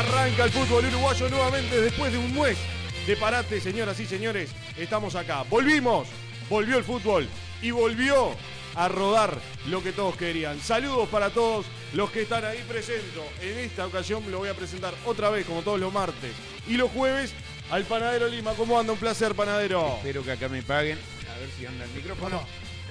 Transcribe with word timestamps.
Arranca 0.00 0.44
el 0.44 0.50
fútbol 0.50 0.86
uruguayo 0.86 1.28
nuevamente 1.28 1.78
después 1.78 2.10
de 2.10 2.16
un 2.16 2.34
mes 2.34 2.56
de 3.06 3.16
parate, 3.16 3.60
señoras 3.60 4.00
y 4.00 4.06
señores. 4.06 4.48
Estamos 4.78 5.14
acá. 5.14 5.42
Volvimos. 5.42 6.08
Volvió 6.48 6.78
el 6.78 6.84
fútbol 6.84 7.28
y 7.60 7.70
volvió 7.70 8.30
a 8.76 8.88
rodar 8.88 9.36
lo 9.66 9.82
que 9.82 9.92
todos 9.92 10.16
querían. 10.16 10.58
Saludos 10.58 11.06
para 11.10 11.28
todos 11.28 11.66
los 11.92 12.10
que 12.10 12.22
están 12.22 12.46
ahí 12.46 12.64
presentes. 12.66 13.12
En 13.42 13.58
esta 13.58 13.86
ocasión 13.86 14.22
lo 14.30 14.38
voy 14.38 14.48
a 14.48 14.54
presentar 14.54 14.94
otra 15.04 15.28
vez, 15.28 15.44
como 15.44 15.60
todos 15.60 15.78
los 15.78 15.92
martes 15.92 16.32
y 16.66 16.78
los 16.78 16.90
jueves, 16.92 17.34
al 17.70 17.84
Panadero 17.84 18.26
Lima. 18.26 18.54
¿Cómo 18.54 18.80
anda? 18.80 18.94
Un 18.94 18.98
placer, 18.98 19.34
Panadero. 19.34 19.96
Espero 19.98 20.24
que 20.24 20.32
acá 20.32 20.48
me 20.48 20.62
paguen. 20.62 20.98
A 21.30 21.38
ver 21.38 21.50
si 21.58 21.66
anda 21.66 21.84
el 21.84 21.90
micrófono. 21.90 22.40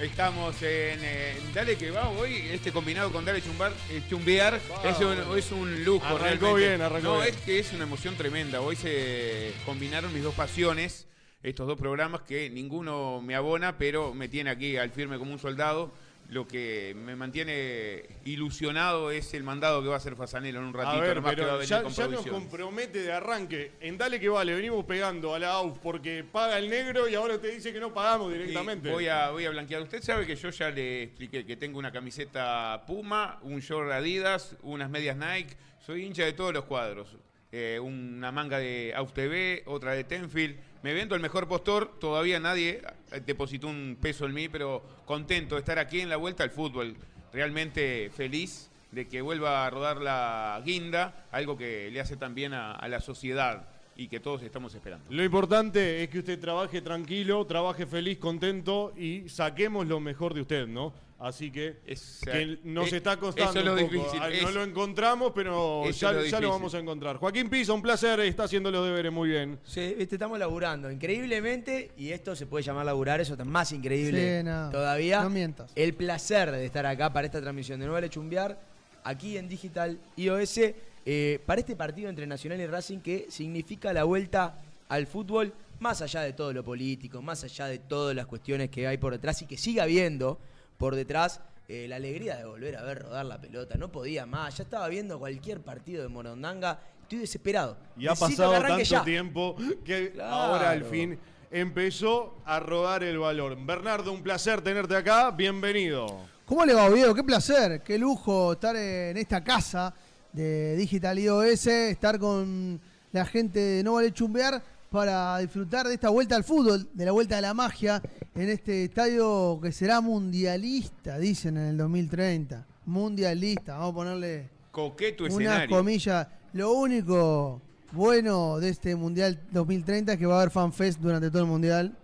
Estamos 0.00 0.56
en, 0.62 0.98
eh, 1.02 1.36
Dale 1.52 1.76
que 1.76 1.90
va 1.90 2.08
hoy, 2.08 2.34
este 2.50 2.72
combinado 2.72 3.12
con 3.12 3.22
Dale 3.22 3.42
Chumbar, 3.42 3.70
eh, 3.90 4.02
Chumbear, 4.08 4.58
es 4.82 4.98
un, 5.00 5.36
es 5.38 5.52
un 5.52 5.84
lujo. 5.84 6.06
Arrancó 6.06 6.22
realmente. 6.24 6.68
bien, 6.68 6.80
arrancó 6.80 7.06
No, 7.06 7.20
bien. 7.20 7.28
es 7.34 7.36
que 7.42 7.58
es 7.58 7.72
una 7.74 7.84
emoción 7.84 8.16
tremenda. 8.16 8.62
Hoy 8.62 8.76
se 8.76 9.52
combinaron 9.66 10.10
mis 10.14 10.22
dos 10.22 10.34
pasiones, 10.34 11.06
estos 11.42 11.66
dos 11.66 11.78
programas 11.78 12.22
que 12.22 12.48
ninguno 12.48 13.20
me 13.20 13.34
abona, 13.34 13.76
pero 13.76 14.14
me 14.14 14.28
tiene 14.28 14.48
aquí 14.48 14.78
al 14.78 14.90
firme 14.90 15.18
como 15.18 15.32
un 15.32 15.38
soldado. 15.38 15.92
Lo 16.30 16.46
que 16.46 16.94
me 16.96 17.16
mantiene 17.16 18.04
ilusionado 18.24 19.10
es 19.10 19.34
el 19.34 19.42
mandado 19.42 19.82
que 19.82 19.88
va 19.88 19.94
a 19.94 19.96
hacer 19.96 20.14
Fasanelo 20.14 20.60
en 20.60 20.66
un 20.66 20.72
ratito. 20.72 20.96
A 20.96 21.00
ver, 21.00 21.16
nomás 21.16 21.34
que 21.34 21.40
va 21.40 21.46
a 21.46 21.50
pero 21.50 21.58
venir 21.58 21.68
ya, 21.68 21.82
con 21.82 21.92
ya 21.92 22.06
nos 22.06 22.26
compromete 22.26 23.02
de 23.02 23.12
arranque. 23.12 23.72
En 23.80 23.98
Dale 23.98 24.20
que 24.20 24.28
vale, 24.28 24.54
venimos 24.54 24.84
pegando 24.84 25.34
a 25.34 25.40
la 25.40 25.54
AUF 25.54 25.78
porque 25.78 26.22
paga 26.22 26.58
el 26.58 26.70
negro 26.70 27.08
y 27.08 27.16
ahora 27.16 27.40
te 27.40 27.48
dice 27.48 27.72
que 27.72 27.80
no 27.80 27.92
pagamos 27.92 28.32
directamente. 28.32 28.88
Y 28.88 28.92
voy 28.92 29.08
a, 29.08 29.30
voy 29.30 29.44
a 29.44 29.50
blanquear. 29.50 29.82
Usted 29.82 30.02
sabe 30.02 30.24
que 30.24 30.36
yo 30.36 30.50
ya 30.50 30.70
le 30.70 31.02
expliqué 31.02 31.44
que 31.44 31.56
tengo 31.56 31.80
una 31.80 31.90
camiseta 31.90 32.84
Puma, 32.86 33.40
un 33.42 33.58
short 33.58 33.90
Adidas, 33.90 34.56
unas 34.62 34.88
medias 34.88 35.16
Nike. 35.16 35.56
Soy 35.84 36.04
hincha 36.04 36.24
de 36.24 36.32
todos 36.32 36.54
los 36.54 36.64
cuadros. 36.64 37.16
Eh, 37.50 37.80
una 37.80 38.30
manga 38.30 38.58
de 38.58 38.92
AUF 38.94 39.12
TV, 39.12 39.64
otra 39.66 39.94
de 39.94 40.04
Tenfield. 40.04 40.56
Me 40.82 40.94
vendo 40.94 41.14
el 41.14 41.20
mejor 41.20 41.46
postor. 41.46 41.98
Todavía 41.98 42.40
nadie 42.40 42.82
eh, 43.12 43.20
depositó 43.24 43.68
un 43.68 43.98
peso 44.00 44.24
en 44.26 44.34
mí, 44.34 44.48
pero 44.48 44.82
contento 45.04 45.56
de 45.56 45.60
estar 45.60 45.78
aquí 45.78 46.00
en 46.00 46.08
la 46.08 46.16
vuelta 46.16 46.42
al 46.42 46.50
fútbol. 46.50 46.96
Realmente 47.32 48.10
feliz 48.16 48.70
de 48.90 49.06
que 49.06 49.20
vuelva 49.20 49.66
a 49.66 49.70
rodar 49.70 49.98
la 49.98 50.60
guinda, 50.64 51.26
algo 51.30 51.56
que 51.56 51.90
le 51.90 52.00
hace 52.00 52.16
también 52.16 52.54
a, 52.54 52.72
a 52.72 52.88
la 52.88 53.00
sociedad 53.00 53.68
y 53.94 54.08
que 54.08 54.18
todos 54.18 54.42
estamos 54.42 54.74
esperando. 54.74 55.04
Lo 55.10 55.22
importante 55.22 56.02
es 56.02 56.08
que 56.08 56.20
usted 56.20 56.40
trabaje 56.40 56.80
tranquilo, 56.80 57.44
trabaje 57.46 57.86
feliz, 57.86 58.18
contento 58.18 58.94
y 58.96 59.28
saquemos 59.28 59.86
lo 59.86 60.00
mejor 60.00 60.32
de 60.32 60.40
usted, 60.40 60.66
¿no? 60.66 60.94
Así 61.22 61.50
que, 61.50 61.76
Es, 61.86 62.20
que 62.24 62.58
nos 62.64 62.90
eh, 62.92 62.96
está 62.96 63.18
costando 63.18 63.50
eso 63.50 63.58
es 63.58 63.64
lo 63.66 63.74
un 63.74 63.80
poco. 63.80 63.92
difícil, 63.92 64.20
Ah, 64.22 64.28
No 64.42 64.48
es- 64.48 64.54
lo 64.54 64.62
encontramos, 64.64 65.32
pero 65.34 65.84
ya, 65.84 65.90
es 65.90 66.00
lo 66.02 66.08
ya 66.08 66.12
lo 66.16 66.22
difícil. 66.24 66.46
vamos 66.48 66.74
a 66.74 66.78
encontrar. 66.78 67.16
Joaquín 67.18 67.50
Pisa, 67.50 67.74
un 67.74 67.82
placer, 67.82 68.20
está 68.20 68.44
haciendo 68.44 68.70
los 68.70 68.82
deberes 68.86 69.12
muy 69.12 69.28
bien. 69.28 69.58
Sí, 69.62 69.94
viste, 69.98 70.14
estamos 70.14 70.38
laburando 70.38 70.90
increíblemente 70.90 71.90
y 71.98 72.10
esto 72.12 72.34
se 72.34 72.46
puede 72.46 72.64
llamar 72.64 72.86
laburar, 72.86 73.20
eso 73.20 73.34
está 73.34 73.44
más 73.44 73.70
increíble 73.72 74.38
Sí, 74.38 74.44
no, 74.44 74.70
todavía. 74.70 75.20
no 75.22 75.28
mientas. 75.28 75.70
El 75.74 75.92
placer 75.94 76.50
de 76.50 76.64
estar 76.64 76.86
acá 76.86 77.12
para 77.12 77.26
esta 77.26 77.40
transmisión 77.40 77.78
de 77.80 77.86
Nueva 77.86 78.08
Chumbear, 78.08 78.58
aquí 79.04 79.36
en 79.36 79.46
Digital 79.46 79.98
iOS, 80.16 80.58
eh, 81.04 81.38
para 81.44 81.60
este 81.60 81.76
partido 81.76 82.08
entre 82.08 82.26
Nacional 82.26 82.60
y 82.60 82.66
Racing 82.66 83.00
que 83.00 83.26
significa 83.28 83.92
la 83.92 84.04
vuelta 84.04 84.62
al 84.88 85.06
fútbol, 85.06 85.52
más 85.80 86.00
allá 86.02 86.22
de 86.22 86.32
todo 86.32 86.52
lo 86.54 86.64
político, 86.64 87.20
más 87.22 87.44
allá 87.44 87.66
de 87.66 87.78
todas 87.78 88.16
las 88.16 88.26
cuestiones 88.26 88.70
que 88.70 88.86
hay 88.86 88.96
por 88.98 89.12
detrás 89.12 89.40
y 89.42 89.46
que 89.46 89.56
siga 89.58 89.82
habiendo 89.82 90.38
por 90.80 90.96
detrás. 90.96 91.40
eh, 91.68 91.86
la 91.88 91.96
alegría 91.96 92.36
de 92.36 92.44
volver 92.46 92.76
a 92.76 92.82
ver 92.82 93.02
rodar 93.02 93.24
la 93.26 93.40
pelota, 93.40 93.76
no 93.76 93.92
podía 93.92 94.26
más, 94.26 94.56
ya 94.56 94.64
estaba 94.64 94.88
viendo 94.88 95.20
cualquier 95.20 95.60
partido 95.60 96.02
de 96.02 96.08
Morondanga, 96.08 96.80
estoy 97.02 97.18
desesperado. 97.20 97.76
Y 97.96 98.08
ha 98.08 98.10
Necesito 98.10 98.42
pasado 98.50 98.66
tanto 98.66 98.82
ya. 98.82 99.04
tiempo 99.04 99.54
que 99.84 100.10
Claro. 100.10 100.34
ahora 100.34 100.70
al 100.70 100.82
fin 100.84 101.16
empezó 101.52 102.38
a 102.44 102.58
rodar 102.58 103.04
el 103.04 103.18
valor. 103.20 103.56
Bernardo, 103.64 104.12
un 104.12 104.20
placer 104.22 104.62
tenerte 104.62 104.96
acá, 104.96 105.30
bienvenido. 105.30 106.06
¿Cómo 106.44 106.64
le 106.64 106.74
va, 106.74 106.86
Oviedo? 106.86 107.14
Qué 107.14 107.22
placer, 107.22 107.82
qué 107.82 107.96
lujo 107.98 108.54
estar 108.54 108.74
en 108.74 109.16
esta 109.16 109.44
casa 109.44 109.94
de 110.32 110.74
Digital 110.76 111.18
iOS, 111.20 111.66
estar 111.68 112.18
con 112.18 112.80
la 113.12 113.24
gente 113.26 113.60
de 113.60 113.82
No 113.84 113.92
Vale 113.94 114.12
Chumbear 114.12 114.60
para 114.90 115.38
disfrutar 115.38 115.86
de 115.86 115.94
esta 115.94 116.08
vuelta 116.08 116.34
al 116.34 116.44
fútbol, 116.44 116.88
de 116.92 117.04
la 117.04 117.12
vuelta 117.12 117.38
a 117.38 117.40
la 117.40 117.54
magia 117.54 118.02
en 118.34 118.48
este 118.50 118.84
estadio 118.84 119.60
que 119.62 119.70
será 119.72 120.00
mundialista, 120.00 121.18
dicen 121.18 121.56
en 121.56 121.66
el 121.68 121.76
2030. 121.76 122.66
Mundialista, 122.86 123.74
vamos 123.74 123.92
a 123.92 123.94
ponerle 123.94 124.50
Coqueto 124.72 125.24
unas 125.24 125.34
escenario. 125.34 125.76
comillas. 125.76 126.26
Lo 126.52 126.72
único 126.72 127.62
bueno 127.92 128.58
de 128.58 128.70
este 128.70 128.96
Mundial 128.96 129.38
2030 129.52 130.12
es 130.12 130.18
que 130.18 130.26
va 130.26 130.34
a 130.34 130.40
haber 130.40 130.50
fanfest 130.50 131.00
durante 131.00 131.30
todo 131.30 131.42
el 131.42 131.48
Mundial. 131.48 131.96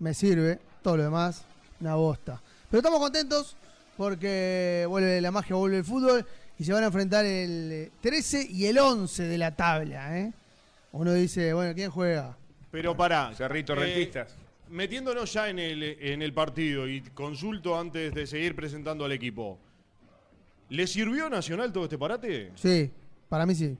Me 0.00 0.12
sirve, 0.12 0.58
todo 0.82 0.96
lo 0.96 1.04
demás, 1.04 1.44
una 1.80 1.94
bosta. 1.94 2.42
Pero 2.68 2.78
estamos 2.80 2.98
contentos 2.98 3.56
porque 3.96 4.84
vuelve 4.88 5.20
la 5.20 5.30
magia, 5.30 5.54
vuelve 5.54 5.78
el 5.78 5.84
fútbol 5.84 6.26
y 6.58 6.64
se 6.64 6.72
van 6.72 6.82
a 6.82 6.86
enfrentar 6.86 7.24
el 7.24 7.70
eh, 7.72 7.90
13 8.00 8.48
y 8.50 8.66
el 8.66 8.78
11 8.78 9.24
de 9.24 9.38
la 9.38 9.54
tabla. 9.54 10.18
¿eh? 10.18 10.32
Uno 10.92 11.14
dice, 11.14 11.52
bueno, 11.54 11.74
¿quién 11.74 11.90
juega? 11.90 12.36
Pero 12.70 12.96
pará. 12.96 13.32
Cerrito 13.34 13.72
eh, 13.74 13.76
Rentistas. 13.76 14.36
Metiéndonos 14.68 15.32
ya 15.32 15.48
en 15.48 15.58
el, 15.58 15.82
en 15.82 16.22
el 16.22 16.32
partido 16.32 16.88
y 16.88 17.00
consulto 17.00 17.78
antes 17.78 18.14
de 18.14 18.26
seguir 18.26 18.54
presentando 18.54 19.04
al 19.04 19.12
equipo. 19.12 19.58
¿Le 20.68 20.86
sirvió 20.86 21.26
a 21.26 21.30
Nacional 21.30 21.72
todo 21.72 21.84
este 21.84 21.98
parate? 21.98 22.52
Sí, 22.54 22.90
para 23.28 23.44
mí 23.44 23.54
sí. 23.54 23.76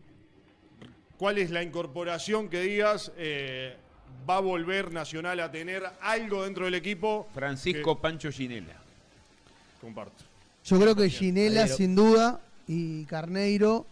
¿Cuál 1.16 1.38
es 1.38 1.50
la 1.50 1.62
incorporación 1.62 2.48
que 2.48 2.60
digas 2.60 3.12
eh, 3.16 3.76
va 4.28 4.36
a 4.36 4.40
volver 4.40 4.92
Nacional 4.92 5.40
a 5.40 5.50
tener 5.50 5.82
algo 6.00 6.44
dentro 6.44 6.64
del 6.66 6.74
equipo? 6.74 7.28
Francisco 7.32 7.98
Pancho 7.98 8.30
Ginela. 8.30 8.76
Comparto. 9.80 10.24
Yo 10.64 10.80
creo 10.80 10.94
que 10.94 11.08
Ginela, 11.08 11.66
sin 11.66 11.94
duda, 11.94 12.40
y 12.66 13.04
Carneiro 13.06 13.86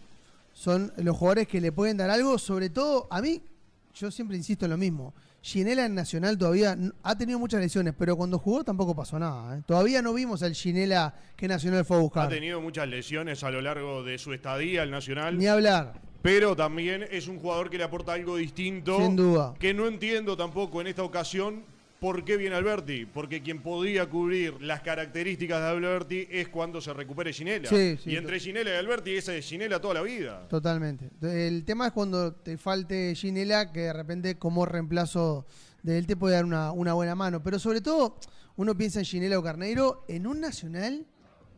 son 0.61 0.93
los 0.97 1.17
jugadores 1.17 1.47
que 1.47 1.59
le 1.59 1.71
pueden 1.71 1.97
dar 1.97 2.11
algo. 2.11 2.37
Sobre 2.37 2.69
todo, 2.69 3.07
a 3.09 3.19
mí, 3.19 3.41
yo 3.95 4.11
siempre 4.11 4.37
insisto 4.37 4.65
en 4.65 4.71
lo 4.71 4.77
mismo. 4.77 5.15
Ginela 5.41 5.87
en 5.87 5.95
Nacional 5.95 6.37
todavía 6.37 6.77
ha 7.01 7.17
tenido 7.17 7.39
muchas 7.39 7.61
lesiones, 7.61 7.95
pero 7.97 8.15
cuando 8.15 8.37
jugó 8.37 8.63
tampoco 8.63 8.95
pasó 8.95 9.17
nada. 9.17 9.57
¿eh? 9.57 9.63
Todavía 9.65 10.03
no 10.03 10.13
vimos 10.13 10.43
al 10.43 10.53
Ginela 10.53 11.15
que 11.35 11.47
Nacional 11.47 11.83
fue 11.83 11.95
a 11.97 11.99
Ha 11.99 12.03
buscar. 12.03 12.29
tenido 12.29 12.61
muchas 12.61 12.87
lesiones 12.87 13.43
a 13.43 13.49
lo 13.49 13.59
largo 13.59 14.03
de 14.03 14.19
su 14.19 14.33
estadía 14.33 14.83
al 14.83 14.91
Nacional. 14.91 15.35
Ni 15.35 15.47
hablar. 15.47 15.99
Pero 16.21 16.55
también 16.55 17.07
es 17.09 17.27
un 17.27 17.39
jugador 17.39 17.71
que 17.71 17.79
le 17.79 17.83
aporta 17.85 18.13
algo 18.13 18.35
distinto. 18.35 18.97
Sin 18.97 19.15
duda. 19.15 19.55
Que 19.57 19.73
no 19.73 19.87
entiendo 19.87 20.37
tampoco 20.37 20.79
en 20.79 20.85
esta 20.85 21.01
ocasión 21.01 21.63
por 22.01 22.25
qué 22.25 22.35
viene 22.35 22.55
Alberti. 22.55 23.05
Porque 23.05 23.43
quien 23.43 23.61
podía 23.61 24.09
cubrir 24.09 24.59
las 24.59 24.81
características 24.81 25.61
de 25.61 25.67
Alberti 25.67 26.27
es 26.31 26.47
cuando 26.47 26.81
se 26.81 26.91
recupere 26.93 27.31
Ginela. 27.31 27.69
Sí, 27.69 27.95
sí, 28.03 28.09
y 28.09 28.15
entre 28.15 28.39
Ginela 28.39 28.71
y 28.71 28.75
Alberti, 28.75 29.15
esa 29.15 29.35
es 29.35 29.45
Ginela 29.45 29.79
toda 29.79 29.93
la 29.93 30.01
vida. 30.01 30.47
Totalmente. 30.47 31.11
El 31.21 31.63
tema 31.63 31.85
es 31.85 31.93
cuando 31.93 32.33
te 32.33 32.57
falte 32.57 33.13
Ginela, 33.13 33.71
que 33.71 33.81
de 33.81 33.93
repente 33.93 34.39
como 34.39 34.65
reemplazo 34.65 35.45
de 35.83 35.99
él 35.99 36.07
te 36.07 36.17
puede 36.17 36.33
dar 36.33 36.43
una, 36.43 36.71
una 36.71 36.93
buena 36.93 37.13
mano. 37.13 37.43
Pero 37.43 37.59
sobre 37.59 37.81
todo, 37.81 38.17
uno 38.55 38.75
piensa 38.75 38.97
en 38.97 39.05
Ginela 39.05 39.37
o 39.37 39.43
Carneiro 39.43 40.03
en 40.07 40.25
un 40.25 40.41
Nacional 40.41 41.05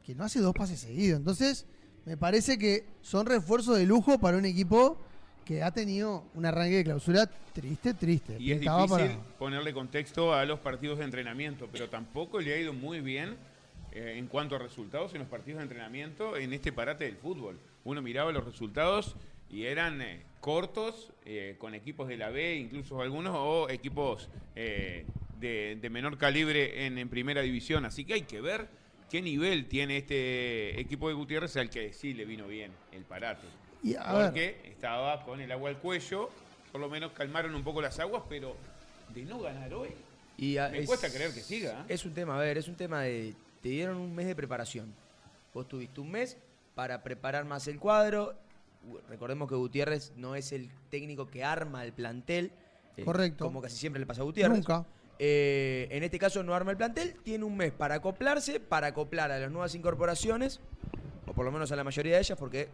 que 0.03 0.13
no 0.13 0.25
hace 0.25 0.41
dos 0.41 0.53
pases 0.53 0.81
seguidos. 0.81 1.19
Entonces, 1.19 1.67
me 2.03 2.17
parece 2.17 2.57
que 2.57 2.85
son 2.99 3.27
refuerzos 3.27 3.77
de 3.77 3.85
lujo 3.85 4.19
para 4.19 4.37
un 4.37 4.43
equipo 4.43 4.99
que 5.45 5.61
ha 5.63 5.71
tenido 5.71 6.25
un 6.33 6.45
arranque 6.45 6.75
de 6.77 6.83
clausura 6.83 7.25
triste, 7.53 7.93
triste. 7.93 8.37
Y 8.39 8.51
es 8.51 8.59
difícil 8.61 8.89
para- 8.89 9.17
ponerle 9.37 9.73
contexto 9.73 10.33
a 10.33 10.45
los 10.45 10.59
partidos 10.59 10.99
de 10.99 11.05
entrenamiento, 11.05 11.67
pero 11.71 11.89
tampoco 11.89 12.39
le 12.39 12.53
ha 12.53 12.57
ido 12.57 12.73
muy 12.73 13.01
bien 13.01 13.35
eh, 13.91 14.15
en 14.17 14.27
cuanto 14.27 14.55
a 14.55 14.59
resultados 14.59 15.13
en 15.13 15.19
los 15.19 15.27
partidos 15.29 15.57
de 15.59 15.63
entrenamiento 15.63 16.35
en 16.37 16.53
este 16.53 16.71
parate 16.71 17.05
del 17.05 17.17
fútbol. 17.17 17.59
Uno 17.83 18.01
miraba 18.01 18.31
los 18.31 18.43
resultados 18.43 19.15
y 19.49 19.65
eran 19.65 20.01
eh, 20.01 20.23
cortos, 20.39 21.11
eh, 21.25 21.55
con 21.59 21.75
equipos 21.75 22.07
de 22.07 22.17
la 22.17 22.29
B, 22.29 22.55
incluso 22.55 23.01
algunos, 23.01 23.35
o 23.37 23.69
equipos 23.69 24.29
eh, 24.55 25.05
de, 25.39 25.77
de 25.79 25.89
menor 25.91 26.17
calibre 26.17 26.85
en, 26.87 26.97
en 26.97 27.07
primera 27.09 27.41
división. 27.41 27.85
Así 27.85 28.03
que 28.03 28.15
hay 28.15 28.21
que 28.23 28.41
ver 28.41 28.67
qué 29.11 29.21
nivel 29.21 29.67
tiene 29.67 29.97
este 29.97 30.79
equipo 30.79 31.07
de 31.07 31.13
Gutiérrez 31.13 31.55
al 31.57 31.69
que 31.69 31.93
sí 31.93 32.15
le 32.15 32.25
vino 32.25 32.47
bien 32.47 32.71
el 32.93 33.03
parate. 33.03 33.45
Y, 33.83 33.95
a 33.95 34.13
ver. 34.13 34.25
Porque 34.27 34.61
estaba 34.71 35.23
con 35.25 35.39
el 35.41 35.51
agua 35.51 35.69
al 35.69 35.77
cuello, 35.77 36.29
por 36.71 36.79
lo 36.81 36.89
menos 36.89 37.11
calmaron 37.11 37.53
un 37.53 37.63
poco 37.63 37.81
las 37.81 37.99
aguas, 37.99 38.23
pero 38.29 38.55
de 39.13 39.23
no 39.25 39.39
ganar 39.41 39.73
hoy, 39.73 39.89
Y, 40.37 40.55
me 40.55 40.79
es- 40.79 40.87
cuesta 40.87 41.09
creer 41.09 41.33
que 41.33 41.41
siga. 41.41 41.81
¿eh? 41.81 41.93
Es 41.93 42.05
un 42.05 42.13
tema, 42.13 42.37
a 42.37 42.39
ver, 42.41 42.57
es 42.57 42.67
un 42.67 42.75
tema 42.75 43.01
de. 43.01 43.33
Te 43.61 43.69
dieron 43.69 43.97
un 43.97 44.13
mes 44.15 44.25
de 44.25 44.35
preparación. 44.35 44.93
Vos 45.53 45.67
tuviste 45.67 46.01
un 46.01 46.11
mes 46.11 46.37
para 46.75 47.03
preparar 47.03 47.45
más 47.45 47.67
el 47.67 47.79
cuadro. 47.79 48.33
Recordemos 49.07 49.47
que 49.47 49.55
Gutiérrez 49.55 50.11
no 50.17 50.35
es 50.35 50.51
el 50.51 50.69
técnico 50.89 51.27
que 51.27 51.43
arma 51.43 51.85
el 51.85 51.93
plantel. 51.93 52.51
eh, 52.97 53.03
Correcto. 53.05 53.45
Como 53.45 53.61
casi 53.61 53.77
siempre 53.77 53.99
le 53.99 54.05
pasa 54.05 54.21
a 54.21 54.25
Gutiérrez. 54.25 54.57
Nunca. 54.57 54.85
Eh, 55.19 55.87
en 55.91 56.03
este 56.03 56.19
caso 56.19 56.43
no 56.43 56.53
arma 56.53 56.71
el 56.71 56.77
plantel. 56.77 57.15
Tiene 57.23 57.45
un 57.45 57.55
mes 57.55 57.71
para 57.71 57.95
acoplarse, 57.95 58.59
para 58.59 58.87
acoplar 58.87 59.31
a 59.31 59.39
las 59.39 59.51
nuevas 59.51 59.73
incorporaciones. 59.75 60.59
O 61.27 61.33
por 61.33 61.45
lo 61.45 61.51
menos 61.51 61.71
a 61.71 61.75
la 61.77 61.83
mayoría 61.85 62.15
de 62.15 62.19
ellas, 62.19 62.37
porque 62.37 62.67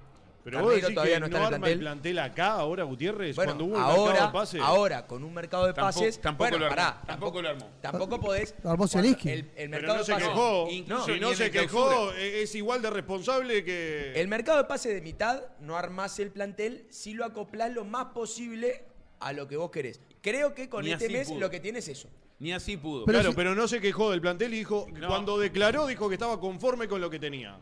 Pero 0.43 0.59
vos 0.59 0.67
Carneiro 0.67 0.87
decís 0.87 0.95
todavía 0.95 1.15
que 1.15 1.19
no 1.19 1.27
no, 1.27 1.35
en 1.35 1.41
el 1.41 1.45
arma 1.53 1.55
el 1.55 1.59
plantel. 1.59 1.79
plantel 1.79 2.19
acá 2.19 2.51
ahora, 2.53 2.83
Gutiérrez, 2.85 3.35
Bueno, 3.35 3.49
cuando 3.51 3.65
hubo 3.65 3.73
un 3.73 3.79
mercado 3.81 4.05
ahora, 4.07 4.25
de 4.25 4.31
pases. 4.31 4.61
ahora, 4.61 5.07
con 5.07 5.23
un 5.23 5.33
mercado 5.33 5.67
de 5.67 5.73
Tampoco- 5.73 5.99
pases. 5.99 6.21
tampoco 6.21 6.43
bueno, 6.49 6.57
lo 6.59 6.65
armó, 6.65 6.75
pará, 6.75 7.01
tampoco 7.05 7.41
lo 7.41 7.49
armó. 7.49 7.69
Tampoco 7.81 8.19
podés. 8.21 8.55
Lo 8.63 8.69
armó 8.71 8.87
Zielinski. 8.87 9.29
El, 9.29 9.39
el 9.39 9.45
Pero 9.55 9.69
mercado 9.69 9.93
no 9.93 9.99
de 9.99 10.05
se 10.05 10.11
pases. 10.13 10.27
quejó. 10.29 10.67
incluso 10.71 11.05
si 11.05 11.11
ni 11.11 11.19
no 11.19 11.29
en 11.31 11.35
se 11.35 11.45
el 11.45 11.51
quejó, 11.51 12.13
e- 12.13 12.41
es 12.43 12.55
igual 12.55 12.81
de 12.81 12.89
responsable 12.89 13.63
que. 13.65 14.13
El 14.15 14.27
mercado 14.29 14.57
de 14.59 14.63
pases 14.63 14.93
de 14.93 15.01
mitad 15.01 15.43
no 15.59 15.75
armás 15.77 16.17
el 16.19 16.31
plantel 16.31 16.85
si 16.89 17.13
lo 17.13 17.25
acoplás 17.25 17.71
lo 17.73 17.83
más 17.85 18.05
posible 18.13 18.85
a 19.19 19.33
lo 19.33 19.47
que 19.47 19.57
vos 19.57 19.69
querés. 19.71 19.99
Creo 20.21 20.55
que 20.55 20.69
con 20.69 20.85
Ni 20.85 20.91
este 20.91 21.05
así 21.05 21.13
mes 21.13 21.27
pudo. 21.27 21.39
lo 21.41 21.49
que 21.49 21.59
tienes 21.59 21.87
es 21.89 21.99
eso. 21.99 22.09
Ni 22.39 22.53
así 22.53 22.77
pudo. 22.77 23.03
Pero 23.03 23.17
claro, 23.19 23.31
si- 23.31 23.35
pero 23.35 23.55
no 23.55 23.67
se 23.67 23.81
quejó 23.81 24.11
del 24.11 24.21
plantel 24.21 24.53
y 24.53 24.59
dijo, 24.59 24.87
No. 24.93 25.07
cuando 25.09 25.37
declaró, 25.37 25.85
dijo 25.87 26.07
que 26.07 26.15
estaba 26.15 26.39
conforme 26.39 26.87
con 26.87 27.01
lo 27.01 27.09
que 27.09 27.19
tenía. 27.19 27.57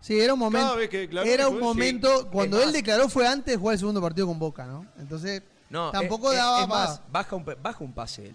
Sí, 0.00 0.18
era 0.20 0.32
un 0.34 0.38
momento. 0.38 0.66
Cada 0.66 0.76
vez 0.78 0.88
que 0.88 0.98
declaró, 0.98 1.28
era 1.28 1.48
un 1.48 1.58
momento. 1.58 2.20
sí. 2.22 2.26
Cuando 2.30 2.62
él 2.62 2.72
declaró 2.72 3.08
fue 3.08 3.26
antes 3.26 3.54
de 3.54 3.58
jugar 3.58 3.74
el 3.74 3.78
segundo 3.80 4.00
partido 4.00 4.26
con 4.26 4.38
Boca, 4.38 4.64
¿no? 4.66 4.86
Entonces, 4.98 5.42
No, 5.70 5.90
tampoco 5.90 6.28
es- 6.32 6.38
es- 6.38 6.44
daba 6.44 6.62
es 6.62 6.68
más, 6.68 7.02
baja 7.10 7.36
un, 7.36 7.44
baja 7.62 7.84
un 7.84 7.92
pase 7.92 8.28
él. 8.28 8.34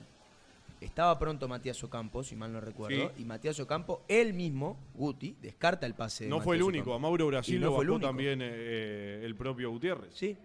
Estaba 0.81 1.17
pronto 1.17 1.47
Matías 1.47 1.81
Ocampo, 1.81 2.23
si 2.25 2.35
mal 2.35 2.51
no 2.51 2.59
recuerdo. 2.59 3.07
Sí. 3.15 3.21
Y 3.21 3.23
Matías 3.25 3.57
Ocampo, 3.61 4.01
él 4.09 4.33
mismo, 4.33 4.77
Guti, 4.93 5.37
descarta 5.41 5.85
el 5.85 5.93
pase. 5.93 6.25
de 6.25 6.29
No 6.29 6.41
fue 6.41 6.57
el 6.57 6.63
único, 6.63 6.93
a. 6.93 6.99
Mauro 6.99 7.27
Brasil 7.27 7.59
no 7.61 7.67
lo 7.67 7.75
fue 7.75 7.85
el 7.85 7.89
único. 7.91 8.07
también 8.07 8.39
eh, 8.41 9.21
el 9.23 9.33
propio 9.35 9.71
Gutiérrez. 9.71 10.09
Sí. 10.13 10.35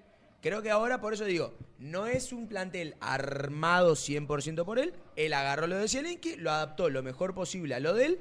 Creo 0.40 0.62
que 0.62 0.70
ahora, 0.70 1.00
por 1.00 1.12
eso 1.12 1.24
digo, 1.24 1.52
no 1.80 2.06
es 2.06 2.32
un 2.32 2.46
plantel 2.46 2.94
armado 3.00 3.96
100% 3.96 4.64
por 4.64 4.78
él. 4.78 4.94
Él 5.16 5.32
agarró 5.32 5.66
lo 5.66 5.76
de 5.76 5.88
Zielinski, 5.88 6.36
lo 6.36 6.52
adaptó 6.52 6.88
lo 6.88 7.02
mejor 7.02 7.34
posible 7.34 7.74
a 7.74 7.80
lo 7.80 7.92
de 7.94 8.06
él. 8.06 8.18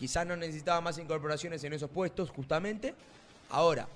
Quizás 0.00 0.26
no 0.26 0.34
necesitaba 0.34 0.80
más 0.80 0.96
incorporaciones 0.96 1.62
en 1.62 1.74
esos 1.74 1.90
puestos, 1.90 2.30
justamente. 2.30 2.94
Ahora, 3.50 3.86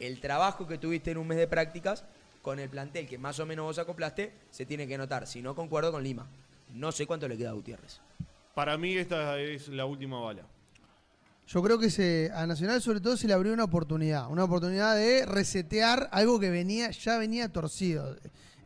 el 0.00 0.20
trabajo 0.20 0.66
que 0.66 0.76
tuviste 0.76 1.12
en 1.12 1.18
un 1.18 1.28
mes 1.28 1.38
de 1.38 1.46
prácticas 1.46 2.02
con 2.42 2.58
el 2.58 2.68
plantel 2.68 3.06
que 3.06 3.16
más 3.16 3.38
o 3.38 3.46
menos 3.46 3.64
vos 3.66 3.78
acoplaste, 3.78 4.32
se 4.50 4.66
tiene 4.66 4.88
que 4.88 4.98
notar. 4.98 5.28
Si 5.28 5.40
no, 5.40 5.54
concuerdo 5.54 5.92
con 5.92 6.02
Lima. 6.02 6.26
No 6.74 6.90
sé 6.90 7.06
cuánto 7.06 7.28
le 7.28 7.38
queda 7.38 7.50
a 7.50 7.52
Gutiérrez. 7.52 8.00
Para 8.56 8.76
mí 8.76 8.96
esta 8.96 9.38
es 9.38 9.68
la 9.68 9.86
última 9.86 10.18
bala. 10.18 10.42
yo 11.46 11.62
creo 11.62 11.78
que 11.78 11.90
se, 11.90 12.32
a 12.34 12.44
Nacional 12.44 12.82
sobre 12.82 13.00
todo 13.00 13.16
se 13.16 13.28
le 13.28 13.32
abrió 13.32 13.52
una 13.52 13.62
oportunidad. 13.62 14.28
Una 14.28 14.42
oportunidad 14.42 14.96
de 14.96 15.24
resetear 15.26 16.08
algo 16.10 16.40
que 16.40 16.50
venía, 16.50 16.90
ya 16.90 17.18
venía 17.18 17.48
torcido. 17.48 18.16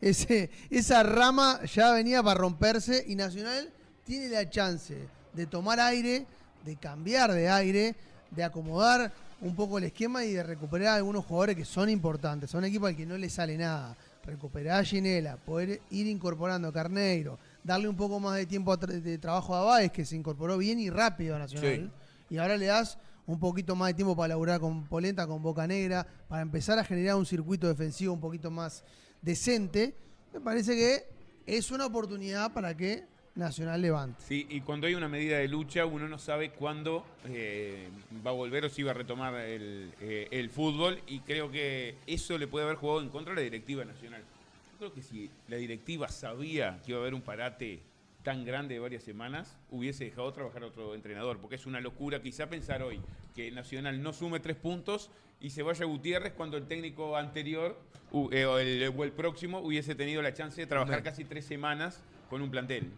Ese, 0.01 0.49
esa 0.71 1.03
rama 1.03 1.63
ya 1.65 1.91
venía 1.91 2.23
para 2.23 2.39
romperse 2.39 3.05
y 3.07 3.15
Nacional 3.15 3.71
tiene 4.03 4.29
la 4.29 4.49
chance 4.49 4.97
de 5.33 5.45
tomar 5.45 5.79
aire, 5.79 6.25
de 6.65 6.75
cambiar 6.75 7.31
de 7.31 7.49
aire, 7.49 7.95
de 8.31 8.43
acomodar 8.43 9.11
un 9.41 9.55
poco 9.55 9.77
el 9.77 9.85
esquema 9.85 10.25
y 10.25 10.33
de 10.33 10.43
recuperar 10.43 10.87
a 10.87 10.95
algunos 10.95 11.25
jugadores 11.25 11.55
que 11.55 11.65
son 11.65 11.89
importantes. 11.89 12.53
A 12.53 12.57
un 12.57 12.65
equipo 12.65 12.87
al 12.87 12.95
que 12.95 13.05
no 13.05 13.17
le 13.17 13.29
sale 13.29 13.57
nada. 13.57 13.95
Recuperar 14.23 14.81
a 14.81 14.83
Ginela, 14.83 15.37
poder 15.37 15.79
ir 15.89 16.05
incorporando 16.07 16.67
a 16.67 16.73
Carneiro, 16.73 17.39
darle 17.63 17.87
un 17.87 17.95
poco 17.95 18.19
más 18.19 18.35
de 18.35 18.45
tiempo 18.45 18.75
de 18.75 19.17
trabajo 19.19 19.55
a 19.55 19.63
Báez, 19.63 19.91
que 19.91 20.03
se 20.03 20.17
incorporó 20.17 20.57
bien 20.57 20.79
y 20.79 20.89
rápido 20.89 21.37
a 21.37 21.39
Nacional. 21.39 21.93
Y 22.29 22.37
ahora 22.37 22.57
le 22.57 22.65
das 22.65 22.97
un 23.25 23.39
poquito 23.39 23.75
más 23.75 23.89
de 23.89 23.93
tiempo 23.93 24.17
para 24.17 24.29
laburar 24.29 24.59
con 24.59 24.85
Polenta, 24.85 25.27
con 25.27 25.41
Boca 25.41 25.65
Negra, 25.65 26.05
para 26.27 26.41
empezar 26.41 26.77
a 26.77 26.83
generar 26.83 27.15
un 27.15 27.25
circuito 27.25 27.67
defensivo 27.67 28.13
un 28.13 28.19
poquito 28.19 28.51
más 28.51 28.83
decente. 29.21 29.95
Me 30.33 30.41
parece 30.41 30.75
que 30.75 31.07
es 31.45 31.71
una 31.71 31.85
oportunidad 31.85 32.51
para 32.51 32.75
que 32.75 33.05
Nacional 33.37 33.81
levante. 33.81 34.19
Sí, 34.27 34.47
y 34.49 34.61
cuando 34.61 34.87
hay 34.87 34.95
una 34.95 35.07
medida 35.07 35.37
de 35.37 35.47
lucha, 35.47 35.85
uno 35.85 36.07
no 36.07 36.17
sabe 36.17 36.49
cuándo 36.49 37.05
eh, 37.25 37.87
va 38.25 38.31
a 38.31 38.33
volver 38.33 38.65
o 38.65 38.69
si 38.69 38.81
va 38.81 38.91
a 38.91 38.93
retomar 38.95 39.35
el, 39.35 39.93
eh, 40.01 40.27
el 40.31 40.49
fútbol. 40.49 40.99
Y 41.05 41.19
creo 41.19 41.51
que 41.51 41.95
eso 42.07 42.35
le 42.39 42.47
puede 42.47 42.65
haber 42.65 42.77
jugado 42.77 43.01
en 43.01 43.09
contra 43.09 43.33
a 43.33 43.35
la 43.35 43.43
directiva 43.43 43.85
nacional. 43.85 44.21
Yo 44.71 44.77
creo 44.79 44.93
que 44.93 45.03
si 45.03 45.29
la 45.47 45.57
directiva 45.57 46.07
sabía 46.09 46.79
que 46.83 46.93
iba 46.93 46.99
a 46.99 47.01
haber 47.01 47.13
un 47.13 47.21
parate 47.21 47.79
tan 48.23 48.43
grande 48.43 48.73
de 48.73 48.79
varias 48.79 49.03
semanas, 49.03 49.55
hubiese 49.69 50.05
dejado 50.05 50.33
trabajar 50.33 50.63
a 50.63 50.67
otro 50.67 50.95
entrenador. 50.95 51.37
Porque 51.37 51.57
es 51.57 51.67
una 51.67 51.79
locura 51.79 52.21
quizá 52.21 52.49
pensar 52.49 52.81
hoy 52.81 52.99
que 53.35 53.51
Nacional 53.51 54.01
no 54.01 54.13
sume 54.13 54.39
tres 54.39 54.57
puntos 54.57 55.11
y 55.39 55.51
se 55.51 55.61
vaya 55.61 55.85
Gutiérrez 55.85 56.33
cuando 56.33 56.57
el 56.57 56.65
técnico 56.65 57.15
anterior 57.15 57.79
eh, 58.31 58.45
o, 58.45 58.57
el, 58.57 58.91
o 58.97 59.03
el 59.03 59.11
próximo 59.11 59.59
hubiese 59.59 59.93
tenido 59.93 60.23
la 60.23 60.33
chance 60.33 60.59
de 60.59 60.65
trabajar 60.65 61.03
casi 61.03 61.23
tres 61.23 61.45
semanas 61.45 62.01
con 62.31 62.41
un 62.41 62.49
plantel. 62.49 62.91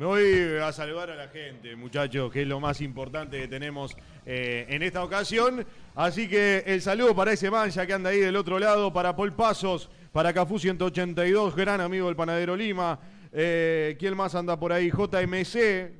Me 0.00 0.06
voy 0.06 0.56
a 0.62 0.72
saludar 0.72 1.10
a 1.10 1.14
la 1.14 1.28
gente, 1.28 1.76
muchachos, 1.76 2.32
que 2.32 2.40
es 2.40 2.48
lo 2.48 2.58
más 2.58 2.80
importante 2.80 3.38
que 3.38 3.48
tenemos 3.48 3.94
eh, 4.24 4.64
en 4.70 4.82
esta 4.82 5.04
ocasión. 5.04 5.66
Así 5.94 6.26
que 6.26 6.64
el 6.66 6.80
saludo 6.80 7.14
para 7.14 7.34
ese 7.34 7.50
mancha 7.50 7.86
que 7.86 7.92
anda 7.92 8.08
ahí 8.08 8.18
del 8.18 8.34
otro 8.36 8.58
lado, 8.58 8.90
para 8.94 9.14
Paul 9.14 9.34
Pasos, 9.34 9.90
para 10.10 10.32
Cafú 10.32 10.58
182, 10.58 11.54
gran 11.54 11.82
amigo 11.82 12.06
del 12.06 12.16
Panadero 12.16 12.56
Lima. 12.56 12.98
Eh, 13.30 13.94
¿Quién 13.98 14.16
más 14.16 14.34
anda 14.34 14.58
por 14.58 14.72
ahí? 14.72 14.88
JMC. 14.88 15.99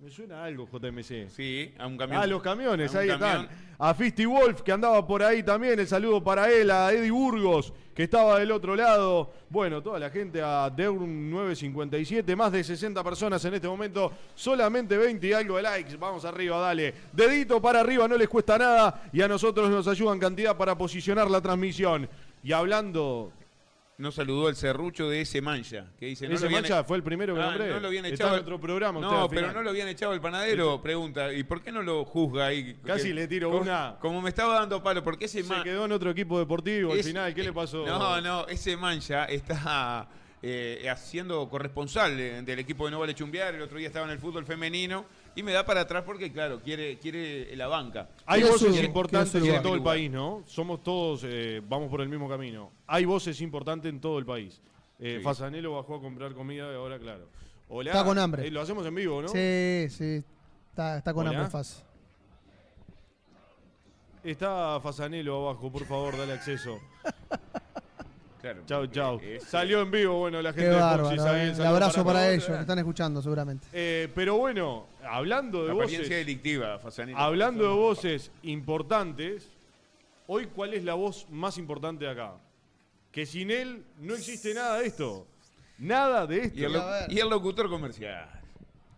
Me 0.00 0.10
suena 0.10 0.44
algo, 0.44 0.68
JMC. 0.70 1.28
Sí, 1.28 1.74
a 1.76 1.88
un 1.88 1.98
camión. 1.98 2.22
Ah, 2.22 2.26
los 2.26 2.40
camiones, 2.40 2.94
ahí 2.94 3.08
camión. 3.08 3.40
están. 3.42 3.48
A 3.80 3.92
Fisty 3.94 4.26
Wolf, 4.26 4.62
que 4.62 4.70
andaba 4.70 5.04
por 5.04 5.24
ahí 5.24 5.42
también. 5.42 5.76
El 5.80 5.88
saludo 5.88 6.22
para 6.22 6.48
él, 6.48 6.70
a 6.70 6.92
Eddie 6.92 7.10
Burgos, 7.10 7.72
que 7.96 8.04
estaba 8.04 8.38
del 8.38 8.52
otro 8.52 8.76
lado. 8.76 9.32
Bueno, 9.50 9.82
toda 9.82 9.98
la 9.98 10.08
gente 10.08 10.40
a 10.40 10.70
Deurn 10.70 11.28
957. 11.30 12.36
Más 12.36 12.52
de 12.52 12.62
60 12.62 13.02
personas 13.02 13.44
en 13.44 13.54
este 13.54 13.66
momento. 13.66 14.12
Solamente 14.36 14.96
20 14.96 15.26
y 15.26 15.32
algo 15.32 15.56
de 15.56 15.62
likes. 15.62 15.96
Vamos 15.96 16.24
arriba, 16.24 16.60
dale. 16.60 16.94
Dedito 17.12 17.60
para 17.60 17.80
arriba, 17.80 18.06
no 18.06 18.16
les 18.16 18.28
cuesta 18.28 18.56
nada. 18.56 19.02
Y 19.12 19.20
a 19.20 19.26
nosotros 19.26 19.68
nos 19.68 19.88
ayudan 19.88 20.20
cantidad 20.20 20.56
para 20.56 20.78
posicionar 20.78 21.28
la 21.28 21.40
transmisión. 21.40 22.08
Y 22.44 22.52
hablando. 22.52 23.32
Nos 23.98 24.14
saludó 24.14 24.48
el 24.48 24.54
serrucho 24.54 25.10
de 25.10 25.22
ese 25.22 25.40
mancha. 25.42 25.86
Que 25.98 26.06
dice, 26.06 26.28
no 26.28 26.36
ese 26.36 26.46
habían- 26.46 26.62
mancha 26.62 26.84
fue 26.84 26.96
el 26.98 27.02
primero 27.02 27.34
que 27.34 27.40
Ah, 27.42 27.46
nombré. 27.46 27.68
no 27.68 27.80
lo 27.80 27.88
habían 27.88 28.04
echado. 28.06 28.36
en 28.36 28.42
otro 28.42 28.60
programa. 28.60 29.00
usted 29.00 29.10
No, 29.12 29.28
pero 29.28 29.52
no 29.52 29.60
lo 29.60 29.70
habían 29.70 29.88
echado 29.88 30.12
el 30.14 30.20
panadero. 30.20 30.80
Pregunta, 30.80 31.32
¿y 31.32 31.42
por 31.42 31.60
qué 31.62 31.72
no 31.72 31.82
lo 31.82 32.04
juzga 32.04 32.46
ahí? 32.46 32.76
Casi 32.86 33.08
Que- 33.08 33.14
le 33.14 33.26
tiro 33.26 33.50
como, 33.50 33.62
una. 33.62 33.96
Como 34.00 34.22
me 34.22 34.28
estaba 34.28 34.54
dando 34.60 34.80
palo, 34.84 35.02
¿por 35.02 35.18
qué 35.18 35.24
ese 35.24 35.42
Se 35.42 35.48
man- 35.48 35.64
quedó 35.64 35.84
en 35.86 35.90
otro 35.90 36.10
equipo 36.10 36.38
deportivo 36.38 36.92
al 36.92 37.02
final. 37.02 37.34
¿Qué 37.34 37.42
le 37.42 37.52
pasó? 37.52 37.84
No, 37.84 38.20
no, 38.20 38.46
ese 38.46 38.76
mancha 38.76 39.24
está 39.24 40.08
eh, 40.40 40.86
haciendo 40.88 41.48
corresponsal 41.48 42.16
de- 42.16 42.42
del 42.42 42.60
equipo 42.60 42.84
de 42.84 42.92
No 42.92 43.00
Vale 43.00 43.12
Chumbear. 43.16 43.56
El 43.56 43.62
otro 43.62 43.78
día 43.78 43.88
estaba 43.88 44.06
en 44.06 44.12
el 44.12 44.20
fútbol 44.20 44.44
femenino. 44.46 45.06
Y 45.34 45.42
me 45.42 45.52
da 45.52 45.64
para 45.64 45.82
atrás 45.82 46.02
porque, 46.04 46.32
claro, 46.32 46.60
quiere, 46.60 46.98
quiere 46.98 47.54
la 47.54 47.68
banca. 47.68 48.08
Hay 48.26 48.40
Quiere 48.40 48.52
voces 48.52 48.76
su- 48.76 48.82
importantes 48.84 49.42
en 49.44 49.62
todo 49.62 49.74
el 49.74 49.82
país, 49.82 50.10
¿no? 50.10 50.42
Somos 50.46 50.82
todos, 50.82 51.22
eh, 51.24 51.62
vamos 51.68 51.88
por 51.90 52.00
el 52.00 52.08
mismo 52.08 52.28
camino. 52.28 52.72
Hay 52.86 53.04
voces 53.04 53.40
importantes 53.40 53.88
en 53.90 54.00
todo 54.00 54.18
el 54.18 54.26
país. 54.26 54.60
Eh, 54.98 55.16
Sí. 55.18 55.24
Fasanelo 55.24 55.74
bajó 55.76 55.94
a 55.96 56.00
comprar 56.00 56.34
comida 56.34 56.70
y 56.72 56.74
ahora, 56.74 56.98
claro. 56.98 57.28
Hola. 57.68 57.90
Está 57.92 58.04
con 58.04 58.18
hambre. 58.18 58.46
Eh, 58.46 58.50
lo 58.50 58.60
hacemos 58.60 58.84
en 58.86 58.94
vivo, 58.96 59.22
¿no? 59.22 59.28
Sí, 59.28 59.86
sí. 59.90 60.24
Está, 60.70 60.98
está 60.98 61.12
con 61.14 61.26
Hola. 61.28 61.38
hambre 61.38 61.50
fácil. 61.52 61.84
Está 64.24 64.80
Fasanelo 64.80 65.48
abajo, 65.48 65.70
por 65.70 65.84
favor, 65.84 66.16
dale 66.18 66.32
acceso. 66.32 66.80
Claro, 68.48 68.62
Chau, 68.66 68.80
porque 68.82 68.94
chau. 68.94 69.20
es- 69.22 69.44
Salió 69.44 69.82
en 69.82 69.90
vivo, 69.90 70.18
bueno, 70.18 70.40
la 70.40 70.52
Qué 70.52 70.60
gente 70.62 70.74
de 70.74 70.80
Foxy, 70.80 70.90
bárbaro. 70.96 71.22
sabe, 71.22 71.42
eh. 71.48 71.52
el 71.52 71.66
abrazo 71.66 72.04
para, 72.04 72.30
ellos, 72.32 72.46
que 72.46 72.60
están 72.60 72.78
escuchando 72.78 73.20
seguramente. 73.22 73.66
Eh, 73.72 74.08
pero 74.14 74.36
bueno, 74.38 74.86
hablando 75.04 75.64
de 75.64 75.72
apariencia 75.72 75.98
voces, 76.00 76.10
delictiva, 76.16 76.78
Fasanino. 76.78 77.18
hablando 77.18 77.64
de 77.64 77.74
voces 77.74 78.30
importantes, 78.42 79.50
hoy, 80.26 80.46
¿cuál 80.46 80.74
es 80.74 80.84
la 80.84 80.94
voz 80.94 81.26
más 81.30 81.58
importante 81.58 82.04
de 82.06 82.10
acá? 82.10 82.32
Que 83.12 83.26
sin 83.26 83.50
él 83.50 83.84
no 84.00 84.14
existe 84.14 84.54
nada 84.54 84.78
de 84.78 84.86
esto. 84.86 85.26
Nada 85.78 86.26
de 86.26 86.38
esto. 86.44 86.58
Y 86.58 86.64
el, 86.64 86.74
A 86.74 86.78
lo- 86.78 86.86
ver. 86.90 87.12
y 87.12 87.18
el 87.20 87.28
locutor 87.28 87.68
comercial. 87.68 88.28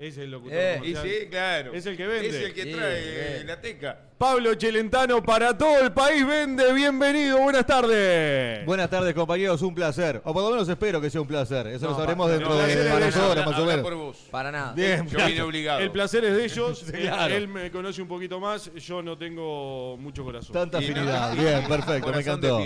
Es 0.00 0.16
el 0.16 0.30
locutor 0.30 0.56
Eh, 0.56 0.76
Y 0.82 0.94
comercial. 0.94 1.04
sí, 1.20 1.26
claro. 1.28 1.74
Es 1.74 1.84
el 1.84 1.94
que 1.94 2.06
vende. 2.06 2.28
Es 2.28 2.34
el 2.36 2.54
que 2.54 2.62
Sí, 2.62 2.72
trae 2.72 3.38
sí. 3.40 3.44
la 3.46 3.60
teca. 3.60 4.00
Pablo 4.16 4.54
Chelentano 4.54 5.22
para 5.22 5.56
todo 5.58 5.78
el 5.78 5.92
país 5.92 6.26
vende. 6.26 6.72
Bienvenido, 6.72 7.36
buenas 7.38 7.66
tardes. 7.66 8.64
Buenas 8.64 8.88
tardes, 8.88 9.12
compañeros, 9.12 9.60
un 9.60 9.74
placer. 9.74 10.22
O 10.24 10.32
por 10.32 10.42
lo 10.42 10.50
menos 10.52 10.66
espero 10.70 11.02
que 11.02 11.10
sea 11.10 11.20
un 11.20 11.26
placer. 11.26 11.66
Eso 11.66 11.84
No, 11.84 11.90
lo 11.90 11.96
sabremos 11.98 12.30
dentro 12.30 12.48
no, 12.48 12.54
de 12.56 12.62
varias 12.62 12.80
de 12.82 12.90
horas, 12.92 13.16
Habla- 13.16 13.44
más 13.44 13.58
o 13.60 13.66
menos. 13.66 13.82
por 13.82 13.94
vos. 13.94 14.16
Para 14.30 14.50
nada. 14.50 14.72
Bien, 14.72 15.06
Yo 15.06 15.18
vine 15.26 15.42
obligado. 15.42 15.80
El 15.80 15.90
placer 15.90 16.24
es 16.24 16.34
de 16.34 16.44
ellos. 16.46 16.82
Él- 16.94 17.00
Claro. 17.02 17.34
él, 17.34 17.48
me 17.48 17.70
conoce 17.70 18.00
un 18.00 18.08
poquito 18.08 18.40
más. 18.40 18.72
Yo 18.74 19.02
no 19.02 19.18
tengo 19.18 19.98
mucho 19.98 20.24
corazón. 20.24 20.54
Tanta 20.54 20.78
afinidad. 20.78 21.34
Bien, 21.34 21.68
perfecto, 21.68 22.10
me 22.10 22.20
encantó. 22.20 22.60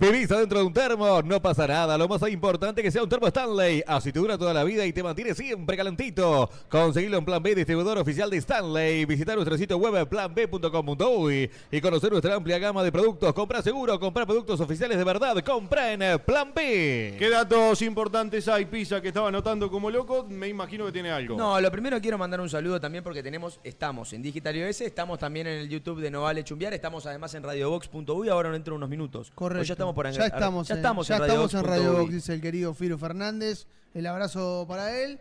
Vivís 0.00 0.30
adentro 0.30 0.60
de 0.60 0.64
un 0.64 0.72
termo, 0.72 1.22
no 1.22 1.42
pasa 1.42 1.66
nada. 1.66 1.98
Lo 1.98 2.06
más 2.06 2.22
importante 2.30 2.80
es 2.80 2.84
que 2.84 2.90
sea 2.92 3.02
un 3.02 3.08
termo 3.08 3.26
Stanley. 3.26 3.82
Así 3.84 4.12
te 4.12 4.20
dura 4.20 4.38
toda 4.38 4.54
la 4.54 4.62
vida 4.62 4.86
y 4.86 4.92
te 4.92 5.02
mantiene 5.02 5.34
siempre 5.34 5.76
calentito. 5.76 6.48
Conseguilo 6.68 7.18
en 7.18 7.24
Plan 7.24 7.42
B, 7.42 7.56
distribuidor 7.56 7.98
oficial 7.98 8.30
de 8.30 8.36
Stanley. 8.36 9.04
Visitar 9.06 9.34
nuestro 9.34 9.58
sitio 9.58 9.76
web 9.76 10.08
planb.com.uy 10.08 11.50
y 11.72 11.80
conocer 11.80 12.12
nuestra 12.12 12.36
amplia 12.36 12.60
gama 12.60 12.84
de 12.84 12.92
productos. 12.92 13.32
Compra 13.32 13.60
seguro, 13.60 13.98
compra 13.98 14.24
productos 14.24 14.60
oficiales 14.60 14.98
de 14.98 15.02
verdad. 15.02 15.36
Compra 15.44 15.92
en 15.92 16.20
Plan 16.20 16.52
B. 16.54 17.16
¿Qué 17.18 17.28
datos 17.28 17.82
importantes 17.82 18.46
hay, 18.46 18.66
Pisa, 18.66 19.00
que 19.00 19.08
estaba 19.08 19.30
anotando 19.30 19.68
como 19.68 19.90
loco? 19.90 20.24
Me 20.28 20.46
imagino 20.46 20.86
que 20.86 20.92
tiene 20.92 21.10
algo. 21.10 21.36
No, 21.36 21.60
lo 21.60 21.72
primero 21.72 22.00
quiero 22.00 22.16
mandar 22.16 22.40
un 22.40 22.48
saludo 22.48 22.80
también 22.80 23.02
porque 23.02 23.24
tenemos, 23.24 23.58
estamos 23.64 24.12
en 24.12 24.22
Digital 24.22 24.54
iOS, 24.54 24.82
estamos 24.82 25.18
también 25.18 25.48
en 25.48 25.58
el 25.58 25.68
YouTube 25.68 26.00
de 26.00 26.08
No 26.08 26.22
Vale 26.22 26.44
Chumbiar, 26.44 26.72
estamos 26.72 27.04
además 27.06 27.34
en 27.34 27.42
radiobox.uy, 27.42 28.28
ahora 28.28 28.50
no 28.50 28.54
entro 28.54 28.76
unos 28.76 28.88
minutos. 28.88 29.32
Correcto. 29.34 29.62
O 29.62 29.64
ya 29.64 29.74
estamos 29.74 29.87
por 29.94 30.10
Ya 30.10 30.26
estamos, 30.26 30.68
ya 30.68 30.74
en, 30.74 30.78
estamos 30.80 31.08
ya 31.08 31.16
en 31.16 31.22
estamos 31.22 31.54
en 31.54 31.64
Radio. 31.64 31.92
Box, 31.98 32.12
dice 32.12 32.34
el 32.34 32.40
querido 32.40 32.74
Firo 32.74 32.98
Fernández. 32.98 33.66
El 33.94 34.06
abrazo 34.06 34.64
para 34.68 34.96
él. 35.00 35.18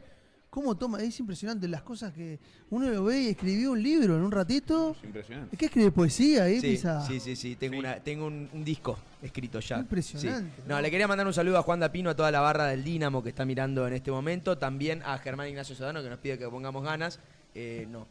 ¿Cómo 0.49 0.75
toma? 0.75 1.01
Es 1.03 1.19
impresionante 1.19 1.67
las 1.67 1.83
cosas 1.83 2.13
que 2.13 2.39
uno 2.69 2.89
lo 2.89 3.03
ve 3.03 3.21
y 3.23 3.27
escribió 3.27 3.73
un 3.73 3.83
libro 3.83 4.15
en 4.15 4.23
un 4.23 4.31
ratito. 4.31 4.95
Es 4.97 5.03
impresionante. 5.03 5.55
¿Es 5.55 5.59
que 5.59 5.65
escribe 5.65 5.91
poesía 5.91 6.43
ahí, 6.45 6.59
Sí, 6.61 6.67
Pisa? 6.71 7.05
sí, 7.05 7.19
sí, 7.19 7.35
sí, 7.35 7.55
tengo, 7.57 7.77
Una, 7.77 7.95
tengo 7.99 8.25
un, 8.25 8.49
un 8.53 8.63
disco 8.63 8.97
escrito 9.21 9.59
ya. 9.59 9.77
Impresionante, 9.79 10.51
Sí. 10.55 10.63
No, 10.67 10.75
¿no? 10.75 10.81
le 10.81 10.89
quería 10.89 11.07
mandar 11.07 11.27
un 11.27 11.33
saludo 11.33 11.57
a 11.59 11.63
Juan 11.63 11.79
Dapino, 11.81 12.09
a 12.09 12.15
toda 12.15 12.31
la 12.31 12.39
barra 12.39 12.65
del 12.67 12.83
Dínamo 12.83 13.21
que 13.21 13.29
está 13.29 13.45
mirando 13.45 13.85
en 13.87 13.93
este 13.93 14.09
momento, 14.09 14.57
también 14.57 15.03
a 15.03 15.17
Germán 15.19 15.47
Ignacio 15.49 15.75
Sodano 15.75 16.01
que 16.01 16.09
nos 16.09 16.19
pide 16.19 16.39
que 16.39 16.47
pongamos 16.47 16.83
ganas. 16.83 17.19
Eh, 17.53 17.85
no. 17.89 18.07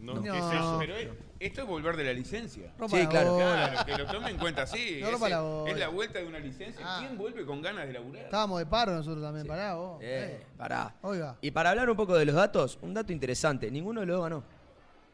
No, 0.00 0.14
No. 0.14 0.22
¿qué 0.22 0.28
es 0.28 0.36
eso? 0.36 0.76
Pero 0.78 0.96
es- 0.96 1.08
esto 1.40 1.62
es 1.62 1.66
volver 1.66 1.96
de 1.96 2.04
la 2.04 2.12
licencia. 2.12 2.72
Rompa 2.78 2.96
Sí, 2.96 3.02
la 3.02 3.08
claro, 3.08 3.32
bola. 3.32 3.70
Claro, 3.70 3.86
que 3.86 3.98
lo 3.98 4.06
tome 4.12 4.30
en 4.30 4.36
cuenta 4.38 4.62
así. 4.62 4.98
No 5.00 5.10
rompa 5.10 5.26
Ese- 5.26 5.34
la 5.34 5.40
bola. 5.42 5.70
es 5.72 5.78
la 5.78 5.88
vuelta 5.88 6.18
de 6.20 6.26
una 6.26 6.38
licencia. 6.38 6.84
Ah. 6.86 6.96
¿Quién 7.00 7.18
vuelve 7.18 7.44
con 7.44 7.60
ganas 7.62 7.86
de 7.86 7.92
laburar? 7.94 8.24
Estábamos 8.24 8.58
de 8.60 8.66
paro 8.66 8.92
nosotros 8.92 9.22
también, 9.24 9.46
pará 9.46 9.74
vos. 9.74 9.98
Eh, 10.02 10.38
Eh. 10.42 10.46
pará. 10.56 10.94
Oiga. 11.02 11.36
Y 11.40 11.50
para 11.50 11.70
hablar 11.70 11.90
un 11.90 11.96
poco 11.96 12.16
de 12.16 12.24
los 12.26 12.34
datos, 12.36 12.78
un 12.82 12.94
dato 12.94 13.12
interesante, 13.12 13.70
ninguno 13.70 14.00
de 14.00 14.06
los 14.06 14.16
dos 14.18 14.24
ganó. 14.24 14.36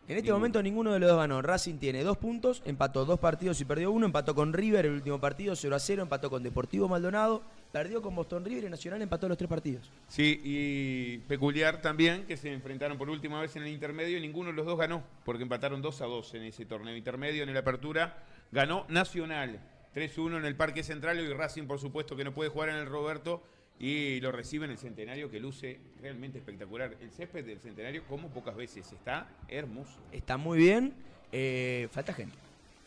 En 0.09 0.11
este 0.13 0.23
Ninguno. 0.23 0.39
momento 0.39 0.63
ninguno 0.63 0.93
de 0.93 1.01
los 1.01 1.09
dos 1.11 1.19
ganó. 1.19 1.43
Racing 1.43 1.79
tiene 1.79 2.05
dos 2.05 2.17
puntos, 2.17 2.63
empató 2.65 3.05
dos 3.05 3.19
partidos 3.19 3.61
y 3.61 3.65
perdió 3.65 3.91
uno, 3.91 4.07
empató 4.07 4.35
con 4.37 4.53
River 4.53 4.87
el 4.87 4.93
último 4.93 5.21
partido 5.21 5.57
0 5.57 5.75
a 5.75 5.81
0, 5.81 6.03
empató 6.03 6.31
con 6.31 6.45
Deportivo 6.45 6.89
Maldonado, 6.89 7.43
perdió 7.73 8.01
con 8.03 8.15
Boston 8.15 8.45
River 8.45 8.65
y 8.65 8.71
Nacional 8.71 9.03
empató 9.03 9.29
los 9.29 9.37
tres 9.37 9.49
partidos. 9.49 9.91
Sí, 10.09 10.41
y 10.43 11.19
peculiar 11.29 11.81
también 11.81 12.25
que 12.27 12.37
se 12.37 12.53
enfrentaron 12.53 12.99
por 12.99 13.11
última 13.11 13.41
vez 13.41 13.55
en 13.57 13.63
el 13.63 13.69
intermedio 13.69 14.19
y 14.19 14.21
ninguno 14.21 14.51
de 14.51 14.57
los 14.57 14.67
dos 14.67 14.79
ganó, 14.79 15.03
porque 15.25 15.43
empataron 15.43 15.83
2 15.83 16.01
a 16.03 16.07
2 16.07 16.35
en 16.35 16.43
ese 16.45 16.65
torneo 16.65 16.97
intermedio. 16.97 17.43
En 17.43 17.53
la 17.53 17.61
apertura 17.61 18.23
ganó 18.53 18.87
Nacional 18.89 19.61
3-1 19.95 20.39
en 20.39 20.45
el 20.45 20.57
Parque 20.57 20.83
Central 20.83 21.19
y 21.21 21.33
Racing, 21.33 21.67
por 21.67 21.79
supuesto, 21.79 22.17
que 22.17 22.25
no 22.25 22.35
puede 22.35 22.51
jugar 22.51 22.69
en 22.69 22.77
el 22.77 22.87
Roberto 22.87 23.43
y 23.79 24.21
lo 24.21 24.33
recibe 24.33 24.65
en 24.65 24.73
el 24.73 24.79
Centenario, 24.79 25.31
que 25.31 25.41
luce 25.41 25.81
realmente 26.01 26.39
espectacular. 26.39 26.97
El 27.01 27.11
césped 27.11 27.45
del 27.45 27.61
Centenario, 27.61 28.05
como 28.07 28.29
pocas 28.29 28.57
veces, 28.57 28.93
está 28.93 29.29
hermoso. 29.49 29.99
Está 30.13 30.37
muy 30.37 30.59
bien, 30.59 30.95
eh, 31.33 31.89
falta 31.91 32.13
gente. 32.13 32.37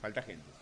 Falta 0.01 0.21
gente. 0.21 0.59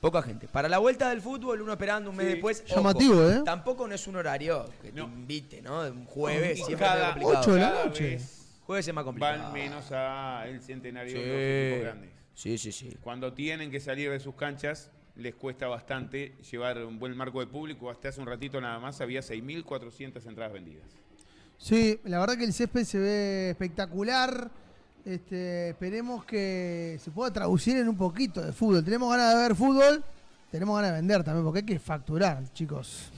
Poca 0.00 0.22
gente. 0.22 0.48
Para 0.48 0.68
la 0.68 0.78
vuelta 0.78 1.10
del 1.10 1.20
fútbol, 1.20 1.60
uno 1.60 1.72
esperando 1.72 2.08
un 2.10 2.16
mes 2.16 2.26
Sí. 2.26 2.32
después. 2.32 2.64
ojo, 2.66 2.76
Llamativo, 2.76 3.28
¿eh? 3.30 3.42
Tampoco 3.44 3.86
no 3.86 3.94
es 3.94 4.06
un 4.06 4.16
horario 4.16 4.64
que 4.80 4.92
te 4.92 5.00
invite, 5.00 5.60
¿no? 5.60 5.82
Un 5.82 6.06
jueves, 6.06 6.56
siempre 6.64 6.74
es 6.86 6.92
cada- 6.92 7.06
complicado. 7.12 7.40
Ocho 7.40 7.54
de 7.54 7.60
la 7.60 7.84
noche. 7.84 8.18
Jueves 8.66 8.88
es 8.88 8.94
más 8.94 9.04
complicado. 9.04 9.42
Van 9.42 9.52
menos 9.52 9.92
a 9.92 10.44
el 10.46 10.62
Centenario 10.62 11.12
Sí. 11.12 11.18
los 11.18 11.26
equipos 11.26 11.82
grandes. 11.82 12.10
Sí, 12.34 12.56
sí, 12.56 12.72
sí. 12.72 12.96
Cuando 13.02 13.34
tienen 13.34 13.70
que 13.70 13.78
salir 13.80 14.10
de 14.10 14.20
sus 14.20 14.34
canchas, 14.36 14.90
les 15.16 15.34
cuesta 15.34 15.66
bastante 15.66 16.34
llevar 16.50 16.78
un 16.84 16.98
buen 16.98 17.14
marco 17.14 17.40
de 17.40 17.46
público. 17.46 17.90
Hasta 17.90 18.08
hace 18.08 18.20
un 18.22 18.26
ratito 18.26 18.58
nada 18.60 18.78
más 18.78 19.02
había 19.02 19.20
6.400 19.20 20.24
entradas 20.24 20.52
vendidas. 20.54 20.86
Sí, 21.58 22.00
la 22.04 22.20
verdad 22.20 22.38
que 22.38 22.44
el 22.44 22.54
césped 22.54 22.84
se 22.84 22.98
ve 22.98 23.50
espectacular. 23.50 24.50
Este, 25.04 25.70
esperemos 25.70 26.24
que 26.24 26.98
se 27.02 27.10
pueda 27.10 27.32
traducir 27.32 27.76
en 27.76 27.88
un 27.88 27.96
poquito 27.96 28.42
de 28.42 28.52
fútbol. 28.52 28.84
Tenemos 28.84 29.10
ganas 29.10 29.34
de 29.34 29.40
ver 29.40 29.54
fútbol, 29.54 30.04
tenemos 30.50 30.76
ganas 30.76 30.90
de 30.92 30.96
vender 30.96 31.24
también, 31.24 31.44
porque 31.44 31.60
hay 31.60 31.66
que 31.66 31.78
facturar, 31.78 32.42
chicos. 32.52 33.10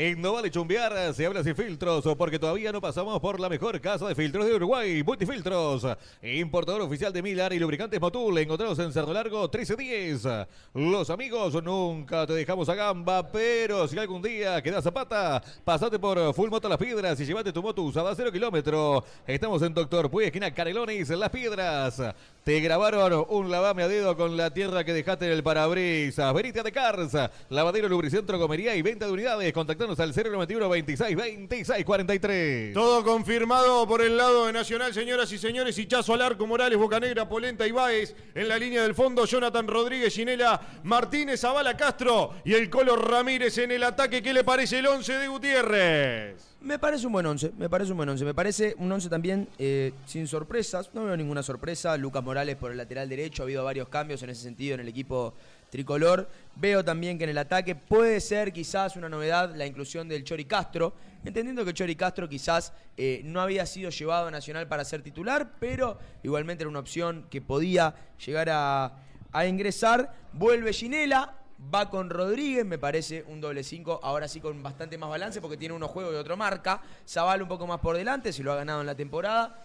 En 0.00 0.22
No 0.22 0.34
Vale 0.34 0.48
Chumbear 0.48 1.12
se 1.12 1.26
habla 1.26 1.42
sin 1.42 1.56
filtros 1.56 2.04
porque 2.16 2.38
todavía 2.38 2.70
no 2.70 2.80
pasamos 2.80 3.18
por 3.18 3.40
la 3.40 3.48
mejor 3.48 3.80
casa 3.80 4.06
de 4.06 4.14
filtros 4.14 4.46
de 4.46 4.54
Uruguay, 4.54 5.02
Multifiltros. 5.02 5.84
Importador 6.22 6.82
oficial 6.82 7.12
de 7.12 7.20
Milar 7.20 7.52
y 7.52 7.58
lubricantes 7.58 8.00
Motul, 8.00 8.38
encontrados 8.38 8.78
en 8.78 8.92
Cerro 8.92 9.12
Largo 9.12 9.40
1310. 9.52 10.46
Los 10.74 11.10
amigos 11.10 11.60
nunca 11.64 12.28
te 12.28 12.34
dejamos 12.34 12.68
a 12.68 12.76
gamba, 12.76 13.26
pero 13.26 13.88
si 13.88 13.98
algún 13.98 14.22
día 14.22 14.62
quedas 14.62 14.84
zapata, 14.84 15.42
pasate 15.64 15.98
por 15.98 16.32
Full 16.32 16.48
Moto 16.48 16.68
Las 16.68 16.78
Piedras 16.78 17.18
y 17.18 17.24
llévate 17.24 17.52
tu 17.52 17.60
moto 17.60 17.82
usada 17.82 18.12
a 18.12 18.14
cero 18.14 18.30
kilómetro. 18.30 19.02
Estamos 19.26 19.60
en 19.62 19.74
Doctor 19.74 20.08
Puy, 20.08 20.26
esquina 20.26 20.54
Canelones, 20.54 21.08
Las 21.08 21.30
Piedras. 21.30 22.00
Te 22.48 22.60
grabaron 22.60 23.26
un 23.28 23.50
lavame 23.50 23.82
a 23.82 23.88
dedo 23.88 24.16
con 24.16 24.38
la 24.38 24.54
tierra 24.54 24.82
que 24.82 24.94
dejaste 24.94 25.26
en 25.26 25.32
el 25.32 25.42
parabrisas. 25.42 26.32
Venite 26.32 26.62
de 26.62 26.72
Cars, 26.72 27.12
lavadero, 27.50 27.90
lubricentro, 27.90 28.38
comería 28.38 28.74
y 28.74 28.80
venta 28.80 29.04
de 29.04 29.12
unidades. 29.12 29.52
Contactanos 29.52 30.00
al 30.00 30.14
091 30.16 30.66
26 30.66 31.14
26 31.14 31.84
43. 31.84 32.72
Todo 32.72 33.04
confirmado 33.04 33.86
por 33.86 34.00
el 34.00 34.16
lado 34.16 34.46
de 34.46 34.54
Nacional, 34.54 34.94
señoras 34.94 35.30
y 35.30 35.36
señores. 35.36 35.76
Hichazo 35.76 36.14
al 36.14 36.22
arco, 36.22 36.46
Morales, 36.46 36.78
Bocanegra, 36.78 37.28
Polenta 37.28 37.66
y 37.66 37.70
Báez. 37.70 38.16
En 38.34 38.48
la 38.48 38.56
línea 38.56 38.80
del 38.80 38.94
fondo, 38.94 39.26
Jonathan 39.26 39.68
Rodríguez, 39.68 40.14
Ginela, 40.14 40.58
Martínez, 40.84 41.42
Zavala, 41.42 41.76
Castro 41.76 42.32
y 42.46 42.54
el 42.54 42.70
Colo 42.70 42.96
Ramírez 42.96 43.58
en 43.58 43.72
el 43.72 43.82
ataque. 43.84 44.22
¿Qué 44.22 44.32
le 44.32 44.42
parece 44.42 44.78
el 44.78 44.86
11 44.86 45.12
de 45.18 45.28
Gutiérrez? 45.28 46.56
Me 46.60 46.76
parece 46.76 47.06
un 47.06 47.12
buen 47.12 47.24
once, 47.24 47.52
me 47.56 47.68
parece 47.68 47.92
un 47.92 47.98
buen 47.98 48.08
once. 48.08 48.24
Me 48.24 48.34
parece 48.34 48.74
un 48.78 48.90
once 48.90 49.08
también 49.08 49.48
eh, 49.60 49.92
sin 50.06 50.26
sorpresas. 50.26 50.90
No 50.92 51.04
veo 51.04 51.16
ninguna 51.16 51.40
sorpresa. 51.40 51.96
Lucas 51.96 52.22
Morales 52.24 52.56
por 52.56 52.72
el 52.72 52.76
lateral 52.76 53.08
derecho. 53.08 53.42
Ha 53.42 53.44
habido 53.44 53.62
varios 53.62 53.88
cambios 53.88 54.24
en 54.24 54.30
ese 54.30 54.42
sentido 54.42 54.74
en 54.74 54.80
el 54.80 54.88
equipo 54.88 55.34
tricolor. 55.70 56.28
Veo 56.56 56.84
también 56.84 57.16
que 57.16 57.24
en 57.24 57.30
el 57.30 57.38
ataque 57.38 57.76
puede 57.76 58.20
ser 58.20 58.52
quizás 58.52 58.96
una 58.96 59.08
novedad 59.08 59.54
la 59.54 59.66
inclusión 59.66 60.08
del 60.08 60.24
Chori 60.24 60.46
Castro. 60.46 60.94
Entendiendo 61.24 61.64
que 61.64 61.72
Chori 61.72 61.94
Castro 61.94 62.28
quizás 62.28 62.72
eh, 62.96 63.20
no 63.24 63.40
había 63.40 63.64
sido 63.64 63.90
llevado 63.90 64.26
a 64.26 64.30
Nacional 64.32 64.66
para 64.66 64.84
ser 64.84 65.02
titular, 65.02 65.52
pero 65.60 65.96
igualmente 66.24 66.64
era 66.64 66.70
una 66.70 66.80
opción 66.80 67.26
que 67.30 67.40
podía 67.40 67.94
llegar 68.26 68.48
a, 68.50 68.96
a 69.30 69.46
ingresar. 69.46 70.12
Vuelve 70.32 70.72
Ginela, 70.72 71.38
Va 71.60 71.90
con 71.90 72.08
Rodríguez, 72.08 72.64
me 72.64 72.78
parece 72.78 73.24
un 73.26 73.40
doble 73.40 73.64
5, 73.64 74.00
ahora 74.04 74.28
sí 74.28 74.40
con 74.40 74.62
bastante 74.62 74.96
más 74.96 75.10
balance 75.10 75.40
porque 75.40 75.56
tiene 75.56 75.74
uno 75.74 75.88
juego 75.88 76.12
y 76.12 76.14
otro 76.14 76.36
marca. 76.36 76.80
Zaval 77.06 77.42
un 77.42 77.48
poco 77.48 77.66
más 77.66 77.80
por 77.80 77.96
delante, 77.96 78.32
si 78.32 78.44
lo 78.44 78.52
ha 78.52 78.56
ganado 78.56 78.80
en 78.80 78.86
la 78.86 78.94
temporada. 78.94 79.64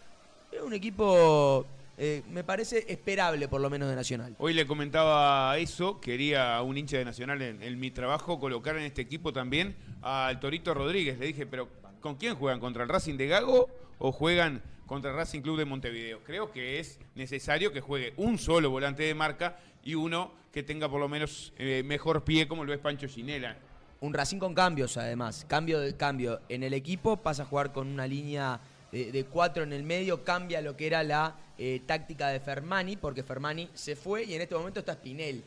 Es 0.52 0.62
un 0.62 0.74
equipo, 0.74 1.68
eh, 2.00 2.24
me 2.32 2.44
parece 2.44 2.84
esperable 2.88 3.48
por 3.48 3.62
lo 3.62 3.70
menos 3.70 3.90
de 3.90 3.96
Nacional. 3.96 4.36
Hoy 4.40 4.54
le 4.54 4.66
comentaba 4.66 5.56
eso, 5.60 6.02
quería 6.02 6.60
un 6.64 6.78
hincha 6.80 6.98
de 6.98 7.06
Nacional 7.06 7.42
en, 7.44 7.62
en 7.62 7.80
mi 7.80 7.92
trabajo 7.92 8.40
colocar 8.40 8.76
en 8.76 8.84
este 8.84 9.04
equipo 9.04 9.32
también 9.32 9.76
al 10.02 10.40
Torito 10.40 10.74
Rodríguez. 10.74 11.20
Le 11.20 11.28
dije, 11.28 11.46
pero 11.46 11.70
¿con 12.02 12.16
quién 12.16 12.36
juegan? 12.36 12.60
¿Contra 12.60 12.84
el 12.84 12.90
Racing 12.90 13.18
de 13.18 13.28
Gago 13.28 13.70
o 14.00 14.12
juegan 14.12 14.64
contra 14.88 15.12
el 15.12 15.18
Racing 15.18 15.42
Club 15.42 15.60
de 15.60 15.66
Montevideo? 15.66 16.24
Creo 16.24 16.52
que 16.52 16.80
es 16.80 17.00
necesario 17.14 17.72
que 17.72 17.82
juegue 17.82 18.14
un 18.18 18.40
solo 18.40 18.72
volante 18.72 19.04
de 19.04 19.14
marca 19.14 19.60
y 19.84 19.94
uno 19.94 20.43
que 20.54 20.62
tenga 20.64 20.88
por 20.88 21.00
lo 21.02 21.10
menos 21.10 21.52
eh, 21.58 21.82
mejor 21.84 22.24
pie 22.24 22.48
como 22.48 22.64
lo 22.64 22.72
es 22.74 22.80
Pancho 22.80 23.08
Ginela. 23.08 23.58
Un 24.02 24.14
Racing 24.14 24.38
con 24.38 24.54
cambios 24.54 24.96
además, 24.98 25.46
cambio 25.50 25.80
de 25.80 25.98
cambio 25.98 26.42
en 26.48 26.62
el 26.62 26.74
equipo, 26.76 27.18
pasa 27.18 27.42
a 27.44 27.46
jugar 27.48 27.74
con 27.74 27.88
una 27.88 28.06
línea 28.06 28.60
de, 28.92 29.12
de 29.12 29.26
cuatro 29.26 29.64
en 29.64 29.74
el 29.74 29.82
medio, 29.82 30.24
cambia 30.24 30.62
lo 30.62 30.78
que 30.78 30.86
era 30.86 31.02
la 31.02 31.36
eh, 31.58 31.82
táctica 31.88 32.28
de 32.28 32.40
Fermani, 32.40 32.98
porque 32.98 33.24
Fermani 33.24 33.68
se 33.74 33.96
fue 33.96 34.26
y 34.26 34.36
en 34.36 34.42
este 34.42 34.54
momento 34.54 34.80
está 34.82 34.94
Spinel. 34.94 35.44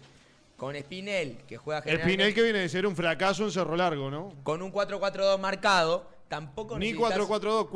Con 0.57 0.75
Spinel, 0.75 1.37
que 1.47 1.57
juega 1.59 1.79
El 1.81 1.85
generalmente 1.85 2.17
Pinel 2.17 2.35
que 2.35 2.43
viene 2.43 2.59
de 2.61 2.69
ser 2.69 2.85
un 2.87 2.97
fracaso 2.97 3.45
en 3.45 3.53
Cerro 3.53 3.77
Largo, 3.77 4.11
¿no? 4.11 4.33
con 4.43 4.61
un 4.61 4.73
4-4-2 4.73 5.39
marcado, 5.39 6.11
tampoco 6.29 6.79
Ni 6.79 6.93
necesitas- 6.93 7.29
4-4-2, 7.29 7.69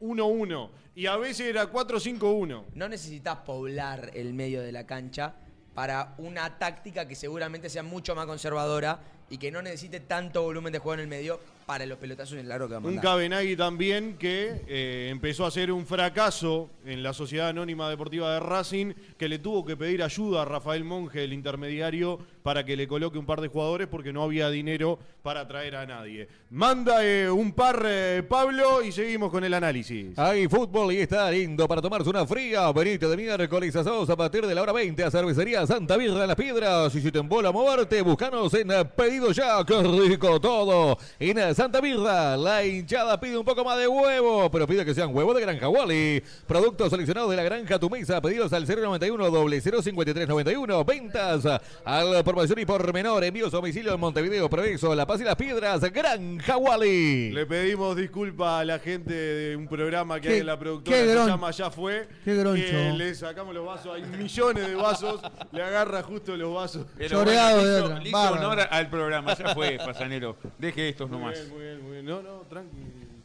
4-4-1-1. 0.00 0.70
Y 0.94 1.06
a 1.06 1.16
veces 1.16 1.46
era 1.48 1.70
4-5-1. 1.70 2.64
No 2.74 2.88
necesitas 2.88 3.38
poblar 3.38 4.12
el 4.14 4.32
medio 4.32 4.62
de 4.62 4.72
la 4.72 4.86
cancha 4.86 5.34
para 5.80 6.12
una 6.18 6.58
táctica 6.58 7.08
que 7.08 7.14
seguramente 7.14 7.70
sea 7.70 7.82
mucho 7.82 8.14
más 8.14 8.26
conservadora 8.26 8.98
y 9.30 9.38
que 9.38 9.50
no 9.50 9.62
necesite 9.62 10.00
tanto 10.00 10.42
volumen 10.42 10.74
de 10.74 10.78
juego 10.78 10.92
en 10.92 11.00
el 11.00 11.06
medio 11.06 11.40
para 11.70 11.86
los 11.86 11.98
pelotazos 11.98 12.32
en 12.32 12.40
el 12.40 12.48
largo 12.48 12.66
que 12.66 12.72
va 12.72 12.78
a 12.78 12.80
Un 12.80 12.86
mandar. 12.86 13.04
Cabenagui 13.04 13.54
también 13.54 14.16
que 14.18 14.62
eh, 14.66 15.06
empezó 15.08 15.46
a 15.46 15.52
ser 15.52 15.70
un 15.70 15.86
fracaso 15.86 16.68
en 16.84 17.00
la 17.00 17.12
Sociedad 17.12 17.50
Anónima 17.50 17.88
Deportiva 17.88 18.34
de 18.34 18.40
Racing, 18.40 18.92
que 19.16 19.28
le 19.28 19.38
tuvo 19.38 19.64
que 19.64 19.76
pedir 19.76 20.02
ayuda 20.02 20.42
a 20.42 20.44
Rafael 20.44 20.82
Monge, 20.82 21.22
el 21.22 21.32
intermediario, 21.32 22.18
para 22.42 22.64
que 22.64 22.74
le 22.74 22.88
coloque 22.88 23.18
un 23.18 23.26
par 23.26 23.40
de 23.40 23.46
jugadores 23.46 23.86
porque 23.86 24.12
no 24.12 24.24
había 24.24 24.50
dinero 24.50 24.98
para 25.22 25.46
traer 25.46 25.76
a 25.76 25.86
nadie. 25.86 26.26
Manda 26.50 27.04
eh, 27.06 27.30
un 27.30 27.52
par, 27.52 27.80
eh, 27.86 28.24
Pablo, 28.28 28.82
y 28.82 28.90
seguimos 28.90 29.30
con 29.30 29.44
el 29.44 29.54
análisis. 29.54 30.18
Hay 30.18 30.48
fútbol 30.48 30.92
y 30.92 30.96
está 30.96 31.30
lindo 31.30 31.68
para 31.68 31.80
tomarse 31.80 32.10
una 32.10 32.26
fría. 32.26 32.72
Venite 32.72 33.06
de 33.06 33.16
miércoles 33.16 33.76
a 33.76 33.84
sábados 33.84 34.10
a 34.10 34.16
partir 34.16 34.44
de 34.44 34.56
la 34.56 34.62
hora 34.62 34.72
20 34.72 35.04
a 35.04 35.10
Cervecería 35.10 35.64
Santa 35.68 35.96
Birra 35.96 36.22
en 36.22 36.28
Las 36.28 36.36
Piedras. 36.36 36.92
Y 36.96 37.00
si 37.00 37.12
te 37.12 37.20
embola 37.20 37.52
moverte, 37.52 38.02
búscanos 38.02 38.52
en 38.54 38.68
Pedido 38.96 39.30
Ya. 39.30 39.64
¡Qué 39.64 39.80
rico 39.82 40.40
todo! 40.40 40.98
En 41.20 41.38
Santa 41.60 41.82
Birra, 41.82 42.38
la 42.38 42.64
hinchada 42.64 43.20
pide 43.20 43.36
un 43.36 43.44
poco 43.44 43.62
más 43.62 43.76
de 43.76 43.86
huevo, 43.86 44.50
pero 44.50 44.66
pide 44.66 44.82
que 44.82 44.94
sean 44.94 45.14
huevos 45.14 45.34
de 45.34 45.42
Granja 45.42 45.68
Wally. 45.68 46.22
Productos 46.46 46.88
seleccionados 46.88 47.28
de 47.28 47.36
la 47.36 47.42
Granja 47.42 47.78
Tu 47.78 47.90
Mesa. 47.90 48.18
Pedidos 48.22 48.50
al 48.54 48.66
091 48.66 49.30
05391. 49.50 50.84
Ventas 50.86 51.60
al 51.84 52.24
por 52.24 52.34
mayor 52.34 52.58
y 52.58 52.64
por 52.64 52.94
menor. 52.94 53.22
Envíos 53.24 53.52
a 53.52 53.58
domicilio 53.58 53.92
en 53.92 54.00
Montevideo, 54.00 54.48
Progreso, 54.48 54.94
La 54.94 55.06
Paz 55.06 55.20
y 55.20 55.24
Las 55.24 55.36
Piedras. 55.36 55.82
Granja 55.92 56.56
Wally. 56.56 57.32
Le 57.32 57.44
pedimos 57.44 57.94
disculpas 57.94 58.62
a 58.62 58.64
la 58.64 58.78
gente 58.78 59.12
de 59.12 59.54
un 59.54 59.68
programa 59.68 60.18
que 60.18 60.28
hay 60.28 60.38
en 60.38 60.46
la 60.46 60.58
productora 60.58 60.96
que 60.96 61.08
se 61.08 61.14
llama 61.14 61.50
Ya 61.50 61.70
Fue. 61.70 62.08
qué 62.24 62.36
groncho. 62.36 62.64
que 62.70 62.92
le 62.96 63.14
sacamos 63.14 63.54
los 63.54 63.66
vasos, 63.66 63.94
hay 63.94 64.02
millones 64.04 64.66
de 64.66 64.76
vasos, 64.76 65.20
le 65.52 65.62
agarra 65.62 66.02
justo 66.04 66.34
los 66.38 66.54
vasos. 66.54 66.86
Pero 66.96 67.18
Choreado 67.18 67.60
bueno, 67.60 68.00
de 68.00 68.10
Bárbaro. 68.10 68.46
honor 68.48 68.66
al 68.70 68.88
programa, 68.88 69.36
ya 69.36 69.54
fue, 69.54 69.76
Pasanero. 69.76 70.38
Deje 70.58 70.88
estos 70.88 71.10
nomás. 71.10 71.49
Muy 71.50 71.60
bien, 71.62 71.82
muy 71.82 71.92
bien. 71.92 72.04
No, 72.06 72.22
no, 72.22 72.40
tranqui, 72.48 72.76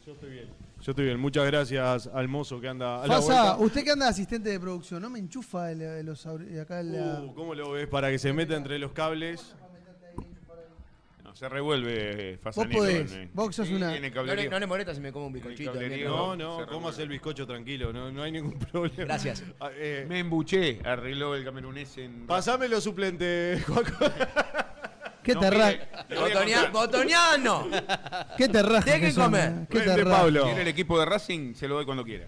yo 0.05 0.13
estoy 0.13 0.29
bien. 0.31 0.47
Yo 0.81 0.91
estoy 0.91 1.05
bien, 1.05 1.19
muchas 1.19 1.45
gracias 1.47 2.07
al 2.13 2.27
mozo 2.27 2.59
que 2.61 2.67
anda 2.67 3.01
a 3.01 3.07
la 3.07 3.15
Pasa, 3.15 3.43
vuelta. 3.55 3.57
usted 3.65 3.83
que 3.83 3.91
anda 3.91 4.07
asistente 4.07 4.49
de 4.49 4.59
producción, 4.59 5.01
¿no 5.01 5.09
me 5.09 5.17
enchufa 5.19 5.71
el- 5.71 5.81
el- 5.81 6.05
los 6.05 6.25
acá 6.25 6.83
la- 6.83 7.21
Uh, 7.21 7.33
¿Cómo 7.33 7.55
lo 7.55 7.71
ves? 7.71 7.87
Para 7.87 8.09
que 8.11 8.19
se 8.19 8.31
meta 8.33 8.55
entre 8.55 8.77
los 8.77 8.91
cables. 8.91 9.55
No, 11.23 11.35
se 11.35 11.49
revuelve 11.49 12.37
Fasanero. 12.41 12.77
podés, 12.79 13.11
en- 13.13 13.31
vos 13.33 13.55
sos 13.55 13.69
una- 13.69 13.95
en 13.95 14.03
el 14.05 14.13
No 14.13 14.21
le, 14.23 14.27
cablerío. 14.29 14.51
no 14.51 14.59
le 14.59 14.67
molesta 14.67 14.93
si 14.93 15.01
me 15.01 15.11
como 15.11 15.27
un 15.27 15.33
bizcochito. 15.33 15.73
cablerío. 15.73 16.09
¿no? 16.09 16.35
No, 16.35 16.35
no, 16.35 16.59
se 16.59 16.65
comas 16.67 16.73
revuelve. 16.97 17.03
el 17.03 17.09
bizcocho 17.09 17.47
tranquilo, 17.47 17.91
no, 17.91 18.11
no 18.11 18.21
hay 18.23 18.31
ningún 18.31 18.59
problema. 18.71 19.05
Gracias. 19.05 19.43
Ah, 19.59 19.69
eh, 19.73 20.05
Me 20.07 20.19
embuché, 20.19 20.79
arregló 20.85 21.33
el 21.35 21.43
camerunés 21.43 21.97
en... 21.97 22.27
pasame 22.27 22.67
los 22.69 22.83
suplentes, 22.83 23.63
Juaco. 23.65 23.91
¿Qué 25.25 25.33
No, 25.33 25.39
te 25.39 25.49
Botonia-. 26.71 28.35
¿Qué 28.37 28.47
te 28.47 28.61
raja 28.61 28.85
Dejen 28.85 29.09
que 29.09 29.15
comer. 29.19 29.53
¿Qué 29.69 29.79
te 29.79 29.97
raja? 29.97 30.17
Pablo. 30.21 30.43
Quiere 30.43 30.61
el 30.61 30.67
equipo 30.67 30.99
de 30.99 31.05
Racing, 31.05 31.55
se 31.55 31.67
lo 31.67 31.75
doy 31.75 31.85
cuando 31.85 32.03
quiera. 32.03 32.27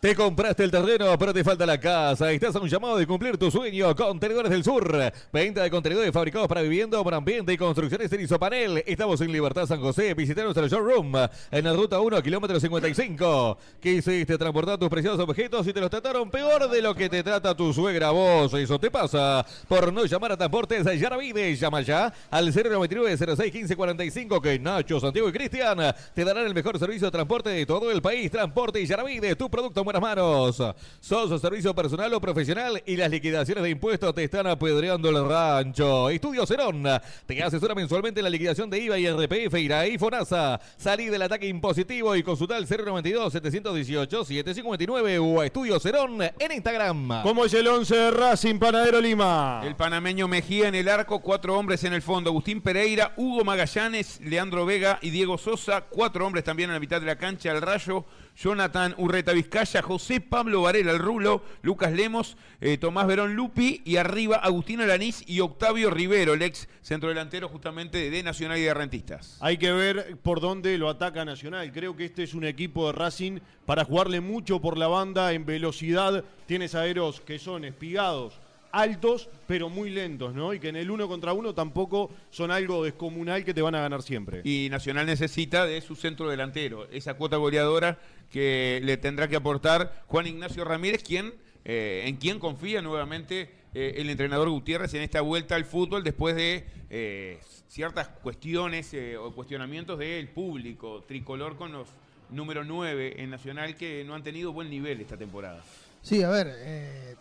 Te 0.00 0.14
compraste 0.14 0.64
el 0.64 0.70
terreno, 0.70 1.18
pero 1.18 1.34
te 1.34 1.44
falta 1.44 1.66
la 1.66 1.78
casa. 1.78 2.32
Estás 2.32 2.56
a 2.56 2.58
un 2.58 2.70
llamado 2.70 2.96
de 2.96 3.06
cumplir 3.06 3.36
tu 3.36 3.50
sueño. 3.50 3.94
Contenedores 3.94 4.50
del 4.50 4.64
Sur. 4.64 5.12
Venta 5.30 5.62
de 5.62 5.70
contenedores 5.70 6.10
fabricados 6.10 6.48
para 6.48 6.62
vivienda, 6.62 7.04
para 7.04 7.18
ambiente 7.18 7.52
y 7.52 7.58
construcciones 7.58 8.10
en 8.10 8.22
Isopanel. 8.22 8.82
Estamos 8.86 9.20
en 9.20 9.30
Libertad 9.30 9.66
San 9.66 9.78
José. 9.78 10.14
Visita 10.14 10.42
nuestro 10.42 10.66
showroom 10.68 11.12
en 11.50 11.64
la 11.64 11.74
ruta 11.74 12.00
1, 12.00 12.22
kilómetro 12.22 12.58
55. 12.58 13.58
¿Qué 13.78 13.92
hiciste? 13.92 14.38
Transportar 14.38 14.78
tus 14.78 14.88
preciosos 14.88 15.20
objetos 15.20 15.66
y 15.66 15.74
te 15.74 15.82
los 15.82 15.90
trataron 15.90 16.30
peor 16.30 16.70
de 16.70 16.80
lo 16.80 16.94
que 16.94 17.10
te 17.10 17.22
trata 17.22 17.54
tu 17.54 17.74
suegra 17.74 18.10
vos. 18.10 18.54
Eso 18.54 18.78
te 18.78 18.90
pasa 18.90 19.44
por 19.68 19.92
no 19.92 20.06
llamar 20.06 20.32
a 20.32 20.36
Transportes 20.38 20.98
Yaravide. 20.98 21.54
Llama 21.56 21.82
ya 21.82 22.10
al 22.30 22.54
099 22.54 23.36
06 23.36 23.52
15 23.52 23.76
45 23.76 24.40
que 24.40 24.58
Nacho, 24.58 24.98
Santiago 24.98 25.28
y 25.28 25.32
Cristian 25.32 25.94
te 26.14 26.24
darán 26.24 26.46
el 26.46 26.54
mejor 26.54 26.78
servicio 26.78 27.08
de 27.08 27.10
transporte 27.10 27.50
de 27.50 27.66
todo 27.66 27.90
el 27.90 28.00
país. 28.00 28.30
Transporte 28.30 28.86
Yaravide, 28.86 29.36
tu 29.36 29.50
producto 29.50 29.84
buenas 29.92 30.02
manos. 30.02 30.62
Sos 31.00 31.40
servicio 31.40 31.74
personal 31.74 32.14
o 32.14 32.20
profesional 32.20 32.80
y 32.86 32.96
las 32.96 33.10
liquidaciones 33.10 33.64
de 33.64 33.70
impuestos 33.70 34.14
te 34.14 34.22
están 34.22 34.46
apedreando 34.46 35.08
el 35.08 35.28
rancho. 35.28 36.08
Estudio 36.10 36.46
Cerón 36.46 36.84
te 37.26 37.42
asesora 37.42 37.74
mensualmente 37.74 38.20
en 38.20 38.24
la 38.24 38.30
liquidación 38.30 38.70
de 38.70 38.78
IVA 38.78 38.98
y 39.00 39.10
RPF, 39.10 39.54
y 39.56 39.98
FONASA. 39.98 40.60
Salí 40.76 41.06
del 41.06 41.22
ataque 41.22 41.48
impositivo 41.48 42.14
y 42.14 42.22
consulta 42.22 42.56
el 42.56 42.68
092 42.68 43.32
718 43.32 44.24
759 44.24 45.18
o 45.18 45.40
a 45.40 45.46
Estudio 45.46 45.80
Cerón 45.80 46.22
en 46.22 46.52
Instagram. 46.52 47.22
¿Cómo 47.24 47.44
es 47.44 47.54
el 47.54 47.66
11 47.66 47.96
de 47.96 48.10
Racing 48.12 48.60
Panadero 48.60 49.00
Lima? 49.00 49.60
El 49.64 49.74
panameño 49.74 50.28
Mejía 50.28 50.68
en 50.68 50.76
el 50.76 50.88
arco, 50.88 51.18
cuatro 51.20 51.58
hombres 51.58 51.82
en 51.82 51.94
el 51.94 52.02
fondo. 52.02 52.30
Agustín 52.30 52.60
Pereira, 52.60 53.12
Hugo 53.16 53.42
Magallanes, 53.44 54.20
Leandro 54.20 54.64
Vega 54.64 55.00
y 55.02 55.10
Diego 55.10 55.36
Sosa. 55.36 55.80
Cuatro 55.80 56.24
hombres 56.24 56.44
también 56.44 56.70
en 56.70 56.74
la 56.74 56.80
mitad 56.80 57.00
de 57.00 57.08
la 57.08 57.16
cancha. 57.16 57.50
El 57.50 57.60
Rayo, 57.60 58.04
Jonathan 58.36 58.94
Urreta 58.98 59.32
Vizcaya, 59.32 59.82
José 59.82 60.20
Pablo 60.20 60.62
Varela, 60.62 60.92
el 60.92 60.98
Rulo, 60.98 61.42
Lucas 61.62 61.92
Lemos, 61.92 62.36
eh, 62.60 62.78
Tomás 62.78 63.06
Verón 63.06 63.34
Lupi 63.34 63.82
y 63.84 63.96
arriba 63.96 64.36
Agustín 64.36 64.80
Alanís 64.80 65.22
y 65.26 65.40
Octavio 65.40 65.90
Rivero, 65.90 66.34
el 66.34 66.42
ex 66.42 66.68
centrodelantero 66.82 67.48
justamente 67.48 68.10
de 68.10 68.22
Nacional 68.22 68.58
y 68.58 68.62
de 68.62 68.74
Rentistas. 68.74 69.36
Hay 69.40 69.58
que 69.58 69.72
ver 69.72 70.16
por 70.22 70.40
dónde 70.40 70.76
lo 70.78 70.88
ataca 70.88 71.24
Nacional. 71.24 71.70
Creo 71.72 71.96
que 71.96 72.06
este 72.06 72.22
es 72.22 72.34
un 72.34 72.44
equipo 72.44 72.86
de 72.86 72.92
Racing 72.92 73.40
para 73.66 73.84
jugarle 73.84 74.20
mucho 74.20 74.60
por 74.60 74.78
la 74.78 74.88
banda 74.88 75.32
en 75.32 75.44
velocidad. 75.44 76.24
Tienes 76.46 76.74
aeros 76.74 77.20
que 77.20 77.38
son 77.38 77.64
espigados, 77.64 78.39
altos, 78.72 79.28
pero 79.46 79.68
muy 79.68 79.90
lentos, 79.90 80.34
¿no? 80.34 80.54
Y 80.54 80.60
que 80.60 80.68
en 80.68 80.76
el 80.76 80.90
uno 80.90 81.08
contra 81.08 81.32
uno 81.32 81.54
tampoco 81.54 82.10
son 82.30 82.50
algo 82.50 82.84
descomunal 82.84 83.44
que 83.44 83.54
te 83.54 83.62
van 83.62 83.74
a 83.74 83.80
ganar 83.80 84.02
siempre. 84.02 84.42
Y 84.44 84.68
Nacional 84.70 85.06
necesita 85.06 85.66
de 85.66 85.80
su 85.80 85.96
centro 85.96 86.28
delantero, 86.28 86.88
esa 86.90 87.14
cuota 87.14 87.36
goleadora 87.36 87.98
que 88.30 88.80
le 88.84 88.96
tendrá 88.96 89.28
que 89.28 89.36
aportar 89.36 90.02
Juan 90.06 90.26
Ignacio 90.26 90.64
Ramírez, 90.64 91.02
quien, 91.02 91.34
eh, 91.64 92.04
en 92.06 92.16
quien 92.16 92.38
confía 92.38 92.80
nuevamente 92.82 93.50
eh, 93.74 93.94
el 93.96 94.10
entrenador 94.10 94.48
Gutiérrez 94.50 94.94
en 94.94 95.02
esta 95.02 95.20
vuelta 95.20 95.56
al 95.56 95.64
fútbol 95.64 96.02
después 96.04 96.36
de 96.36 96.64
eh, 96.90 97.38
ciertas 97.68 98.08
cuestiones 98.08 98.92
eh, 98.94 99.16
o 99.16 99.32
cuestionamientos 99.32 99.98
del 99.98 100.28
público 100.28 101.04
tricolor 101.06 101.56
con 101.56 101.70
los 101.70 101.86
número 102.30 102.64
9 102.64 103.22
en 103.22 103.30
Nacional 103.30 103.76
que 103.76 104.02
no 104.04 104.14
han 104.14 104.24
tenido 104.24 104.52
buen 104.52 104.68
nivel 104.68 105.00
esta 105.00 105.16
temporada. 105.16 105.62
Sí, 106.02 106.22
a 106.22 106.30
ver, 106.30 106.48
eh, 106.50 107.14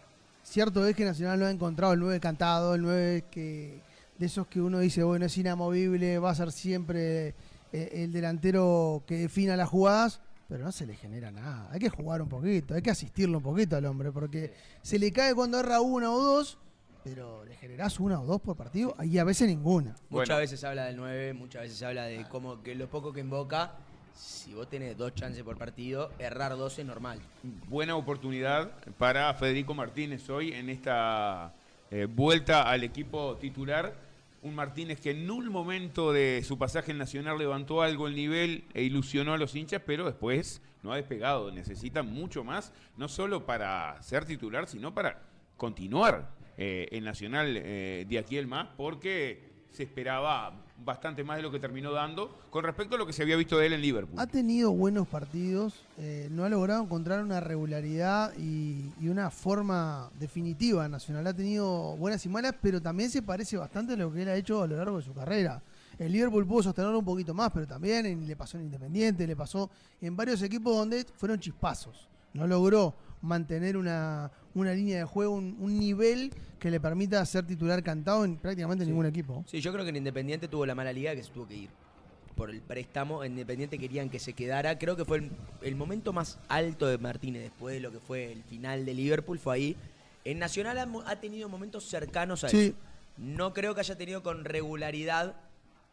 cierto 0.49 0.85
es 0.85 0.95
que 0.95 1.05
Nacional 1.05 1.39
no 1.39 1.45
ha 1.45 1.51
encontrado 1.51 1.93
el 1.93 1.99
9 1.99 2.19
cantado, 2.19 2.75
el 2.75 2.81
9 2.81 3.25
que 3.31 3.81
de 4.17 4.25
esos 4.25 4.47
que 4.47 4.59
uno 4.59 4.79
dice, 4.79 5.01
bueno, 5.03 5.25
es 5.25 5.37
inamovible, 5.37 6.19
va 6.19 6.31
a 6.31 6.35
ser 6.35 6.51
siempre 6.51 7.29
eh, 7.71 7.89
el 7.93 8.11
delantero 8.11 9.03
que 9.07 9.17
defina 9.17 9.55
las 9.55 9.69
jugadas, 9.69 10.21
pero 10.49 10.63
no 10.65 10.71
se 10.73 10.85
le 10.85 10.95
genera 10.95 11.31
nada. 11.31 11.69
Hay 11.71 11.79
que 11.79 11.89
jugar 11.89 12.21
un 12.21 12.27
poquito, 12.27 12.73
hay 12.73 12.81
que 12.81 12.89
asistirlo 12.91 13.37
un 13.37 13.43
poquito 13.43 13.77
al 13.77 13.85
hombre, 13.85 14.11
porque 14.11 14.53
se 14.81 14.99
le 14.99 15.11
cae 15.13 15.33
cuando 15.33 15.59
erra 15.59 15.79
una 15.79 16.11
o 16.11 16.19
dos, 16.21 16.57
pero 17.03 17.45
le 17.45 17.55
generás 17.55 17.97
una 18.01 18.19
o 18.19 18.25
dos 18.25 18.41
por 18.41 18.57
partido 18.57 18.93
y 19.03 19.17
a 19.19 19.23
veces 19.23 19.47
ninguna. 19.47 19.91
Muchas 20.09 20.27
Bueno. 20.27 20.37
veces 20.37 20.59
se 20.59 20.67
habla 20.67 20.85
del 20.85 20.97
9, 20.97 21.33
muchas 21.33 21.61
veces 21.61 21.77
se 21.77 21.85
habla 21.85 22.03
de 22.03 22.25
cómo 22.27 22.61
que 22.61 22.75
lo 22.75 22.89
poco 22.89 23.13
que 23.13 23.21
invoca, 23.21 23.75
si 24.19 24.53
vos 24.53 24.69
tenés 24.69 24.97
dos 24.97 25.15
chances 25.15 25.43
por 25.43 25.57
partido, 25.57 26.11
errar 26.19 26.57
dos 26.57 26.77
es 26.77 26.85
normal. 26.85 27.19
buena 27.69 27.95
oportunidad 27.95 28.69
para 28.97 29.33
Federico 29.33 29.73
Martínez 29.73 30.29
hoy 30.29 30.51
en 30.51 30.69
esta 30.69 31.53
eh, 31.89 32.05
vuelta 32.05 32.63
al 32.63 32.83
equipo 32.83 33.37
titular. 33.37 33.95
Un 34.41 34.55
Martínez 34.55 34.99
que 34.99 35.11
en 35.11 35.29
un 35.31 35.49
momento 35.49 36.11
de 36.11 36.43
su 36.45 36.57
pasaje 36.57 36.91
en 36.91 36.97
Nacional 36.97 37.37
levantó 37.37 37.81
algo 37.81 38.07
el 38.07 38.15
nivel 38.15 38.65
e 38.73 38.83
ilusionó 38.83 39.33
a 39.33 39.37
los 39.37 39.55
hinchas, 39.55 39.81
pero 39.85 40.05
después 40.05 40.61
no 40.83 40.91
ha 40.91 40.97
despegado. 40.97 41.51
Necesita 41.51 42.03
mucho 42.03 42.43
más, 42.43 42.73
no 42.97 43.07
solo 43.07 43.45
para 43.45 44.01
ser 44.01 44.25
titular, 44.25 44.67
sino 44.67 44.93
para 44.93 45.21
continuar 45.55 46.29
eh, 46.57 46.87
en 46.91 47.05
Nacional 47.05 47.55
eh, 47.55 48.05
de 48.07 48.19
aquí 48.19 48.37
el 48.37 48.47
más, 48.47 48.67
porque 48.75 49.49
se 49.71 49.83
esperaba 49.83 50.65
bastante 50.83 51.23
más 51.23 51.37
de 51.37 51.43
lo 51.43 51.51
que 51.51 51.59
terminó 51.59 51.91
dando 51.91 52.35
con 52.49 52.63
respecto 52.63 52.95
a 52.95 52.97
lo 52.97 53.05
que 53.05 53.13
se 53.13 53.23
había 53.23 53.35
visto 53.35 53.57
de 53.57 53.67
él 53.67 53.73
en 53.73 53.81
Liverpool. 53.81 54.19
Ha 54.19 54.27
tenido 54.27 54.71
buenos 54.71 55.07
partidos, 55.07 55.73
eh, 55.97 56.27
no 56.31 56.45
ha 56.45 56.49
logrado 56.49 56.83
encontrar 56.83 57.23
una 57.23 57.39
regularidad 57.39 58.33
y, 58.37 58.91
una 59.07 59.31
forma 59.31 60.11
definitiva 60.19 60.87
Nacional. 60.87 61.25
Ha 61.25 61.33
tenido 61.33 61.97
buenas 61.97 62.25
y 62.25 62.29
malas, 62.29 62.53
pero 62.61 62.81
también 62.81 63.09
se 63.09 63.21
parece 63.21 63.57
bastante 63.57 63.93
a 63.93 63.95
lo 63.95 64.11
que 64.11 64.21
él 64.21 64.29
ha 64.29 64.35
hecho 64.35 64.61
a 64.61 64.67
lo 64.67 64.77
largo 64.77 64.97
de 64.97 65.03
su 65.03 65.13
carrera. 65.13 65.61
El 65.97 66.11
Liverpool 66.11 66.45
pudo 66.45 66.63
sostenerlo 66.63 66.99
un 66.99 67.05
poquito 67.05 67.33
más, 67.33 67.51
pero 67.51 67.67
también 67.67 68.25
le 68.25 68.35
pasó 68.35 68.57
en 68.57 68.63
Independiente, 68.63 69.27
le 69.27 69.35
pasó 69.35 69.69
en 69.99 70.15
varios 70.15 70.41
equipos 70.41 70.75
donde 70.75 71.05
fueron 71.15 71.39
chispazos. 71.39 72.07
No 72.33 72.47
logró 72.47 72.93
mantener 73.21 73.75
una, 73.75 74.31
una 74.55 74.73
línea 74.73 74.97
de 74.97 75.03
juego, 75.05 75.33
un, 75.35 75.57
un 75.59 75.79
nivel 75.79 76.31
que 76.59 76.69
le 76.69 76.79
permita 76.79 77.25
ser 77.25 77.45
titular 77.45 77.81
cantado 77.83 78.25
en 78.25 78.35
prácticamente 78.37 78.85
ningún 78.85 79.05
equipo. 79.05 79.43
Sí, 79.47 79.61
yo 79.61 79.71
creo 79.71 79.83
que 79.83 79.89
en 79.89 79.97
Independiente 79.97 80.47
tuvo 80.47 80.65
la 80.65 80.75
mala 80.75 80.91
liga 80.91 81.15
que 81.15 81.23
se 81.23 81.31
tuvo 81.31 81.47
que 81.47 81.55
ir. 81.55 81.69
Por 82.35 82.49
el 82.49 82.61
préstamo, 82.61 83.23
en 83.23 83.33
Independiente 83.33 83.77
querían 83.77 84.09
que 84.09 84.19
se 84.19 84.33
quedara. 84.33 84.77
Creo 84.77 84.95
que 84.95 85.05
fue 85.05 85.17
el, 85.17 85.31
el 85.61 85.75
momento 85.75 86.13
más 86.13 86.39
alto 86.47 86.87
de 86.87 86.97
Martínez 86.97 87.43
después 87.43 87.75
de 87.75 87.81
lo 87.81 87.91
que 87.91 87.99
fue 87.99 88.31
el 88.31 88.43
final 88.43 88.85
de 88.85 88.93
Liverpool, 88.93 89.39
fue 89.39 89.55
ahí. 89.55 89.75
En 90.25 90.39
Nacional 90.39 90.77
ha, 91.05 91.15
tenido 91.17 91.49
momentos 91.49 91.85
cercanos 91.85 92.43
a 92.43 92.49
Sí. 92.49 92.67
eso. 92.67 92.75
No 93.17 93.53
creo 93.53 93.73
que 93.75 93.81
haya 93.81 93.97
tenido 93.97 94.23
con 94.23 94.45
regularidad 94.45 95.35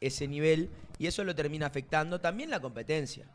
ese 0.01 0.29
nivel 0.29 0.71
y 0.99 1.07
eso 1.07 1.25
lo 1.25 1.35
termina 1.35 1.67
afectando 1.67 2.21
también 2.21 2.51
la 2.51 2.61
competencia. 2.61 3.27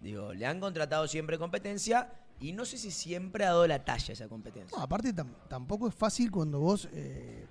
Digo, 0.00 0.32
le 0.32 0.46
han 0.46 0.60
contratado 0.60 1.08
siempre 1.08 1.38
competencia 1.38 2.08
y 2.40 2.52
no 2.52 2.64
sé 2.64 2.78
si 2.78 2.90
siempre 2.90 3.44
ha 3.44 3.48
dado 3.48 3.66
la 3.66 3.84
talla 3.84 4.12
esa 4.12 4.28
competencia. 4.28 4.76
No, 4.76 4.84
aparte 4.84 5.14
tam- 5.14 5.34
tampoco 5.48 5.88
es 5.88 5.94
fácil 5.94 6.30
cuando 6.30 6.60
vos 6.60 6.88
eh, 6.92 7.46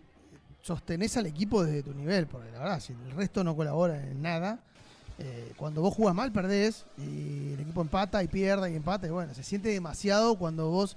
sostenés 0.61 1.15
al 1.17 1.25
equipo 1.25 1.63
desde 1.63 1.83
tu 1.83 1.93
nivel, 1.93 2.27
porque 2.27 2.51
la 2.51 2.59
verdad, 2.59 2.79
si 2.79 2.93
el 2.93 3.11
resto 3.11 3.43
no 3.43 3.55
colabora 3.55 4.01
en 4.01 4.21
nada, 4.21 4.59
eh, 5.19 5.51
cuando 5.57 5.81
vos 5.81 5.93
jugás 5.95 6.13
mal 6.13 6.31
perdés 6.31 6.85
y 6.97 7.53
el 7.53 7.59
equipo 7.61 7.81
empata 7.81 8.21
y 8.23 8.27
pierde 8.27 8.71
y 8.71 8.75
empata 8.75 9.07
y 9.07 9.09
bueno, 9.09 9.33
se 9.33 9.43
siente 9.43 9.69
demasiado 9.69 10.37
cuando 10.37 10.69
vos 10.69 10.95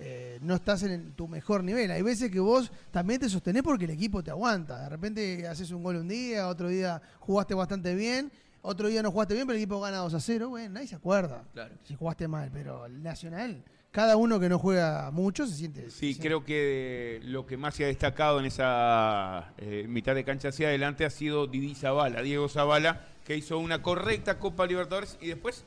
eh, 0.00 0.38
no 0.42 0.54
estás 0.54 0.82
en 0.82 1.12
tu 1.12 1.28
mejor 1.28 1.62
nivel. 1.62 1.90
Hay 1.90 2.02
veces 2.02 2.30
que 2.30 2.40
vos 2.40 2.72
también 2.90 3.20
te 3.20 3.28
sostenés 3.28 3.62
porque 3.62 3.84
el 3.84 3.90
equipo 3.92 4.22
te 4.24 4.30
aguanta. 4.30 4.82
De 4.84 4.88
repente 4.88 5.46
haces 5.46 5.70
un 5.70 5.82
gol 5.82 5.96
un 5.96 6.08
día, 6.08 6.48
otro 6.48 6.68
día 6.68 7.00
jugaste 7.20 7.54
bastante 7.54 7.94
bien, 7.94 8.32
otro 8.62 8.88
día 8.88 9.02
no 9.02 9.10
jugaste 9.10 9.34
bien, 9.34 9.46
pero 9.46 9.56
el 9.56 9.62
equipo 9.62 9.80
gana 9.80 9.98
2 9.98 10.14
a 10.14 10.20
0. 10.20 10.48
Bueno, 10.50 10.74
nadie 10.74 10.86
se 10.86 10.94
acuerda 10.96 11.44
Claro. 11.52 11.74
si 11.84 11.94
jugaste 11.94 12.28
mal, 12.28 12.50
pero 12.52 12.86
el 12.86 13.02
Nacional, 13.02 13.62
cada 13.90 14.16
uno 14.16 14.38
que 14.38 14.48
no 14.48 14.58
juega 14.58 15.10
mucho 15.10 15.46
se 15.46 15.54
siente. 15.54 15.84
se 15.84 15.90
Sí, 15.90 15.96
siente- 16.14 16.22
creo 16.28 16.44
que 16.44 17.20
lo 17.24 17.46
que 17.46 17.56
más 17.56 17.74
se 17.74 17.84
ha 17.84 17.88
destacado 17.88 18.38
en 18.40 18.46
esa 18.46 19.52
eh, 19.58 19.86
mitad 19.88 20.14
de 20.14 20.24
cancha 20.24 20.48
hacia 20.48 20.68
adelante 20.68 21.04
ha 21.04 21.10
sido 21.10 21.46
Didi 21.46 21.74
Zavala, 21.74 22.22
Diego 22.22 22.48
Zavala, 22.48 23.06
que 23.24 23.36
hizo 23.36 23.58
una 23.58 23.82
correcta 23.82 24.38
Copa 24.38 24.66
Libertadores 24.66 25.16
y 25.20 25.28
después 25.28 25.64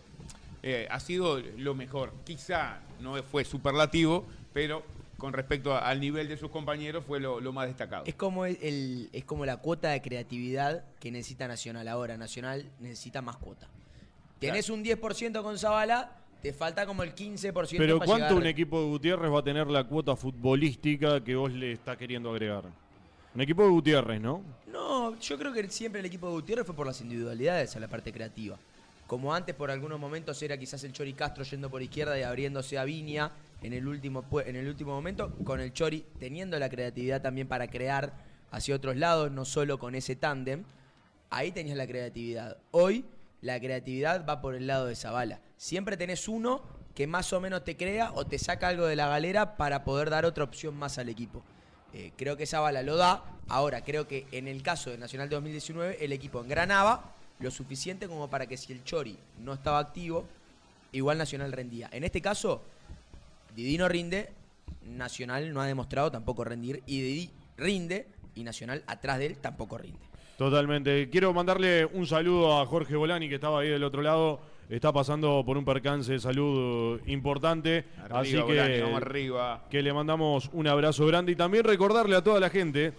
eh, 0.65 0.87
ha 0.89 0.99
sido 0.99 1.39
lo 1.57 1.75
mejor. 1.75 2.13
Quizá 2.23 2.79
no 3.01 3.21
fue 3.23 3.43
superlativo, 3.43 4.25
pero 4.53 4.83
con 5.23 5.31
respecto 5.31 5.73
a- 5.73 5.79
al 5.87 6.01
nivel 6.01 6.27
de 6.27 6.35
sus 6.35 6.49
compañeros 6.49 7.05
fue 7.07 7.17
lo, 7.21 7.39
lo 7.39 7.53
más 7.53 7.67
destacado. 7.67 8.03
Es 8.05 8.13
como 8.15 8.45
el, 8.45 8.57
el- 8.61 9.09
es 9.13 9.23
como 9.23 9.45
la 9.45 9.55
cuota 9.55 9.91
de 9.91 10.01
creatividad 10.01 10.83
que 10.99 11.11
necesita 11.11 11.47
Nacional 11.47 11.87
ahora. 11.87 12.17
Nacional 12.17 12.69
necesita 12.81 13.21
más 13.21 13.37
cuota. 13.37 13.65
Tenés 14.39 14.69
un 14.69 14.83
10% 14.83 15.41
con 15.41 15.57
Zabala, 15.57 16.11
te 16.41 16.51
falta 16.51 16.85
como 16.85 17.03
el 17.03 17.15
15% 17.15 17.77
Pero 17.77 17.99
para 17.99 18.05
¿cuánto 18.05 18.25
llegar- 18.31 18.41
un 18.41 18.47
equipo 18.47 18.81
de 18.81 18.87
Gutiérrez 18.87 19.31
va 19.31 19.39
a 19.39 19.43
tener 19.45 19.67
la 19.67 19.85
cuota 19.85 20.13
futbolística 20.17 21.23
que 21.23 21.37
vos 21.37 21.53
le 21.53 21.71
estás 21.71 21.95
queriendo 21.95 22.29
agregar? 22.29 22.65
Un 23.33 23.39
equipo 23.39 23.63
de 23.63 23.69
Gutiérrez, 23.69 24.19
¿no? 24.19 24.41
No, 24.67 25.17
yo 25.21 25.37
creo 25.37 25.53
que 25.53 25.69
siempre 25.69 26.01
el 26.01 26.05
equipo 26.05 26.27
de 26.27 26.33
Gutiérrez 26.33 26.65
fue 26.65 26.75
por 26.75 26.85
las 26.85 26.99
individualidades 26.99 27.73
a 27.77 27.79
la 27.79 27.87
parte 27.87 28.11
creativa. 28.11 28.57
Como 29.07 29.33
antes, 29.33 29.55
por 29.55 29.71
algunos 29.71 29.99
momentos, 30.01 30.41
era 30.43 30.57
quizás 30.57 30.83
el 30.83 30.91
Chori 30.91 31.13
Castro 31.13 31.45
yendo 31.45 31.69
por 31.69 31.81
izquierda 31.81 32.19
y 32.19 32.23
abriéndose 32.23 32.77
a 32.77 32.83
Viña 32.83 33.31
en 33.63 33.73
el 33.73 33.87
último, 33.87 34.25
en 34.45 34.55
el 34.55 34.67
último 34.67 34.91
momento, 34.93 35.33
con 35.43 35.59
el 35.59 35.73
Chori 35.73 36.05
teniendo 36.19 36.59
la 36.59 36.69
creatividad 36.69 37.21
también 37.21 37.47
para 37.47 37.67
crear 37.67 38.13
hacia 38.51 38.75
otros 38.75 38.95
lados, 38.95 39.31
no 39.31 39.45
solo 39.45 39.79
con 39.79 39.95
ese 39.95 40.15
tándem. 40.15 40.63
Ahí 41.29 41.51
tenías 41.51 41.77
la 41.77 41.87
creatividad. 41.87 42.57
Hoy, 42.71 43.05
la 43.41 43.59
creatividad 43.59 44.25
va 44.25 44.41
por 44.41 44.55
el 44.55 44.67
lado 44.67 44.85
de 44.85 44.95
Zabala. 44.95 45.39
Siempre 45.57 45.97
tenés 45.97 46.27
uno 46.27 46.61
que 46.93 47.07
más 47.07 47.33
o 47.33 47.41
menos 47.41 47.63
te 47.63 47.75
crea 47.75 48.11
o 48.13 48.25
te 48.25 48.37
saca 48.37 48.67
algo 48.67 48.85
de 48.85 48.95
la 48.95 49.07
galera 49.07 49.57
para 49.57 49.83
poder 49.83 50.09
dar 50.09 50.25
otra 50.25 50.43
opción 50.43 50.75
más 50.75 50.97
al 50.99 51.09
equipo. 51.09 51.41
Eh, 51.93 52.11
creo 52.15 52.37
que 52.37 52.45
Zabala 52.45 52.83
lo 52.83 52.95
da. 52.95 53.23
Ahora, 53.47 53.83
creo 53.83 54.07
que 54.07 54.27
en 54.31 54.47
el 54.47 54.61
caso 54.61 54.91
de 54.91 54.97
Nacional 54.97 55.29
2019, 55.29 56.03
el 56.03 56.11
equipo 56.11 56.41
engranaba 56.41 57.15
lo 57.39 57.51
suficiente 57.51 58.07
como 58.07 58.29
para 58.29 58.45
que 58.45 58.57
si 58.57 58.71
el 58.73 58.83
Chori 58.83 59.17
no 59.39 59.53
estaba 59.53 59.79
activo, 59.79 60.25
igual 60.91 61.17
Nacional 61.17 61.51
rendía. 61.51 61.89
En 61.91 62.03
este 62.03 62.21
caso, 62.21 62.63
Didi 63.55 63.77
no 63.77 63.87
rinde, 63.87 64.29
Nacional 64.85 65.53
no 65.53 65.61
ha 65.61 65.65
demostrado 65.65 66.11
tampoco 66.11 66.43
rendir, 66.43 66.83
y 66.85 67.01
Didi 67.01 67.29
rinde, 67.57 68.07
y 68.35 68.43
Nacional 68.43 68.83
atrás 68.87 69.19
de 69.19 69.27
él 69.27 69.37
tampoco 69.37 69.77
rinde. 69.77 69.99
Totalmente. 70.37 71.09
Quiero 71.09 71.33
mandarle 71.33 71.85
un 71.85 72.07
saludo 72.07 72.59
a 72.59 72.65
Jorge 72.65 72.95
Bolani, 72.95 73.29
que 73.29 73.35
estaba 73.35 73.61
ahí 73.61 73.69
del 73.69 73.83
otro 73.83 74.01
lado. 74.01 74.41
Está 74.69 74.91
pasando 74.91 75.43
por 75.45 75.57
un 75.57 75.65
percance 75.65 76.13
de 76.13 76.19
salud 76.19 76.99
importante. 77.05 77.85
Arriba, 78.01 78.19
así 78.19 78.35
Bolani, 78.37 78.73
que, 78.73 78.81
vamos 78.81 79.01
arriba. 79.01 79.65
que 79.69 79.81
le 79.83 79.93
mandamos 79.93 80.49
un 80.53 80.67
abrazo 80.67 81.05
grande. 81.05 81.33
Y 81.33 81.35
también 81.35 81.63
recordarle 81.63 82.15
a 82.15 82.23
toda 82.23 82.39
la 82.39 82.49
gente 82.49 82.93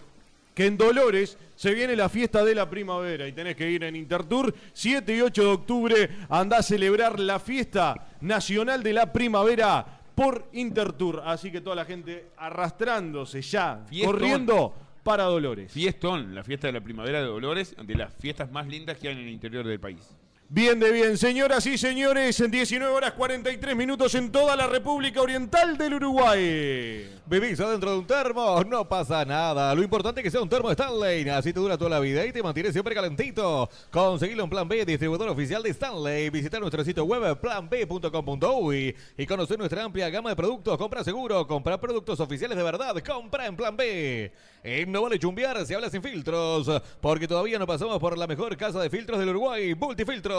que 0.55 0.65
en 0.67 0.77
Dolores 0.77 1.37
se 1.55 1.73
viene 1.73 1.95
la 1.97 2.07
fiesta 2.07 2.45
de 2.45 2.55
la 2.55 2.69
primavera 2.69 3.27
y 3.27 3.33
tenés 3.33 3.57
que 3.57 3.69
ir 3.69 3.83
en 3.83 3.95
Intertour 3.95 4.55
7 4.71 5.17
y 5.17 5.21
8 5.21 5.41
de 5.43 5.49
octubre 5.49 6.09
anda 6.29 6.59
a 6.59 6.63
celebrar 6.63 7.19
la 7.19 7.39
fiesta 7.39 8.07
nacional 8.21 8.81
de 8.81 8.93
la 8.93 9.11
primavera 9.11 9.94
por 10.15 10.47
Intertour. 10.53 11.21
Así 11.25 11.51
que 11.51 11.61
toda 11.61 11.75
la 11.75 11.85
gente 11.85 12.29
arrastrándose 12.37 13.41
ya, 13.41 13.83
Fiestón. 13.87 14.13
corriendo 14.13 14.73
para 15.03 15.25
Dolores. 15.25 15.71
Fiestón, 15.71 16.33
la 16.33 16.43
fiesta 16.43 16.67
de 16.67 16.73
la 16.73 16.81
primavera 16.81 17.19
de 17.19 17.27
Dolores, 17.27 17.75
de 17.79 17.95
las 17.95 18.13
fiestas 18.15 18.51
más 18.51 18.67
lindas 18.67 18.97
que 18.97 19.09
hay 19.09 19.13
en 19.13 19.21
el 19.21 19.29
interior 19.29 19.65
del 19.65 19.79
país. 19.79 20.15
Bien 20.47 20.79
de 20.79 20.91
bien, 20.91 21.17
señoras 21.17 21.65
y 21.65 21.75
señores, 21.75 22.39
en 22.39 22.51
19 22.51 22.93
horas 22.93 23.13
43 23.13 23.75
minutos 23.75 24.13
en 24.13 24.31
toda 24.31 24.55
la 24.55 24.67
República 24.67 25.19
Oriental 25.19 25.75
del 25.75 25.95
Uruguay. 25.95 27.09
¿Vivís 27.25 27.59
adentro 27.59 27.93
de 27.93 27.97
un 27.97 28.05
termo? 28.05 28.63
No 28.63 28.87
pasa 28.87 29.25
nada. 29.25 29.73
Lo 29.73 29.81
importante 29.81 30.21
es 30.21 30.23
que 30.25 30.29
sea 30.29 30.43
un 30.43 30.47
termo 30.47 30.69
Stanley. 30.69 31.27
Así 31.29 31.51
te 31.51 31.59
dura 31.59 31.79
toda 31.79 31.89
la 31.89 31.99
vida 31.99 32.23
y 32.23 32.31
te 32.31 32.43
mantiene 32.43 32.71
siempre 32.71 32.93
calentito. 32.93 33.67
Conseguilo 33.89 34.43
en 34.43 34.49
Plan 34.51 34.67
B, 34.67 34.85
distribuidor 34.85 35.29
oficial 35.29 35.63
de 35.63 35.71
Stanley. 35.71 36.29
Visita 36.29 36.59
nuestro 36.59 36.83
sitio 36.83 37.05
web 37.05 37.39
planb.com.uy 37.39 38.95
y 39.17 39.25
conocer 39.25 39.57
nuestra 39.57 39.83
amplia 39.83 40.11
gama 40.11 40.29
de 40.29 40.35
productos. 40.35 40.77
Compra 40.77 41.03
seguro, 41.03 41.47
compra 41.47 41.81
productos 41.81 42.19
oficiales 42.19 42.55
de 42.55 42.63
verdad. 42.63 42.95
Compra 43.03 43.47
en 43.47 43.55
Plan 43.55 43.75
B. 43.75 44.31
En 44.63 44.91
No 44.91 45.01
Vale 45.01 45.17
Chumbiar 45.17 45.65
se 45.65 45.73
habla 45.73 45.89
sin 45.89 46.03
filtros, 46.03 46.69
porque 47.01 47.27
todavía 47.27 47.57
no 47.57 47.65
pasamos 47.67 47.99
por 47.99 48.17
la 48.17 48.27
mejor 48.27 48.55
casa 48.57 48.79
de 48.79 48.89
filtros 48.91 49.19
del 49.19 49.29
Uruguay, 49.29 49.73
Multifiltros. 49.73 50.34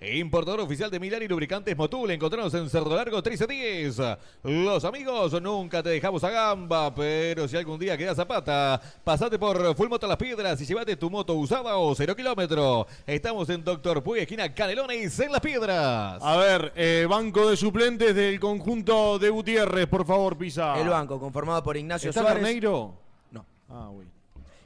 Importador 0.00 0.60
oficial 0.60 0.90
de 0.90 0.98
Milán 1.00 1.22
y 1.22 1.28
lubricantes 1.28 1.76
Motul. 1.76 2.10
Encontramos 2.10 2.52
en 2.54 2.68
Cerdo 2.70 2.94
Largo 2.96 3.16
1310. 3.16 4.18
Los 4.42 4.84
amigos, 4.84 5.40
nunca 5.42 5.82
te 5.82 5.90
dejamos 5.90 6.22
a 6.24 6.30
gamba, 6.30 6.94
pero 6.94 7.46
si 7.48 7.56
algún 7.56 7.78
día 7.78 7.96
quedas 7.96 8.16
zapata, 8.16 8.80
pasate 9.04 9.38
por 9.38 9.74
Full 9.74 9.88
Moto 9.88 10.06
Las 10.06 10.16
Piedras 10.16 10.60
y 10.60 10.66
llévate 10.66 10.96
tu 10.96 11.10
moto 11.10 11.34
usada 11.34 11.76
o 11.76 11.94
cero 11.94 12.14
kilómetro. 12.16 12.86
Estamos 13.06 13.48
en 13.50 13.62
Doctor 13.64 14.02
Puy, 14.02 14.20
esquina 14.20 14.54
Canelones, 14.54 15.18
en 15.20 15.32
Las 15.32 15.40
Piedras. 15.40 16.22
A 16.22 16.36
ver, 16.36 16.72
eh, 16.76 17.06
banco 17.08 17.50
de 17.50 17.56
suplentes 17.56 18.14
del 18.14 18.40
conjunto 18.40 19.18
de 19.18 19.30
Gutiérrez, 19.30 19.86
por 19.86 20.06
favor, 20.06 20.36
pisa. 20.36 20.80
El 20.80 20.88
banco, 20.88 21.18
conformado 21.20 21.62
por 21.62 21.76
Ignacio 21.76 22.10
¿Está 22.10 22.22
Suárez. 22.22 22.42
Carneiro? 22.42 22.94
No. 23.30 23.44
Ah, 23.68 23.88
güey. 23.92 24.06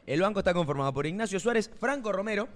El 0.06 0.20
banco 0.20 0.40
está 0.40 0.52
conformado 0.52 0.92
por 0.92 1.06
Ignacio 1.06 1.38
Suárez, 1.38 1.70
Franco 1.78 2.10
Romero, 2.10 2.48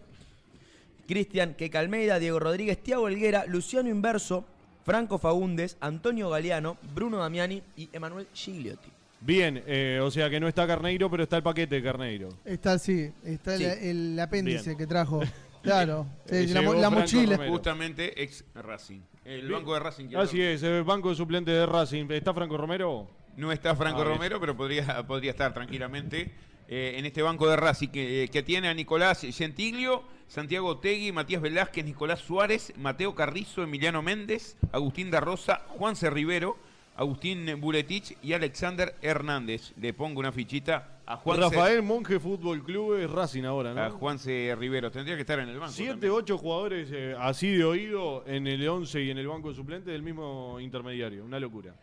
Cristian 1.07 1.55
Queca 1.55 1.79
Almeida, 1.81 2.19
Diego 2.19 2.39
Rodríguez, 2.39 2.79
Tiago 2.83 3.09
Helguera, 3.09 3.45
Luciano 3.47 3.89
Inverso, 3.89 4.45
Franco 4.85 5.19
Faúndez, 5.19 5.77
Antonio 5.81 6.29
Galeano, 6.31 6.77
Bruno 6.95 7.19
Damiani 7.19 7.63
y 7.77 7.89
Emanuel 7.93 8.27
Gigliotti. 8.35 8.89
Bien, 9.21 9.63
eh, 9.67 10.01
o 10.03 10.11
sea 10.11 10.29
que 10.29 10.39
no 10.39 10.49
está 10.49 10.67
Carneiro, 10.67 11.11
pero 11.11 11.23
está 11.23 11.39
el 11.39 11.43
paquete 11.43 11.77
de 11.77 11.83
Carneiro. 11.83 12.29
Está, 12.45 12.79
sí, 12.79 13.11
está 13.25 13.57
Sí. 13.57 13.65
el, 13.65 14.13
el 14.13 14.21
apéndice 14.21 14.71
Bien. 14.71 14.79
que 14.79 14.87
trajo. 14.87 15.21
Claro, 15.65 16.07
Eh, 16.29 16.45
sí, 16.47 16.53
la, 16.53 16.61
mo- 16.61 16.75
la 16.75 16.81
Franco 16.91 17.01
mochila. 17.01 17.37
Romero. 17.39 17.53
Justamente 17.55 18.23
ex 18.23 18.45
Racing. 18.55 19.01
El 19.25 19.41
Bien. 19.49 19.53
banco 19.55 19.73
de 19.73 19.81
Racing. 19.81 20.09
que 20.11 20.17
Así 20.19 20.39
es, 20.43 20.63
eh, 20.63 20.83
banco 20.83 21.09
de 21.09 21.15
suplentes 21.15 21.55
de 21.55 21.65
Racing. 21.65 22.05
¿Está 22.11 22.35
Franco 22.35 22.59
Romero? 22.59 23.09
No 23.39 23.51
está 23.51 23.75
Franco 23.75 24.03
Ah. 24.03 24.05
Romero, 24.05 24.39
pero 24.39 24.55
podría, 24.55 25.03
podría 25.07 25.31
estar 25.31 25.55
tranquilamente 25.55 26.31
eh, 26.69 26.97
en 26.99 27.07
este 27.07 27.23
banco 27.23 27.49
de 27.49 27.57
Racing 27.57 27.89
que, 27.89 28.29
que 28.31 28.43
tiene 28.43 28.69
a 28.69 28.75
Nicolás 28.75 29.23
Gentiglio, 29.33 30.03
Santiago 30.29 30.79
Tegui, 30.79 31.13
Matías 31.13 31.43
Velázquez, 31.43 31.85
Nicolás 31.85 32.21
Suárez, 32.21 32.73
Mateo 32.77 33.15
Carrizo, 33.15 33.63
Emiliano 33.63 34.03
Méndez, 34.03 34.57
Agustín 34.73 35.11
da 35.11 35.21
Rosa, 35.21 35.63
Juanse 35.69 36.11
Rivero, 36.11 36.57
Agustín 36.97 37.61
Buletich 37.61 38.17
y 38.23 38.33
Alexander 38.33 38.95
Hernández. 39.03 39.73
Le 39.77 39.93
pongo 39.93 40.21
una 40.21 40.33
fichita 40.33 40.99
a 41.07 41.17
Juanse, 41.17 41.43
Rafael 41.43 41.83
Monje 41.83 42.19
Fútbol 42.19 42.63
Club 42.63 42.97
es 42.97 43.11
Racing 43.11 43.45
ahora, 43.45 43.73
a 43.73 43.89
¿no? 43.89 43.97
Juanse 43.97 44.55
Rivero. 44.59 44.91
Tendría 44.91 45.17
que 45.17 45.23
estar 45.23 45.39
en 45.39 45.49
el 45.49 45.59
banco. 45.59 45.73
Siete, 45.73 46.09
ocho 46.09 46.39
jugadores 46.39 46.89
eh, 46.93 47.15
así 47.19 47.51
de 47.51 47.65
oído 47.65 48.25
en 48.27 48.47
el 48.47 48.67
11 48.67 49.03
y 49.03 49.11
en 49.11 49.19
el 49.19 49.27
banco 49.27 49.51
de 49.51 49.57
suplentes 49.57 49.93
del 49.93 50.03
mismo 50.03 50.59
intermediario. 50.61 51.25
Una 51.25 51.39
locura. 51.41 51.75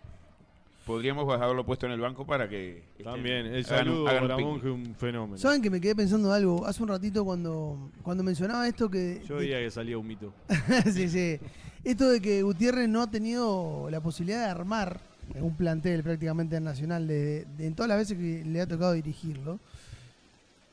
Podríamos 0.85 1.31
haberlo 1.39 1.63
puesto 1.65 1.85
en 1.85 1.91
el 1.91 1.99
banco 2.01 2.25
para 2.25 2.49
que. 2.49 2.83
estén- 2.97 3.03
También, 3.05 3.45
el 3.45 3.63
saludo 3.65 4.07
hagan 4.07 4.27
picnic. 4.29 4.45
Monje, 4.45 4.69
un 4.69 4.95
fenómeno. 4.95 5.37
¿Saben 5.37 5.61
que 5.61 5.69
me 5.69 5.79
quedé 5.79 5.95
pensando 5.95 6.33
algo? 6.33 6.65
Hace 6.65 6.81
un 6.81 6.89
ratito 6.89 7.23
cuando, 7.23 7.91
cuando 8.01 8.23
mencionaba 8.23 8.67
esto 8.67 8.89
que... 8.89 9.21
Yo 9.27 9.35
veía 9.35 9.59
que 9.59 9.69
salía 9.69 9.97
un 9.97 10.07
mito. 10.07 10.33
sí, 10.91 11.07
sí. 11.07 11.39
Esto 11.83 12.09
de 12.09 12.19
que 12.19 12.41
Gutiérrez 12.41 12.89
no 12.89 13.01
ha 13.03 13.09
tenido 13.11 13.89
la 13.91 14.01
posibilidad 14.01 14.45
de 14.45 14.49
armar 14.51 14.99
un 15.35 15.55
plantel 15.55 16.03
prácticamente 16.03 16.55
en 16.57 16.63
Nacional 16.63 17.07
de, 17.07 17.45
de- 17.57 17.67
en 17.67 17.75
todas 17.75 17.87
las 17.89 17.97
veces 17.99 18.17
que 18.17 18.43
le 18.43 18.59
ha 18.61 18.67
tocado 18.67 18.93
dirigirlo. 18.93 19.59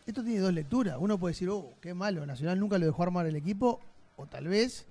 Esto 0.07 0.25
tiene 0.25 0.40
dos 0.40 0.55
lecturas. 0.55 0.97
Uno 0.99 1.18
puede 1.18 1.33
decir, 1.33 1.51
oh, 1.51 1.71
qué 1.83 1.92
malo, 1.92 2.25
Nacional 2.25 2.59
nunca 2.59 2.79
lo 2.79 2.87
dejó 2.87 3.03
armar 3.03 3.27
el 3.27 3.37
equipo, 3.37 3.79
o 4.16 4.25
tal 4.27 4.49
vez 4.49 4.87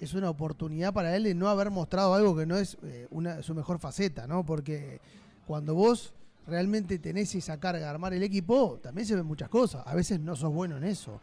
es 0.00 0.14
una 0.14 0.30
oportunidad 0.30 0.92
para 0.92 1.14
él 1.16 1.24
de 1.24 1.34
no 1.34 1.48
haber 1.48 1.70
mostrado 1.70 2.14
algo 2.14 2.36
que 2.36 2.46
no 2.46 2.56
es 2.56 2.76
eh, 2.82 3.06
una, 3.10 3.42
su 3.42 3.54
mejor 3.54 3.78
faceta, 3.78 4.26
¿no? 4.26 4.44
Porque 4.44 5.00
cuando 5.46 5.74
vos 5.74 6.12
realmente 6.46 6.98
tenés 6.98 7.34
esa 7.34 7.60
carga 7.60 7.80
de 7.84 7.90
armar 7.90 8.12
el 8.14 8.22
equipo, 8.22 8.78
también 8.82 9.06
se 9.06 9.14
ven 9.14 9.26
muchas 9.26 9.48
cosas. 9.48 9.86
A 9.86 9.94
veces 9.94 10.18
no 10.20 10.34
sos 10.36 10.52
bueno 10.52 10.76
en 10.76 10.84
eso. 10.84 11.20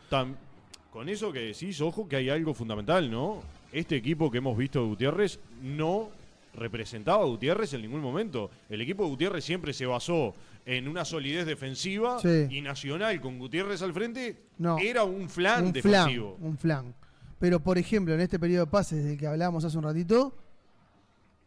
Con 0.92 1.10
eso 1.10 1.32
que 1.32 1.40
decís, 1.40 1.80
ojo 1.82 2.08
que 2.08 2.16
hay 2.16 2.30
algo 2.30 2.54
fundamental, 2.54 3.10
¿no? 3.12 3.42
Este 3.72 3.96
equipo 3.96 4.32
que 4.32 4.38
hemos 4.40 4.58
visto 4.58 4.80
de 4.82 4.88
Gutiérrez 4.88 5.40
no 5.62 6.10
representaba 6.56 7.24
a 7.24 7.26
Gutiérrez 7.28 7.74
en 7.74 7.82
ningún 7.84 8.02
momento. 8.02 8.50
El 8.70 8.82
equipo 8.82 9.04
de 9.04 9.10
Gutiérrez 9.10 9.44
siempre 9.44 9.74
se 9.74 9.86
basó 9.86 10.34
en 10.66 10.88
una 10.88 11.06
solidez 11.06 11.46
defensiva 11.46 12.20
Sí. 12.20 12.48
y 12.50 12.62
Nacional 12.62 13.20
con 13.22 13.38
Gutiérrez 13.38 13.82
al 13.82 13.94
frente 13.94 14.38
No. 14.58 14.78
era 14.80 15.04
un 15.04 15.30
flan 15.30 15.66
un 15.68 15.72
defensivo. 15.74 16.36
flan, 16.38 16.50
un 16.50 16.58
flan. 16.58 16.96
Pero, 17.39 17.60
por 17.60 17.78
ejemplo, 17.78 18.13
en 18.13 18.21
este 18.21 18.39
periodo 18.39 18.65
de 18.65 18.71
pases 18.71 19.04
del 19.04 19.17
que 19.17 19.28
hablábamos 19.28 19.63
hace 19.63 19.78
un 19.78 19.84
ratito, 19.84 20.34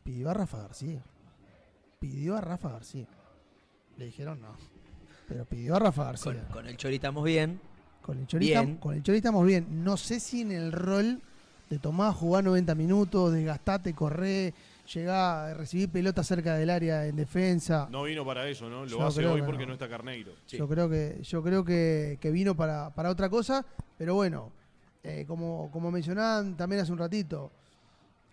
pidió 0.05 0.31
a 0.31 0.35
Rafa 0.35 0.59
García. 0.59 1.03
Pidió 1.99 2.37
a 2.37 2.41
Rafa 2.41 2.71
García. 2.71 3.07
Le 3.97 4.07
dijeron 4.07 4.41
no. 4.41 4.55
Pero 5.29 5.45
pidió 5.45 5.77
a 5.77 5.79
Rafa 5.79 6.05
García. 6.05 6.47
con 6.53 6.67
el 6.67 6.77
Chori 6.77 6.97
estamos 6.97 7.25
bien. 7.25 7.61
Con 8.03 8.19
el 8.19 8.27
Chori, 8.27 8.47
tam- 8.49 8.65
Bien. 8.65 8.77
con 8.79 8.95
el 8.95 9.03
Chori 9.03 9.19
estamos 9.19 9.45
bien. 9.47 9.85
No 9.85 9.97
sé 9.97 10.21
si 10.21 10.41
en 10.41 10.53
el 10.53 10.73
rol 10.73 11.21
de 11.69 11.79
tomar, 11.79 12.13
jugar 12.15 12.43
90 12.43 12.75
minutos, 12.75 13.33
desgastate, 13.33 13.95
correr, 13.95 14.55
llegar, 14.93 15.57
recibir 15.57 15.89
pelota 15.91 16.25
cerca 16.25 16.55
del 16.57 16.71
área 16.71 17.07
en 17.07 17.15
defensa. 17.17 17.89
No 17.91 18.05
vino 18.05 18.25
para 18.25 18.49
eso, 18.49 18.69
¿no? 18.71 18.83
Lo 18.85 18.87
Yo 18.87 19.07
hace 19.07 19.25
hoy 19.27 19.41
que 19.41 19.47
porque 19.47 19.63
no. 19.65 19.69
no 19.69 19.73
está 19.75 19.89
Carneiro. 19.89 20.33
Sí. 20.47 20.57
Yo 20.57 20.67
creo 20.67 20.89
que, 20.89 21.19
yo 21.23 21.43
creo 21.43 21.65
que, 21.65 22.19
que 22.21 22.31
vino 22.31 22.57
para, 22.57 22.91
para 22.95 23.11
otra 23.11 23.29
cosa, 23.29 23.65
pero 23.99 24.15
bueno, 24.15 24.51
eh, 25.03 25.25
como, 25.27 25.71
como 25.73 25.91
mencionaban 25.91 26.57
también 26.57 26.83
hace 26.83 26.93
un 26.93 26.99
ratito, 26.99 27.51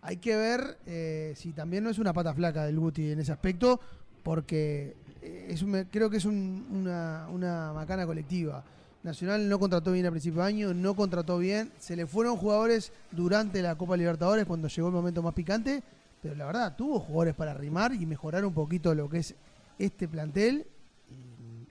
hay 0.01 0.17
que 0.17 0.35
ver 0.35 0.77
eh, 0.85 1.33
si 1.35 1.51
también 1.53 1.83
no 1.83 1.89
es 1.89 1.99
una 1.99 2.13
pata 2.13 2.33
flaca 2.33 2.65
del 2.65 2.79
Guti 2.79 3.11
en 3.11 3.19
ese 3.19 3.31
aspecto, 3.31 3.79
porque 4.23 4.95
eh, 5.21 5.47
es 5.49 5.63
creo 5.91 6.09
que 6.09 6.17
es 6.17 6.25
un- 6.25 6.67
una, 6.71 7.27
una 7.31 7.73
macana 7.73 8.05
colectiva. 8.05 8.63
Nacional 9.03 9.47
no 9.47 9.57
contrató 9.59 9.91
bien 9.93 10.05
a 10.05 10.11
principio 10.11 10.41
de 10.41 10.47
año, 10.47 10.73
no 10.73 10.93
contrató 10.95 11.37
bien, 11.37 11.71
se 11.79 11.95
le 11.95 12.05
fueron 12.07 12.35
jugadores 12.35 12.91
durante 13.11 13.61
la 13.61 13.75
Copa 13.75 13.95
Libertadores 13.95 14.45
cuando 14.45 14.67
llegó 14.67 14.87
el 14.89 14.93
momento 14.93 15.23
más 15.23 15.33
picante, 15.33 15.81
pero 16.21 16.35
la 16.35 16.45
verdad 16.45 16.75
tuvo 16.75 16.99
jugadores 16.99 17.35
para 17.35 17.51
arrimar 17.51 17.93
y 17.93 18.05
mejorar 18.05 18.43
un 18.43 18.53
poquito 18.53 18.93
lo 18.93 19.07
que 19.09 19.19
es 19.19 19.35
este 19.79 20.07
plantel 20.07 20.65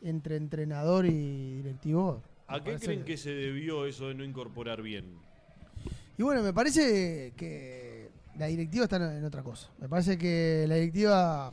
entre 0.03 0.37
entrenador 0.37 1.05
y 1.05 1.57
directivo. 1.57 2.23
¿A 2.49 2.59
qué 2.59 2.73
parece 2.73 2.87
creen 2.87 3.05
que 3.05 3.17
se 3.17 3.31
debió 3.31 3.87
eso 3.87 4.09
de 4.09 4.15
no 4.15 4.25
incorporar 4.25 4.83
bien? 4.83 5.05
Y 6.19 6.23
bueno, 6.23 6.43
me 6.43 6.53
parece 6.53 7.33
que 7.37 8.09
la 8.39 8.47
directiva 8.47 8.85
está 8.85 8.97
en, 8.97 9.25
otra 9.25 9.43
cosa. 9.43 9.69
Me 9.81 9.89
parece 9.89 10.17
que 10.17 10.65
la 10.69 10.77
directiva, 10.77 11.53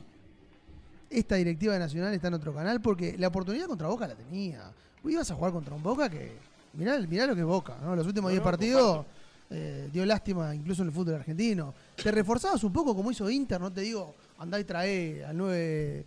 esta 1.10 1.34
directiva 1.36 1.78
Nacional 1.78 2.14
está 2.14 2.28
en 2.28 2.34
otro 2.34 2.54
canal 2.54 2.80
porque 2.80 3.16
la 3.18 3.28
oportunidad 3.28 3.66
contra 3.66 3.88
Boca 3.88 4.06
la 4.06 4.14
tenía. 4.14 4.72
Vos 5.02 5.12
ibas 5.12 5.30
a 5.30 5.34
jugar 5.34 5.52
contra 5.52 5.74
un 5.74 5.82
Boca 5.82 6.08
que, 6.08 6.32
mirá, 6.74 6.98
mirá 6.98 7.26
lo 7.26 7.34
que 7.34 7.40
es 7.40 7.46
Boca, 7.46 7.76
¿no? 7.82 7.96
Los 7.96 8.06
últimos 8.06 8.30
No, 8.30 8.32
10 8.32 8.40
no, 8.40 8.44
partidos 8.44 9.06
eh, 9.50 9.90
dio 9.92 10.06
lástima 10.06 10.54
incluso 10.54 10.82
en 10.82 10.88
el 10.88 10.94
fútbol 10.94 11.16
argentino. 11.16 11.74
Te 12.02 12.10
reforzabas 12.10 12.62
un 12.64 12.72
poco 12.72 12.94
como 12.94 13.10
hizo 13.10 13.28
Inter, 13.28 13.60
no 13.60 13.72
te 13.72 13.82
digo, 13.82 14.14
andá 14.38 14.58
y 14.60 14.64
trae 14.64 15.24
al 15.24 15.36
9 15.36 16.06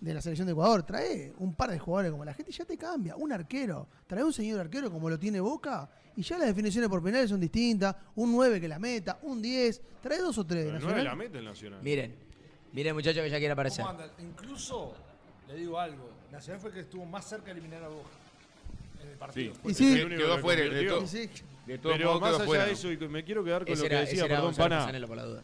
de 0.00 0.14
la 0.14 0.20
selección 0.20 0.46
de 0.46 0.52
Ecuador, 0.52 0.84
trae 0.84 1.32
un 1.38 1.54
par 1.54 1.70
de 1.70 1.78
jugadores 1.78 2.12
como 2.12 2.24
la 2.24 2.32
gente 2.32 2.50
y 2.52 2.54
ya 2.54 2.64
te 2.64 2.76
cambia, 2.78 3.16
un 3.16 3.32
arquero, 3.32 3.88
trae 4.06 4.22
un 4.22 4.32
señor 4.32 4.60
arquero 4.60 4.90
como 4.92 5.10
lo 5.10 5.18
tiene 5.18 5.40
Boca 5.40 5.90
y 6.16 6.22
ya 6.22 6.38
las 6.38 6.46
definiciones 6.48 6.88
por 6.88 7.02
penales 7.02 7.30
son 7.30 7.40
distintas, 7.40 7.94
un 8.14 8.30
9 8.32 8.60
que 8.60 8.68
la 8.68 8.78
meta, 8.78 9.18
un 9.22 9.42
10, 9.42 9.80
trae 10.02 10.18
dos 10.18 10.38
o 10.38 10.46
tres 10.46 10.64
de 10.64 10.70
Pero 10.72 10.72
no 10.72 10.78
es 10.78 10.84
Nacional. 10.96 11.04
la 11.04 11.14
meta 11.16 11.38
el 11.38 11.44
Nacional. 11.44 11.80
Miren, 11.82 12.14
miren 12.72 12.94
muchachos 12.94 13.22
que 13.22 13.30
ya 13.30 13.38
quiere 13.38 13.52
aparecer. 13.52 13.84
Incluso, 14.20 14.94
le 15.48 15.54
digo 15.56 15.78
algo, 15.78 16.10
Nacional 16.30 16.60
fue 16.60 16.70
el 16.70 16.74
que 16.74 16.80
estuvo 16.80 17.04
más 17.04 17.24
cerca 17.28 17.46
de 17.46 17.52
eliminar 17.52 17.82
a 17.84 17.88
Boca 17.88 18.08
en 19.02 19.08
el 19.10 19.16
partido. 19.16 19.54
Sí. 19.54 19.60
Y 19.70 19.74
sí. 19.74 19.94
Quedó- 19.96 20.08
quedó 20.08 20.34
afuera 20.34 20.60
de 20.62 20.68
convirtió. 20.68 20.94
todo. 20.98 21.06
Sí. 21.06 21.30
De 21.66 21.76
todos 21.78 21.96
Pero 21.98 22.18
más 22.20 22.34
allá 22.34 22.42
afuera, 22.44 22.64
de 22.66 22.72
eso, 22.72 22.90
y 22.90 22.96
me 22.96 23.22
quiero 23.24 23.44
quedar 23.44 23.64
con 23.66 23.74
lo 23.74 23.80
que 23.80 23.86
era- 23.86 24.00
decía, 24.00 24.14
ese 24.14 24.24
era 24.24 24.36
perdón, 24.36 24.54
Pana. 24.54 24.90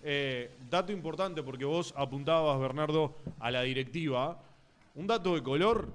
Eh, 0.02 0.50
dato 0.70 0.90
importante 0.90 1.42
porque 1.42 1.66
vos 1.66 1.92
apuntabas, 1.96 2.58
Bernardo, 2.58 3.14
a 3.38 3.50
la 3.50 3.60
directiva. 3.62 4.40
Un 4.94 5.06
dato 5.06 5.34
de 5.34 5.42
color. 5.42 5.88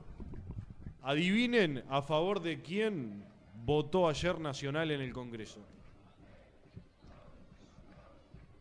Adivinen 1.01 1.83
a 1.89 2.01
favor 2.01 2.41
de 2.41 2.61
quién 2.61 3.23
votó 3.65 4.07
ayer 4.09 4.39
Nacional 4.39 4.91
en 4.91 5.01
el 5.01 5.13
Congreso. 5.13 5.59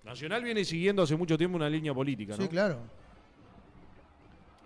Nacional 0.04 0.42
viene 0.44 0.64
siguiendo 0.64 1.02
hace 1.02 1.16
mucho 1.16 1.36
tiempo 1.36 1.56
una 1.56 1.68
línea 1.68 1.92
política, 1.92 2.36
¿no? 2.36 2.42
Sí, 2.42 2.48
claro. 2.48 2.78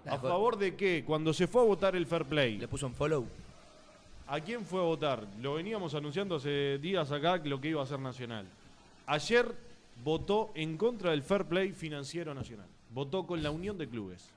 ¿A 0.07 0.19
favor 0.19 0.59
de 0.59 0.77
qué? 0.77 1.05
Cuando 1.05 1.33
se 1.33 1.47
fue 1.47 1.63
a 1.63 1.65
votar 1.65 1.97
el 1.97 2.07
fair 2.07 2.25
play, 2.27 2.59
Le 2.59 2.69
puso 2.69 2.87
un 2.87 2.95
follow. 2.95 3.27
¿a 4.27 4.41
quién 4.41 4.65
fue 4.65 4.81
a 4.81 4.85
votar? 4.85 5.27
Lo 5.41 5.55
veníamos 5.55 5.95
anunciando 5.95 6.37
hace 6.37 6.79
días 6.79 7.11
acá 7.11 7.37
lo 7.39 7.61
que 7.61 7.69
iba 7.69 7.81
a 7.81 7.85
hacer 7.85 7.99
Nacional. 7.99 8.47
Ayer 9.07 9.53
votó 10.05 10.53
en 10.55 10.77
contra 10.77 11.11
del 11.11 11.23
fair 11.23 11.45
play 11.47 11.73
financiero 11.73 12.35
nacional. 12.35 12.67
Votó 12.91 13.27
con 13.27 13.43
la 13.43 13.51
unión 13.51 13.79
de 13.79 13.89
clubes. 13.89 14.31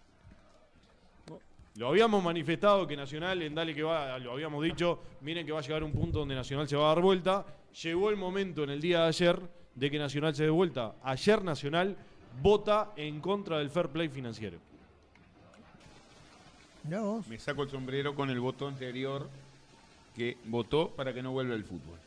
Lo 1.75 1.89
habíamos 1.89 2.23
manifestado 2.23 2.87
que 2.87 2.95
Nacional 2.95 3.41
en 3.41 3.53
Dale 3.53 3.75
que 3.75 3.83
va, 3.83 4.17
lo 4.19 4.31
habíamos 4.31 4.63
dicho, 4.63 4.99
miren 5.21 5.45
que 5.45 5.51
va 5.51 5.59
a 5.59 5.61
llegar 5.61 5.83
un 5.83 5.91
punto 5.91 6.19
donde 6.19 6.33
Nacional 6.33 6.69
se 6.69 6.77
va 6.77 6.85
a 6.85 6.95
dar 6.95 7.01
vuelta. 7.01 7.45
Llegó 7.83 8.09
el 8.09 8.15
momento 8.15 8.63
en 8.63 8.69
el 8.69 8.79
día 8.79 9.01
de 9.01 9.07
ayer 9.07 9.39
de 9.75 9.91
que 9.91 9.99
Nacional 9.99 10.33
se 10.33 10.43
dé 10.43 10.49
vuelta. 10.49 10.95
Ayer 11.03 11.43
Nacional 11.43 11.97
vota 12.41 12.93
en 12.95 13.19
contra 13.19 13.57
del 13.57 13.69
fair 13.69 13.89
play 13.89 14.07
financiero. 14.07 14.57
Mirá 16.85 17.01
vos. 17.01 17.27
Me 17.27 17.37
saco 17.37 17.63
el 17.63 17.69
sombrero 17.69 18.15
con 18.15 18.29
el 18.29 18.39
voto 18.39 18.67
anterior 18.67 19.27
que 20.15 20.37
votó 20.45 20.91
para 20.91 21.13
que 21.13 21.21
no 21.21 21.33
vuelva 21.33 21.55
el 21.55 21.65
fútbol. 21.65 21.99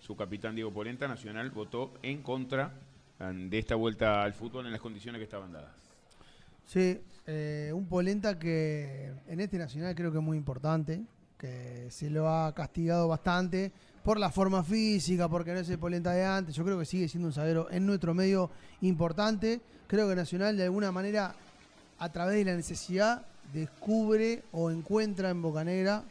Su 0.00 0.14
capitán 0.14 0.54
Diego 0.54 0.70
Polenta, 0.70 1.08
Nacional, 1.08 1.50
votó 1.50 1.94
en 2.02 2.22
contra 2.22 2.72
um, 3.18 3.50
de 3.50 3.58
esta 3.58 3.74
vuelta 3.74 4.22
al 4.22 4.32
fútbol 4.32 4.66
en 4.66 4.72
las 4.72 4.80
condiciones 4.80 5.18
que 5.18 5.24
estaban 5.24 5.52
dadas. 5.52 5.72
Sí, 6.66 7.00
eh, 7.26 7.70
un 7.74 7.86
Polenta 7.86 8.38
que 8.38 9.12
en 9.28 9.40
este 9.40 9.58
nacional 9.58 9.94
creo 9.94 10.10
que 10.10 10.18
es 10.18 10.24
muy 10.24 10.36
importante, 10.36 11.02
que 11.38 11.86
se 11.90 12.10
lo 12.10 12.28
ha 12.28 12.54
castigado 12.54 13.08
bastante 13.08 13.72
por 14.02 14.18
la 14.18 14.30
forma 14.30 14.64
física, 14.64 15.28
porque 15.28 15.52
no 15.52 15.60
es 15.60 15.68
el 15.68 15.78
Polenta 15.78 16.12
de 16.12 16.24
antes. 16.24 16.54
Yo 16.54 16.64
creo 16.64 16.78
que 16.78 16.84
sigue 16.84 17.08
siendo 17.08 17.28
un 17.28 17.34
zaguero 17.34 17.70
en 17.70 17.86
nuestro 17.86 18.14
medio 18.14 18.50
importante. 18.80 19.60
Creo 19.86 20.08
que 20.08 20.16
Nacional 20.16 20.56
de 20.56 20.64
alguna 20.64 20.90
manera, 20.90 21.34
a 21.98 22.12
través 22.12 22.36
de 22.36 22.44
la 22.44 22.56
necesidad, 22.56 23.24
descubre 23.52 24.42
o 24.52 24.70
encuentra 24.70 25.30
en 25.30 25.42
Bocanegra 25.42 26.04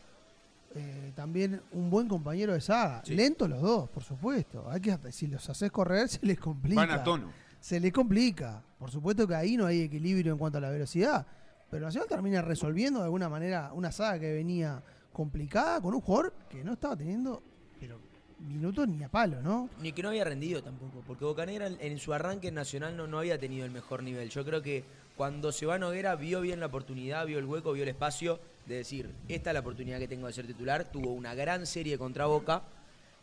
eh, 0.75 1.11
también 1.15 1.61
un 1.73 1.89
buen 1.89 2.07
compañero 2.07 2.53
de 2.53 2.61
saga. 2.61 3.01
Sí. 3.03 3.15
Lentos 3.15 3.49
los 3.49 3.61
dos, 3.61 3.89
por 3.89 4.03
supuesto. 4.03 4.69
Hay 4.69 4.79
que, 4.79 4.97
si 5.11 5.27
los 5.27 5.49
haces 5.49 5.71
correr, 5.71 6.07
se 6.07 6.25
les 6.25 6.39
complica 6.39 6.79
Van 6.79 6.91
a 6.91 7.03
tono. 7.03 7.31
Se 7.61 7.79
le 7.79 7.91
complica. 7.91 8.61
Por 8.77 8.91
supuesto 8.91 9.27
que 9.27 9.35
ahí 9.35 9.55
no 9.55 9.67
hay 9.67 9.81
equilibrio 9.81 10.33
en 10.33 10.37
cuanto 10.37 10.57
a 10.57 10.61
la 10.61 10.71
velocidad, 10.71 11.25
pero 11.69 11.85
Nacional 11.85 12.09
termina 12.09 12.41
resolviendo 12.41 12.99
de 12.99 13.05
alguna 13.05 13.29
manera 13.29 13.71
una 13.73 13.91
saga 13.91 14.19
que 14.19 14.33
venía 14.33 14.83
complicada 15.13 15.79
con 15.79 15.93
un 15.93 16.01
jugador 16.01 16.33
que 16.49 16.63
no 16.63 16.73
estaba 16.73 16.97
teniendo 16.97 17.43
pero 17.79 17.99
minutos 18.39 18.87
ni 18.87 19.03
a 19.03 19.09
palo, 19.09 19.41
¿no? 19.41 19.69
Ni 19.81 19.91
que 19.91 20.01
no 20.01 20.09
había 20.09 20.23
rendido 20.23 20.63
tampoco, 20.63 21.03
porque 21.05 21.23
Bocanegra 21.23 21.67
en, 21.67 21.99
su 21.99 22.13
arranque 22.13 22.51
Nacional 22.51 22.97
no, 22.97 23.05
no 23.05 23.19
había 23.19 23.37
tenido 23.37 23.65
el 23.65 23.71
mejor 23.71 24.01
nivel. 24.01 24.29
Yo 24.29 24.43
creo 24.43 24.61
que 24.61 24.83
cuando 25.15 25.51
se 25.51 25.67
va 25.67 25.77
Noguera 25.77 26.15
vio 26.15 26.41
bien 26.41 26.59
la 26.59 26.65
oportunidad, 26.65 27.25
vio 27.27 27.37
el 27.37 27.45
hueco, 27.45 27.73
vio 27.73 27.83
el 27.83 27.89
espacio 27.89 28.39
de 28.65 28.75
decir, 28.77 29.13
esta 29.27 29.51
es 29.51 29.53
la 29.53 29.59
oportunidad 29.59 29.99
que 29.99 30.07
tengo 30.07 30.25
de 30.25 30.33
ser 30.33 30.47
titular. 30.47 30.91
Tuvo 30.91 31.13
una 31.13 31.35
gran 31.35 31.67
serie 31.67 31.99
contra 31.99 32.25
Boca 32.25 32.63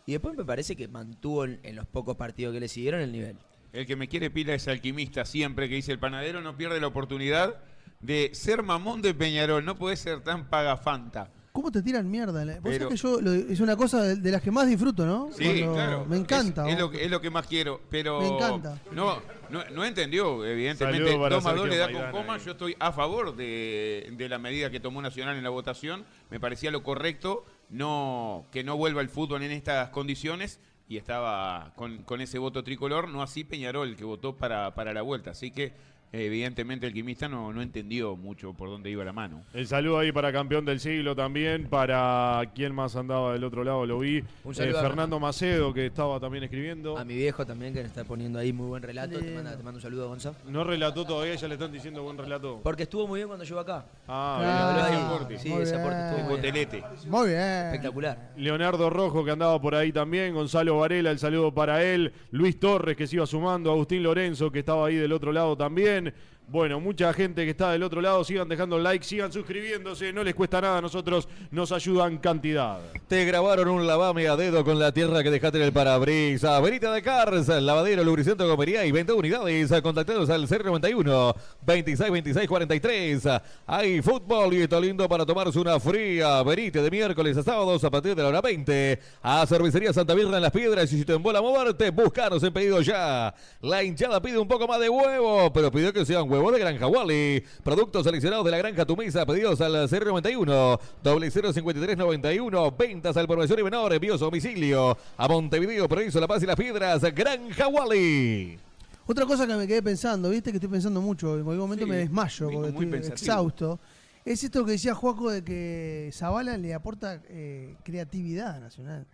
y 0.07 0.13
después 0.13 0.37
me 0.37 0.45
parece 0.45 0.77
que 0.77 0.87
mantuvo 0.87 1.45
en 1.45 1.75
los 1.75 1.87
pocos 1.87 2.17
partidos 2.17 2.55
que 2.55 2.61
le 2.61 2.69
siguieron 2.69 3.01
el 3.01 3.11
nivel. 3.11 3.37
El 3.73 3.87
que 3.87 3.97
me 3.97 4.09
quiere 4.09 4.31
pila 4.31 4.55
es 4.55 4.67
alquimista 4.69 5.25
siempre, 5.25 5.69
que 5.69 5.75
dice 5.77 5.93
el 5.93 5.99
panadero 5.99 6.41
no 6.41 6.57
pierde 6.57 6.81
la 6.81 6.87
oportunidad 6.87 7.57
de 8.01 8.31
ser 8.33 8.63
mamón 8.63 9.03
de 9.03 9.13
Peñarol, 9.15 9.65
no 9.65 9.77
puede 9.77 9.97
ser 9.97 10.21
tan 10.23 10.49
pagafanta. 10.49 11.31
¿Cómo 11.53 11.73
te 11.73 11.83
tiran 11.83 12.09
mierda? 12.09 12.45
Vos 12.61 12.73
sabés 12.73 12.87
que 12.89 12.97
yo 12.97 13.21
lo- 13.21 13.33
es 13.33 13.59
una 13.59 13.75
cosa 13.77 14.01
de, 14.03 14.15
de 14.17 14.31
las 14.31 14.41
que 14.43 14.51
más 14.53 14.69
disfruto, 14.69 15.05
¿no? 15.05 15.29
Sí, 15.37 15.45
Cuando- 15.45 15.75
claro. 15.75 16.07
Me 16.09 16.17
encanta. 16.17 16.69
Es, 16.69 16.79
lo 16.79 16.89
que, 16.89 17.05
es 17.05 17.11
lo 17.11 17.21
que 17.21 17.31
más 17.31 17.49
quiero, 17.49 17.81
pero. 17.91 18.21
Me 18.21 18.29
encanta. 18.29 18.79
No, 18.93 19.21
no, 19.51 19.65
no 19.75 19.85
entendió, 19.85 20.45
evidentemente. 20.47 21.11
2 21.11 21.19
más 21.19 21.31
2 21.31 21.43
Sergio 21.43 21.67
le 21.67 21.77
da 21.79 21.91
con 21.91 22.11
coma. 22.13 22.35
ahí. 22.35 22.41
Yo 22.45 22.53
estoy 22.53 22.77
a 22.79 22.93
favor 22.93 23.35
de, 23.35 24.09
de 24.17 24.29
la 24.29 24.39
medida 24.39 24.71
que 24.71 24.79
tomó 24.79 25.03
Nacional 25.03 25.37
en 25.37 25.43
la 25.43 25.51
votación. 25.51 26.05
Me 26.31 26.39
parecía 26.39 26.71
lo 26.71 26.85
correcto 26.85 27.45
no 27.71 28.47
que 28.53 28.63
no 28.63 28.77
vuelva 28.77 29.01
el 29.01 29.09
fútbol 29.09 29.43
en 29.43 29.51
estas 29.51 29.89
condiciones. 29.91 30.61
Y 30.89 30.97
estaba 30.97 31.73
con, 31.77 31.99
con 31.99 32.21
ese 32.21 32.39
voto 32.39 32.65
tricolor, 32.65 33.09
no 33.09 33.23
así 33.23 33.45
Peñarol, 33.45 33.97
que 33.97 34.05
votó 34.05 34.37
para, 34.37 34.75
para 34.75 34.93
la 34.93 35.03
vuelta. 35.03 35.33
Así 35.33 35.51
que 35.51 35.73
evidentemente 36.13 36.87
el 36.87 36.93
quimista 36.93 37.29
no, 37.29 37.53
no 37.53 37.63
entendió 37.63 38.17
mucho 38.17 38.53
por 38.55 38.69
dónde 38.71 38.91
iba 38.91 39.05
la 39.05 39.13
mano. 39.13 39.43
El 39.55 39.67
saludo 39.67 39.99
ahí 39.99 40.13
para 40.13 40.33
campeón 40.33 40.65
del 40.65 40.81
siglo 40.81 41.15
también, 41.15 41.69
para 41.69 42.43
quien 42.55 42.75
más 42.75 42.97
andaba 42.97 43.33
del 43.33 43.45
otro 43.45 43.65
lado, 43.65 43.85
lo 43.87 43.99
vi. 44.01 44.23
Un 44.45 44.53
Eh, 44.55 44.73
Fernando 44.73 45.19
Macedo, 45.21 45.73
que 45.73 45.87
estaba 45.87 46.19
también 46.21 46.45
escribiendo. 46.45 46.97
A 46.99 47.05
mi 47.05 47.15
viejo 47.15 47.45
también, 47.47 47.73
que 47.73 47.81
le 47.81 47.87
está 47.87 48.05
poniendo 48.05 48.39
ahí 48.39 48.53
muy 48.53 48.67
buen 48.67 48.83
relato. 48.83 49.17
Te 49.19 49.21
Lindo. 49.23 49.35
manda, 49.37 49.57
te 49.57 49.63
mando 49.63 49.79
un 49.79 49.83
saludo, 49.83 50.09
Gonzalo. 50.09 50.37
No 50.49 50.65
relató 50.65 51.05
todavía, 51.05 51.35
ya 51.35 51.49
le 51.49 51.55
están 51.55 51.73
diciendo 51.73 52.03
buen 52.03 52.19
relato. 52.19 52.61
Porque 52.63 52.85
estuvo 52.85 53.07
muy 53.07 53.19
bien 53.19 53.29
cuando 53.29 53.45
llegó 53.45 53.61
acá. 53.61 53.87
Ah, 54.07 54.39
Claro. 54.41 54.91
bien. 54.91 55.05
Aporte. 55.07 55.39
Sí, 55.39 55.53
ese 55.53 55.75
aporte 55.77 55.97
bien. 55.97 56.09
estuvo 56.09 56.29
muy 56.29 56.41
bien. 56.41 56.55
Botelete. 56.55 56.85
Muy 57.09 57.29
bien. 57.29 57.41
Espectacular. 57.67 58.33
Leonardo 58.37 58.91
Rojo 58.91 59.25
que 59.25 59.31
andaba 59.31 59.61
por 59.61 59.75
ahí 59.75 59.93
también, 59.93 60.35
Gonzalo 60.35 60.79
Varela, 60.79 61.11
el 61.11 61.19
saludo 61.19 61.53
para 61.53 61.83
él, 61.85 62.13
Luis 62.31 62.59
Torres 62.59 62.97
que 62.97 63.07
se 63.07 63.17
iba 63.17 63.27
sumando, 63.27 63.71
Agustín 63.71 64.03
Lorenzo 64.03 64.51
que 64.51 64.61
estaba 64.61 64.87
ahí 64.87 64.97
del 64.97 65.13
otro 65.13 65.33
lado 65.33 65.57
también. 65.57 65.98
in 65.99 66.13
Bueno, 66.51 66.81
mucha 66.81 67.13
gente 67.13 67.45
que 67.45 67.51
está 67.51 67.73
del 67.73 67.83
otro 67.83 68.01
lado, 68.01 68.25
sigan 68.25 68.49
dejando 68.49 68.79
like, 68.79 69.05
sigan 69.05 69.31
suscribiéndose, 69.31 70.15
no 70.15 70.25
les 70.25 70.35
cuesta 70.35 70.63
nada, 70.63 70.81
nosotros 70.81 71.29
nos 71.51 71.73
ayudan 71.73 72.17
cantidad. 72.17 72.79
Te 73.07 73.27
grabaron 73.27 73.69
un 73.69 73.87
lavame 73.87 74.29
a 74.29 74.37
dedo 74.37 74.65
con 74.65 74.79
la 74.79 74.91
tierra 74.91 75.23
que 75.23 75.31
dejaste 75.31 75.59
en 75.59 75.65
el 75.65 75.75
parabrisas. 75.75 76.63
Verita 76.63 76.91
de 76.91 77.03
Cars, 77.03 77.49
lavadero, 77.49 78.03
lubricante, 78.03 78.47
comería 78.47 78.87
y 78.87 78.93
venta 78.93 79.13
unidades. 79.13 79.71
Contactados 79.83 80.31
al 80.31 80.49
091 80.49 81.35
26 81.67 82.11
26 82.11 82.49
43. 82.49 83.29
Hay 83.67 84.01
fútbol 84.01 84.55
y 84.55 84.63
está 84.63 84.81
lindo 84.81 85.07
para 85.07 85.27
tomarse 85.27 85.59
una 85.59 85.79
fría. 85.79 86.43
Verite 86.45 86.81
de 86.81 86.91
miércoles 86.91 87.37
a 87.37 87.43
sábados 87.43 87.85
a 87.85 87.91
partir 87.91 88.15
de 88.15 88.23
la 88.23 88.29
hora 88.29 88.41
20. 88.41 88.99
A 89.21 89.47
Cervecería 89.47 89.93
Santa 89.93 90.15
Birra 90.15 90.37
en 90.37 90.43
Las 90.43 90.53
Piedras. 90.53 90.91
Y 90.95 90.99
si 90.99 91.05
te 91.05 91.13
embola 91.13 91.43
moverte, 91.43 91.91
buscanos 91.91 92.43
en 92.43 92.55
pedido 92.55 92.81
ya. 92.81 93.35
La 93.61 93.83
hinchada 93.83 94.23
pide 94.23 94.39
un 94.39 94.49
poco 94.49 94.67
más 94.67 94.81
de 94.81 94.89
huevo, 94.89 95.53
pero 95.53 95.71
pidió 95.71 95.93
que 95.93 96.07
sea 96.07 96.23
un 96.23 96.31
huevo 96.31 96.38
de 96.39 96.59
Granja 96.61 96.87
Wally. 96.87 97.43
Productos 97.65 98.05
seleccionados 98.05 98.45
de 98.45 98.51
la 98.53 98.59
Granja 98.59 98.87
Tumisa, 98.87 99.27
pedidos 99.27 99.61
al 99.61 99.89
091 99.91 100.79
005391. 101.03 102.71
Ventas 102.77 103.17
al 103.17 103.27
por 103.27 103.39
mayor 103.39 103.59
y 103.59 103.65
menor, 103.65 103.93
envíos 103.93 104.23
a 104.23 104.25
domicilio. 104.25 104.97
A 105.17 105.29
Montevideo, 105.29 105.89
Provincia, 105.89 106.21
La 106.21 106.29
Paz 106.29 106.43
y 106.43 106.47
Las 106.47 106.57
Piedras, 106.57 107.03
Granja 107.15 107.69
Wally. 107.69 108.59
Otra 109.07 109.27
cosa 109.27 109.47
que 109.47 109.55
me 109.55 109.67
quedé 109.67 109.83
pensando, 109.83 110.31
viste 110.31 110.51
que 110.51 110.59
estoy 110.59 110.71
pensando 110.71 111.01
mucho, 111.01 111.37
en 111.37 111.45
cualquier 111.45 111.63
momento 111.63 111.85
Sí, 111.85 111.91
me 111.91 111.97
desmayo 111.97 112.51
porque 112.51 112.69
estoy 112.69 112.87
pensativo. 112.87 113.15
exhausto. 113.15 113.81
Es 114.25 114.45
esto 114.45 114.65
que 114.65 114.73
decía 114.73 114.95
Juaco 114.95 115.31
de 115.31 115.43
que 115.43 116.11
Zavala 116.13 116.57
le 116.57 116.75
aporta 116.75 117.21
eh, 117.29 117.75
creatividad 117.83 118.57
a 118.57 118.61
Nacional. 118.61 119.07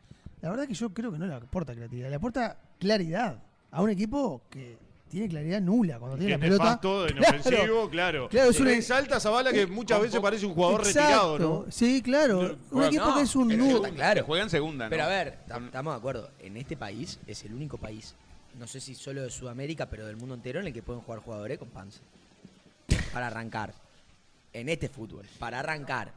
La 0.43 0.51
verdad 0.51 0.67
que 0.67 0.75
yo 0.75 0.93
creo 0.93 1.11
que 1.13 1.19
no 1.19 1.27
le 1.27 1.35
aporta 1.35 1.75
creatividad, 1.75 2.11
le 2.11 2.17
aporta 2.17 2.59
claridad 2.79 3.39
a 3.71 3.83
un 3.83 3.91
equipo 3.91 4.43
que 4.51 4.77
tiene 5.11 5.29
claridad 5.29 5.61
nula 5.61 5.99
cuando 5.99 6.17
tiene 6.17 6.33
Que 6.33 6.39
la 6.39 6.45
pelota. 6.45 6.65
nefasto, 6.65 7.09
inofensivo, 7.09 7.89
claro. 7.91 8.29
Claro, 8.29 8.51
es 8.51 8.59
una- 8.61 8.71
Resalta 8.71 9.21
Zavala 9.21 9.53
que 9.53 9.67
muchas 9.67 10.01
veces 10.01 10.21
parece 10.21 10.45
un 10.47 10.55
jugador 10.55 10.85
retirado, 10.85 11.39
¿no? 11.39 11.67
Sí, 11.71 12.03
claro. 12.03 12.41
Un 12.41 12.59
Juega- 12.71 12.87
equipo 12.89 13.05
no, 13.07 13.15
que 13.17 13.21
es 13.23 13.37
un 13.37 13.49
pero 13.49 13.65
nudo. 13.65 13.83
claro. 13.95 14.15
Que 14.21 14.27
juega 14.27 14.45
en 14.45 14.51
segunda, 14.51 14.85
¿no? 14.87 14.91
Pero 14.91 15.05
a 15.05 15.09
ver, 15.09 15.39
tam- 15.49 15.67
estamos 15.67 15.95
de 15.95 15.99
acuerdo. 15.99 16.31
En 16.41 16.57
este 16.57 16.77
país 16.77 17.19
es 17.27 17.45
el 17.45 17.55
único 17.55 17.79
país, 17.79 18.15
no 18.59 18.67
sé 18.67 18.81
si 18.81 18.95
solo 18.97 19.23
de 19.23 19.31
Sudamérica, 19.31 19.87
pero 19.87 20.07
del 20.07 20.17
mundo 20.17 20.35
entero, 20.35 20.59
en 20.61 20.67
el 20.67 20.73
que 20.73 20.83
pueden 20.83 21.03
jugar 21.03 21.21
jugadores 21.21 21.59
con 21.59 21.69
panza. 21.69 22.01
Para 23.13 23.29
arrancar. 23.29 23.73
En 24.53 24.69
este 24.69 24.89
fútbol. 24.89 25.25
Para 25.39 25.61
arrancar. 25.61 26.13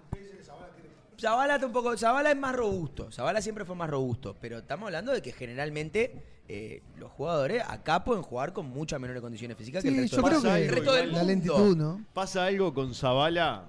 Zavala, 1.19 1.55
está 1.55 1.65
un 1.67 1.73
poco, 1.73 1.97
Zavala 1.97 2.31
es 2.31 2.37
más 2.37 2.55
robusto. 2.55 3.11
Zavala 3.11 3.41
siempre 3.41 3.65
fue 3.65 3.75
más 3.75 3.89
robusto. 3.89 4.35
Pero 4.39 4.59
estamos 4.59 4.87
hablando 4.87 5.11
de 5.13 5.21
que 5.21 5.31
generalmente 5.31 6.13
eh, 6.47 6.81
los 6.97 7.11
jugadores 7.11 7.63
acá 7.67 8.03
pueden 8.03 8.21
jugar 8.23 8.53
con 8.53 8.67
muchas 8.67 8.99
menores 8.99 9.21
condiciones 9.21 9.57
físicas 9.57 9.81
que 9.83 9.89
el 9.89 9.95
Sí, 9.95 10.01
resto, 10.01 10.17
yo 10.17 10.23
creo 10.23 10.41
pasa 10.41 10.55
que 10.57 10.63
el 10.65 10.69
resto 10.71 10.93
del 10.93 11.07
la 11.11 11.17
mundo. 11.17 11.27
lentitud, 11.27 11.75
¿no? 11.77 12.05
Pasa 12.13 12.45
algo 12.45 12.73
con 12.73 12.93
Zavala, 12.93 13.65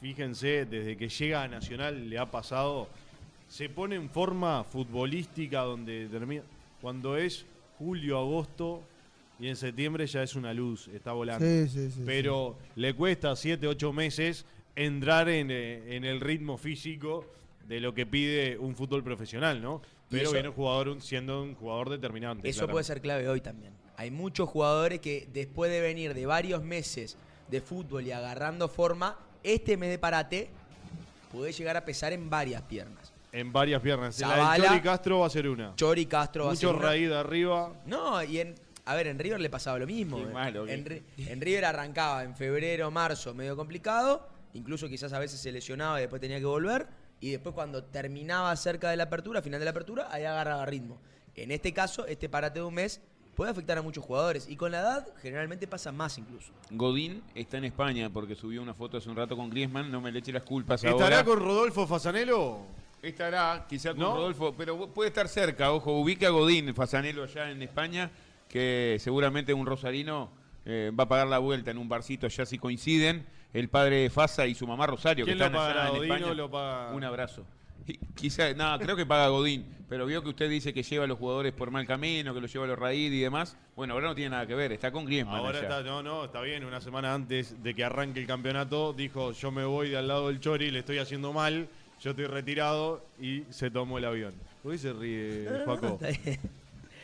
fíjense, 0.00 0.64
desde 0.64 0.96
que 0.96 1.08
llega 1.08 1.42
a 1.42 1.48
Nacional 1.48 2.08
le 2.08 2.18
ha 2.18 2.30
pasado, 2.30 2.88
se 3.48 3.68
pone 3.68 3.96
en 3.96 4.08
forma 4.08 4.64
futbolística 4.64 5.60
donde 5.60 6.08
termina, 6.08 6.42
cuando 6.80 7.16
es 7.16 7.44
julio, 7.78 8.18
agosto 8.18 8.82
y 9.38 9.48
en 9.48 9.56
septiembre 9.56 10.06
ya 10.06 10.22
es 10.22 10.34
una 10.34 10.54
luz, 10.54 10.88
está 10.88 11.12
volando. 11.12 11.44
Sí, 11.44 11.68
sí, 11.68 11.90
sí. 11.90 12.02
Pero 12.06 12.56
le 12.74 12.94
cuesta 12.94 13.36
7, 13.36 13.66
8 13.68 13.92
meses 13.92 14.46
entrar 14.76 15.28
en, 15.28 15.50
eh, 15.50 15.96
en 15.96 16.04
el 16.04 16.20
ritmo 16.20 16.56
físico 16.58 17.24
de 17.66 17.80
lo 17.80 17.94
que 17.94 18.06
pide 18.06 18.56
un 18.58 18.76
fútbol 18.76 19.02
profesional, 19.02 19.60
¿no? 19.60 19.82
Pero 20.08 20.24
eso- 20.24 20.32
viene 20.34 20.48
un 20.50 20.54
jugador 20.54 20.88
un- 20.88 21.00
siendo 21.02 21.42
un 21.42 21.54
jugador 21.54 21.90
determinante. 21.90 22.48
Eso 22.48 22.58
claramente. 22.60 22.72
puede 22.72 22.84
ser 22.84 23.00
clave 23.00 23.28
hoy 23.28 23.40
también. 23.40 23.72
Hay 23.96 24.10
muchos 24.10 24.48
jugadores 24.48 25.00
que 25.00 25.26
después 25.32 25.70
de 25.70 25.80
venir 25.80 26.14
de 26.14 26.26
varios 26.26 26.62
meses 26.62 27.16
de 27.48 27.60
fútbol 27.60 28.06
y 28.06 28.12
agarrando 28.12 28.68
forma, 28.68 29.18
este 29.42 29.76
mes 29.76 29.88
de 29.90 29.98
parate 29.98 30.48
puede 31.32 31.52
llegar 31.52 31.76
a 31.76 31.84
pesar 31.84 32.12
en 32.12 32.28
varias 32.30 32.62
piernas. 32.62 33.12
En 33.32 33.52
varias 33.52 33.82
piernas. 33.82 34.18
La 34.20 34.28
Zavala- 34.28 34.66
Chori 34.68 34.80
Castro 34.80 35.18
va 35.20 35.26
a 35.26 35.30
ser 35.30 35.48
una. 35.48 35.74
Chori 35.76 36.06
Castro 36.06 36.44
va 36.44 36.50
a 36.50 36.54
Mucho 36.54 36.68
ser 36.68 36.76
una- 36.76 36.86
raíz 36.86 37.08
de 37.08 37.16
arriba. 37.16 37.72
No, 37.86 38.22
y 38.22 38.38
en. 38.40 38.54
A 38.84 38.94
ver, 38.94 39.08
en 39.08 39.18
River 39.18 39.40
le 39.40 39.50
pasaba 39.50 39.78
lo 39.80 39.86
mismo. 39.86 40.18
Qué 40.18 40.26
malo, 40.26 40.66
en 40.68 41.40
River 41.40 41.64
arrancaba 41.64 42.22
en 42.22 42.36
febrero, 42.36 42.90
marzo, 42.92 43.34
medio 43.34 43.56
complicado. 43.56 44.28
Incluso 44.56 44.88
quizás 44.88 45.12
a 45.12 45.18
veces 45.18 45.38
se 45.38 45.52
lesionaba 45.52 45.98
y 45.98 46.02
después 46.02 46.20
tenía 46.20 46.38
que 46.38 46.46
volver. 46.46 46.86
Y 47.20 47.30
después 47.30 47.54
cuando 47.54 47.84
terminaba 47.84 48.54
cerca 48.56 48.90
de 48.90 48.96
la 48.96 49.04
apertura, 49.04 49.42
final 49.42 49.60
de 49.60 49.64
la 49.64 49.70
apertura, 49.70 50.08
ahí 50.10 50.24
agarraba 50.24 50.64
ritmo. 50.66 50.98
En 51.34 51.50
este 51.50 51.72
caso, 51.72 52.06
este 52.06 52.28
parate 52.28 52.60
de 52.60 52.64
un 52.64 52.74
mes 52.74 53.00
puede 53.34 53.50
afectar 53.50 53.76
a 53.76 53.82
muchos 53.82 54.02
jugadores. 54.02 54.48
Y 54.48 54.56
con 54.56 54.72
la 54.72 54.80
edad, 54.80 55.06
generalmente 55.20 55.66
pasa 55.66 55.92
más 55.92 56.16
incluso. 56.16 56.52
Godín 56.70 57.22
está 57.34 57.58
en 57.58 57.64
España 57.64 58.10
porque 58.10 58.34
subió 58.34 58.62
una 58.62 58.72
foto 58.72 58.96
hace 58.96 59.10
un 59.10 59.16
rato 59.16 59.36
con 59.36 59.50
Griezmann. 59.50 59.90
No 59.90 60.00
me 60.00 60.10
le 60.10 60.20
eche 60.20 60.32
las 60.32 60.42
culpas 60.42 60.82
¿Estará 60.82 61.18
ahora. 61.18 61.24
con 61.24 61.38
Rodolfo 61.38 61.86
Fasanelo? 61.86 62.60
Estará, 63.02 63.66
quizá 63.68 63.90
con 63.90 64.00
¿No? 64.00 64.16
Rodolfo, 64.16 64.54
pero 64.56 64.88
puede 64.88 65.08
estar 65.08 65.28
cerca. 65.28 65.70
Ojo, 65.72 66.00
ubica 66.00 66.28
a 66.28 66.30
Godín, 66.30 66.74
Fasanelo 66.74 67.24
allá 67.24 67.50
en 67.50 67.60
España, 67.60 68.10
que 68.48 68.96
seguramente 69.00 69.52
un 69.52 69.66
rosarino 69.66 70.30
eh, 70.64 70.90
va 70.98 71.04
a 71.04 71.08
pagar 71.08 71.26
la 71.26 71.38
vuelta 71.38 71.70
en 71.70 71.78
un 71.78 71.88
barcito 71.88 72.26
allá 72.26 72.46
si 72.46 72.58
coinciden. 72.58 73.26
El 73.52 73.68
padre 73.68 73.96
de 74.02 74.10
Fasa 74.10 74.46
y 74.46 74.54
su 74.54 74.66
mamá 74.66 74.86
Rosario, 74.86 75.24
que 75.24 75.32
¿Quién 75.32 75.38
lo 75.38 75.46
están 75.46 75.60
allá 75.60 75.68
pagará? 75.74 75.88
en 75.90 75.96
¿Godín 75.96 76.12
España. 76.12 76.30
o 76.32 76.34
lo 76.34 76.50
paga? 76.50 76.92
Un 76.92 77.04
abrazo. 77.04 77.44
Y 77.86 77.96
Quizá, 78.16 78.52
no, 78.52 78.78
creo 78.80 78.96
que 78.96 79.06
paga 79.06 79.28
Godín, 79.28 79.64
pero 79.88 80.06
vio 80.06 80.20
que 80.22 80.28
usted 80.30 80.50
dice 80.50 80.74
que 80.74 80.82
lleva 80.82 81.04
a 81.04 81.06
los 81.06 81.18
jugadores 81.18 81.52
por 81.52 81.70
mal 81.70 81.86
camino, 81.86 82.34
que 82.34 82.40
los 82.40 82.52
lleva 82.52 82.64
a 82.64 82.68
los 82.68 82.78
raíz 82.78 83.12
y 83.12 83.20
demás. 83.20 83.56
Bueno, 83.76 83.94
ahora 83.94 84.08
no 84.08 84.14
tiene 84.16 84.30
nada 84.30 84.46
que 84.46 84.54
ver, 84.56 84.72
está 84.72 84.90
con 84.90 85.04
Griezmann 85.04 85.36
Ahora 85.36 85.58
allá. 85.60 85.68
está, 85.68 85.82
no, 85.82 86.02
no, 86.02 86.24
está 86.24 86.40
bien. 86.42 86.64
Una 86.64 86.80
semana 86.80 87.14
antes 87.14 87.62
de 87.62 87.74
que 87.74 87.84
arranque 87.84 88.18
el 88.20 88.26
campeonato, 88.26 88.92
dijo: 88.92 89.30
Yo 89.32 89.52
me 89.52 89.64
voy 89.64 89.90
de 89.90 89.98
al 89.98 90.08
lado 90.08 90.26
del 90.28 90.40
Chori, 90.40 90.70
le 90.72 90.80
estoy 90.80 90.98
haciendo 90.98 91.32
mal, 91.32 91.68
yo 92.02 92.10
estoy 92.10 92.26
retirado 92.26 93.04
y 93.20 93.44
se 93.50 93.70
tomó 93.70 93.98
el 93.98 94.04
avión. 94.06 94.34
¿Por 94.64 94.72
qué 94.72 94.78
se 94.78 94.92
ríe, 94.92 95.48
Paco? 95.64 96.00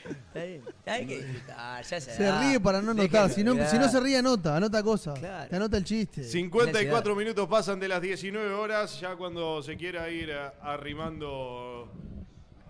Está 0.05 0.45
bien. 0.45 0.63
Está 0.67 0.97
bien. 0.99 1.01
Hay 1.01 1.07
que 1.07 1.23
disfrutar, 1.25 1.85
ya 1.85 2.01
se 2.01 2.11
Se 2.15 2.23
da. 2.25 2.41
ríe 2.41 2.61
para 2.61 2.81
no 2.83 2.95
Déjenlo, 2.95 3.19
anotar. 3.19 3.31
Si 3.35 3.45
no, 3.45 3.55
mirá. 3.55 3.67
si 3.71 3.79
no 3.79 3.89
se 3.89 4.01
ríe, 4.01 4.19
anota. 4.19 4.57
Anota 4.57 4.83
cosas. 4.83 5.19
Claro. 5.19 5.49
Te 5.51 5.57
anota 5.57 5.77
el 5.77 5.85
chiste. 5.85 6.25
54 6.25 7.15
minutos 7.15 7.49
pasan 7.49 7.79
de 7.81 7.89
las 7.89 8.01
19 8.03 8.53
horas, 8.55 8.99
ya 9.01 9.15
cuando 9.17 9.63
se 9.63 9.77
quiera 9.77 10.09
ir 10.11 10.33
a- 10.33 10.55
arrimando 10.63 11.89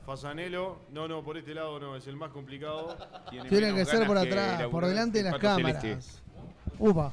Fasanelo. 0.07 0.81
No, 0.93 1.07
no, 1.09 1.23
por 1.23 1.37
este 1.39 1.55
lado 1.55 1.79
no, 1.79 1.97
es 1.97 2.07
el 2.07 2.17
más 2.17 2.31
complicado. 2.33 2.97
Tiene 3.31 3.49
menos 3.51 3.75
que 3.79 3.85
ser 3.85 3.95
ganas 3.95 4.09
por 4.09 4.19
atrás, 4.19 4.49
laburar 4.61 4.71
por 4.71 4.87
delante 4.87 5.19
de 5.19 5.21
el 5.21 5.25
las 5.27 5.35
Pato 5.35 5.57
cámaras. 5.57 5.81
Celeste. 5.83 6.23
Upa. 6.79 7.13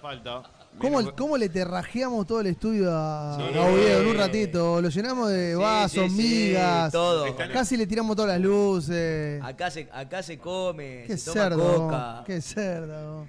Falta. 0.00 0.42
¿Cómo, 0.78 1.14
¿Cómo 1.16 1.36
le 1.36 1.48
terrajeamos 1.48 2.26
todo 2.26 2.40
el 2.40 2.46
estudio 2.48 2.88
a, 2.90 3.36
Sí. 3.36 3.58
a 3.58 3.62
Oviedo 3.62 4.00
en 4.02 4.06
un 4.08 4.16
ratito? 4.16 4.80
Lo 4.80 4.88
llenamos 4.88 5.30
de 5.30 5.52
Sí, 5.52 5.58
vasos, 5.58 6.04
sí, 6.04 6.10
sí, 6.10 6.46
migas. 6.48 6.92
todo. 6.92 7.26
Casi 7.52 7.76
le 7.76 7.86
tiramos 7.86 8.14
todas 8.16 8.30
las 8.32 8.40
luces. 8.40 9.42
Acá 9.42 9.70
se, 9.70 9.88
acá 9.92 10.22
se 10.22 10.38
come, 10.38 11.04
Qué 11.06 11.16
se 11.16 11.30
toma 11.30 11.42
cerdo. 11.42 11.76
coca. 11.76 12.22
Qué 12.26 12.40
cerdo. 12.40 13.26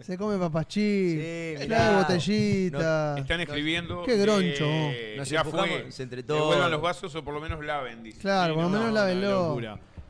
Se 0.00 0.18
come 0.18 0.36
papachí. 0.36 1.12
Sí, 1.12 1.54
mirá. 1.60 1.98
botellita. 1.98 3.18
Están 3.18 3.40
escribiendo. 3.40 4.02
Qué 4.04 4.16
groncho. 4.16 4.64
que 4.64 5.14
Nos 5.16 5.28
ya 5.28 5.44
fue. 5.44 5.86
entre 5.98 6.22
todos. 6.22 6.70
los 6.70 6.80
vasos 6.80 7.14
o 7.14 7.22
por 7.24 7.34
lo 7.34 7.40
menos 7.40 7.64
laven, 7.64 8.02
dice. 8.02 8.18
Claro, 8.18 8.54
Sí, 8.54 8.60
por 8.60 8.64
lo 8.64 8.70
no, 8.70 8.78
menos 8.78 8.94
lávenlo. 8.94 9.60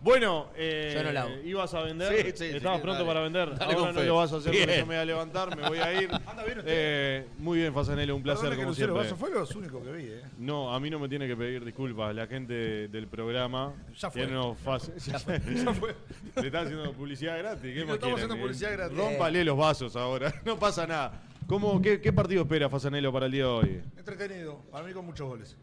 Bueno, 0.02 0.48
eh, 0.56 0.92
Yo 0.96 1.04
no 1.04 1.12
lavo. 1.12 1.30
ibas 1.44 1.72
a 1.74 1.82
vender. 1.82 2.08
Sí, 2.12 2.32
sí, 2.34 2.56
Estabas 2.56 2.78
sí, 2.78 2.82
pronto 2.82 3.04
dale. 3.04 3.06
para 3.06 3.20
vender. 3.20 3.50
Dale 3.50 3.64
Ahora 3.74 3.76
con 3.76 3.94
no 3.94 4.00
fe. 4.00 4.06
lo 4.06 4.16
vas 4.16 4.32
a 4.32 4.36
hacer 4.38 4.50
porque 4.52 4.66
Bien. 4.66 4.80
yo 4.80 4.86
me 4.86 4.94
voy 4.94 5.02
a 5.02 5.04
levantar, 5.04 5.56
me 5.56 5.68
voy 5.68 5.78
a 5.78 6.02
ir. 6.02 6.10
Anda 6.26 6.44
bien 6.44 6.58
usted. 6.58 6.72
Eh, 6.74 7.26
muy 7.38 7.58
bien, 7.60 7.72
Fasanelo, 7.72 8.16
un 8.16 8.22
placer 8.22 8.50
como 8.56 8.70
Lucero 8.70 8.94
siempre. 8.94 9.02
Vaso 9.04 9.16
fue 9.16 9.30
lo 9.30 9.60
único 9.60 9.82
que 9.84 9.92
vi, 9.92 10.04
¿eh? 10.10 10.22
No, 10.38 10.74
a 10.74 10.80
mí 10.80 10.90
no 10.90 10.98
me 10.98 11.08
tiene 11.08 11.28
que 11.28 11.36
pedir 11.36 11.64
disculpas. 11.64 12.12
La 12.16 12.26
gente 12.26 12.88
del 12.88 13.06
programa 13.06 13.74
Ya 13.96 14.10
fue. 14.10 14.22
tiene 14.22 14.36
unos 14.38 14.58
fas- 14.58 14.92
Ya 15.06 15.18
fue. 15.20 15.38
Le 16.40 16.46
está 16.46 16.62
haciendo 16.62 16.92
publicidad 16.94 17.38
gratis. 17.38 17.72
¿Qué 17.72 17.84
más 17.84 17.94
estamos 17.94 17.98
quieren? 17.98 18.14
haciendo 18.14 18.36
publicidad 18.38 18.72
gratis. 18.72 18.98
Rómpale 18.98 19.44
los 19.44 19.56
vasos 19.56 19.94
ahora. 19.94 20.34
No 20.44 20.58
pasa 20.58 20.84
nada. 20.84 21.22
¿Cómo, 21.46 21.80
qué, 21.80 22.00
qué 22.00 22.12
partido 22.12 22.42
espera 22.42 22.68
Fasanelo 22.68 23.12
para 23.12 23.26
el 23.26 23.32
día 23.32 23.42
de 23.44 23.48
hoy? 23.50 23.82
Entretenido. 23.96 24.58
Para 24.72 24.84
mí 24.84 24.92
con 24.92 25.04
muchos 25.06 25.28
goles. 25.28 25.56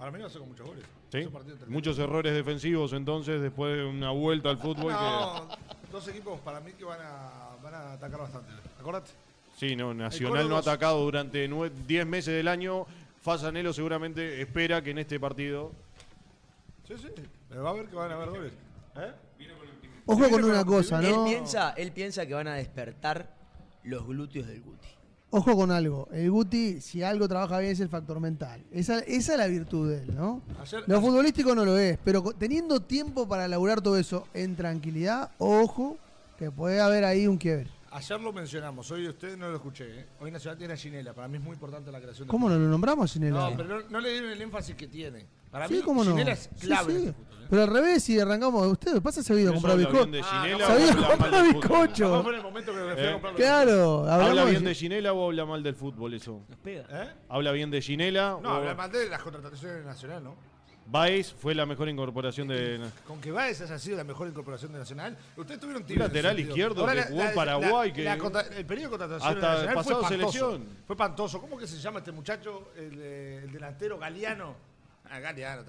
Para 0.00 0.12
mí 0.12 0.18
lo 0.18 0.26
hace 0.28 0.38
con 0.38 0.48
muchos 0.48 0.66
goles. 0.66 0.84
Muchos 1.68 1.98
errores 1.98 2.32
defensivos 2.32 2.94
entonces 2.94 3.42
después 3.42 3.76
de 3.76 3.84
una 3.84 4.10
vuelta 4.10 4.48
al 4.48 4.56
fútbol. 4.56 4.94
no, 4.94 5.46
dos 5.92 6.08
equipos 6.08 6.40
para 6.40 6.58
mí 6.60 6.72
que 6.72 6.84
van 6.84 7.00
a, 7.02 7.92
atacar 7.92 8.20
bastante. 8.20 8.50
Acordate. 8.80 9.10
Sí, 9.58 9.76
no, 9.76 9.92
Nacional 9.92 10.48
no 10.48 10.56
ha 10.56 10.60
atacado 10.60 11.02
durante 11.02 11.46
10 11.46 12.06
meses 12.06 12.34
del 12.34 12.48
año. 12.48 12.86
Fasanelo 13.20 13.74
seguramente 13.74 14.40
espera 14.40 14.82
que 14.82 14.92
en 14.92 15.00
este 15.00 15.20
partido. 15.20 15.72
Sí, 16.88 16.94
sí, 16.96 17.08
pero 17.50 17.62
va 17.62 17.70
a 17.70 17.74
ver 17.74 17.86
que 17.88 17.96
van 17.96 18.10
a 18.10 18.14
haber 18.14 18.30
goles. 18.30 18.52
¿Eh? 18.96 19.12
Ojo 20.06 20.30
con 20.30 20.44
una 20.44 20.64
cosa, 20.64 21.02
¿no? 21.02 21.26
Él 21.26 21.30
piensa, 21.34 21.74
él 21.76 21.92
piensa 21.92 22.24
que 22.24 22.32
van 22.32 22.48
a 22.48 22.54
despertar 22.54 23.34
los 23.84 24.06
glúteos 24.06 24.46
del 24.46 24.62
Guti. 24.62 24.88
Ojo 25.32 25.54
con 25.54 25.70
algo, 25.70 26.08
el 26.10 26.28
Guti, 26.28 26.80
si 26.80 27.04
algo 27.04 27.28
trabaja 27.28 27.60
bien 27.60 27.70
es 27.70 27.78
el 27.78 27.88
factor 27.88 28.18
mental. 28.18 28.64
Esa, 28.72 28.98
esa 28.98 29.32
es 29.32 29.38
la 29.38 29.46
virtud 29.46 29.88
de 29.88 30.02
él, 30.02 30.16
¿no? 30.16 30.42
Lo 30.88 31.00
futbolístico 31.00 31.54
no 31.54 31.64
lo 31.64 31.78
es, 31.78 31.98
pero 32.02 32.22
teniendo 32.36 32.80
tiempo 32.80 33.28
para 33.28 33.46
laburar 33.46 33.80
todo 33.80 33.96
eso 33.96 34.26
en 34.34 34.56
tranquilidad, 34.56 35.30
ojo, 35.38 35.96
que 36.36 36.50
puede 36.50 36.80
haber 36.80 37.04
ahí 37.04 37.28
un 37.28 37.36
quiebre. 37.36 37.68
Ayer 37.92 38.20
lo 38.20 38.32
mencionamos, 38.32 38.88
hoy 38.92 39.08
ustedes 39.08 39.36
no 39.36 39.48
lo 39.48 39.56
escuché. 39.56 40.00
¿eh? 40.00 40.06
Hoy 40.20 40.30
Nacional 40.30 40.56
tiene 40.56 40.74
a 40.74 40.76
Ginela, 40.76 41.12
para 41.12 41.26
mí 41.26 41.38
es 41.38 41.42
muy 41.42 41.54
importante 41.54 41.90
la 41.90 42.00
creación 42.00 42.28
de 42.28 42.30
¿Cómo 42.30 42.48
no 42.48 42.56
lo 42.56 42.68
nombramos 42.68 43.10
a 43.10 43.12
Ginela? 43.12 43.50
No, 43.50 43.56
pero 43.56 43.82
no, 43.88 44.00
le 44.00 44.12
dieron 44.12 44.30
el 44.30 44.40
énfasis 44.40 44.76
que 44.76 44.86
tiene. 44.86 45.26
Para 45.50 45.66
sí, 45.66 45.74
mí 45.74 45.80
cómo 45.80 46.04
Ginela 46.04 46.24
no. 46.24 46.30
es 46.30 46.50
clave. 46.60 47.00
Sí, 47.00 47.08
¿eh? 47.08 47.14
Pero 47.50 47.62
al 47.62 47.68
revés, 47.68 48.04
si 48.04 48.20
arrancamos, 48.20 48.64
usted 48.68 49.02
pasa 49.02 49.24
se 49.24 49.32
ha 49.32 49.40
ido 49.40 49.50
a 49.50 49.54
comprar 49.54 49.76
bizcocho. 49.76 50.12
Se 50.12 50.20
ha 50.22 50.48
ido 50.48 51.04
a 51.04 51.08
comprar 51.08 51.52
bizcocho. 51.52 52.24
Claro, 53.34 54.08
¿habla 54.08 54.44
bien 54.44 54.62
de 54.62 54.72
Ginela 54.72 55.08
ah, 55.08 55.12
ah, 55.12 55.16
eh, 55.16 55.18
o 55.18 55.26
habla 55.26 55.44
mal 55.46 55.62
del 55.64 55.74
fútbol 55.74 56.14
eso? 56.14 56.42
¿Eh? 56.64 57.10
¿Habla 57.28 57.50
bien 57.50 57.72
de 57.72 57.82
Ginela? 57.82 58.38
No, 58.40 58.50
habla 58.50 58.76
mal 58.76 58.92
de 58.92 59.08
las 59.08 59.20
contrataciones 59.20 59.84
nacionales, 59.84 60.22
¿no? 60.22 60.49
Baez 60.90 61.32
fue 61.32 61.54
la 61.54 61.66
mejor 61.66 61.88
incorporación 61.88 62.48
de. 62.48 62.80
Con 63.06 63.20
que 63.20 63.30
Baez 63.30 63.60
haya 63.60 63.78
sido 63.78 63.96
la 63.96 64.04
mejor 64.04 64.26
incorporación 64.26 64.72
de 64.72 64.80
Nacional, 64.80 65.16
ustedes 65.36 65.60
tuvieron 65.60 65.84
tibio. 65.84 66.02
lateral 66.02 66.38
izquierdo 66.40 66.80
Ahora 66.80 66.94
que 66.94 67.12
jugó 67.12 67.22
en 67.22 67.34
Paraguay. 67.34 67.92
Que... 67.92 68.08
El 68.08 68.66
periodo 68.66 68.90
de 68.90 68.98
contratación 68.98 69.34
hasta 69.36 69.60
de 69.60 69.74
pasado 69.74 69.82
fue 69.82 69.82
pantoso, 69.82 70.08
selección. 70.08 70.68
Fue 70.86 70.96
pantoso. 70.96 71.40
¿Cómo 71.40 71.56
que 71.56 71.66
se 71.66 71.78
llama 71.78 72.00
este 72.00 72.10
muchacho, 72.10 72.72
el, 72.76 72.98
eh, 72.98 73.46
delantero 73.52 73.98
Galeano? 73.98 74.56
Ah, 75.08 75.20
Galeano, 75.20 75.62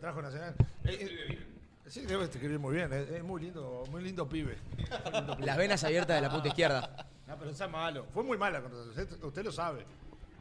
trajo, 0.00 0.22
Nacional. 0.22 0.54
Eh, 0.84 0.98
eh, 1.30 1.38
Sí, 1.86 2.06
debe 2.06 2.24
escribir 2.24 2.58
muy 2.58 2.74
bien, 2.76 2.90
eh, 2.92 3.06
es, 3.16 3.22
muy 3.22 3.42
lindo, 3.42 3.84
muy 3.90 4.02
lindo 4.02 4.26
pibe. 4.26 4.56
Las 5.40 5.56
venas 5.58 5.84
abiertas 5.84 6.16
de 6.16 6.22
la 6.22 6.30
punta 6.30 6.48
izquierda. 6.48 7.06
No, 7.26 7.36
pero 7.36 7.50
está 7.50 7.68
malo. 7.68 8.06
Fue 8.14 8.22
muy 8.22 8.38
mala 8.38 8.62
contratación, 8.62 9.18
usted, 9.22 9.44
lo 9.44 9.52
sabe. 9.52 9.84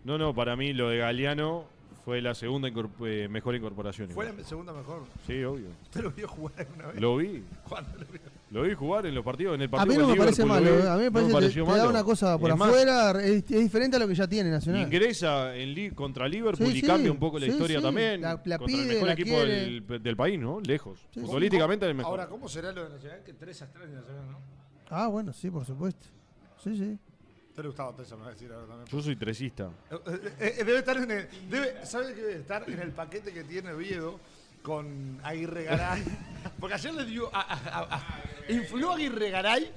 No, 0.05 0.17
no, 0.17 0.34
para 0.34 0.55
mí 0.55 0.73
lo 0.73 0.89
de 0.89 0.99
Galeano 0.99 1.65
fue 2.04 2.22
la 2.22 2.36
segunda 2.36 2.68
incorpor 2.68 3.08
eh, 3.08 3.30
mejor 3.30 3.56
incorporación. 3.56 4.10
¿Fue 4.10 4.26
igual. 4.26 4.41
la 4.41 4.47
segunda 4.47 4.74
mejor? 4.74 5.04
Sí, 5.26 5.41
obvio. 5.43 5.68
¿Usted 5.84 6.01
lo 6.01 6.12
vio 6.12 6.28
jugar 6.28 6.60
alguna 6.60 6.88
vez? 6.88 7.01
Lo 7.01 7.18
vi. 7.18 7.43
¿Cuándo 7.68 7.91
lo 7.97 8.06
vio? 8.06 8.22
Lo 8.51 8.62
vi 8.64 8.74
jugar 8.76 9.06
en 9.06 9.16
los 9.16 9.24
partidos, 9.24 9.56
en 9.56 9.62
el 9.62 9.70
partido. 9.70 9.93
Eh. 9.93 9.95
A 9.95 9.97
mí 9.97 10.04
no 10.04 10.14
me 10.14 10.20
parece 10.20 10.43
Liverpool, 10.43 10.70
malo. 10.72 10.91
A 10.91 10.95
mí 10.97 11.04
me 11.04 11.12
parece 11.12 11.60
no 11.60 11.66
me 11.66 11.78
da 11.78 11.89
una 11.89 12.04
cosa 12.04 12.38
por 12.38 12.51
es 12.51 12.62
afuera, 12.62 13.14
más, 13.14 13.24
es, 13.24 13.47
diferente 13.47 13.95
a 13.95 13.99
lo 13.99 14.08
que 14.08 14.16
ya 14.16 14.28
tiene 14.28 14.51
Nacional. 14.51 14.82
Ingresa 14.82 15.56
en 15.56 15.95
contra 15.95 16.28
Liverpool 16.28 16.68
sí, 16.68 16.78
y 16.78 16.82
sí, 16.82 16.86
cambia 16.86 17.12
un 17.12 17.18
poco 17.18 17.39
la 17.39 17.47
sí, 17.47 17.51
historia 17.54 17.82
también. 17.82 18.22
La, 18.22 18.39
la 18.45 18.58
contra 18.60 18.68
pide, 18.68 18.82
el 18.82 18.88
mejor 18.89 19.08
la 19.08 19.14
equipo 19.14 19.39
del, 19.39 20.04
del, 20.04 20.16
país, 20.16 20.39
¿no? 20.39 20.60
Lejos. 20.60 20.99
Políticamente 21.26 21.88
el 21.88 21.95
mejor. 21.95 22.12
Ahora, 22.12 22.28
¿cómo 22.28 22.47
será 22.47 22.72
lo 22.72 22.84
de 22.84 22.89
Nacional? 22.89 23.24
Que 23.24 23.34
3 23.34 23.62
a 23.62 23.72
3 23.72 23.89
de 23.89 23.95
Nacional, 23.95 24.32
¿no? 24.32 24.38
Ah, 24.89 25.08
bueno, 25.08 25.34
sí, 25.34 25.49
por 25.49 25.66
supuesto. 25.66 26.06
Sí, 26.64 26.78
sí. 26.78 26.99
Te 27.56 27.62
le 27.62 27.68
gustaba 27.68 27.91
me 27.91 28.32
decir. 28.32 28.51
Yo 28.91 29.01
soy 29.01 29.16
tresista. 29.16 29.70
Eh, 29.91 29.95
eh, 30.39 30.56
eh, 30.60 30.64
debe 30.64 30.80
estar 30.80 30.97
en 30.97 31.12
el, 31.12 31.28
debe, 31.49 31.86
¿Sabe 31.86 32.14
que 32.16 32.22
debe 32.22 32.39
estar 32.39 32.68
en 32.68 32.80
el 32.80 32.91
paquete 32.91 33.32
que 33.32 33.43
tiene 33.43 33.74
Oviedo 33.74 34.20
con 34.64 35.20
Aguirre 35.24 35.66
Garay? 35.66 36.04
Porque 36.60 36.74
ayer 36.76 36.93
le 36.95 37.06
dio. 37.06 37.30
A, 37.32 37.95
a, 37.95 38.24
influyó 38.49 38.93
Aguirre 38.93 39.30
Garay. 39.30 39.72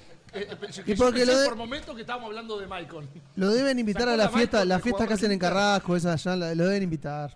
Y 0.84 0.94
porque 0.96 1.24
lo 1.24 1.38
de... 1.38 1.46
por 1.46 1.56
momentos 1.56 1.94
que 1.94 2.00
estábamos 2.02 2.28
hablando 2.28 2.58
de 2.58 2.66
Maicon. 2.66 3.08
Lo 3.36 3.48
deben 3.50 3.78
invitar 3.78 4.08
a 4.08 4.16
la, 4.16 4.28
fiesta, 4.28 4.64
la 4.64 4.80
fiesta 4.80 5.06
que 5.06 5.14
hacen 5.14 5.32
en 5.32 5.38
Carrasco, 5.38 5.96
esa 5.96 6.12
allá, 6.12 6.36
lo 6.36 6.66
deben 6.66 6.82
invitar. 6.82 7.34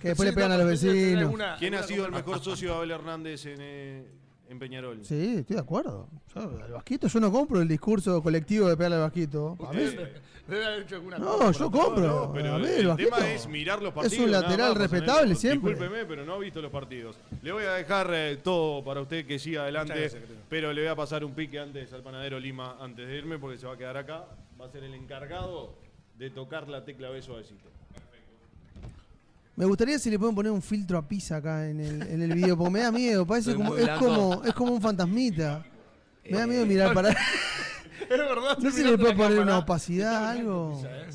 Que 0.00 0.08
después 0.08 0.30
le 0.30 0.32
pegan 0.34 0.50
a 0.50 0.56
los 0.56 0.66
vecinos. 0.82 1.32
¿Quién 1.58 1.74
ha 1.74 1.82
sido 1.82 2.06
el 2.06 2.12
mejor 2.12 2.42
socio 2.42 2.70
de 2.70 2.76
Abel 2.76 2.90
Hernández 2.92 3.46
en, 3.46 4.23
en 4.48 4.58
Peñarol. 4.58 5.04
Sí, 5.04 5.36
estoy 5.38 5.56
de 5.56 5.62
acuerdo. 5.62 6.08
Al 6.34 6.72
Vasquito 6.72 7.08
yo 7.08 7.20
no 7.20 7.32
compro 7.32 7.60
el 7.60 7.68
discurso 7.68 8.22
colectivo 8.22 8.68
de 8.68 8.76
pegarle 8.76 8.96
al 8.96 9.02
Vasquito. 9.02 9.56
A 9.66 9.72
mí... 9.72 9.82
Debe 10.46 10.66
haber 10.66 10.82
hecho 10.82 10.96
alguna 10.96 11.18
No, 11.18 11.50
yo 11.52 11.70
compro. 11.70 12.34
El, 12.36 12.96
tema 12.96 13.30
es 13.30 13.48
mirar 13.48 13.80
los 13.80 13.94
partidos. 13.94 14.12
Es 14.12 14.24
un 14.24 14.30
lateral 14.30 14.74
respetable 14.74 15.34
siempre. 15.34 15.70
Discúlpeme, 15.70 16.04
pero 16.04 16.26
no 16.26 16.36
he 16.36 16.44
visto 16.44 16.60
los 16.60 16.70
partidos. 16.70 17.16
Le 17.42 17.52
voy 17.52 17.64
a 17.64 17.72
dejar 17.72 18.10
eh, 18.12 18.38
todo 18.42 18.84
para 18.84 19.00
usted 19.00 19.26
que 19.26 19.38
siga 19.38 19.62
adelante, 19.62 20.10
pero 20.50 20.72
le 20.72 20.82
voy 20.82 20.90
a 20.90 20.96
pasar 20.96 21.24
un 21.24 21.32
pique 21.32 21.58
antes 21.58 21.92
al 21.94 22.02
panadero 22.02 22.38
Lima 22.38 22.76
antes 22.78 23.08
de 23.08 23.16
irme 23.16 23.38
porque 23.38 23.56
se 23.56 23.66
va 23.66 23.72
a 23.72 23.78
quedar 23.78 23.96
acá. 23.96 24.26
Va 24.60 24.66
a 24.66 24.68
ser 24.68 24.84
el 24.84 24.92
encargado 24.94 25.78
de 26.18 26.28
tocar 26.28 26.68
la 26.68 26.84
tecla 26.84 27.08
B 27.08 27.22
suavecito. 27.22 27.70
Me 29.56 29.64
gustaría 29.64 29.98
si 29.98 30.10
le 30.10 30.18
pueden 30.18 30.34
poner 30.34 30.50
un 30.50 30.62
filtro 30.62 30.98
a 30.98 31.06
pizza 31.06 31.36
acá 31.36 31.68
en 31.68 31.78
el, 31.80 32.02
en 32.02 32.22
el 32.22 32.32
video, 32.34 32.56
porque 32.56 32.72
me 32.72 32.80
da 32.80 32.90
miedo, 32.90 33.24
parece 33.26 33.54
como, 33.54 33.76
es 33.76 33.88
como, 33.90 34.42
es 34.44 34.52
como 34.54 34.72
un 34.74 34.80
fantasmita. 34.80 35.64
Me 36.28 36.38
da 36.38 36.46
miedo 36.46 36.62
eh, 36.62 36.66
mirar 36.66 36.92
para. 36.94 37.10
es 38.00 38.08
verdad, 38.08 38.58
no 38.58 38.70
sé 38.70 38.72
si 38.72 38.82
le 38.84 38.98
puede 38.98 39.14
poner 39.14 39.38
una 39.40 39.58
opacidad, 39.58 40.30
algo. 40.30 40.82
Eh. 40.84 41.06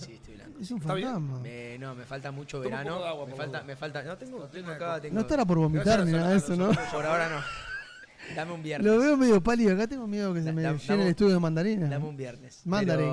Es 0.61 0.71
un 0.71 0.81
fantasma. 0.81 1.39
Me- 1.39 1.77
no, 1.79 1.95
me 1.95 2.03
falta 2.05 2.31
mucho 2.31 2.59
verano. 2.59 3.03
agua, 3.03 3.25
me 3.25 3.33
falta, 3.33 3.63
me 3.63 3.75
falta. 3.75 4.03
No 4.03 4.17
tengo, 4.17 4.43
tengo 4.45 4.71
acá, 4.71 4.99
tengo. 5.01 5.15
No 5.15 5.21
estará 5.21 5.45
por 5.45 5.57
vomitar 5.57 6.05
ni 6.05 6.11
nada 6.11 6.29
de 6.31 6.37
eso, 6.37 6.55
¿no? 6.55 6.71
Por 6.91 7.05
ahora 7.05 7.29
no. 7.29 7.39
Dame 8.35 8.51
un 8.51 8.61
viernes. 8.61 8.85
Lo 8.85 8.99
veo 8.99 9.17
medio 9.17 9.41
pálido 9.41 9.73
acá, 9.73 9.87
tengo 9.87 10.05
miedo 10.05 10.33
que 10.33 10.43
se 10.43 10.51
me 10.53 10.61
da- 10.61 10.73
llene 10.75 11.03
el 11.03 11.09
estudio 11.09 11.33
de 11.33 11.39
mandarinas. 11.39 11.89
Dame 11.89 12.05
un 12.07 12.17
viernes. 12.17 12.61
Mandarín. 12.65 13.09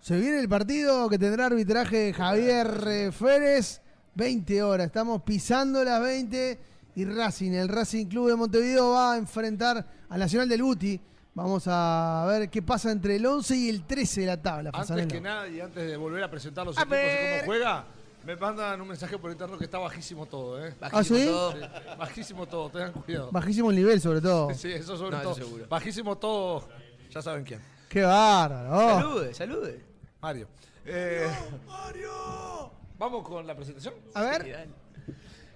Se 0.00 0.18
viene 0.18 0.40
el 0.40 0.48
partido 0.48 1.08
que 1.10 1.18
tendrá 1.18 1.46
arbitraje 1.46 2.12
Javier 2.14 2.66
ah, 2.86 2.90
eh, 2.90 3.12
Férez. 3.12 3.82
20 4.14 4.62
horas, 4.62 4.86
estamos 4.86 5.22
pisando 5.22 5.84
las 5.84 6.02
20 6.02 6.58
y 6.96 7.04
Racing, 7.04 7.52
el 7.52 7.68
Racing 7.68 8.06
Club 8.06 8.28
de 8.28 8.36
Montevideo 8.36 8.90
va 8.90 9.12
a 9.12 9.16
enfrentar 9.16 9.86
al 10.08 10.18
Nacional 10.18 10.48
del 10.48 10.62
Buti. 10.62 11.00
Vamos 11.34 11.64
a 11.66 12.26
ver 12.28 12.50
qué 12.50 12.60
pasa 12.60 12.90
entre 12.90 13.16
el 13.16 13.24
11 13.24 13.56
y 13.56 13.68
el 13.68 13.86
13 13.86 14.22
de 14.22 14.26
la 14.26 14.42
tabla. 14.42 14.70
Antes 14.74 15.06
que 15.06 15.20
nada 15.20 15.48
y 15.48 15.60
antes 15.60 15.86
de 15.86 15.96
volver 15.96 16.24
a 16.24 16.30
presentar 16.30 16.66
los 16.66 16.76
equipos 16.76 16.98
y 16.98 17.30
cómo 17.34 17.46
juega, 17.46 17.84
me 18.26 18.36
mandan 18.36 18.80
un 18.80 18.88
mensaje 18.88 19.16
por 19.16 19.30
interno 19.30 19.56
que 19.56 19.64
está 19.64 19.78
bajísimo 19.78 20.26
todo, 20.26 20.66
¿eh? 20.66 20.74
¿Ah, 20.80 20.90
bajísimo 20.92 21.30
todo. 21.30 21.52
Sí, 21.52 21.58
bajísimo 21.98 22.46
todo, 22.46 22.70
tengan 22.70 22.92
cuidado. 22.92 23.30
Bajísimo 23.30 23.70
el 23.70 23.76
nivel, 23.76 24.00
sobre 24.00 24.20
todo. 24.20 24.50
Sí, 24.54 24.72
eso 24.72 24.96
sobre 24.96 25.18
todo. 25.18 25.36
Eso 25.36 25.66
bajísimo 25.68 26.18
todo, 26.18 26.68
ya 27.10 27.22
saben 27.22 27.44
quién. 27.44 27.60
Qué 27.88 28.02
bárbaro. 28.02 28.68
Oh. 28.72 29.00
Salude, 29.00 29.34
salude. 29.34 29.89
Mario. 30.20 30.48
Eh, 30.84 31.28
¡Mario! 31.66 32.70
Vamos 32.98 33.26
con 33.26 33.46
la 33.46 33.54
presentación. 33.54 33.94
A 34.14 34.22
ver. 34.22 34.68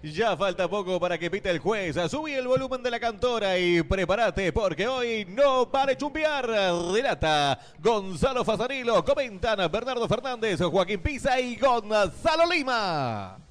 Ya 0.03 0.37
falta 0.37 0.69
poco 0.69 1.01
para 1.01 1.17
que 1.17 1.31
pite 1.31 1.51
el 1.51 1.59
juez. 1.59 1.97
Subí 2.11 2.33
el 2.35 2.47
volumen 2.47 2.83
de 2.83 2.91
la 2.91 3.01
cantora 3.01 3.59
y 3.59 3.83
prepárate 3.83 4.53
porque 4.53 4.87
hoy 4.87 5.25
no 5.25 5.71
para 5.71 5.97
chumbear. 5.97 6.47
Relata 6.47 7.59
Gonzalo 7.79 8.45
Fasanilo, 8.45 9.03
comentan 9.03 9.71
Bernardo 9.71 10.07
Fernández, 10.07 10.61
Joaquín 10.61 11.01
Pisa 11.01 11.41
y 11.41 11.57
Gonzalo 11.57 12.47
Lima. 12.51 13.44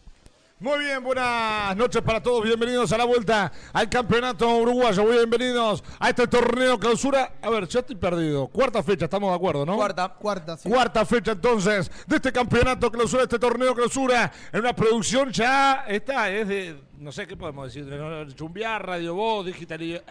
Muy 0.64 0.80
bien, 0.80 1.03
buenas 1.03 1.76
noches 1.76 2.01
para 2.01 2.24
todos. 2.24 2.41
Bienvenidos 2.41 2.89
a 2.93 2.97
la 2.97 3.03
vuelta 3.03 3.51
al 3.74 3.89
campeonato 3.89 4.47
uruguayo. 4.59 5.05
Bienvenidos 5.05 5.84
a 5.99 6.07
este 6.07 6.26
torneo 6.26 6.80
clausura. 6.80 7.34
A 7.41 7.49
ver, 7.49 7.68
ya 7.68 7.82
estoy 7.82 7.97
perdido. 7.97 8.47
Cuarta 8.47 8.82
fecha, 8.82 9.03
estamos 9.03 9.30
de 9.32 9.36
acuerdo, 9.36 9.66
¿no? 9.66 9.76
Cuarta, 9.76 10.07
cuarta, 10.07 10.55
sí. 10.55 10.70
Cuarta 10.70 11.05
fecha 11.05 11.34
entonces 11.34 11.91
de 12.07 12.16
este 12.16 12.32
campeonato 12.32 12.89
clausura, 12.89 13.24
este 13.24 13.39
torneo 13.39 13.76
clausura. 13.76 14.32
En 14.53 14.61
una 14.61 14.74
producción 14.74 15.34
ya 15.34 15.84
esta 15.86 16.30
es 16.32 16.47
de, 16.47 16.82
no 16.97 17.11
sé 17.11 17.28
qué 17.28 17.36
podemos 17.36 17.66
decir, 17.66 17.86
chumbiar, 18.34 18.88
radio 18.88 19.16
voz, 19.16 19.45
digital. 19.45 19.82
Eh, 19.82 20.01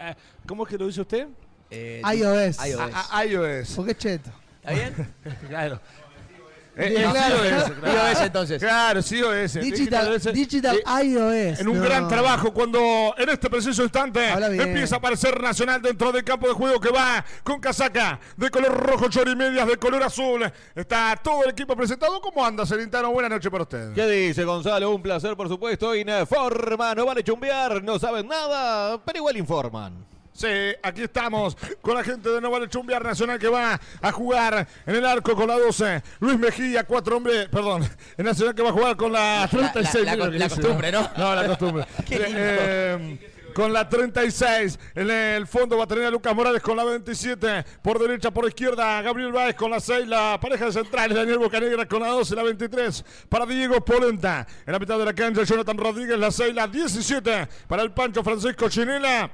¿Cómo 0.45 0.65
es 0.65 0.69
que 0.69 0.77
lo 0.77 0.85
dice 0.85 1.01
usted? 1.01 1.29
Eh, 1.71 1.99
iOS. 2.05 2.63
iOS. 2.63 2.91
A, 3.09 3.25
iOS. 3.25 3.73
Porque 3.75 3.93
es 3.93 3.97
cheto. 3.97 4.29
¿Está 4.61 4.71
bien? 4.71 5.13
claro. 5.49 5.79
Eh, 6.75 7.07
claro, 7.11 8.23
entonces. 8.23 8.59
Claro, 8.59 9.01
sí, 9.01 9.17
iOS. 9.17 9.57
Eh. 9.57 9.59
Digital, 9.59 10.11
digital, 10.11 10.13
eh, 10.15 10.31
digital 10.33 10.77
eh, 10.77 11.05
iOS. 11.05 11.59
En 11.59 11.67
un 11.67 11.81
gran 11.81 12.07
trabajo 12.07 12.53
cuando 12.53 13.13
en 13.17 13.29
este 13.29 13.49
preciso 13.49 13.83
instante 13.83 14.29
empieza 14.29 14.95
a 14.95 14.97
aparecer 14.97 15.41
Nacional 15.41 15.81
dentro 15.81 16.11
del 16.11 16.23
campo 16.23 16.47
de 16.47 16.53
juego 16.53 16.79
que 16.79 16.89
va 16.89 17.23
con 17.43 17.59
casaca 17.59 18.19
de 18.37 18.49
color 18.49 18.73
rojo, 18.73 19.09
chorimedias 19.09 19.67
de 19.67 19.77
color 19.77 20.03
azul. 20.03 20.51
Está 20.73 21.19
todo 21.21 21.43
el 21.43 21.51
equipo 21.51 21.75
presentado. 21.75 22.19
¿Cómo 22.21 22.45
anda, 22.45 22.65
Celintano? 22.65 23.11
Buenas 23.11 23.31
noches 23.31 23.51
para 23.51 23.63
usted. 23.63 23.93
¿Qué 23.93 24.07
dice 24.07 24.43
Gonzalo? 24.43 24.89
Un 24.89 25.01
placer, 25.01 25.35
por 25.35 25.47
supuesto. 25.47 25.95
Informan, 25.95 26.97
no 26.97 27.05
van 27.05 27.17
a 27.17 27.21
chumbear, 27.21 27.83
no 27.83 27.99
saben 27.99 28.27
nada, 28.27 28.99
pero 29.03 29.19
igual 29.19 29.37
informan. 29.37 30.12
Sí, 30.33 30.47
aquí 30.81 31.03
estamos 31.03 31.55
con 31.81 31.95
la 31.95 32.03
gente 32.03 32.27
de 32.29 32.41
No 32.41 32.49
Vale 32.49 32.67
Chumbiar 32.67 33.03
Nacional 33.03 33.37
que 33.37 33.47
va 33.47 33.79
a 34.01 34.11
jugar 34.11 34.67
en 34.85 34.95
el 34.95 35.05
arco 35.05 35.35
con 35.35 35.47
la 35.47 35.57
12. 35.59 36.01
Luis 36.21 36.39
Mejía, 36.39 36.83
cuatro 36.85 37.17
hombres, 37.17 37.47
perdón, 37.49 37.87
el 38.17 38.25
Nacional 38.25 38.55
que 38.55 38.63
va 38.63 38.69
a 38.69 38.73
jugar 38.73 38.95
con 38.97 39.11
la 39.13 39.47
36. 39.49 40.05
la- 40.05 40.15
la 40.15 40.25
que 40.25 40.31
dice. 40.37 40.49
costumbre, 40.49 40.91
¿no? 40.91 41.07
No, 41.17 41.35
la 41.35 41.45
costumbre. 41.47 41.85
Qué 42.07 42.17
lindo. 42.19 42.33
Eh, 42.41 43.29
con 43.53 43.71
la 43.71 43.87
36, 43.87 44.79
en 44.95 45.11
el 45.11 45.45
fondo 45.45 45.77
va 45.77 45.83
a 45.83 45.87
tener 45.87 46.05
a 46.05 46.09
Lucas 46.09 46.33
Morales 46.35 46.59
con 46.63 46.75
la 46.75 46.83
27, 46.83 47.63
por 47.83 47.99
derecha, 47.99 48.31
por 48.31 48.47
izquierda, 48.47 48.99
Gabriel 49.03 49.31
Báez 49.31 49.55
con 49.55 49.69
la 49.69 49.79
6, 49.79 50.07
la 50.07 50.39
pareja 50.41 50.65
de 50.65 50.71
centrales, 50.71 51.15
Daniel 51.15 51.37
Bocanegra 51.37 51.87
con 51.87 52.01
la 52.01 52.07
12, 52.07 52.35
la 52.35 52.41
23, 52.41 53.05
para 53.29 53.45
Diego 53.45 53.85
Polenta, 53.85 54.47
en 54.65 54.73
la 54.73 54.79
mitad 54.79 54.97
de 54.97 55.05
la 55.05 55.13
cancha, 55.13 55.43
Jonathan 55.43 55.77
Rodríguez, 55.77 56.17
la 56.17 56.31
6, 56.31 56.55
la 56.55 56.65
17, 56.67 57.47
para 57.67 57.83
el 57.83 57.91
Pancho 57.91 58.23
Francisco 58.23 58.67
Chinela, 58.69 59.29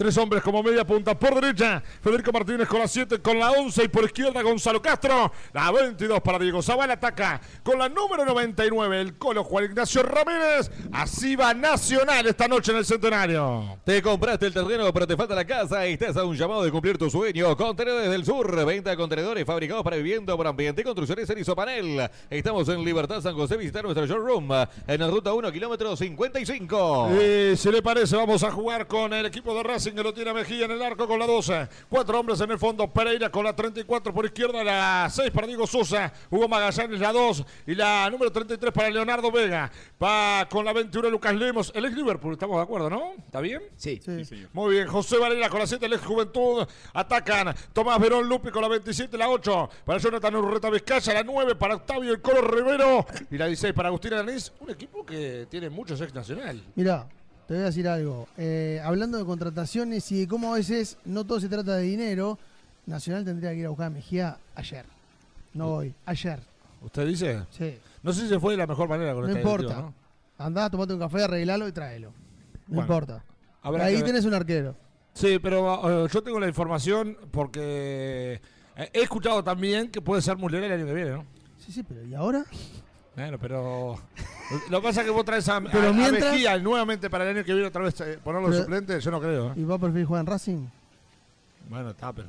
Tres 0.00 0.16
hombres 0.16 0.42
como 0.42 0.62
media 0.62 0.82
punta 0.86 1.14
por 1.14 1.34
derecha. 1.38 1.82
Federico 2.00 2.32
Martínez 2.32 2.66
con 2.66 2.78
la 2.78 2.88
7, 2.88 3.20
con 3.20 3.38
la 3.38 3.50
11 3.50 3.84
y 3.84 3.88
por 3.88 4.02
izquierda 4.04 4.40
Gonzalo 4.40 4.80
Castro. 4.80 5.30
La 5.52 5.70
22 5.70 6.22
para 6.22 6.38
Diego 6.38 6.62
Zavala 6.62 6.94
ataca 6.94 7.38
con 7.62 7.78
la 7.78 7.86
número 7.90 8.24
99 8.24 8.98
el 8.98 9.18
Colo 9.18 9.44
Juan 9.44 9.66
Ignacio 9.66 10.02
Ramírez. 10.02 10.70
Así 10.90 11.36
va 11.36 11.52
Nacional 11.52 12.26
esta 12.26 12.48
noche 12.48 12.72
en 12.72 12.78
el 12.78 12.86
Centenario. 12.86 13.78
Te 13.84 14.00
compraste 14.00 14.46
el 14.46 14.54
terreno, 14.54 14.90
pero 14.90 15.06
te 15.06 15.18
falta 15.18 15.34
la 15.34 15.44
casa 15.44 15.86
y 15.86 15.92
estás 15.92 16.16
a 16.16 16.24
un 16.24 16.34
llamado 16.34 16.62
de 16.62 16.70
cumplir 16.70 16.96
tu 16.96 17.10
sueño. 17.10 17.54
Contenedores 17.54 18.10
del 18.10 18.24
Sur, 18.24 18.64
venta 18.64 18.88
de 18.88 18.96
contenedores 18.96 19.44
fabricados 19.44 19.84
para 19.84 19.96
vivienda 19.98 20.34
por 20.34 20.46
ambiente 20.46 20.80
y 20.80 20.84
construcciones 20.84 21.28
en 21.28 21.40
Isopanel. 21.40 22.08
Estamos 22.30 22.66
en 22.70 22.82
Libertad 22.82 23.20
San 23.20 23.34
José, 23.34 23.58
visitar 23.58 23.84
nuestro 23.84 24.06
showroom 24.06 24.50
en 24.86 24.98
la 24.98 25.08
ruta 25.08 25.34
1, 25.34 25.52
kilómetro 25.52 25.94
55. 25.94 27.10
Y 27.20 27.54
si 27.58 27.70
le 27.70 27.82
parece, 27.82 28.16
vamos 28.16 28.42
a 28.42 28.50
jugar 28.50 28.86
con 28.86 29.12
el 29.12 29.26
equipo 29.26 29.54
de 29.54 29.62
Racing 29.62 29.89
que 29.94 30.02
lo 30.02 30.12
tiene 30.12 30.32
Mejía 30.32 30.64
en 30.64 30.70
el 30.72 30.82
arco 30.82 31.06
con 31.06 31.18
la 31.18 31.26
12. 31.26 31.68
Cuatro 31.88 32.20
hombres 32.20 32.40
en 32.40 32.50
el 32.50 32.58
fondo. 32.58 32.88
Pereira 32.88 33.30
con 33.30 33.44
la 33.44 33.54
34 33.54 34.12
por 34.12 34.24
izquierda, 34.24 34.62
la 34.62 35.08
6 35.10 35.30
para 35.30 35.46
Diego 35.46 35.66
Sosa. 35.66 36.12
Hugo 36.30 36.48
Magallanes 36.48 37.00
la 37.00 37.12
2 37.12 37.44
y 37.66 37.74
la 37.74 38.08
número 38.10 38.30
33 38.30 38.72
para 38.72 38.90
Leonardo 38.90 39.30
Vega. 39.30 39.70
Va 40.02 40.46
con 40.48 40.64
la 40.64 40.72
21 40.72 41.10
Lucas 41.10 41.34
Lemos. 41.34 41.72
El 41.74 41.84
ex 41.84 41.94
Liverpool, 41.94 42.32
estamos 42.32 42.56
de 42.56 42.62
acuerdo, 42.62 42.90
¿no? 42.90 43.12
¿Está 43.18 43.40
bien? 43.40 43.62
Sí. 43.76 44.00
Sí. 44.04 44.46
Muy 44.52 44.74
bien, 44.74 44.88
José 44.88 45.18
Varela 45.18 45.48
con 45.48 45.60
la 45.60 45.66
7, 45.66 45.84
el 45.86 45.92
ex 45.94 46.04
Juventud. 46.04 46.66
Atacan 46.92 47.54
Tomás 47.72 48.00
Verón 48.00 48.28
Lupi 48.28 48.50
con 48.50 48.62
la 48.62 48.68
27, 48.68 49.16
la 49.18 49.28
8 49.28 49.70
para 49.84 49.98
Jonathan 49.98 50.36
Urreta 50.36 50.70
Vizcaya, 50.70 51.14
la 51.14 51.22
9 51.22 51.54
para 51.56 51.76
Octavio 51.76 52.12
El 52.12 52.20
Colo 52.20 52.42
Rivero 52.42 53.06
y 53.30 53.36
la 53.36 53.46
16 53.46 53.74
para 53.74 53.88
Agustín 53.88 54.14
Aranís. 54.14 54.52
Un 54.60 54.70
equipo 54.70 55.04
que 55.04 55.46
tiene 55.50 55.70
muchos 55.70 56.00
ex 56.00 56.14
nacional. 56.14 56.62
Mirá, 56.74 57.06
te 57.50 57.54
voy 57.56 57.62
a 57.64 57.66
decir 57.66 57.88
algo. 57.88 58.28
Eh, 58.38 58.80
hablando 58.84 59.18
de 59.18 59.24
contrataciones 59.24 60.12
y 60.12 60.20
de 60.20 60.28
cómo 60.28 60.52
a 60.54 60.56
veces 60.56 60.96
no 61.04 61.24
todo 61.26 61.40
se 61.40 61.48
trata 61.48 61.74
de 61.74 61.82
dinero, 61.82 62.38
Nacional 62.86 63.24
tendría 63.24 63.50
que 63.50 63.56
ir 63.56 63.66
a 63.66 63.70
buscar 63.70 63.88
a 63.88 63.90
Mejía 63.90 64.36
ayer. 64.54 64.84
No 65.52 65.66
hoy, 65.74 65.92
ayer. 66.06 66.38
¿Usted 66.80 67.08
dice? 67.08 67.42
Sí. 67.50 67.76
No 68.04 68.12
sé 68.12 68.20
si 68.20 68.28
se 68.28 68.38
fue 68.38 68.52
de 68.52 68.56
la 68.58 68.68
mejor 68.68 68.88
manera 68.88 69.14
con 69.14 69.22
No 69.22 69.26
esta 69.30 69.40
importa. 69.40 69.62
directiva, 69.64 69.92
¿no? 70.38 70.44
Andá, 70.44 70.70
tomate 70.70 70.92
un 70.92 71.00
café, 71.00 71.24
arreglalo 71.24 71.66
y 71.66 71.72
tráelo. 71.72 72.10
No 72.10 72.14
Bueno, 72.68 72.82
importa. 72.82 73.24
Ahí 73.62 74.00
tenés 74.04 74.24
un 74.26 74.34
arquero. 74.34 74.76
Sí, 75.14 75.40
pero 75.42 76.04
eh, 76.04 76.08
yo 76.08 76.22
tengo 76.22 76.38
la 76.38 76.46
información 76.46 77.16
porque 77.32 78.40
eh, 78.76 78.90
he 78.92 79.02
escuchado 79.02 79.42
también 79.42 79.90
que 79.90 80.00
puede 80.00 80.22
ser 80.22 80.36
Muslera 80.36 80.66
el 80.66 80.72
año 80.74 80.86
que 80.86 80.94
viene, 80.94 81.10
¿no? 81.10 81.24
Sí, 81.58 81.72
sí, 81.72 81.82
pero 81.82 82.04
¿y 82.04 82.14
ahora? 82.14 82.44
Bueno, 83.20 83.38
pero 83.38 83.98
lo 84.70 84.80
que 84.80 84.86
pasa 84.88 85.00
es 85.00 85.06
que 85.06 85.10
vos 85.12 85.24
traes 85.24 85.48
a, 85.48 85.60
Pero 85.60 85.86
a- 85.88 85.90
a 85.90 85.92
mientras- 85.92 86.32
Mejía 86.32 86.58
nuevamente 86.58 87.10
para 87.10 87.24
el 87.28 87.36
año 87.36 87.44
que 87.44 87.52
viene 87.52 87.68
otra 87.68 87.82
vez 87.82 88.00
eh, 88.00 88.18
ponerlo 88.22 88.48
de 88.48 88.52
Pero- 88.54 88.62
suplente, 88.64 89.00
yo 89.00 89.10
no 89.10 89.20
creo. 89.20 89.48
¿eh? 89.50 89.54
¿Y 89.56 89.64
va 89.64 89.74
a 89.74 89.78
preferir 89.78 90.06
jugar 90.06 90.20
en 90.20 90.26
Racing? 90.26 90.66
Bueno, 91.68 91.90
está, 91.90 92.12
pero... 92.12 92.28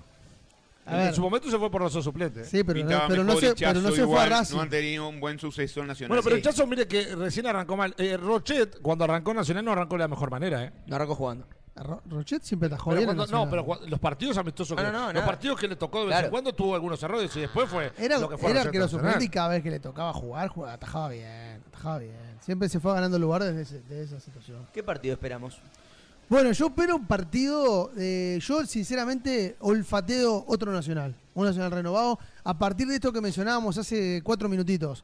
A 0.85 0.97
en 0.97 1.05
ver. 1.05 1.13
su 1.15 1.21
momento 1.21 1.49
se 1.49 1.57
fue 1.57 1.69
por 1.71 1.81
los 1.81 1.93
suplentes. 1.93 2.49
Sí, 2.49 2.63
pero, 2.63 2.83
no, 2.83 3.01
pero 3.07 3.23
no 3.23 3.37
se, 3.37 3.53
pero 3.55 3.81
no 3.81 3.91
se 3.91 4.03
fue 4.05 4.19
a 4.19 4.25
Racing. 4.25 4.55
No 4.55 4.61
han 4.63 4.69
tenido 4.69 5.07
un 5.07 5.19
buen 5.19 5.39
sucesor 5.39 5.85
nacional. 5.85 6.09
Bueno, 6.09 6.23
pero 6.23 6.35
el. 6.35 6.41
Chazo, 6.41 6.65
mire 6.67 6.87
que 6.87 7.15
recién 7.15 7.45
arrancó 7.45 7.77
mal. 7.77 7.93
Eh, 7.97 8.17
Rochet, 8.17 8.81
cuando 8.81 9.03
arrancó 9.05 9.33
Nacional, 9.33 9.63
no 9.63 9.71
arrancó 9.71 9.95
de 9.95 9.99
la 9.99 10.07
mejor 10.07 10.31
manera, 10.31 10.63
¿eh? 10.65 10.71
No 10.87 10.95
arrancó 10.95 11.13
jugando. 11.15 11.45
Ro- 11.83 12.01
Rochet 12.09 12.43
siempre 12.43 12.67
atajó 12.67 12.91
Pero 12.91 13.01
bien 13.01 13.15
cuando- 13.15 13.27
no, 13.27 13.49
pero 13.49 13.87
los 13.87 13.99
partidos 13.99 14.37
amistosos, 14.37 14.77
No, 14.77 14.83
que- 14.83 14.91
no, 14.91 15.07
no, 15.07 15.13
los 15.13 15.23
partidos 15.23 15.59
que 15.59 15.67
le 15.67 15.75
tocó 15.75 15.99
de 15.99 16.05
vez 16.05 16.13
Claro. 16.13 16.27
en 16.27 16.31
cuando 16.31 16.53
tuvo 16.53 16.75
algunos 16.75 17.01
errores 17.03 17.35
y 17.35 17.41
después 17.41 17.69
fue 17.69 17.91
Era, 17.97 18.17
lo 18.17 18.29
que 18.29 18.37
fue 18.37 18.51
era 18.51 18.61
arquero 18.61 18.87
suplente 18.87 19.23
y 19.25 19.29
cada 19.29 19.49
vez 19.49 19.63
que 19.63 19.69
le 19.71 19.79
tocaba 19.79 20.13
jugar, 20.13 20.47
jugaba, 20.49 20.73
atajaba 20.73 21.09
bien, 21.09 21.61
atajaba 21.67 21.99
bien. 21.99 22.15
Siempre 22.41 22.69
se 22.69 22.79
fue 22.79 22.93
ganando 22.93 23.17
lugar 23.19 23.43
desde 23.43 23.61
ese- 23.61 23.81
de 23.81 24.03
esa 24.03 24.19
situación. 24.19 24.65
¿Qué 24.73 24.83
partido 24.83 25.13
esperamos? 25.13 25.59
Bueno, 26.29 26.51
yo 26.53 26.67
espero 26.67 26.95
un 26.95 27.05
partido, 27.07 27.91
eh, 27.97 28.39
yo 28.41 28.65
sinceramente 28.65 29.57
olfateo 29.59 30.45
otro 30.47 30.71
nacional, 30.71 31.13
un 31.33 31.45
nacional 31.45 31.71
renovado, 31.71 32.17
a 32.43 32.57
partir 32.57 32.87
de 32.87 32.95
esto 32.95 33.11
que 33.11 33.19
mencionábamos 33.19 33.77
hace 33.77 34.21
cuatro 34.23 34.47
minutitos. 34.47 35.03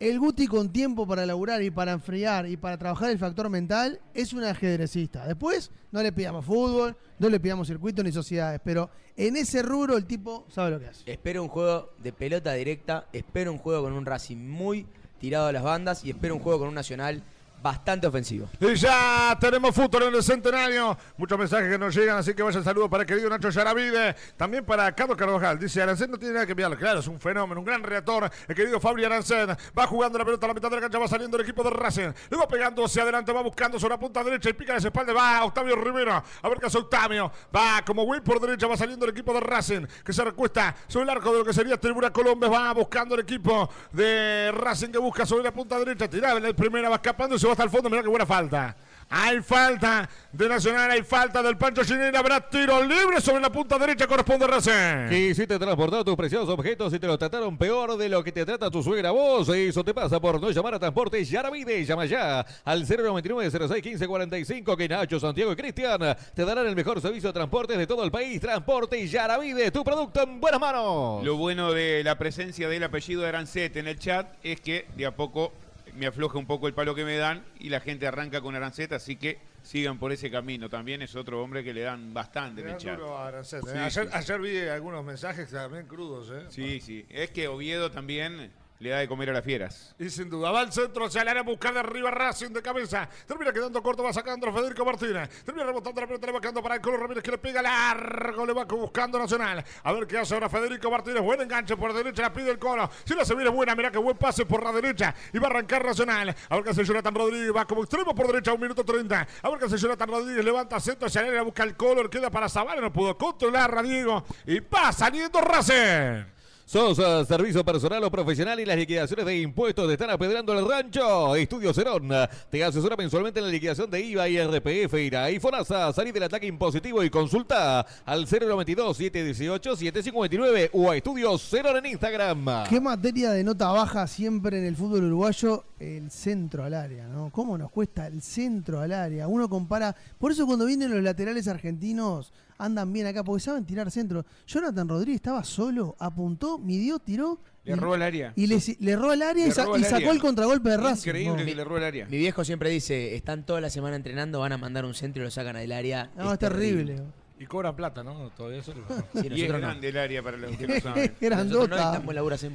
El 0.00 0.20
Guti 0.20 0.46
con 0.46 0.72
tiempo 0.72 1.08
para 1.08 1.26
laburar 1.26 1.60
y 1.60 1.72
para 1.72 1.90
enfriar 1.90 2.46
y 2.46 2.56
para 2.56 2.78
trabajar 2.78 3.10
el 3.10 3.18
factor 3.18 3.50
mental 3.50 4.00
es 4.14 4.32
un 4.32 4.44
ajedrecista. 4.44 5.26
Después 5.26 5.72
no 5.90 6.00
le 6.04 6.12
pidamos 6.12 6.44
fútbol, 6.44 6.96
no 7.18 7.28
le 7.28 7.40
pidamos 7.40 7.66
circuito 7.66 8.04
ni 8.04 8.12
sociedades, 8.12 8.60
pero 8.62 8.90
en 9.16 9.36
ese 9.36 9.60
rubro 9.60 9.96
el 9.96 10.06
tipo 10.06 10.46
sabe 10.50 10.70
lo 10.70 10.78
que 10.78 10.86
hace. 10.86 11.10
Espero 11.10 11.42
un 11.42 11.48
juego 11.48 11.94
de 11.98 12.12
pelota 12.12 12.52
directa, 12.52 13.08
espero 13.12 13.50
un 13.50 13.58
juego 13.58 13.82
con 13.82 13.92
un 13.92 14.06
Racing 14.06 14.36
muy 14.36 14.86
tirado 15.18 15.48
a 15.48 15.52
las 15.52 15.64
bandas 15.64 16.04
y 16.04 16.10
espero 16.10 16.36
un 16.36 16.42
juego 16.42 16.60
con 16.60 16.68
un 16.68 16.74
Nacional 16.74 17.24
bastante 17.62 18.06
ofensivo. 18.06 18.48
Y 18.60 18.74
ya 18.74 19.36
tenemos 19.40 19.74
fútbol 19.74 20.04
en 20.04 20.14
el 20.14 20.22
centenario. 20.22 20.96
Muchos 21.16 21.38
mensajes 21.38 21.70
que 21.70 21.78
nos 21.78 21.94
llegan, 21.94 22.18
así 22.18 22.34
que 22.34 22.42
vaya 22.42 22.62
saludo 22.62 22.88
para 22.88 23.02
el 23.02 23.06
querido 23.06 23.28
Nacho 23.28 23.50
Yaravide. 23.50 24.14
También 24.36 24.64
para 24.64 24.92
Carlos 24.94 25.16
Carvajal. 25.16 25.58
Dice: 25.58 25.82
Arancén 25.82 26.10
no 26.10 26.18
tiene 26.18 26.34
nada 26.34 26.46
que 26.46 26.52
enviarle. 26.52 26.76
Claro, 26.76 27.00
es 27.00 27.08
un 27.08 27.20
fenómeno, 27.20 27.60
un 27.60 27.66
gran 27.66 27.82
reactor. 27.82 28.30
El 28.46 28.54
querido 28.54 28.80
Fabri 28.80 29.04
Arancén 29.04 29.48
va 29.76 29.86
jugando 29.86 30.18
la 30.18 30.24
pelota 30.24 30.46
a 30.46 30.48
la 30.48 30.54
mitad 30.54 30.70
de 30.70 30.76
la 30.76 30.82
cancha, 30.82 30.98
va 30.98 31.08
saliendo 31.08 31.36
el 31.36 31.42
equipo 31.42 31.62
de 31.62 31.70
Racing. 31.70 32.10
Va 32.38 32.46
pegando 32.46 32.84
hacia 32.84 33.02
adelante, 33.02 33.32
va 33.32 33.42
buscando 33.42 33.78
sobre 33.78 33.94
la 33.94 33.98
punta 33.98 34.22
derecha 34.22 34.50
y 34.50 34.52
pica 34.52 34.76
esa 34.76 34.88
espalda. 34.88 35.12
Va 35.12 35.44
Octavio 35.44 35.76
Rivera. 35.76 36.22
A 36.42 36.48
ver 36.48 36.58
qué 36.58 36.66
hace 36.66 36.78
Octavio. 36.78 37.30
Va 37.54 37.82
como 37.84 38.04
Will 38.04 38.22
por 38.22 38.40
derecha, 38.40 38.66
va 38.66 38.76
saliendo 38.76 39.04
el 39.04 39.12
equipo 39.12 39.32
de 39.32 39.40
Racing 39.40 39.86
que 40.04 40.12
se 40.12 40.24
recuesta 40.24 40.74
sobre 40.86 41.04
el 41.04 41.10
arco 41.10 41.32
de 41.32 41.38
lo 41.40 41.44
que 41.44 41.52
sería 41.52 41.76
Tribuna 41.76 42.10
Colombia. 42.10 42.48
Va 42.48 42.72
buscando 42.72 43.14
el 43.14 43.22
equipo 43.22 43.68
de 43.92 44.52
Racing 44.52 44.88
que 44.88 44.98
busca 44.98 45.26
sobre 45.26 45.44
la 45.44 45.52
punta 45.52 45.78
derecha. 45.78 46.08
Tiraba 46.08 46.38
en 46.38 46.44
la 46.44 46.52
primera, 46.52 46.88
va 46.88 46.96
escapando 46.96 47.34
y 47.34 47.38
se 47.38 47.47
va 47.48 47.52
hasta 47.52 47.64
el 47.64 47.70
fondo. 47.70 47.90
Mira 47.90 48.02
qué 48.02 48.08
buena 48.08 48.26
falta. 48.26 48.76
Hay 49.10 49.40
falta 49.40 50.08
de 50.30 50.48
Nacional, 50.48 50.90
hay 50.90 51.02
falta 51.02 51.42
del 51.42 51.56
Pancho 51.56 51.82
Chinera. 51.82 52.18
Habrá 52.18 52.40
tiro 52.40 52.82
libre 52.84 53.20
sobre 53.22 53.40
la 53.40 53.50
punta 53.50 53.78
derecha, 53.78 54.06
corresponde 54.06 54.44
a 54.44 54.48
Racing. 54.48 55.08
Quisiste 55.08 55.58
transportar 55.58 56.04
tus 56.04 56.14
preciosos 56.14 56.50
objetos 56.50 56.92
y 56.92 56.98
te 56.98 57.06
los 57.06 57.18
trataron 57.18 57.56
peor 57.56 57.96
de 57.96 58.08
lo 58.10 58.22
que 58.22 58.32
te 58.32 58.44
trata 58.44 58.70
tu 58.70 58.82
suegra 58.82 59.10
vos. 59.10 59.48
Eso 59.48 59.82
te 59.82 59.94
pasa 59.94 60.20
por 60.20 60.38
no 60.38 60.50
llamar 60.50 60.74
a 60.74 60.78
Transportes 60.78 61.30
Yaravide. 61.30 61.86
Llama 61.86 62.04
ya 62.04 62.44
al 62.64 62.86
099 62.86 63.50
06 63.50 63.82
15 63.82 64.06
45 64.06 64.76
que 64.76 64.88
Nacho, 64.88 65.18
Santiago 65.18 65.52
y 65.52 65.56
Cristian 65.56 66.00
te 66.34 66.44
darán 66.44 66.66
el 66.66 66.76
mejor 66.76 67.00
servicio 67.00 67.30
de 67.30 67.32
transportes 67.32 67.78
de 67.78 67.86
todo 67.86 68.04
el 68.04 68.10
país. 68.10 68.38
Transportes 68.42 69.10
Yaravide, 69.10 69.70
tu 69.70 69.82
producto 69.82 70.22
en 70.22 70.38
buenas 70.38 70.60
manos. 70.60 71.24
Lo 71.24 71.36
bueno 71.36 71.72
de 71.72 72.04
la 72.04 72.18
presencia 72.18 72.68
del 72.68 72.84
apellido 72.84 73.22
de 73.22 73.28
Arancet 73.28 73.74
en 73.76 73.88
el 73.88 73.98
chat 73.98 74.26
es 74.42 74.60
que 74.60 74.86
de 74.96 75.06
a 75.06 75.16
poco 75.16 75.52
me 75.98 76.06
afloja 76.06 76.38
un 76.38 76.46
poco 76.46 76.66
el 76.68 76.74
palo 76.74 76.94
que 76.94 77.04
me 77.04 77.16
dan 77.16 77.44
y 77.58 77.68
la 77.68 77.80
gente 77.80 78.06
arranca 78.06 78.40
con 78.40 78.54
Arancet, 78.54 78.92
así 78.92 79.16
que 79.16 79.38
sigan 79.62 79.98
por 79.98 80.12
ese 80.12 80.30
camino. 80.30 80.68
También 80.70 81.02
es 81.02 81.14
otro 81.16 81.42
hombre 81.42 81.62
que 81.64 81.74
le 81.74 81.82
dan 81.82 82.14
bastante 82.14 82.62
chat. 82.78 82.98
Arancet, 83.00 83.62
Sí, 83.64 83.70
¿eh? 83.74 83.78
ayer, 83.80 84.04
sí. 84.06 84.10
ayer 84.12 84.40
vi 84.40 84.58
algunos 84.68 85.04
mensajes 85.04 85.50
también 85.50 85.86
crudos. 85.86 86.30
¿eh? 86.30 86.46
Sí, 86.48 86.80
sí. 86.80 87.04
Es 87.10 87.30
que 87.30 87.48
Oviedo 87.48 87.90
también 87.90 88.50
le 88.78 88.90
da 88.90 88.98
de 88.98 89.08
comer 89.08 89.30
a 89.30 89.32
las 89.32 89.44
fieras. 89.44 89.94
Y 89.98 90.08
sin 90.08 90.30
duda, 90.30 90.50
va 90.50 90.60
al 90.60 90.72
centro 90.72 91.06
hacia 91.06 91.22
el 91.22 91.28
área, 91.28 91.42
busca 91.42 91.72
de 91.72 91.80
arriba 91.80 92.10
Racing 92.10 92.50
de 92.50 92.62
cabeza. 92.62 93.08
Termina 93.26 93.52
quedando 93.52 93.82
corto, 93.82 94.02
va 94.02 94.12
sacando 94.12 94.52
Federico 94.52 94.84
Martínez. 94.84 95.28
Termina 95.44 95.66
rebotando 95.66 96.00
la 96.00 96.06
pelota, 96.06 96.26
le 96.26 96.32
va 96.32 96.40
quedando 96.40 96.62
para 96.62 96.76
el 96.76 96.80
Colo 96.80 96.96
Ramírez 96.96 97.22
que 97.22 97.30
le 97.30 97.38
pega 97.38 97.60
largo, 97.60 98.46
le 98.46 98.52
va 98.52 98.64
buscando 98.64 99.18
Nacional. 99.18 99.64
A 99.82 99.92
ver 99.92 100.06
qué 100.06 100.18
hace 100.18 100.34
ahora 100.34 100.48
Federico 100.48 100.90
Martínez. 100.90 101.22
Buen 101.22 101.40
enganche 101.40 101.76
por 101.76 101.92
derecha, 101.92 102.22
la 102.22 102.32
pide 102.32 102.50
el 102.50 102.58
Colo. 102.58 102.88
Si 103.04 103.14
la 103.14 103.24
se 103.24 103.34
viene 103.34 103.50
buena, 103.50 103.74
mira 103.74 103.90
qué 103.90 103.98
buen 103.98 104.16
pase 104.16 104.46
por 104.46 104.62
la 104.62 104.72
derecha. 104.72 105.14
Y 105.32 105.38
va 105.38 105.48
a 105.48 105.50
arrancar 105.50 105.84
Nacional. 105.84 106.34
A 106.48 106.54
ver 106.54 106.64
qué 106.64 106.70
hace 106.70 106.84
Jonathan 106.84 107.14
Rodríguez, 107.14 107.54
va 107.54 107.64
como 107.64 107.82
extremo 107.82 108.14
por 108.14 108.26
derecha, 108.28 108.52
un 108.52 108.60
minuto 108.60 108.84
30. 108.84 109.26
A 109.42 109.50
ver 109.50 109.58
qué 109.58 109.64
hace 109.64 109.76
Jonathan 109.76 110.08
Rodríguez, 110.08 110.44
levanta 110.44 110.78
centro 110.78 111.08
el 111.08 111.18
área, 111.18 111.42
busca 111.42 111.64
el 111.64 111.76
Colo, 111.76 112.08
queda 112.08 112.30
para 112.30 112.48
Zavala, 112.48 112.80
no 112.80 112.92
pudo 112.92 113.16
controlar 113.16 113.76
a 113.76 113.82
Diego. 113.82 114.24
Y 114.46 114.60
va 114.60 114.92
saliendo 114.92 115.40
Racing. 115.40 116.37
¿Sos 116.68 116.98
servicio 117.26 117.64
personal 117.64 118.04
o 118.04 118.10
profesional 118.10 118.60
y 118.60 118.66
las 118.66 118.76
liquidaciones 118.76 119.24
de 119.24 119.38
impuestos 119.38 119.86
te 119.86 119.94
están 119.94 120.10
apedrando 120.10 120.52
el 120.52 120.68
rancho? 120.68 121.34
Estudio 121.34 121.72
Cerón 121.72 122.10
te 122.50 122.62
asesora 122.62 122.94
mensualmente 122.94 123.40
en 123.40 123.46
la 123.46 123.50
liquidación 123.50 123.90
de 123.90 124.02
IVA 124.02 124.28
y 124.28 124.38
RPF, 124.38 124.92
IRA 124.92 125.30
y 125.30 125.40
FONASA. 125.40 125.94
Salí 125.94 126.12
del 126.12 126.24
ataque 126.24 126.46
impositivo 126.46 127.02
y 127.02 127.08
consulta 127.08 127.86
al 128.04 128.26
092-718-759 128.26 130.68
o 130.74 130.90
a 130.90 130.96
Estudio 130.98 131.38
Cerón 131.38 131.78
en 131.78 131.86
Instagram. 131.86 132.64
¿Qué 132.68 132.82
materia 132.82 133.30
de 133.30 133.44
nota 133.44 133.68
baja 133.68 134.06
siempre 134.06 134.58
en 134.58 134.66
el 134.66 134.76
fútbol 134.76 135.04
uruguayo? 135.04 135.64
El 135.80 136.10
centro 136.10 136.64
al 136.64 136.74
área, 136.74 137.08
¿no? 137.08 137.30
¿Cómo 137.32 137.56
nos 137.56 137.70
cuesta 137.70 138.08
el 138.08 138.20
centro 138.20 138.80
al 138.80 138.92
área? 138.92 139.26
Uno 139.26 139.48
compara. 139.48 139.96
Por 140.18 140.32
eso 140.32 140.44
cuando 140.44 140.66
vienen 140.66 140.90
los 140.90 141.02
laterales 141.02 141.48
argentinos 141.48 142.30
andan 142.58 142.92
bien 142.92 143.06
acá, 143.06 143.22
porque 143.24 143.40
saben 143.42 143.64
tirar 143.64 143.90
centro. 143.90 144.26
Jonathan 144.46 144.88
Rodríguez 144.88 145.16
estaba 145.16 145.44
solo, 145.44 145.96
apuntó, 145.98 146.58
midió, 146.58 146.98
tiró. 146.98 147.40
Le 147.64 147.76
robó 147.76 147.94
el 147.96 148.02
área. 148.02 148.32
Y 148.34 148.46
le, 148.46 148.58
le 148.80 148.96
robó 148.96 149.12
el 149.12 149.22
área 149.22 149.46
y, 149.46 149.50
sa- 149.50 149.62
sacó 149.64 149.74
área. 149.74 150.10
el 150.10 150.20
contragolpe 150.20 150.70
de 150.70 150.76
Racing. 150.78 151.08
Increíble 151.10 151.40
No. 151.40 151.46
que 151.46 151.54
le 151.54 151.64
robó 151.64 151.76
el 151.78 151.84
área. 151.84 152.06
Mi 152.06 152.16
viejo 152.16 152.44
siempre 152.44 152.70
dice, 152.70 153.14
están 153.14 153.44
toda 153.44 153.60
la 153.60 153.68
semana 153.70 153.94
entrenando, 153.96 154.40
van 154.40 154.52
a 154.52 154.58
mandar 154.58 154.84
un 154.86 154.94
centro 154.94 155.22
y 155.22 155.24
lo 155.26 155.30
sacan 155.30 155.56
del 155.56 155.72
área. 155.72 156.10
No, 156.16 156.32
es 156.32 156.38
terrible. 156.38 157.02
Y 157.40 157.46
cobran 157.46 157.76
plata, 157.76 158.02
¿no? 158.02 158.30
Todavía 158.36 158.60
eso. 158.60 158.72
Sí, 159.14 159.28
Y 159.30 159.42
es 159.44 159.50
no. 159.52 159.58
grande 159.58 159.88
el 159.88 159.96
área 159.98 160.22
para 160.22 160.36
los 160.36 160.56
que 160.56 160.66
no 160.66 160.80
saben. 160.80 161.14
No 161.20 161.28
Grandota. 161.28 162.02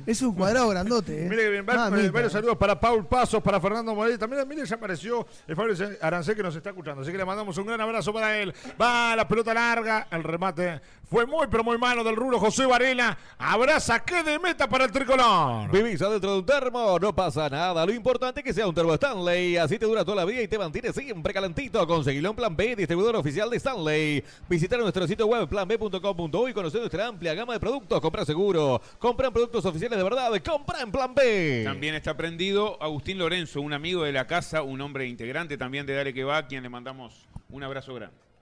Es 0.06 0.22
un 0.22 0.36
cuadrado 0.36 0.70
grandote. 0.70 1.26
¿eh? 1.26 1.30
Mire 1.30 1.44
que 1.44 1.50
bien, 1.50 1.66
eh, 1.68 2.10
varios 2.12 2.32
saludos 2.32 2.58
para 2.58 2.80
Paul 2.80 3.06
Pasos, 3.06 3.42
para 3.42 3.60
Fernando 3.60 3.96
Morelli. 3.96 4.18
También, 4.18 4.48
mire, 4.48 4.66
ya 4.66 4.76
apareció 4.76 5.26
el 5.48 5.56
Fabio 5.56 5.76
Arancé 6.02 6.36
que 6.36 6.44
nos 6.44 6.56
está 6.56 6.70
escuchando. 6.70 7.02
Así 7.02 7.12
que 7.12 7.18
le 7.18 7.26
mandamos 7.26 7.58
un 7.58 7.66
gran 7.66 7.80
abrazo 7.82 8.14
para 8.14 8.38
él. 8.38 8.54
Va 8.82 9.16
la 9.16 9.28
pelota 9.28 9.54
larga, 9.54 10.08
el 10.12 10.24
remate 10.24 10.82
fue 11.14 11.28
muy, 11.28 11.46
pero 11.46 11.64
muy 11.64 11.78
malo 11.78 12.04
del 12.04 12.16
rulo 12.16 12.40
José 12.40 12.66
Varela. 12.66 13.16
Habrá 13.38 13.80
saque 13.80 14.24
de 14.24 14.40
meta 14.40 14.68
para 14.68 14.86
el 14.86 14.92
tricolor. 14.92 15.70
Vivís 15.70 16.02
adentro 16.02 16.32
de 16.32 16.40
un 16.40 16.46
termo, 16.46 16.98
no 17.00 17.14
pasa 17.14 17.48
nada. 17.48 17.86
Lo 17.86 17.94
importante 17.94 18.40
es 18.40 18.44
que 18.44 18.52
sea 18.52 18.66
un 18.66 18.74
termo 18.74 18.96
Stanley. 18.96 19.58
Así 19.58 19.78
te 19.78 19.86
dura 19.86 20.04
toda 20.04 20.18
la 20.18 20.26
vida 20.26 20.42
y 20.42 20.48
te 20.48 20.58
mantiene 20.58 20.92
siempre 20.92 21.32
calentito. 21.32 21.86
Conseguilo 21.86 22.32
en 22.32 22.36
Plan 22.36 22.56
B, 22.56 22.76
distribuidor 22.76 23.16
oficial 23.16 23.48
de 23.52 23.58
Stanley. 23.58 24.24
Visitar 24.50 24.80
nuestro 24.80 25.06
sitio 25.06 25.28
web 25.28 25.48
planb.com.uy 25.48 26.50
y 26.50 26.54
conocer 26.56 26.80
nuestra 26.80 27.06
amplia 27.06 27.36
gama 27.36 27.54
de 27.54 27.60
productos. 27.60 28.02
Compra 28.02 28.26
seguro. 28.26 28.82
Compra 28.98 29.28
en 29.28 29.34
productos 29.34 29.64
oficiales 29.66 29.96
de 29.96 30.04
verdad. 30.04 30.32
Compra 30.44 30.82
en 30.82 30.92
Plan 30.92 31.14
B. 31.14 31.62
También 31.64 31.94
está 31.94 32.18
prendido 32.18 32.82
Agustín 32.82 33.20
Lorenzo, 33.20 33.62
un 33.62 33.74
amigo 33.74 34.02
de 34.02 34.14
la 34.14 34.26
casa, 34.26 34.64
un 34.64 34.82
hombre 34.82 35.06
integrante 35.06 35.60
también 35.60 35.86
de 35.86 35.94
Dale 35.94 36.12
que 36.12 36.24
va, 36.24 36.38
a 36.38 36.48
quien 36.48 36.64
le 36.64 36.70
mandamos 36.70 37.28
un 37.50 37.62
abrazo 37.62 37.94
grande. 37.94 38.33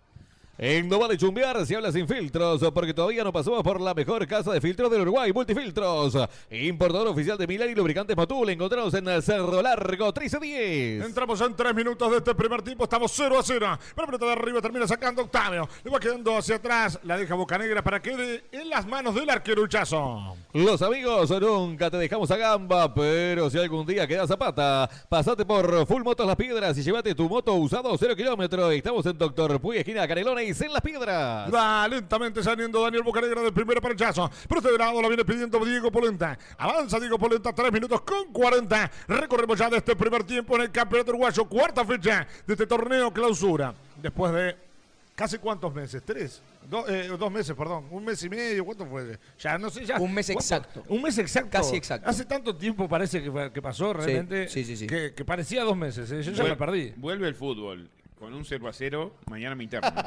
En 0.64 0.88
No 0.88 1.00
Vale 1.00 1.18
Chumbear 1.18 1.66
se 1.66 1.76
habla 1.76 1.92
sin 1.92 2.08
filtros, 2.08 2.62
porque 2.72 2.94
todavía 2.94 3.24
no 3.24 3.34
pasamos 3.34 3.64
por 3.64 3.82
la 3.82 3.96
mejor 3.96 4.28
casa 4.28 4.52
de 4.52 4.62
filtros 4.62 4.92
del 4.92 5.02
Uruguay, 5.02 5.34
Multifiltros. 5.34 6.16
Importador 6.52 7.08
oficial 7.08 7.36
de 7.36 7.48
Milan 7.48 7.72
y 7.72 7.74
lubricantes 7.74 8.16
Motul. 8.16 8.48
Encontramos 8.48 8.94
en 8.94 9.08
el 9.08 9.24
Cerro 9.24 9.60
Largo 9.60 10.06
1310. 10.06 11.04
Entramos 11.04 11.42
en 11.42 11.56
tres 11.56 11.74
minutos 11.74 12.12
de 12.12 12.18
este 12.18 12.36
primer 12.36 12.62
tiempo. 12.62 12.84
Estamos 12.84 13.12
0 13.12 13.40
a 13.40 13.44
0. 13.44 13.80
Pero 13.96 14.06
pelota 14.06 14.26
de 14.28 14.32
arriba 14.34 14.62
termina 14.62 14.88
sacando 14.88 15.24
Octavio. 15.24 15.68
Le 15.84 15.90
va 15.90 16.00
quedando 16.00 16.38
hacia 16.38 16.58
atrás. 16.58 17.00
La 17.06 17.18
deja 17.18 17.34
Bocanegra 17.34 17.84
para 17.84 18.00
que 18.00 18.12
quede 18.12 18.44
en 18.52 18.70
las 18.70 18.86
manos 18.86 19.16
del 19.16 19.32
arquero 19.32 19.64
Huchazo. 19.64 20.36
Los 20.54 20.80
amigos, 20.84 21.32
nunca 21.42 21.90
te 21.90 21.98
dejamos 21.98 22.30
a 22.30 22.38
gamba, 22.38 22.94
pero 22.94 23.50
si 23.50 23.58
algún 23.58 23.88
día 23.88 24.06
quedas 24.06 24.30
a 24.30 24.38
pata, 24.38 24.88
pasate 25.10 25.44
por 25.44 25.88
Full 25.88 26.04
Motos 26.04 26.28
Las 26.28 26.36
Piedras 26.36 26.78
y 26.78 26.84
llévate 26.84 27.16
tu 27.16 27.28
moto 27.28 27.56
usado 27.56 27.98
0 27.98 28.16
kilómetros. 28.16 28.72
Estamos 28.74 29.04
en 29.08 29.18
Doctor 29.18 29.60
Puy, 29.60 29.78
esquina 29.78 30.08
Canelones, 30.08 30.51
en 30.60 30.74
Las 30.74 30.82
Piedras. 30.82 31.54
Va 31.54 31.88
lentamente 31.88 32.44
saliendo 32.44 32.82
Daniel 32.82 33.04
Bocanegra 33.04 33.42
del 33.42 33.54
primero 33.54 33.80
para 33.82 33.94
el 33.94 34.00
Chazo. 34.00 34.30
Pero 34.50 34.60
este 34.62 34.78
lado 34.78 35.02
la 35.02 35.08
viene 35.08 35.24
pidiendo 35.24 35.64
Diego 35.64 35.92
Polenta. 35.92 36.38
Avanza 36.58 37.00
Diego 37.00 37.18
Polenta, 37.18 37.54
3 37.54 37.72
minutos 37.72 38.02
con 38.02 38.32
40. 38.34 38.92
Recorremos 39.08 39.58
ya 39.58 39.70
de 39.70 39.78
este 39.78 39.96
primer 39.96 40.24
tiempo 40.24 40.56
en 40.56 40.64
el 40.64 40.72
Campeonato 40.72 41.12
Uruguayo. 41.12 41.46
Cuarta 41.46 41.86
fecha 41.86 42.28
de 42.46 42.54
este 42.54 42.68
torneo 42.68 43.12
clausura. 43.14 43.74
Después 44.02 44.34
de 44.34 44.56
casi 45.16 45.38
cuántos 45.38 45.74
meses, 45.74 46.02
tres. 46.04 46.42
Do- 46.70 46.88
eh, 46.88 47.08
dos 47.18 47.32
meses, 47.32 47.56
perdón. 47.56 47.86
Un 47.92 48.04
mes 48.06 48.24
y 48.24 48.30
medio, 48.30 48.66
¿cuánto 48.66 48.86
fue? 48.86 49.18
Ya 49.40 49.58
no 49.58 49.70
sé, 49.70 49.86
ya. 49.86 50.00
Un 50.00 50.14
mes 50.14 50.28
¿cuánto? 50.28 50.42
exacto. 50.42 50.84
Un 50.88 51.02
mes 51.02 51.18
exacto. 51.18 51.50
Casi 51.52 51.76
exacto. 51.76 52.10
Hace 52.10 52.26
tanto 52.26 52.56
tiempo 52.56 52.88
parece 52.88 53.22
que, 53.22 53.32
fue- 53.32 53.52
que 53.52 53.62
pasó 53.62 53.94
realmente. 53.94 54.48
sí, 54.48 54.64
sí, 54.64 54.76
sí. 54.78 54.88
Que, 54.88 55.14
que 55.14 55.26
parecía 55.26 55.64
dos 55.64 55.76
meses. 55.78 56.12
eh. 56.12 56.22
Yo 56.24 56.32
ya 56.32 56.44
Vuel- 56.44 56.50
me 56.50 56.56
perdí. 56.56 56.94
Vuelve 56.98 57.28
el 57.28 57.36
fútbol. 57.36 57.90
Con 58.22 58.32
un 58.36 58.46
0 58.46 58.68
a 58.68 58.72
0, 58.72 59.14
mañana 59.32 59.56
me 59.56 59.64
interno. 59.64 59.92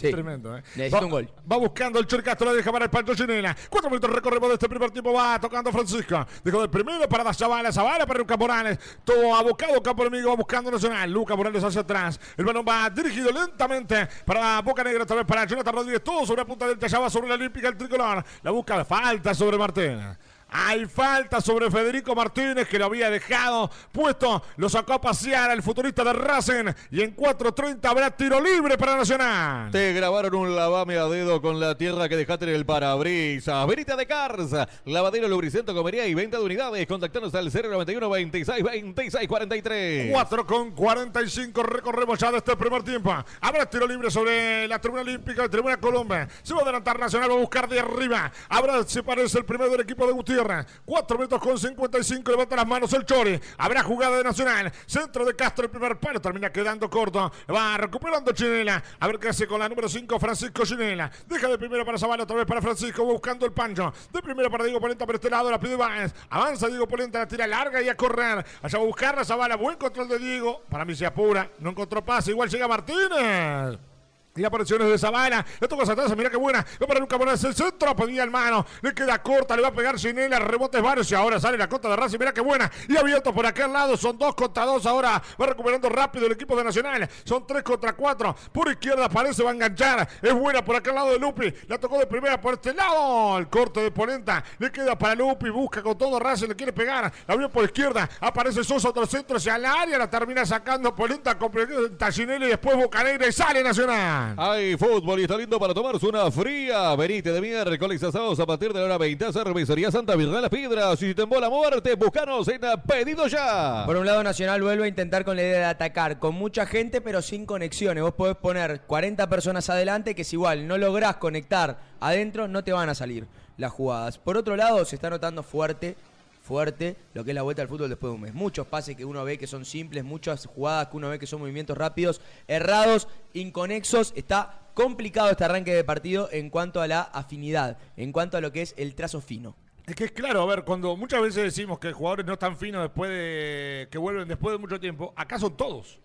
Sí. 0.00 0.10
Tremendo, 0.10 0.56
¿eh? 0.56 0.62
Necesito 0.74 0.96
va, 0.96 1.04
un 1.04 1.10
gol. 1.10 1.28
Va 1.50 1.56
buscando 1.56 2.00
el 2.00 2.06
Chorcastro, 2.06 2.46
la 2.46 2.54
deja 2.54 2.72
para 2.72 2.86
el 2.86 2.90
Pancho 2.90 3.14
Chinela. 3.14 3.54
Cuatro 3.70 3.88
minutos 3.88 4.10
recorremos 4.10 4.48
de 4.48 4.54
este 4.54 4.68
primer 4.68 4.90
tiempo. 4.90 5.12
Va 5.12 5.38
tocando 5.38 5.70
Francisco. 5.70 6.26
Dejó 6.42 6.62
del 6.62 6.70
primero 6.70 7.08
para 7.08 7.22
la 7.22 7.32
Zavala. 7.32 7.70
Zavala 7.70 8.06
para 8.06 8.18
Lucas 8.18 8.36
Morales. 8.36 8.78
Todo 9.04 9.32
abocado 9.36 9.80
campo 9.82 10.02
enemigo. 10.04 10.30
Va 10.30 10.36
buscando 10.36 10.70
Nacional. 10.70 11.12
Lucas 11.12 11.36
Morales 11.36 11.62
hacia 11.62 11.82
atrás. 11.82 12.18
El 12.36 12.44
balón 12.44 12.64
va 12.68 12.90
dirigido 12.90 13.30
lentamente 13.30 14.08
para 14.24 14.60
Boca 14.62 14.82
Negra. 14.82 15.04
Otra 15.04 15.16
vez 15.16 15.26
para 15.26 15.44
Jonathan 15.44 15.74
Rodríguez. 15.74 16.02
Todo 16.02 16.26
sobre 16.26 16.40
la 16.40 16.46
punta 16.46 16.66
del 16.66 16.78
allá 16.82 16.98
va 16.98 17.10
sobre 17.10 17.28
la 17.28 17.34
Olímpica 17.34 17.68
el 17.68 17.76
tricolor. 17.76 18.24
La 18.42 18.50
busca. 18.50 18.84
Falta 18.84 19.32
sobre 19.32 19.58
Martínez. 19.58 20.18
Hay 20.56 20.86
falta 20.86 21.40
sobre 21.40 21.68
Federico 21.68 22.14
Martínez 22.14 22.68
que 22.68 22.78
lo 22.78 22.84
había 22.84 23.10
dejado 23.10 23.68
puesto. 23.90 24.40
Lo 24.56 24.68
sacó 24.68 24.92
a 24.92 25.00
pasear 25.00 25.50
al 25.50 25.64
futurista 25.64 26.04
de 26.04 26.12
Racing. 26.12 26.72
Y 26.92 27.02
en 27.02 27.16
4.30 27.16 27.84
habrá 27.84 28.08
tiro 28.12 28.40
libre 28.40 28.78
para 28.78 28.96
Nacional. 28.96 29.72
Te 29.72 29.92
grabaron 29.92 30.32
un 30.36 30.54
lavame 30.54 30.96
a 30.96 31.06
dedo 31.06 31.42
con 31.42 31.58
la 31.58 31.76
tierra 31.76 32.08
que 32.08 32.16
dejaste 32.16 32.44
en 32.44 32.54
el 32.54 32.64
parabrisas. 32.64 33.66
Verita 33.66 33.96
de 33.96 34.06
Cars, 34.06 34.52
lavadero, 34.84 35.26
lubricento, 35.26 35.74
comería 35.74 36.06
y 36.06 36.14
venta 36.14 36.38
de 36.38 36.44
unidades. 36.44 36.86
Contactanos 36.86 37.34
al 37.34 37.52
091 37.52 38.08
26 38.08 38.62
26 38.62 39.26
43. 39.26 40.12
4 40.12 40.46
con 40.46 40.70
45 40.70 41.64
recorremos 41.64 42.16
ya 42.16 42.30
de 42.30 42.38
este 42.38 42.54
primer 42.54 42.84
tiempo. 42.84 43.12
Habrá 43.40 43.66
tiro 43.66 43.88
libre 43.88 44.08
sobre 44.08 44.68
la 44.68 44.80
tribuna 44.80 45.02
olímpica 45.02 45.42
de 45.42 45.48
Tribuna 45.48 45.78
Colombia. 45.78 46.28
Se 46.44 46.54
va 46.54 46.60
a 46.60 46.62
adelantar 46.62 46.96
Nacional, 47.00 47.28
va 47.28 47.34
a 47.34 47.38
buscar 47.38 47.68
de 47.68 47.80
arriba. 47.80 48.30
Habrá, 48.48 48.84
se 48.84 49.02
parece 49.02 49.38
el 49.38 49.44
primero 49.44 49.68
del 49.68 49.80
equipo 49.80 50.06
de 50.06 50.12
Gutiérrez. 50.12 50.43
4 50.84 51.18
metros 51.18 51.40
con 51.40 51.58
55, 51.58 52.30
levanta 52.30 52.56
las 52.56 52.66
manos 52.66 52.92
el 52.92 53.04
Chori. 53.04 53.40
Habrá 53.58 53.82
jugada 53.82 54.16
de 54.18 54.24
Nacional. 54.24 54.72
Centro 54.86 55.24
de 55.24 55.34
Castro, 55.34 55.64
el 55.64 55.70
primer 55.70 55.98
palo, 55.98 56.20
termina 56.20 56.50
quedando 56.50 56.88
corto. 56.90 57.32
Va 57.52 57.76
recuperando 57.76 58.32
Chinela. 58.32 58.82
A 59.00 59.06
ver 59.06 59.18
qué 59.18 59.28
hace 59.28 59.46
con 59.46 59.58
la 59.58 59.68
número 59.68 59.88
5, 59.88 60.18
Francisco 60.18 60.64
Chinela. 60.64 61.10
Deja 61.26 61.48
de 61.48 61.58
primera 61.58 61.84
para 61.84 61.98
Zavala, 61.98 62.24
otra 62.24 62.36
vez 62.36 62.46
para 62.46 62.60
Francisco, 62.60 63.04
buscando 63.04 63.46
el 63.46 63.52
pancho. 63.52 63.92
De 64.12 64.22
primera 64.22 64.50
para 64.50 64.64
Diego 64.64 64.80
Polenta 64.80 65.06
por 65.06 65.14
este 65.14 65.30
lado, 65.30 65.50
la 65.50 65.58
pide 65.58 65.76
Báez. 65.76 66.14
Avanza 66.30 66.68
Diego 66.68 66.86
Polenta, 66.86 67.20
la 67.20 67.28
tira 67.28 67.46
larga 67.46 67.80
y 67.82 67.88
a 67.88 67.96
correr. 67.96 68.44
Allá 68.62 68.78
va 68.78 68.84
a 68.84 68.86
buscar 68.86 69.16
la 69.16 69.24
Zavala, 69.24 69.56
buen 69.56 69.76
control 69.76 70.08
de 70.08 70.18
Diego. 70.18 70.62
Para 70.68 70.84
mí 70.84 70.94
se 70.94 71.06
apura, 71.06 71.50
no 71.58 71.70
encontró 71.70 72.04
pase, 72.04 72.30
igual 72.30 72.48
llega 72.48 72.68
Martínez. 72.68 73.93
Y 74.36 74.44
apariciones 74.44 74.88
de 74.88 74.98
Zavala. 74.98 75.46
Le 75.60 75.68
toca 75.68 75.84
atrás. 75.84 76.16
Mira 76.16 76.28
qué 76.28 76.36
buena. 76.36 76.66
Va 76.82 76.86
para 76.88 76.98
Luca 76.98 77.16
Morales. 77.16 77.44
El 77.44 77.54
centro. 77.54 77.94
Pedía 77.94 78.24
el 78.24 78.32
mano. 78.32 78.66
Le 78.82 78.92
queda 78.92 79.22
corta. 79.22 79.54
Le 79.54 79.62
va 79.62 79.68
a 79.68 79.72
pegar 79.72 79.96
Ginela. 79.96 80.40
Rebotes 80.40 80.82
varios. 80.82 81.08
Y 81.12 81.14
ahora 81.14 81.38
sale 81.38 81.56
la 81.56 81.68
contra 81.68 81.90
de 81.90 81.96
Racing. 81.96 82.18
Mira 82.18 82.34
qué 82.34 82.40
buena. 82.40 82.68
Y 82.88 82.96
abierto 82.96 83.32
por 83.32 83.46
aquel 83.46 83.72
lado. 83.72 83.96
Son 83.96 84.18
dos 84.18 84.34
contra 84.34 84.64
dos. 84.64 84.86
Ahora 84.86 85.22
va 85.40 85.46
recuperando 85.46 85.88
rápido 85.88 86.26
el 86.26 86.32
equipo 86.32 86.56
de 86.56 86.64
Nacional. 86.64 87.08
Son 87.24 87.46
tres 87.46 87.62
contra 87.62 87.92
cuatro. 87.92 88.34
Por 88.50 88.68
izquierda 88.68 89.08
parece. 89.08 89.44
Va 89.44 89.50
a 89.50 89.54
enganchar. 89.54 90.08
Es 90.20 90.34
buena 90.34 90.64
por 90.64 90.74
aquel 90.74 90.96
lado 90.96 91.12
de 91.12 91.18
Lupi. 91.20 91.54
La 91.68 91.78
tocó 91.78 91.96
de 91.98 92.06
primera 92.08 92.40
por 92.40 92.54
este 92.54 92.74
lado. 92.74 93.38
El 93.38 93.46
corte 93.46 93.82
de 93.82 93.92
Polenta. 93.92 94.42
Le 94.58 94.72
queda 94.72 94.98
para 94.98 95.14
Lupi. 95.14 95.48
Busca 95.48 95.80
con 95.80 95.96
todo 95.96 96.18
Racing. 96.18 96.48
Le 96.48 96.56
quiere 96.56 96.72
pegar. 96.72 97.12
La 97.28 97.34
abrió 97.34 97.48
por 97.48 97.64
izquierda. 97.64 98.10
Aparece 98.18 98.64
Sosa. 98.64 98.88
Otro 98.88 99.06
centro 99.06 99.36
hacia 99.36 99.54
el 99.54 99.64
área. 99.64 99.96
La 99.96 100.10
termina 100.10 100.44
sacando 100.44 100.92
Polenta. 100.92 101.38
Completa 101.38 102.10
Ginela. 102.10 102.46
Y 102.46 102.48
después 102.48 102.76
Bocanegra. 102.76 103.28
Y 103.28 103.32
sale 103.32 103.62
Nacional. 103.62 104.23
Hay 104.36 104.76
fútbol 104.76 105.20
y 105.20 105.22
está 105.22 105.36
lindo 105.36 105.58
para 105.58 105.74
tomarse 105.74 106.06
una 106.06 106.30
fría. 106.30 106.94
Venite 106.96 107.32
de 107.32 107.40
miércoles 107.40 108.02
a 108.02 108.10
sábados 108.10 108.40
a 108.40 108.46
partir 108.46 108.72
de 108.72 108.80
la 108.80 108.86
hora 108.86 108.98
20 108.98 109.26
a 109.26 109.32
Cervecería 109.32 109.90
Santa 109.90 110.16
Virgen 110.16 110.34
de 110.34 110.40
las 110.40 110.50
Piedras. 110.50 110.98
Si 110.98 111.14
te 111.14 111.22
embola 111.22 111.50
muerte, 111.50 111.94
buscanos 111.94 112.48
en 112.48 112.60
Pedido 112.86 113.26
Ya. 113.26 113.84
Por 113.86 113.96
un 113.96 114.06
lado, 114.06 114.22
Nacional 114.22 114.62
vuelve 114.62 114.84
a 114.84 114.88
intentar 114.88 115.24
con 115.24 115.36
la 115.36 115.42
idea 115.42 115.58
de 115.58 115.64
atacar 115.66 116.18
con 116.18 116.34
mucha 116.34 116.66
gente, 116.66 117.00
pero 117.00 117.22
sin 117.22 117.46
conexiones. 117.46 118.02
Vos 118.02 118.14
podés 118.14 118.36
poner 118.36 118.80
40 118.82 119.28
personas 119.28 119.68
adelante, 119.70 120.14
que 120.14 120.24
si 120.24 120.36
igual 120.36 120.66
no 120.66 120.78
lográs 120.78 121.16
conectar 121.16 121.78
adentro, 122.00 122.48
no 122.48 122.64
te 122.64 122.72
van 122.72 122.88
a 122.88 122.94
salir 122.94 123.26
las 123.56 123.72
jugadas. 123.72 124.18
Por 124.18 124.36
otro 124.36 124.56
lado, 124.56 124.84
se 124.84 124.96
está 124.96 125.10
notando 125.10 125.42
fuerte, 125.42 125.96
fuerte 126.44 126.96
lo 127.14 127.24
que 127.24 127.30
es 127.30 127.34
la 127.34 127.42
vuelta 127.42 127.62
al 127.62 127.68
fútbol 127.68 127.88
después 127.88 128.10
de 128.10 128.14
un 128.14 128.20
mes. 128.20 128.34
Muchos 128.34 128.66
pases 128.66 128.94
que 128.94 129.04
uno 129.04 129.24
ve 129.24 129.38
que 129.38 129.46
son 129.46 129.64
simples, 129.64 130.04
muchas 130.04 130.46
jugadas 130.46 130.88
que 130.88 130.96
uno 130.96 131.08
ve 131.08 131.18
que 131.18 131.26
son 131.26 131.40
movimientos 131.40 131.76
rápidos, 131.76 132.20
errados, 132.46 133.08
inconexos. 133.32 134.12
Está 134.14 134.60
complicado 134.74 135.30
este 135.30 135.44
arranque 135.44 135.74
de 135.74 135.82
partido 135.84 136.28
en 136.30 136.50
cuanto 136.50 136.82
a 136.82 136.86
la 136.86 137.00
afinidad, 137.00 137.78
en 137.96 138.12
cuanto 138.12 138.36
a 138.36 138.40
lo 138.40 138.52
que 138.52 138.62
es 138.62 138.74
el 138.76 138.94
trazo 138.94 139.20
fino. 139.20 139.56
Es 139.86 139.96
que 139.96 140.04
es 140.04 140.12
claro, 140.12 140.42
a 140.42 140.46
ver, 140.46 140.64
cuando 140.64 140.96
muchas 140.96 141.20
veces 141.20 141.44
decimos 141.44 141.78
que 141.78 141.92
jugadores 141.92 142.26
no 142.26 142.34
están 142.34 142.56
finos 142.56 142.82
después 142.82 143.10
de 143.10 143.88
que 143.90 143.98
vuelven 143.98 144.28
después 144.28 144.54
de 144.54 144.58
mucho 144.58 144.78
tiempo, 144.78 145.12
acá 145.16 145.38
son 145.38 145.56
todos. 145.56 145.98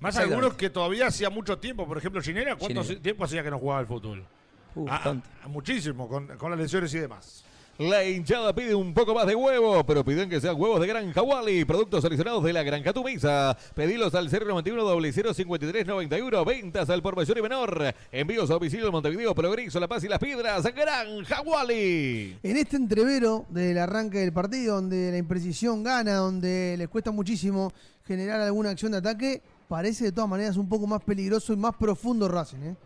Más 0.00 0.16
algunos 0.16 0.54
que 0.54 0.70
todavía 0.70 1.06
hacía 1.06 1.30
mucho 1.30 1.58
tiempo, 1.58 1.86
por 1.86 1.98
ejemplo, 1.98 2.20
Ginera, 2.20 2.56
¿cuánto 2.56 2.82
Ginera. 2.82 3.02
tiempo 3.02 3.24
hacía 3.24 3.42
que 3.42 3.50
no 3.50 3.58
jugaba 3.58 3.80
al 3.80 3.86
fútbol? 3.86 4.26
Uh, 4.74 4.84
bastante. 4.84 5.28
muchísimo, 5.46 6.06
con, 6.06 6.26
con 6.36 6.50
las 6.50 6.60
lesiones 6.60 6.92
y 6.94 6.98
demás. 6.98 7.45
La 7.78 8.02
hinchada 8.02 8.54
pide 8.54 8.74
un 8.74 8.94
poco 8.94 9.14
más 9.14 9.26
de 9.26 9.34
huevo, 9.34 9.84
pero 9.84 10.02
piden 10.02 10.30
que 10.30 10.40
sean 10.40 10.58
huevos 10.58 10.80
de 10.80 10.86
Granja 10.86 11.20
Wally, 11.20 11.66
productos 11.66 12.00
seleccionados 12.00 12.42
de 12.42 12.54
la 12.54 12.62
Granja 12.62 12.90
Tumisa. 12.90 13.54
Pedilos 13.74 14.14
al 14.14 14.30
091 14.30 15.12
0053 15.12 15.86
91, 15.86 16.44
ventas 16.46 16.88
al 16.88 17.02
por 17.02 17.14
mayor 17.14 17.36
y 17.36 17.42
menor. 17.42 17.94
Envíos 18.10 18.48
a 18.48 18.54
domicilio 18.54 18.90
Montevideo, 18.90 19.34
Progreso, 19.34 19.78
La 19.78 19.88
Paz 19.88 20.02
y 20.04 20.08
Las 20.08 20.18
Piedras. 20.18 20.64
Granja 20.74 21.42
Wally. 21.42 22.38
En 22.42 22.56
este 22.56 22.76
entrevero 22.76 23.44
del 23.50 23.76
arranque 23.76 24.20
del 24.20 24.32
partido, 24.32 24.76
donde 24.76 25.10
la 25.10 25.18
imprecisión 25.18 25.82
gana, 25.82 26.14
donde 26.14 26.76
les 26.78 26.88
cuesta 26.88 27.10
muchísimo 27.10 27.74
generar 28.06 28.40
alguna 28.40 28.70
acción 28.70 28.92
de 28.92 28.98
ataque, 28.98 29.42
parece 29.68 30.04
de 30.04 30.12
todas 30.12 30.30
maneras 30.30 30.56
un 30.56 30.66
poco 30.66 30.86
más 30.86 31.02
peligroso 31.04 31.52
y 31.52 31.56
más 31.56 31.74
profundo 31.74 32.26
Racing. 32.26 32.62
¿eh? 32.62 32.76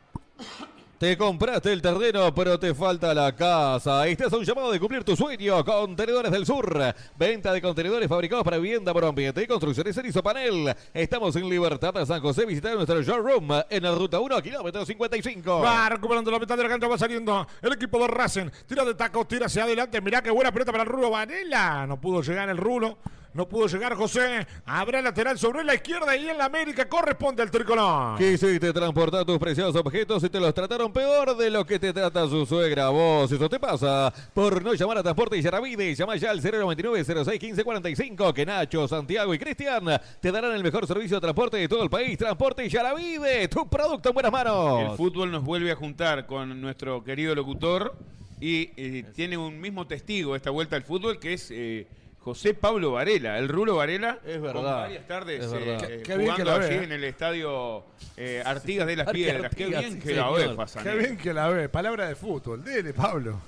Te 1.01 1.17
compraste 1.17 1.73
el 1.73 1.81
terreno, 1.81 2.35
pero 2.35 2.59
te 2.59 2.75
falta 2.75 3.15
la 3.15 3.35
casa. 3.35 4.07
Estás 4.07 4.31
a 4.35 4.37
un 4.37 4.45
llamado 4.45 4.71
de 4.71 4.79
cumplir 4.79 5.03
tu 5.03 5.17
sueño. 5.17 5.65
Contenedores 5.65 6.31
del 6.31 6.45
Sur. 6.45 6.95
Venta 7.17 7.55
de 7.55 7.63
contenedores 7.63 8.07
fabricados 8.07 8.45
para 8.45 8.59
vivienda 8.59 8.93
por 8.93 9.07
ambiente 9.07 9.43
y 9.43 9.47
construcciones 9.47 9.97
en 9.97 10.13
panel. 10.23 10.77
Estamos 10.93 11.35
en 11.37 11.49
Libertad 11.49 11.95
de 11.95 12.05
San 12.05 12.21
José. 12.21 12.45
Visitar 12.45 12.75
nuestro 12.75 13.01
showroom 13.01 13.49
en 13.71 13.83
la 13.83 13.95
ruta 13.95 14.21
1, 14.21 14.43
kilómetro 14.43 14.85
55. 14.85 15.61
Va 15.61 15.89
recuperando 15.89 16.31
la 16.31 16.39
mitad 16.39 16.59
de 16.59 16.65
la 16.65 16.69
cancha, 16.69 16.87
va 16.87 16.99
saliendo 16.99 17.47
el 17.63 17.73
equipo 17.73 17.99
de 18.01 18.07
Racing. 18.07 18.51
Tira 18.67 18.85
de 18.85 18.95
taco, 18.95 19.25
tira 19.25 19.47
hacia 19.47 19.65
adelante. 19.65 20.03
Mirá 20.03 20.21
qué 20.21 20.31
buena 20.31 20.53
pelota 20.53 20.71
para 20.71 20.83
el 20.83 20.91
Rulo 20.91 21.09
Varela. 21.09 21.87
No 21.87 21.99
pudo 21.99 22.21
llegar 22.21 22.51
el 22.51 22.59
Rulo. 22.59 22.99
No 23.33 23.49
pudo 23.49 23.69
llegar 23.69 23.95
José. 23.95 24.47
Habrá 24.67 25.01
lateral 25.01 25.39
sobre 25.39 25.63
la 25.63 25.75
izquierda 25.75 26.17
y 26.17 26.29
en 26.29 26.37
la 26.37 26.47
América 26.47 26.89
corresponde 26.89 27.43
al 27.43 27.51
tricolor. 27.51 28.19
Quisiste 28.19 28.73
transportar 28.73 29.25
tus 29.25 29.39
preciosos 29.39 29.77
objetos 29.77 30.25
y 30.25 30.29
te 30.29 30.41
los 30.41 30.53
trataron 30.53 30.93
peor 30.93 31.37
de 31.37 31.49
lo 31.49 31.65
que 31.65 31.79
te 31.79 31.93
trata 31.93 32.29
su 32.29 32.45
suegra. 32.45 32.89
Vos, 32.89 33.31
eso 33.31 33.49
te 33.49 33.61
pasa 33.61 34.13
por 34.35 34.63
no 34.65 34.75
llamar 34.75 34.99
a 34.99 35.03
Transporte 35.03 35.37
y 35.37 35.43
Yaravide. 35.43 35.95
Llama 35.95 36.17
ya 36.17 36.31
al 36.31 36.43
099 36.43 37.05
06 37.25 37.39
15 37.39 37.63
45 37.63 38.35
que 38.35 38.45
Nacho, 38.45 38.89
Santiago 38.89 39.33
y 39.33 39.39
Cristian 39.39 39.85
te 40.21 40.33
darán 40.33 40.53
el 40.53 40.65
mejor 40.65 40.87
servicio 40.89 41.19
de 41.19 41.21
transporte 41.21 41.57
de 41.57 41.69
todo 41.69 41.85
el 41.85 41.91
país. 41.91 42.19
Transporte 42.19 42.67
y 42.67 42.69
Yaravide, 42.69 43.47
tu 43.47 43.69
producto 43.69 44.09
en 44.09 44.15
buenas 44.15 44.33
manos. 44.33 44.91
El 44.91 44.97
fútbol 44.97 45.31
nos 45.31 45.45
vuelve 45.45 45.71
a 45.71 45.77
juntar 45.77 46.27
con 46.27 46.61
nuestro 46.61 47.05
querido 47.05 47.35
locutor 47.37 47.95
y 48.41 48.71
eh, 48.77 49.05
tiene 49.15 49.37
un 49.37 49.61
mismo 49.61 49.87
testigo 49.87 50.35
esta 50.35 50.51
vuelta 50.51 50.75
al 50.75 50.83
fútbol 50.83 51.21
que 51.21 51.35
es 51.35 51.51
eh, 51.51 51.87
José 52.21 52.53
Pablo 52.55 52.93
Varela, 52.93 53.39
el 53.39 53.49
Rulo 53.49 53.77
Varela. 53.77 54.19
Es 54.27 54.41
verdad. 54.41 54.53
Con 54.53 54.65
varias 54.65 55.07
tardes 55.07 55.45
Es 55.45 55.51
verdad. 55.53 55.85
eh, 55.91 55.97
Qué- 55.99 56.03
qué 56.03 56.17
bien 56.19 56.31
jugando 56.33 56.51
la 56.59 56.65
allí 56.67 56.75
ve, 56.77 56.81
eh. 56.83 56.85
en 56.85 56.93
el 56.93 57.05
estadio 57.05 57.85
eh, 58.17 58.43
Artigas 58.45 58.87
de 58.87 58.97
las 58.97 59.11
Piedras. 59.11 59.41
Qué 59.55 59.65
Artigas, 59.65 59.81
bien 59.83 59.95
sí, 59.95 60.01
que 60.09 60.15
la 60.15 60.31
ve, 60.31 60.57
Qué 60.83 60.95
bien 60.97 61.17
que 61.17 61.33
la 61.35 61.49
ve. 61.49 61.69
Palabra 61.71 62.09
de 62.09 62.15
fútbol. 62.17 62.63
Dele, 62.63 62.93
Pablo. 62.93 63.41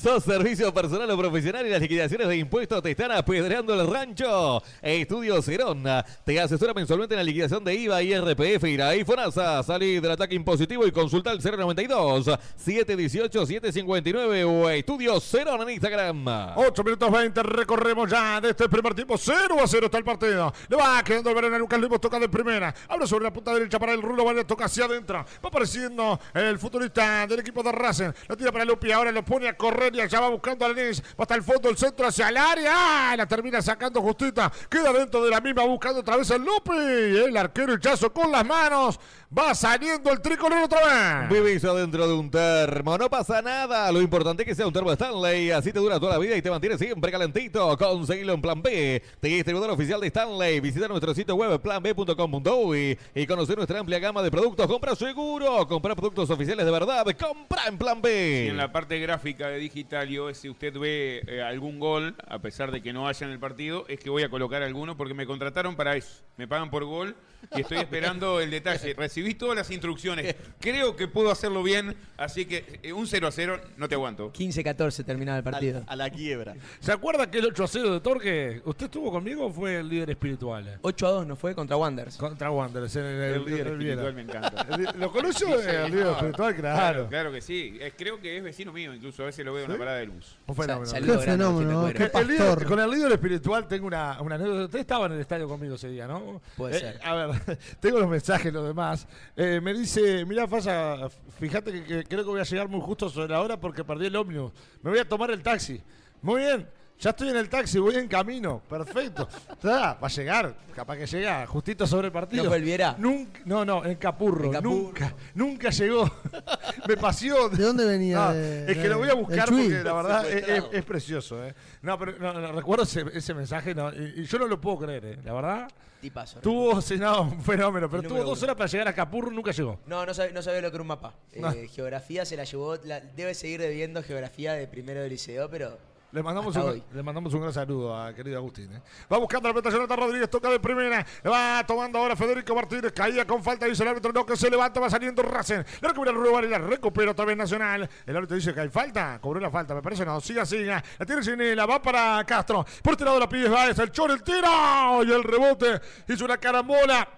¿Sos 0.00 0.24
servicio 0.24 0.72
personal 0.72 1.10
o 1.10 1.18
profesional 1.18 1.66
y 1.66 1.68
las 1.68 1.82
liquidaciones 1.82 2.26
de 2.26 2.38
impuestos 2.38 2.82
te 2.82 2.92
están 2.92 3.12
apedreando 3.12 3.78
el 3.78 3.86
rancho? 3.86 4.62
Estudio 4.80 5.42
Cerón 5.42 5.84
te 6.24 6.40
asesora 6.40 6.72
mensualmente 6.72 7.14
en 7.14 7.18
la 7.18 7.24
liquidación 7.24 7.62
de 7.62 7.74
IVA 7.74 8.02
y 8.02 8.18
RPF 8.18 8.64
y 8.64 9.04
FONASA. 9.04 9.62
Salí 9.62 10.00
del 10.00 10.12
ataque 10.12 10.34
impositivo 10.34 10.86
y 10.86 10.90
consulta 10.90 11.32
el 11.32 11.42
092 11.42 12.30
718 12.56 13.44
759 13.44 14.44
o 14.44 14.70
Estudio 14.70 15.20
Cerón 15.20 15.60
en 15.60 15.74
Instagram. 15.74 16.24
8 16.56 16.82
minutos 16.82 17.12
20, 17.12 17.42
recorremos 17.42 18.10
ya 18.10 18.40
de 18.40 18.50
este 18.50 18.70
primer 18.70 18.94
tiempo. 18.94 19.18
0 19.18 19.56
a 19.62 19.66
0 19.66 19.84
está 19.84 19.98
el 19.98 20.04
partido. 20.04 20.50
Le 20.70 20.76
va 20.78 21.02
quedando 21.04 21.28
el 21.28 21.34
verano 21.34 21.56
a 21.56 21.58
Lucas 21.58 21.78
Lemos, 21.78 22.00
toca 22.00 22.18
de 22.18 22.30
primera. 22.30 22.74
Abre 22.88 23.06
sobre 23.06 23.24
la 23.24 23.34
punta 23.34 23.52
derecha 23.52 23.78
para 23.78 23.92
el 23.92 24.00
Rulo, 24.00 24.24
Varela, 24.24 24.46
toca 24.46 24.64
hacia 24.64 24.86
adentro. 24.86 25.18
Va 25.44 25.48
apareciendo 25.48 26.18
el 26.32 26.58
futbolista 26.58 27.26
del 27.26 27.40
equipo 27.40 27.62
de 27.62 27.70
Racing. 27.70 28.12
Lo 28.28 28.34
tira 28.34 28.50
para 28.50 28.64
Lupi, 28.64 28.90
ahora 28.92 29.12
lo 29.12 29.22
pone 29.22 29.46
a 29.46 29.54
correr 29.54 29.89
y 29.94 30.00
allá 30.00 30.20
va 30.20 30.28
buscando 30.28 30.64
a 30.64 30.68
Lenis. 30.68 31.00
Va 31.00 31.22
hasta 31.22 31.34
el 31.34 31.42
fondo, 31.42 31.68
el 31.68 31.76
centro 31.76 32.06
hacia 32.06 32.28
el 32.28 32.36
área. 32.36 32.72
¡Ah! 32.74 33.14
La 33.16 33.26
termina 33.26 33.60
sacando 33.62 34.00
justita. 34.00 34.50
Queda 34.68 34.92
dentro 34.92 35.22
de 35.24 35.30
la 35.30 35.40
misma 35.40 35.64
buscando 35.64 36.00
otra 36.00 36.16
vez 36.16 36.30
el 36.30 36.42
Lupi. 36.42 36.72
El 36.72 37.36
arquero 37.36 37.74
Hichazo 37.74 38.12
con 38.12 38.30
las 38.30 38.44
manos. 38.44 38.98
Va 39.36 39.54
saliendo 39.54 40.10
el 40.10 40.20
tricolor 40.20 40.64
otra 40.64 41.28
vez. 41.28 41.30
Vivís 41.30 41.64
adentro 41.64 42.08
de 42.08 42.14
un 42.14 42.28
termo, 42.30 42.98
no 42.98 43.08
pasa 43.08 43.40
nada. 43.40 43.92
Lo 43.92 44.02
importante 44.02 44.42
es 44.42 44.48
que 44.48 44.54
sea 44.56 44.66
un 44.66 44.72
termo 44.72 44.90
Stanley. 44.90 45.52
Así 45.52 45.72
te 45.72 45.78
dura 45.78 46.00
toda 46.00 46.14
la 46.14 46.18
vida 46.18 46.36
y 46.36 46.42
te 46.42 46.50
mantiene 46.50 46.76
siempre 46.76 47.12
calentito. 47.12 47.78
Conseguilo 47.78 48.32
en 48.32 48.42
Plan 48.42 48.60
B. 48.60 49.00
Distribuidor 49.22 49.70
oficial 49.70 50.00
de 50.00 50.08
Stanley. 50.08 50.58
Visita 50.58 50.88
nuestro 50.88 51.14
sitio 51.14 51.36
web 51.36 51.60
planb.com.uy 51.60 52.98
y 53.14 53.26
conocer 53.26 53.56
nuestra 53.56 53.78
amplia 53.78 54.00
gama 54.00 54.20
de 54.20 54.32
productos. 54.32 54.66
Compra 54.66 54.96
seguro. 54.96 55.66
Compra 55.68 55.94
productos 55.94 56.28
oficiales 56.30 56.66
de 56.66 56.72
verdad. 56.72 57.06
Compra 57.16 57.66
en 57.68 57.78
Plan 57.78 58.02
B. 58.02 58.42
Si 58.42 58.48
en 58.48 58.56
la 58.56 58.72
parte 58.72 58.98
gráfica 58.98 59.46
de 59.46 59.58
Digital 59.58 59.79
iOS 60.08 60.38
si 60.38 60.48
usted 60.48 60.76
ve 60.78 61.22
eh, 61.26 61.42
algún 61.42 61.78
gol, 61.78 62.16
a 62.26 62.38
pesar 62.40 62.70
de 62.70 62.82
que 62.82 62.92
no 62.92 63.08
haya 63.08 63.26
en 63.26 63.32
el 63.32 63.38
partido, 63.38 63.84
es 63.88 64.00
que 64.00 64.10
voy 64.10 64.22
a 64.22 64.28
colocar 64.28 64.62
alguno 64.62 64.96
porque 64.96 65.14
me 65.14 65.26
contrataron 65.26 65.76
para 65.76 65.96
eso. 65.96 66.22
Me 66.36 66.48
pagan 66.48 66.70
por 66.70 66.84
gol 66.84 67.16
y 67.56 67.60
estoy 67.62 67.78
esperando 67.78 68.40
el 68.40 68.50
detalle. 68.50 68.94
Recibí 68.94 69.34
todas 69.34 69.56
las 69.56 69.70
instrucciones. 69.70 70.34
Creo 70.60 70.96
que 70.96 71.08
puedo 71.08 71.30
hacerlo 71.30 71.62
bien, 71.62 71.96
así 72.16 72.44
que 72.46 72.80
eh, 72.82 72.92
un 72.92 73.06
0 73.06 73.26
a 73.28 73.32
0 73.32 73.60
no 73.76 73.88
te 73.88 73.94
aguanto. 73.94 74.32
15-14 74.32 75.04
terminaba 75.04 75.38
el 75.38 75.44
partido. 75.44 75.82
A 75.86 75.96
la 75.96 76.10
quiebra. 76.10 76.54
¿Se 76.80 76.92
acuerda 76.92 77.30
que 77.30 77.38
el 77.38 77.46
8 77.46 77.64
a 77.64 77.68
0 77.68 77.92
de 77.94 78.00
Torque, 78.00 78.62
usted 78.64 78.86
estuvo 78.86 79.10
conmigo 79.10 79.46
o 79.46 79.50
fue 79.52 79.76
el 79.80 79.88
líder 79.88 80.10
espiritual? 80.10 80.78
8 80.82 81.06
a 81.06 81.10
2 81.10 81.26
no 81.26 81.36
fue 81.36 81.54
contra 81.54 81.76
Wanderers. 81.76 82.16
Contra 82.16 82.50
Wanderers 82.50 82.94
en 82.96 83.04
el, 83.04 83.22
El 83.34 83.44
líder 83.44 83.66
espiritual 83.68 84.14
me 84.14 84.22
encanta. 84.22 84.66
¿Lo 84.96 85.10
conoció 85.12 85.48
Sí, 85.60 85.66
el 85.68 85.90
líder 85.90 86.06
espiritual? 86.08 86.54
Claro, 86.56 86.78
Claro. 86.80 87.08
claro 87.08 87.32
que 87.32 87.40
sí. 87.40 87.76
Eh, 87.80 87.92
creo 87.96 88.20
que 88.20 88.36
es 88.36 88.42
vecino 88.42 88.72
mío, 88.72 88.94
incluso 88.94 89.22
a 89.22 89.26
veces 89.26 89.44
lo 89.44 89.52
veo 89.54 89.64
en 89.64 89.70
una 89.70 89.78
parada 89.78 89.98
de 89.98 90.06
luz. 90.06 90.36
Un 90.46 90.54
fenómeno. 90.56 90.84
Qué 90.84 90.90
Saludos 91.00 91.24
fenómeno, 91.24 91.86
gente 91.86 91.98
qué 92.04 92.10
cuero. 92.10 92.20
El 92.28 92.32
líder- 92.36 92.46
pastor. 92.48 92.66
con 92.68 92.80
el 92.80 92.90
líder 92.90 93.12
espiritual 93.12 93.68
tengo 93.68 93.86
una, 93.86 94.20
una 94.20 94.34
anécdota. 94.36 94.64
Usted 94.64 94.78
estaba 94.80 95.06
en 95.06 95.12
el 95.12 95.20
estadio 95.20 95.48
conmigo 95.48 95.74
ese 95.74 95.88
día, 95.88 96.06
¿no? 96.06 96.40
Puede 96.56 96.76
Eh, 96.76 96.80
ser. 96.80 97.00
A 97.04 97.14
ver, 97.14 97.29
tengo 97.80 97.98
los 97.98 98.08
mensajes, 98.08 98.52
los 98.52 98.66
demás. 98.66 99.06
Eh, 99.36 99.60
me 99.62 99.74
dice, 99.74 100.24
mira, 100.24 100.46
Fasa, 100.46 101.08
fíjate 101.38 101.72
que, 101.72 101.84
que 101.84 102.04
creo 102.04 102.24
que 102.24 102.30
voy 102.30 102.40
a 102.40 102.44
llegar 102.44 102.68
muy 102.68 102.80
justo 102.80 103.08
sobre 103.08 103.28
la 103.28 103.40
hora 103.40 103.58
porque 103.58 103.84
perdí 103.84 104.06
el 104.06 104.16
ómnibus. 104.16 104.52
Me 104.82 104.90
voy 104.90 104.98
a 104.98 105.08
tomar 105.08 105.30
el 105.30 105.42
taxi. 105.42 105.80
Muy 106.22 106.42
bien. 106.42 106.79
Ya 107.00 107.10
estoy 107.10 107.30
en 107.30 107.36
el 107.36 107.48
taxi, 107.48 107.78
voy 107.78 107.96
en 107.96 108.06
camino. 108.08 108.60
Perfecto. 108.68 109.26
Está, 109.50 109.94
va 109.94 110.06
a 110.06 110.08
llegar. 110.10 110.54
Capaz 110.74 110.96
que 110.98 111.06
llega 111.06 111.46
justito 111.46 111.86
sobre 111.86 112.08
el 112.08 112.12
partido. 112.12 112.44
¿No 112.44 112.50
fue 112.50 112.58
el 112.58 112.62
Viera? 112.64 112.94
Nunca, 112.98 113.40
no, 113.46 113.64
no, 113.64 113.84
en 113.86 113.94
Capurro. 113.96 114.44
En 114.46 114.52
Capurro. 114.52 114.70
Nunca, 114.74 115.14
nunca 115.34 115.70
llegó. 115.70 116.10
Me 116.88 116.96
paseó. 116.98 117.48
¿De 117.48 117.62
dónde 117.64 117.86
venía? 117.86 118.16
No, 118.16 118.32
De- 118.34 118.70
es 118.70 118.76
que 118.76 118.82
de- 118.82 118.88
lo 118.90 118.98
voy 118.98 119.08
a 119.08 119.14
buscar 119.14 119.48
porque 119.48 119.68
la 119.82 119.92
verdad 119.94 120.28
es, 120.30 120.48
es- 120.48 120.64
es 120.72 120.84
precioso. 120.84 121.42
¿eh? 121.44 121.54
No, 121.82 121.98
pero 121.98 122.18
no, 122.18 122.32
no, 122.34 122.52
recuerdo 122.52 122.84
ese, 122.84 123.04
ese 123.14 123.32
mensaje 123.32 123.74
no, 123.74 123.90
y, 123.92 124.20
y 124.20 124.24
yo 124.26 124.38
no 124.38 124.46
lo 124.46 124.60
puedo 124.60 124.78
creer. 124.80 125.04
¿eh? 125.06 125.18
La 125.24 125.32
verdad, 125.32 125.70
Tipazo. 126.02 126.40
tuvo 126.40 126.80
cenado 126.82 127.22
un 127.22 127.42
fenómeno, 127.42 127.88
pero 127.90 128.02
tuvo 128.02 128.18
dos 128.24 128.38
uno. 128.38 128.44
horas 128.44 128.56
para 128.56 128.68
llegar 128.68 128.88
a 128.88 128.94
Capurro 128.94 129.30
nunca 129.30 129.52
llegó. 129.52 129.80
No, 129.86 130.04
no 130.04 130.12
sabía, 130.12 130.32
no 130.34 130.42
sabía 130.42 130.60
lo 130.60 130.70
que 130.70 130.76
era 130.76 130.82
un 130.82 130.88
mapa. 130.88 131.14
Eh. 131.32 131.68
Geografía 131.72 132.24
se 132.26 132.36
la 132.36 132.44
llevó, 132.44 132.76
la- 132.84 133.00
debe 133.00 133.32
seguir 133.34 133.60
debiendo 133.62 134.02
geografía 134.02 134.52
de 134.52 134.66
primero 134.66 135.00
de 135.02 135.08
liceo, 135.08 135.48
pero 135.50 135.78
Le 136.12 136.24
mandamos, 136.24 136.56
Hasta 136.56 136.68
un, 136.68 136.74
hoy. 136.74 136.82
le 136.92 137.02
mandamos 137.04 137.32
un 137.34 137.40
gran 137.40 137.52
saludo 137.52 137.96
a 137.96 138.12
querido 138.12 138.36
Agustín. 138.36 138.72
¿eh? 138.74 138.82
Va 139.12 139.18
buscando 139.18 139.48
la 139.48 139.54
pelota 139.54 139.70
Jonathan 139.70 139.96
Rodríguez, 139.96 140.28
toca 140.28 140.50
de 140.50 140.58
primera. 140.58 141.06
Va 141.24 141.64
tomando 141.64 141.98
ahora 141.98 142.16
Federico 142.16 142.52
Martínez. 142.52 142.92
Caía 142.92 143.24
con 143.24 143.44
falta, 143.44 143.66
dice 143.66 143.84
el 143.84 143.90
árbitro. 143.90 144.12
No, 144.12 144.26
que 144.26 144.36
se 144.36 144.50
levanta, 144.50 144.80
va 144.80 144.90
saliendo 144.90 145.22
Racing. 145.22 145.62
Le 145.80 145.88
recupera 145.88 146.10
el 146.10 146.16
Rubén 146.16 146.32
Varela, 146.32 146.58
recupera 146.58 147.12
otra 147.12 147.24
vez 147.24 147.36
Nacional. 147.36 147.88
El 148.04 148.16
árbitro 148.16 148.34
dice 148.34 148.52
que 148.52 148.60
hay 148.60 148.68
falta. 148.68 149.20
Cobró 149.20 149.38
la 149.38 149.50
falta, 149.50 149.72
me 149.72 149.82
parece 149.82 150.04
no. 150.04 150.20
Siga, 150.20 150.44
siga. 150.44 150.82
La 150.98 151.06
tiene 151.06 151.22
Ginela, 151.22 151.64
va 151.64 151.80
para 151.80 152.24
Castro. 152.24 152.66
Por 152.82 152.94
este 152.94 153.04
lado 153.04 153.20
la 153.20 153.28
pide 153.28 153.48
va, 153.48 153.68
es 153.68 153.78
el 153.78 153.92
Chor, 153.92 154.10
el 154.10 154.22
tiro. 154.24 155.04
Y 155.04 155.12
el 155.12 155.22
rebote. 155.22 155.80
Hizo 156.08 156.24
una 156.24 156.38
carambola. 156.38 157.08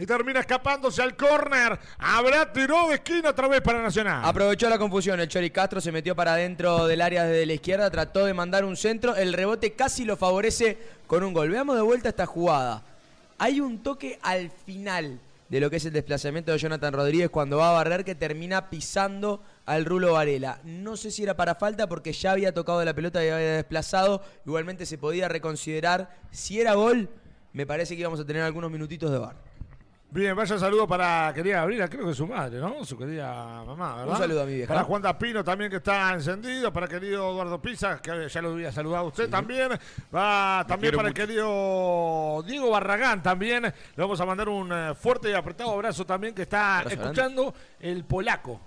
Y 0.00 0.06
termina 0.06 0.40
escapándose 0.40 1.02
al 1.02 1.14
córner. 1.14 1.78
Habrá 1.98 2.50
tiro 2.50 2.88
de 2.88 2.94
esquina 2.94 3.28
otra 3.28 3.48
vez 3.48 3.60
para 3.60 3.82
Nacional. 3.82 4.22
aprovechó 4.24 4.70
la 4.70 4.78
confusión. 4.78 5.20
El 5.20 5.28
Chori 5.28 5.50
Castro 5.50 5.78
se 5.78 5.92
metió 5.92 6.16
para 6.16 6.32
adentro 6.32 6.86
del 6.86 7.02
área 7.02 7.24
desde 7.24 7.44
la 7.44 7.52
izquierda, 7.52 7.90
trató 7.90 8.24
de 8.24 8.32
mandar 8.32 8.64
un 8.64 8.78
centro. 8.78 9.14
El 9.14 9.34
rebote 9.34 9.74
casi 9.74 10.06
lo 10.06 10.16
favorece 10.16 10.78
con 11.06 11.22
un 11.22 11.34
gol. 11.34 11.50
Veamos 11.50 11.76
de 11.76 11.82
vuelta 11.82 12.08
esta 12.08 12.24
jugada. 12.24 12.82
Hay 13.36 13.60
un 13.60 13.82
toque 13.82 14.18
al 14.22 14.50
final 14.50 15.20
de 15.50 15.60
lo 15.60 15.68
que 15.68 15.76
es 15.76 15.84
el 15.84 15.92
desplazamiento 15.92 16.50
de 16.50 16.56
Jonathan 16.56 16.94
Rodríguez 16.94 17.28
cuando 17.28 17.58
va 17.58 17.68
a 17.68 17.74
barrer 17.74 18.02
que 18.02 18.14
termina 18.14 18.70
pisando 18.70 19.42
al 19.66 19.84
Rulo 19.84 20.14
Varela. 20.14 20.60
No 20.64 20.96
sé 20.96 21.10
si 21.10 21.24
era 21.24 21.36
para 21.36 21.56
falta 21.56 21.86
porque 21.88 22.14
ya 22.14 22.32
había 22.32 22.54
tocado 22.54 22.82
la 22.86 22.94
pelota 22.94 23.22
y 23.22 23.28
había 23.28 23.56
desplazado. 23.56 24.22
Igualmente 24.46 24.86
se 24.86 24.96
podía 24.96 25.28
reconsiderar. 25.28 26.16
Si 26.30 26.58
era 26.58 26.72
gol, 26.72 27.10
me 27.52 27.66
parece 27.66 27.96
que 27.96 28.00
íbamos 28.00 28.20
a 28.20 28.24
tener 28.24 28.40
algunos 28.40 28.70
minutitos 28.70 29.10
de 29.10 29.18
bar. 29.18 29.49
Bien, 30.12 30.34
vaya 30.34 30.58
saludo 30.58 30.88
para 30.88 31.32
querida 31.32 31.60
Gabriela, 31.60 31.88
creo 31.88 32.04
que 32.04 32.10
es 32.10 32.16
su 32.16 32.26
madre, 32.26 32.58
¿no? 32.58 32.84
Su 32.84 32.98
querida 32.98 33.62
mamá, 33.64 33.94
¿verdad? 33.94 34.14
Un 34.14 34.18
saludo 34.18 34.42
a 34.42 34.46
mi 34.46 34.54
vieja. 34.54 34.74
Para 34.74 34.84
Juan 34.84 35.02
Dapino 35.02 35.44
también 35.44 35.70
que 35.70 35.76
está 35.76 36.12
encendido, 36.12 36.72
para 36.72 36.88
querido 36.88 37.30
Eduardo 37.30 37.62
Pisa, 37.62 38.02
que 38.02 38.28
ya 38.28 38.42
lo 38.42 38.50
había 38.50 38.72
saludado 38.72 39.04
a 39.04 39.08
usted 39.08 39.30
también. 39.30 39.70
Va 40.12 40.64
también 40.66 40.96
para 40.96 41.08
el 41.08 41.14
querido 41.14 42.42
Diego 42.44 42.70
Barragán 42.70 43.22
también. 43.22 43.62
Le 43.62 43.72
vamos 43.96 44.20
a 44.20 44.26
mandar 44.26 44.48
un 44.48 44.72
eh, 44.72 44.94
fuerte 44.96 45.30
y 45.30 45.34
apretado 45.34 45.70
abrazo 45.70 46.04
también 46.04 46.34
que 46.34 46.42
está 46.42 46.82
escuchando 46.88 47.54
el 47.78 48.02
polaco. 48.04 48.60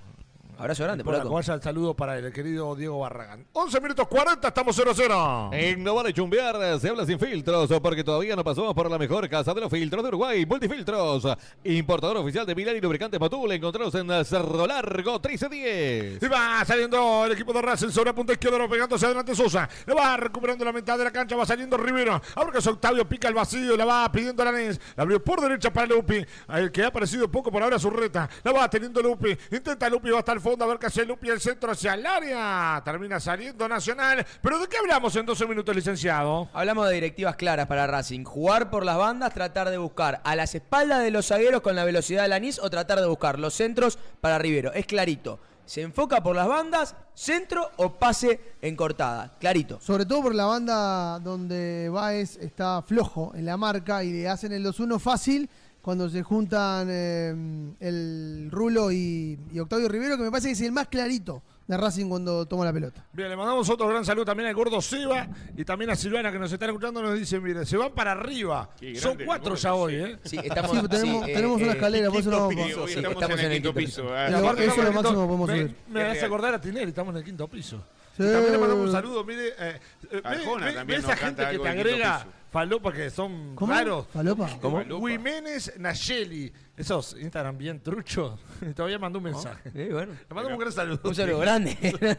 Abrazo 0.58 0.84
grande, 0.84 1.04
Por 1.04 1.14
polaco. 1.16 1.34
vaya 1.34 1.54
el 1.56 1.62
saludo 1.62 1.94
para 1.96 2.18
el 2.18 2.32
querido 2.32 2.76
Diego 2.76 3.00
Barragán. 3.00 3.46
11 3.54 3.82
minutos 3.82 4.08
40, 4.08 4.48
estamos 4.48 4.78
0-0. 4.80 5.50
En 5.52 5.84
No 5.84 5.96
Vale 5.96 6.14
Chumbear 6.14 6.80
se 6.80 6.90
habla 6.90 7.06
sin 7.06 7.20
filtros 7.20 7.70
porque 7.82 8.04
todavía 8.04 8.36
no 8.36 8.44
pasamos 8.44 8.74
por 8.74 8.90
la 8.90 8.98
mejor 8.98 9.28
casa 9.28 9.54
de 9.54 9.62
los 9.62 9.70
filtros 9.70 10.04
de 10.04 10.10
Uruguay, 10.10 10.46
Multifiltros. 10.46 11.28
Importador 11.64 12.18
oficial 12.18 12.46
de 12.46 12.54
Milán 12.56 12.78
y 12.78 12.82
lubricantes 12.82 13.20
Motul. 13.20 13.52
Encontrados 13.52 13.96
en 13.96 14.24
Cerro 14.24 14.66
Largo 14.68 15.14
1310. 15.14 16.22
Y 16.22 16.28
va 16.28 16.64
saliendo 16.66 17.26
el 17.26 17.32
equipo 17.34 17.52
de 17.52 17.62
Racing 17.62 17.90
sobre 17.90 18.12
la 18.12 18.16
punta 18.16 18.34
izquierda, 18.34 18.68
pegándose 18.70 19.06
adelante 19.06 19.36
Sosa. 19.36 19.68
Le 19.86 19.94
va 19.94 20.16
recuperando 20.18 20.64
la 20.64 20.72
mitad 20.72 20.98
de 20.98 21.04
la 21.04 21.12
cancha, 21.12 21.36
va 21.36 21.46
saliendo 21.46 21.76
Rivero. 21.78 22.22
Ahora 22.36 22.52
que 22.52 22.60
es 22.60 22.68
Octavio 22.68 23.10
pica 23.10 23.28
el 23.28 23.34
vacío, 23.34 23.76
la 23.76 23.86
va 23.86 24.12
pidiendo 24.12 24.44
Aranés. 24.44 24.80
La 24.96 25.04
abrió 25.04 25.22
por 25.22 25.42
derecha 25.42 25.74
para 25.74 25.88
Lupi. 25.88 26.24
El 26.50 26.72
que 26.72 26.84
ha 26.84 26.88
aparecido 26.88 27.30
poco 27.30 27.52
por 27.52 27.62
ahora 27.64 27.80
su 27.80 27.90
reta. 27.90 28.30
La 28.44 28.52
va 28.52 28.70
teniendo 28.70 29.02
Lupi. 29.02 29.36
Intenta 29.52 29.90
Lupi, 29.90 30.10
va 30.12 30.20
hasta 30.20 30.32
el 30.32 30.43
fondo 30.44 30.66
a 30.66 30.68
ver 30.68 30.78
qué 30.78 30.88
hace 30.88 31.06
Lupi. 31.06 31.30
El 31.30 31.40
centro 31.40 31.72
hacia 31.72 31.94
el 31.94 32.06
área. 32.06 32.82
Termina 32.84 33.20
saliendo 33.20 33.68
Nacional. 33.68 34.26
Pero 34.42 34.60
¿de 34.60 34.68
qué 34.68 34.78
hablamos 34.78 35.16
en 35.16 35.26
12 35.26 35.48
minutos, 35.48 35.76
licenciado? 35.76 36.50
Hablamos 36.54 36.88
de 36.88 36.96
directivas 36.96 37.36
claras 37.36 37.66
para 37.66 37.88
Racing. 37.88 38.24
Jugar 38.26 38.70
por 38.70 38.86
las 38.86 38.98
bandas, 38.98 39.34
tratar 39.34 39.70
de 39.70 39.78
buscar 39.78 40.22
a 40.24 40.36
las 40.36 40.54
espaldas 40.54 41.02
de 41.02 41.12
los 41.12 41.28
zagueros 41.28 41.62
con 41.62 41.76
la 41.76 41.86
velocidad 41.86 42.24
del 42.24 42.34
anís 42.34 42.60
o 42.60 42.70
tratar 42.70 43.00
de 43.00 43.08
buscar 43.08 43.40
los 43.40 43.54
centros 43.54 43.98
para 44.22 44.38
Rivero. 44.38 44.74
Es 44.74 44.86
clarito. 44.86 45.40
Se 45.66 45.82
enfoca 45.82 46.22
por 46.22 46.36
las 46.36 46.48
bandas, 46.48 46.94
centro 47.14 47.72
o 47.78 47.94
pase 47.94 48.40
en 48.62 48.76
cortada. 48.76 49.38
Clarito. 49.40 49.80
Sobre 49.80 50.06
todo 50.06 50.24
por 50.24 50.36
la 50.36 50.46
banda 50.46 51.20
donde 51.20 51.88
Baez 51.90 52.36
está 52.38 52.82
flojo 52.82 53.32
en 53.34 53.46
la 53.46 53.56
marca 53.56 54.04
y 54.04 54.12
le 54.12 54.28
hacen 54.28 54.52
el 54.52 54.66
2-1 54.66 55.00
fácil 55.00 55.50
cuando 55.84 56.10
se 56.10 56.24
juntan 56.24 56.88
eh, 56.90 57.36
el 57.82 58.48
Rulo 58.50 58.90
y, 58.90 59.38
y 59.52 59.60
Octavio 59.60 59.90
Rivero, 59.90 60.16
que 60.16 60.24
me 60.24 60.32
parece 60.32 60.48
que 60.48 60.54
es 60.54 60.62
el 60.62 60.72
más 60.72 60.88
clarito 60.88 61.44
de 61.68 61.76
Racing 61.76 62.08
cuando 62.08 62.46
toma 62.46 62.64
la 62.64 62.72
pelota. 62.72 63.06
Bien, 63.12 63.28
le 63.28 63.36
mandamos 63.36 63.70
otro 63.70 63.90
gran 63.90 64.06
saludo 64.06 64.24
también 64.24 64.48
al 64.48 64.56
gordo 64.56 64.82
Seba 64.82 65.28
y 65.58 65.66
también 65.66 65.92
a 65.92 65.96
Silvana 65.98 66.32
que 66.32 66.40
nos 66.40 66.50
están 66.54 66.70
escuchando. 66.70 67.02
Nos 67.02 67.20
dice, 67.20 67.38
mire, 67.42 67.66
se 67.66 67.76
van 67.76 67.92
para 67.92 68.14
arriba. 68.14 68.70
Qué 68.80 68.96
Son 68.96 69.18
cuatro 69.26 69.56
ya 69.56 69.74
hoy, 69.74 69.96
¿eh? 69.96 70.18
Sí, 70.24 70.38
estamos, 70.44 70.72
Sí, 70.72 70.88
tenemos, 70.88 71.26
tenemos 71.26 71.62
una 71.62 71.72
escalera, 71.74 72.10
por 72.10 72.20
eso 72.22 72.32
no 72.32 72.48
vamos. 72.48 72.56
hoy 72.56 72.90
sí, 72.92 72.96
estamos, 73.00 73.22
estamos 73.22 73.40
en 73.42 73.46
el 73.46 73.54
quinto 73.54 73.74
piso. 73.74 74.06
ah. 74.14 74.30
Y 74.30 74.34
aparte 74.36 74.66
eso 74.66 74.76
es 74.82 74.84
lo 74.86 74.94
máximo 74.94 75.22
que 75.22 75.28
podemos 75.28 75.50
me, 75.50 75.62
subir. 75.62 75.76
me 75.90 76.02
hace 76.02 76.14
real. 76.14 76.26
acordar 76.26 76.54
a 76.54 76.62
Tinelli, 76.62 76.90
estamos 76.90 77.12
en 77.14 77.18
el 77.18 77.24
quinto 77.26 77.48
piso. 77.50 77.84
Sí. 78.16 78.24
Y 78.24 78.32
también 78.32 78.52
le 78.52 78.58
mandamos 78.60 78.86
un 78.86 78.92
saludo, 78.92 79.24
mire. 79.24 79.48
Eh, 79.58 79.80
eh, 80.12 80.22
Arjona 80.24 80.66
ve- 80.66 80.72
ve- 80.72 80.78
también 80.78 81.02
ve 81.02 81.08
esa 81.08 81.18
gente 81.18 81.48
que 81.50 81.60
te 81.60 81.70
agrega 81.70 82.28
falopa 82.52 82.94
que 82.94 83.10
son 83.10 83.56
¿Cómo? 83.56 83.74
raros. 83.74 84.06
¿Falopa? 84.14 84.48
¿Cómo? 84.62 84.84
Jiménez 85.08 85.74
Nayeli. 85.80 86.54
Esos 86.78 87.16
Instagram 87.20 87.58
bien 87.58 87.82
truchos. 87.82 88.40
Todavía 88.76 89.00
mandó 89.00 89.18
un 89.18 89.24
mensaje. 89.26 89.72
Sí, 89.72 89.86
bueno. 89.92 90.14
Le 90.14 90.36
mandamos 90.36 90.52
un 90.54 90.60
gran 90.60 90.72
saludo. 90.72 91.00
Un 91.04 91.16
saludo 91.16 91.40
grande. 91.40 91.76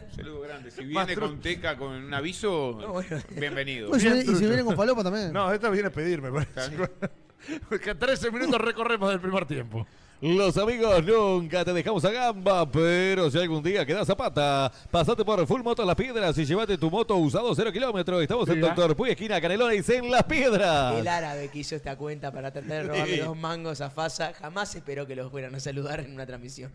Saludo 0.15 0.41
grande. 0.41 0.71
Si 0.71 0.83
viene 0.83 1.15
con 1.15 1.39
Teca 1.39 1.77
con 1.77 1.93
un 1.93 2.13
aviso, 2.13 2.73
bueno. 2.73 3.17
bienvenido. 3.29 3.89
Pues, 3.89 4.03
y, 4.03 4.09
Bien 4.09 4.21
y 4.29 4.35
si 4.35 4.45
vienen 4.45 4.65
con 4.65 4.75
Falopa 4.75 5.03
también. 5.03 5.31
No, 5.31 5.51
esta 5.53 5.69
viene 5.69 5.87
a 5.87 5.91
pedir, 5.91 6.21
me 6.21 6.29
parece. 6.31 6.77
Porque 7.69 7.91
a 7.91 7.95
13 7.97 8.31
minutos 8.31 8.59
recorremos 8.59 9.09
del 9.09 9.21
primer 9.21 9.45
tiempo. 9.45 9.87
Los 10.21 10.57
amigos 10.57 11.03
nunca 11.03 11.65
te 11.65 11.73
dejamos 11.73 12.03
a 12.05 12.09
gamba, 12.11 12.69
pero 12.71 13.29
si 13.29 13.37
algún 13.37 13.61
día 13.61 13.85
quedas 13.85 14.07
zapata, 14.07 14.71
pasate 14.89 15.25
por 15.25 15.45
Full 15.45 15.61
Moto 15.61 15.83
Las 15.85 15.95
Piedras 15.95 16.37
y 16.37 16.45
llévate 16.45 16.77
tu 16.77 16.89
moto 16.89 17.15
usado 17.17 17.53
0 17.53 17.71
kilómetros. 17.71 18.21
Estamos 18.21 18.47
en. 18.49 18.61
Doctor 18.61 18.95
Puy, 18.95 19.09
esquina 19.11 19.41
Canelones, 19.41 19.87
en 19.89 20.09
Las 20.09 20.23
Piedras. 20.23 20.95
El 20.95 21.07
árabe 21.07 21.49
que 21.49 21.59
hizo 21.59 21.75
esta 21.75 21.97
cuenta 21.97 22.31
para 22.31 22.49
tratar 22.51 22.69
de 22.71 22.83
robarle 22.83 23.17
dos 23.19 23.37
mangos 23.37 23.81
a 23.81 23.89
Fasa 23.89 24.33
jamás 24.33 24.73
esperó 24.75 25.05
que 25.05 25.15
los 25.17 25.29
fueran 25.29 25.53
a 25.53 25.59
saludar 25.59 25.99
en 25.99 26.13
una 26.13 26.25
transmisión. 26.25 26.71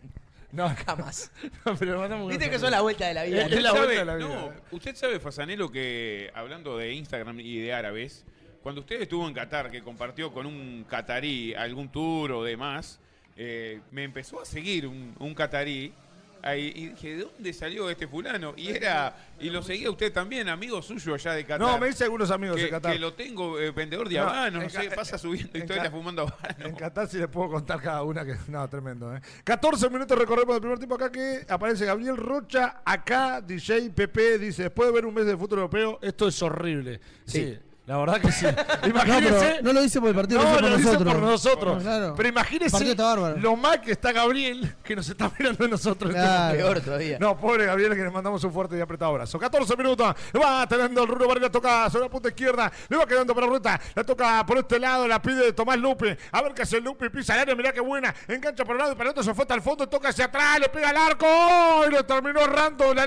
No, 0.52 0.68
Jamás. 0.84 1.30
no, 1.64 1.76
pero 1.76 2.26
Viste 2.26 2.50
que 2.50 2.58
son 2.58 2.70
la 2.72 2.82
vuelta 2.82 3.06
de 3.06 3.14
la 3.14 3.24
vida. 3.24 3.46
Es 3.46 3.62
la 3.62 3.70
¿Sabe- 3.70 3.80
vuelta 3.86 4.00
de 4.00 4.04
la 4.04 4.16
vida. 4.16 4.28
no, 4.28 4.52
usted 4.76 4.94
sabe, 4.96 5.18
Fasanelo, 5.18 5.70
que 5.70 6.30
hablando 6.34 6.76
de 6.76 6.92
Instagram 6.92 7.40
y 7.40 7.58
de 7.58 7.72
árabes, 7.72 8.24
cuando 8.62 8.82
usted 8.82 9.00
estuvo 9.00 9.26
en 9.26 9.32
Qatar, 9.32 9.70
que 9.70 9.80
compartió 9.82 10.32
con 10.32 10.46
un 10.46 10.84
catarí 10.88 11.54
algún 11.54 11.88
tour 11.90 12.32
o 12.32 12.42
demás, 12.44 13.00
eh, 13.42 13.80
me 13.90 14.04
empezó 14.04 14.38
a 14.38 14.44
seguir 14.44 14.86
un, 14.86 15.14
un 15.18 15.34
catarí. 15.34 15.94
ahí, 16.42 16.72
y 16.76 16.86
dije, 16.88 17.16
¿de 17.16 17.22
dónde 17.22 17.54
salió 17.54 17.88
este 17.88 18.06
fulano? 18.06 18.52
Y 18.54 18.68
era, 18.68 19.16
y 19.40 19.48
lo 19.48 19.62
seguía 19.62 19.90
usted 19.90 20.12
también, 20.12 20.50
amigo 20.50 20.82
suyo 20.82 21.14
allá 21.14 21.32
de 21.32 21.46
Qatar. 21.46 21.66
No, 21.66 21.78
me 21.78 21.86
dice 21.86 22.04
algunos 22.04 22.30
amigos 22.30 22.56
que, 22.56 22.64
de 22.64 22.68
Qatar. 22.68 22.92
que 22.92 22.98
lo 22.98 23.14
tengo 23.14 23.58
eh, 23.58 23.70
vendedor 23.70 24.10
de 24.10 24.16
No, 24.16 24.24
habanos, 24.24 24.64
no, 24.64 24.68
sé, 24.68 24.90
pasa 24.90 25.16
subiendo 25.16 25.52
en 25.54 25.62
historias 25.62 25.90
fumando 25.90 26.22
habanos. 26.22 26.66
En 26.66 26.74
Qatar 26.74 27.08
sí 27.08 27.16
les 27.16 27.28
puedo 27.28 27.48
contar 27.48 27.80
cada 27.80 28.02
una 28.02 28.26
que. 28.26 28.36
No, 28.48 28.68
tremendo, 28.68 29.16
¿eh? 29.16 29.22
14 29.42 29.88
minutos 29.88 30.18
recorremos 30.18 30.56
del 30.56 30.60
primer 30.60 30.78
tiempo 30.78 30.96
acá 30.96 31.10
que 31.10 31.46
aparece 31.48 31.86
Gabriel 31.86 32.18
Rocha. 32.18 32.82
Acá, 32.84 33.40
DJ 33.40 33.88
Pepe 33.88 34.38
dice: 34.38 34.64
Después 34.64 34.86
de 34.86 34.92
ver 34.92 35.06
un 35.06 35.14
mes 35.14 35.24
de 35.24 35.34
fútbol 35.34 35.60
europeo, 35.60 35.98
esto 36.02 36.28
es 36.28 36.42
horrible. 36.42 37.00
Sí. 37.24 37.58
La 37.90 37.96
verdad 37.96 38.20
que 38.20 38.30
sí. 38.30 38.46
No, 38.86 39.02
pero 39.04 39.62
no 39.62 39.72
lo 39.72 39.82
dice 39.82 40.00
por 40.00 40.10
el 40.10 40.14
partido, 40.14 40.40
No, 40.40 40.60
lo 40.60 40.68
lo 40.68 40.76
dice 40.76 40.90
dice 40.90 41.04
por 41.04 41.06
nosotros. 41.06 41.14
por 41.14 41.30
nosotros. 41.30 41.74
Bueno, 41.74 41.90
claro. 41.90 42.14
Pero 42.16 43.04
bárbaro. 43.04 43.36
lo 43.38 43.56
mal 43.56 43.80
que 43.80 43.90
está 43.90 44.12
Gabriel 44.12 44.76
que 44.84 44.94
nos 44.94 45.08
está 45.08 45.28
mirando 45.36 45.64
a 45.64 45.68
nosotros. 45.68 46.12
Claro. 46.12 46.56
Peor 46.56 46.80
todavía. 46.82 47.18
No, 47.18 47.36
pobre 47.36 47.66
Gabriel, 47.66 47.96
que 47.96 48.02
le 48.04 48.10
mandamos 48.10 48.44
un 48.44 48.52
fuerte 48.52 48.78
y 48.78 48.80
apretado 48.80 49.10
abrazo. 49.10 49.40
14 49.40 49.76
minutos. 49.76 50.14
Va 50.40 50.68
teniendo 50.68 51.02
el 51.02 51.08
Rulo 51.08 51.26
Varela, 51.26 51.50
toca 51.50 51.90
sobre 51.90 52.04
la 52.04 52.10
punta 52.10 52.28
izquierda. 52.28 52.70
Le 52.88 52.96
va 52.96 53.06
quedando 53.06 53.34
para 53.34 53.48
ruta. 53.48 53.80
La 53.96 54.04
toca 54.04 54.46
por 54.46 54.58
este 54.58 54.78
lado, 54.78 55.08
la 55.08 55.20
pide 55.20 55.52
Tomás 55.52 55.78
Lupe. 55.78 56.16
A 56.30 56.42
ver 56.42 56.54
qué 56.54 56.62
hace 56.62 56.80
Lupe. 56.80 57.10
Pisa 57.10 57.34
el 57.34 57.40
área, 57.40 57.56
mirá 57.56 57.72
qué 57.72 57.80
buena. 57.80 58.14
Engancha 58.28 58.64
por 58.64 58.76
el 58.76 58.82
lado 58.82 58.92
y 58.92 58.94
para 58.94 59.08
el 59.08 59.10
otro 59.10 59.24
se 59.24 59.34
fue 59.34 59.42
hasta 59.42 59.54
el 59.54 59.62
fondo. 59.62 59.88
Toca 59.88 60.10
hacia 60.10 60.26
atrás, 60.26 60.60
le 60.60 60.68
pega 60.68 60.90
al 60.90 60.96
arco. 60.96 61.26
Y 61.88 61.90
lo 61.90 62.06
terminó 62.06 62.40
errando. 62.42 62.94
La 62.94 63.04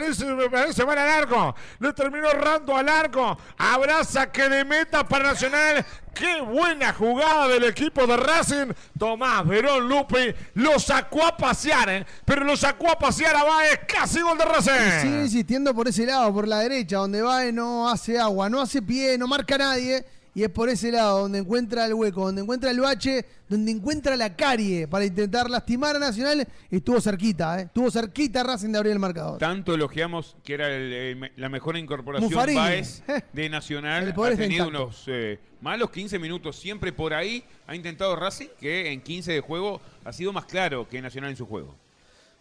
parece 0.52 0.86
mal 0.86 0.98
al 0.98 1.10
arco. 1.10 1.56
Le 1.80 1.94
terminó 1.94 2.30
errando 2.30 2.76
al 2.76 2.90
arco. 2.90 3.38
Abraza 3.58 4.30
que 4.30 4.50
de 4.50 4.73
meta 4.78 5.08
para 5.08 5.32
Nacional. 5.32 5.86
Qué 6.14 6.42
buena 6.42 6.94
jugada 6.94 7.48
del 7.48 7.64
equipo 7.64 8.06
de 8.06 8.18
Racing. 8.18 8.74
Tomás 8.98 9.48
Verón 9.48 9.88
Lupe 9.88 10.36
lo 10.56 10.80
sacó 10.80 11.26
a 11.26 11.38
pasear, 11.38 11.90
¿eh? 11.90 12.06
pero 12.26 12.44
lo 12.44 12.56
sacó 12.56 12.92
a 12.92 13.00
pasear 13.00 13.36
a 13.36 13.44
Baez. 13.44 13.80
Casi 13.88 14.22
gol 14.22 14.38
de 14.38 14.46
Racing. 14.46 15.02
Sigue 15.02 15.22
insistiendo 15.24 15.74
por 15.74 15.88
ese 15.88 16.06
lado, 16.06 16.34
por 16.34 16.48
la 16.48 16.60
derecha, 16.60 16.98
donde 16.98 17.24
y 17.48 17.52
no 17.52 17.90
hace 17.90 18.20
agua, 18.20 18.50
no 18.50 18.62
hace 18.62 18.82
pie, 18.82 19.18
no 19.18 19.28
marca 19.28 19.56
a 19.56 19.60
nadie. 19.60 20.06
Y 20.36 20.44
es 20.44 20.50
por 20.50 20.70
ese 20.70 20.92
lado 20.92 21.22
donde 21.22 21.40
encuentra 21.40 21.86
el 21.86 21.94
hueco, 21.94 22.26
donde 22.26 22.42
encuentra 22.42 22.72
el 22.72 22.80
bache, 22.80 23.26
donde 23.48 23.72
encuentra 23.72 24.16
la 24.16 24.36
carie 24.36 24.88
para 24.88 25.06
intentar 25.06 25.50
lastimar 25.50 25.96
a 25.96 26.00
Nacional. 26.00 26.48
Estuvo 26.72 27.00
cerquita, 27.00 27.60
¿eh? 27.60 27.64
Estuvo 27.64 27.92
cerquita 27.92 28.42
Racing 28.44 28.72
de 28.72 28.78
abrir 28.80 28.94
el 28.94 29.00
marcador. 29.00 29.38
Tanto 29.38 29.76
elogiamos 29.76 30.36
que 30.44 30.56
era 30.56 30.68
el, 30.70 31.32
la 31.36 31.50
mejor 31.50 31.78
incorporación. 31.78 32.32
Baez 32.34 33.04
de 33.34 33.50
Nacional. 33.50 34.08
El 34.08 34.14
poder 34.14 34.34
ha 34.34 34.38
tenido 34.38 34.68
unos 34.68 35.04
eh, 35.08 35.40
malos 35.62 35.92
15 35.92 36.18
minutos 36.18 36.56
siempre 36.56 36.92
por 36.92 37.14
ahí. 37.14 37.44
Ha 37.68 37.76
intentado 37.76 38.16
Racing, 38.16 38.48
que 38.60 38.92
en 38.92 39.02
15 39.02 39.34
de 39.34 39.42
juego 39.42 39.82
ha 40.04 40.14
sido 40.14 40.34
más 40.34 40.46
claro 40.46 40.88
que 40.90 41.02
Nacional 41.02 41.30
en 41.30 41.38
su 41.38 41.46
juego. 41.46 41.76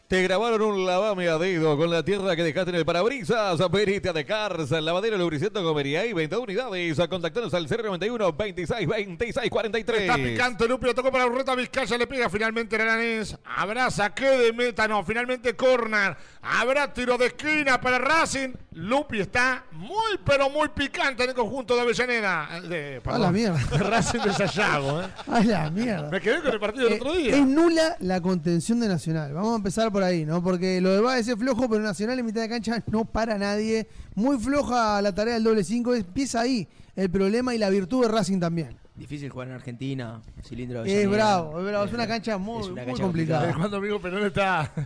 Te 0.09 0.23
grabaron 0.23 0.61
un 0.61 0.85
lavame 0.85 1.29
a 1.29 1.39
dedo 1.39 1.75
con 1.79 1.91
la 1.91 2.05
tierra 2.05 2.37
que 2.37 2.43
dejaste 2.43 2.69
en 2.69 2.77
el 2.77 2.85
parabrisas. 2.85 3.59
Peritia 3.71 4.13
de 4.13 4.27
Cars, 4.27 4.71
lavadero 4.71 5.17
lubricento 5.17 5.65
comería 5.65 6.05
y 6.05 6.13
20 6.13 6.37
unidades. 6.37 7.01
Contactanos 7.09 7.55
al 7.55 7.67
091 7.67 8.31
26 8.35 8.87
26 8.87 9.51
43. 9.51 10.01
Está 10.03 10.17
picante, 10.17 10.69
Lupi, 10.69 10.85
lo 10.85 10.95
tocó 10.95 11.11
para 11.11 11.27
Urreta 11.27 11.55
Vizcaya, 11.55 11.97
le 11.97 12.07
pega 12.07 12.29
finalmente 12.29 12.77
el 12.77 12.83
Aranés. 12.83 13.39
Habrá 13.43 13.91
saque 13.91 14.27
de 14.27 14.53
meta, 14.53 14.87
no, 14.87 15.03
finalmente 15.03 15.57
corner. 15.57 16.15
Habrá 16.45 16.93
tiro 16.93 17.17
de 17.17 17.27
esquina 17.27 17.81
para 17.81 17.99
Racing. 17.99 18.49
Lupi 18.73 19.21
está 19.21 19.65
muy, 19.73 20.19
pero 20.25 20.51
muy 20.51 20.69
picante 20.71 21.23
en 21.23 21.31
el 21.31 21.37
conjunto 21.37 21.77
de 21.77 21.83
Avellaneda. 21.83 22.49
Eh, 22.57 22.61
De, 22.63 23.01
A 23.05 23.17
la 23.19 23.31
mierda. 23.31 23.59
Racing 23.79 24.19
de 24.21 24.33
Sayago, 24.33 25.03
¿eh? 25.03 25.07
A 25.29 25.45
la 25.45 25.71
mierda. 25.71 26.11
Me 26.11 26.21
quedé 26.21 26.43
con 26.43 26.53
el 26.53 26.59
partido 26.59 26.85
del 26.87 26.95
Eh, 26.95 27.01
otro 27.01 27.15
día. 27.15 27.37
es 27.37 27.47
nula 27.47 27.97
la 28.01 28.21
contención 28.21 28.81
de 28.81 28.89
Nacional. 28.89 29.33
Vamos 29.33 29.53
a 29.53 29.57
empezar 29.57 29.93
por 29.93 30.03
ahí, 30.03 30.25
¿no? 30.25 30.43
Porque 30.43 30.81
lo 30.81 30.91
de 30.91 31.01
Baez 31.01 31.29
es 31.29 31.37
flojo, 31.37 31.69
pero 31.69 31.81
Nacional 31.81 32.19
en 32.19 32.27
mitad 32.27 32.41
de 32.41 32.49
cancha 32.49 32.83
no 32.89 33.05
para 33.05 33.39
nadie. 33.39 33.87
Muy 34.17 34.37
floja 34.39 35.01
la 35.01 35.15
tarea 35.15 35.35
del 35.35 35.45
doble 35.45 35.63
5. 35.63 35.95
Empieza 35.95 36.41
ahí 36.41 36.67
el 36.97 37.09
problema 37.09 37.55
y 37.55 37.59
la 37.59 37.71
virtud 37.71 38.03
de 38.03 38.09
Racing 38.11 38.41
también. 38.41 38.77
Difícil 38.97 39.31
jugar 39.31 39.47
en 39.49 39.55
Argentina, 39.55 40.21
cilindro 40.45 40.83
de 40.83 41.03
Es 41.05 41.09
bravo, 41.09 41.61
es 41.61 41.65
bravo. 41.67 41.85
Es 41.85 41.93
una 41.93 42.07
cancha 42.09 42.37
muy, 42.37 42.63
Es 42.63 42.67
una 42.67 42.83
muy 42.83 42.87
cancha 42.87 43.03
complicada. 43.05 43.49
Es 43.51 43.57
cuando 43.57 43.77
amigo 43.77 44.01
Perón 44.01 44.27
está. 44.27 44.73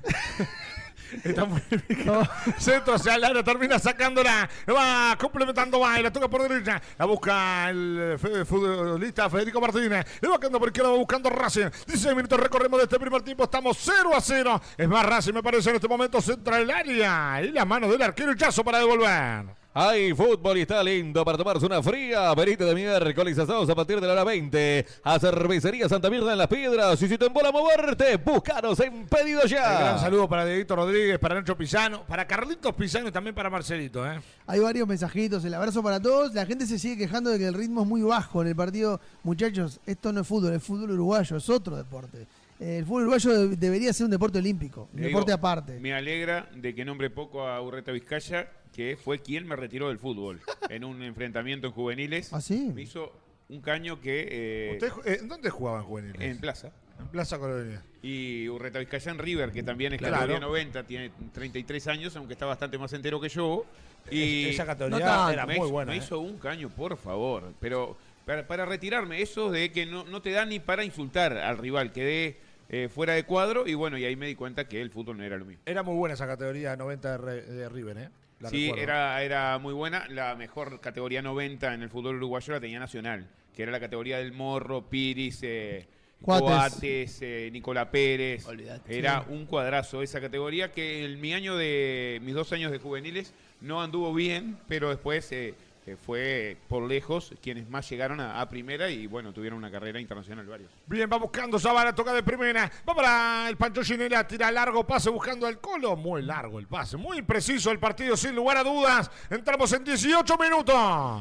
Está 1.25 1.45
muy 1.45 1.61
picado. 1.61 2.27
Centro 2.59 2.95
hacia 2.95 3.15
el 3.15 3.25
área, 3.25 3.43
termina 3.43 3.79
sacándola. 3.79 4.49
Va 4.69 5.17
complementando 5.19 5.81
va 5.81 5.99
y 5.99 6.03
la 6.03 6.11
toca 6.13 6.29
por 6.29 6.43
derecha. 6.49 6.81
La 6.99 7.05
busca 7.05 7.71
el 7.71 8.17
fe- 8.19 8.45
futbolista 8.45 9.29
Federico 9.31 9.61
Martínez. 9.61 10.07
Le 10.21 10.29
va 10.29 10.39
quedando 10.39 10.59
por 10.59 10.69
izquierda, 10.69 10.91
va 10.91 10.97
buscando 10.97 11.31
Racing. 11.31 11.69
16 11.87 12.15
minutos 12.17 12.39
recorremos 12.41 12.79
de 12.79 12.85
este 12.85 12.99
primer 12.99 13.23
tiempo. 13.23 13.45
Estamos 13.45 13.77
0 13.81 14.11
a 14.15 14.21
0. 14.21 14.61
Es 14.77 14.89
más, 14.89 15.05
Racing 15.07 15.33
me 15.35 15.43
parece 15.43 15.71
en 15.71 15.77
este 15.77 15.89
momento 15.89 16.21
centra 16.21 16.59
el 16.59 16.71
área. 16.71 17.43
Y 17.43 17.53
la 17.53 17.65
mano 17.65 17.89
del 17.89 18.03
arquero 18.03 18.33
Yazo 18.33 18.65
para 18.65 18.79
devolver. 18.79 19.45
Hay 19.79 20.15
fútbol 20.15 20.57
y 20.57 20.63
está 20.63 20.83
lindo 20.83 21.23
para 21.23 21.37
tomarse 21.37 21.67
una 21.67 21.83
fría. 21.83 22.33
Verite 22.35 22.65
de 22.65 22.75
miércoles 22.75 23.39
asados 23.39 23.69
a 23.69 23.75
partir 23.75 24.01
de 24.01 24.07
la 24.07 24.15
hora 24.15 24.25
20. 24.25 24.87
A 25.05 25.19
Cervecería 25.19 25.87
Santa 25.87 26.09
Mirna 26.09 26.33
en 26.33 26.39
Las 26.39 26.47
Piedras. 26.47 27.03
Y 27.03 27.07
si 27.07 27.19
te 27.19 27.27
embola 27.27 27.53
moverte, 27.53 28.17
búscanos 28.17 28.81
en 28.81 29.05
pedido 29.05 29.43
Un 29.45 29.51
ya. 29.51 29.79
gran 29.79 29.99
saludo 29.99 30.27
para 30.31 30.47
Dieguito 30.47 30.77
Rodríguez, 30.77 31.19
para 31.19 31.35
Nacho 31.35 31.59
Pisano, 31.59 32.07
para 32.07 32.27
Carlitos 32.27 32.75
Pisano 32.75 33.09
y 33.09 33.13
también 33.13 33.35
para 33.35 33.51
Marcelito. 33.51 34.11
¿eh? 34.11 34.19
Hay 34.47 34.61
varios 34.61 34.89
mensajitos, 34.89 35.45
el 35.45 35.53
abrazo 35.53 35.83
para 35.83 36.01
todos. 36.01 36.33
La 36.33 36.47
gente 36.47 36.65
se 36.67 36.79
sigue 36.79 36.97
quejando 36.97 37.29
de 37.29 37.39
que 37.39 37.47
el 37.47 37.53
ritmo 37.53 37.83
es 37.83 37.87
muy 37.87 38.01
bajo 38.01 38.41
en 38.41 38.49
el 38.49 38.57
partido. 38.57 38.99
Muchachos, 39.25 39.79
esto 39.85 40.11
no 40.11 40.23
es 40.23 40.27
fútbol, 40.27 40.55
es 40.55 40.63
fútbol 40.63 40.93
uruguayo, 40.93 41.37
es 41.37 41.51
otro 41.51 41.77
deporte. 41.77 42.27
El 42.59 42.85
fútbol 42.85 43.03
uruguayo 43.03 43.49
de- 43.49 43.57
debería 43.57 43.93
ser 43.93 44.05
un 44.07 44.11
deporte 44.11 44.39
olímpico, 44.39 44.89
un 44.93 45.01
Le 45.01 45.07
deporte 45.09 45.31
digo, 45.33 45.39
aparte. 45.39 45.79
Me 45.81 45.93
alegra 45.93 46.49
de 46.55 46.75
que 46.75 46.85
nombre 46.85 47.11
poco 47.11 47.47
a 47.47 47.61
Urreta 47.61 47.93
Vizcaya, 47.93 48.49
que 48.73 48.97
fue 48.97 49.19
quien 49.21 49.47
me 49.47 49.57
retiró 49.57 49.89
del 49.89 49.99
fútbol 49.99 50.41
en 50.71 50.85
un 50.85 51.03
enfrentamiento 51.03 51.67
en 51.69 51.73
juveniles. 51.75 52.33
¿Ah, 52.33 52.41
sí? 52.41 52.71
Me 52.75 52.83
hizo 52.83 53.13
un 53.49 53.61
caño 53.61 54.01
que 54.01 54.27
eh, 54.31 54.79
¿Usted, 54.81 55.13
eh, 55.13 55.21
¿Dónde 55.25 55.51
jugaban 55.51 55.83
juveniles? 55.85 56.21
en 56.21 56.39
plaza. 56.39 56.73
En 56.99 57.09
Plaza 57.09 57.39
Colonia. 57.39 57.83
Y 58.03 58.49
Urreta 58.49 58.79
Vizcaya 58.79 59.13
en 59.13 59.19
River, 59.19 59.53
que 59.53 59.63
también 59.63 59.93
es 59.93 59.99
Claro. 59.99 60.15
categoría 60.15 60.41
90, 60.41 60.83
tiene 60.85 61.11
33 61.35 61.89
años, 61.89 62.17
aunque 62.17 62.33
está 62.33 62.47
bastante 62.47 62.79
más 62.79 62.91
entero 62.95 63.21
que 63.21 63.29
yo. 63.29 63.67
Y 64.11 64.47
Esa 64.47 64.65
categoría 64.65 65.05
no 65.05 65.29
era 65.31 65.45
me, 65.45 65.57
muy 65.57 65.67
hizo, 65.67 65.73
buena. 65.73 65.91
me 65.91 65.99
¿eh? 65.99 66.01
hizo 66.03 66.21
un 66.21 66.39
caño, 66.39 66.71
por 66.71 66.97
favor. 66.97 67.53
Pero 67.61 67.99
para, 68.25 68.47
para 68.47 68.65
retirarme, 68.65 69.21
eso 69.21 69.51
de 69.51 69.71
que 69.73 69.85
no, 69.85 70.05
no 70.05 70.23
te 70.23 70.31
da 70.31 70.47
ni 70.47 70.59
para 70.59 70.85
insultar 70.85 71.37
al 71.37 71.59
rival, 71.59 71.93
quedé 71.93 72.39
eh, 72.69 72.89
fuera 72.89 73.15
de 73.15 73.25
cuadro 73.25 73.67
y 73.67 73.75
bueno, 73.75 73.97
y 73.99 74.05
ahí 74.05 74.17
me 74.17 74.27
di 74.27 74.35
cuenta 74.35 74.67
que 74.69 74.81
el 74.81 74.91
fútbol 74.91 75.19
no 75.19 75.25
era 75.25 75.37
lo 75.37 75.45
mío. 75.45 75.59
Era 75.67 75.83
muy 75.83 75.95
buena 75.95 76.15
esa 76.15 76.27
categoría 76.27 76.77
90 76.77 77.11
de, 77.13 77.19
Re- 77.19 77.43
de 77.43 77.69
River, 77.69 77.99
¿eh? 77.99 78.09
La 78.41 78.51
sí, 78.51 78.65
recuerdo. 78.67 78.83
era, 78.83 79.23
era 79.23 79.59
muy 79.59 79.73
buena. 79.73 80.07
La 80.11 80.35
mejor 80.37 80.81
categoría 80.81 81.23
90 81.23 81.73
en 81.75 81.83
el 81.83 81.89
fútbol 81.89 82.17
uruguayo 82.17 82.53
la 82.53 82.61
tenía 82.61 82.79
Nacional, 82.79 83.27
que 83.55 83.63
era 83.63 83.73
la 83.73 83.81
categoría 83.81 84.19
del 84.19 84.33
Morro, 84.33 84.83
Piris, 84.91 85.39
eh, 85.43 85.87
Cuates. 86.21 86.49
Coates, 86.51 87.23
eh, 87.23 87.49
Nicola 87.53 87.91
Pérez. 87.91 88.47
Olvidate. 88.47 88.99
Era 88.99 89.25
un 89.29 89.47
cuadrazo 89.47 90.03
esa 90.03 90.21
categoría 90.21 90.71
que 90.73 91.05
en 91.07 91.19
mi 91.21 91.33
año 91.33 91.57
de 91.57 92.21
mis 92.23 92.35
dos 92.35 92.53
años 92.53 92.73
de 92.73 92.79
juveniles 92.79 93.33
no 93.63 93.81
anduvo 93.83 94.13
bien, 94.13 94.59
pero 94.69 94.91
después 94.91 95.31
eh, 95.33 95.55
eh, 95.87 95.97
fue 95.97 96.57
por 96.69 96.83
lejos 96.83 97.33
quienes 97.41 97.69
más 97.69 97.89
llegaron 97.89 98.19
a, 98.21 98.41
a 98.41 98.49
primera 98.49 98.91
y 98.91 99.07
bueno, 99.07 99.33
tuvieron 99.33 99.59
una 99.59 99.71
carrera 99.71 100.01
internacional 100.01 100.45
varios. 100.45 100.71
Bien, 100.87 101.09
va 101.11 101.17
buscando 101.17 101.59
Zavala, 101.59 101.95
toca 101.95 102.13
de 102.13 102.23
primera. 102.23 102.71
Va 102.89 102.95
para 102.95 103.49
el 103.49 103.57
Pancho 103.57 103.83
Ginela, 103.83 104.27
tira 104.27 104.51
largo, 104.51 104.85
pase 104.85 105.11
buscando 105.11 105.47
al 105.47 105.61
colo. 105.61 105.95
Muy 105.95 106.23
largo 106.23 106.59
el 106.59 106.67
pase, 106.67 106.97
muy 106.97 107.23
preciso 107.23 107.71
el 107.71 107.79
partido, 107.79 108.17
sin 108.17 108.35
lugar 108.35 108.57
a 108.57 108.65
dudas. 108.65 109.11
Entramos 109.31 109.73
en 109.73 109.85
18 109.85 110.37
minutos. 110.39 110.75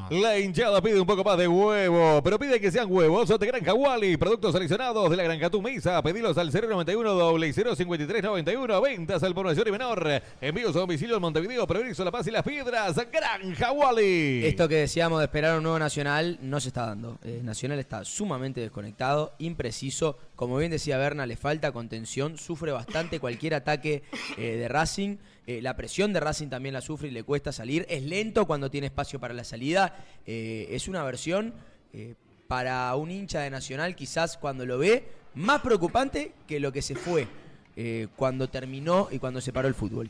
La 0.10 0.40
hinchada 0.40 0.82
pide 0.82 1.00
un 1.00 1.06
poco 1.06 1.24
más 1.24 1.38
de 1.38 1.48
huevo, 1.48 2.22
pero 2.24 2.40
pide 2.40 2.60
que 2.60 2.72
sean 2.72 2.92
huevos 2.92 3.28
de 3.28 3.46
Granja 3.46 3.74
Wally, 3.74 4.18
productos 4.18 4.54
seleccionados 4.54 5.10
de 5.12 5.16
la 5.16 5.24
Granja 5.24 5.50
Tumisa. 5.50 6.02
Pedilos 6.02 6.38
al 6.38 6.52
091 6.52 7.14
doble 7.14 7.54
053 7.54 8.24
91. 8.24 8.82
Ventas 8.82 9.22
al 9.22 9.36
por 9.36 9.46
mayor 9.46 9.68
y 9.68 9.72
menor. 9.72 10.22
Envíos 10.42 10.76
a 10.76 10.80
domicilio 10.80 11.18
en 11.18 11.22
Montevideo, 11.22 11.68
Progreso, 11.68 12.04
La 12.04 12.12
Paz 12.12 12.26
y 12.28 12.32
Las 12.32 12.44
Piedras. 12.44 12.96
Granja 13.12 13.72
Wally. 13.72 14.55
Esto 14.56 14.70
que 14.70 14.76
decíamos 14.76 15.20
de 15.20 15.26
esperar 15.26 15.58
un 15.58 15.64
nuevo 15.64 15.78
Nacional 15.78 16.40
no 16.42 16.62
se 16.62 16.70
está 16.70 16.86
dando. 16.86 17.20
Eh, 17.26 17.42
Nacional 17.44 17.78
está 17.78 18.06
sumamente 18.06 18.62
desconectado, 18.62 19.36
impreciso. 19.38 20.18
Como 20.38 20.56
bien 20.56 20.72
decía 20.72 20.98
Berna, 20.98 21.26
le 21.26 21.36
falta 21.36 21.74
contención, 21.74 22.38
sufre 22.38 22.72
bastante 22.72 23.20
cualquier 23.20 23.56
ataque 23.56 24.04
eh, 24.38 24.56
de 24.56 24.70
Racing. 24.70 25.18
Eh, 25.46 25.62
la 25.62 25.76
presión 25.76 26.14
de 26.14 26.22
Racing 26.22 26.48
también 26.48 26.72
la 26.72 26.80
sufre 26.80 27.10
y 27.10 27.12
le 27.12 27.24
cuesta 27.24 27.52
salir. 27.52 27.86
Es 27.90 28.04
lento 28.04 28.48
cuando 28.48 28.72
tiene 28.72 28.88
espacio 28.88 29.20
para 29.20 29.34
la 29.34 29.44
salida. 29.44 29.94
Es 30.26 30.88
una 30.88 31.04
versión 31.04 31.54
para 32.48 32.96
un 32.96 33.12
hincha 33.12 33.42
de 33.42 33.50
Nacional, 33.50 33.94
quizás 33.94 34.38
cuando 34.38 34.66
lo 34.66 34.78
ve, 34.78 35.06
más 35.34 35.60
preocupante 35.64 36.32
que 36.48 36.62
lo 36.62 36.72
que 36.72 36.82
se 36.82 36.96
fue 36.96 37.28
cuando 38.16 38.48
terminó 38.48 39.10
y 39.12 39.20
cuando 39.20 39.42
se 39.42 39.52
paró 39.52 39.68
el 39.68 39.76
fútbol. 39.76 40.10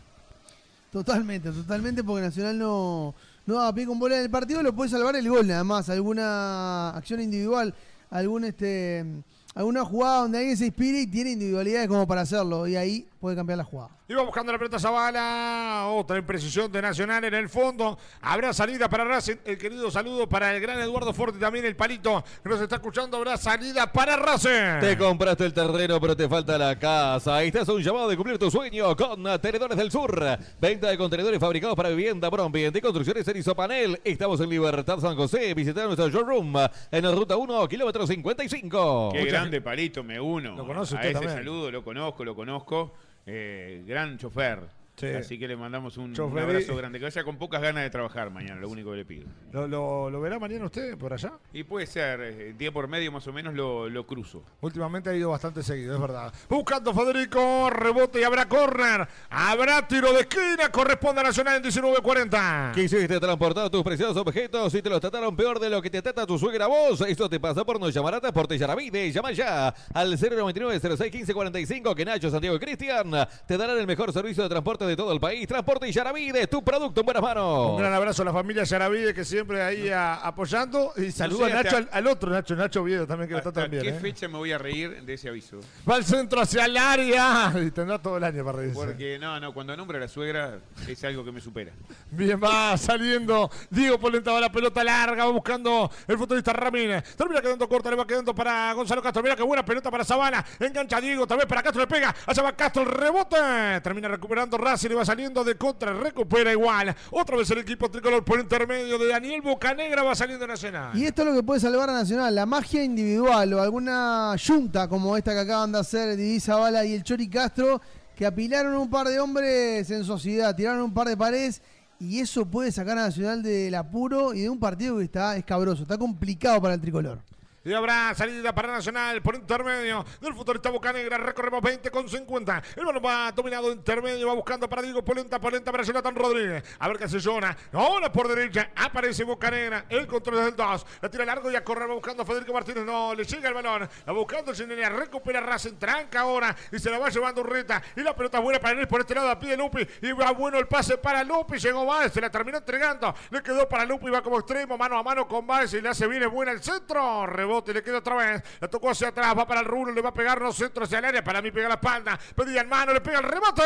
Totalmente, 0.92 1.52
totalmente, 1.52 2.04
porque 2.06 2.22
Nacional 2.22 2.58
no, 2.58 3.16
no 3.46 3.56
daba 3.56 3.74
pie 3.74 3.86
con 3.86 4.00
bola. 4.00 4.18
En 4.18 4.24
el 4.24 4.30
partido, 4.30 4.62
lo 4.64 4.74
puede 4.76 4.90
salvar 4.90 5.16
el 5.16 5.30
gol 5.30 5.48
nada 5.48 5.64
más, 5.64 5.90
alguna 5.90 6.90
acción 6.90 7.22
individual, 7.22 7.74
algún 8.10 8.46
este 8.46 9.06
alguna 9.54 9.86
jugada 9.86 10.22
donde 10.22 10.40
alguien 10.40 10.58
se 10.58 10.66
inspire 10.66 11.02
y 11.02 11.08
tiene 11.08 11.32
individualidades 11.32 11.88
como 11.88 12.06
para 12.06 12.22
hacerlo, 12.22 12.68
y 12.68 12.76
ahí 12.76 13.08
puede 13.26 13.36
cambiar 13.36 13.58
la 13.58 13.64
jugada. 13.64 13.90
Iba 14.08 14.22
buscando 14.22 14.52
la 14.52 14.60
pelota 14.60 14.78
Zavala. 14.78 15.88
Otra 15.88 16.20
imprecisión 16.20 16.72
de 16.72 16.80
Nacional 16.80 17.24
en 17.24 17.34
el 17.34 17.50
fondo. 17.50 17.98
Habrá 18.22 18.54
salida 18.54 18.88
para 18.88 19.04
Racing. 19.04 19.38
El 19.44 19.58
querido 19.58 19.90
saludo 19.90 20.30
para 20.30 20.56
el 20.56 20.62
gran 20.62 20.80
Eduardo 20.80 21.12
Forte. 21.12 21.40
También 21.40 21.66
el 21.66 21.76
palito 21.76 22.24
que 22.44 22.50
nos 22.50 22.62
está 22.62 22.76
escuchando. 22.76 23.18
Habrá 23.18 23.36
salida 23.36 23.92
para 23.92 24.16
Racing. 24.16 24.80
Te 24.80 24.96
compraste 24.96 25.48
el 25.48 25.56
terreno, 25.56 26.00
pero 26.00 26.16
te 26.16 26.30
falta 26.30 26.56
la 26.56 26.78
casa. 26.78 27.38
Ahí 27.38 27.48
estás 27.48 27.68
a 27.68 27.74
un 27.74 27.82
llamado 27.82 28.08
de 28.08 28.16
cumplir 28.16 28.38
tu 28.38 28.52
sueño 28.52 28.96
con 28.96 29.24
Tenedores 29.42 29.76
del 29.76 29.90
Sur. 29.90 30.24
Venta 30.62 30.88
de 30.90 30.96
contenedores 30.96 31.40
fabricados 31.40 31.76
para 31.76 31.90
vivienda 31.90 32.30
por 32.30 32.42
ambiente 32.42 32.78
y 32.78 32.82
construcciones 32.84 33.28
en 33.28 33.38
Isopanel. 33.38 34.00
Estamos 34.04 34.40
en 34.40 34.50
Libertad 34.52 35.00
San 35.00 35.16
José. 35.16 35.52
Visita 35.56 35.84
nuestro 35.84 36.10
showroom 36.10 36.54
en 36.92 37.04
la 37.04 37.12
ruta 37.12 37.38
1, 37.38 37.68
kilómetro 37.70 38.06
55. 38.06 39.10
Qué 39.14 39.26
grande 39.26 39.62
palito, 39.62 40.04
me 40.04 40.20
uno. 40.20 40.56
Lo 40.56 40.68
conoce 40.68 40.94
a 40.94 40.98
usted 40.98 41.10
ese 41.10 41.14
también. 41.14 41.38
saludo, 41.38 41.72
lo 41.72 41.84
conozco, 41.84 42.24
lo 42.24 42.36
conozco. 42.36 42.94
Eh, 43.26 43.84
gran 43.86 44.18
chofer. 44.18 44.75
Sí. 44.96 45.08
Así 45.08 45.38
que 45.38 45.48
le 45.48 45.58
mandamos 45.58 45.98
un, 45.98 46.14
abrazo 46.20 46.76
grande. 46.76 47.00
Que 47.00 47.06
vaya 47.06 47.24
con 47.24 47.38
pocas 47.38 47.62
ganas 47.62 47.84
de 47.84 47.90
trabajar 47.90 48.32
mañana, 48.32 48.60
lo 48.62 48.70
único 48.70 48.92
que 48.92 48.98
le 48.98 49.06
pido. 49.06 49.28
¿Lo, 49.52 49.68
lo, 49.68 50.10
lo 50.10 50.22
verá 50.22 50.40
mañana 50.40 50.66
usted 50.66 50.98
por 50.98 51.14
allá? 51.14 51.34
Y 51.54 51.64
puede 51.64 51.86
ser, 51.86 52.22
eh, 52.22 52.54
día 52.58 52.72
por 52.72 52.88
medio 52.88 53.12
más 53.12 53.28
o 53.28 53.34
menos 53.34 53.54
lo, 53.54 53.90
lo 53.90 54.06
cruzo. 54.06 54.44
Últimamente 54.62 55.10
ha 55.10 55.16
ido 55.16 55.30
bastante 55.30 55.64
seguido, 55.64 55.96
es 55.96 56.02
verdad. 56.02 56.34
Buscando 56.50 56.94
Federico, 56.94 57.70
rebote 57.70 58.22
y 58.22 58.24
habrá 58.24 58.48
córner. 58.48 59.08
Habrá 59.30 59.88
tiro 59.88 60.14
de 60.14 60.22
esquina, 60.22 60.70
corresponde 60.72 61.22
a 61.22 61.24
Nacional 61.26 61.58
en 61.58 61.64
19.40. 61.64 62.74
Quisiste 62.74 63.20
transportar 63.20 63.70
tus 63.70 63.84
preciosos 63.84 64.18
objetos 64.18 64.74
y 64.74 64.82
te 64.82 64.90
los 64.90 65.02
trataron 65.02 65.36
peor 65.36 65.60
de 65.60 65.70
lo 65.70 65.82
que 65.82 65.90
te 65.90 66.02
trata 66.02 66.26
tu 66.26 66.40
suegra 66.40 66.68
vos. 66.68 67.02
Esto 67.02 67.30
te 67.30 67.40
pasa 67.40 67.66
por 67.66 67.80
no 67.80 67.90
llamar 67.90 68.16
a 68.16 68.22
Transporte 68.22 68.58
Yaravide. 68.58 69.12
Llama 69.12 69.32
ya 69.32 69.74
al 69.94 70.18
099 70.18 70.80
06 70.98 71.12
15 71.12 71.34
45 71.34 71.96
que 71.96 72.06
Nacho, 72.06 72.30
Santiago 72.30 72.56
y 72.56 72.60
Cristian 72.60 73.12
te 73.46 73.58
darán 73.58 73.78
el 73.78 73.88
mejor 73.88 74.14
servicio 74.14 74.44
de 74.44 74.50
transporte 74.50 74.85
de 74.88 74.96
todo 74.96 75.12
el 75.14 75.20
país. 75.20 75.48
Transporte 75.48 75.92
Yaravide, 75.92 76.48
tu 76.48 76.64
producto 76.64 77.02
en 77.02 77.06
buenas 77.06 77.24
manos. 77.24 77.72
Un 77.72 77.78
gran 77.78 77.94
abrazo 77.94 78.22
a 78.22 78.26
la 78.26 78.34
familia 78.34 78.64
Yaravide 78.64 79.14
que 79.14 79.24
siempre 79.26 79.62
ahí 79.62 79.90
a- 79.90 80.16
apoyando. 80.16 80.94
Y 80.98 81.12
saluda 81.12 81.48
sé 81.48 81.52
a 81.54 81.64
Nacho 81.64 81.78
al, 81.78 81.90
al 81.92 82.08
otro, 82.08 82.30
Nacho, 82.30 82.56
Nacho 82.56 82.84
Viedo 82.84 83.06
también 83.08 83.30
que 83.30 83.36
está 83.38 83.50
¿Hasta 83.50 83.62
también. 83.62 83.84
qué 83.84 83.90
¿eh? 83.90 84.00
fecha 84.00 84.28
me 84.28 84.38
voy 84.38 84.52
a 84.52 84.58
reír 84.58 85.04
de 85.04 85.14
ese 85.14 85.30
aviso? 85.30 85.60
Va 85.90 85.96
al 85.96 86.04
centro 86.06 86.42
hacia 86.42 86.66
el 86.66 86.78
área. 86.78 87.54
Y 87.66 87.72
tendrá 87.72 88.00
todo 88.00 88.18
el 88.18 88.24
año 88.24 88.44
para 88.46 88.60
reírse. 88.60 88.76
Porque 88.80 89.18
no, 89.20 89.40
no, 89.40 89.54
cuando 89.54 89.76
nombra 89.76 89.98
a 89.98 90.02
la 90.02 90.08
suegra 90.08 90.60
es 90.88 91.04
algo 91.04 91.24
que 91.24 91.32
me 91.32 91.42
supera. 91.42 91.72
Bien, 92.12 92.40
va 92.42 92.78
saliendo. 92.78 93.50
Diego 93.70 94.00
Polenta 94.00 94.32
va 94.32 94.40
la 94.42 94.52
pelota 94.52 94.84
larga, 94.84 95.26
va 95.26 95.32
buscando 95.32 95.90
el 96.08 96.18
futbolista 96.18 96.54
Ramírez. 96.54 97.16
Termina 97.16 97.42
quedando 97.42 97.68
corta, 97.68 97.90
le 97.90 97.96
va 97.96 98.06
quedando 98.06 98.34
para 98.36 98.74
Gonzalo 98.74 99.02
Castro. 99.02 99.24
Mira 99.24 99.36
qué 99.36 99.44
buena 99.44 99.64
pelota 99.66 99.90
para 99.90 100.04
Sabana. 100.04 100.46
Engancha 100.60 100.98
a 100.98 101.02
Diego, 101.02 101.26
tal 101.26 101.38
vez 101.38 101.48
para 101.48 101.64
Castro 101.64 101.82
le 101.82 101.88
pega. 101.88 102.14
Allá 102.26 102.44
va 102.44 102.52
Castro, 102.54 102.84
el 102.84 102.90
rebote. 102.90 103.36
Termina 103.84 104.08
recuperando 104.08 104.58
Racing 104.76 104.92
y 104.92 104.94
va 104.94 105.06
saliendo 105.06 105.44
de 105.44 105.56
contra, 105.56 105.94
recupera 105.94 106.52
igual. 106.52 106.94
Otra 107.12 107.38
vez 107.38 107.50
el 107.52 107.60
equipo 107.60 107.90
tricolor 107.90 108.24
por 108.26 108.40
intermedio 108.40 108.98
de 108.98 109.08
Daniel 109.08 109.42
Bocanegra 109.42 110.04
va 110.04 110.14
saliendo 110.16 110.46
Nacional. 110.46 110.98
Y 110.98 111.06
esto 111.06 111.22
es 111.22 111.30
lo 111.30 111.34
que 111.34 111.44
puede 111.44 111.62
salvar 111.62 111.90
a 111.90 111.94
Nacional, 111.94 112.36
la 112.36 112.46
magia 112.46 112.84
individual 112.84 113.54
o 113.54 113.62
alguna 113.62 114.36
yunta 114.36 114.88
como 114.90 115.16
esta 115.16 115.34
que 115.34 115.40
acaban 115.40 115.72
de 115.72 115.80
hacer 115.80 116.18
Didi 116.18 116.42
Zavala 116.42 116.84
y 116.86 116.94
el 116.94 117.04
Chori 117.04 117.30
Castro, 117.30 117.82
que 118.16 118.26
apilaron 118.26 118.76
un 118.76 118.90
par 118.90 119.08
de 119.08 119.20
hombres 119.20 119.90
en 119.90 120.04
sociedad, 120.04 120.56
tiraron 120.56 120.82
un 120.82 120.94
par 120.94 121.08
de 121.08 121.16
paredes 121.16 121.62
y 122.00 122.20
eso 122.20 122.46
puede 122.46 122.72
sacar 122.72 122.98
a 122.98 123.04
Nacional 123.04 123.42
del 123.42 123.74
apuro 123.76 124.34
y 124.34 124.42
de 124.42 124.50
un 124.50 124.60
partido 124.60 124.98
que 124.98 125.06
está 125.06 125.38
escabroso, 125.38 125.84
está 125.84 125.98
complicado 125.98 126.62
para 126.62 126.74
el 126.74 126.82
tricolor. 126.82 127.20
Y 127.66 127.74
habrá 127.74 128.14
salida 128.14 128.54
para 128.54 128.74
Nacional 128.74 129.24
por 129.24 129.34
intermedio 129.34 130.06
del 130.22 130.36
futbolista 130.36 130.70
Bocanegra. 130.70 131.18
Recorremos 131.18 131.64
20 131.64 131.90
con 131.90 132.08
50. 132.08 132.62
El 132.76 132.86
balón 132.86 133.02
va 133.04 133.32
dominado 133.32 133.72
intermedio. 133.72 134.28
Va 134.28 134.36
buscando 134.36 134.70
para 134.70 134.84
Diego 134.84 135.04
Polenta. 135.04 135.42
Polenta 135.42 135.72
para 135.72 135.82
Jonathan 135.82 136.14
Rodríguez. 136.14 136.64
A 136.78 136.88
ver 136.88 137.00
qué 137.00 137.06
hace 137.06 137.20
Jonah. 137.20 137.58
Ahora 137.74 138.12
por 138.12 138.28
derecha 138.28 138.70
aparece 138.76 139.24
Bocanegra. 139.24 139.86
El 139.90 140.06
control 140.06 140.46
del 140.46 140.56
2. 140.56 140.86
La 141.02 141.10
tira 141.10 141.26
largo 141.26 141.50
y 141.50 141.56
a 141.56 141.64
correr. 141.64 141.90
Va 141.90 141.96
buscando 141.96 142.24
Federico 142.24 142.54
Martínez. 142.54 142.86
No, 142.86 143.16
le 143.16 143.24
llega 143.24 143.50
el 143.50 143.56
balón. 143.56 143.90
La 144.06 144.14
buscando 144.14 144.54
Ginela. 144.54 144.90
Recupera 144.90 145.40
Racing. 145.40 145.78
Tranca 145.78 146.20
ahora. 146.20 146.56
Y 146.72 146.78
se 146.78 146.92
la 146.92 147.00
va 147.00 147.10
llevando 147.10 147.42
Urreta. 147.42 147.82
Y 147.96 148.02
la 148.02 148.16
pelota 148.16 148.38
buena 148.42 148.60
para 148.60 148.80
él 148.80 148.88
por 148.88 149.02
este 149.02 149.16
lado. 149.16 149.32
A 149.32 149.40
pie 149.40 149.50
de 149.50 149.58
Lupi. 149.58 149.88
Y 150.04 150.12
va 150.12 150.30
bueno 150.34 150.60
el 150.60 150.68
pase 150.68 151.00
para 151.00 151.24
Lupi. 151.24 151.58
Llegó 151.58 151.84
Baez. 151.84 152.14
Se 152.14 152.22
la 152.22 152.30
terminó 152.30 152.60
entregando. 152.60 153.16
Le 153.32 153.42
quedó 153.42 153.68
para 153.68 153.86
Lupi. 153.86 154.12
Va 154.12 154.22
como 154.22 154.38
extremo. 154.38 154.78
Mano 154.78 155.00
a 155.00 155.02
mano 155.02 155.28
con 155.28 155.48
Baez. 155.48 155.74
Y 155.74 155.82
le 155.82 155.90
hace 155.90 156.06
bien. 156.06 156.30
Buena 156.30 156.52
el 156.52 156.62
centro. 156.62 157.26
Rebote 157.26 157.55
rebote, 157.56 157.74
le 157.74 157.84
queda 157.84 158.00
otra 158.00 158.16
vez. 158.16 158.44
La 158.60 158.68
tocó 158.68 158.90
hacia 158.90 159.10
atrás, 159.10 159.34
va 159.38 159.48
para 159.48 159.62
el 159.62 159.66
rulo, 159.66 159.92
le 159.94 160.02
va 160.02 160.10
a 160.10 160.14
pegar 160.14 160.42
los 160.42 160.56
centros 160.56 160.88
hacia 160.88 161.00
el 161.00 161.06
área. 161.06 161.24
Para 161.24 161.42
mí 161.42 161.52
pega 161.52 161.68
la 161.68 161.76
espalda. 161.76 162.20
Pedía 162.36 162.62
en 162.62 162.70
mano, 162.70 162.94
le 162.94 163.02
pega 163.02 163.20
el 163.20 163.24
rebote. 163.24 163.64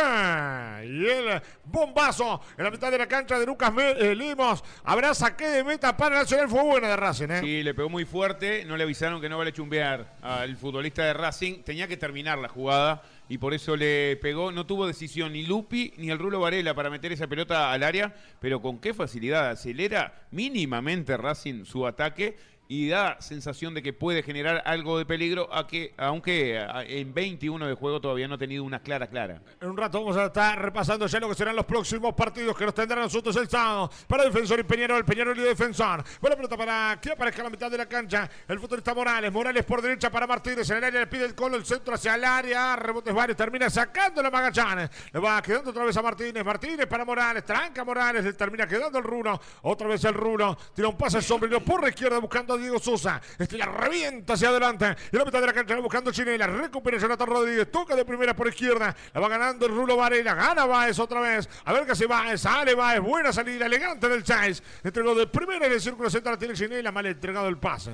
Y 0.86 1.06
el 1.08 1.42
bombazo 1.66 2.42
en 2.58 2.64
la 2.64 2.72
mitad 2.72 2.92
de 2.92 2.98
la 2.98 3.08
cancha 3.08 3.40
de 3.40 3.46
Lucas 3.46 3.74
Me- 3.74 3.92
eh, 3.92 4.16
Limos. 4.16 4.64
Habrá 4.84 5.14
saque 5.14 5.48
de 5.48 5.64
meta 5.64 5.96
para 5.96 6.18
Nacional. 6.18 6.48
Fue 6.50 6.64
buena 6.64 6.88
de 6.90 6.96
Racing, 6.96 7.30
¿eh? 7.30 7.40
Sí, 7.42 7.64
le 7.64 7.74
pegó 7.74 7.90
muy 7.90 8.06
fuerte. 8.06 8.66
No 8.66 8.78
le 8.78 8.84
avisaron 8.84 9.20
que 9.22 9.30
no 9.30 9.38
vale 9.38 9.52
chumbear 9.54 10.18
al 10.22 10.56
futbolista 10.58 11.04
de 11.04 11.14
Racing. 11.14 11.64
Tenía 11.64 11.88
que 11.88 11.98
terminar 11.98 12.38
la 12.38 12.48
jugada 12.50 13.02
y 13.28 13.38
por 13.38 13.54
eso 13.54 13.76
le 13.76 14.18
pegó. 14.22 14.52
No 14.52 14.66
tuvo 14.66 14.86
decisión 14.88 15.34
ni 15.34 15.44
Lupi 15.46 15.94
ni 15.98 16.10
el 16.10 16.20
Rulo 16.20 16.40
Varela 16.40 16.74
para 16.74 16.90
meter 16.90 17.12
esa 17.12 17.28
pelota 17.28 17.72
al 17.72 17.84
área, 17.84 18.14
pero 18.40 18.62
con 18.62 18.80
qué 18.80 18.94
facilidad 18.94 19.50
acelera 19.50 20.14
mínimamente 20.32 21.16
Racing 21.18 21.66
su 21.66 21.86
ataque 21.88 22.38
y 22.72 22.88
da 22.88 23.20
sensación 23.20 23.74
de 23.74 23.82
que 23.82 23.94
puede 23.94 24.22
generar 24.22 24.62
algo 24.64 25.00
de 25.00 25.06
peligro, 25.06 25.52
a 25.52 25.66
que, 25.66 25.96
aunque 25.98 26.64
en 26.88 27.16
21 27.16 27.68
de 27.68 27.74
juego 27.74 28.00
todavía 28.00 28.28
no 28.28 28.36
ha 28.36 28.38
tenido 28.38 28.64
una 28.64 28.80
clara 28.80 29.08
clara. 29.08 29.42
En 29.60 29.72
un 29.72 29.76
rato 29.76 30.00
vamos 30.00 30.16
a 30.16 30.28
estar 30.28 30.62
repasando 30.62 31.08
ya 31.08 31.20
lo 31.20 31.30
que 31.30 31.34
serán 31.34 31.56
los 31.56 31.66
próximos 31.66 32.14
partidos 32.14 32.56
que 32.56 32.66
nos 32.66 32.76
tendrán 32.76 33.00
nosotros 33.02 33.36
el 33.38 33.50
sábado. 33.50 33.90
Para 34.08 34.24
Defensor 34.26 34.60
y 34.60 34.64
Peñarol, 34.64 35.04
Peñarol 35.04 35.40
y 35.40 35.42
Defensor. 35.42 36.04
Buena 36.22 36.36
pelota 36.36 36.56
para 36.56 37.00
que 37.02 37.12
aparezca 37.12 37.42
a 37.42 37.46
la 37.46 37.50
mitad 37.50 37.72
de 37.72 37.78
la 37.80 37.88
cancha. 37.88 38.30
El 38.48 38.60
futbolista 38.60 38.94
Morales. 38.94 39.34
Morales 39.34 39.66
por 39.66 39.82
derecha 39.82 40.12
para 40.12 40.28
Martínez. 40.28 40.70
En 40.70 40.78
el 40.78 40.84
área 40.84 41.00
le 41.00 41.08
pide 41.08 41.26
el 41.26 41.34
colo, 41.34 41.58
el 41.58 41.66
centro 41.66 41.96
hacia 41.96 42.14
el 42.14 42.24
área. 42.24 42.76
Rebotes 42.76 43.16
varios. 43.16 43.36
Termina 43.36 43.68
sacando 43.72 44.22
la 44.22 44.30
Magallanes. 44.30 44.92
Le 45.12 45.20
va 45.20 45.42
quedando 45.42 45.72
otra 45.72 45.86
vez 45.86 45.98
a 45.98 46.04
Martínez. 46.04 46.46
Martínez 46.46 46.86
para 46.86 47.04
Morales. 47.04 47.44
Tranca 47.44 47.84
Morales. 47.84 48.24
Le 48.24 48.34
termina 48.34 48.68
quedando 48.68 49.00
el 49.00 49.04
Runo. 49.04 49.42
Otra 49.64 49.88
vez 49.88 50.04
el 50.04 50.14
Runo. 50.14 50.56
Tira 50.76 50.88
un 50.88 50.98
pase 50.98 51.20
sombrero 51.20 51.62
por 51.62 51.82
la 51.82 51.90
izquierda 51.90 52.20
buscando 52.20 52.59
Diego 52.60 52.80
Sosa. 52.80 53.22
Este 53.38 53.58
la 53.58 53.66
revienta 53.66 54.34
hacia 54.34 54.50
adelante. 54.50 54.96
Y 55.12 55.18
la 55.18 55.26
mitad 55.26 55.42
de 55.42 55.48
la 55.48 55.54
cancha 55.54 55.76
va 55.76 55.82
buscando 55.82 56.12
Chinela. 56.12 56.48
Recupera 56.48 56.98
Jonathan 56.98 57.28
Rodríguez. 57.28 57.72
Toca 57.72 57.96
de 57.96 58.06
primera 58.06 58.36
por 58.36 58.48
izquierda. 58.48 58.96
La 59.14 59.20
va 59.20 59.28
ganando 59.30 59.66
el 59.66 59.74
Rulo 59.74 59.96
Varela. 59.96 60.34
Gana 60.34 60.66
Baez 60.66 61.00
otra 61.00 61.22
vez. 61.22 61.50
A 61.66 61.74
ver 61.74 61.86
qué 61.86 61.94
hace 61.94 62.06
Baez. 62.06 62.42
Sale 62.42 62.76
Baez. 62.76 63.02
Buena 63.02 63.34
salida. 63.34 63.66
Elegante 63.66 64.08
del 64.08 64.24
Chais. 64.24 64.62
Entregó 64.84 65.16
de 65.16 65.28
primera 65.28 65.66
en 65.66 65.74
el 65.74 65.82
círculo 65.82 66.10
central. 66.10 66.38
Tiene 66.38 66.54
Chinela. 66.54 66.92
Mal 66.92 67.06
entregado 67.06 67.48
el 67.48 67.58
pase. 67.58 67.92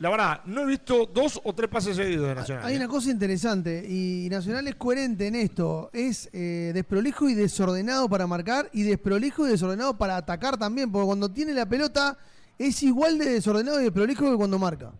La 0.00 0.08
verdad, 0.08 0.40
no 0.46 0.62
he 0.62 0.66
visto 0.66 1.04
dos 1.04 1.38
o 1.44 1.52
tres 1.52 1.68
pases 1.68 1.94
seguidos 1.94 2.26
de 2.26 2.34
Nacional. 2.34 2.64
Hay 2.64 2.72
¿eh? 2.72 2.78
una 2.78 2.88
cosa 2.88 3.10
interesante 3.10 3.84
y 3.86 4.28
Nacional 4.30 4.66
es 4.66 4.76
coherente 4.76 5.26
en 5.26 5.34
esto. 5.34 5.90
Es 5.92 6.30
eh, 6.32 6.70
desprolijo 6.72 7.28
y 7.28 7.34
desordenado 7.34 8.08
para 8.08 8.26
marcar 8.26 8.70
y 8.72 8.82
desprolijo 8.82 9.46
y 9.46 9.50
desordenado 9.50 9.98
para 9.98 10.16
atacar 10.16 10.56
también, 10.56 10.90
porque 10.90 11.04
cuando 11.04 11.30
tiene 11.30 11.52
la 11.52 11.66
pelota 11.66 12.16
es 12.68 12.82
igual 12.82 13.18
de 13.18 13.26
desordenado 13.26 13.80
y 13.80 13.84
desprolijo 13.84 14.30
que 14.30 14.36
cuando 14.36 14.58
marca. 14.58 14.92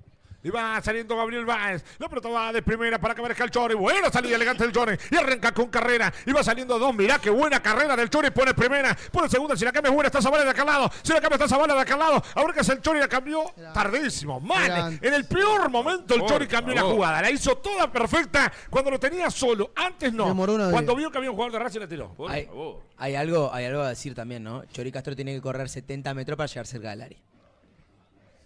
Y 0.43 0.49
va 0.49 0.81
saliendo 0.81 1.15
Gabriel 1.17 1.45
Báez. 1.45 1.85
La 1.99 2.09
pelota 2.09 2.29
va 2.31 2.53
de 2.53 2.63
primera 2.63 2.99
para 2.99 3.15
que 3.15 3.21
aparezca 3.21 3.45
el 3.45 3.51
Chori. 3.51 3.75
Buena 3.75 4.11
salida 4.11 4.37
elegante 4.37 4.65
del 4.65 4.73
Chori. 4.73 4.97
Y 5.11 5.17
arranca 5.17 5.53
con 5.53 5.67
carrera. 5.67 6.11
Y 6.25 6.33
va 6.33 6.43
saliendo 6.43 6.79
dos. 6.79 6.95
Mirá 6.95 7.19
qué 7.19 7.29
buena 7.29 7.61
carrera 7.63 7.95
del 7.95 8.09
Chori. 8.09 8.31
Pone 8.31 8.55
primera. 8.55 8.97
Pone 9.13 9.29
segunda. 9.29 9.55
Si 9.55 9.67
la 9.67 9.73
cambia 9.73 9.91
es 9.91 9.95
buena, 9.95 10.07
está 10.07 10.23
Zavala 10.23 10.45
de 10.45 10.51
acá 10.51 10.63
al 10.63 10.69
lado. 10.69 10.91
Si 11.03 11.13
la 11.13 11.21
cambia 11.21 11.35
está 11.35 11.47
Zavala 11.47 11.75
de 11.75 11.81
acá 11.81 11.93
al 11.93 12.01
lado. 12.01 12.23
Ahora 12.35 12.55
que 12.55 12.61
es 12.61 12.69
el 12.71 12.81
Chori 12.81 13.01
la 13.01 13.09
cambió 13.09 13.45
tardísimo. 13.75 14.41
Mal. 14.41 14.99
En 15.03 15.13
el 15.13 15.27
peor 15.27 15.69
momento 15.69 16.15
el 16.15 16.21
Por 16.21 16.31
Chori 16.31 16.47
cambió 16.47 16.75
la 16.75 16.83
jugada. 16.83 17.21
La 17.21 17.31
hizo 17.31 17.57
toda 17.57 17.93
perfecta 17.93 18.51
cuando 18.71 18.91
lo 18.93 18.99
tenía 18.99 19.31
solo. 19.31 19.73
Antes 19.77 20.11
no. 20.15 20.25
Demoró 20.25 20.55
una 20.55 20.71
Cuando 20.71 20.97
vio 20.97 21.11
que 21.11 21.19
había 21.19 21.31
un 21.31 21.37
jugador 21.37 21.53
de 21.53 21.59
Racing 21.59 21.81
la 21.81 21.89
tiró. 21.89 22.15
Por 22.15 22.31
hay, 22.31 22.47
favor. 22.47 22.81
hay 22.97 23.15
algo, 23.15 23.53
hay 23.53 23.67
algo 23.67 23.83
a 23.83 23.91
decir 23.91 24.15
también, 24.15 24.43
¿no? 24.43 24.65
Chori 24.73 24.91
Castro 24.91 25.15
tiene 25.15 25.35
que 25.35 25.43
correr 25.43 25.69
70 25.69 26.15
metros 26.15 26.39
para 26.39 26.47
llegar 26.47 26.67
cerca 26.67 26.89
del 26.89 27.03
área. 27.03 27.19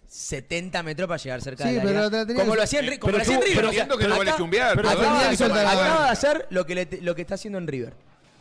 70 0.07 0.83
metros 0.83 1.07
para 1.07 1.17
llegar 1.21 1.41
cerca 1.41 1.63
Sí, 1.67 1.73
del 1.75 1.83
pero 1.83 2.05
área. 2.05 2.09
te 2.25 2.33
la 2.33 2.39
Como 2.39 2.51
que- 2.51 2.57
lo 2.57 2.63
hacía 2.63 2.79
en, 2.79 2.85
Ri- 2.87 2.99
como 2.99 3.11
pero 3.13 3.17
lo 3.17 3.21
hacía 3.23 3.33
en 3.35 3.39
tú- 3.41 3.45
River. 3.47 3.55
pero 3.97 4.17
vale 4.17 4.33
chumbear, 4.37 4.79
acaba, 4.79 5.19
de, 5.29 6.03
de 6.03 6.09
hacer 6.09 6.47
lo 6.49 6.65
que, 6.65 6.75
le 6.75 6.87
lo 7.01 7.15
que 7.15 7.21
está 7.21 7.35
haciendo 7.35 7.57
en 7.57 7.67
River. 7.67 7.93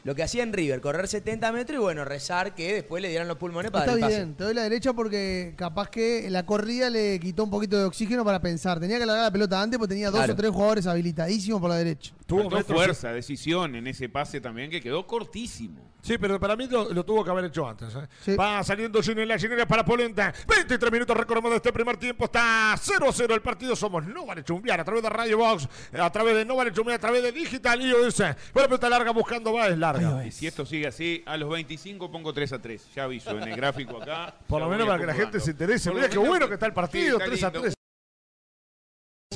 Lo 0.05 0.15
que 0.15 0.23
hacía 0.23 0.43
en 0.43 0.53
River, 0.53 0.81
correr 0.83 1.09
70 1.09 1.51
metros 1.53 1.79
y 1.79 1.83
bueno, 1.83 2.05
rezar 2.05 2.55
que 2.55 2.75
después 2.75 3.01
le 3.03 3.09
dieran 3.09 3.27
los 3.27 3.39
pulmones 3.39 3.71
para 3.71 3.85
Está 3.87 3.93
dar 3.93 3.99
el 3.99 4.05
pase. 4.05 4.17
bien, 4.17 4.35
te 4.37 4.45
doy 4.45 4.55
la 4.55 4.63
derecha 4.63 4.93
porque 4.93 5.55
capaz 5.57 5.89
que 5.89 6.29
la 6.31 6.45
corrida 6.45 6.91
le 6.91 7.19
quitó 7.19 7.45
un 7.45 7.51
poquito 7.51 7.79
de 7.79 7.85
oxígeno 7.85 8.25
para 8.25 8.41
pensar. 8.41 8.79
Tenía 8.81 8.99
que 8.99 9.07
largar 9.07 9.25
la 9.25 9.31
pelota 9.33 9.61
antes 9.63 9.79
porque 9.79 9.95
tenía 9.95 10.11
dos 10.11 10.19
Claro. 10.19 10.35
o 10.35 10.37
tres 10.37 10.51
jugadores 10.51 10.87
habilitadísimos 10.87 11.61
por 11.61 11.71
la 11.71 11.77
derecha. 11.77 12.13
Tuvo 12.27 12.51
fuerza, 12.63 13.13
decisión 13.13 13.75
en 13.77 13.87
ese 13.87 14.09
pase 14.09 14.41
también 14.41 14.71
que 14.71 14.81
quedó 14.81 15.07
cortísimo. 15.07 15.93
Sí, 16.03 16.19
pero 16.19 16.39
para 16.39 16.55
mí 16.55 16.67
lo, 16.67 16.93
lo 16.93 17.03
tuvo 17.03 17.25
que 17.25 17.31
haber 17.31 17.47
hecho 17.47 17.67
antes. 17.67 17.95
¿eh? 17.95 18.07
Sí. 18.23 18.37
Va 18.37 18.63
saliendo 18.63 19.03
Ginela, 19.03 19.39
Ginela 19.39 19.67
para 19.67 19.87
Polenta. 19.87 20.35
23 20.47 20.93
minutos 20.93 21.17
recorremos 21.17 21.51
de 21.51 21.57
este 21.57 21.73
primer 21.73 21.97
tiempo. 21.97 22.27
Está 22.27 22.75
0 22.79 23.07
a 23.09 23.13
0 23.13 23.35
el 23.35 23.41
partido. 23.41 23.75
Somos 23.75 24.05
No 24.07 24.27
Vale 24.27 24.45
Chumbiar 24.45 24.79
a 24.81 24.85
través 24.85 25.03
de 25.03 25.09
Radio 25.09 25.39
Box, 25.39 25.67
a 25.99 26.11
través 26.13 26.35
de 26.37 26.45
No 26.45 26.57
Vale 26.57 26.73
Chumbiar, 26.73 26.97
a 26.97 27.01
través 27.01 27.23
de 27.23 27.33
Digital 27.33 27.81
iOS. 27.81 28.19
Buena 28.53 28.69
pelota 28.69 28.91
larga 28.91 29.13
buscando 29.13 29.55
va, 29.55 29.69
es 29.69 29.79
larga. 30.01 30.27
Y 30.27 30.31
si 30.33 30.47
esto 30.47 30.65
sigue 30.67 30.87
así, 30.87 31.23
a 31.27 31.37
los 31.37 31.49
25 31.51 32.11
pongo 32.11 32.33
3 32.33 32.53
a 32.53 32.63
3. 32.63 32.87
Ya 32.95 33.05
aviso 33.05 33.31
en 33.31 33.43
el 33.49 33.57
gráfico 33.57 34.03
acá. 34.03 34.35
Por 34.47 34.61
lo 34.61 34.69
menos 34.69 34.87
para 34.87 34.99
que 35.01 35.07
la 35.07 35.15
gente 35.15 35.41
se 35.41 35.51
interese. 35.53 35.91
Por 35.91 35.97
lo 35.97 36.01
Mira 36.03 36.13
qué 36.13 36.19
bueno 36.19 36.49
que 36.49 36.55
está 36.55 36.67
el 36.67 36.73
partido, 36.73 37.19
Sí, 37.19 37.23
está 37.23 37.25
3 37.27 37.43
a 37.43 37.47
lindo. 37.49 37.61
3. 37.63 37.75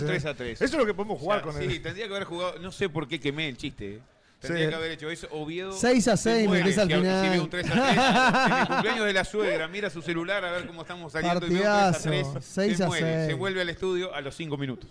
Un 0.01 0.07
3 0.07 0.25
a 0.27 0.35
3. 0.35 0.63
Eso 0.63 0.65
es 0.65 0.79
lo 0.79 0.87
que 0.87 0.95
podemos 0.95 1.19
jugar 1.19 1.39
O 1.41 1.43
sea, 1.43 1.53
con 1.53 1.61
Sí, 1.71 1.77
el. 1.77 1.83
tendría 1.83 2.07
que 2.07 2.15
haber 2.15 2.25
jugado. 2.27 2.59
No 2.61 2.71
sé 2.73 2.89
por 2.89 3.09
qué 3.09 3.19
quemé 3.21 3.49
el 3.49 3.57
chiste. 3.57 3.95
eh. 3.97 4.01
Tendría 4.41 4.67
Sí. 4.67 4.71
que 4.71 4.77
haber 4.77 4.91
hecho 4.93 5.11
eso. 5.11 5.27
Oviedo. 5.33 5.73
6 5.73 6.07
a 6.07 6.17
se 6.17 6.31
6 6.31 6.47
muere 6.49 6.63
metés 6.63 6.79
al 6.79 6.87
si- 6.89 6.95
Si 6.95 7.01
final. 7.01 7.31
ve 7.31 7.41
un 7.41 7.51
3 7.51 7.67
a 7.69 7.73
3. 7.73 7.83
en 8.53 8.59
el 8.61 8.67
cumpleaños 8.69 9.07
de 9.07 9.13
la 9.13 9.25
suegra, 9.25 9.67
mira 9.69 9.91
su 9.91 10.01
celular 10.01 10.45
a 10.45 10.53
ver 10.53 10.67
cómo 10.69 10.83
estamos 10.83 11.11
saliendo. 11.13 11.45
y 11.45 11.49
ve 11.51 11.55
un 11.57 11.61
3 11.63 11.67
a 11.67 11.91
3. 11.91 12.23
Partidazo, 12.25 12.41
6 12.41 12.77
se 12.77 12.85
a 12.85 12.87
muere. 12.87 13.15
6. 13.17 13.27
Se 13.27 13.35
vuelve 13.35 13.61
al 13.63 13.69
estudio 13.69 14.15
a 14.15 14.21
los 14.21 14.37
5 14.37 14.57
minutos. 14.57 14.89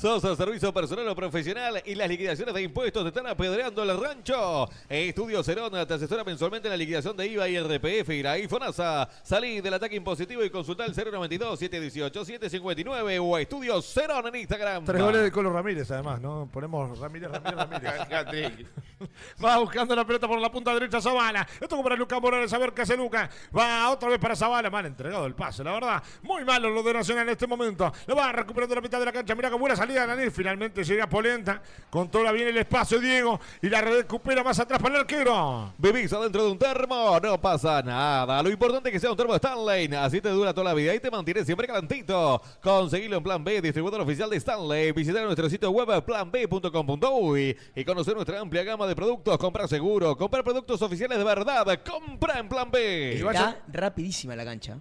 Sosa, 0.00 0.34
servicio 0.34 0.72
personal 0.72 1.06
o 1.08 1.14
profesional 1.14 1.82
y 1.84 1.94
las 1.94 2.08
liquidaciones 2.08 2.54
de 2.54 2.62
impuestos 2.62 3.02
te 3.02 3.08
están 3.08 3.26
apedreando 3.26 3.82
el 3.82 4.00
rancho. 4.00 4.66
Estudio 4.88 5.42
Cerón 5.42 5.72
te 5.86 5.92
asesora 5.92 6.24
mensualmente 6.24 6.68
en 6.68 6.72
la 6.72 6.78
liquidación 6.78 7.14
de 7.14 7.26
IVA 7.26 7.46
y 7.50 7.60
RPF 7.60 8.08
y 8.08 8.22
la 8.22 8.38
IFONASA. 8.38 9.06
Salí 9.22 9.60
del 9.60 9.74
ataque 9.74 9.96
impositivo 9.96 10.42
y 10.42 10.48
consulta 10.48 10.86
el 10.86 10.94
092-718-759 10.94 13.18
o 13.20 13.36
Estudio 13.36 13.82
Cerón 13.82 14.28
en 14.28 14.36
Instagram. 14.36 14.86
Tres 14.86 15.02
goles 15.02 15.22
de 15.22 15.30
Colo 15.30 15.52
Ramírez, 15.52 15.90
además, 15.90 16.18
¿no? 16.18 16.48
Ponemos 16.50 16.98
Ramírez, 16.98 17.30
Ramírez, 17.30 18.08
Ramírez. 18.08 18.66
Va 19.44 19.58
buscando 19.58 19.94
la 19.94 20.06
pelota 20.06 20.26
por 20.26 20.40
la 20.40 20.50
punta 20.50 20.72
derecha 20.72 21.02
Zavala. 21.02 21.46
Esto 21.60 21.82
para 21.82 21.96
Lucas 21.96 22.22
Morales, 22.22 22.50
a 22.50 22.56
ver 22.56 22.72
qué 22.72 22.80
hace 22.82 22.96
Lucas. 22.96 23.28
Va 23.54 23.90
otra 23.90 24.08
vez 24.08 24.18
para 24.18 24.34
Zavala. 24.34 24.70
Mal 24.70 24.86
entregado 24.86 25.26
el 25.26 25.34
pase, 25.34 25.62
la 25.62 25.72
verdad. 25.72 26.02
Muy 26.22 26.42
malo 26.42 26.70
lo 26.70 26.82
de 26.82 26.94
Nacional 26.94 27.24
en 27.24 27.32
este 27.32 27.46
momento. 27.46 27.92
Lo 28.06 28.16
va 28.16 28.32
recuperando 28.32 28.74
la 28.74 28.80
mitad 28.80 28.98
de 28.98 29.04
la 29.04 29.12
cancha. 29.12 29.34
Mira 29.34 29.50
qué 29.50 29.56
buena 29.56 29.76
salida 29.76 29.89
de 29.94 30.06
Nanir. 30.06 30.30
Finalmente 30.30 30.84
llega 30.84 31.08
Polenta. 31.08 31.62
Controla 31.90 32.32
bien 32.32 32.48
el 32.48 32.56
espacio 32.56 33.00
Diego. 33.00 33.40
Y 33.62 33.68
la 33.68 33.80
recupera 33.80 34.42
más 34.44 34.58
atrás 34.58 34.80
para 34.80 34.94
el 34.94 35.00
arquero. 35.02 35.72
Vivís 35.78 36.12
adentro 36.12 36.44
de 36.44 36.52
un 36.52 36.58
termo, 36.58 37.18
no 37.20 37.40
pasa 37.40 37.82
nada. 37.82 38.42
Lo 38.42 38.50
importante 38.50 38.88
es 38.88 38.92
que 38.92 39.00
sea 39.00 39.10
un 39.10 39.16
termo 39.16 39.34
Stanley. 39.34 39.88
Así 39.94 40.20
te 40.20 40.28
dura 40.28 40.52
toda 40.54 40.64
la 40.64 40.74
vida 40.74 40.94
y 40.94 41.00
te 41.00 41.10
mantiene 41.10 41.44
siempre 41.44 41.66
calentito. 41.66 42.40
Conseguilo 42.62 43.16
en 43.16 43.22
Plan 43.22 43.42
B, 43.42 43.60
distribuidor 43.60 44.00
oficial 44.00 44.30
de 44.30 44.36
Stanley. 44.36 44.92
Visitar 44.92 45.24
nuestro 45.24 45.48
sitio 45.50 45.70
web 45.70 46.04
planb.com.uy 46.04 47.56
y 47.74 47.84
conocer 47.84 48.14
nuestra 48.14 48.40
amplia 48.40 48.62
gama 48.62 48.86
de 48.86 48.94
productos. 48.94 49.36
Comprar 49.38 49.68
seguro, 49.68 50.16
comprar 50.16 50.44
productos 50.44 50.80
oficiales 50.82 51.18
de 51.18 51.24
verdad. 51.24 51.66
Compra 51.84 52.38
en 52.38 52.48
Plan 52.48 52.70
B. 52.70 53.14
Está 53.14 53.60
rapidísima 53.72 54.36
la 54.36 54.44
cancha. 54.44 54.78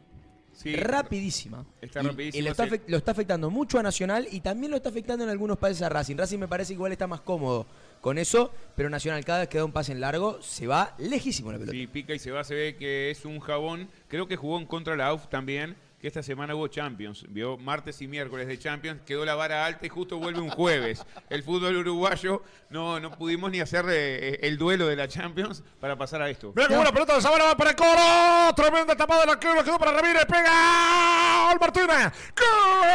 Sí. 0.61 0.75
Rapidísima. 0.75 1.65
Está 1.81 2.01
Y- 2.01 2.07
rapidísima, 2.07 2.39
Y 2.39 2.43
lo 2.43 2.51
está, 2.51 2.67
sí. 2.69 2.81
lo 2.87 2.97
está 2.97 3.11
afectando 3.11 3.49
mucho 3.49 3.79
a 3.79 3.83
Nacional 3.83 4.27
y 4.29 4.41
también 4.41 4.71
lo 4.71 4.75
está 4.77 4.89
afectando 4.89 5.23
en 5.23 5.29
algunos 5.29 5.57
pases 5.57 5.81
a 5.81 5.87
Racing. 5.87 6.17
Racing 6.17 6.37
me 6.37 6.49
parece 6.49 6.69
que 6.69 6.73
igual 6.75 6.91
está 6.91 7.07
más 7.07 7.21
cómodo 7.21 7.65
con 8.01 8.17
eso, 8.17 8.51
pero 8.75 8.89
Nacional 8.89 9.23
cada 9.23 9.39
vez 9.39 9.47
que 9.47 9.57
da 9.57 9.63
un 9.63 9.71
pase 9.71 9.93
en 9.93 10.01
largo 10.01 10.41
se 10.41 10.67
va 10.67 10.95
lejísimo 10.97 11.51
la 11.53 11.59
pelota. 11.59 11.77
Sí, 11.77 11.87
pica 11.87 12.13
y 12.13 12.19
se 12.19 12.31
va, 12.31 12.43
se 12.43 12.55
ve 12.55 12.75
que 12.75 13.09
es 13.09 13.23
un 13.23 13.39
jabón. 13.39 13.87
Creo 14.09 14.27
que 14.27 14.35
jugó 14.35 14.59
en 14.59 14.65
contra 14.65 14.97
la 14.97 15.07
AUF 15.07 15.27
también, 15.29 15.77
que 15.99 16.07
esta 16.07 16.23
semana 16.23 16.55
hubo 16.55 16.67
Champions. 16.67 17.25
Vio 17.29 17.57
martes 17.57 18.01
y 18.01 18.07
miércoles 18.07 18.47
de 18.47 18.57
Champions, 18.57 19.01
quedó 19.05 19.25
la 19.25 19.35
vara 19.35 19.65
alta 19.65 19.85
y 19.85 19.89
justo 19.89 20.17
vuelve 20.17 20.39
un 20.39 20.49
jueves. 20.49 21.05
El 21.29 21.43
fútbol 21.43 21.75
uruguayo, 21.75 22.41
no, 22.69 22.99
no 22.99 23.11
pudimos 23.11 23.51
ni 23.51 23.59
hacer 23.59 23.85
eh, 23.89 24.39
el 24.41 24.57
duelo 24.57 24.87
de 24.87 24.95
la 24.95 25.07
Champions 25.07 25.63
para 25.79 25.97
pasar 25.97 26.21
a 26.21 26.29
esto. 26.29 26.53
Mira 26.55 26.67
buena 26.69 26.91
pelota 26.91 27.15
de 27.15 27.21
Zavala 27.21 27.43
va 27.45 27.57
para 27.57 27.71
el 27.71 27.75
coro. 27.75 28.53
Tremenda 28.55 28.95
tapada 28.95 29.21
del 29.21 29.29
arquero. 29.31 29.63
Quedó 29.63 29.77
para 29.77 29.91
Ramírez. 29.91 30.25
Pega. 30.25 31.47
Gol 31.49 31.59
Martínez. 31.59 32.13
¡Gol! 32.35 32.89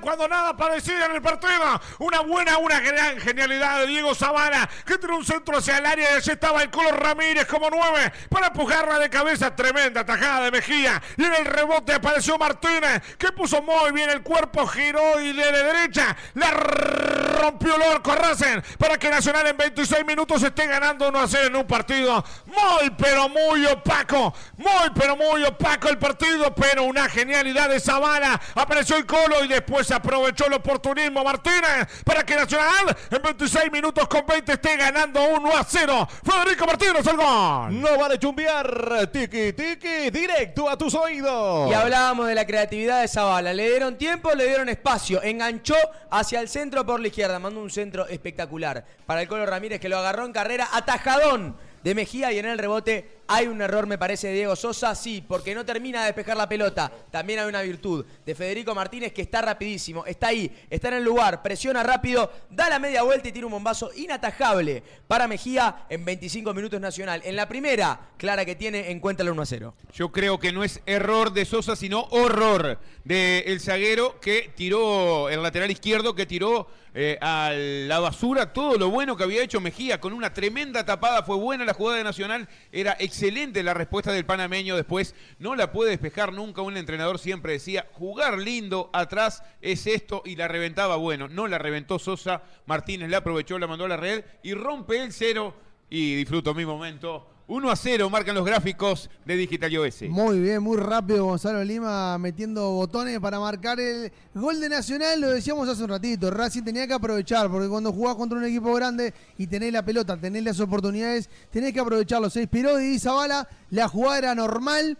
Cuando 0.00 0.28
nada 0.28 0.56
parecía 0.56 1.06
en 1.06 1.12
el 1.12 1.22
partido. 1.22 1.80
Una 1.98 2.20
buena, 2.20 2.58
una 2.58 2.78
gran 2.80 3.18
genialidad 3.18 3.80
de 3.80 3.86
Diego 3.88 4.14
Zavala, 4.14 4.68
que 4.84 4.98
tiró 4.98 5.16
un 5.16 5.24
centro 5.24 5.58
hacia 5.58 5.78
el 5.78 5.86
área 5.86 6.12
y 6.12 6.14
allí 6.16 6.30
estaba 6.30 6.62
el 6.62 6.70
Colo 6.70 6.92
Ramírez 6.92 7.46
como 7.46 7.68
nueve 7.70 8.12
para 8.28 8.48
empujarla 8.48 8.98
de 8.98 9.10
cabeza. 9.10 9.54
Tremenda 9.56 10.04
tajada 10.04 10.44
de 10.44 10.50
Mejía. 10.52 11.02
Y 11.16 11.24
en 11.24 11.34
el 11.34 11.46
rebote 11.46 11.94
apareció 11.94 12.38
Martínez, 12.38 13.02
que 13.18 13.32
puso 13.32 13.60
muy 13.62 13.90
bien 13.92 14.10
el 14.10 14.22
cuerpo, 14.22 14.66
giró 14.66 15.20
y 15.20 15.32
de 15.32 15.52
derecha 15.52 16.16
la 16.34 16.50
rompió 16.50 17.76
Lorco 17.76 18.14
Racing 18.14 18.60
para 18.78 18.98
que 18.98 19.10
Nacional 19.10 19.46
en 19.46 19.56
26 19.56 20.04
minutos 20.06 20.42
esté 20.42 20.66
ganando 20.66 21.08
1 21.08 21.18
a 21.18 21.28
0 21.28 21.46
en 21.46 21.56
un 21.56 21.66
partido 21.66 22.24
muy 22.46 22.90
pero 22.96 23.28
muy 23.28 23.64
opaco, 23.66 24.34
muy 24.56 24.90
pero 24.94 25.16
muy 25.16 25.42
opaco 25.44 25.88
el 25.88 25.98
partido, 25.98 26.54
pero 26.54 26.84
una 26.84 27.08
genialidad 27.08 27.68
de 27.68 27.80
Zavala, 27.80 28.40
apareció 28.54 28.96
el 28.96 29.06
Colo 29.06 29.44
y 29.44 29.48
después 29.56 29.90
aprovechó 29.90 30.46
el 30.46 30.54
oportunismo 30.54 31.24
Martínez 31.24 31.88
para 32.04 32.24
que 32.24 32.36
Nacional 32.36 32.96
en 33.10 33.22
26 33.22 33.72
minutos 33.72 34.06
con 34.08 34.26
20 34.26 34.52
esté 34.52 34.76
ganando 34.76 35.22
1 35.22 35.56
a 35.56 35.64
0. 35.64 36.08
Federico 36.24 36.66
Martínez 36.66 37.06
el 37.06 37.16
gol. 37.16 37.80
No 37.80 37.98
vale 37.98 38.18
chumbear, 38.18 39.08
tiki 39.10 39.52
tiki, 39.52 40.10
directo 40.10 40.68
a 40.68 40.76
tus 40.76 40.94
oídos. 40.94 41.70
Y 41.70 41.74
hablábamos 41.74 42.26
de 42.26 42.34
la 42.34 42.46
creatividad 42.46 43.00
de 43.00 43.08
Zavala. 43.08 43.52
Le 43.52 43.68
dieron 43.70 43.96
tiempo, 43.96 44.32
le 44.34 44.46
dieron 44.46 44.68
espacio. 44.68 45.22
Enganchó 45.22 45.76
hacia 46.10 46.40
el 46.40 46.48
centro 46.48 46.84
por 46.84 47.00
la 47.00 47.08
izquierda. 47.08 47.38
Mandó 47.38 47.60
un 47.60 47.70
centro 47.70 48.06
espectacular 48.06 48.84
para 49.06 49.22
el 49.22 49.28
Colo 49.28 49.46
Ramírez 49.46 49.80
que 49.80 49.88
lo 49.88 49.98
agarró 49.98 50.26
en 50.26 50.32
carrera. 50.32 50.68
Atajadón 50.72 51.56
de 51.82 51.94
Mejía 51.94 52.32
y 52.32 52.38
en 52.38 52.46
el 52.46 52.58
rebote 52.58 53.20
hay 53.28 53.46
un 53.46 53.60
error, 53.60 53.86
me 53.86 53.98
parece, 53.98 54.28
de 54.28 54.34
Diego 54.34 54.56
Sosa. 54.56 54.94
Sí, 54.94 55.24
porque 55.26 55.54
no 55.54 55.64
termina 55.64 56.00
de 56.00 56.06
despejar 56.06 56.36
la 56.36 56.48
pelota. 56.48 56.92
También 57.10 57.40
hay 57.40 57.46
una 57.46 57.62
virtud 57.62 58.04
de 58.24 58.34
Federico 58.34 58.74
Martínez 58.74 59.12
que 59.12 59.22
está 59.22 59.42
rapidísimo. 59.42 60.04
Está 60.06 60.28
ahí, 60.28 60.50
está 60.70 60.88
en 60.88 60.94
el 60.94 61.04
lugar, 61.04 61.42
presiona 61.42 61.82
rápido, 61.82 62.30
da 62.50 62.68
la 62.68 62.78
media 62.78 63.02
vuelta 63.02 63.28
y 63.28 63.32
tira 63.32 63.46
un 63.46 63.52
bombazo 63.52 63.90
inatajable 63.94 64.82
para 65.06 65.28
Mejía 65.28 65.86
en 65.88 66.04
25 66.04 66.54
minutos 66.54 66.80
nacional. 66.80 67.20
En 67.24 67.36
la 67.36 67.48
primera, 67.48 68.00
Clara 68.16 68.44
que 68.44 68.54
tiene, 68.54 68.90
encuentra 68.90 69.24
el 69.24 69.30
1 69.30 69.42
a 69.42 69.46
0. 69.46 69.74
Yo 69.92 70.12
creo 70.12 70.38
que 70.38 70.52
no 70.52 70.64
es 70.64 70.80
error 70.86 71.32
de 71.32 71.44
Sosa, 71.44 71.76
sino 71.76 72.02
horror 72.10 72.78
del 73.04 73.60
zaguero 73.60 74.20
que 74.20 74.50
tiró, 74.54 75.28
el 75.28 75.42
lateral 75.42 75.70
izquierdo, 75.70 76.14
que 76.14 76.26
tiró 76.26 76.68
eh, 76.98 77.18
a 77.20 77.52
la 77.52 78.00
basura 78.00 78.54
todo 78.54 78.78
lo 78.78 78.88
bueno 78.88 79.18
que 79.18 79.24
había 79.24 79.42
hecho 79.42 79.60
Mejía 79.60 80.00
con 80.00 80.14
una 80.14 80.32
tremenda 80.32 80.84
tapada. 80.84 81.22
Fue 81.22 81.36
buena 81.36 81.64
la 81.64 81.74
jugada 81.74 81.98
de 81.98 82.04
Nacional, 82.04 82.48
era 82.72 82.96
excelente 83.16 83.62
la 83.62 83.72
respuesta 83.72 84.12
del 84.12 84.26
panameño. 84.26 84.76
Después 84.76 85.14
no 85.38 85.54
la 85.54 85.72
puede 85.72 85.90
despejar 85.90 86.32
nunca. 86.32 86.60
Un 86.60 86.76
entrenador 86.76 87.18
siempre 87.18 87.54
decía: 87.54 87.86
jugar 87.92 88.38
lindo 88.38 88.90
atrás 88.92 89.42
es 89.62 89.86
esto 89.86 90.22
y 90.24 90.36
la 90.36 90.48
reventaba. 90.48 90.96
Bueno, 90.96 91.28
no 91.28 91.48
la 91.48 91.58
reventó 91.58 91.98
Sosa. 91.98 92.42
Martínez 92.66 93.08
la 93.08 93.18
aprovechó, 93.18 93.58
la 93.58 93.66
mandó 93.66 93.86
a 93.86 93.88
la 93.88 93.96
red 93.96 94.24
y 94.42 94.52
rompe 94.52 95.02
el 95.02 95.12
cero. 95.12 95.54
Y 95.88 96.14
disfruto 96.16 96.52
mi 96.52 96.66
momento 96.66 97.30
1 97.48 97.70
a 97.70 97.76
0 97.76 98.10
marcan 98.10 98.34
los 98.34 98.44
gráficos 98.44 99.08
de 99.24 99.36
Digital 99.36 99.72
iOS. 99.72 100.02
Muy 100.08 100.40
bien, 100.40 100.60
muy 100.60 100.76
rápido 100.78 101.26
Gonzalo 101.26 101.62
Lima 101.62 102.18
metiendo 102.18 102.72
botones 102.72 103.20
para 103.20 103.38
marcar 103.38 103.78
el 103.78 104.10
gol 104.34 104.58
de 104.58 104.68
Nacional. 104.68 105.20
Lo 105.20 105.30
decíamos 105.30 105.68
hace 105.68 105.84
un 105.84 105.90
ratito, 105.90 106.28
Racing 106.28 106.64
tenía 106.64 106.88
que 106.88 106.94
aprovechar, 106.94 107.48
porque 107.48 107.68
cuando 107.68 107.92
jugás 107.92 108.16
contra 108.16 108.36
un 108.36 108.44
equipo 108.44 108.74
grande 108.74 109.14
y 109.38 109.46
tenés 109.46 109.72
la 109.72 109.84
pelota, 109.84 110.16
tenés 110.16 110.42
las 110.42 110.58
oportunidades, 110.58 111.30
tenés 111.50 111.72
que 111.72 111.78
aprovecharlo. 111.78 112.28
Se 112.30 112.40
inspiró 112.40 112.80
y 112.80 112.98
Zabala, 112.98 113.48
la 113.70 113.88
jugada 113.88 114.18
era 114.18 114.34
normal 114.34 114.98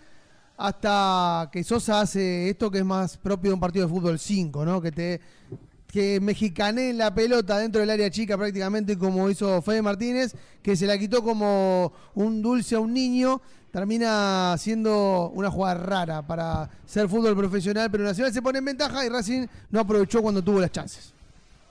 hasta 0.56 1.50
que 1.52 1.64
Sosa 1.64 2.00
hace 2.00 2.48
esto 2.48 2.70
que 2.70 2.78
es 2.78 2.84
más 2.84 3.16
propio 3.16 3.50
de 3.50 3.54
un 3.54 3.60
partido 3.60 3.86
de 3.86 3.92
fútbol 3.92 4.20
5, 4.20 4.64
¿no? 4.64 4.80
Que 4.80 4.92
te 4.92 5.20
que 5.96 6.20
mexicané 6.20 6.92
la 6.92 7.14
pelota 7.14 7.56
dentro 7.56 7.80
del 7.80 7.88
área 7.88 8.10
chica 8.10 8.36
prácticamente 8.36 8.98
como 8.98 9.30
hizo 9.30 9.62
Fede 9.62 9.80
Martínez, 9.80 10.36
que 10.62 10.76
se 10.76 10.86
la 10.86 10.98
quitó 10.98 11.22
como 11.22 11.90
un 12.14 12.42
dulce 12.42 12.74
a 12.74 12.80
un 12.80 12.92
niño, 12.92 13.40
termina 13.70 14.54
siendo 14.58 15.30
una 15.30 15.50
jugada 15.50 15.76
rara 15.76 16.26
para 16.26 16.68
ser 16.84 17.08
fútbol 17.08 17.34
profesional, 17.34 17.90
pero 17.90 18.04
Nacional 18.04 18.30
se 18.30 18.42
pone 18.42 18.58
en 18.58 18.66
ventaja 18.66 19.06
y 19.06 19.08
Racing 19.08 19.46
no 19.70 19.80
aprovechó 19.80 20.20
cuando 20.20 20.44
tuvo 20.44 20.60
las 20.60 20.70
chances. 20.70 21.14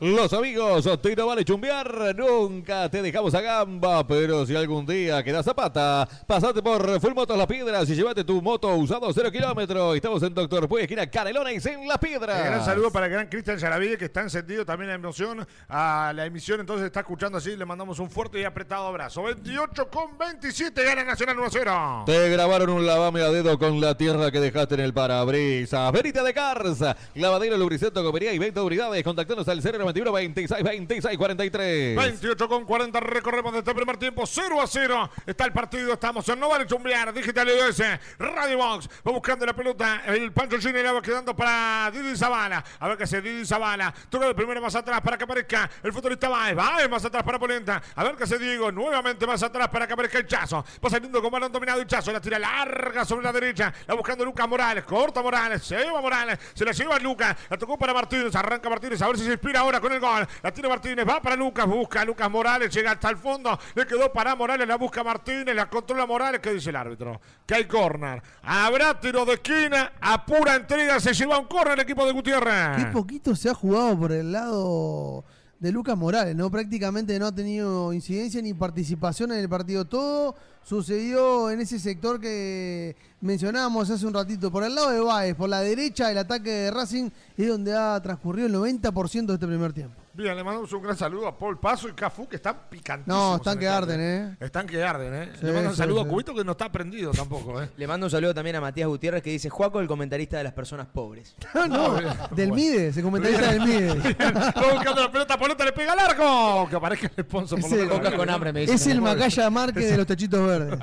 Los 0.01 0.34
amigos, 0.34 0.89
te 1.01 1.15
no 1.15 1.27
vale 1.27 1.45
chumbear, 1.45 2.13
nunca 2.17 2.89
te 2.89 3.01
dejamos 3.01 3.34
a 3.34 3.39
gamba, 3.39 4.05
pero 4.05 4.45
si 4.45 4.53
algún 4.53 4.85
día 4.85 5.23
quedas 5.23 5.45
zapata, 5.45 6.05
pasate 6.27 6.61
por 6.61 6.99
Full 6.99 7.13
Motos 7.13 7.38
Las 7.38 7.47
Piedras 7.47 7.89
y 7.89 7.95
llévate 7.95 8.26
tu 8.26 8.41
moto 8.41 8.76
usado 8.76 9.13
0 9.13 9.31
kilómetros. 9.31 9.95
Estamos 9.95 10.22
en 10.23 10.34
Doctor 10.34 10.67
Puey, 10.67 10.84
esquina 10.84 11.09
Canelones 11.09 11.65
en 11.65 11.88
Las 11.88 11.97
Piedras. 11.99 12.41
Un 12.41 12.45
gran 12.45 12.65
saludo 12.65 12.91
para 12.91 13.05
el 13.05 13.13
gran 13.13 13.27
Cristian 13.27 13.57
Yaravide, 13.57 13.97
que 13.97 14.03
está 14.05 14.19
encendido 14.19 14.65
también 14.65 14.89
la 14.89 14.95
emoción 14.95 15.47
a 15.69 16.11
la 16.13 16.26
emisión, 16.26 16.59
entonces 16.59 16.88
está 16.88 16.99
escuchando 16.99 17.38
así, 17.38 17.55
le 17.55 17.63
mandamos 17.63 17.97
un 17.99 18.09
fuerte 18.11 18.41
y 18.41 18.43
apretado 18.43 18.88
abrazo. 18.88 19.23
28 19.23 19.89
con 19.89 20.17
27, 20.17 20.84
gana 20.84 21.05
Nacional 21.05 21.39
1 21.39 21.47
0. 21.49 22.03
Te 22.05 22.30
grabaron 22.31 22.69
un 22.69 22.85
lavame 22.85 23.22
a 23.22 23.30
dedo 23.30 23.57
con 23.57 23.80
la 23.80 23.95
tierra 23.95 24.30
que 24.30 24.41
dejaste 24.41 24.76
en 24.76 24.81
el 24.81 24.93
parabrisas. 24.93 25.89
Verita 25.93 26.22
de 26.22 26.34
Cars, 26.34 26.84
lavadero, 27.13 27.55
lubricento, 27.55 28.03
comería 28.03 28.34
y 28.34 28.39
venta 28.39 28.59
de 28.59 28.65
unidades. 28.65 29.01
Contactanos 29.01 29.47
al 29.47 29.61
091 29.93 30.11
26 30.11 30.63
26 30.63 31.17
43. 31.17 31.95
28 31.95 32.47
con 32.47 32.65
40, 32.65 32.99
recorremos 32.99 33.53
de 33.53 33.59
este 33.59 33.75
primer 33.75 33.97
tiempo, 33.97 34.25
0 34.25 34.61
a 34.61 34.67
0. 34.67 35.09
Está 35.25 35.45
el 35.45 35.53
partido, 35.53 35.93
estamos 35.93 36.27
en 36.29 36.39
No 36.39 36.49
Vale 36.49 36.65
Digital 37.13 37.47
US, 37.47 37.83
Radio 38.17 38.57
Box, 38.57 38.89
va 39.07 39.11
buscando 39.11 39.45
la 39.45 39.53
pelota, 39.53 40.01
el 40.05 40.31
Pancho 40.31 40.57
Gine 40.57 40.81
va 40.83 41.01
quedando 41.01 41.35
para 41.35 41.89
Didi 41.91 42.15
Zavala. 42.15 42.63
A 42.79 42.87
ver 42.87 42.97
qué 42.97 43.03
hace 43.03 43.21
Didi 43.21 43.45
Zavala, 43.45 43.93
toca 44.09 44.27
el 44.27 44.35
primero 44.35 44.61
más 44.61 44.75
atrás 44.75 45.01
para 45.01 45.17
que 45.17 45.23
aparezca 45.23 45.69
el 45.83 45.93
futbolista 45.93 46.29
Baez, 46.29 46.55
Baez 46.55 46.89
más 46.89 47.05
atrás 47.05 47.23
para 47.23 47.39
Polenta. 47.39 47.81
A 47.95 48.03
ver 48.03 48.15
qué 48.15 48.23
hace 48.23 48.37
Diego, 48.39 48.71
nuevamente 48.71 49.25
más 49.27 49.41
atrás 49.43 49.67
para 49.69 49.87
que 49.87 49.93
aparezca 49.93 50.17
el 50.17 50.27
Chazo. 50.27 50.65
Va 50.83 50.89
saliendo 50.89 51.21
con 51.21 51.31
balón 51.31 51.51
dominado 51.51 51.79
el 51.79 51.87
Chazo, 51.87 52.11
la 52.11 52.21
tira 52.21 52.39
larga 52.39 53.05
sobre 53.05 53.23
la 53.23 53.31
derecha, 53.31 53.73
la 53.87 53.93
buscando 53.93 54.25
Lucas 54.25 54.47
Morales, 54.47 54.83
corta 54.83 55.21
Morales, 55.21 55.63
se 55.63 55.77
lleva 55.77 56.01
Morales, 56.01 56.39
se 56.53 56.65
la 56.65 56.71
lleva 56.71 56.99
Lucas, 56.99 57.35
la 57.49 57.57
tocó 57.57 57.77
para 57.77 57.93
Martínez, 57.93 58.35
arranca 58.35 58.69
Martínez, 58.69 59.01
a 59.01 59.07
ver 59.07 59.17
si 59.17 59.25
se 59.25 59.31
inspira 59.31 59.61
ahora 59.61 59.74
con 59.80 59.91
el 59.91 59.99
gol. 59.99 60.27
La 60.41 60.52
tiene 60.52 60.69
Martínez, 60.69 61.07
va 61.07 61.22
para 61.22 61.35
Lucas, 61.35 61.65
busca 61.65 62.02
a 62.02 62.06
Lucas 62.06 62.30
Morales, 62.30 62.73
llega 62.73 62.91
hasta 62.91 63.10
el 63.10 63.18
fondo, 63.18 63.57
le 63.73 63.85
quedó 63.85 64.11
para 64.11 64.35
Morales, 64.35 64.68
la 64.68 64.77
busca 64.77 65.03
Martínez, 65.03 65.56
la 65.56 65.69
controla 65.69 66.06
Morales. 66.06 66.41
¿Qué 66.41 66.53
dice 66.53 66.69
el 66.69 66.76
árbitro? 66.76 67.19
Que 67.45 67.56
hay 67.56 67.65
córner. 67.65 68.22
Habrá 68.43 68.99
tiro 68.99 69.26
de 69.26 69.34
esquina, 69.34 69.93
a 70.02 70.26
pura 70.26 70.56
entrega 70.56 70.99
se 70.99 71.14
lleva 71.14 71.39
un 71.39 71.45
córner 71.45 71.73
el 71.73 71.81
equipo 71.81 72.06
de 72.06 72.11
Gutiérrez. 72.11 72.77
Qué 72.77 72.85
poquito 72.91 73.35
se 73.35 73.49
ha 73.49 73.53
jugado 73.53 73.97
por 73.99 74.11
el 74.11 74.31
lado 74.31 75.23
de 75.60 75.72
Lucas 75.72 75.98
Morales, 75.98 76.36
¿no? 76.36 76.52
Prácticamente 76.52 77.18
no 77.18 77.27
ha 77.27 77.32
tenido 77.34 77.94
incidencia 77.94 78.41
ni 78.41 78.53
participación 78.53 79.32
en 79.32 79.40
el 79.40 79.49
partido. 79.49 79.86
Todo 79.86 80.36
sucedió 80.64 81.49
en 81.49 81.61
ese 81.61 81.80
sector 81.80 82.19
que 82.19 82.95
mencionábamos 83.22 83.90
hace 83.90 84.06
un 84.06 84.14
ratito. 84.14 84.52
Por 84.52 84.64
el 84.64 84.76
lado 84.76 84.91
de 84.91 84.99
Baez, 84.99 85.36
por 85.36 85.49
la 85.49 85.61
derecha, 85.61 86.11
el 86.11 86.18
ataque 86.18 86.49
de 86.49 86.72
Racing 86.72 87.10
es 87.38 87.48
donde 87.48 87.73
ha 87.73 87.99
transcurrido 88.02 88.48
el 88.48 88.53
90% 88.53 89.26
de 89.26 89.34
este 89.34 89.48
primer 89.48 89.73
tiempo. 89.73 90.05
Bien, 90.15 90.33
le 90.33 90.45
mandamos 90.45 90.71
un 90.71 90.81
gran 90.81 90.95
saludo 90.95 91.27
a 91.27 91.37
Paul 91.37 91.59
Paso 91.59 91.89
y 91.89 91.91
Cafú, 91.91 92.25
que 92.25 92.37
están 92.37 92.55
picantísimos. 92.69 93.31
No, 93.31 93.35
están 93.35 93.59
que 93.59 93.65
el 93.65 93.71
arden, 93.73 93.99
¿eh? 93.99 94.37
Están 94.39 94.65
que 94.65 94.81
arden, 94.81 95.13
¿eh? 95.13 95.29
Sí, 95.37 95.45
le 95.45 95.51
mando 95.51 95.71
un 95.71 95.75
saludo 95.75 96.03
sí. 96.03 96.05
a 96.07 96.09
Cubito, 96.09 96.33
que 96.33 96.45
no 96.45 96.53
está 96.53 96.71
prendido 96.71 97.11
tampoco, 97.11 97.61
¿eh? 97.61 97.69
Le 97.75 97.85
mando 97.85 98.05
un 98.05 98.09
saludo 98.09 98.33
también 98.33 98.55
a 98.55 98.61
Matías 98.61 98.87
Gutiérrez 98.87 99.21
que 99.21 99.31
dice, 99.31 99.49
Juaco, 99.49 99.81
el 99.81 99.87
comentarista 99.87 100.37
de 100.37 100.45
las 100.45 100.53
personas 100.53 100.87
pobres. 100.87 101.35
No, 101.53 101.67
no, 101.67 101.99
del 102.31 102.51
MIDE, 102.53 102.93
se 102.93 103.01
comentarista 103.01 103.51
del 103.51 103.61
MIDE. 103.61 103.89
Va 104.57 104.73
buscando 104.73 105.01
la 105.01 105.11
pelota, 105.11 105.37
pelota 105.37 105.65
le 105.65 105.71
pega 105.73 105.95
largo. 105.95 106.69
Que 106.69 106.75
aparezca 106.77 107.11
el 107.13 107.25
sponsor 107.25 107.59
por 107.59 107.69
lo 107.69 107.75
Ese- 107.75 107.85
menos. 107.85 107.99
Coca 107.99 108.15
con 108.15 108.29
hambre, 108.29 108.53
me 108.53 108.61
dice. 108.61 108.73
Es 108.75 108.87
el 108.87 109.01
Macaya 109.01 109.49
Márquez 109.49 109.89
de 109.89 109.97
los 109.97 110.05
tachitos 110.07 110.47
verdes. 110.47 110.79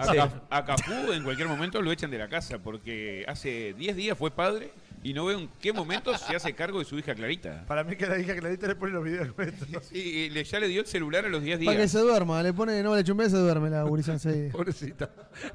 A 0.51 0.65
Cafú 0.65 1.13
en 1.13 1.23
cualquier 1.25 1.49
momento 1.49 1.81
lo 1.81 1.91
echan 1.91 2.11
de 2.11 2.19
la 2.19 2.29
casa 2.29 2.59
porque 2.59 3.25
hace 3.27 3.73
10 3.75 3.97
días 3.97 4.19
fue 4.19 4.31
padre 4.31 4.73
y 5.03 5.13
no 5.15 5.25
veo 5.25 5.39
en 5.39 5.49
qué 5.61 5.73
momento 5.73 6.17
se 6.17 6.37
hace 6.37 6.55
cargo 6.55 6.79
de 6.79 6.85
su 6.85 6.99
hija 6.99 7.15
Clarita. 7.15 7.65
Para 7.67 7.83
mí 7.85 7.97
que 7.97 8.07
la 8.07 8.19
hija 8.19 8.35
que 8.35 8.41
le 8.41 8.75
pone 8.77 8.93
los 8.93 9.05
videos. 9.05 9.29
Sí, 9.91 10.29
le- 10.33 10.45
ya 10.45 10.61
le 10.61 10.69
dio 10.69 10.81
el 10.81 10.87
celular 10.87 11.25
a 11.25 11.29
los 11.29 11.43
10 11.43 11.59
Para 11.59 11.73
que 11.73 11.79
días. 11.79 11.91
se 11.91 11.99
duerma, 11.99 12.43
le 12.43 12.53
pone, 12.53 12.83
no 12.83 12.95
le 12.95 13.03
chumbe, 13.05 13.29
se 13.29 13.37
duerme 13.37 13.71
la 13.71 13.83
enseguida. 13.83 14.53
Pobrecita. 14.53 15.11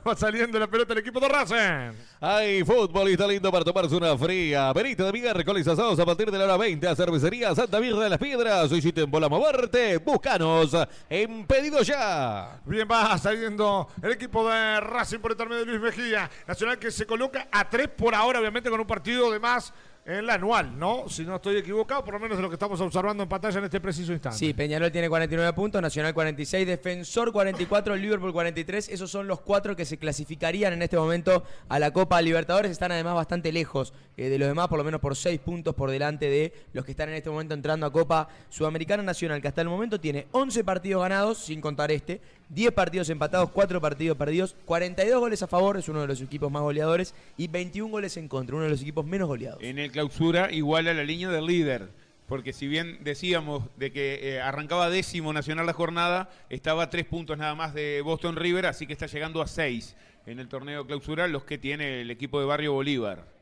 Va 0.07 0.15
saliendo 0.15 0.59
la 0.59 0.67
pelota 0.67 0.93
el 0.93 0.99
equipo 0.99 1.19
de 1.19 1.27
Racing. 1.29 1.97
Hay 2.19 2.63
futbolista 2.63 3.27
lindo 3.27 3.51
para 3.51 3.63
tomarse 3.63 3.95
una 3.95 4.17
fría. 4.17 4.71
Verita 4.73 5.05
de 5.05 5.13
miércoles 5.13 5.67
asados 5.67 5.99
a 5.99 6.05
partir 6.05 6.29
de 6.31 6.37
la 6.37 6.43
hora 6.45 6.57
20 6.57 6.87
a 6.87 6.95
Cervecería 6.95 7.53
Santa 7.55 7.79
Mirra 7.79 8.03
de 8.03 8.09
las 8.09 8.19
Piedras. 8.19 8.71
Hoy 8.71 8.81
si 8.81 8.91
te 8.91 9.01
embola 9.01 9.29
moverte, 9.29 9.97
búscanos 9.97 10.75
en 11.09 11.45
pedido 11.45 11.81
ya. 11.83 12.59
Bien, 12.65 12.87
va 12.89 13.17
saliendo 13.17 13.87
el 14.01 14.11
equipo 14.11 14.49
de 14.49 14.79
Racing 14.81 15.19
por 15.19 15.31
el 15.31 15.35
intermedio 15.35 15.65
de 15.65 15.71
Luis 15.77 15.81
Mejía. 15.81 16.29
Nacional 16.47 16.77
que 16.79 16.91
se 16.91 17.05
coloca 17.05 17.47
a 17.51 17.69
tres 17.69 17.87
por 17.89 18.13
ahora, 18.15 18.39
obviamente 18.39 18.69
con 18.69 18.79
un 18.79 18.87
partido 18.87 19.31
de 19.31 19.36
más 19.39 19.73
en 20.07 20.25
la 20.25 20.35
anual, 20.35 20.79
¿no? 20.79 21.09
Si 21.09 21.25
no 21.25 21.35
estoy 21.35 21.57
equivocado, 21.57 22.01
por 22.05 22.13
lo 22.13 22.19
menos 22.21 22.37
de 22.37 22.41
lo 22.41 22.49
que 22.49 22.55
estamos 22.55 22.79
observando 22.79 23.23
en 23.23 23.29
pantalla 23.29 23.59
en 23.59 23.65
este 23.65 23.81
preciso 23.81 24.13
instante. 24.13 24.37
Sí, 24.37 24.53
Peñarol 24.53 24.89
tiene 24.89 25.09
49 25.09 25.51
puntos, 25.51 25.81
Nacional 25.81 26.13
46, 26.13 26.65
Defensor 26.65 27.33
44, 27.33 27.93
Liverpool 27.97 28.31
43. 28.31 28.87
Esos 28.87 29.11
son 29.11 29.27
los 29.27 29.41
cuatro 29.41 29.75
que 29.75 29.83
se 29.83 29.97
clasificarían 29.97 30.71
en 30.71 30.81
este 30.81 30.97
momento 30.97 31.43
a 31.67 31.77
la 31.77 31.91
Copa 31.91 32.21
Libertadores. 32.21 32.71
Están 32.71 32.93
además 32.93 33.15
bastante 33.15 33.51
lejos 33.51 33.93
eh, 34.15 34.29
de 34.29 34.39
los 34.39 34.47
demás, 34.47 34.69
por 34.69 34.77
lo 34.77 34.85
menos 34.85 35.01
por 35.01 35.13
6 35.13 35.41
puntos 35.41 35.75
por 35.75 35.91
delante 35.91 36.29
de 36.29 36.53
los 36.71 36.85
que 36.85 36.91
están 36.91 37.09
en 37.09 37.15
este 37.15 37.29
momento 37.29 37.53
entrando 37.53 37.85
a 37.85 37.91
Copa 37.91 38.29
Sudamericana 38.47 39.03
Nacional, 39.03 39.41
que 39.41 39.49
hasta 39.49 39.61
el 39.61 39.67
momento 39.67 39.99
tiene 39.99 40.27
11 40.31 40.63
partidos 40.63 41.01
ganados, 41.01 41.37
sin 41.39 41.59
contar 41.59 41.91
este, 41.91 42.21
10 42.49 42.71
partidos 42.71 43.09
empatados, 43.09 43.51
4 43.51 43.81
partidos 43.81 44.17
perdidos, 44.17 44.55
42 44.65 45.19
goles 45.19 45.43
a 45.43 45.47
favor, 45.47 45.77
es 45.77 45.89
uno 45.89 46.01
de 46.01 46.07
los 46.07 46.21
equipos 46.21 46.51
más 46.51 46.61
goleadores, 46.61 47.13
y 47.37 47.47
21 47.47 47.91
goles 47.91 48.17
en 48.17 48.27
contra, 48.27 48.55
uno 48.55 48.65
de 48.65 48.71
los 48.71 48.81
equipos 48.81 49.05
menos 49.05 49.27
goleados. 49.27 49.61
En 49.61 49.79
el 49.79 49.91
clausura 49.91 50.51
igual 50.51 50.87
a 50.87 50.93
la 50.93 51.03
línea 51.03 51.29
del 51.29 51.45
líder. 51.45 51.89
Porque 52.27 52.51
si 52.51 52.67
bien 52.67 52.99
decíamos 53.05 53.63
de 53.77 53.93
que 53.93 54.19
eh, 54.21 54.41
arrancaba 54.41 54.89
décimo 54.89 55.31
Nacional 55.31 55.65
la 55.65 55.71
jornada, 55.71 56.29
estaba 56.49 56.83
a 56.83 56.89
tres 56.89 57.05
puntos 57.05 57.37
nada 57.37 57.55
más 57.55 57.73
de 57.73 58.01
Boston 58.01 58.35
River, 58.35 58.65
así 58.65 58.85
que 58.85 58.91
está 58.91 59.05
llegando 59.05 59.41
a 59.41 59.47
seis 59.47 59.95
en 60.25 60.39
el 60.39 60.49
torneo 60.49 60.85
clausura 60.85 61.29
los 61.29 61.45
que 61.45 61.57
tiene 61.57 62.01
el 62.01 62.11
equipo 62.11 62.41
de 62.41 62.45
Barrio 62.45 62.73
Bolívar. 62.73 63.36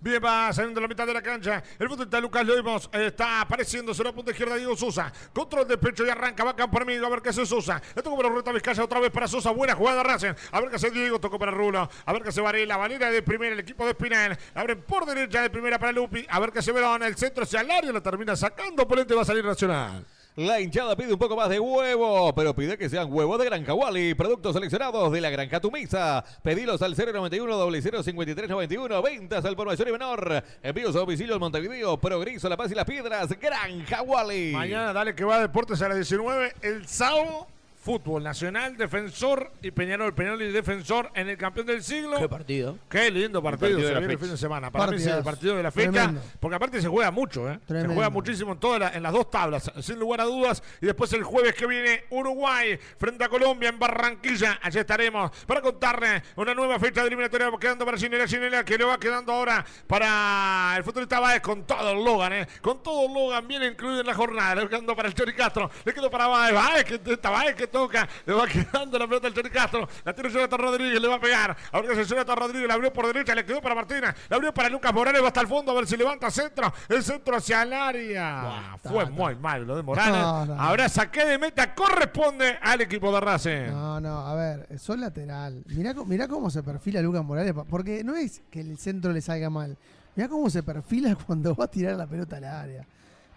Bien, 0.00 0.22
va 0.24 0.52
saliendo 0.52 0.80
la 0.80 0.86
mitad 0.86 1.06
de 1.06 1.12
la 1.12 1.20
cancha. 1.20 1.60
El 1.76 1.88
fútbol 1.88 2.08
de 2.08 2.20
Lucas 2.20 2.46
lo 2.46 2.54
vimos. 2.54 2.88
Está 2.92 3.40
apareciendo 3.40 3.92
sobre 3.92 4.10
la 4.10 4.14
punta 4.14 4.30
izquierda 4.30 4.54
Diego 4.54 4.76
Sosa. 4.76 5.12
Control 5.32 5.66
de 5.66 5.76
pecho 5.76 6.06
y 6.06 6.10
arranca. 6.10 6.44
Va 6.44 6.54
por 6.54 6.86
mí. 6.86 6.94
A 6.94 7.08
ver 7.08 7.20
qué 7.20 7.30
hace 7.30 7.44
Sosa. 7.44 7.82
Le 7.96 8.02
tocó 8.02 8.16
para 8.16 8.28
Ruta 8.28 8.52
Vizcaya 8.52 8.84
otra 8.84 9.00
vez 9.00 9.10
para 9.10 9.26
Sosa. 9.26 9.50
Buena 9.50 9.74
jugada 9.74 10.04
Racing. 10.04 10.34
A 10.52 10.60
ver 10.60 10.70
qué 10.70 10.76
hace 10.76 10.90
Diego. 10.92 11.18
Tocó 11.18 11.36
para 11.36 11.50
Rulo. 11.50 11.90
A 12.04 12.12
ver 12.12 12.22
qué 12.22 12.28
hace 12.28 12.40
Varela. 12.40 12.76
Vanera 12.76 13.10
de 13.10 13.22
primera. 13.22 13.54
El 13.54 13.60
equipo 13.60 13.84
de 13.84 13.90
Espinal. 13.90 14.38
Abren 14.54 14.82
por 14.82 15.04
derecha 15.04 15.42
de 15.42 15.50
primera 15.50 15.80
para 15.80 15.90
Lupi. 15.90 16.24
A 16.28 16.38
ver 16.38 16.52
qué 16.52 16.60
hace 16.60 16.70
Verón. 16.70 17.02
El 17.02 17.16
centro 17.16 17.42
hacia 17.42 17.62
el 17.62 17.70
área. 17.70 17.90
Lo 17.90 18.00
termina 18.00 18.36
sacando. 18.36 18.86
Polente 18.86 19.14
va 19.14 19.22
a 19.22 19.24
salir 19.24 19.44
Nacional. 19.44 20.04
La 20.38 20.60
hinchada 20.60 20.94
pide 20.94 21.12
un 21.12 21.18
poco 21.18 21.34
más 21.34 21.48
de 21.48 21.58
huevo, 21.58 22.32
pero 22.32 22.54
pide 22.54 22.78
que 22.78 22.88
sean 22.88 23.12
huevos 23.12 23.40
de 23.40 23.46
Granja 23.46 23.74
Wally, 23.74 24.14
productos 24.14 24.54
seleccionados 24.54 25.10
de 25.10 25.20
la 25.20 25.30
Granja 25.30 25.58
Tumisa. 25.58 26.24
Pedilos 26.44 26.80
al 26.80 26.94
091 26.96 27.82
0053 27.82 28.48
91, 28.48 29.02
ventas 29.02 29.44
al 29.44 29.56
por 29.56 29.66
mayor 29.66 29.88
y 29.88 29.90
menor. 29.90 30.44
Envíos 30.62 30.94
a 30.94 31.00
domicilio 31.00 31.34
al 31.34 31.40
Montevideo, 31.40 31.98
Progreso, 31.98 32.48
La 32.48 32.56
Paz 32.56 32.70
y 32.70 32.76
Las 32.76 32.84
Piedras, 32.84 33.36
Granja 33.40 34.02
Wally. 34.02 34.52
Mañana 34.52 34.92
dale 34.92 35.12
que 35.16 35.24
va 35.24 35.38
a 35.38 35.40
Deportes 35.40 35.82
a 35.82 35.88
las 35.88 35.96
19. 35.96 36.52
El 36.62 36.86
sábado 36.86 37.48
fútbol 37.88 38.22
nacional, 38.22 38.76
defensor 38.76 39.50
y 39.62 39.70
Peñarol, 39.70 40.12
Peñarol 40.14 40.42
y 40.42 40.52
defensor 40.52 41.10
en 41.14 41.30
el 41.30 41.38
campeón 41.38 41.64
del 41.66 41.82
siglo. 41.82 42.18
¿Qué 42.18 42.28
partido? 42.28 42.76
Qué 42.90 43.10
lindo 43.10 43.42
partido, 43.42 43.78
se 43.80 43.94
la 43.94 43.98
viene 44.00 44.12
el 44.12 44.18
fecha. 44.18 44.24
fin 44.26 44.30
de 44.32 44.36
semana. 44.36 44.70
Para 44.70 44.90
mí 44.92 44.98
es 44.98 45.06
el 45.06 45.22
partido 45.24 45.56
de 45.56 45.62
la 45.62 45.70
fecha, 45.70 45.90
Tremendo. 45.92 46.20
porque 46.38 46.56
aparte 46.56 46.82
se 46.82 46.88
juega 46.88 47.10
mucho, 47.10 47.50
¿eh? 47.50 47.58
Se 47.66 47.86
juega 47.86 48.10
muchísimo 48.10 48.52
en, 48.52 48.58
todas 48.60 48.78
la- 48.78 48.90
en 48.90 49.02
las 49.02 49.10
dos 49.14 49.30
tablas, 49.30 49.72
sin 49.80 49.98
lugar 49.98 50.20
a 50.20 50.24
dudas. 50.24 50.62
Y 50.82 50.86
después 50.86 51.10
el 51.14 51.22
jueves 51.24 51.54
que 51.54 51.66
viene 51.66 52.04
Uruguay 52.10 52.78
frente 52.98 53.24
a 53.24 53.30
Colombia 53.30 53.70
en 53.70 53.78
Barranquilla. 53.78 54.58
Allí 54.60 54.78
estaremos 54.80 55.30
para 55.46 55.62
contarle 55.62 56.22
una 56.36 56.52
nueva 56.52 56.78
fecha 56.78 57.00
de 57.00 57.06
eliminatoria 57.06 57.50
quedando 57.58 57.86
para 57.86 57.96
Ginela, 57.96 58.26
Ginela 58.28 58.64
que 58.66 58.76
le 58.76 58.84
va 58.84 58.98
quedando 59.00 59.32
ahora 59.32 59.64
para 59.86 60.74
el 60.76 60.84
futbolista 60.84 61.20
Báez 61.20 61.40
con 61.40 61.64
todo 61.66 61.90
el 61.92 62.04
Logan, 62.04 62.34
¿eh? 62.34 62.48
Con 62.60 62.82
todo 62.82 63.06
el 63.06 63.14
Logan 63.14 63.48
bien 63.48 63.62
incluido 63.62 64.00
en 64.02 64.06
la 64.06 64.14
jornada. 64.14 64.54
Le 64.56 64.68
quedando 64.68 64.94
para 64.94 65.08
el 65.08 65.14
Chori 65.14 65.32
Castro, 65.32 65.70
le 65.86 65.94
quedó 65.94 66.10
para 66.10 66.26
Báez, 66.26 66.54
Báez 66.54 66.84
que 66.84 67.00
está 67.12 67.30
Báez 67.30 67.54
que 67.56 67.66
toca, 67.78 68.08
le 68.26 68.34
va 68.34 68.46
quedando 68.72 68.98
la 68.98 69.06
pelota 69.06 69.28
al 69.28 69.34
Chori 69.34 69.50
Castro, 69.50 69.88
la 70.04 70.12
tiene 70.14 70.30
Jonathan 70.30 70.58
Rodríguez, 70.58 71.00
le 71.00 71.08
va 71.08 71.14
a 71.16 71.20
pegar. 71.20 71.56
Ahora 71.72 71.94
se 71.94 72.04
Jonathan 72.04 72.36
Rodríguez, 72.36 72.68
la 72.68 72.74
abrió 72.74 72.92
por 72.92 73.06
derecha, 73.06 73.34
le 73.34 73.44
quedó 73.44 73.60
para 73.60 73.74
Martina, 73.74 74.14
la 74.28 74.36
abrió 74.36 74.52
para 74.52 74.68
Lucas 74.68 74.92
Morales, 74.92 75.22
va 75.22 75.28
hasta 75.28 75.40
el 75.40 75.46
fondo 75.46 75.72
a 75.72 75.74
ver 75.74 75.86
si 75.86 75.96
levanta 75.96 76.30
centro, 76.30 76.72
el 76.88 77.02
centro 77.02 77.36
hacia 77.36 77.62
el 77.62 77.72
área. 77.72 78.76
Fue 78.82 79.06
muy 79.06 79.36
mal 79.36 79.66
lo 79.66 79.76
de 79.76 79.82
Morales. 79.82 80.48
Ahora 80.58 80.88
saqué 80.88 81.24
de 81.24 81.38
meta, 81.38 81.74
corresponde 81.74 82.58
al 82.60 82.80
equipo 82.80 83.12
de 83.12 83.20
Racing. 83.20 83.70
No, 83.70 84.00
no, 84.00 84.26
a 84.26 84.34
ver, 84.34 84.78
sos 84.78 84.98
lateral. 84.98 85.62
Mirá, 85.66 85.94
mirá 86.06 86.28
cómo 86.28 86.50
se 86.50 86.62
perfila 86.62 87.00
Lucas 87.00 87.24
Morales, 87.24 87.54
porque 87.68 88.02
no 88.02 88.16
es 88.16 88.42
que 88.50 88.60
el 88.60 88.78
centro 88.78 89.12
le 89.12 89.20
salga 89.20 89.50
mal. 89.50 89.76
Mirá 90.16 90.28
cómo 90.28 90.50
se 90.50 90.62
perfila 90.62 91.16
cuando 91.26 91.54
va 91.54 91.66
a 91.66 91.68
tirar 91.68 91.96
la 91.96 92.06
pelota 92.06 92.36
al 92.36 92.44
área. 92.44 92.86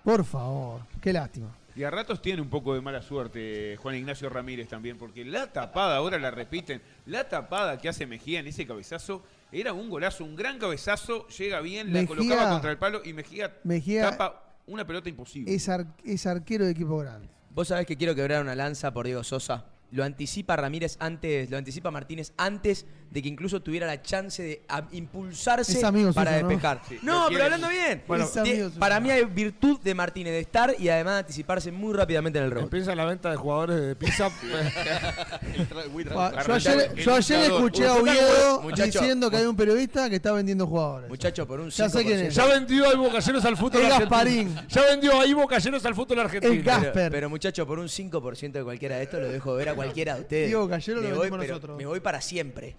Por 0.03 0.25
favor, 0.25 0.81
qué 0.99 1.13
lástima. 1.13 1.49
Y 1.81 1.83
a 1.83 1.89
ratos 1.89 2.21
tiene 2.21 2.43
un 2.43 2.47
poco 2.51 2.75
de 2.75 2.81
mala 2.81 3.01
suerte 3.01 3.75
Juan 3.81 3.95
Ignacio 3.95 4.29
Ramírez 4.29 4.67
también, 4.67 4.99
porque 4.99 5.25
la 5.25 5.51
tapada, 5.51 5.95
ahora 5.95 6.19
la 6.19 6.29
repiten, 6.29 6.79
la 7.07 7.27
tapada 7.27 7.79
que 7.79 7.89
hace 7.89 8.05
Mejía 8.05 8.39
en 8.39 8.45
ese 8.45 8.67
cabezazo 8.67 9.23
era 9.51 9.73
un 9.73 9.89
golazo, 9.89 10.23
un 10.23 10.35
gran 10.35 10.59
cabezazo, 10.59 11.27
llega 11.29 11.59
bien, 11.59 11.87
la 11.91 12.01
Mejía- 12.01 12.07
colocaba 12.07 12.51
contra 12.51 12.69
el 12.69 12.77
palo 12.77 13.01
y 13.03 13.13
Mejía, 13.13 13.57
Mejía- 13.63 14.11
tapa 14.11 14.43
una 14.67 14.85
pelota 14.85 15.09
imposible. 15.09 15.51
Es, 15.55 15.67
ar- 15.69 15.87
es 16.05 16.27
arquero 16.27 16.65
de 16.65 16.71
equipo 16.73 16.99
grande. 16.99 17.27
Vos 17.49 17.69
sabés 17.69 17.87
que 17.87 17.97
quiero 17.97 18.13
quebrar 18.13 18.43
una 18.43 18.53
lanza 18.53 18.93
por 18.93 19.07
Diego 19.07 19.23
Sosa. 19.23 19.65
Lo 19.91 20.03
anticipa 20.05 20.55
Ramírez 20.55 20.95
antes, 20.99 21.49
lo 21.49 21.57
anticipa 21.57 21.91
Martínez 21.91 22.31
antes 22.37 22.85
de 23.09 23.21
que 23.21 23.27
incluso 23.27 23.61
tuviera 23.61 23.85
la 23.85 24.01
chance 24.01 24.41
de 24.41 24.61
a- 24.69 24.87
impulsarse 24.93 25.81
para 25.81 25.91
suyo, 25.91 26.41
¿no? 26.43 26.47
despejar. 26.47 26.81
Sí, 26.87 26.97
no, 27.03 27.25
pero 27.27 27.43
hablando 27.43 27.67
bien. 27.67 28.01
Bueno, 28.07 28.25
suyo. 28.25 28.71
para 28.79 29.01
mí 29.01 29.11
hay 29.11 29.25
virtud 29.25 29.81
de 29.81 29.93
Martínez 29.93 30.31
de 30.31 30.39
estar 30.39 30.73
y 30.79 30.87
además 30.87 31.15
de 31.15 31.19
anticiparse 31.19 31.73
muy 31.73 31.93
rápidamente 31.93 32.39
en 32.39 32.45
el 32.45 32.51
rebote. 32.51 32.77
Empieza 32.77 32.95
la 32.95 33.03
venta 33.03 33.29
de 33.31 33.35
jugadores 33.35 33.81
de 33.81 33.95
pizza. 33.97 34.29
Ah, 36.15 36.43
Yo 36.47 36.53
ayer, 36.53 36.91
el 36.95 37.03
yo 37.03 37.15
ayer 37.15 37.37
buscador. 37.39 37.65
escuché 37.65 37.87
a 37.87 37.93
Oviedo 37.95 38.61
diciendo 38.85 39.29
que 39.29 39.37
hay 39.37 39.45
un 39.45 39.55
periodista 39.55 40.09
que 40.09 40.15
está 40.17 40.31
vendiendo 40.31 40.67
jugadores. 40.67 41.09
Muchacho, 41.09 41.47
por 41.47 41.59
un 41.59 41.69
Ya 41.69 41.89
sé 41.89 42.03
quién 42.03 42.19
es. 42.19 42.33
5%. 42.37 42.37
ya 42.37 42.45
vendió 42.45 42.89
a 42.89 42.93
Ivo 42.93 43.09
al 43.11 43.57
fútbol 43.57 43.85
argentino. 43.85 43.99
Gasparín. 43.99 44.55
Ya 44.69 44.81
vendió 44.83 45.19
a 45.19 45.25
Ivo 45.25 45.47
al 45.49 45.95
fútbol 45.95 46.19
argentino. 46.19 46.53
Es 46.53 46.63
Gas- 46.63 46.87
Pero, 46.93 47.11
pero, 47.11 47.29
muchacho, 47.29 47.65
por 47.67 47.79
un 47.79 47.87
5% 47.87 48.51
de 48.59 48.63
cualquiera 48.63 48.97
de 48.97 49.03
estos 49.03 49.21
lo 49.21 49.27
dejo 49.29 49.53
ver 49.55 49.69
a 49.69 49.75
cualquiera 49.83 50.15
de 50.15 50.21
ustedes. 50.21 50.47
Diego 50.47 50.67
Gallero 50.67 51.01
lo 51.01 51.07
me 51.07 51.13
voy, 51.13 51.19
vendimos 51.23 51.39
pero 51.41 51.53
nosotros. 51.53 51.77
me 51.77 51.85
voy 51.85 51.99
para 51.99 52.21
siempre. 52.21 52.75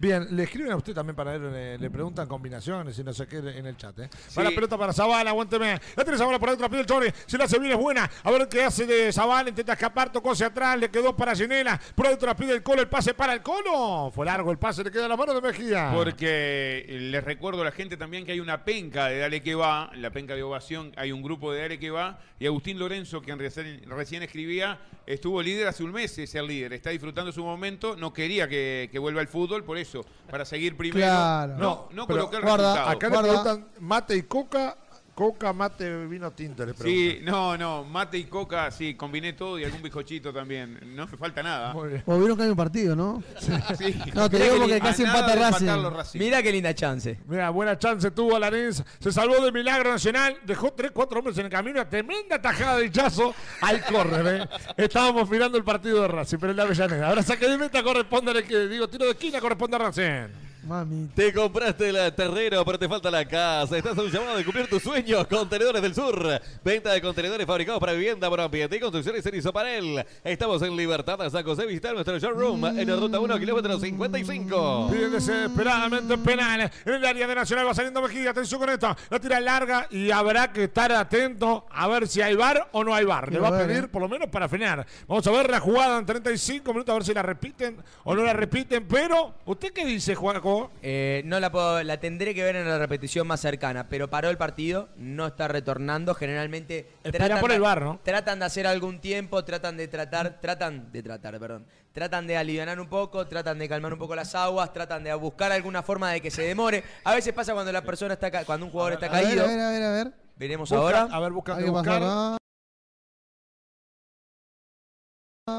Bien, 0.00 0.34
le 0.34 0.44
escriben 0.44 0.72
a 0.72 0.76
usted 0.76 0.94
también 0.94 1.14
para 1.14 1.34
él, 1.34 1.52
le, 1.52 1.76
le 1.76 1.90
preguntan 1.90 2.26
combinaciones 2.26 2.98
y 2.98 3.04
no 3.04 3.12
sé 3.12 3.26
qué 3.26 3.36
en 3.36 3.66
el 3.66 3.76
chat. 3.76 3.98
¿eh? 3.98 4.08
Va 4.36 4.44
la 4.44 4.50
pelota 4.50 4.78
para 4.78 4.94
Zavala, 4.94 5.28
aguánteme. 5.28 5.78
La 5.94 6.04
tiene 6.04 6.16
Zavala 6.16 6.38
por 6.38 6.48
adentro, 6.48 6.70
pide 6.70 6.80
el 6.80 6.86
Chori. 6.86 7.12
Si 7.26 7.36
la 7.36 7.44
hace 7.44 7.58
bien 7.58 7.72
es 7.72 7.78
buena. 7.78 8.10
A 8.24 8.30
ver 8.30 8.48
qué 8.48 8.64
hace 8.64 8.86
de 8.86 9.12
Zavala, 9.12 9.50
intenta 9.50 9.74
escapar, 9.74 10.10
tocó 10.10 10.30
hacia 10.30 10.46
atrás, 10.46 10.78
le 10.78 10.90
quedó 10.90 11.14
para 11.14 11.34
Ginela. 11.34 11.78
Por 11.94 12.06
adentro 12.06 12.28
la 12.28 12.34
pide 12.34 12.54
el 12.54 12.62
Colo, 12.62 12.80
el 12.80 12.88
pase 12.88 13.12
para 13.12 13.34
el 13.34 13.42
Colo. 13.42 14.10
Fue 14.10 14.24
largo 14.24 14.50
el 14.50 14.56
pase, 14.56 14.82
le 14.82 14.90
queda 14.90 15.06
la 15.06 15.18
mano 15.18 15.34
de 15.34 15.42
Mejía. 15.42 15.90
Porque 15.94 16.86
eh, 16.88 16.98
les 16.98 17.22
recuerdo 17.22 17.60
a 17.60 17.66
la 17.66 17.72
gente 17.72 17.98
también 17.98 18.24
que 18.24 18.32
hay 18.32 18.40
una 18.40 18.64
penca 18.64 19.08
de 19.08 19.18
Dale 19.18 19.42
que 19.42 19.54
va, 19.54 19.90
la 19.96 20.10
penca 20.10 20.34
de 20.34 20.42
ovación, 20.42 20.94
hay 20.96 21.12
un 21.12 21.20
grupo 21.20 21.52
de 21.52 21.60
Dale 21.60 21.78
que 21.78 21.90
va, 21.90 22.20
y 22.38 22.46
Agustín 22.46 22.78
Lorenzo, 22.78 23.20
que 23.20 23.34
recién, 23.34 23.82
recién 23.86 24.22
escribía, 24.22 24.80
estuvo 25.04 25.42
líder 25.42 25.68
hace 25.68 25.84
un 25.84 25.92
mes, 25.92 26.16
es 26.16 26.34
el 26.34 26.46
líder, 26.46 26.72
está 26.72 26.88
disfrutando 26.88 27.32
su 27.32 27.44
momento, 27.44 27.96
no 27.96 28.14
quería 28.14 28.48
que, 28.48 28.88
que 28.90 28.98
vuelva 28.98 29.20
al 29.20 29.28
fútbol, 29.28 29.62
por 29.62 29.76
eso, 29.76 29.89
para 30.30 30.44
seguir 30.44 30.76
primero. 30.76 31.06
Claro. 31.06 31.54
No, 31.56 31.88
no 31.92 32.06
pero 32.06 32.20
colocar 32.26 32.42
guarda, 32.42 32.72
resultado. 32.74 32.90
Acá 32.96 33.08
Guarda. 33.08 33.22
le 33.22 33.28
preguntan 33.42 33.68
mate 33.80 34.16
y 34.16 34.22
coca. 34.22 34.76
Coca, 35.20 35.52
mate, 35.52 36.06
vino 36.06 36.30
tinto, 36.30 36.64
le 36.64 36.72
preguntan. 36.72 37.18
Sí, 37.18 37.20
no, 37.22 37.54
no, 37.58 37.84
mate 37.84 38.16
y 38.16 38.24
coca, 38.24 38.70
sí, 38.70 38.94
combiné 38.94 39.34
todo 39.34 39.58
y 39.58 39.64
algún 39.64 39.82
bizcochito 39.82 40.32
también, 40.32 40.80
no 40.96 41.06
me 41.06 41.14
falta 41.18 41.42
nada. 41.42 41.74
Muy 41.74 41.90
bien. 41.90 42.02
O 42.06 42.16
vieron 42.18 42.38
que 42.38 42.44
hay 42.44 42.48
un 42.48 42.56
partido, 42.56 42.96
¿no? 42.96 43.22
Sí. 43.38 44.00
No, 44.14 44.30
te 44.30 44.38
digo 44.38 44.56
porque 44.56 44.76
A 44.76 44.80
casi 44.80 45.02
nada 45.02 45.18
empata 45.18 45.34
de 45.34 45.50
Racing. 45.50 45.94
Racing. 45.94 46.18
Mira 46.20 46.42
qué 46.42 46.50
linda 46.50 46.74
chance. 46.74 47.18
Mira, 47.28 47.50
buena 47.50 47.78
chance 47.78 48.10
tuvo 48.12 48.34
Alanís. 48.34 48.82
Se 48.98 49.12
salvó 49.12 49.44
del 49.44 49.52
milagro 49.52 49.90
nacional. 49.90 50.38
Dejó 50.46 50.72
3, 50.72 50.90
4 50.90 51.18
hombres 51.18 51.36
en 51.36 51.44
el 51.44 51.50
camino. 51.50 51.78
Una 51.80 51.88
tremenda 51.90 52.40
tajada 52.40 52.78
de 52.78 52.86
hinchazo 52.86 53.34
al 53.60 53.84
córner. 53.84 54.26
¿eh? 54.26 54.48
Estábamos 54.78 55.28
mirando 55.28 55.58
el 55.58 55.64
partido 55.64 56.00
de 56.00 56.08
Racing, 56.08 56.38
pero 56.38 56.52
en 56.52 56.56
la 56.56 56.62
Avellaneda. 56.62 57.08
Ahora 57.08 57.22
saque 57.22 57.46
de 57.46 57.58
meta 57.58 57.82
corresponde 57.82 58.30
al 58.30 58.42
que 58.44 58.68
digo, 58.68 58.88
tiro 58.88 59.04
de 59.04 59.10
esquina 59.10 59.38
corresponde 59.38 59.76
a 59.76 59.80
Racing. 59.80 60.49
Mami. 60.62 61.08
Te 61.14 61.32
compraste 61.32 61.88
el 61.88 62.14
terreno, 62.14 62.64
pero 62.64 62.78
te 62.78 62.88
falta 62.88 63.10
la 63.10 63.24
casa. 63.24 63.76
Estás 63.76 63.96
a 63.96 64.02
un 64.02 64.10
llamado 64.10 64.36
de 64.36 64.44
cumplir 64.44 64.68
tus 64.68 64.82
sueños. 64.82 65.26
Contenedores 65.26 65.80
del 65.80 65.94
Sur. 65.94 66.40
Venta 66.62 66.92
de 66.92 67.00
contenedores 67.00 67.46
fabricados 67.46 67.80
para 67.80 67.92
vivienda, 67.92 68.28
para 68.28 68.44
ambiente 68.44 68.76
y 68.76 68.80
construcciones 68.80 69.24
en 69.24 69.34
Isopanel. 69.36 70.04
Estamos 70.22 70.60
en 70.62 70.76
Libertad, 70.76 71.18
San 71.30 71.44
José. 71.44 71.66
Visitar 71.66 71.94
nuestro 71.94 72.18
showroom 72.18 72.66
en 72.66 72.88
la 72.88 72.96
ruta 72.96 73.20
1, 73.20 73.38
kilómetro 73.38 73.78
55. 73.78 74.88
Piden 74.90 75.12
desesperadamente 75.12 76.18
penal. 76.18 76.70
En 76.84 76.94
el 76.94 77.04
área 77.04 77.26
de 77.26 77.34
Nacional 77.34 77.66
va 77.66 77.74
saliendo 77.74 78.02
Mejía. 78.02 78.30
Atención 78.30 78.60
con 78.60 78.70
esto. 78.70 78.94
La 79.08 79.18
tira 79.18 79.40
larga 79.40 79.86
y 79.90 80.10
habrá 80.10 80.52
que 80.52 80.64
estar 80.64 80.92
atento 80.92 81.66
a 81.70 81.88
ver 81.88 82.06
si 82.06 82.20
hay 82.20 82.34
bar 82.34 82.68
o 82.72 82.84
no 82.84 82.94
hay 82.94 83.04
bar. 83.04 83.32
Le 83.32 83.38
va 83.38 83.48
a 83.48 83.66
pedir 83.66 83.84
eh. 83.84 83.88
por 83.88 84.02
lo 84.02 84.08
menos 84.08 84.28
para 84.28 84.48
frenar. 84.48 84.86
Vamos 85.08 85.26
a 85.26 85.30
ver 85.30 85.50
la 85.50 85.60
jugada 85.60 85.98
en 85.98 86.06
35 86.06 86.72
minutos, 86.72 86.92
a 86.92 86.94
ver 86.94 87.04
si 87.04 87.14
la 87.14 87.22
repiten 87.22 87.76
o 88.04 88.14
no 88.14 88.22
la 88.22 88.32
repiten. 88.32 88.86
Pero, 88.86 89.34
¿usted 89.46 89.72
qué 89.72 89.84
dice, 89.84 90.14
Juan 90.14 90.40
eh, 90.82 91.22
no 91.24 91.40
la 91.40 91.50
puedo, 91.50 91.82
la 91.82 91.98
tendré 91.98 92.34
que 92.34 92.42
ver 92.42 92.56
en 92.56 92.68
la 92.68 92.78
repetición 92.78 93.26
más 93.26 93.40
cercana, 93.40 93.88
pero 93.88 94.08
paró 94.08 94.30
el 94.30 94.36
partido, 94.36 94.88
no 94.96 95.26
está 95.26 95.48
retornando. 95.48 96.14
Generalmente 96.14 96.86
tratan, 97.02 97.40
por 97.40 97.52
el 97.52 97.60
bar, 97.60 97.82
¿no? 97.82 98.00
tratan 98.02 98.38
de 98.38 98.44
hacer 98.44 98.66
algún 98.66 99.00
tiempo, 99.00 99.44
tratan 99.44 99.76
de 99.76 99.88
tratar, 99.88 100.40
tratan 100.40 100.92
de 100.92 101.02
tratar, 101.02 101.38
perdón, 101.38 101.66
tratan 101.92 102.26
de 102.26 102.36
aliviar 102.36 102.80
un 102.80 102.88
poco, 102.88 103.26
tratan 103.26 103.58
de 103.58 103.68
calmar 103.68 103.92
un 103.92 103.98
poco 103.98 104.14
las 104.14 104.34
aguas, 104.34 104.72
tratan 104.72 105.04
de 105.04 105.14
buscar 105.14 105.52
alguna 105.52 105.82
forma 105.82 106.12
de 106.12 106.20
que 106.20 106.30
se 106.30 106.42
demore. 106.42 106.84
A 107.04 107.14
veces 107.14 107.32
pasa 107.32 107.52
cuando 107.52 107.72
la 107.72 107.82
persona 107.82 108.14
está, 108.14 108.44
cuando 108.44 108.66
un 108.66 108.72
jugador 108.72 108.94
está 108.94 109.06
A 109.06 109.20
ver, 109.20 109.40
a 109.40 109.46
ver, 109.70 109.82
a 109.82 109.92
ver. 109.92 110.12
Veremos 110.36 110.72
ahora. 110.72 111.08
A 111.10 111.20
ver, 111.20 111.32
busca, 111.32 112.39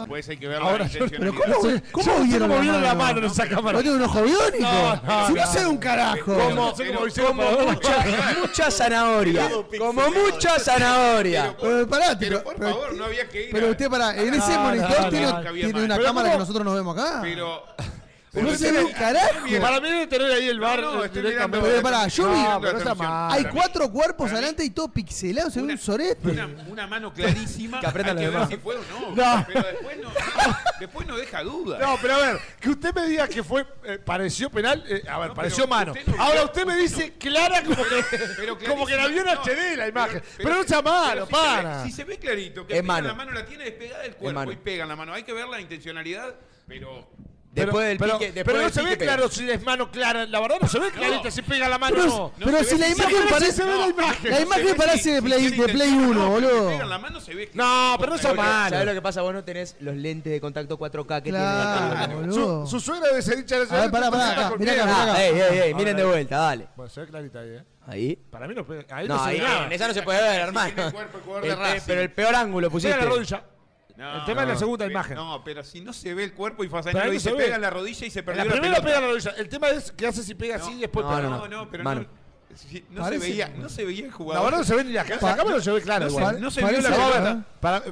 Pues 0.08 0.30
hay 0.30 0.38
que 0.38 0.48
ver 0.48 0.62
Ahora, 0.62 0.86
la 0.86 1.08
Pero 1.08 1.34
¿cómo, 1.34 1.56
cómo 1.92 2.20
vieron 2.24 2.50
la, 2.50 2.58
mano? 2.58 2.80
la 2.80 2.96
mano 2.96 3.28
esa 3.28 3.48
cámara? 3.48 3.78
¿No 3.78 3.82
tiene 3.82 3.98
un 3.98 4.04
ojo 4.04 4.24
biónico? 4.24 4.60
No, 4.62 5.30
no, 5.30 5.70
un 5.70 5.78
carajo. 5.78 6.34
Como, 6.34 6.50
mucha, 6.50 6.84
mucha, 8.40 8.72
zanahoria. 8.72 9.50
Como 9.78 10.10
mucha 10.10 10.60
zanahoria. 10.60 11.56
Pero, 11.60 11.88
pero, 12.20 12.44
por 12.44 12.58
favor, 12.58 12.94
no 12.96 13.06
había 13.06 13.28
que 13.28 13.46
ir. 13.46 13.50
Pero 13.52 13.70
usted, 13.70 13.90
pará, 13.90 14.16
en 14.16 14.34
ese 14.34 14.58
monitor 14.58 15.10
tiene, 15.10 15.84
una 15.84 16.00
cámara 16.00 16.32
que 16.32 16.38
nosotros 16.38 16.66
no 16.66 16.74
vemos 16.74 16.98
acá. 16.98 17.20
Pero... 17.22 17.64
No 18.34 18.56
se 18.56 18.72
ve 18.72 18.84
un 18.84 18.94
carajo. 18.94 19.45
Para 19.60 19.82
mí 19.82 19.90
debe 19.90 20.08
tener 20.08 20.32
ahí 20.32 20.48
el 20.48 20.60
bar. 20.60 20.80
No, 20.80 20.95
no, 20.95 21.03
eh, 21.03 22.10
yo 22.10 22.32
vi. 22.32 22.40
No. 22.40 23.30
Hay 23.30 23.44
cuatro 23.45 23.91
cuerpos 23.91 24.32
adelante 24.32 24.64
y 24.64 24.70
todo 24.70 24.88
pixelado, 24.88 25.49
se 25.52 25.62
ve 25.62 25.74
un 25.74 25.78
sorete. 25.78 26.30
Una, 26.68 26.88
mano 26.88 27.14
clarísima. 27.14 27.80
Que 27.82 27.88
aprendan 27.88 28.18
hay 28.18 28.28
los 28.28 28.48
si 28.48 28.58
fue 28.58 28.76
o 28.76 29.16
no. 29.16 29.45
Pero 29.48 29.64
después 29.64 29.98
no, 29.98 30.12
después 30.80 31.08
no 31.08 31.18
deja 31.18 31.44
duda. 31.44 31.80
No, 31.80 31.98
pero 32.02 32.16
a 32.16 32.18
ver, 32.18 32.40
que 32.60 32.70
usted 32.70 32.94
me 32.94 33.08
diga 33.08 33.28
que 33.28 33.44
fue, 33.44 33.66
eh, 33.84 33.98
pareció 33.98 34.49
penal, 34.49 34.84
eh, 34.88 35.03
a 35.10 35.20
ver, 35.20 35.34
pareció 35.34 35.68
mano. 35.68 35.94
Ahora 36.18 36.44
usted 36.44 36.66
me 36.66 36.76
dice 36.76 37.14
clara 37.14 37.64
como 37.64 37.84
que, 37.84 38.68
como 38.68 38.86
que 38.86 38.95
la 38.95 39.08
vio 39.08 39.22
en 39.22 39.28
clarísimo, 39.28 39.44
HD 39.44 39.78
la 39.78 39.88
imagen. 39.88 40.22
Pero, 40.38 40.56
no 40.56 40.64
sea 40.64 40.82
malo, 40.82 41.28
para. 41.28 41.84
si 41.84 41.91
se 41.91 42.03
ve 42.03 42.18
clarito 42.18 42.66
que 42.66 42.76
la 42.76 43.14
mano 43.14 43.32
la 43.32 43.45
tiene 43.45 43.66
despegada 43.66 44.03
del 44.03 44.16
cuerpo 44.16 44.40
mano. 44.40 44.52
y 44.52 44.58
pegan 44.58 44.88
la 44.88 44.95
mano, 44.95 45.14
hay 45.14 45.24
que 45.24 45.34
ver 45.34 45.48
la 45.48 45.60
intencionalidad, 45.60 46.36
pero 46.68 47.08
Después 47.53 47.86
del 47.86 47.98
pero, 47.98 48.14
pique, 48.18 48.32
después 48.32 48.45
pero 48.45 48.57
no 48.60 48.64
del 48.64 48.73
se 48.73 48.80
pique 48.82 48.91
ve 48.91 48.98
claro 49.06 49.30
si 49.30 49.49
es 49.52 49.61
mano 49.64 49.91
clara, 49.91 50.26
la 50.26 50.40
verdad 50.40 50.56
no 50.61 50.68
se 50.69 50.80
ve 50.80 50.90
clarita 50.91 51.30
si 51.30 51.41
pega 51.41 51.68
la 51.68 51.78
mano. 51.78 51.95
Pero, 51.98 52.32
pero 52.45 52.57
se 52.60 52.64
si 52.64 52.76
ve- 52.76 52.80
la 52.80 52.88
imagen 52.90 53.18
parece- 53.30 53.65
la 53.65 53.88
imagen. 54.41 54.76
Parece 54.78 55.11
de 55.15 55.22
Play, 55.22 55.49
de 55.49 55.68
Play 55.68 55.90
1, 55.91 56.30
boludo. 56.30 56.86
La 56.86 56.98
mano 56.98 57.19
se 57.19 57.36
ve. 57.36 57.49
No, 57.53 57.98
pero 57.99 58.14
no 58.14 58.18
sea 58.18 58.34
malo. 58.34 58.69
¿Sabes 58.69 58.86
lo 58.86 58.94
que 58.94 59.02
pasa? 59.02 59.22
Vos 59.22 59.34
no 59.34 59.44
tenés 59.44 59.76
los 59.82 59.95
lentes 59.98 60.32
de 60.32 60.40
contacto 60.40 60.78
4K 60.80 61.22
que 61.23 61.32
tiene. 61.32 62.15
boludo. 62.15 62.65
Su, 62.65 62.80
su 62.80 62.86
suegra 62.86 63.10
debe 63.10 63.22
ser 63.22 63.40
hincha 63.40 63.57
de 63.57 63.64
ese. 63.65 63.76
A 63.76 63.82
ver, 63.82 63.91
pará, 63.91 64.10
pará, 64.10 64.52
mirá 64.57 64.72
acá, 64.73 65.14
ah, 65.14 65.22
ey, 65.23 65.36
ey, 65.40 65.60
ey, 65.60 65.73
miren 65.73 65.98
de 65.98 66.03
ah, 66.03 66.06
vuelta, 66.06 66.38
dale. 66.38 66.68
Bueno, 66.78 66.90
se 66.90 67.02
ve 67.02 67.07
clarita 67.07 67.40
ahí, 67.40 67.49
¿eh? 67.49 67.64
Ahí. 67.88 68.15
Para 68.32 68.48
mí 68.48 68.56
no 68.56 68.65
pega. 68.65 68.86
Ahí 68.95 69.07
no, 69.10 69.15
No, 69.18 69.23
se 69.26 69.30
ahí, 69.30 69.40
ve 69.40 69.45
nada. 69.45 69.65
en 69.65 69.72
esa 69.73 69.88
no 69.90 69.94
se 69.94 70.03
puede 70.03 70.22
ver, 70.22 70.40
hermano. 70.41 70.73
El 71.44 71.57
pe- 71.57 71.82
Pero 71.86 72.02
el 72.02 72.11
peor 72.11 72.36
ángulo 72.36 72.69
Mira 72.72 72.98
la 72.98 73.06
rodilla. 73.06 73.44
No, 74.02 74.15
el 74.15 74.26
tema 74.26 74.41
no, 74.41 74.48
es 74.48 74.53
la 74.56 74.60
segunda 74.60 74.86
pero, 74.86 74.91
imagen. 74.91 75.15
No, 75.15 75.44
pero 75.44 75.64
si 75.64 75.80
no 75.80 75.94
se 75.94 76.14
ve 76.15 76.23
el 76.23 76.34
cuerpo 76.34 76.64
y 76.64 76.69
Fasanello 76.69 77.06
no 77.06 77.11
dice, 77.11 77.32
pega 77.34 77.56
en 77.56 77.61
la 77.61 77.69
rodilla 77.69 78.07
y 78.07 78.10
se 78.10 78.23
perdió 78.23 78.44
la, 78.44 78.56
la 78.56 78.60
primera 78.60 78.82
pega 78.82 78.95
en 78.98 79.02
la 79.03 79.07
rodilla. 79.10 79.32
El 79.38 79.48
tema 79.48 79.69
es 79.69 79.91
qué 79.91 80.07
hace 80.07 80.23
si 80.23 80.34
pega 80.34 80.56
así 80.56 80.73
y 80.73 80.80
después 80.80 81.06
pega. 81.06 81.22
No, 81.22 81.30
no, 81.38 81.48
no, 81.48 81.69
pero 81.69 81.84
no. 81.84 82.20
No, 82.90 83.07
se 83.07 83.18
veía, 83.18 83.49
no 83.49 83.69
se 83.69 83.86
veía 83.86 84.06
el 84.06 84.11
jugador. 84.11 84.44
La 84.44 84.45
verdad 84.45 84.57
no 84.60 84.64
se 84.64 84.76
ve 84.76 84.84
ni 84.84 84.94
la, 84.94 85.03
la 85.03 85.36
cámara, 85.36 85.57
no 85.57 85.61
se 85.61 85.72
ve 85.72 85.82
claro. 85.82 86.06
No, 86.06 86.11
igual. 86.11 86.41
No 86.41 86.52
se 86.52 86.61
vio 86.64 86.82
la 86.82 86.90
pelota. 86.90 87.45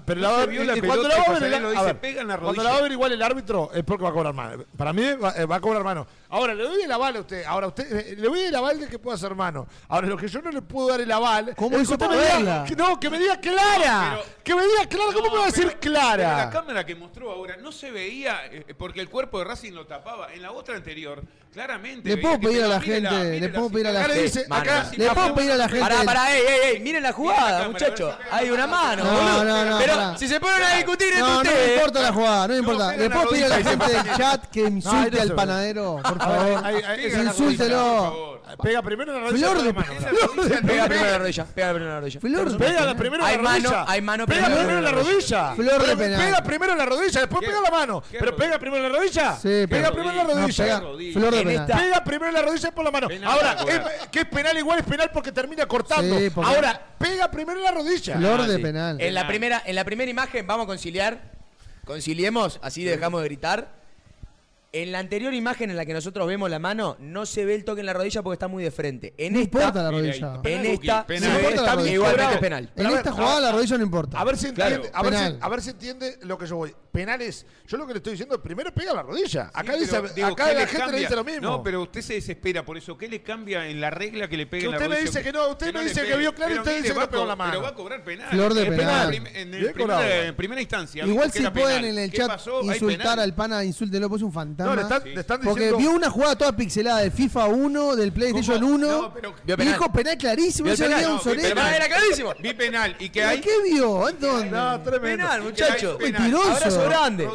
Pero 0.06 0.22
la, 0.22 0.46
vio 0.46 0.66
pues 0.66 0.82
la. 0.82 0.88
Cuando 0.88 1.08
la 1.08 1.18
va 1.18 1.24
a 1.24 1.40
ver, 1.40 1.52
la 1.52 1.60
rodilla. 1.60 2.38
Cuando 2.40 2.64
la 2.64 2.72
va 2.72 2.78
a 2.78 2.82
ver 2.82 2.92
igual 2.92 3.12
el 3.12 3.22
árbitro, 3.22 3.72
es 3.74 3.84
porque 3.84 4.04
va 4.04 4.10
a 4.10 4.14
cobrar 4.14 4.34
mano. 4.34 4.64
Para 4.76 4.94
mí 4.94 5.04
eh, 5.04 5.16
va, 5.16 5.56
a 5.56 5.60
cobrar 5.60 5.84
mano. 5.84 6.08
Ahora, 6.30 6.54
le 6.54 6.64
doy 6.64 6.82
el 6.82 6.92
aval 6.92 7.18
a 7.18 7.20
usted. 7.20 7.44
Ahora, 7.46 7.68
usted 7.68 8.12
eh, 8.12 8.16
le 8.16 8.28
doy 8.28 8.40
el 8.42 8.56
aval 8.56 8.80
de 8.80 8.88
que 8.88 8.98
pueda 8.98 9.18
ser 9.18 9.36
mano. 9.36 9.68
Ahora, 9.88 10.08
lo 10.08 10.18
que 10.18 10.28
yo 10.28 10.42
no 10.42 10.52
le 10.52 10.62
puedo 10.62 10.90
dar 10.90 11.02
el 11.02 11.12
aval. 11.12 11.54
¿Cómo 11.56 11.78
es 11.78 11.88
que 11.88 11.94
usted 11.94 12.76
No, 12.78 13.00
que 13.00 13.10
me 13.10 13.20
diga 13.20 13.40
clara. 13.40 14.20
Que 14.44 14.56
me 14.56 14.64
diga 14.64 14.88
clara. 14.88 15.14
¿Cómo 15.14 15.30
me 15.30 15.38
va 15.38 15.44
a 15.44 15.48
decir 15.48 15.78
clara? 15.80 16.38
la 16.38 16.50
cámara 16.50 16.86
que 16.86 16.96
mostró 16.96 17.32
ahora 17.32 17.58
no 17.58 17.72
se 17.72 17.92
veía 17.92 18.46
eh, 18.46 18.74
porque 18.78 19.02
el 19.02 19.10
cuerpo 19.10 19.40
de 19.40 19.46
Racing 19.46 19.74
lo 19.74 19.86
tapaba. 19.86 20.34
En 20.34 20.42
la 20.42 20.52
otra 20.52 20.76
anterior 20.76 21.22
Claramente. 21.54 22.08
Le 22.08 22.18
puedo 22.18 22.40
pedir 22.40 22.64
a 22.64 22.68
la 22.68 22.80
gente. 22.80 23.40
Le 23.40 23.50
puedo 23.50 23.70
pedir 23.72 23.88
a 23.88 23.92
la 23.92 24.04
gente. 24.04 24.46
Le 24.98 25.10
puedo 25.10 25.34
pedir 25.34 25.52
a 25.52 25.58
la 25.58 25.68
gente. 25.68 25.82
Pará, 25.82 26.04
pará, 26.04 26.36
ey, 26.36 26.44
ey, 26.48 26.76
ey. 26.76 26.80
Miren 26.80 27.02
la 27.02 27.12
jugada, 27.12 27.68
muchachos. 27.68 28.16
Hay 28.32 28.52
una 28.52 28.68
mano, 28.68 29.04
boludo. 29.04 29.44
No, 29.44 29.66
no, 29.66 29.78
Pero 29.80 30.18
si 30.18 30.28
se 30.28 30.40
ponen 30.40 30.62
a 30.62 30.76
discutir 30.76 31.14
entre 31.14 31.24
ustedes. 31.24 31.68
No 31.68 31.74
importa 31.74 32.02
la 32.02 32.14
jugada, 32.14 32.48
no 32.48 32.58
importa. 32.58 32.96
Le 32.96 33.10
puedo 33.10 33.30
pedir 33.30 33.46
a 33.46 33.50
la 33.50 33.64
gente 33.64 33.92
del 33.92 34.16
chat 34.16 34.46
que 34.52 34.62
insulte 34.62 35.20
ah, 35.20 35.22
al 35.24 35.34
panadero, 35.34 36.00
por 36.04 36.20
favor. 36.20 36.64
Insúltelo. 37.26 38.40
Pega 38.62 38.82
primero 38.82 39.14
la 39.14 39.20
rodilla. 39.20 39.50
Flor 39.50 39.64
de 39.64 39.74
Pega 39.74 40.88
primero 40.88 41.12
la 41.12 41.18
rodilla. 41.20 41.46
Pega 41.46 41.74
primero 41.74 41.92
la 41.92 42.00
rodilla. 42.00 42.20
Flor 42.20 42.52
de 42.52 42.58
Pega 42.58 42.96
primero 42.96 43.24
la 43.24 43.38
rodilla. 43.38 43.86
Hay 43.88 44.02
mano, 44.02 44.26
Pega 44.26 44.46
primero 44.46 44.82
la 44.82 44.92
rodilla. 44.92 45.56
Flor 45.56 45.86
de 45.88 45.98
penal. 45.98 46.26
Pega 46.26 46.44
primero 46.44 46.76
la 46.76 46.86
rodilla, 46.86 47.20
después 47.22 47.46
pega 47.46 47.62
la 47.62 47.72
mano. 47.72 48.04
Pero 48.12 48.36
pega 48.36 48.60
primero 48.60 48.90
la 48.90 48.98
rodilla. 48.98 49.36
Sí, 49.36 49.66
pega 49.68 49.92
primero 49.92 50.24
la 50.24 50.24
rodilla. 50.24 50.82
Flor 51.14 51.39
Pega 51.44 52.04
primero 52.04 52.32
la 52.32 52.42
rodilla 52.42 52.72
por 52.72 52.84
la 52.84 52.92
mano. 52.92 53.08
Ahora, 53.26 53.58
es, 53.68 54.08
que 54.08 54.20
es 54.20 54.26
penal 54.26 54.58
igual 54.58 54.80
es 54.80 54.86
penal 54.86 55.10
porque 55.14 55.32
termina 55.32 55.66
cortando. 55.66 56.18
Ahora, 56.44 56.80
pega 56.98 57.30
primero 57.32 57.60
la 57.62 57.72
rodilla. 57.72 58.18
Flor 58.18 58.62
penal. 58.62 59.00
En 59.00 59.14
la, 59.14 59.28
primera, 59.28 59.62
en 59.66 59.76
la 59.76 59.84
primera 59.84 60.10
imagen 60.10 60.46
vamos 60.46 60.66
a 60.66 60.68
conciliar. 60.68 61.22
Conciliemos, 61.86 62.60
así 62.62 62.84
dejamos 62.84 63.22
de 63.22 63.28
gritar. 63.28 63.79
En 64.72 64.92
la 64.92 65.00
anterior 65.00 65.34
imagen 65.34 65.72
en 65.72 65.78
la 65.78 65.84
que 65.84 65.94
nosotros 65.94 66.28
vemos 66.28 66.48
la 66.48 66.60
mano, 66.60 66.96
no 67.00 67.26
se 67.26 67.44
ve 67.44 67.56
el 67.56 67.66
toque 67.66 67.80
en 67.80 67.88
la 67.88 67.94
rodilla 67.94 68.22
porque 68.22 68.36
está 68.36 68.48
muy 68.48 68.64
de 68.64 68.70
frente. 68.70 69.16
En 69.18 69.34
no 69.34 69.40
esta, 69.40 69.58
importa 69.58 69.82
la 69.82 69.90
rodilla. 69.90 70.42
En 70.44 70.66
esta, 70.68 71.08
penal. 71.08 71.42
Se 71.42 71.50
está 71.50 71.76
rodilla. 71.76 72.40
penal. 72.40 72.72
En 72.76 72.86
esta 72.86 73.12
jugada 73.12 73.40
la 73.40 73.52
rodilla 73.52 73.78
no 73.80 73.84
importa. 73.84 74.20
A 74.20 74.24
ver, 74.24 74.38
si 74.38 74.50
entiende, 74.50 74.92
a, 74.94 75.50
ver 75.50 75.62
si, 75.62 75.72
entiende 75.72 76.20
lo 76.22 76.38
que 76.38 76.46
yo 76.46 76.58
voy. 76.58 76.76
Penales, 76.92 77.48
yo 77.68 77.78
lo 77.78 77.88
que 77.88 77.94
le 77.94 77.98
estoy 77.98 78.12
diciendo, 78.12 78.40
primero 78.44 78.72
pega 78.72 78.94
la 78.94 79.02
rodilla. 79.02 79.50
Acá, 79.56 79.76
dice, 79.76 80.02
digo, 80.14 80.36
la 80.38 80.68
gente 80.68 80.92
le 80.92 81.00
dice 81.00 81.16
lo 81.16 81.24
mismo. 81.24 81.42
No, 81.42 81.64
pero 81.64 81.82
usted 81.82 82.02
se 82.02 82.14
desespera 82.14 82.64
por 82.64 82.78
eso. 82.78 82.96
¿Qué 82.96 83.08
le 83.08 83.24
cambia 83.24 83.68
en 83.68 83.82
la 83.82 83.90
regla 83.90 84.28
que 84.28 84.38
le 84.38 84.46
pega 84.46 84.70
la 84.70 84.78
rodilla? 84.78 84.88
Usted 84.88 85.00
me 85.00 85.08
dice 85.08 85.24
que 85.24 85.32
no, 85.32 85.50
usted 85.50 85.74
me 85.74 85.84
dice 85.84 86.06
que 86.06 86.16
vio 86.16 86.36
claro 86.36 86.54
y 86.54 86.58
usted 86.60 86.84
dice 86.84 86.94
que 86.94 87.08
pegó 87.08 87.26
va 87.26 87.70
a 87.70 87.74
cobrar 87.74 88.04
penal. 88.04 88.30
Flor 88.30 88.54
de 88.54 88.66
penal. 88.68 89.16
En 89.16 90.36
primera 90.36 90.62
instancia. 90.62 91.08
Igual 91.08 91.32
si 91.32 91.44
pueden 91.50 91.86
en 91.86 91.98
el 91.98 92.12
chat 92.12 92.40
insultar 92.62 93.20
al 93.20 93.34
pana, 93.34 93.64
insúltelo, 93.64 94.08
pues 94.08 94.22
es 94.22 94.26
un 94.26 94.32
fantasma. 94.32 94.59
No, 94.66 94.76
le 94.76 94.82
están, 94.82 95.02
le 95.06 95.20
están 95.22 95.42
Porque 95.42 95.74
vio 95.74 95.92
una 95.92 96.10
jugada 96.10 96.38
toda 96.38 96.52
pixelada 96.52 97.00
del 97.00 97.12
FIFA 97.12 97.46
1, 97.46 97.96
del 97.96 98.12
PlayStation 98.12 98.60
¿Cómo? 98.60 98.76
1. 98.76 98.88
No, 98.88 99.14
pero... 99.14 99.36
Penal. 99.36 99.68
Dijo 99.68 99.92
penal 99.92 100.18
clarísimo. 100.18 100.68
Vio 100.68 100.78
penal, 100.78 101.06
un 101.12 101.36
vi 101.36 101.42
penal, 101.42 101.74
era 101.74 101.88
clarísimo. 101.88 102.34
Vi 102.40 102.54
penal. 102.54 102.96
¿Y 103.00 103.10
qué 103.10 103.24
hay? 103.24 103.42
¿Qué 103.42 103.62
vio? 103.64 104.06
¿A 104.06 104.12
dónde? 104.12 104.50
No, 104.50 104.82
tremendo. 104.82 105.26
Penal, 105.26 105.42
muchacho. 105.44 105.98
Mentiroso. 106.00 106.52
Abrazo 106.52 106.84
grande. 106.84 107.26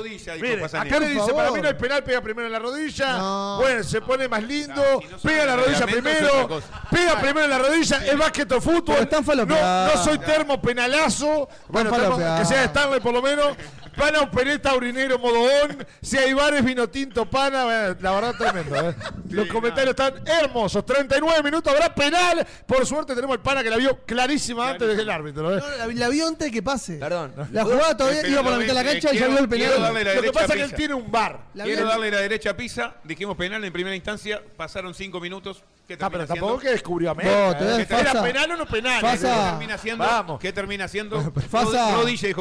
Acá 0.73 1.01
le 1.01 1.09
dice, 1.09 1.33
para 1.33 1.51
mí 1.51 1.61
no 1.61 1.69
hay 1.69 1.75
penal, 1.75 2.05
pega 2.05 2.21
primero 2.21 2.47
en 2.47 2.53
la 2.53 2.59
rodilla. 2.59 3.19
No. 3.19 3.59
Bueno, 3.61 3.83
se 3.83 4.01
pone 4.01 4.29
más 4.29 4.43
lindo. 4.43 4.83
Ah, 4.83 5.17
pega 5.23 5.47
la 5.47 5.57
rodilla 5.57 5.87
primero. 5.87 6.63
Pega 6.91 7.21
primero 7.21 7.45
en 7.45 7.51
la 7.51 7.59
rodilla. 7.59 8.05
Es 8.07 8.19
básquet 8.19 8.53
o 8.53 8.61
fútbol. 8.61 9.09
No 9.47 10.05
soy 10.05 10.19
termo 10.19 10.61
penalazo. 10.61 11.49
Bueno, 11.69 11.91
que 12.39 12.45
sea 12.45 12.65
Stanley 12.65 13.01
por 13.01 13.13
lo 13.13 13.23
menos. 13.23 13.57
Van 13.97 14.17
a 14.17 14.23
un 14.23 14.31
Perez 14.31 14.61
Taurinero 14.61 15.21
Modón, 15.21 15.87
sea 16.03 16.27
Ibares 16.27 16.65
Vinotinto 16.65 17.14
Pana, 17.31 17.65
bueno, 17.65 17.97
la 18.01 18.13
verdad 18.13 18.35
tremendo. 18.37 18.91
¿eh? 18.91 18.95
Sí, 19.29 19.35
Los 19.35 19.49
comentarios 19.49 19.91
están 19.91 20.15
hermosos. 20.27 20.85
39 20.85 21.43
minutos, 21.43 21.73
habrá 21.73 21.95
penal. 21.95 22.47
Por 22.67 22.85
suerte 22.87 23.15
tenemos 23.15 23.37
el 23.37 23.43
Pana 23.43 23.63
que 23.63 23.71
la 23.71 23.77
vio 23.77 24.05
clarísima 24.05 24.71
antes 24.71 24.97
del 24.97 25.07
de 25.07 25.13
árbitro. 25.13 25.57
¿eh? 25.57 25.61
No, 25.61 25.87
la, 25.87 25.95
la, 25.95 26.09
vio 26.09 26.27
antes 26.27 26.47
de 26.47 26.53
que 26.53 26.63
pase. 26.63 26.97
Perdón. 26.97 27.33
La 27.53 27.65
jugada 27.65 27.97
todavía 27.97 28.27
iba 28.27 28.43
por 28.43 28.53
la 28.53 28.59
mitad 28.59 28.75
de 28.75 28.85
la 28.85 28.91
cancha 28.91 29.11
quiero, 29.11 29.17
y 29.17 29.21
ya 29.21 29.29
vio 29.29 29.39
el 29.39 29.49
penal. 29.49 30.17
Lo 30.17 30.23
que 30.23 30.33
pasa 30.33 30.47
es 30.47 30.53
que 30.55 30.63
él 30.63 30.75
tiene 30.75 30.95
un 30.95 31.11
bar. 31.11 31.41
La 31.55 31.65
quiero 31.65 31.87
darle 31.87 32.11
la 32.11 32.21
derecha 32.21 32.51
a 32.51 32.57
Pisa. 32.57 32.95
Dijimos 33.05 33.37
penal 33.37 33.65
en 33.65 33.73
primera 33.73 33.95
instancia. 33.95 34.43
Pasaron 34.57 34.95
5 34.95 35.21
minutos. 35.21 35.63
Que 35.87 35.99
ah, 36.01 36.09
pero 36.09 36.27
tampoco 36.27 36.53
siendo... 36.53 36.59
que 36.61 36.71
descubrió 36.71 37.11
América. 37.11 37.37
No, 37.37 37.51
eh. 37.51 37.85
te 37.85 37.87
que 37.87 38.01
era 38.01 38.23
penal 38.23 38.51
o 38.53 38.57
no 38.57 38.65
penal. 38.67 39.03
Fasa, 39.03 39.29
que 39.29 39.51
termina 39.51 39.77
siendo, 39.79 40.05
Vamos. 40.05 40.41
Que 40.41 40.53
termina 40.53 40.89
siendo. 40.89 41.33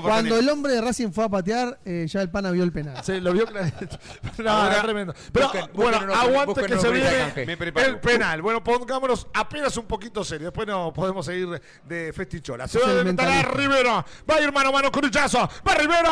Cuando 0.02 0.40
el 0.40 0.48
hombre 0.50 0.74
de 0.74 0.82
Racing 0.82 1.12
fue 1.12 1.26
a 1.26 1.30
patear, 1.30 1.78
eh, 1.84 2.06
ya 2.08 2.22
el 2.22 2.30
pana 2.30 2.52
vio 2.52 2.64
el 2.64 2.72
penal. 2.72 3.04
Sí, 3.04 3.20
lo 3.20 3.34
vio. 3.34 3.46
no, 4.38 4.82
tremendo. 4.82 5.14
Pero 5.34 5.52
bueno, 5.74 6.00
busquen 6.00 6.12
aguante 6.12 6.66
que 6.66 6.78
se 6.78 6.90
viene 6.90 7.34
el 7.76 8.00
penal. 8.00 8.42
Bueno, 8.42 8.64
pongámonos 8.64 9.28
apenas 9.34 9.76
un 9.76 9.88
poquito 9.88 10.24
serio. 10.24 10.48
Después 10.48 10.66
no 10.66 10.94
podemos 10.94 11.26
seguir 11.26 11.62
de 11.84 12.14
festichola. 12.14 12.66
Se 12.70 12.80
va 12.80 12.88
a 12.88 12.92
adelantar 12.92 13.28
a 13.28 13.42
Rivera. 13.42 14.06
Va 14.30 14.38
hermano, 14.38 14.72
mano, 14.72 14.90
cruchazo. 14.90 15.50
Va 15.68 15.74
Rivera. 15.74 16.10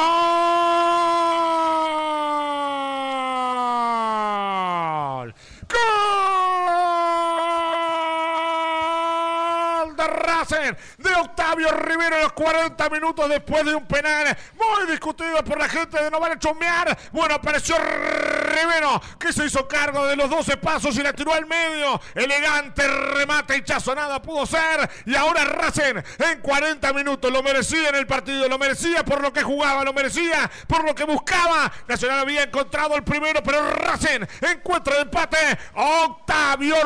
de 10.42 11.16
Octavio 11.16 11.70
Rivero 11.72 12.16
en 12.16 12.24
los 12.24 12.34
40 12.34 12.90
minutos 12.90 13.30
después 13.30 13.64
de 13.64 13.76
un 13.76 13.86
penal 13.86 14.36
muy 14.56 14.90
discutido 14.90 15.44
por 15.44 15.60
la 15.60 15.70
gente 15.70 16.04
de 16.04 16.10
No 16.10 16.20
Vale 16.20 16.40
Chomear. 16.40 16.98
Bueno, 17.12 17.36
apareció 17.36 17.76
Rivero 17.78 19.00
que 19.20 19.32
se 19.32 19.46
hizo 19.46 19.68
cargo 19.68 20.08
de 20.08 20.16
los 20.16 20.32
12 20.32 20.58
pasos 20.58 20.98
y 20.98 21.04
la 21.04 21.14
tiró 21.14 21.32
al 21.34 21.46
medio. 21.46 22.02
Elegante 22.16 22.88
remate, 22.88 23.58
hinchazo, 23.58 23.94
nada 23.94 24.20
pudo 24.20 24.48
ser. 24.48 24.90
Y 25.06 25.16
ahora 25.16 25.46
Racing 25.46 26.02
en 26.18 26.42
40 26.42 26.92
minutos 26.94 27.32
lo 27.32 27.44
merecía 27.44 27.90
en 27.90 27.96
el 27.96 28.08
partido, 28.08 28.48
lo 28.48 28.58
merecía 28.58 29.06
por 29.06 29.22
lo 29.22 29.32
que 29.32 29.44
jugaba, 29.44 29.84
lo 29.84 29.94
merecía 29.94 30.50
por 30.66 30.84
lo 30.84 30.96
que 30.96 31.04
buscaba. 31.04 31.72
Nacional 31.88 32.20
había 32.20 32.44
encontrado 32.44 32.96
el 32.96 33.04
primero, 33.04 33.44
pero 33.44 33.72
Racing 33.74 34.26
encuentra 34.42 34.96
el 34.96 35.04
empate. 35.04 35.38
Octavio 35.76 36.78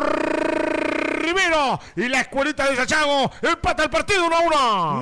Rivero 1.26 1.80
y 1.96 2.08
la 2.08 2.22
escuelita 2.22 2.70
de 2.70 2.76
Sachago 2.76 3.32
empata 3.42 3.84
el 3.84 3.90
partido 3.90 4.26
1 4.28 4.36
a 4.36 4.40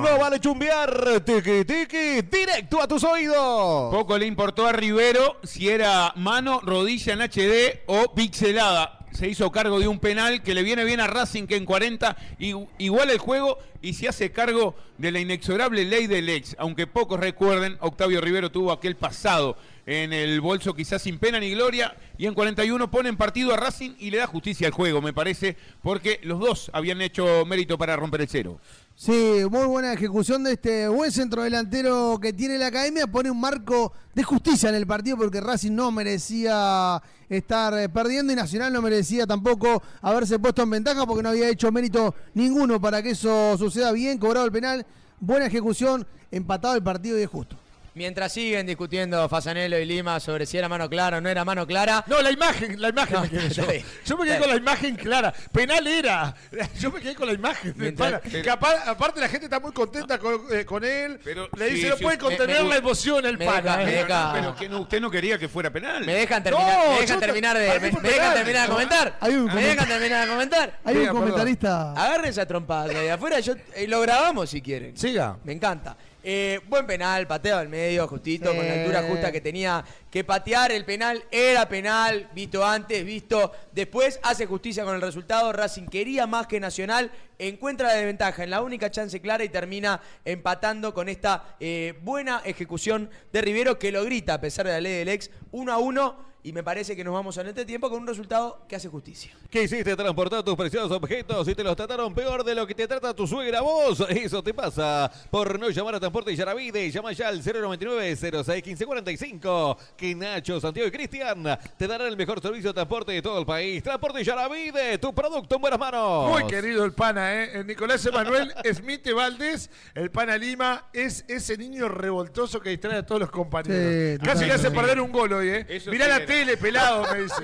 No 0.10 0.18
vale 0.18 0.40
chumbear, 0.40 1.20
tiki 1.20 1.64
tiki, 1.64 2.22
directo 2.22 2.80
a 2.80 2.88
tus 2.88 3.04
oídos. 3.04 3.92
Poco 3.94 4.16
le 4.16 4.26
importó 4.26 4.66
a 4.66 4.72
Rivero 4.72 5.36
si 5.42 5.68
era 5.68 6.12
mano, 6.16 6.60
rodilla 6.62 7.12
en 7.12 7.20
HD 7.22 7.82
o 7.86 8.14
pixelada. 8.14 9.00
Se 9.12 9.28
hizo 9.28 9.52
cargo 9.52 9.78
de 9.78 9.86
un 9.86 10.00
penal 10.00 10.42
que 10.42 10.54
le 10.54 10.62
viene 10.64 10.82
bien 10.82 10.98
a 10.98 11.06
Racing 11.06 11.46
que 11.46 11.54
en 11.54 11.64
40 11.64 12.16
i- 12.40 12.54
iguala 12.78 13.12
el 13.12 13.18
juego 13.18 13.58
y 13.80 13.92
se 13.94 14.08
hace 14.08 14.32
cargo 14.32 14.74
de 14.98 15.12
la 15.12 15.20
inexorable 15.20 15.84
ley 15.84 16.08
del 16.08 16.28
ex. 16.28 16.56
Aunque 16.58 16.88
pocos 16.88 17.20
recuerden, 17.20 17.76
Octavio 17.80 18.20
Rivero 18.20 18.50
tuvo 18.50 18.72
aquel 18.72 18.96
pasado 18.96 19.56
en 19.86 20.12
el 20.12 20.40
bolso 20.40 20.74
quizás 20.74 21.02
sin 21.02 21.18
pena 21.18 21.38
ni 21.38 21.50
gloria 21.50 21.94
y 22.16 22.26
en 22.26 22.34
41 22.34 22.90
pone 22.90 23.08
en 23.08 23.16
partido 23.16 23.52
a 23.52 23.56
Racing 23.56 23.92
y 23.98 24.10
le 24.10 24.18
da 24.18 24.26
justicia 24.26 24.66
al 24.66 24.72
juego, 24.72 25.02
me 25.02 25.12
parece, 25.12 25.56
porque 25.82 26.20
los 26.22 26.40
dos 26.40 26.70
habían 26.72 27.00
hecho 27.02 27.44
mérito 27.44 27.76
para 27.76 27.96
romper 27.96 28.22
el 28.22 28.28
cero. 28.28 28.60
Sí, 28.96 29.42
muy 29.50 29.66
buena 29.66 29.92
ejecución 29.92 30.44
de 30.44 30.52
este 30.52 30.86
buen 30.86 31.10
centrodelantero 31.10 32.18
que 32.22 32.32
tiene 32.32 32.58
la 32.58 32.68
academia. 32.68 33.08
Pone 33.08 33.28
un 33.28 33.40
marco 33.40 33.92
de 34.14 34.22
justicia 34.22 34.68
en 34.68 34.76
el 34.76 34.86
partido 34.86 35.16
porque 35.16 35.40
Racing 35.40 35.72
no 35.72 35.90
merecía 35.90 37.02
estar 37.28 37.76
eh, 37.76 37.88
perdiendo 37.88 38.32
y 38.32 38.36
Nacional 38.36 38.72
no 38.72 38.80
merecía 38.80 39.26
tampoco 39.26 39.82
haberse 40.00 40.38
puesto 40.38 40.62
en 40.62 40.70
ventaja 40.70 41.04
porque 41.06 41.24
no 41.24 41.30
había 41.30 41.48
hecho 41.48 41.72
mérito 41.72 42.14
ninguno 42.34 42.80
para 42.80 43.02
que 43.02 43.10
eso 43.10 43.58
suceda 43.58 43.90
bien. 43.90 44.18
Cobrado 44.18 44.46
el 44.46 44.52
penal, 44.52 44.86
buena 45.18 45.46
ejecución, 45.46 46.06
empatado 46.30 46.76
el 46.76 46.82
partido 46.84 47.18
y 47.18 47.22
es 47.22 47.28
justo. 47.28 47.56
Mientras 47.96 48.32
siguen 48.32 48.66
discutiendo 48.66 49.28
Fasanelo 49.28 49.78
y 49.78 49.84
Lima 49.84 50.18
sobre 50.18 50.46
si 50.46 50.58
era 50.58 50.68
mano 50.68 50.90
clara 50.90 51.18
o 51.18 51.20
no 51.20 51.28
era 51.28 51.44
mano 51.44 51.64
clara. 51.64 52.02
No, 52.08 52.20
la 52.20 52.32
imagen, 52.32 52.80
la 52.80 52.88
imagen 52.88 53.14
No, 53.14 53.22
me 53.22 53.28
quedé 53.30 53.48
yo. 53.54 53.62
Yo 54.04 54.16
me 54.18 54.24
quedé 54.26 54.38
con 54.40 54.48
la 54.48 54.56
imagen 54.56 54.96
clara. 54.96 55.32
Penal 55.52 55.86
era. 55.86 56.34
Yo 56.80 56.90
me 56.90 57.00
quedé 57.00 57.14
con 57.14 57.28
la 57.28 57.34
imagen. 57.34 57.72
Mientras- 57.76 58.20
apa- 58.50 58.82
aparte 58.86 59.20
la 59.20 59.28
gente 59.28 59.46
está 59.46 59.60
muy 59.60 59.70
contenta 59.72 60.18
con, 60.18 60.40
eh, 60.50 60.64
con 60.64 60.82
él. 60.84 61.20
Pero 61.22 61.48
Le 61.56 61.68
sí, 61.68 61.74
dice, 61.74 61.88
no 61.90 61.96
sí, 61.96 62.02
puede 62.02 62.18
contener 62.18 62.62
me- 62.64 62.68
la 62.68 62.76
emoción 62.78 63.24
el 63.26 63.38
pana. 63.38 63.76
deja- 63.76 63.76
me 63.76 63.92
deja- 63.92 64.32
Pero 64.34 64.56
que 64.56 64.68
no, 64.68 64.80
usted 64.80 65.00
no 65.00 65.08
quería 65.10 65.38
que 65.38 65.48
fuera 65.48 65.70
penal. 65.70 66.04
Me 66.04 66.14
dejan 66.14 66.42
terminar, 66.42 66.68
No, 66.76 66.88
me 66.90 66.94
yo 66.96 67.00
dejan 67.02 67.20
te- 67.20 67.26
terminar 67.26 67.52
para 67.56 67.64
de. 67.74 67.80
mí 67.80 67.86
Me, 67.86 67.92
fue 67.92 68.02
me 68.02 68.08
dejan 68.08 68.20
penal. 68.22 68.34
terminar 68.38 68.62
de 68.66 68.72
comentar. 68.72 69.18
Hay 69.20 69.34
un 69.34 69.54
Me 69.54 69.62
dejan 69.62 69.88
terminar 69.88 70.24
de 70.26 70.32
comentar. 70.32 70.78
Hay 70.84 70.96
un 70.96 71.06
comentarista. 71.08 71.92
Agarren 71.92 72.24
esa 72.30 72.44
trompada 72.44 72.88
de 72.88 73.10
afuera, 73.12 73.38
yo, 73.38 73.54
eh, 73.76 73.86
lo 73.86 74.00
grabamos 74.00 74.50
si 74.50 74.60
quieren. 74.60 74.96
Siga. 74.96 75.36
Me 75.44 75.52
encanta. 75.52 75.96
Eh, 76.26 76.60
buen 76.68 76.86
penal, 76.86 77.26
pateo 77.26 77.58
al 77.58 77.68
medio, 77.68 78.08
justito, 78.08 78.50
Sí. 78.50 78.56
con 78.56 78.66
la 78.66 78.72
altura 78.72 79.02
justa 79.02 79.30
que 79.30 79.42
tenía 79.42 79.84
que 80.10 80.24
patear. 80.24 80.72
El 80.72 80.86
penal 80.86 81.22
era 81.30 81.68
penal, 81.68 82.30
visto 82.34 82.64
antes, 82.64 83.04
visto 83.04 83.52
después. 83.72 84.18
Hace 84.22 84.46
justicia 84.46 84.84
con 84.84 84.94
el 84.94 85.02
resultado. 85.02 85.52
Racing 85.52 85.86
quería 85.86 86.26
más 86.26 86.46
que 86.46 86.58
Nacional. 86.58 87.10
Encuentra 87.38 87.88
la 87.88 87.94
desventaja 87.94 88.42
en 88.42 88.48
la 88.50 88.62
única 88.62 88.90
chance 88.90 89.20
clara 89.20 89.44
y 89.44 89.50
termina 89.50 90.00
empatando 90.24 90.94
con 90.94 91.10
esta 91.10 91.56
eh, 91.60 91.92
buena 92.02 92.40
ejecución 92.46 93.10
de 93.30 93.42
Rivero 93.42 93.78
que 93.78 93.92
lo 93.92 94.02
grita 94.04 94.34
a 94.34 94.40
pesar 94.40 94.64
de 94.64 94.72
la 94.72 94.80
ley 94.80 94.94
del 94.94 95.08
ex 95.10 95.30
1 95.52 95.72
a 95.72 95.76
1. 95.76 96.33
Y 96.46 96.52
me 96.52 96.62
parece 96.62 96.94
que 96.94 97.02
nos 97.02 97.14
vamos 97.14 97.38
al 97.38 97.46
este 97.46 97.64
tiempo 97.64 97.88
con 97.88 98.02
un 98.02 98.06
resultado 98.06 98.66
que 98.68 98.76
hace 98.76 98.88
justicia. 98.88 99.32
¿Qué 99.48 99.62
hiciste? 99.62 99.96
Transportar 99.96 100.42
tus 100.42 100.54
preciosos 100.54 100.92
objetos 100.92 101.48
y 101.48 101.54
te 101.54 101.64
los 101.64 101.74
trataron 101.74 102.14
peor 102.14 102.44
de 102.44 102.54
lo 102.54 102.66
que 102.66 102.74
te 102.74 102.86
trata 102.86 103.14
tu 103.14 103.26
suegra 103.26 103.62
vos. 103.62 104.04
Eso 104.10 104.42
te 104.42 104.52
pasa 104.52 105.10
por 105.30 105.58
no 105.58 105.70
llamar 105.70 105.94
a 105.94 106.00
Transporte 106.00 106.32
y 106.32 106.36
Yaravide. 106.36 106.90
Llama 106.90 107.12
ya 107.12 107.28
al 107.28 107.42
099-061545. 107.42 109.76
Que 109.96 110.14
Nacho, 110.14 110.60
Santiago 110.60 110.86
y 110.86 110.90
Cristian 110.90 111.58
te 111.78 111.86
darán 111.86 112.08
el 112.08 112.16
mejor 112.18 112.42
servicio 112.42 112.68
de 112.70 112.74
transporte 112.74 113.12
de 113.12 113.22
todo 113.22 113.38
el 113.38 113.46
país. 113.46 113.82
Transporte 113.82 114.20
y 114.20 114.24
Yaravide, 114.24 114.98
tu 114.98 115.14
producto 115.14 115.54
en 115.54 115.62
buenas 115.62 115.80
manos. 115.80 116.28
Muy 116.28 116.46
querido 116.46 116.84
el 116.84 116.92
pana, 116.92 117.42
¿eh? 117.42 117.52
El 117.54 117.66
Nicolás 117.66 118.04
Emanuel 118.04 118.52
Smith 118.74 119.10
Valdés, 119.14 119.70
el 119.94 120.10
pana 120.10 120.36
Lima, 120.36 120.90
es 120.92 121.24
ese 121.26 121.56
niño 121.56 121.88
revoltoso 121.88 122.60
que 122.60 122.68
distrae 122.68 122.98
a 122.98 123.06
todos 123.06 123.22
los 123.22 123.30
compañeros. 123.30 124.20
Sí, 124.20 124.26
Casi 124.26 124.44
le 124.44 124.52
hace 124.52 124.70
perder 124.70 125.00
un 125.00 125.10
gol 125.10 125.32
hoy, 125.32 125.48
¿eh? 125.48 125.64
Eso 125.70 125.90
Mirá 125.90 126.04
sí 126.04 126.10
la. 126.10 126.26
Tele, 126.34 126.56
pelado, 126.56 127.06
me 127.12 127.22
dice. 127.22 127.42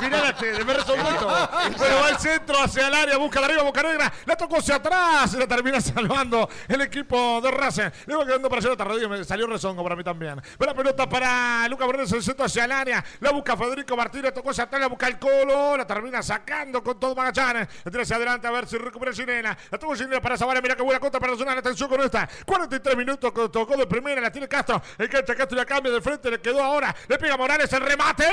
Mirá 0.00 0.22
la 0.22 0.64
me 0.64 0.74
resolvió 0.74 1.04
todo. 1.16 1.50
Pero 1.78 1.96
va 2.00 2.08
al 2.08 2.18
centro, 2.18 2.58
hacia 2.60 2.88
el 2.88 2.94
área, 2.94 3.16
busca 3.18 3.40
la 3.40 3.46
arriba, 3.46 3.62
Boca 3.62 3.82
Negra, 3.82 4.12
la 4.26 4.36
tocó 4.36 4.58
hacia 4.58 4.76
atrás 4.76 5.32
y 5.34 5.38
la 5.38 5.46
termina 5.46 5.80
salvando 5.80 6.48
el 6.68 6.80
equipo 6.80 7.40
de 7.40 7.50
Racing. 7.50 7.90
Le 8.06 8.16
va 8.16 8.26
quedando 8.26 8.48
para 8.48 8.62
Jonathan 8.62 8.88
Rodríguez, 8.88 9.08
me 9.08 9.24
salió 9.24 9.46
rezongo 9.46 9.82
para 9.82 9.96
mí 9.96 10.02
también. 10.02 10.40
Ve 10.58 10.66
la 10.66 10.74
pelota 10.74 11.08
para 11.08 11.68
Lucas 11.68 11.86
Bernes, 11.86 12.12
el 12.12 12.22
centro 12.22 12.46
hacia 12.46 12.64
el 12.64 12.72
área, 12.72 13.04
la 13.20 13.30
busca 13.30 13.56
Federico 13.56 13.96
Martínez, 13.96 14.34
tocó 14.34 14.50
hacia 14.50 14.64
atrás, 14.64 14.80
la 14.80 14.88
busca 14.88 15.06
el 15.06 15.18
Colo, 15.18 15.76
la 15.76 15.86
termina 15.86 16.22
sacando 16.22 16.82
con 16.82 16.98
todo 16.98 17.14
Magallanes. 17.14 17.68
La 17.84 17.90
tira 17.90 18.02
hacia 18.02 18.16
adelante 18.16 18.46
a 18.46 18.50
ver 18.50 18.66
si 18.66 18.76
recupera 18.76 19.12
Ginela. 19.12 19.56
La 19.70 19.78
tocó 19.78 19.94
Ginela 19.94 20.20
para 20.20 20.36
Zavala, 20.36 20.60
mira 20.60 20.74
que 20.74 20.82
buena 20.82 20.98
contra 20.98 21.20
para 21.20 21.32
Nacional, 21.32 21.58
atención 21.58 21.88
con 21.88 22.00
esta. 22.00 22.28
43 22.44 22.96
minutos, 22.96 23.32
tocó 23.50 23.76
de 23.76 23.86
primera, 23.86 24.20
la 24.20 24.30
tiene 24.30 24.48
Castro, 24.48 24.80
el 24.98 25.08
cancha 25.08 25.34
Castro 25.34 25.56
la 25.56 25.64
cambia 25.64 25.92
de 25.92 26.00
frente, 26.00 26.30
le 26.30 26.40
quedó 26.40 26.62
ahora, 26.62 26.94
le 27.08 27.18
pega 27.18 27.36
Morales 27.36 27.72
el 27.72 27.83
remate. 27.84 28.24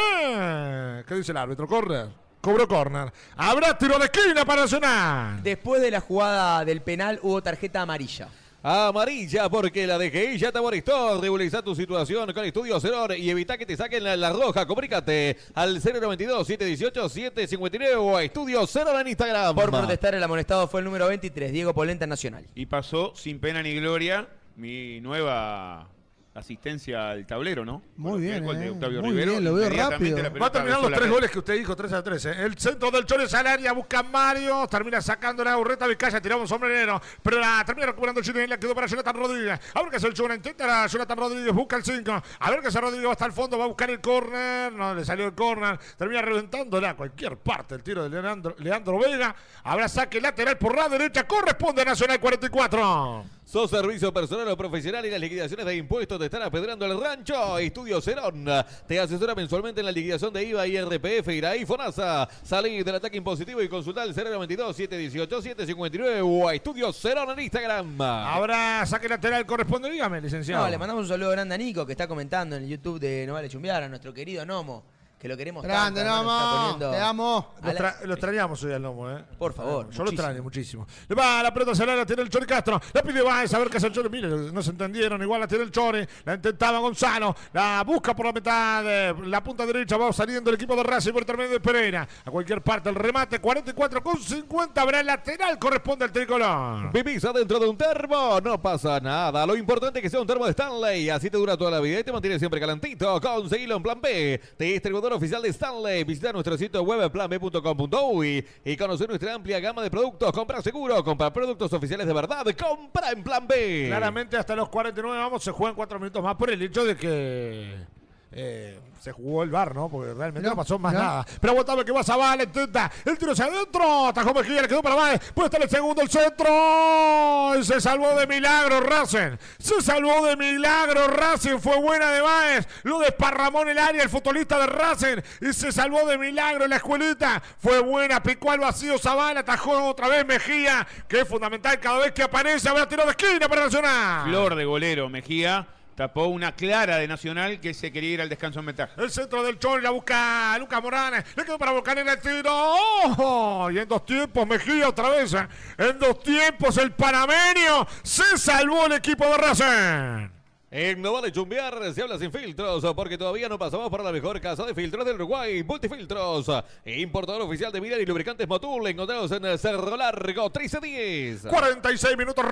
¿Qué 1.08 1.16
dice 1.16 1.32
el 1.32 1.38
árbitro? 1.38 1.68
Corre. 1.68 2.06
Cobró 2.42 2.68
corner. 2.68 3.14
Habrá 3.38 3.78
tiro 3.78 4.00
de 4.00 4.06
esquina 4.06 4.44
para 4.44 4.62
Nacional. 4.62 5.44
Después 5.44 5.80
de 5.82 5.92
la 5.92 6.02
jugada 6.02 6.66
del 6.66 6.82
penal 6.82 7.20
hubo 7.22 7.44
tarjeta 7.44 7.84
amarilla. 7.84 8.30
Amarilla, 8.64 9.50
porque 9.50 9.88
la 9.88 9.98
DGI 9.98 10.38
ya 10.38 10.52
te 10.52 10.60
amonestó. 10.60 11.20
Regulariza 11.20 11.64
tu 11.64 11.74
situación 11.76 12.32
con 12.34 12.46
Estudio 12.46 12.80
Cerón 12.80 13.12
y 13.18 13.28
evita 13.30 13.58
que 13.58 13.66
te 13.66 13.76
saquen 13.78 14.04
la, 14.04 14.16
la 14.16 14.32
roja. 14.32 14.68
Comunícate 14.68 15.38
al 15.54 15.82
092-718-759 15.82 17.96
o 17.98 18.18
a 18.18 18.24
Estudio 18.24 18.66
Cerón 18.68 19.02
en 19.02 19.08
Instagram. 19.08 19.56
Por 19.56 19.72
protestar, 19.72 20.14
el 20.16 20.24
amonestado 20.24 20.68
fue 20.68 20.82
el 20.82 20.86
número 20.86 21.08
23, 21.08 21.52
Diego 21.52 21.74
Polenta 21.74 22.06
Nacional. 22.08 22.46
Y 22.54 22.68
pasó 22.68 23.14
sin 23.16 23.40
pena 23.40 23.64
ni 23.64 23.74
gloria 23.76 24.28
mi 24.56 25.02
nueva 25.02 25.88
asistencia 26.34 27.10
al 27.10 27.26
tablero, 27.26 27.66
¿no? 27.66 27.82
Muy 27.98 28.22
bien, 28.22 28.36
el 28.36 28.44
gol 28.44 28.58
de 28.58 28.66
eh. 28.66 28.70
Octavio 28.70 29.02
Muy 29.02 29.12
Rivero, 29.12 29.32
bien, 29.34 29.44
lo 29.44 29.54
veo 29.54 29.70
rápido. 29.70 30.18
Va 30.40 30.48
a 30.48 30.52
terminar 30.52 30.82
los 30.82 30.92
tres 30.92 31.10
goles 31.10 31.32
que 31.32 31.40
usted 31.40 31.56
dijo, 31.56 31.76
3 31.76 31.94
a 31.94 32.04
3. 32.04 32.26
¿eh? 32.26 32.36
El 32.40 32.58
centro 32.58 32.90
del 32.90 33.06
Chores 33.06 33.34
al 33.34 33.48
área, 33.48 33.74
busca 33.74 34.02
Mario, 34.02 34.66
termina 34.68 35.02
sacando 35.02 35.44
la 35.44 35.56
burreta 35.58 35.88
Vizcaya, 35.88 36.22
tiramos 36.22 36.44
un 36.44 36.48
sombrero, 36.48 37.02
pero 37.22 37.40
la 37.40 37.64
termina 37.66 37.88
recuperando 37.88 38.22
Chile, 38.22 38.48
la 38.48 38.58
quedó 38.58 38.74
para 38.74 38.88
Jonathan 38.88 39.16
Rodríguez. 39.16 39.60
A 39.74 39.82
ver 39.82 39.92
qué 39.92 39.98
hace 39.98 40.08
el 40.08 40.14
Chura, 40.14 40.34
intenta 40.34 40.66
la 40.66 40.88
Jonathan 40.88 41.18
Rodríguez, 41.18 41.54
busca 41.54 41.76
el 41.76 41.84
5. 41.84 42.24
A 42.40 42.50
ver 42.50 42.62
qué 42.62 42.68
hace 42.68 42.80
Rodríguez, 42.80 43.08
va 43.08 43.12
hasta 43.12 43.26
el 43.26 43.34
fondo, 43.34 43.58
va 43.58 43.66
a 43.66 43.68
buscar 43.68 43.90
el 43.90 44.00
córner, 44.00 44.72
no 44.72 44.96
le 44.96 45.04
salió 45.04 45.26
el 45.26 45.34
córner, 45.34 45.78
termina 45.98 46.22
reventándola 46.22 46.92
a 46.92 46.96
cualquier 46.96 47.38
parte 47.38 47.76
el 47.76 47.84
tiro 47.84 48.08
de 48.08 48.22
Leandro, 48.22 48.56
Leandro 48.60 49.00
Vega. 49.00 49.36
Habrá 49.64 49.90
saque 49.90 50.22
lateral 50.22 50.58
por 50.58 50.76
la 50.76 50.88
derecha, 50.88 51.28
corresponde 51.28 51.82
a 51.82 51.86
Nacional 51.86 52.20
44. 52.20 53.41
¿Sos 53.52 53.70
servicio 53.70 54.14
personal 54.14 54.48
o 54.48 54.56
profesional 54.56 55.06
y 55.06 55.10
las 55.10 55.20
liquidaciones 55.20 55.66
de 55.66 55.76
impuestos 55.76 56.18
te 56.18 56.24
están 56.24 56.42
apedrando 56.42 56.86
el 56.86 56.98
rancho? 56.98 57.58
Estudio 57.58 58.00
Cerón 58.00 58.46
te 58.88 58.98
asesora 58.98 59.36
mensualmente 59.36 59.82
en 59.82 59.88
la 59.88 59.92
liquidación 59.92 60.32
de 60.32 60.46
IVA 60.46 60.68
y 60.68 60.80
RPF, 60.80 61.28
IRAI, 61.28 61.66
FONASA. 61.66 62.30
Salí 62.44 62.82
del 62.82 62.96
ataque 62.96 63.18
impositivo 63.18 63.62
y 63.62 63.68
consulta 63.68 64.04
al 64.04 64.16
092-718-759 64.16 66.22
o 66.24 66.48
a 66.48 66.56
Estudio 66.56 66.94
Cerón 66.94 67.32
en 67.32 67.42
Instagram. 67.42 68.00
Habrá 68.00 68.86
saque 68.86 69.10
lateral, 69.10 69.46
corresponde, 69.46 69.92
dígame, 69.92 70.22
licenciado. 70.22 70.64
No, 70.64 70.72
le 70.72 70.78
mandamos 70.78 71.04
un 71.04 71.10
saludo 71.10 71.32
grande 71.32 71.54
a 71.54 71.58
Nico 71.58 71.86
que 71.86 71.92
está 71.92 72.08
comentando 72.08 72.56
en 72.56 72.64
el 72.64 72.70
YouTube 72.70 73.02
de 73.02 73.28
No 73.28 73.34
Vale 73.34 73.50
Chumbear, 73.50 73.84
a 73.84 73.90
nuestro 73.90 74.14
querido 74.14 74.46
Nomo, 74.46 74.86
que 75.22 75.28
lo 75.28 75.38
queremos 75.38 75.64
Grande, 75.64 76.04
tanto. 76.04 76.24
Nomo. 76.26 76.78
Te 76.92 77.00
amo. 77.00 77.54
Lo, 77.62 77.68
la- 77.74 77.80
tra- 77.80 78.02
lo 78.06 78.14
extrañamos 78.14 78.64
hoy 78.64 78.74
al 78.74 78.82
lomo, 78.82 79.08
¿eh? 79.12 79.24
Por 79.38 79.54
favor, 79.54 79.88
Yo 79.92 80.04
lo 80.04 80.10
extraño 80.10 80.42
muchísimo. 80.42 80.88
Le 81.08 81.16
va 81.16 81.44
la 81.44 81.54
pelota 81.54 81.74
hacia 81.74 81.86
la 81.86 82.06
tiene 82.08 82.24
el 82.24 82.30
Chori 82.30 82.48
Castro. 82.48 82.82
La 82.92 83.04
pide 83.04 83.22
Baez 83.22 83.54
a 83.54 83.60
ver 83.60 83.70
qué 83.70 83.78
hace 83.78 83.86
el 83.88 83.94
Chori. 83.94 84.10
Mire, 84.10 84.28
no 84.30 84.64
se 84.64 84.72
entendieron. 84.72 85.22
Igual 85.22 85.40
la 85.42 85.48
tiene 85.48 85.64
el 85.64 85.72
Chori. 85.72 86.04
La 86.26 86.34
intentaba 86.34 86.80
Gonzalo. 86.80 87.36
La 87.54 87.84
busca 87.86 88.16
por 88.16 88.26
la 88.26 88.32
mitad. 88.34 88.84
de 88.84 89.14
la 89.28 89.44
punta 89.44 89.64
derecha 89.66 89.96
va 89.96 90.12
saliendo 90.12 90.50
el 90.50 90.56
equipo 90.56 90.76
de 90.76 90.82
Racing 90.84 91.12
por 91.12 91.22
intermedio 91.22 91.52
de 91.52 91.60
Pereira. 91.60 92.08
A 92.26 92.32
cualquier 92.32 92.64
parte 92.64 92.90
el 92.90 92.96
remate. 92.96 93.40
44 93.40 94.02
con 94.02 94.18
50. 94.20 94.82
Habrá 94.82 95.02
el 95.02 95.06
lateral. 95.06 95.60
Corresponde 95.60 96.06
al 96.06 96.12
tricolor. 96.12 96.92
Vivís 96.92 97.24
adentro 97.26 97.60
de 97.60 97.68
un 97.70 97.78
termo, 97.78 98.42
no 98.42 98.60
pasa 98.60 99.00
nada. 99.00 99.46
Lo 99.46 99.56
importante 99.56 100.00
es 100.00 100.04
que 100.04 100.10
sea 100.10 100.20
un 100.20 100.26
termo 100.26 100.46
de 100.46 100.52
Stanley. 100.52 101.10
Así 101.12 101.30
te 101.30 101.38
dura 101.38 101.56
toda 101.56 101.70
la 101.70 101.80
vida 101.80 102.00
y 102.00 102.04
te 102.04 102.12
mantiene 102.12 102.40
siempre 102.40 102.60
calentito. 102.60 103.22
Conseguilo 103.22 103.76
en 103.76 103.84
Plan 103.84 104.02
B. 104.02 104.42
Distribuidor 104.58 105.11
oficial 105.12 105.42
de 105.42 105.50
Stanley. 105.50 106.04
Visita 106.04 106.32
nuestro 106.32 106.58
sitio 106.58 106.82
web 106.84 107.12
planb.com.uy 107.12 108.46
y 108.66 108.78
conocer 108.78 109.08
nuestra 109.08 109.34
amplia 109.34 109.60
gama 109.60 109.82
de 109.84 109.90
productos. 109.90 110.32
Compra 110.32 110.62
seguro, 110.62 111.04
compra 111.04 111.32
productos 111.32 111.72
oficiales 111.74 112.08
de 112.08 112.14
verdad. 112.14 112.46
Compra 112.58 113.12
en 113.12 113.24
Plan 113.24 113.48
B. 113.48 113.86
Claramente 113.88 114.38
hasta 114.38 114.56
los 114.56 114.70
49 114.70 115.18
vamos. 115.18 115.44
Se 115.44 115.52
juegan 115.52 115.76
4 115.76 116.00
minutos 116.00 116.24
más 116.24 116.36
por 116.36 116.52
el 116.52 116.62
hecho 116.62 116.86
de 116.86 116.96
que 116.96 118.01
eh, 118.34 118.80
se 119.02 119.12
jugó 119.12 119.44
el 119.44 119.50
bar, 119.50 119.76
¿no? 119.76 119.90
Porque 119.90 120.14
realmente 120.14 120.48
no 120.48 120.56
pasó 120.56 120.78
más 120.78 120.94
nada. 120.94 121.26
Pero 121.40 121.52
aguantame 121.52 121.84
que 121.84 121.92
va 121.92 122.04
Zavala, 122.04 122.44
intenta. 122.44 122.90
El 123.04 123.18
tiro 123.18 123.32
hacia 123.32 123.46
adentro. 123.46 124.08
Atajó 124.08 124.34
Mejía, 124.34 124.62
le 124.62 124.68
quedó 124.68 124.82
para 124.82 124.96
Baez. 124.96 125.32
Puede 125.34 125.48
estar 125.48 125.62
el 125.62 125.70
segundo, 125.70 126.02
el 126.02 126.10
centro. 126.10 127.56
Y 127.60 127.64
se 127.64 127.82
salvó 127.82 128.16
de 128.16 128.28
milagro 128.28 128.80
Racing. 128.82 129.38
Se 129.60 129.82
salvó 129.82 130.26
de 130.26 130.38
milagro 130.38 131.08
Racing. 131.08 131.58
Fue 131.58 131.82
buena 131.82 132.12
de 132.12 132.22
Baez. 132.22 132.68
Lo 132.84 133.00
desparramó 133.00 133.64
en 133.64 133.70
el 133.70 133.80
área 133.80 134.04
el 134.04 134.10
futbolista 134.10 134.60
de 134.60 134.68
Racing. 134.68 135.18
Y 135.42 135.52
se 135.52 135.72
salvó 135.72 136.06
de 136.06 136.18
milagro 136.18 136.64
en 136.66 136.70
la 136.70 136.76
escuelita. 136.78 137.42
Fue 137.58 137.80
buena. 137.82 138.22
Picó 138.22 138.52
al 138.52 138.60
vacío 138.60 138.98
Zavala. 138.98 139.42
Atajó 139.42 139.90
otra 139.90 140.08
vez 140.08 140.26
Mejía. 140.26 140.88
Que 141.10 141.22
es 141.22 141.28
fundamental 141.28 141.80
cada 141.80 141.98
vez 142.00 142.12
que 142.14 142.24
aparece. 142.24 142.70
Habrá 142.70 142.88
tiro 142.88 143.04
de 143.04 143.12
esquina 143.12 143.50
para 143.50 143.64
Nacional. 143.64 144.30
Flor 144.30 144.56
de 144.56 144.64
golero, 144.64 145.10
Mejía 145.10 145.68
tapó 146.02 146.26
una 146.26 146.56
clara 146.56 146.98
de 146.98 147.08
Nacional 147.08 147.60
que 147.60 147.76
se 147.76 147.92
quería 147.92 148.10
ir 148.14 148.22
al 148.22 148.30
descanso 148.30 148.60
en 148.60 148.66
ventaja. 148.66 148.92
El 148.98 149.12
centro 149.12 149.44
del 149.44 149.60
Chori 149.60 149.84
la 149.84 149.92
busca 149.92 150.58
Lucas 150.58 150.82
Morales. 150.82 151.24
Le 151.36 151.46
quedó 151.46 151.60
para 151.60 151.74
Volcanera 151.74 152.14
el 152.14 152.20
tiro. 152.20 152.50
¡Oh! 152.52 153.70
Y 153.72 153.78
en 153.78 153.88
dos 153.88 154.04
tiempos 154.04 154.48
Mejía 154.48 154.90
otra 154.90 155.10
vez. 155.10 155.32
¿eh? 155.36 155.48
En 155.78 156.00
dos 156.00 156.24
tiempos 156.24 156.76
el 156.78 156.92
panameño 156.92 157.86
se 158.02 158.36
salvó 158.40 158.88
el 158.88 158.94
equipo 158.94 159.26
de 159.26 159.38
Racing. 159.38 160.41
En 160.74 161.02
No 161.02 161.12
Vale 161.12 161.34
Chumbear 161.34 161.94
se 161.94 162.02
habla 162.02 162.18
sin 162.18 162.32
filtros 162.32 162.86
porque 162.96 163.18
todavía 163.18 163.50
no 163.50 163.60
pasamos 163.60 163.90
por 163.90 164.02
la 164.02 164.12
mejor 164.14 164.40
casa 164.40 164.66
de 164.66 164.74
filtros 164.74 165.06
del 165.06 165.16
Uruguay. 165.16 165.62
Multifiltros, 165.64 166.50
importador 166.86 167.42
oficial 167.42 167.74
de 167.74 167.82
Milan 167.82 168.00
y 168.00 168.06
lubricantes 168.06 168.48
Motul. 168.48 168.88
Encontrados 168.88 169.30
en 169.34 169.58
Cerro 169.58 169.98
Largo 169.98 170.44
1310. 170.44 171.48
46 171.48 172.18
minutos. 172.18 172.46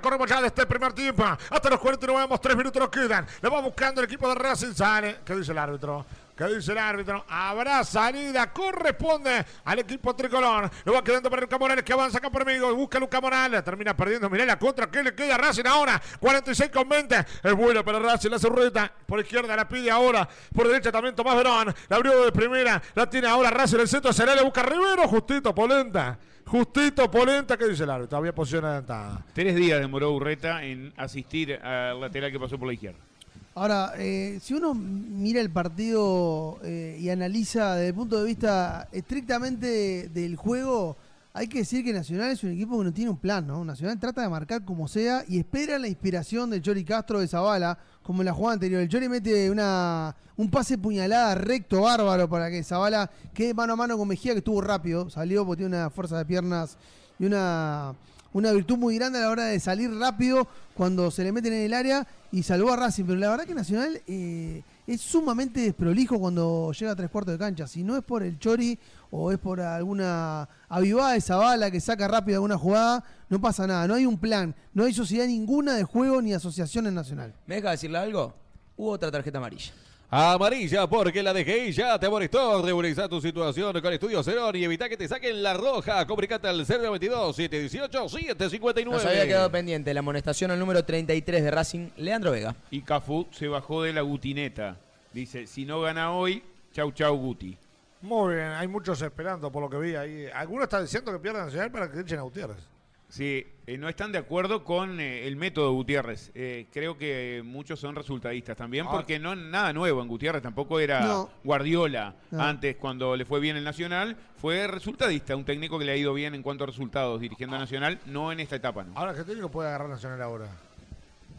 Corremos 0.00 0.30
ya 0.30 0.40
de 0.40 0.46
este 0.46 0.66
primer 0.66 0.92
tiempo. 0.92 1.24
Hasta 1.24 1.68
los 1.68 1.80
49 1.80 2.20
vamos, 2.22 2.40
3 2.40 2.56
minutos 2.56 2.80
nos 2.80 2.90
quedan. 2.90 3.26
Le 3.42 3.48
va 3.48 3.60
buscando 3.60 4.00
el 4.00 4.04
equipo 4.04 4.28
de 4.28 4.36
Racing. 4.36 4.72
Sale. 4.72 5.16
¿Qué 5.24 5.34
dice 5.34 5.50
el 5.50 5.58
árbitro? 5.58 6.06
¿Qué 6.36 6.46
dice 6.46 6.72
el 6.72 6.78
árbitro? 6.78 7.24
Habrá 7.28 7.84
salida, 7.84 8.50
corresponde 8.52 9.44
al 9.64 9.78
equipo 9.80 10.16
tricolor. 10.16 10.70
Lo 10.84 10.94
va 10.94 11.04
quedando 11.04 11.28
para 11.28 11.42
Luca 11.42 11.58
Morales 11.58 11.84
que 11.84 11.92
avanza 11.92 12.18
acá 12.18 12.30
por 12.30 12.42
amigo. 12.42 12.74
Busca 12.74 12.98
Luca 12.98 13.20
Morales, 13.20 13.62
termina 13.62 13.94
perdiendo. 13.94 14.30
Mirá 14.30 14.46
la 14.46 14.58
contra 14.58 14.90
que 14.90 15.02
le 15.02 15.14
queda 15.14 15.34
a 15.34 15.38
Racing 15.38 15.66
ahora. 15.66 16.00
46 16.20 16.70
con 16.70 16.88
20. 16.88 17.16
Es 17.42 17.52
bueno 17.54 17.84
para 17.84 17.98
Racing, 17.98 18.30
la 18.30 18.38
zurrita. 18.38 18.90
Por 19.04 19.20
izquierda 19.20 19.54
la 19.54 19.68
pide 19.68 19.90
ahora. 19.90 20.26
Por 20.54 20.68
derecha 20.68 20.90
también 20.90 21.14
Tomás 21.14 21.36
Verón. 21.36 21.74
La 21.88 21.96
abrió 21.96 22.24
de 22.24 22.32
primera. 22.32 22.82
La 22.94 23.08
tiene 23.10 23.28
ahora 23.28 23.50
Racing 23.50 23.80
el 23.80 23.88
centro. 23.88 24.10
Será 24.12 24.34
le 24.34 24.42
busca 24.42 24.62
Rivero. 24.62 25.06
Justito, 25.06 25.54
Polenta. 25.54 26.18
Justito, 26.46 27.10
Polenta. 27.10 27.58
¿Qué 27.58 27.66
dice 27.66 27.84
el 27.84 27.90
árbitro? 27.90 28.08
Todavía 28.08 28.34
posición 28.34 28.64
adelantada. 28.64 29.22
Tres 29.34 29.54
días 29.54 29.80
demoró 29.80 30.10
Urreta 30.12 30.64
en 30.64 30.94
asistir 30.96 31.54
al 31.62 32.00
lateral 32.00 32.32
que 32.32 32.40
pasó 32.40 32.58
por 32.58 32.68
la 32.68 32.74
izquierda. 32.74 33.11
Ahora, 33.54 33.92
eh, 33.98 34.38
si 34.42 34.54
uno 34.54 34.72
mira 34.74 35.40
el 35.40 35.50
partido 35.50 36.58
eh, 36.62 36.96
y 36.98 37.10
analiza 37.10 37.74
desde 37.74 37.88
el 37.88 37.94
punto 37.94 38.18
de 38.18 38.26
vista 38.26 38.88
estrictamente 38.92 40.08
del 40.08 40.36
juego, 40.36 40.96
hay 41.34 41.48
que 41.48 41.58
decir 41.58 41.84
que 41.84 41.92
Nacional 41.92 42.30
es 42.30 42.42
un 42.44 42.52
equipo 42.52 42.78
que 42.78 42.84
no 42.84 42.92
tiene 42.94 43.10
un 43.10 43.18
plan, 43.18 43.46
¿no? 43.46 43.62
Nacional 43.62 43.98
trata 43.98 44.22
de 44.22 44.30
marcar 44.30 44.64
como 44.64 44.88
sea 44.88 45.24
y 45.28 45.38
espera 45.38 45.78
la 45.78 45.88
inspiración 45.88 46.48
de 46.48 46.62
Chori 46.62 46.82
Castro 46.82 47.20
de 47.20 47.28
Zavala, 47.28 47.78
como 48.02 48.22
en 48.22 48.26
la 48.26 48.32
jugada 48.32 48.54
anterior. 48.54 48.80
El 48.80 48.88
Chori 48.88 49.08
mete 49.10 49.50
una, 49.50 50.16
un 50.36 50.50
pase 50.50 50.78
puñalada 50.78 51.34
recto, 51.34 51.82
bárbaro, 51.82 52.30
para 52.30 52.50
que 52.50 52.64
Zavala 52.64 53.10
quede 53.34 53.52
mano 53.52 53.74
a 53.74 53.76
mano 53.76 53.98
con 53.98 54.08
Mejía, 54.08 54.32
que 54.32 54.38
estuvo 54.38 54.62
rápido, 54.62 55.10
salió 55.10 55.44
porque 55.44 55.62
tiene 55.62 55.76
una 55.76 55.90
fuerza 55.90 56.16
de 56.16 56.24
piernas 56.24 56.78
y 57.18 57.26
una, 57.26 57.94
una 58.32 58.52
virtud 58.52 58.78
muy 58.78 58.96
grande 58.96 59.18
a 59.18 59.22
la 59.22 59.30
hora 59.30 59.44
de 59.44 59.60
salir 59.60 59.92
rápido 59.94 60.46
cuando 60.74 61.10
se 61.10 61.24
le 61.24 61.32
meten 61.32 61.52
en 61.52 61.62
el 61.62 61.74
área 61.74 62.06
y 62.30 62.42
salvó 62.42 62.72
a 62.72 62.76
Racing. 62.76 63.04
Pero 63.04 63.18
la 63.18 63.30
verdad 63.30 63.44
que 63.44 63.54
Nacional 63.54 64.00
eh, 64.06 64.62
es 64.86 65.00
sumamente 65.00 65.60
desprolijo 65.60 66.18
cuando 66.18 66.72
llega 66.72 66.92
a 66.92 66.96
tres 66.96 67.10
cuartos 67.10 67.34
de 67.34 67.38
cancha. 67.38 67.66
Si 67.66 67.82
no 67.82 67.96
es 67.96 68.02
por 68.02 68.22
el 68.22 68.38
Chori 68.38 68.78
o 69.10 69.30
es 69.30 69.38
por 69.38 69.60
alguna 69.60 70.48
avivada 70.68 71.12
de 71.12 71.20
Zavala 71.20 71.70
que 71.70 71.80
saca 71.80 72.08
rápido 72.08 72.36
alguna 72.36 72.56
jugada, 72.56 73.04
no 73.28 73.40
pasa 73.40 73.66
nada. 73.66 73.86
No 73.86 73.94
hay 73.94 74.06
un 74.06 74.18
plan, 74.18 74.54
no 74.72 74.84
hay 74.84 74.94
sociedad 74.94 75.26
ninguna 75.26 75.74
de 75.74 75.84
juego 75.84 76.22
ni 76.22 76.32
asociación 76.32 76.86
en 76.86 76.94
Nacional. 76.94 77.34
¿Me 77.46 77.56
deja 77.56 77.70
decirle 77.70 77.98
algo? 77.98 78.34
Hubo 78.76 78.90
otra 78.90 79.10
tarjeta 79.10 79.38
amarilla. 79.38 79.72
Amarilla 80.14 80.86
porque 80.86 81.22
la 81.22 81.32
DGI 81.32 81.72
ya 81.72 81.98
te 81.98 82.04
amonestó. 82.04 82.60
Regulariza 82.60 83.08
tu 83.08 83.18
situación 83.18 83.80
con 83.80 83.94
Estudio 83.94 84.22
Cerón 84.22 84.54
y 84.54 84.62
evita 84.62 84.86
que 84.86 84.98
te 84.98 85.08
saquen 85.08 85.42
la 85.42 85.54
roja. 85.54 86.06
Comunicate 86.06 86.48
al 86.48 86.66
092 86.66 87.34
718 87.34 88.08
759. 88.10 88.92
Nos 88.92 89.06
había 89.06 89.26
quedado 89.26 89.50
pendiente 89.50 89.94
la 89.94 90.00
amonestación 90.00 90.50
al 90.50 90.58
número 90.58 90.84
33 90.84 91.42
de 91.42 91.50
Racing, 91.50 91.88
Leandro 91.96 92.30
Vega. 92.30 92.54
Y 92.70 92.82
Cafú 92.82 93.26
se 93.30 93.48
bajó 93.48 93.84
de 93.84 93.94
la 93.94 94.02
gutineta. 94.02 94.76
Dice, 95.14 95.46
si 95.46 95.64
no 95.64 95.80
gana 95.80 96.12
hoy, 96.12 96.42
chau 96.74 96.92
chau 96.92 97.16
Guti. 97.16 97.56
Muy 98.02 98.34
bien, 98.34 98.48
hay 98.48 98.68
muchos 98.68 99.00
esperando 99.00 99.50
por 99.50 99.62
lo 99.62 99.70
que 99.70 99.78
vi 99.78 99.94
ahí. 99.94 100.26
Algunos 100.34 100.64
están 100.64 100.82
diciendo 100.82 101.10
que 101.10 101.20
pierdan 101.20 101.46
Nacional 101.46 101.70
para 101.70 101.90
que 101.90 102.00
echen 102.00 102.18
a 102.18 102.22
Gutiérrez. 102.22 102.71
Sí, 103.12 103.46
eh, 103.66 103.76
no 103.76 103.90
están 103.90 104.10
de 104.10 104.16
acuerdo 104.16 104.64
con 104.64 104.98
eh, 104.98 105.26
el 105.26 105.36
método 105.36 105.70
Gutiérrez. 105.74 106.30
Eh, 106.34 106.66
creo 106.72 106.96
que 106.96 107.42
muchos 107.44 107.78
son 107.78 107.94
resultadistas 107.94 108.56
también, 108.56 108.86
Ahora- 108.86 109.00
porque 109.00 109.18
no 109.18 109.36
nada 109.36 109.74
nuevo 109.74 110.00
en 110.00 110.08
Gutiérrez, 110.08 110.40
tampoco 110.42 110.80
era 110.80 111.00
No. 111.02 111.30
Guardiola 111.44 112.14
No. 112.30 112.40
antes 112.42 112.76
cuando 112.76 113.14
le 113.14 113.26
fue 113.26 113.38
bien 113.38 113.58
el 113.58 113.64
Nacional, 113.64 114.16
fue 114.36 114.66
resultadista, 114.66 115.36
un 115.36 115.44
técnico 115.44 115.78
que 115.78 115.84
le 115.84 115.92
ha 115.92 115.96
ido 115.96 116.14
bien 116.14 116.34
en 116.34 116.42
cuanto 116.42 116.64
a 116.64 116.68
resultados 116.68 117.20
dirigiendo 117.20 117.54
a 117.56 117.58
Nacional, 117.58 117.98
no 118.06 118.32
en 118.32 118.40
esta 118.40 118.56
etapa, 118.56 118.82
¿no? 118.82 118.96
Ahora, 118.96 119.12
¿qué 119.14 119.24
técnico 119.24 119.50
puede 119.50 119.68
agarrar 119.68 119.90
Nacional 119.90 120.22
ahora? 120.22 120.46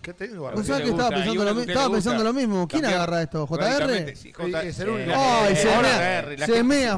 ¿Qué 0.04 0.14
técnico 0.14 0.52
¿No 0.52 0.58
Usted 0.60 0.68
sabes 0.74 0.80
le 0.80 0.84
que 0.84 0.92
estaba 0.92 1.10
pensando, 1.10 1.44
lo, 1.54 1.62
estaba 1.62 1.90
pensando 1.94 2.24
lo 2.26 2.34
mismo? 2.34 2.68
¿Quién 2.68 2.86
agarra 2.86 3.22
esto? 3.22 3.48
¿JR? 3.48 4.08
sí, 4.10 4.16
Sí, 4.16 4.34
J- 4.34 4.64
es 4.64 4.80
el 4.80 4.90
único. 4.90 5.12
Ay, 5.16 5.56
se 5.56 5.66
mea, 5.82 6.46
se 6.46 6.64
mea 6.64 6.98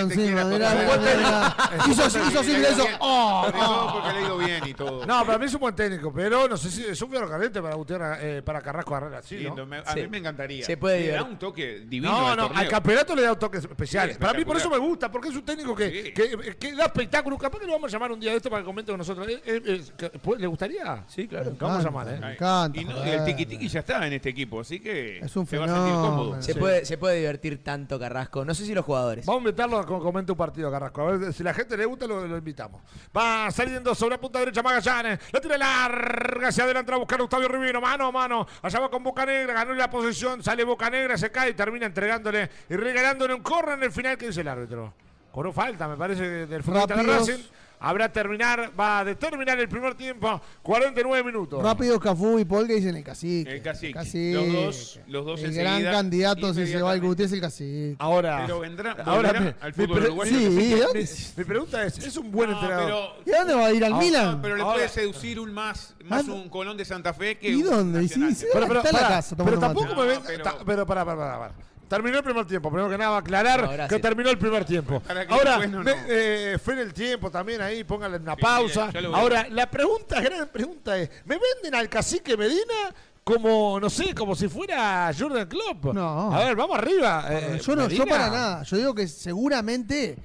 encima. 0.00 0.42
quiere 0.42 0.44
Mirá, 0.58 0.70
tocar- 0.70 1.00
mirá, 1.00 1.16
mirá. 1.16 1.56
Hizo 1.88 2.04
así, 2.04 2.18
hizo 2.28 2.40
así, 2.40 2.52
le 2.56 2.70
hizo. 2.72 2.84
¡Oh! 2.98 3.46
Todo 3.52 3.92
porque 3.92 4.12
le 4.12 4.18
ha 4.18 4.22
ido 4.22 4.38
bien 4.38 4.62
y 4.66 4.74
todo. 4.74 5.06
No, 5.06 5.24
para 5.24 5.38
mí 5.38 5.44
es 5.46 5.54
un 5.54 5.60
buen 5.60 5.74
técnico, 5.76 6.12
pero 6.12 6.48
no 6.48 6.56
sé 6.56 6.70
si 6.72 6.84
es 6.84 7.00
un 7.00 7.10
caliente 7.10 7.62
para 7.62 7.76
Gutiérrez, 7.76 8.18
eh, 8.20 8.42
para 8.44 8.60
Carrasco 8.60 8.96
agarrar 8.96 9.14
así, 9.20 9.36
¿no? 9.36 9.40
Lindo, 9.42 9.66
me- 9.66 9.78
a 9.78 9.92
Sí. 9.94 10.00
mí 10.00 10.08
me 10.08 10.18
encantaría. 10.18 10.64
Se 10.66 10.76
puede 10.76 11.00
Le 11.06 11.12
da 11.12 11.22
un 11.22 11.38
toque 11.38 11.84
divino 11.86 12.10
No, 12.12 12.28
al 12.30 12.36
no, 12.36 12.50
al 12.52 12.68
campeonato 12.68 13.14
le 13.14 13.22
da 13.22 13.32
un 13.32 13.38
toque 13.38 13.58
especial. 13.58 14.10
Sí, 14.12 14.18
para 14.18 14.36
mí 14.36 14.44
por 14.44 14.56
eso 14.56 14.68
me 14.68 14.78
gusta, 14.78 15.08
porque 15.10 15.28
es 15.28 15.36
un 15.36 15.44
técnico 15.44 15.74
que, 15.76 16.12
Sí. 16.16 16.72
da 16.76 16.86
espectáculo. 16.86 17.38
Capaz 17.38 17.60
que 17.60 17.66
lo 17.66 17.72
vamos 17.74 17.90
a 17.90 17.92
llamar 17.92 18.10
un 18.10 18.18
día 18.18 18.32
de 18.32 18.38
esto 18.38 18.50
para 18.50 18.62
que 18.62 18.66
comente 18.66 18.90
con 18.90 18.98
nosotros. 18.98 19.28
Eh, 19.28 19.40
eh, 19.46 19.82
¿puede- 20.20 20.40
¿Le 20.40 20.46
gustaría? 20.48 21.04
Sí, 21.06 21.28
claro. 21.28 21.54
Vamos 21.60 21.78
a 21.84 21.88
llamar, 21.88 22.08
¿eh? 22.08 22.36
Encanta. 22.40 22.80
Y, 22.80 22.84
no- 22.84 23.06
y 23.06 23.10
el 23.10 23.24
tiki 23.24 23.46
tiki 23.46 23.68
ya 23.68 23.80
está 23.80 24.06
en 24.06 24.12
este 24.14 24.30
equipo, 24.30 24.60
así 24.60 24.80
que 24.80 25.18
Es 25.18 25.36
un 25.36 25.46
se 25.46 25.58
va 25.58 25.64
a 25.64 25.68
sentir 25.68 25.84
fenómeno. 25.84 26.10
cómodo. 26.16 26.42
Se, 26.42 26.52
Sí. 26.54 26.58
puede, 26.58 26.84
se 26.84 26.96
puede 26.98 27.16
divertir 27.18 27.62
tanto 27.62 27.98
Carrasco. 27.98 28.44
No 28.44 28.54
sé 28.54 28.64
si 28.64 28.74
los 28.74 28.84
jugadores. 28.84 29.26
Vamos 29.26 29.40
a 29.40 29.48
invitarlo 29.48 29.78
a 29.78 29.82
que 29.82 29.88
comente 29.88 30.32
un 30.32 30.38
partido, 30.38 30.70
Carrasco. 30.70 31.02
A 31.02 31.16
ver 31.16 31.32
si 31.32 31.42
la 31.42 31.52
gente 31.54 31.76
le 31.76 31.84
gusta, 31.84 32.06
lo, 32.06 32.26
lo 32.26 32.36
invitamos. 32.38 32.80
Va 33.16 33.50
saliendo 33.50 33.94
sobre 33.94 34.16
la 34.16 34.20
punta 34.20 34.38
derecha 34.38 34.62
Magallanes. 34.62 35.18
La 35.32 35.40
tira 35.40 35.58
larga 35.58 36.48
hacia 36.48 36.64
adelante 36.64 36.92
a 36.92 36.96
buscar 36.96 37.20
a 37.20 37.24
Octavio 37.24 37.48
Rivino. 37.48 37.80
Mano 37.80 38.06
a 38.06 38.12
mano. 38.12 38.46
Allá 38.62 38.80
va 38.80 38.90
con 38.90 39.02
Boca 39.04 39.26
Negra. 39.26 39.52
Ganó 39.54 39.74
la 39.74 39.90
posición. 39.90 40.42
Sale 40.42 40.64
Boca 40.64 40.88
Negra, 40.90 41.18
se 41.18 41.30
cae 41.30 41.50
y 41.50 41.54
termina 41.54 41.86
entregándole 41.86 42.50
y 42.68 42.74
regalándole 42.76 43.34
un 43.34 43.42
corner 43.42 43.74
en 43.78 43.84
el 43.84 43.92
final. 43.92 44.16
¿Qué 44.16 44.26
dice 44.28 44.40
el 44.40 44.48
árbitro? 44.48 44.94
Cobró 45.30 45.52
falta, 45.52 45.86
me 45.86 45.96
parece, 45.96 46.46
del 46.46 46.62
futbolista 46.62 46.96
de. 46.96 47.02
Racing. 47.04 47.44
Habrá 47.82 48.12
terminar, 48.12 48.70
va 48.78 48.98
a 49.00 49.04
determinar 49.06 49.58
el 49.58 49.68
primer 49.68 49.94
tiempo. 49.94 50.40
49 50.62 51.24
minutos. 51.24 51.62
Rápido 51.62 51.98
Cafú 51.98 52.38
y 52.38 52.44
Paul 52.44 52.66
que 52.66 52.74
dicen 52.74 52.94
el 52.94 53.02
cacique. 53.02 53.50
El 53.50 53.62
cacique. 53.62 54.34
Los 54.34 54.52
dos- 54.52 55.00
los 55.08 55.24
dos 55.24 55.42
El 55.42 55.54
gran 55.54 55.82
candidato 55.84 56.52
si 56.52 56.66
se 56.66 56.82
va 56.82 56.90
al 56.92 56.98
inmediatamente. 56.98 57.06
Guti 57.06 57.22
es 57.22 57.32
el 57.32 57.40
cacique. 57.40 57.96
Ahora, 57.98 58.42
Pero 58.42 58.60
vendrá, 58.60 58.92
ahora 59.04 59.32
me- 59.40 59.54
al 59.60 59.72
fútbol 59.72 59.98
pre- 59.98 60.06
uruguayo. 60.08 60.30
Sí, 60.38 60.48
mi, 60.50 60.68
¿dónde? 60.78 61.08
mi 61.36 61.44
pregunta 61.44 61.84
es, 61.86 61.98
¿es 61.98 62.16
un 62.18 62.30
buen 62.30 62.50
No, 62.50 62.60
entrenador? 62.60 62.86
pero, 63.24 63.24
¿Y 63.26 63.32
a 63.34 63.38
dónde 63.38 63.54
va 63.54 63.66
a 63.66 63.72
ir 63.72 63.84
al 63.84 63.92
Ah, 63.94 63.98
Milan? 63.98 64.42
pero 64.42 64.56
le 64.56 64.62
Ahora- 64.62 64.74
puede 64.74 64.88
seducir 64.90 65.40
un 65.40 65.52
más, 65.54 65.94
más 66.04 66.28
Ah, 66.28 66.32
un 66.32 66.48
Colón 66.50 66.76
de 66.76 66.84
Santa 66.84 67.14
Fe 67.14 67.38
que 67.38 67.48
¿Y 67.48 67.62
dónde? 67.62 68.02
Y 68.04 68.08
sí, 68.08 68.34
sí, 68.34 68.46
Pero, 68.52 68.66
pero, 68.68 68.80
Está 68.82 68.90
en 68.96 69.02
la 69.02 69.08
casa 69.08 69.36
pero 69.36 69.58
tampoco 69.58 69.94
me 69.94 70.06
ven. 70.06 70.20
pero- 70.26 70.44
ta- 70.44 70.56
Pero, 70.66 70.86
pará, 70.86 71.04
pará, 71.04 71.18
pará, 71.18 71.38
pará. 71.38 71.54
Terminó 71.90 72.18
el 72.18 72.22
primer 72.24 72.46
tiempo. 72.46 72.70
Primero 72.70 72.88
que 72.88 72.96
nada, 72.96 73.16
aclarar 73.16 73.78
No, 73.78 73.88
que 73.88 73.98
terminó 73.98 74.30
el 74.30 74.38
primer 74.38 74.64
tiempo. 74.64 75.02
Ahora, 75.28 75.66
no, 75.66 75.82
eh, 76.08 76.56
fue 76.62 76.74
en 76.74 76.78
el 76.80 76.94
tiempo 76.94 77.32
también 77.32 77.60
ahí, 77.60 77.82
pónganle 77.82 78.18
una 78.18 78.36
Sí, 78.36 78.40
pausa. 78.40 78.86
mire. 78.94 79.08
Ahora, 79.12 79.48
la 79.50 79.68
pregunta, 79.68 80.20
gran 80.20 80.46
pregunta 80.48 80.96
es: 80.96 81.10
¿me 81.24 81.36
venden 81.36 81.74
al 81.74 81.88
cacique 81.88 82.36
Medina? 82.36 82.94
Como, 83.24 83.78
no 83.80 83.90
sé, 83.90 84.14
como 84.14 84.36
si 84.36 84.48
fuera 84.48 85.10
Jordan 85.18 85.48
Klopp. 85.48 85.86
No. 85.92 86.32
A 86.32 86.44
ver, 86.44 86.54
vamos 86.54 86.78
arriba. 86.78 87.26
eh, 87.28 87.60
yo 87.64 87.74
no, 87.74 87.88
yo 87.88 88.06
para 88.06 88.30
nada. 88.30 88.62
Yo 88.62 88.76
digo 88.76 88.94
que 88.94 89.08
seguramente 89.08 90.16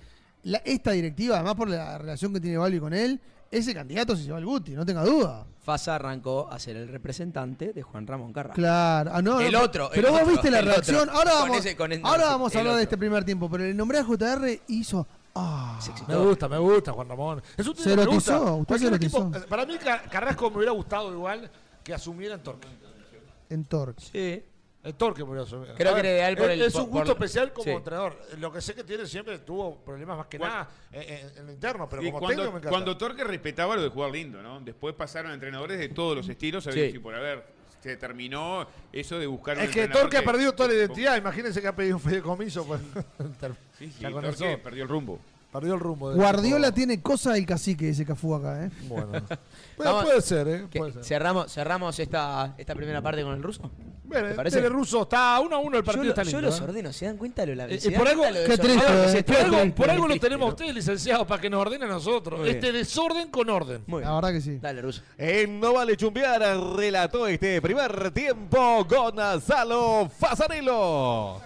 la- 0.43 0.61
esta 0.63 0.91
directiva, 0.91 1.35
además 1.37 1.55
por 1.55 1.67
la 1.69 1.97
relación 1.97 2.31
que 2.31 2.39
tiene 2.39 2.57
Balbi 2.57 2.79
con 2.79 2.93
él, 2.93 3.19
ese 3.51 3.73
candidato 3.73 4.15
se 4.15 4.31
va 4.31 4.37
al 4.37 4.45
Guti, 4.45 4.71
no 4.71 4.85
tenga 4.85 5.03
duda. 5.03 5.45
Fasa 5.63 5.95
arrancó 5.95 6.47
a 6.51 6.59
ser 6.59 6.75
el 6.77 6.87
representante 6.87 7.73
de 7.73 7.81
Juan 7.81 8.05
Ramón 8.05 8.31
Carrasco. 8.31 8.55
Claro. 8.55 9.11
Ah, 9.13 9.21
no, 9.21 9.39
El 9.39 9.51
no, 9.51 9.61
otro, 9.61 9.89
Pero 9.93 10.07
el 10.09 10.11
vos 10.13 10.21
otro, 10.21 10.31
viste 10.33 10.51
la 10.51 10.59
el 10.59 10.65
reacción. 10.65 11.09
otro. 11.09 11.13
Ahora 11.17 11.31
Con 11.31 11.39
vamos, 11.41 11.57
ese- 11.57 11.75
con 11.75 11.91
el- 11.91 12.01
ahora 12.05 12.25
vamos 12.25 12.51
a 12.51 12.53
el 12.53 12.59
hablar 12.59 12.75
de 12.77 12.83
este 12.83 12.97
primer 12.97 13.23
tiempo. 13.25 13.49
Pero 13.49 13.63
el 13.65 13.75
nombre 13.75 13.97
de 13.97 14.03
JR 14.03 14.61
hizo. 14.67 15.07
Ah, 15.33 15.79
Me 16.07 16.15
gusta, 16.17 16.47
me 16.47 16.57
gusta, 16.59 16.91
Juan 16.93 17.09
Ramón. 17.09 17.41
Es 17.57 17.67
un 17.67 17.75
Se 17.75 17.95
gusta. 17.95 18.39
usted 18.51 18.87
erotizó. 18.87 19.31
para 19.49 19.65
mí, 19.65 19.77
Car- 19.77 20.07
Carrasco 20.09 20.49
me 20.51 20.57
hubiera 20.57 20.71
gustado 20.71 21.11
igual 21.11 21.49
que 21.83 21.93
asumiera 21.93 22.35
en 22.35 22.41
Torque. 22.43 22.67
en 23.49 23.65
Torque. 23.65 24.03
Sí. 24.11 24.43
El 24.85 24.93
Torque 24.93 25.23
murió 25.23 25.41
asumir. 25.43 25.73
Creo 25.75 25.91
A 25.91 25.95
que 25.95 26.01
ver, 26.03 26.05
era 26.05 26.15
ideal 26.19 26.37
por 26.37 26.45
es- 26.45 26.51
el- 26.51 26.61
Es 26.61 26.75
un 26.75 26.89
gusto 26.91 27.15
por- 27.15 27.25
especial 27.25 27.51
como 27.51 27.63
sí. 27.63 27.69
entrenador. 27.71 28.17
Lo 28.37 28.51
que 28.51 28.61
sé 28.61 28.75
que 28.75 28.83
tiene 28.83 29.05
siempre 29.07 29.39
tuvo 29.39 29.77
problemas 29.83 30.17
más 30.17 30.27
que 30.27 30.37
Cuando- 30.37 30.55
nada 30.57 30.69
en, 30.91 31.01
en- 31.01 31.37
en 31.39 31.45
lo 31.47 31.51
interno, 31.51 31.89
pero 31.89 32.01
como 32.03 32.19
cuando, 32.19 32.27
técnico 32.29 32.51
me 32.51 32.57
encanta. 32.59 32.69
cuando 32.69 32.97
Torque 32.97 33.23
respetaba 33.23 33.75
lo 33.75 33.81
de 33.81 33.89
jugar 33.89 34.11
lindo, 34.11 34.41
¿no? 34.43 34.61
Después 34.61 34.93
pasaron 34.93 35.31
entrenadores 35.31 35.79
de 35.79 35.89
todos 35.89 36.15
los 36.15 36.29
estilos, 36.29 36.63
Sí. 36.65 36.79
y 36.79 36.99
por 36.99 37.15
haber 37.15 37.43
se 37.81 37.97
terminó 37.97 38.67
eso 38.91 39.19
de 39.19 39.27
buscar 39.27 39.57
un 39.57 39.63
es 39.63 39.69
que 39.71 39.87
Torque 39.87 40.17
ha 40.17 40.23
perdido 40.23 40.53
toda 40.53 40.69
la 40.69 40.75
identidad. 40.75 41.17
Imagínense 41.17 41.61
que 41.61 41.67
ha 41.67 41.75
pedido 41.75 41.95
un 41.97 42.01
fideicomiso. 42.01 42.65
Pues. 42.65 42.81
Sí, 43.77 43.91
sí, 43.91 44.03
Torque 44.03 44.57
perdió 44.57 44.83
el 44.83 44.89
rumbo. 44.89 45.19
Perdió 45.55 45.73
el 45.73 45.79
rumbo. 45.79 46.09
del 46.09 46.17
Guardiola 46.19 46.71
tiene 46.71 47.01
cosa 47.01 47.33
del 47.33 47.45
cacique 47.45 47.89
ese 47.89 48.05
Cafú 48.05 48.35
acá, 48.35 48.65
¿eh? 48.65 48.71
Bueno. 48.87 49.11
Puede, 49.75 49.89
Vamos- 49.89 50.05
puede 50.05 50.21
ser, 50.21 50.47
¿eh? 50.47 50.67
¿Qué? 50.71 50.79
Puede 50.79 50.93
ser. 50.93 51.03
¿Cerramos, 51.03 51.51
cerramos 51.51 51.99
esta, 51.99 52.55
esta 52.57 52.73
primera 52.75 53.01
parte 53.01 53.23
con 53.23 53.33
el 53.33 53.43
ruso? 53.43 53.69
Bueno, 54.05 54.23
¿Te 54.25 54.29
el 54.29 54.35
parece? 54.35 54.57
Tele 54.57 54.69
ruso 54.69 55.01
está 55.01 55.37
1 55.41 55.53
a 55.53 55.59
1 55.59 55.77
el 55.77 55.83
Yo, 55.83 55.85
partido 55.85 56.03
lo- 56.05 56.09
está 56.11 56.23
yo 56.23 56.29
lindo. 56.37 56.41
los 56.47 56.59
¿eh? 56.61 56.63
ordeno, 56.63 56.93
¿se 56.93 57.05
dan 57.07 57.17
cuenta 57.17 57.45
lo 57.45 57.55
la 57.55 57.65
Eh, 57.65 57.79
eh, 57.83 57.91
por 57.91 58.07
algo- 58.07 58.23
lo 58.23 58.31
qué 58.31 58.57
triste, 58.57 58.67
desordenado 58.67 59.03
que 59.03 59.17
eh, 59.17 59.17
es 59.19 59.23
Por 59.25 59.33
esto? 59.35 59.45
algo, 59.45 59.57
Muy 59.57 59.71
por 59.71 59.89
algo 59.89 60.03
lo 60.03 60.09
triste, 60.11 60.27
tenemos 60.27 60.45
a 60.45 60.49
ustedes, 60.51 60.75
licenciados, 60.75 61.27
para 61.27 61.41
que 61.41 61.49
nos 61.49 61.61
ordene 61.61 61.85
a 61.85 61.87
nosotros. 61.89 62.39
Muy 62.39 62.49
Este 62.49 62.71
bien. 62.71 62.73
desorden 62.83 63.29
con 63.31 63.49
orden. 63.49 63.83
Muy 63.87 64.01
La 64.03 64.09
bien. 64.11 64.21
verdad 64.21 64.31
que 64.33 64.41
sí. 64.41 64.57
Dale, 64.59 64.81
ruso. 64.81 65.01
En 65.17 65.59
No 65.59 65.73
Vale 65.73 65.97
Chumbear 65.97 66.41
relató 66.77 67.27
este 67.27 67.61
primer 67.61 68.11
tiempo 68.11 68.85
Gonzalo 68.85 70.09
Fasanelo. 70.17 71.41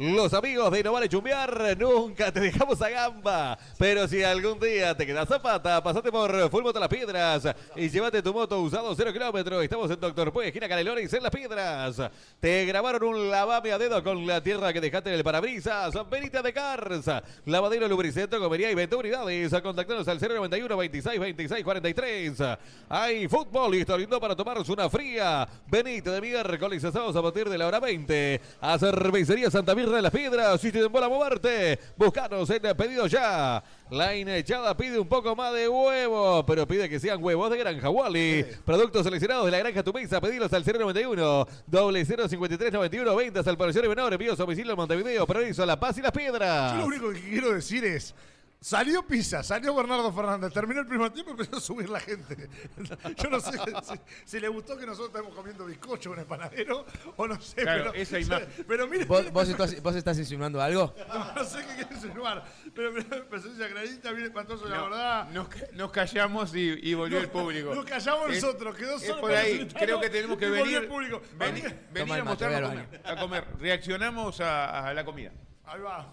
Los 0.00 0.32
amigos 0.32 0.72
de 0.72 0.82
No 0.82 0.94
Vale 0.94 1.10
Chumbear 1.10 1.76
nunca 1.76 2.32
te 2.32 2.40
dejamos 2.40 2.80
a 2.80 2.88
gamba. 2.88 3.58
Pero 3.76 4.08
si 4.08 4.22
algún 4.22 4.58
día 4.58 4.96
te 4.96 5.04
quedas 5.04 5.28
zapata, 5.28 5.82
pasate 5.82 6.10
por 6.10 6.48
Full 6.48 6.62
Moto 6.62 6.80
Las 6.80 6.88
Piedras 6.88 7.54
y 7.76 7.90
llévate 7.90 8.22
tu 8.22 8.32
moto 8.32 8.58
usado 8.62 8.94
0 8.94 9.12
kilómetros. 9.12 9.62
Estamos 9.62 9.90
en 9.90 10.00
Doctor 10.00 10.32
Pues, 10.32 10.46
esquina 10.46 10.70
Canelones, 10.70 11.12
en 11.12 11.22
Las 11.22 11.30
Piedras. 11.30 12.10
Te 12.40 12.64
grabaron 12.64 13.04
un 13.04 13.30
lavame 13.30 13.72
a 13.72 13.78
dedo 13.78 14.02
con 14.02 14.26
la 14.26 14.42
tierra 14.42 14.72
que 14.72 14.80
dejaste 14.80 15.10
en 15.10 15.16
el 15.16 15.22
parabrisas. 15.22 15.92
Benita 16.08 16.40
de 16.40 16.54
Cars. 16.54 17.04
Lavadero, 17.44 17.86
lubricentro, 17.86 18.40
comería 18.40 18.70
y 18.70 18.74
venta 18.74 18.96
unidades. 18.96 19.52
Contactanos 19.62 20.08
al 20.08 20.18
091 20.18 20.78
26 20.78 21.20
26 21.20 21.62
43. 21.62 22.42
Hay 22.88 23.28
fútbol 23.28 23.74
y 23.74 23.80
está 23.80 23.98
lindo 23.98 24.18
para 24.18 24.34
tomarse 24.34 24.72
una 24.72 24.88
fría. 24.88 25.46
Benita 25.66 26.10
de 26.12 26.22
miércoles 26.22 26.82
a 26.84 26.90
sábados 26.90 27.16
a 27.16 27.20
partir 27.20 27.50
de 27.50 27.58
la 27.58 27.66
hora 27.66 27.80
20. 27.80 28.40
A 28.62 28.78
Cervecería 28.78 29.50
Santa 29.50 29.74
Mirra 29.90 29.96
de 29.96 30.02
las 30.02 30.12
Piedras. 30.12 30.60
Si 30.60 30.70
te 30.70 30.80
demora 30.80 31.08
moverte, 31.08 31.78
buscanos 31.96 32.48
en 32.50 32.76
pedido 32.76 33.06
ya. 33.06 33.62
La 33.90 34.14
hinchada 34.14 34.76
pide 34.76 35.00
un 35.00 35.08
poco 35.08 35.34
más 35.34 35.52
de 35.52 35.68
huevo, 35.68 36.46
pero 36.46 36.66
pide 36.66 36.88
que 36.88 37.00
sean 37.00 37.22
huevos 37.22 37.50
de 37.50 37.58
Granja 37.58 37.90
Wally. 37.90 38.46
Productos 38.64 39.02
seleccionados 39.02 39.46
de 39.46 39.50
la 39.50 39.58
Granja 39.58 39.82
Tu 39.82 39.92
Mesa. 39.92 40.20
Pedilos 40.20 40.52
al 40.52 40.64
091 40.64 41.46
0053 41.68 42.72
91 42.72 43.16
ventas 43.16 43.46
al 43.48 43.56
parecer 43.56 43.88
menor. 43.88 44.12
Envíos 44.12 44.38
a 44.38 44.44
domicilio 44.44 44.72
en 44.72 44.76
Montevideo, 44.76 45.26
Progreso, 45.26 45.66
La 45.66 45.78
Paz 45.78 45.98
y 45.98 46.02
Las 46.02 46.12
Piedras. 46.12 46.72
Yo 46.72 46.78
lo 46.78 46.86
único 46.86 47.10
que 47.10 47.20
quiero 47.20 47.52
decir 47.52 47.84
es. 47.84 48.14
Salió 48.62 49.06
Pisa, 49.06 49.42
salió 49.42 49.74
Bernardo 49.74 50.12
Fernández, 50.12 50.52
terminó 50.52 50.80
el 50.82 50.86
primer 50.86 51.10
tiempo 51.12 51.30
y 51.30 51.32
empezó 51.32 51.56
a 51.56 51.60
subir 51.60 51.88
la 51.88 51.98
gente. 51.98 52.46
Yo 53.16 53.30
no 53.30 53.40
sé 53.40 53.52
si, 53.52 54.00
si 54.26 54.38
le 54.38 54.48
gustó 54.48 54.76
que 54.76 54.84
nosotros 54.84 55.08
estemos 55.14 55.34
comiendo 55.34 55.64
bizcocho 55.64 56.12
en 56.12 56.20
el 56.20 56.26
panadero 56.26 56.84
o 57.16 57.26
no 57.26 57.40
sé. 57.40 57.62
Claro, 57.62 57.84
pero, 57.92 57.94
esa 58.02 58.18
imagen. 58.20 58.48
Pero 58.68 58.86
mira, 58.86 59.06
¿Vos, 59.06 59.32
vos 59.32 59.48
estás, 59.48 59.82
vos 59.82 59.96
estás 59.96 60.18
insinuando 60.18 60.60
algo? 60.60 60.94
no, 61.08 61.32
no 61.36 61.44
sé 61.44 61.60
qué 61.66 61.74
quiere 61.76 61.94
insinuar. 61.94 62.44
Pero 62.74 62.92
mira, 62.92 63.24
presencia 63.30 63.66
granita, 63.66 64.12
bien 64.12 64.26
espantoso, 64.26 64.68
la 64.68 64.76
No, 64.76 64.84
verdad. 64.90 65.30
nos, 65.30 65.48
nos 65.72 65.90
callamos 65.90 66.54
y, 66.54 66.78
y 66.82 66.92
volvió 66.92 67.18
el 67.18 67.30
público. 67.30 67.74
Nos 67.74 67.86
callamos 67.86 68.30
Es- 68.30 68.42
nosotros, 68.42 68.76
quedó 68.76 68.96
es 68.96 69.06
solo 69.06 69.22
por 69.22 69.30
para 69.30 69.40
ahí. 69.42 69.66
Creo 69.68 69.98
que 70.02 70.10
tenemos 70.10 70.36
que 70.36 70.50
venir. 70.50 70.76
el 70.76 70.86
público. 70.86 71.22
Vení, 71.38 71.62
venir 71.92 72.12
a 72.20 72.24
mostrarnos 72.24 72.72
a 73.04 73.16
comer. 73.16 73.46
Reaccionamos 73.58 74.38
a, 74.42 74.86
a 74.86 74.92
la 74.92 75.02
comida. 75.02 75.32
Ahí 75.64 75.80
va. 75.80 76.12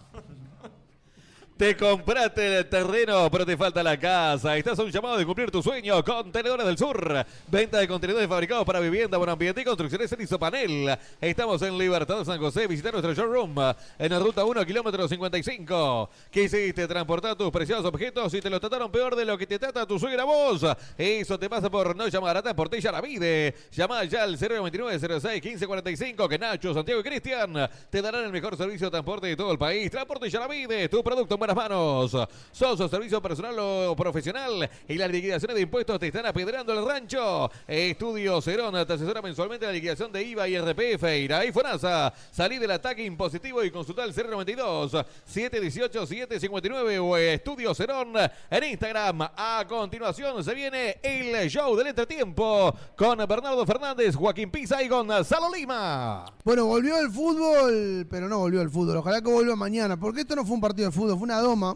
Te 1.58 1.76
compraste 1.76 2.60
el 2.60 2.70
terreno, 2.70 3.32
pero 3.32 3.44
te 3.44 3.58
falta 3.58 3.82
la 3.82 3.98
casa. 3.98 4.56
Estás 4.56 4.78
a 4.78 4.84
un 4.84 4.92
llamado 4.92 5.18
de 5.18 5.26
cumplir 5.26 5.50
tu 5.50 5.64
sueño. 5.64 6.04
Contenedores 6.04 6.68
del 6.68 6.78
Sur. 6.78 7.26
Venta 7.48 7.80
de 7.80 7.88
contenedores 7.88 8.28
fabricados 8.28 8.64
para 8.64 8.80
vivienda, 8.80 9.18
buen 9.18 9.32
ambiente 9.32 9.62
y 9.62 9.64
construcciones 9.64 10.12
en 10.12 10.22
Isopanel. 10.22 10.96
Estamos 11.20 11.60
en 11.64 11.76
Libertad 11.76 12.24
San 12.26 12.38
José. 12.38 12.68
Visita 12.68 12.92
nuestro 12.92 13.12
showroom 13.16 13.56
en 13.98 14.12
la 14.12 14.20
ruta 14.20 14.46
1, 14.46 14.64
kilómetro 14.68 15.08
55. 15.08 16.12
¿Qué 16.30 16.44
hiciste? 16.44 16.88
Transportar 16.88 17.36
tus 17.36 17.50
preciados 17.50 17.86
objetos 17.86 18.32
y 18.36 18.40
te 18.40 18.52
los 18.52 18.60
trataron 18.60 18.92
peor 18.92 19.16
de 19.16 19.26
lo 19.26 19.36
que 19.36 19.48
te 19.48 19.58
trata 19.58 19.88
tu 19.88 19.98
suegra 19.98 20.26
vos. 20.26 20.64
Eso 20.96 21.40
te 21.40 21.50
pasa 21.50 21.72
por 21.72 21.96
no 21.96 22.08
llamar 22.08 22.38
a 22.38 22.44
Transporte 22.44 22.80
Yaravide. 22.80 23.56
Llama 23.72 24.04
ya 24.04 24.22
al 24.22 24.38
099 24.38 25.00
06 25.00 25.44
1545 25.44 26.30
que 26.30 26.38
Nacho, 26.38 26.72
Santiago 26.72 27.00
y 27.00 27.04
Cristian 27.04 27.68
te 27.90 28.00
darán 28.00 28.26
el 28.26 28.32
mejor 28.32 28.56
servicio 28.56 28.86
de 28.88 28.92
transporte 28.92 29.26
de 29.26 29.36
todo 29.36 29.52
el 29.52 29.58
país. 29.58 29.90
Transporte 29.90 30.30
Yaravide, 30.30 30.88
tu 30.88 31.04
producto 31.04 31.34
en 31.34 31.47
buenas 31.48 31.70
manos. 31.70 32.28
Sos 32.52 32.92
servicio 32.92 33.22
personal 33.22 33.56
o 33.58 33.96
profesional 33.96 34.70
y 34.88 34.96
las 34.96 35.10
liquidaciones 35.10 35.56
de 35.56 35.62
impuestos 35.62 35.98
te 36.00 36.08
están 36.08 36.26
apedrando 36.26 36.74
el 36.74 36.86
rancho. 36.86 37.50
Estudio 37.66 38.42
Cerón 38.42 38.74
te 38.86 38.94
asesora 38.94 39.22
mensualmente 39.22 39.66
la 39.66 39.72
liquidación 39.72 40.12
de 40.12 40.24
IVA 40.24 40.48
y 40.50 40.60
RPF. 40.60 41.04
Irá 41.04 41.46
y 41.46 41.54
FONASA. 41.54 42.14
Salí 42.32 42.58
del 42.58 42.72
ataque 42.72 43.06
impositivo 43.06 43.64
y 43.64 43.72
consulta 43.72 44.04
el 44.04 44.14
092 44.14 44.92
718 45.26 46.06
759 46.06 47.00
o 47.00 47.16
Estudio 47.16 47.74
Cerón 47.74 48.14
en 48.50 48.64
Instagram. 48.64 49.22
A 49.22 49.64
continuación 49.68 50.44
se 50.44 50.54
viene 50.54 50.98
el 51.02 51.50
show 51.50 51.78
del 51.78 51.88
entretiempo 51.88 52.74
con 52.98 53.18
Bernardo 53.20 53.66
Fernández, 53.66 54.16
Joaquín 54.16 54.52
Pisa 54.52 54.84
y 54.84 54.90
Gonzalo 54.90 55.54
Lima. 55.54 56.26
Bueno, 56.44 56.66
volvió 56.66 57.00
el 57.00 57.10
fútbol, 57.10 58.06
pero 58.10 58.28
no 58.28 58.40
volvió 58.40 58.62
el 58.62 58.70
fútbol. 58.70 58.98
Ojalá 58.98 59.22
que 59.22 59.32
vuelva 59.32 59.56
mañana, 59.56 59.98
porque 59.98 60.22
esto 60.22 60.36
no 60.36 60.46
fue 60.46 60.56
un 60.56 60.62
partido 60.62 60.90
de 60.90 60.92
fútbol, 60.92 61.18
fue 61.18 61.24
una 61.24 61.37
doma. 61.40 61.76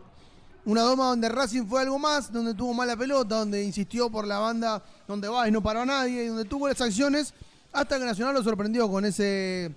Una 0.64 0.82
doma 0.82 1.06
donde 1.06 1.28
Racing 1.28 1.66
fue 1.66 1.82
algo 1.82 1.98
más, 1.98 2.32
donde 2.32 2.54
tuvo 2.54 2.74
mala 2.74 2.96
pelota, 2.96 3.38
donde 3.38 3.64
insistió 3.64 4.10
por 4.10 4.28
la 4.28 4.40
banda, 4.40 4.84
donde 5.08 5.28
va 5.28 5.48
y 5.48 5.52
no 5.52 5.62
paró 5.64 5.82
a 5.82 5.86
nadie, 5.86 6.26
y 6.26 6.28
donde 6.28 6.46
tuvo 6.46 6.68
las 6.68 6.80
acciones, 6.80 7.34
hasta 7.74 7.98
que 7.98 8.06
Nacional 8.06 8.36
lo 8.36 8.44
sorprendió 8.44 8.90
con 8.90 9.06
ese 9.06 9.74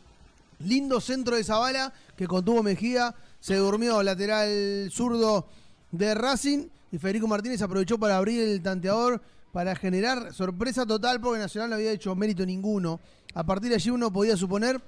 lindo 0.58 1.00
centro 1.00 1.36
de 1.36 1.44
Zabala 1.44 1.92
que 2.16 2.26
contuvo 2.26 2.62
Mejía, 2.62 3.14
se 3.40 3.56
durmió 3.56 4.02
lateral 4.02 4.90
zurdo 4.90 5.46
de 5.90 6.14
Racing 6.14 6.66
y 6.92 6.98
Federico 6.98 7.26
Martínez 7.26 7.62
aprovechó 7.62 7.98
para 7.98 8.16
abrir 8.16 8.42
el 8.42 8.62
tanteador 8.62 9.20
para 9.52 9.76
generar 9.76 10.34
sorpresa 10.34 10.84
total 10.84 11.20
porque 11.20 11.38
Nacional 11.38 11.70
no 11.70 11.76
había 11.76 11.92
hecho 11.92 12.14
mérito 12.14 12.44
ninguno. 12.44 13.00
A 13.34 13.44
partir 13.44 13.70
de 13.70 13.76
allí 13.76 13.90
uno 13.90 14.12
podía 14.12 14.36
suponer 14.36 14.80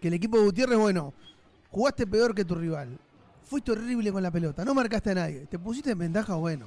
que 0.00 0.08
el 0.08 0.14
equipo 0.14 0.38
de 0.38 0.44
Gutiérrez, 0.44 0.78
bueno, 0.78 1.12
jugaste 1.70 2.06
peor 2.06 2.34
que 2.34 2.44
tu 2.44 2.54
rival. 2.54 2.98
Fuiste 3.48 3.72
horrible 3.72 4.12
con 4.12 4.22
la 4.22 4.30
pelota, 4.30 4.64
no 4.64 4.74
marcaste 4.74 5.10
a 5.10 5.14
nadie. 5.14 5.46
Te 5.50 5.58
pusiste 5.58 5.90
en 5.92 5.98
ventaja, 5.98 6.34
bueno. 6.34 6.66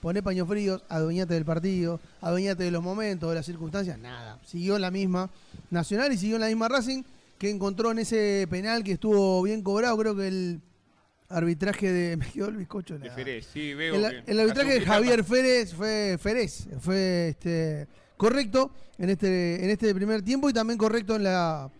Poné 0.00 0.22
paños 0.22 0.46
fríos, 0.48 0.82
adueñate 0.88 1.34
del 1.34 1.44
partido, 1.44 2.00
adueñate 2.20 2.64
de 2.64 2.70
los 2.70 2.82
momentos, 2.82 3.28
de 3.28 3.34
las 3.34 3.44
circunstancias, 3.46 3.98
nada. 3.98 4.38
Siguió 4.46 4.76
en 4.76 4.82
la 4.82 4.90
misma 4.90 5.30
Nacional 5.70 6.12
y 6.12 6.16
siguió 6.18 6.36
en 6.36 6.42
la 6.42 6.46
misma 6.48 6.68
Racing 6.68 7.02
que 7.38 7.50
encontró 7.50 7.90
en 7.90 7.98
ese 7.98 8.46
penal 8.48 8.84
que 8.84 8.92
estuvo 8.92 9.42
bien 9.42 9.62
cobrado. 9.62 9.96
Creo 9.98 10.14
que 10.16 10.28
el 10.28 10.60
arbitraje 11.28 11.92
de. 11.92 12.16
Me 12.18 12.26
quedó 12.30 12.48
el 12.48 12.56
bizcocho. 12.56 12.98
De 12.98 13.08
la- 13.08 13.14
Ferez, 13.14 13.46
sí, 13.52 13.74
veo. 13.74 13.94
el, 13.94 14.24
que- 14.24 14.30
el 14.30 14.40
arbitraje 14.40 14.74
de 14.74 14.80
Javier 14.82 15.24
Férez 15.24 15.74
fue 15.74 16.16
Férez, 16.20 16.68
fue 16.80 17.28
este, 17.30 17.88
correcto 18.16 18.70
en 18.98 19.10
este, 19.10 19.64
en 19.64 19.70
este 19.70 19.94
primer 19.94 20.22
tiempo 20.22 20.48
y 20.48 20.52
también 20.52 20.78
correcto 20.78 21.16
en 21.16 21.24
la 21.24 21.70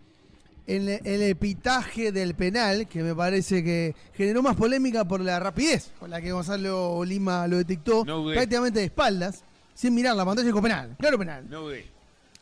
en 0.67 0.89
el, 0.89 1.21
epitaje 1.21 2.11
del 2.11 2.35
penal, 2.35 2.87
que 2.87 3.01
me 3.01 3.15
parece 3.15 3.63
que 3.63 3.95
generó 4.13 4.41
más 4.43 4.55
polémica 4.55 5.05
por 5.05 5.21
la 5.21 5.39
rapidez 5.39 5.91
con 5.99 6.09
la 6.09 6.21
que 6.21 6.31
Gonzalo 6.31 7.03
Lima 7.05 7.47
lo 7.47 7.57
detectó, 7.57 8.03
No 8.05 8.25
prácticamente 8.25 8.79
de 8.79 8.85
espaldas, 8.85 9.43
sin 9.73 9.95
mirar 9.95 10.15
la 10.15 10.25
pantalla, 10.25 10.45
dijo 10.45 10.61
penal, 10.61 10.95
claro 10.99 11.17
penal. 11.17 11.45
No 11.49 11.61
dudé. 11.61 11.85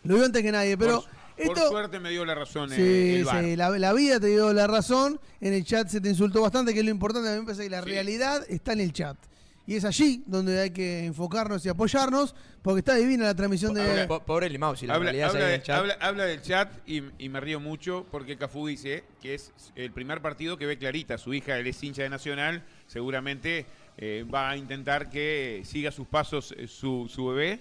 Lo 0.04 0.16
vio 0.16 0.26
antes 0.26 0.42
que 0.42 0.52
nadie, 0.52 0.78
pero 0.78 1.02
por, 1.02 1.10
esto... 1.38 1.54
por 1.54 1.70
suerte 1.70 2.00
me 2.00 2.10
dio 2.10 2.26
la 2.26 2.34
razón 2.36 2.70
Sí, 2.70 3.16
el 3.16 3.28
sí, 3.28 3.56
la, 3.56 3.70
la 3.72 3.94
vida 3.94 4.20
te 4.20 4.28
dio 4.28 4.54
la 4.54 4.68
razón. 4.68 5.20
En 5.42 5.54
el 5.54 5.64
chat 5.64 5.88
se 5.88 6.02
te 6.02 6.10
insultó 6.10 6.42
bastante, 6.42 6.74
que 6.74 6.80
es 6.80 6.86
lo 6.86 6.92
importante. 6.92 7.30
A 7.30 7.34
mí 7.34 7.40
me 7.40 7.46
parece 7.46 7.64
que 7.64 7.70
la 7.70 7.84
Sí. 7.84 7.90
realidad 7.90 8.46
está 8.50 8.74
en 8.74 8.80
el 8.82 8.94
chat. 8.94 9.18
Y 9.68 9.76
es 9.76 9.84
allí 9.86 10.24
donde 10.28 10.60
hay 10.62 10.70
que 10.70 11.06
enfocarnos 11.06 11.66
y 11.66 11.70
apoyarnos, 11.70 12.36
porque 12.62 12.80
está 12.80 12.94
divina 12.96 13.24
la 13.26 13.34
transmisión 13.36 13.74
de. 13.74 14.06
Po- 14.08 14.20
Pobre 14.24 14.48
Limao, 14.50 14.76
si 14.76 14.86
la 14.86 14.94
Habla, 14.94 15.06
realidad 15.12 15.30
habla 15.30 15.40
se 15.40 15.46
ve 15.46 15.46
en 15.46 15.50
de- 15.50 15.56
el 15.56 15.64
chat. 15.64 15.78
habla- 15.80 15.98
habla 16.02 16.26
del 16.26 16.42
chat 16.44 16.72
y, 16.88 17.04
y 17.18 17.30
me 17.30 17.40
río 17.40 17.60
mucho 17.60 18.06
porque 18.12 18.38
Cafú 18.38 18.68
dice 18.68 19.04
que 19.22 19.34
es 19.34 19.52
el 19.76 19.92
primer 19.92 20.22
partido 20.22 20.58
que 20.58 20.66
ve 20.68 20.78
Clarita. 20.78 21.18
Su 21.18 21.34
hija, 21.34 21.58
él 21.58 21.66
es 21.66 21.82
hincha 21.84 22.04
de 22.04 22.10
Nacional, 22.10 22.64
seguramente 22.86 23.66
eh, 23.98 24.24
va 24.32 24.52
a 24.52 24.58
intentar 24.58 25.10
que 25.10 25.64
siga 25.66 25.92
sus 25.92 26.06
pasos 26.08 26.54
eh, 26.58 26.68
su, 26.68 27.10
su 27.10 27.26
bebé. 27.28 27.60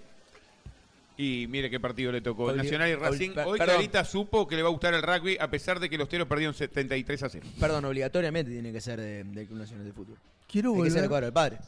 Y 1.17 1.47
mire 1.49 1.71
qué 1.71 1.79
partido 1.79 2.11
le 2.11 2.21
tocó. 2.21 2.53
Nacional 2.53 2.91
y 2.91 2.97
Racing. 2.97 3.31
Hoy 3.47 3.59
perdón. 3.59 3.77
Clarita 3.77 4.05
supo 4.05 4.49
que 4.49 4.57
le 4.57 4.63
va 4.63 4.69
a 4.69 4.73
gustar 4.73 4.95
el 4.95 5.03
rugby 5.03 5.37
a 5.41 5.49
pesar 5.49 5.79
de 5.79 5.89
que 5.89 5.97
los 5.97 6.09
teros 6.09 6.27
perdieron 6.27 6.55
73 6.55 7.23
a 7.23 7.29
0. 7.29 7.47
Perdón, 7.61 7.85
obligatoriamente 7.85 8.51
tiene 8.51 8.73
que 8.73 8.81
ser 8.81 9.01
de- 9.01 9.23
del 9.23 9.47
Club 9.47 9.61
Nacional 9.61 9.87
de 9.87 9.93
Fútbol. 9.93 10.17
Quiero 10.49 10.75
Hay 10.75 10.83
que 10.83 10.91
ser 10.91 11.05
el 11.05 11.09
volver, 11.09 11.09
cuadro 11.09 11.27
del 11.27 11.33
padre. 11.33 11.59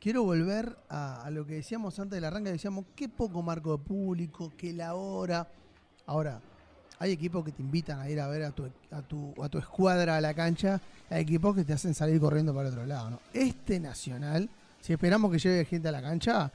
Quiero 0.00 0.22
volver 0.22 0.76
a, 0.88 1.28
lo 1.30 1.46
que 1.46 1.54
decíamos 1.54 1.98
antes 1.98 2.16
del 2.16 2.24
arranque. 2.24 2.52
Decíamos, 2.52 2.86
qué 2.94 3.08
poco 3.08 3.42
marco 3.42 3.76
de 3.76 3.84
público, 3.84 4.52
que 4.56 4.72
la 4.72 4.94
hora. 4.94 5.48
Ahora, 6.06 6.40
hay 6.98 7.12
equipos 7.12 7.44
que 7.44 7.52
te 7.52 7.62
invitan 7.62 8.00
a 8.00 8.08
ir 8.08 8.20
a 8.20 8.28
ver 8.28 8.44
a 8.44 8.50
tu, 8.52 8.70
a 8.90 9.02
tu, 9.02 9.34
a 9.42 9.48
tu 9.48 9.58
escuadra 9.58 10.16
a 10.16 10.20
la 10.20 10.34
cancha, 10.34 10.80
hay 11.10 11.22
equipos 11.22 11.54
que 11.54 11.64
te 11.64 11.72
hacen 11.72 11.94
salir 11.94 12.20
corriendo 12.20 12.54
para 12.54 12.68
el 12.68 12.74
otro 12.74 12.86
lado. 12.86 13.10
¿no? 13.10 13.20
Este 13.32 13.78
Nacional, 13.80 14.48
si 14.80 14.92
esperamos 14.92 15.30
que 15.30 15.38
llegue 15.38 15.64
gente 15.64 15.88
a 15.88 15.92
la 15.92 16.00
cancha, 16.00 16.50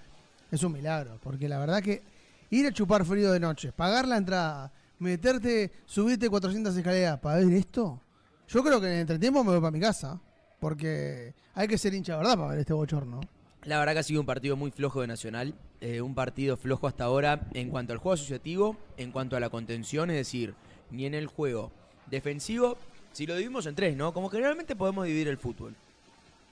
es 0.49 0.63
un 0.63 0.71
milagro, 0.73 1.19
porque 1.21 1.47
la 1.47 1.59
verdad 1.59 1.81
que 1.81 2.01
ir 2.49 2.65
a 2.65 2.71
chupar 2.71 3.05
frío 3.05 3.31
de 3.31 3.39
noche, 3.39 3.71
pagar 3.71 4.07
la 4.07 4.17
entrada, 4.17 4.71
meterte, 4.99 5.71
subirte 5.85 6.29
400 6.29 6.75
escaleras 6.75 7.19
para 7.19 7.37
ver 7.37 7.53
esto, 7.53 8.01
yo 8.47 8.63
creo 8.63 8.81
que 8.81 8.87
en 8.87 8.93
el 8.93 8.99
entretiempo 9.01 9.43
me 9.43 9.51
voy 9.51 9.61
para 9.61 9.71
mi 9.71 9.79
casa, 9.79 10.19
porque 10.61 11.33
hay 11.55 11.67
que 11.67 11.77
ser 11.77 11.93
hincha, 11.93 12.15
¿verdad?, 12.15 12.35
para 12.37 12.49
ver 12.49 12.59
este 12.59 12.73
bochorno. 12.73 13.19
La 13.63 13.79
verdad 13.79 13.93
que 13.93 13.99
ha 13.99 14.03
sido 14.03 14.21
un 14.21 14.27
partido 14.27 14.55
muy 14.55 14.71
flojo 14.71 15.01
de 15.01 15.07
Nacional, 15.07 15.55
eh, 15.81 16.01
un 16.01 16.15
partido 16.15 16.55
flojo 16.55 16.87
hasta 16.87 17.03
ahora 17.03 17.47
en 17.53 17.69
cuanto 17.69 17.93
al 17.93 17.99
juego 17.99 18.13
asociativo, 18.13 18.77
en 18.97 19.11
cuanto 19.11 19.35
a 19.35 19.39
la 19.39 19.49
contención, 19.49 20.11
es 20.11 20.17
decir, 20.17 20.53
ni 20.91 21.05
en 21.05 21.15
el 21.15 21.25
juego 21.25 21.71
defensivo, 22.11 22.77
si 23.11 23.25
lo 23.25 23.33
dividimos 23.33 23.65
en 23.65 23.73
tres, 23.75 23.97
¿no? 23.97 24.13
Como 24.13 24.29
generalmente 24.29 24.75
podemos 24.75 25.05
dividir 25.05 25.27
el 25.27 25.37
fútbol. 25.37 25.75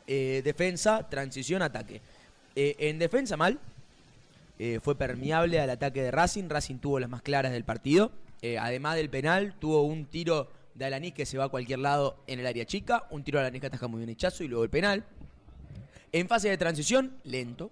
Eh, 0.08 0.42
defensa, 0.44 1.08
transición, 1.08 1.62
ataque. 1.62 2.02
Eh, 2.56 2.76
en 2.80 2.98
defensa 2.98 3.38
mal, 3.38 3.60
eh, 4.58 4.80
fue 4.82 4.96
permeable 4.96 5.60
al 5.60 5.70
ataque 5.70 6.02
de 6.02 6.10
Racing, 6.10 6.50
Racing 6.50 6.80
tuvo 6.80 7.00
las 7.00 7.12
más 7.12 7.22
claras 7.22 7.52
del 7.52 7.64
partido, 7.64 8.12
además 8.60 8.96
del 8.96 9.10
penal, 9.10 9.54
tuvo 9.60 9.84
un 9.84 10.06
tiro 10.06 10.50
de 10.80 10.86
Alanis 10.86 11.14
que 11.14 11.26
se 11.26 11.38
va 11.38 11.44
a 11.44 11.50
cualquier 11.50 11.80
lado 11.80 12.16
en 12.26 12.40
el 12.40 12.48
área 12.48 12.66
chica, 12.66 13.06
un 13.12 13.24
tiro 13.24 13.38
de 13.38 13.46
Alanis 13.46 13.62
que 13.62 13.68
ataja 13.68 13.88
muy 13.88 14.00
bien 14.00 14.10
hechazo 14.10 14.44
y 14.44 14.48
luego 14.48 14.64
el 14.64 14.70
penal. 14.70 15.04
En 16.14 16.28
fase 16.28 16.50
de 16.50 16.58
transición, 16.58 17.18
lento, 17.26 17.70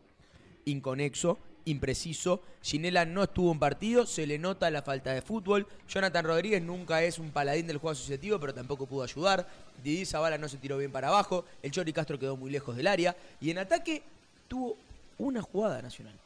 inconexo, 0.65 1.39
impreciso. 1.63 2.41
Ginela 2.61 3.05
no 3.05 3.23
estuvo 3.23 3.51
en 3.51 3.59
partido, 3.59 4.05
se 4.05 4.27
le 4.27 4.37
nota 4.37 4.69
la 4.69 4.81
falta 4.81 5.13
de 5.13 5.21
fútbol. 5.21 5.67
Jonathan 5.87 6.25
Rodríguez 6.25 6.61
nunca 6.61 7.01
es 7.01 7.17
un 7.17 7.31
paladín 7.31 7.65
del 7.65 7.77
juego 7.77 7.93
asociativo, 7.93 8.39
pero 8.39 8.53
tampoco 8.53 8.85
pudo 8.85 9.03
ayudar. 9.03 9.47
Didi 9.81 10.05
Zavala 10.05 10.37
no 10.37 10.49
se 10.49 10.57
tiró 10.57 10.77
bien 10.77 10.91
para 10.91 11.07
abajo. 11.07 11.45
El 11.63 11.71
Chori 11.71 11.93
Castro 11.93 12.19
quedó 12.19 12.35
muy 12.35 12.51
lejos 12.51 12.75
del 12.75 12.87
área. 12.87 13.15
Y 13.39 13.51
en 13.51 13.59
ataque 13.59 14.03
tuvo 14.49 14.75
una 15.17 15.41
jugada 15.41 15.81
nacional. 15.81 16.19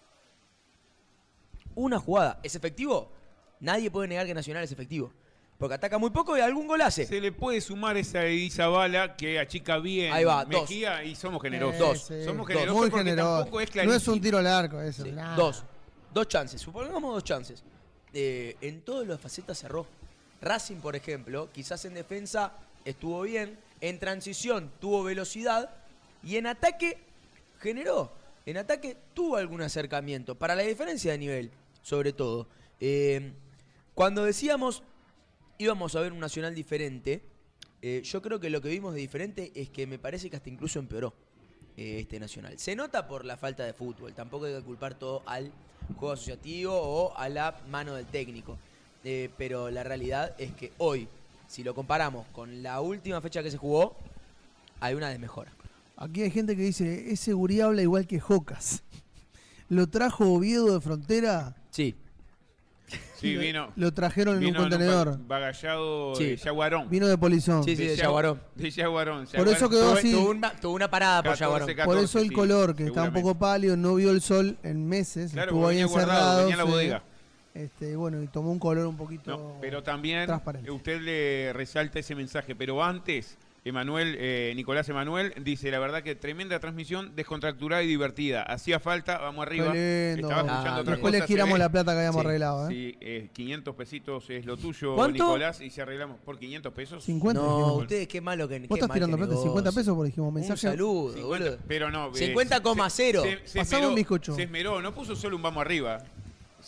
Una 1.75 1.99
jugada. 1.99 2.39
¿Es 2.41 2.55
efectivo? 2.55 3.09
Nadie 3.59 3.91
puede 3.91 4.07
negar 4.07 4.25
que 4.25 4.33
Nacional 4.33 4.63
es 4.63 4.71
efectivo. 4.71 5.13
Porque 5.61 5.75
ataca 5.75 5.99
muy 5.99 6.09
poco 6.09 6.35
y 6.35 6.41
algún 6.41 6.65
gol 6.65 6.81
hace. 6.81 7.05
Se 7.05 7.21
le 7.21 7.31
puede 7.31 7.61
sumar 7.61 7.95
esa 7.95 8.25
Izabala 8.27 9.15
que 9.15 9.37
achica 9.37 9.77
bien 9.77 10.11
Ahí 10.11 10.23
va, 10.23 10.43
dos. 10.43 10.71
Y 10.71 11.13
somos 11.13 11.39
generosos. 11.39 11.77
Dos. 11.77 11.99
Sí, 12.07 12.25
Somos 12.25 12.47
generosos 12.47 12.75
Muy 12.75 12.89
porque 12.89 13.11
generoso. 13.11 13.35
tampoco 13.37 13.61
es 13.61 13.67
no 13.69 13.73
clarísimo. 13.73 13.97
es 13.97 14.07
un 14.07 14.21
tiro 14.21 14.37
al 14.39 14.47
arco 14.47 14.81
eso. 14.81 15.03
Sí. 15.03 15.11
Dos. 15.37 15.63
Dos 16.11 16.27
chances. 16.27 16.59
Supongamos 16.59 17.13
dos 17.13 17.23
chances. 17.23 17.63
Eh, 18.11 18.57
en 18.59 18.81
todas 18.81 19.07
las 19.07 19.19
facetas 19.19 19.59
cerró. 19.59 19.85
Racing, 20.41 20.77
por 20.77 20.95
ejemplo, 20.95 21.47
quizás 21.53 21.85
en 21.85 21.93
defensa 21.93 22.53
estuvo 22.83 23.21
bien. 23.21 23.59
En 23.81 23.99
transición 23.99 24.71
tuvo 24.79 25.03
velocidad. 25.03 25.69
Y 26.23 26.37
en 26.37 26.47
ataque 26.47 26.97
generó. 27.59 28.11
En 28.47 28.57
ataque 28.57 28.97
tuvo 29.13 29.35
algún 29.35 29.61
acercamiento. 29.61 30.33
Para 30.33 30.55
la 30.55 30.63
diferencia 30.63 31.11
de 31.11 31.19
nivel, 31.19 31.51
sobre 31.83 32.13
todo. 32.13 32.47
Eh, 32.79 33.31
cuando 33.93 34.23
decíamos 34.23 34.81
íbamos 35.61 35.95
a 35.95 36.01
ver 36.01 36.11
un 36.11 36.19
Nacional 36.19 36.55
diferente, 36.55 37.21
eh, 37.81 38.01
yo 38.03 38.21
creo 38.21 38.39
que 38.39 38.49
lo 38.49 38.61
que 38.61 38.69
vimos 38.69 38.93
de 38.93 38.99
diferente 38.99 39.51
es 39.55 39.69
que 39.69 39.85
me 39.85 39.99
parece 39.99 40.29
que 40.29 40.35
hasta 40.35 40.49
incluso 40.49 40.79
empeoró 40.79 41.13
eh, 41.77 41.99
este 41.99 42.19
Nacional. 42.19 42.57
Se 42.57 42.75
nota 42.75 43.07
por 43.07 43.25
la 43.25 43.37
falta 43.37 43.63
de 43.63 43.73
fútbol, 43.73 44.13
tampoco 44.13 44.45
hay 44.45 44.55
que 44.55 44.61
culpar 44.61 44.95
todo 44.95 45.21
al 45.25 45.51
juego 45.95 46.13
asociativo 46.13 46.73
o 46.73 47.15
a 47.15 47.29
la 47.29 47.61
mano 47.69 47.93
del 47.93 48.07
técnico. 48.07 48.57
Eh, 49.03 49.29
pero 49.37 49.69
la 49.71 49.83
realidad 49.83 50.35
es 50.37 50.51
que 50.53 50.71
hoy, 50.77 51.07
si 51.47 51.63
lo 51.63 51.73
comparamos 51.75 52.25
con 52.33 52.63
la 52.63 52.81
última 52.81 53.21
fecha 53.21 53.43
que 53.43 53.51
se 53.51 53.57
jugó, 53.57 53.95
hay 54.79 54.95
una 54.95 55.09
desmejora. 55.09 55.51
Aquí 55.95 56.23
hay 56.23 56.31
gente 56.31 56.55
que 56.55 56.63
dice, 56.63 57.11
ese 57.11 57.33
Gurí 57.33 57.61
habla 57.61 57.83
igual 57.83 58.07
que 58.07 58.19
Jocas. 58.19 58.83
Lo 59.69 59.87
trajo 59.87 60.25
Oviedo 60.33 60.73
de 60.73 60.81
Frontera, 60.81 61.55
Sí, 61.69 61.95
Sí, 63.15 63.37
vino. 63.37 63.71
lo 63.75 63.93
trajeron 63.93 64.35
en 64.35 64.39
vino 64.41 64.59
un 64.59 64.65
en 64.65 64.69
contenedor. 64.71 65.17
ba- 65.19 65.39
bagallado 65.39 66.15
Sí. 66.15 66.25
de 66.25 66.37
Yaguarón. 66.37 66.89
Vino 66.89 67.07
de 67.07 67.17
Polizón. 67.17 67.63
Sí, 67.63 67.75
sí, 67.75 67.83
de 67.87 67.95
Yagua- 67.95 68.01
Yaguarón. 68.03 68.41
De 68.55 68.69
Yaguarón. 68.71 69.27
Por 69.35 69.47
eso 69.47 69.69
quedó 69.69 69.81
tuvo, 69.89 69.93
así. 69.99 70.11
tuvo 70.11 70.29
una, 70.31 70.51
tuvo 70.59 70.73
una 70.73 70.89
parada 70.89 71.17
por 71.23 71.31
14, 71.31 71.43
Yaguarón. 71.43 71.67
14, 71.67 71.85
Por 71.85 71.97
eso 72.03 72.19
el 72.19 72.29
sí, 72.29 72.33
color, 72.35 72.75
que 72.75 72.83
está 72.83 73.01
un 73.01 73.07
seguramente. 73.07 73.21
poco 73.21 73.39
pálido, 73.39 73.77
no 73.77 73.95
vio 73.95 74.11
el 74.11 74.21
sol 74.21 74.57
en 74.63 74.87
meses, 74.87 75.31
Claro, 75.33 75.49
estuvo 75.49 75.61
porque 75.63 75.75
ahí 75.77 75.83
venía 75.83 75.91
guardado, 75.93 76.19
encerrado. 76.19 76.37
venía 76.39 76.53
en 76.53 76.57
la 76.59 76.65
sí. 76.65 76.71
bodega. 76.71 77.03
Este, 77.53 77.95
bueno, 77.97 78.23
y 78.23 78.27
tomó 78.27 78.51
un 78.51 78.59
color 78.59 78.85
un 78.87 78.95
poquito 78.95 79.31
No, 79.31 79.57
pero 79.59 79.83
también 79.83 80.25
transparente. 80.25 80.71
usted 80.71 81.01
le 81.01 81.51
resalta 81.53 81.99
ese 81.99 82.15
mensaje. 82.15 82.55
Pero 82.55 82.81
antes, 82.83 83.37
Emanuel, 83.63 84.15
eh, 84.19 84.53
Nicolás 84.55 84.89
Emanuel 84.89 85.35
dice, 85.43 85.69
la 85.69 85.77
verdad 85.77 86.01
que 86.01 86.15
tremenda 86.15 86.59
transmisión, 86.59 87.15
descontracturada 87.15 87.83
y 87.83 87.87
divertida. 87.87 88.41
Hacía 88.41 88.79
falta, 88.79 89.19
vamos 89.19 89.45
arriba. 89.45 89.71
Qué 89.71 90.13
lindo. 90.15 90.29
Estaba 90.29 90.41
escuchando 90.47 90.69
Ah, 90.77 90.81
otra 90.81 90.91
Después 90.93 91.11
cosa, 91.13 91.21
le 91.21 91.27
giramos 91.27 91.53
ve. 91.53 91.59
la 91.59 91.69
plata 91.71 91.91
que 91.91 91.97
habíamos 91.99 92.21
Sí, 92.21 92.27
arreglado, 92.27 92.69
¿eh? 92.69 92.73
Sí, 92.73 92.97
eh, 93.01 93.29
500 93.33 93.75
pesitos 93.75 94.29
es 94.31 94.45
lo 94.47 94.57
tuyo, 94.57 94.95
¿Cuánto? 94.95 95.25
Nicolás, 95.25 95.61
y 95.61 95.69
si 95.69 95.79
arreglamos 95.79 96.17
por 96.21 96.39
500 96.39 96.73
pesos. 96.73 97.03
50 97.03 97.39
No, 97.39 97.73
ustedes 97.75 98.07
qué 98.07 98.19
malo 98.19 98.47
que 98.47 98.57
Vos 98.61 98.67
qué 98.67 98.73
estás 98.73 98.89
mal 98.89 98.95
tirando 98.95 99.17
plata, 99.17 99.33
50 99.33 99.61
negocio. 99.61 99.79
pesos 99.79 99.95
por 99.95 100.05
dijimos 100.07 100.27
Un 100.29 100.33
mensaje. 100.33 100.59
saludo, 100.61 101.13
50, 101.13 101.45
boludo. 101.45 101.57
pero 101.67 101.91
no. 101.91 102.07
eh, 102.15 102.33
50,0 102.33 103.21
se- 103.21 103.29
se- 103.41 103.47
se 103.47 103.59
Pasame 103.59 103.85
un 103.87 103.93
bizcocho. 103.95 104.33
Se 104.33 104.41
esmeró, 104.41 104.81
no 104.81 104.91
puso 104.95 105.15
solo 105.15 105.35
un 105.35 105.43
vamos 105.43 105.61
arriba. 105.61 106.03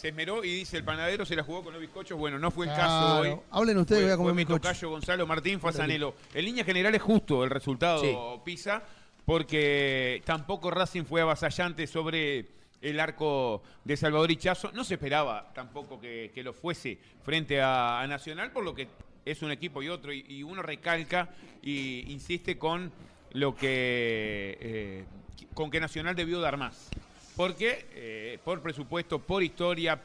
Se 0.04 0.10
esmeró 0.10 0.44
y 0.44 0.54
dice 0.54 0.76
el 0.76 0.84
panadero 0.84 1.26
se 1.26 1.34
la 1.34 1.44
jugó 1.44 1.64
con 1.64 1.72
los 1.72 1.82
bizcochos. 1.82 2.20
Bueno, 2.20 2.38
no 2.38 2.52
fue 2.52 2.66
el 2.66 2.74
caso 2.74 3.20
hoy. 3.22 3.38
Hablen 3.52 3.78
ustedes, 3.78 4.04
voy 4.04 4.12
a 4.12 4.18
comer 4.18 4.34
mi 4.34 4.44
tocayo 4.44 4.90
Gonzalo 4.90 5.26
Martín 5.26 5.62
Fasanelo. 5.62 6.14
En 6.34 6.44
línea 6.44 6.66
general 6.66 6.94
es 6.94 7.02
justo 7.02 7.42
el 7.46 7.50
resultado 7.50 8.02
Sí. 8.02 8.14
Pisa, 8.44 8.84
porque 9.24 10.22
tampoco 10.26 10.72
Racing 10.72 11.06
fue 11.06 11.22
avasallante 11.22 11.88
sobre 11.88 12.48
el 12.82 13.00
arco 13.00 13.64
de 13.86 13.96
Salvador 13.96 14.30
Ichazo. 14.30 14.74
No 14.74 14.84
se 14.84 14.96
esperaba 14.96 15.54
tampoco 15.56 16.02
que, 16.02 16.34
que 16.36 16.44
lo 16.44 16.52
fuese 16.52 17.00
frente 17.24 17.62
a, 17.62 18.02
a 18.02 18.08
Nacional, 18.08 18.52
por 18.52 18.66
lo 18.66 18.76
que 18.76 18.90
es 19.24 19.42
un 19.42 19.52
equipo 19.52 19.82
y 19.82 19.88
otro, 19.88 20.12
y, 20.12 20.26
y 20.28 20.44
uno 20.44 20.62
recalca 20.62 21.30
y 21.62 22.12
insiste 22.12 22.58
con 22.58 22.92
lo 23.32 23.56
que 23.56 24.58
eh, 24.60 25.06
con 25.54 25.72
que 25.72 25.80
Nacional 25.80 26.14
debió 26.14 26.42
dar 26.42 26.58
más. 26.58 26.90
Porque 27.36 27.86
eh, 27.96 28.40
por 28.44 28.62
presupuesto, 28.62 29.20
por 29.20 29.44
historia, 29.44 30.00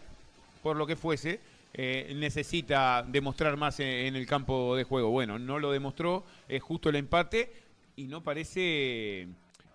por 0.62 0.76
lo 0.76 0.86
que 0.86 0.96
fuese, 0.96 1.40
eh, 1.74 2.12
necesita 2.16 3.04
demostrar 3.06 3.56
más 3.56 3.80
en, 3.80 4.16
el 4.16 4.26
campo 4.26 4.74
de 4.74 4.84
juego. 4.84 5.10
Bueno, 5.10 5.38
no 5.38 5.58
lo 5.58 5.70
demostró, 5.70 6.24
es 6.48 6.62
justo 6.62 6.88
el 6.88 6.96
empate 6.96 7.52
y 7.96 8.04
no 8.04 8.22
parece 8.22 9.28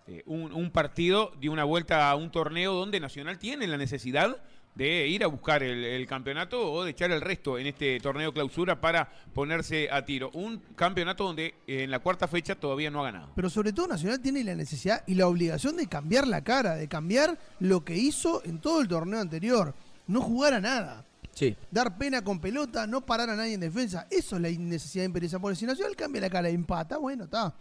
eh, 0.08 0.22
un, 0.26 0.52
un 0.52 0.70
partido 0.70 1.32
de 1.40 1.48
una 1.48 1.64
vuelta 1.64 2.10
a 2.10 2.16
un 2.16 2.30
torneo 2.30 2.74
donde 2.74 2.98
Nacional 2.98 3.38
tiene 3.38 3.66
la 3.66 3.76
necesidad 3.76 4.36
de 4.74 5.06
ir 5.06 5.22
a 5.22 5.28
buscar 5.28 5.62
el, 5.62 5.84
el 5.84 6.06
campeonato 6.06 6.72
o 6.72 6.84
de 6.84 6.90
echar 6.90 7.10
el 7.12 7.20
resto 7.20 7.58
en 7.58 7.66
este 7.66 8.00
torneo 8.00 8.32
clausura 8.32 8.80
para 8.80 9.08
ponerse 9.32 9.88
a 9.90 10.04
tiro. 10.04 10.30
Un 10.34 10.58
campeonato 10.74 11.24
donde 11.24 11.54
eh, 11.66 11.84
en 11.84 11.90
la 11.90 12.00
cuarta 12.00 12.26
fecha 12.26 12.54
todavía 12.54 12.90
no 12.90 13.00
ha 13.00 13.04
ganado. 13.04 13.32
Pero 13.36 13.50
sobre 13.50 13.72
todo 13.72 13.86
Nacional 13.86 14.20
tiene 14.20 14.42
la 14.42 14.54
necesidad 14.54 15.04
y 15.06 15.14
la 15.14 15.28
obligación 15.28 15.76
de 15.76 15.86
cambiar 15.86 16.26
la 16.26 16.42
cara, 16.42 16.74
de 16.74 16.88
cambiar 16.88 17.38
lo 17.60 17.84
que 17.84 17.96
hizo 17.96 18.42
en 18.44 18.58
todo 18.58 18.80
el 18.80 18.88
torneo 18.88 19.20
anterior. 19.20 19.74
No 20.06 20.20
jugar 20.20 20.54
a 20.54 20.60
nada. 20.60 21.06
Sí. 21.32 21.56
Dar 21.70 21.96
pena 21.96 22.22
con 22.22 22.40
pelota, 22.40 22.86
no 22.86 23.04
parar 23.04 23.30
a 23.30 23.36
nadie 23.36 23.54
en 23.54 23.60
defensa. 23.60 24.06
Eso 24.10 24.36
es 24.36 24.42
la 24.42 24.50
necesidad 24.50 25.04
imperiosa. 25.04 25.38
Porque 25.38 25.56
si 25.56 25.66
Nacional 25.66 25.96
cambia 25.96 26.20
la 26.20 26.30
cara 26.30 26.50
y 26.50 26.54
empata, 26.54 26.98
bueno, 26.98 27.24
está. 27.24 27.54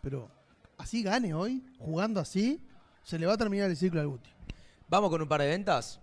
Pero 0.00 0.30
así 0.76 1.02
gane 1.02 1.34
hoy, 1.34 1.62
jugando 1.78 2.20
así, 2.20 2.60
se 3.08 3.18
le 3.18 3.24
va 3.24 3.32
a 3.32 3.38
terminar 3.38 3.70
el 3.70 3.76
ciclo 3.76 4.02
al 4.02 4.08
Guti. 4.08 4.28
Vamos 4.86 5.08
con 5.08 5.22
un 5.22 5.28
par 5.28 5.40
de 5.40 5.48
ventas 5.48 5.98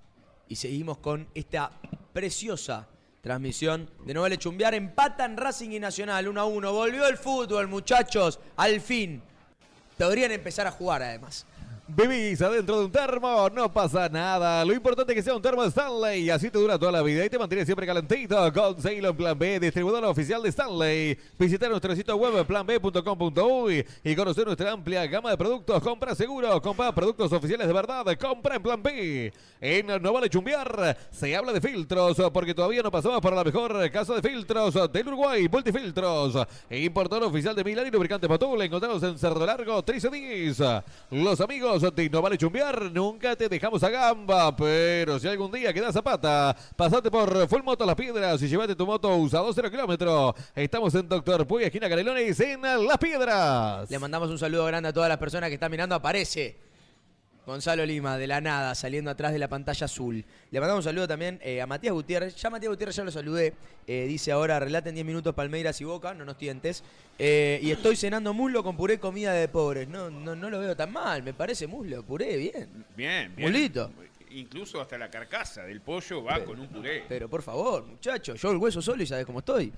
y 0.48 0.56
seguimos 0.56 0.98
con 0.98 1.28
esta 1.36 1.72
preciosa 2.12 2.88
transmisión 3.22 3.88
de 4.04 4.16
No 4.16 4.22
Vale 4.22 4.40
Chumbear. 4.40 4.74
Empatan 4.74 5.38
Racing 5.38 5.70
y 5.70 5.80
Nacional 5.80 6.28
1 6.28 6.42
a 6.42 6.46
1. 6.46 6.74
Volvió 6.74 7.06
el 7.08 7.18
fútbol, 7.18 7.68
muchachos. 7.68 8.40
Al 8.56 8.82
fin. 8.82 9.22
Podrían 10.00 10.32
empezar 10.32 10.66
a 10.66 10.72
jugar 10.72 11.04
además. 11.04 11.46
Vivís 11.88 12.42
adentro 12.42 12.80
de 12.80 12.86
un 12.86 12.92
termo, 12.92 13.48
no 13.54 13.72
pasa 13.72 14.10
nada. 14.10 14.66
Lo 14.66 14.74
importante 14.74 15.12
es 15.12 15.18
que 15.18 15.22
sea 15.22 15.36
un 15.36 15.42
termo 15.42 15.64
Stanley. 15.66 16.32
Así 16.32 16.50
te 16.50 16.58
dura 16.58 16.80
toda 16.80 16.92
la 16.92 17.04
vida 17.04 17.24
y 17.24 17.30
te 17.30 17.38
mantiene 17.38 17.64
siempre 17.64 17.86
calentito. 17.86 18.52
Con 18.52 18.82
Ceylon 18.82 19.16
Plan 19.16 19.38
B, 19.38 19.60
distribuidor 19.60 20.04
oficial 20.06 20.42
de 20.42 20.50
Stanley. 20.50 21.16
Visita 21.38 21.70
nuestro 21.70 21.96
sitio 21.96 22.16
web 22.16 22.44
planb.com.uy 22.44 23.86
y 24.04 24.16
conocer 24.16 24.48
nuestra 24.48 24.72
amplia 24.72 25.06
gama 25.06 25.30
de 25.30 25.38
productos. 25.38 25.84
Compra 25.84 26.16
seguro, 26.16 26.60
compra 26.60 26.92
productos 26.92 27.32
oficiales 27.32 27.68
de 27.68 27.74
verdad. 27.74 28.04
Compra 28.20 28.56
en 28.56 28.64
Plan 28.64 28.82
B. 28.82 29.32
En 29.62 29.86
No 30.02 30.12
Vale 30.12 30.28
Chumbear 30.28 30.98
se 31.12 31.36
habla 31.36 31.54
de 31.54 31.62
filtros 31.62 32.18
porque 32.34 32.56
todavía 32.56 32.82
no 32.82 32.90
pasamos 32.90 33.22
por 33.22 33.34
la 33.34 33.44
mejor 33.44 33.92
casa 33.92 34.16
de 34.16 34.28
filtros 34.28 34.74
del 34.92 35.08
Uruguay. 35.08 35.48
Multifiltros. 35.48 36.48
Importador 36.72 37.26
oficial 37.26 37.56
de 37.56 37.64
Milán 37.64 37.86
y 37.86 37.92
lubricante 37.92 38.28
Motul. 38.28 38.60
Encontramos 38.64 39.04
en 39.04 39.20
Cerdo 39.20 39.46
Largo 39.46 39.76
1310. 39.76 40.82
Los 41.12 41.40
amigos 41.42 41.75
nosotros 41.76 41.96
te 41.96 42.10
no 42.10 42.22
vale 42.22 42.38
chumbear, 42.38 42.90
nunca 42.90 43.36
te 43.36 43.50
dejamos 43.50 43.84
a 43.84 43.90
gamba, 43.90 44.56
pero 44.56 45.20
si 45.20 45.28
algún 45.28 45.52
día 45.52 45.74
quedas 45.74 45.94
zapata, 45.94 46.56
pasate 46.76 47.12
por 47.12 47.50
Full 47.50 47.64
Moto 47.64 47.86
Las 47.86 47.96
Piedras 47.96 48.42
y 48.42 48.48
llévate 48.48 48.76
tu 48.76 48.86
moto 48.86 49.14
usado 49.18 49.52
0 49.54 49.70
kilómetros. 49.70 50.36
Estamos 50.56 50.96
en 50.96 51.10
Doctor 51.10 51.46
Puy, 51.46 51.64
esquina 51.64 51.90
Canelones, 51.90 52.40
en 52.40 52.62
Las 52.62 52.98
Piedras. 52.98 53.90
Le 53.90 54.00
mandamos 54.00 54.30
un 54.30 54.40
saludo 54.40 54.66
grande 54.66 54.88
a 54.88 54.94
todas 54.94 55.10
las 55.10 55.18
personas 55.18 55.50
que 55.50 55.56
están 55.56 55.70
mirando. 55.70 55.96
Aparece 55.96 56.65
Gonzalo 57.46 57.86
Lima, 57.86 58.18
de 58.18 58.26
la 58.26 58.42
nada, 58.42 58.74
saliendo 58.74 59.12
atrás 59.12 59.32
de 59.32 59.38
la 59.38 59.48
pantalla 59.48 59.86
azul. 59.86 60.26
Le 60.50 60.60
mandamos 60.60 60.84
un 60.84 60.90
saludo 60.90 61.08
también 61.08 61.40
eh, 61.44 61.62
a 61.62 61.68
Matías 61.68 61.94
Gutiérrez. 61.94 62.36
Ya 62.36 62.50
Matías 62.50 62.72
Gutiérrez 62.72 62.96
ya 62.96 63.04
lo 63.04 63.12
saludé. 63.12 63.54
Eh, 63.86 64.06
dice 64.08 64.32
ahora, 64.32 64.60
relaten 64.60 64.96
10 64.96 65.06
minutos 65.06 65.36
Palmeiras 65.36 65.80
y 65.80 65.84
Boca, 65.84 66.16
no 66.16 66.26
nos 66.26 66.40
tientes. 66.40 66.84
Eh, 67.20 67.60
y 67.62 67.70
estoy 67.70 67.96
cenando 67.96 68.34
muslo 68.34 68.64
con 68.64 68.76
puré 68.76 69.00
comida 69.00 69.32
de 69.34 69.48
pobres. 69.48 69.88
No, 69.88 70.10
no, 70.10 70.36
no 70.36 70.50
lo 70.50 70.60
veo 70.60 70.76
tan 70.76 70.92
mal, 70.92 71.22
me 71.22 71.36
parece 71.36 71.68
muslo, 71.68 72.02
puré, 72.02 72.36
bien. 72.36 72.86
Bien, 72.96 73.36
bien. 73.36 73.52
Mulito. 73.52 73.92
Incluso 74.32 74.82
hasta 74.82 74.98
la 74.98 75.10
carcasa 75.12 75.64
del 75.64 75.82
pollo 75.82 76.24
va 76.24 76.44
con 76.44 76.60
un 76.60 76.68
puré. 76.68 77.04
Pero 77.08 77.30
por 77.30 77.44
favor, 77.44 77.86
muchachos, 77.86 78.42
yo 78.42 78.52
el 78.52 78.58
hueso 78.58 78.82
solo 78.82 79.04
y 79.04 79.06
sabes 79.06 79.26
cómo 79.26 79.40
estoy. 79.40 79.72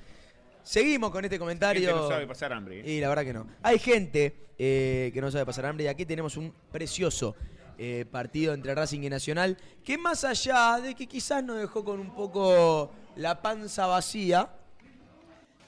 Seguimos 0.64 1.12
con 1.12 1.24
este 1.26 1.38
comentario. 1.38 1.86
Gente 1.86 2.02
no 2.02 2.08
sabe 2.08 2.28
pasar 2.28 2.54
hambre. 2.54 2.82
Y 2.90 3.02
la 3.02 3.10
verdad 3.10 3.24
que 3.26 3.34
no. 3.34 3.46
Hay 3.62 3.78
gente 3.78 4.34
que 4.58 5.20
no 5.22 5.30
sabe 5.30 5.46
pasar 5.46 5.66
hambre 5.66 5.84
y 5.86 5.88
aquí 5.88 6.06
tenemos 6.06 6.36
un 6.38 6.52
precioso 6.72 7.36
eh, 7.80 8.06
partido 8.10 8.54
entre 8.54 8.74
Racing 8.74 9.02
y 9.02 9.10
Nacional 9.10 9.58
que 9.84 9.98
más 9.98 10.24
allá 10.24 10.80
de 10.82 10.96
que 10.96 11.06
quizás 11.06 11.44
nos 11.44 11.58
dejó 11.58 11.84
con 11.84 12.00
un 12.00 12.14
poco 12.16 12.92
la 13.16 13.42
panza 13.42 13.86
vacía, 13.86 14.50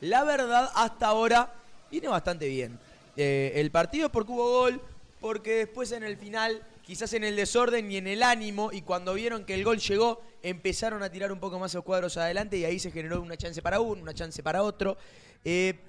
la 0.01 0.23
verdad 0.23 0.71
hasta 0.73 1.07
ahora 1.07 1.53
viene 1.91 2.07
bastante 2.07 2.47
bien. 2.47 2.79
Eh, 3.15 3.53
el 3.55 3.69
partido 3.69 4.09
porque 4.09 4.31
hubo 4.31 4.49
gol, 4.49 4.81
porque 5.21 5.55
después 5.55 5.91
en 5.91 6.03
el 6.03 6.17
final, 6.17 6.63
quizás 6.81 7.13
en 7.13 7.23
el 7.23 7.35
desorden 7.35 7.91
y 7.91 7.97
en 7.97 8.07
el 8.07 8.23
ánimo, 8.23 8.71
y 8.71 8.81
cuando 8.81 9.13
vieron 9.13 9.45
que 9.45 9.53
el 9.53 9.63
gol 9.63 9.79
llegó, 9.79 10.21
empezaron 10.41 11.03
a 11.03 11.09
tirar 11.09 11.31
un 11.31 11.39
poco 11.39 11.59
más 11.59 11.73
los 11.73 11.83
cuadros 11.83 12.17
adelante 12.17 12.57
y 12.57 12.65
ahí 12.65 12.79
se 12.79 12.91
generó 12.91 13.21
una 13.21 13.37
chance 13.37 13.61
para 13.61 13.81
uno, 13.81 14.01
una 14.01 14.13
chance 14.13 14.41
para 14.41 14.63
otro. 14.63 14.97
Eh, 15.43 15.79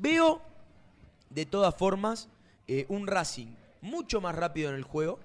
veo, 0.00 0.40
de 1.30 1.46
todas 1.46 1.74
formas, 1.74 2.28
un 2.88 3.06
Racing 3.06 3.48
mucho 3.80 4.20
más 4.20 4.34
rápido 4.34 4.70
en 4.70 4.76
el 4.76 4.82
juego. 4.82 5.18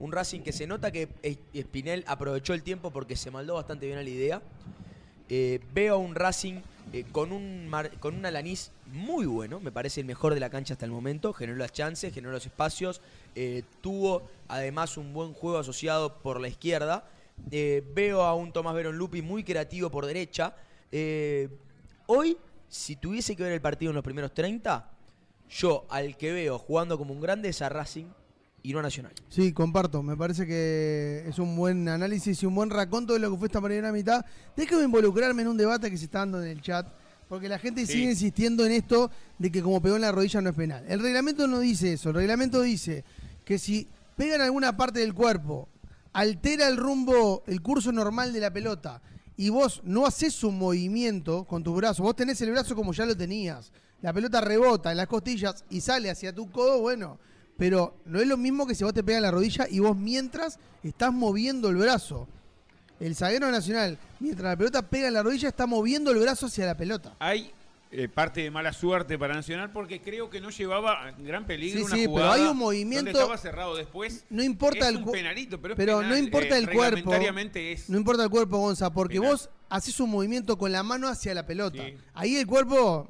Un 0.00 0.12
Racing 0.12 0.40
que 0.40 0.52
se 0.52 0.66
nota 0.66 0.90
que 0.90 1.08
Es- 1.22 1.38
Espinel 1.52 2.04
aprovechó 2.06 2.54
el 2.54 2.62
tiempo 2.62 2.90
porque 2.90 3.16
se 3.16 3.30
maldó 3.30 3.54
bastante 3.54 3.86
bien 3.86 3.98
a 3.98 4.02
la 4.02 4.08
idea. 4.10 4.42
Eh, 5.28 5.60
veo 5.72 5.94
a 5.94 5.98
un 5.98 6.14
Racing 6.16 6.54
eh, 6.92 7.04
con 7.12 7.30
un 7.30 7.68
mar- 7.68 7.92
con 8.00 8.20
muy 8.92 9.26
bueno, 9.26 9.60
me 9.60 9.70
parece 9.70 10.00
el 10.00 10.06
mejor 10.06 10.34
de 10.34 10.40
la 10.40 10.50
cancha 10.50 10.74
hasta 10.74 10.84
el 10.86 10.90
momento, 10.90 11.32
generó 11.32 11.56
las 11.56 11.72
chances, 11.72 12.12
generó 12.12 12.32
los 12.32 12.44
espacios, 12.46 13.00
eh, 13.36 13.62
tuvo 13.80 14.22
además 14.48 14.96
un 14.96 15.12
buen 15.14 15.32
juego 15.32 15.58
asociado 15.58 16.18
por 16.18 16.40
la 16.40 16.48
izquierda. 16.48 17.04
Veo 17.94 18.22
a 18.22 18.34
un 18.34 18.52
Tomás 18.52 18.74
Verón 18.74 18.96
Lupi 18.98 19.22
muy 19.22 19.44
creativo 19.44 19.88
por 19.90 20.04
derecha. 20.06 20.54
Hoy, 22.06 22.36
si 22.68 22.96
tuviese 22.96 23.36
que 23.36 23.44
ver 23.44 23.52
el 23.52 23.60
partido 23.60 23.90
en 23.90 23.94
los 23.94 24.04
primeros 24.04 24.34
30, 24.34 24.90
yo 25.48 25.86
al 25.90 26.16
que 26.16 26.32
veo 26.32 26.58
jugando 26.58 26.98
como 26.98 27.12
un 27.14 27.20
grande 27.20 27.50
es 27.50 27.62
a 27.62 27.68
Racing 27.68 28.06
y 28.62 28.72
no 28.72 28.78
a 28.80 28.82
Nacional. 28.82 29.12
Sí, 29.28 29.52
comparto. 29.52 30.02
Me 30.02 30.16
parece 30.16 30.46
que 30.46 31.24
es 31.26 31.38
un 31.38 31.56
buen 31.56 31.88
análisis 31.88 32.42
y 32.42 32.46
un 32.46 32.54
buen 32.54 32.70
raconto 32.70 33.14
de 33.14 33.18
lo 33.20 33.30
que 33.30 33.38
fue 33.38 33.46
esta 33.46 33.60
primera 33.60 33.92
mitad. 33.92 34.24
Déjame 34.56 34.84
involucrarme 34.84 35.42
en 35.42 35.48
un 35.48 35.56
debate 35.56 35.90
que 35.90 35.96
se 35.96 36.04
está 36.04 36.20
dando 36.20 36.42
en 36.42 36.48
el 36.48 36.60
chat, 36.60 36.86
porque 37.28 37.48
la 37.48 37.58
gente 37.58 37.86
Sí. 37.86 37.92
sigue 37.94 38.10
insistiendo 38.10 38.66
en 38.66 38.72
esto 38.72 39.10
de 39.38 39.50
que 39.50 39.62
como 39.62 39.80
pegó 39.80 39.96
en 39.96 40.02
la 40.02 40.12
rodilla 40.12 40.40
no 40.40 40.50
es 40.50 40.56
penal. 40.56 40.84
El 40.88 41.00
reglamento 41.00 41.46
no 41.46 41.60
dice 41.60 41.92
eso. 41.94 42.10
El 42.10 42.16
reglamento 42.16 42.60
dice 42.60 43.04
que 43.44 43.58
si 43.58 43.86
pegan 44.16 44.40
alguna 44.40 44.76
parte 44.76 45.00
del 45.00 45.14
cuerpo, 45.14 45.68
altera 46.12 46.68
el 46.68 46.76
rumbo, 46.76 47.42
el 47.46 47.62
curso 47.62 47.92
normal 47.92 48.32
de 48.32 48.40
la 48.40 48.52
pelota, 48.52 49.00
y 49.36 49.48
vos 49.48 49.80
no 49.84 50.04
haces 50.06 50.44
un 50.44 50.58
movimiento 50.58 51.44
con 51.44 51.62
tu 51.62 51.74
brazo, 51.74 52.02
vos 52.02 52.14
tenés 52.16 52.40
el 52.42 52.50
brazo 52.50 52.74
como 52.74 52.92
ya 52.92 53.06
lo 53.06 53.16
tenías, 53.16 53.72
la 54.02 54.12
pelota 54.12 54.40
rebota 54.42 54.90
en 54.90 54.98
las 54.98 55.06
costillas 55.06 55.64
y 55.70 55.80
sale 55.80 56.10
hacia 56.10 56.34
tu 56.34 56.50
codo, 56.50 56.80
bueno, 56.80 57.18
pero 57.60 57.94
no 58.06 58.18
es 58.22 58.26
lo 58.26 58.38
mismo 58.38 58.66
que 58.66 58.74
si 58.74 58.84
vos 58.84 58.94
te 58.94 59.04
pegas 59.04 59.18
en 59.18 59.24
la 59.24 59.30
rodilla 59.30 59.66
y 59.70 59.80
vos 59.80 59.94
mientras 59.94 60.58
estás 60.82 61.12
moviendo 61.12 61.68
el 61.68 61.76
brazo. 61.76 62.26
El 62.98 63.14
zaguero 63.14 63.50
nacional, 63.50 63.98
mientras 64.18 64.50
la 64.50 64.56
pelota 64.56 64.80
pega 64.88 65.08
en 65.08 65.12
la 65.12 65.22
rodilla, 65.22 65.48
está 65.48 65.66
moviendo 65.66 66.10
el 66.10 66.20
brazo 66.20 66.46
hacia 66.46 66.64
la 66.64 66.74
pelota. 66.74 67.14
Hay 67.18 67.52
eh, 67.90 68.08
parte 68.08 68.40
de 68.40 68.50
mala 68.50 68.72
suerte 68.72 69.18
para 69.18 69.34
Nacional 69.34 69.72
porque 69.72 70.00
creo 70.00 70.30
que 70.30 70.40
no 70.40 70.48
llevaba 70.48 71.10
en 71.10 71.22
gran 71.22 71.44
peligro 71.44 71.80
Sí, 71.80 71.84
una 71.84 71.94
sí, 71.96 72.08
pero 72.08 72.32
hay 72.32 72.42
un 72.44 72.56
movimiento- 72.56 73.10
donde 73.10 73.20
estaba 73.20 73.36
cerrado 73.36 73.76
después. 73.76 74.24
No 74.30 74.42
importa 74.42 74.88
es 74.88 74.94
el 74.94 74.96
un 74.96 75.12
penalito, 75.12 75.60
pero, 75.60 75.74
es 75.74 75.76
pero 75.76 75.98
penal, 75.98 76.10
no 76.12 76.16
importa 76.16 76.54
eh, 76.56 76.60
el 76.60 76.70
cuerpo. 76.70 77.12
es 77.12 77.90
No 77.90 77.98
importa 77.98 78.24
el 78.24 78.30
cuerpo, 78.30 78.56
Gonza, 78.56 78.90
porque 78.90 79.20
Penal. 79.20 79.32
vos 79.32 79.50
haces 79.68 80.00
un 80.00 80.08
movimiento 80.08 80.56
con 80.56 80.72
la 80.72 80.82
mano 80.82 81.08
hacia 81.08 81.34
la 81.34 81.44
pelota. 81.44 81.84
Sí. 81.84 81.94
Ahí 82.14 82.36
el 82.36 82.46
cuerpo, 82.46 83.06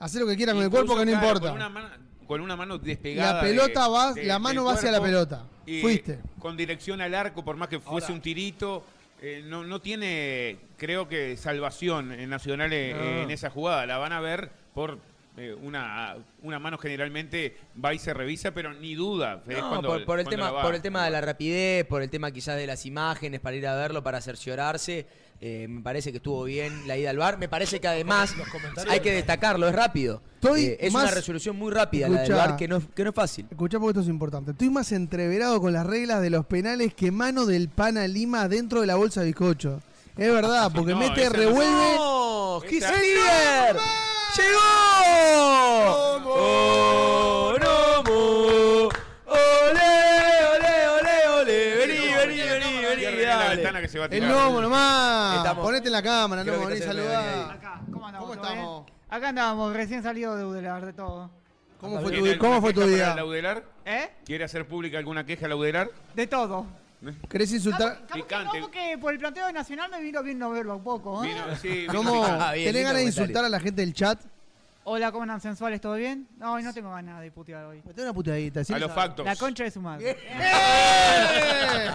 hace 0.00 0.18
lo 0.18 0.26
que 0.26 0.34
quiera 0.34 0.52
con 0.52 0.64
el 0.64 0.70
cuerpo 0.70 0.96
que 0.96 1.06
no 1.06 1.12
claro, 1.12 1.26
importa. 1.28 1.98
Con 2.28 2.40
una, 2.42 2.54
mano, 2.54 2.78
despegada. 2.78 3.34
La 3.34 3.40
pelota 3.40 3.84
de- 3.84 3.90
va- 3.90 4.12
de- 4.12 4.24
la 4.24 4.38
mano 4.38 4.64
va 4.64 4.74
hacia 4.74 4.92
la 4.92 5.00
pelota. 5.02 5.44
y 5.66 5.80
Fuiste. 5.80 6.20
Con 6.38 6.56
dirección 6.56 7.00
al 7.00 7.14
arco, 7.14 7.44
por 7.44 7.56
más 7.56 7.68
que 7.68 7.80
fuese 7.80 8.06
Ahora. 8.06 8.14
un 8.14 8.20
tirito. 8.20 8.84
eh, 9.20 9.42
no, 9.44 9.64
no 9.64 9.80
tiene, 9.80 10.58
creo 10.76 11.08
que, 11.08 11.36
salvación 11.36 12.12
en 12.12 12.30
Nacional 12.30 12.72
eh, 12.72 12.94
No. 12.94 13.22
en 13.22 13.30
esa 13.32 13.50
jugada. 13.50 13.84
La 13.84 13.98
van 13.98 14.12
a 14.12 14.20
ver 14.20 14.48
por 14.74 14.98
eh, 15.36 15.54
una, 15.60 16.16
una 16.42 16.58
mano 16.60 16.78
generalmente 16.78 17.56
va 17.84 17.92
y 17.94 17.98
se 17.98 18.14
revisa, 18.14 18.52
pero 18.52 18.72
ni 18.74 18.94
duda. 18.94 19.42
No, 19.46 19.68
cuando- 19.70 19.88
por, 19.88 20.04
por 20.04 20.20
el 20.20 20.28
tema, 20.28 20.62
por 20.62 20.74
el 20.74 20.82
tema 20.82 21.04
de 21.04 21.10
la 21.10 21.20
rapidez, 21.20 21.84
por 21.86 22.02
el 22.02 22.10
tema 22.10 22.30
quizás 22.30 22.56
de 22.56 22.66
las 22.68 22.86
imágenes 22.86 23.40
para 23.40 23.56
ir 23.56 23.66
a 23.66 23.74
verlo, 23.74 24.02
para 24.04 24.20
cerciorarse. 24.20 25.06
Eh, 25.40 25.66
me 25.68 25.80
parece 25.82 26.10
que 26.10 26.16
estuvo 26.18 26.42
bien 26.44 26.86
la 26.86 26.96
ida 26.96 27.10
al 27.10 27.16
bar. 27.18 27.38
Me 27.38 27.48
parece 27.48 27.80
que 27.80 27.88
además 27.88 28.34
hay 28.88 29.00
que 29.00 29.12
destacarlo, 29.12 29.68
es 29.68 29.74
rápido. 29.74 30.20
Estoy 30.34 30.64
Eh, 30.66 30.78
es 30.80 30.92
más- 30.92 31.04
una 31.04 31.12
resolución 31.12 31.56
muy 31.56 31.72
rápida 31.72 32.08
la 32.08 32.22
del 32.22 32.32
bar 32.32 32.56
que 32.56 32.68
no, 32.68 32.80
que 32.94 33.02
no 33.04 33.10
es 33.10 33.14
fácil. 33.16 33.46
Escuchá 33.50 33.78
porque 33.78 33.90
esto 33.90 34.00
es 34.02 34.08
importante. 34.08 34.50
Estoy 34.52 34.70
más 34.70 34.90
entreverado 34.92 35.60
con 35.60 35.72
las 35.72 35.86
reglas 35.86 36.20
de 36.22 36.30
los 36.30 36.46
penales 36.46 36.94
que 36.94 37.10
mano 37.10 37.44
del 37.46 37.68
pana 37.68 38.06
Lima 38.06 38.48
dentro 38.48 38.80
de 38.80 38.86
la 38.86 38.96
bolsa 38.96 39.20
de 39.20 39.26
bizcocho. 39.26 39.80
Es 40.16 40.32
verdad, 40.32 40.70
porque 40.74 40.92
No, 40.92 40.98
mete, 40.98 41.28
revuelve. 41.28 41.94
¡No! 41.96 42.60
¡Llegó! 44.36 44.60
¡Oh, 46.30 46.67
se 53.98 54.00
va 54.00 54.04
a 54.06 54.08
El 54.08 54.28
gnomo 54.28 54.60
nomás. 54.60 55.36
Estamos- 55.38 55.64
Ponete 55.64 55.86
en 55.88 55.92
la 55.92 56.02
cámara, 56.02 56.42
Creo 56.42 56.54
no, 56.54 56.60
que 56.60 56.66
vení, 56.68 56.78
está 56.80 56.90
haciendo 56.90 57.10
saludá. 57.12 57.32
bien 57.34 57.44
ahí. 57.50 57.56
Acá, 57.56 57.80
¿cómo 57.92 58.06
andamos? 58.06 58.28
¿Cómo 58.28 58.40
¿Todo 58.40 58.50
bien? 58.52 58.58
estamos? 58.64 58.86
Acá 59.10 59.28
andamos, 59.30 59.72
recién 59.74 60.02
salido 60.02 60.36
de 60.36 60.44
Udelar, 60.44 60.84
de 60.86 60.92
todo. 60.92 61.30
¿Cómo 61.80 62.00
fue 62.00 62.10
¿Tiene 62.10 62.18
tu, 62.26 62.32
alguna 62.32 62.48
cómo 62.48 62.60
fue 62.60 62.72
tu 62.74 62.80
queja 62.80 62.90
para 62.92 63.06
día? 63.06 63.14
Laudelar? 63.16 63.64
¿Eh? 63.84 64.10
¿Quiere 64.24 64.44
hacer 64.44 64.66
pública 64.66 64.98
alguna 64.98 65.24
queja 65.24 65.46
a 65.46 65.48
Laudelar? 65.48 65.88
De 66.14 66.26
todo. 66.26 66.66
¿Querés 67.28 67.52
insultar? 67.52 67.94
Capaz 68.00 68.06
que 68.14 68.22
Picante. 68.24 68.58
no, 68.58 68.64
porque 68.66 68.98
por 69.00 69.12
el 69.12 69.20
planteo 69.20 69.46
de 69.46 69.52
Nacional 69.52 69.88
me 69.88 70.00
vino 70.02 70.20
bien 70.22 70.38
no 70.40 70.50
verlo 70.50 70.76
un 70.76 70.82
poco. 70.82 71.22
¿eh? 71.24 71.28
Vino- 71.28 71.56
sí, 71.62 71.68
vino 71.68 71.92
¿Cómo? 71.94 72.12
picante. 72.22 72.44
Ah, 72.44 72.52
bien, 72.52 72.64
¿Tenés 72.66 72.74
lindo 72.74 72.88
ganas 72.88 72.96
de 72.96 73.02
comentario. 73.04 73.08
insultar 73.08 73.44
a 73.44 73.48
la 73.48 73.60
gente 73.60 73.80
del 73.82 73.94
chat? 73.94 74.20
Hola, 74.90 75.12
¿cómo 75.12 75.24
andan 75.24 75.38
sensuales? 75.38 75.82
¿Todo 75.82 75.96
bien? 75.96 76.26
No, 76.38 76.54
hoy 76.54 76.62
no 76.62 76.72
tengo 76.72 76.90
ganas 76.90 77.20
de 77.20 77.30
putear 77.30 77.62
hoy. 77.66 77.82
Meté 77.84 78.00
una 78.02 78.14
puteadita. 78.14 78.60
A 78.74 78.78
los 78.78 78.90
factos. 78.90 79.26
La 79.26 79.36
concha 79.36 79.64
de 79.64 79.70
su 79.70 79.82
madre. 79.82 80.12
¡Eh! 80.30 81.90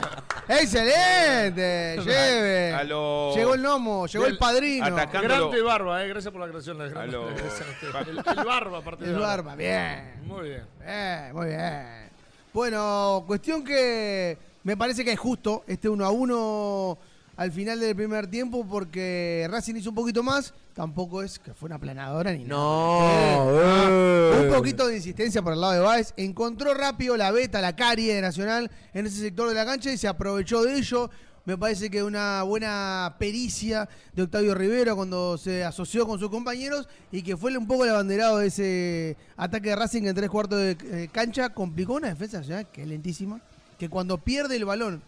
¡Excelente! 0.48 1.98
¡Lleve! 2.06 2.74
A 2.74 2.84
lo- 2.84 3.34
Llegó 3.36 3.56
el 3.56 3.62
gnomo, 3.64 4.06
llegó 4.06 4.28
el 4.28 4.38
padrino. 4.38 4.86
Atacando- 4.86 5.22
Grande 5.28 5.62
Barba, 5.64 6.04
eh. 6.04 6.08
Gracias 6.08 6.32
por 6.32 6.42
la 6.42 6.48
creación. 6.50 6.78
La 6.78 6.86
A 7.02 7.06
lo- 7.08 7.30
el, 7.32 8.18
el 8.20 8.46
Barba, 8.46 8.78
aparte 8.78 9.06
El 9.06 9.14
de 9.14 9.20
barba, 9.20 9.56
bien. 9.56 10.22
Muy 10.26 10.50
bien. 10.50 10.64
Bien, 10.86 11.34
muy 11.34 11.48
bien. 11.48 12.12
Bueno, 12.54 13.24
cuestión 13.26 13.64
que 13.64 14.38
me 14.62 14.78
parece 14.78 15.04
que 15.04 15.14
es 15.14 15.20
justo 15.20 15.64
este 15.66 15.90
1 15.90 16.06
a 16.06 16.12
1 16.12 16.98
al 17.36 17.52
final 17.52 17.80
del 17.80 17.96
primer 17.96 18.28
tiempo 18.28 18.66
porque 18.68 19.48
Racing 19.50 19.76
hizo 19.76 19.90
un 19.90 19.96
poquito 19.96 20.22
más. 20.24 20.54
Tampoco 20.74 21.22
es 21.22 21.38
que 21.40 21.54
fue 21.54 21.68
una 21.68 21.78
planadora 21.80 22.34
ni 22.34 22.46
No, 22.46 23.00
nada. 23.08 23.90
eh. 23.90 24.48
Un 24.50 24.56
poquito 24.56 24.88
de 24.88 24.96
insistencia 24.98 25.42
por 25.42 25.54
el 25.54 25.62
lado 25.62 25.74
de 25.74 25.80
Báez. 25.80 26.14
Encontró 26.18 26.74
rápido 26.74 27.16
la 27.18 27.32
beta, 27.32 27.62
la 27.62 27.76
carie 27.76 28.16
de 28.16 28.22
Nacional 28.22 28.72
en 28.94 29.06
ese 29.06 29.20
sector 29.20 29.50
de 29.50 29.56
la 29.56 29.66
cancha 29.66 29.92
y 29.92 29.98
se 29.98 30.08
aprovechó 30.08 30.64
de 30.64 30.76
ello. 30.78 31.10
Me 31.46 31.58
parece 31.58 31.90
que 31.90 32.02
una 32.02 32.42
buena 32.44 33.18
pericia 33.20 33.90
de 34.14 34.24
Octavio 34.24 34.56
Rivero 34.56 34.96
cuando 34.96 35.38
se 35.38 35.64
asoció 35.66 36.08
con 36.08 36.18
sus 36.18 36.30
compañeros 36.30 36.88
y 37.12 37.22
que 37.22 37.36
fue 37.36 37.56
un 37.58 37.68
poco 37.68 37.84
el 37.84 37.90
abanderado 37.92 38.38
de 38.38 38.48
ese 38.48 39.18
ataque 39.36 39.70
de 39.70 39.76
Racing 39.76 40.04
en 40.04 40.16
tres 40.16 40.30
cuartos 40.30 40.58
de 40.60 40.78
eh, 40.86 41.10
cancha. 41.12 41.50
Complicó 41.50 41.96
una 41.96 42.08
defensa 42.08 42.38
nacional 42.40 42.68
que 42.72 42.84
es 42.84 42.88
lentísima, 42.88 43.42
que 43.78 43.90
cuando 43.90 44.18
pierde 44.20 44.56
el 44.56 44.64
balón 44.66 45.04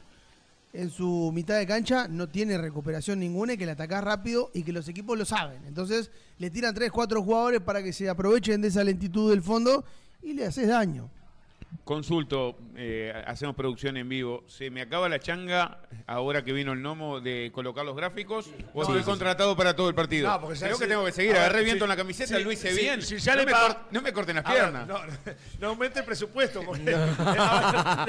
en 0.75 0.89
su 0.89 1.31
mitad 1.33 1.57
de 1.57 1.65
cancha 1.65 2.07
no 2.07 2.27
tiene 2.27 2.57
recuperación 2.57 3.19
ninguna 3.19 3.53
y 3.53 3.57
que 3.57 3.65
le 3.65 3.71
atacás 3.71 4.03
rápido 4.03 4.51
y 4.53 4.63
que 4.63 4.73
los 4.73 4.87
equipos 4.87 5.17
lo 5.17 5.25
saben. 5.25 5.61
Entonces 5.65 6.11
le 6.37 6.49
tiran 6.49 6.73
tres, 6.73 6.91
cuatro 6.91 7.21
jugadores 7.23 7.61
para 7.61 7.81
que 7.81 7.93
se 7.93 8.09
aprovechen 8.09 8.61
de 8.61 8.67
esa 8.67 8.83
lentitud 8.83 9.29
del 9.29 9.41
fondo 9.41 9.85
y 10.21 10.33
le 10.33 10.45
haces 10.45 10.67
daño. 10.67 11.09
Consulto, 11.83 12.57
eh, 12.75 13.13
hacemos 13.27 13.55
producción 13.55 13.97
en 13.97 14.07
vivo. 14.09 14.43
¿Se 14.47 14.69
me 14.69 14.81
acaba 14.81 15.07
la 15.09 15.19
changa 15.19 15.79
ahora 16.07 16.43
que 16.43 16.53
vino 16.53 16.73
el 16.73 16.79
gnomo 16.79 17.19
de 17.21 17.51
colocar 17.53 17.85
los 17.85 17.95
gráficos? 17.95 18.49
¿O 18.73 18.81
estoy 18.83 19.01
contratado 19.03 19.55
para 19.55 19.75
todo 19.75 19.89
el 19.89 19.95
partido? 19.95 20.29
No, 20.29 20.39
porque 20.41 20.57
ya 20.57 20.67
Creo 20.67 20.79
que 20.79 20.87
tengo 20.87 21.05
que 21.05 21.11
seguir. 21.11 21.31
A 21.31 21.33
ver, 21.35 21.41
Agarré 21.43 21.63
viento 21.63 21.85
en 21.85 21.89
la 21.89 21.95
camiseta, 21.95 22.39
lo 22.39 22.51
hice 22.51 22.73
bien. 22.73 23.01
sí, 23.01 23.17
ya 23.17 23.33
no, 23.33 23.39
le 23.41 23.45
me 23.45 23.51
pa- 23.51 23.87
no 23.91 24.01
me 24.01 24.13
corten 24.13 24.35
las 24.37 24.45
A 24.45 24.53
ver, 24.53 24.61
piernas. 24.61 24.87
no, 24.87 24.99
no 25.59 25.67
aumente 25.67 25.99
el 25.99 26.05
presupuesto. 26.05 26.61
Porque 26.65 26.83
le 26.85 26.95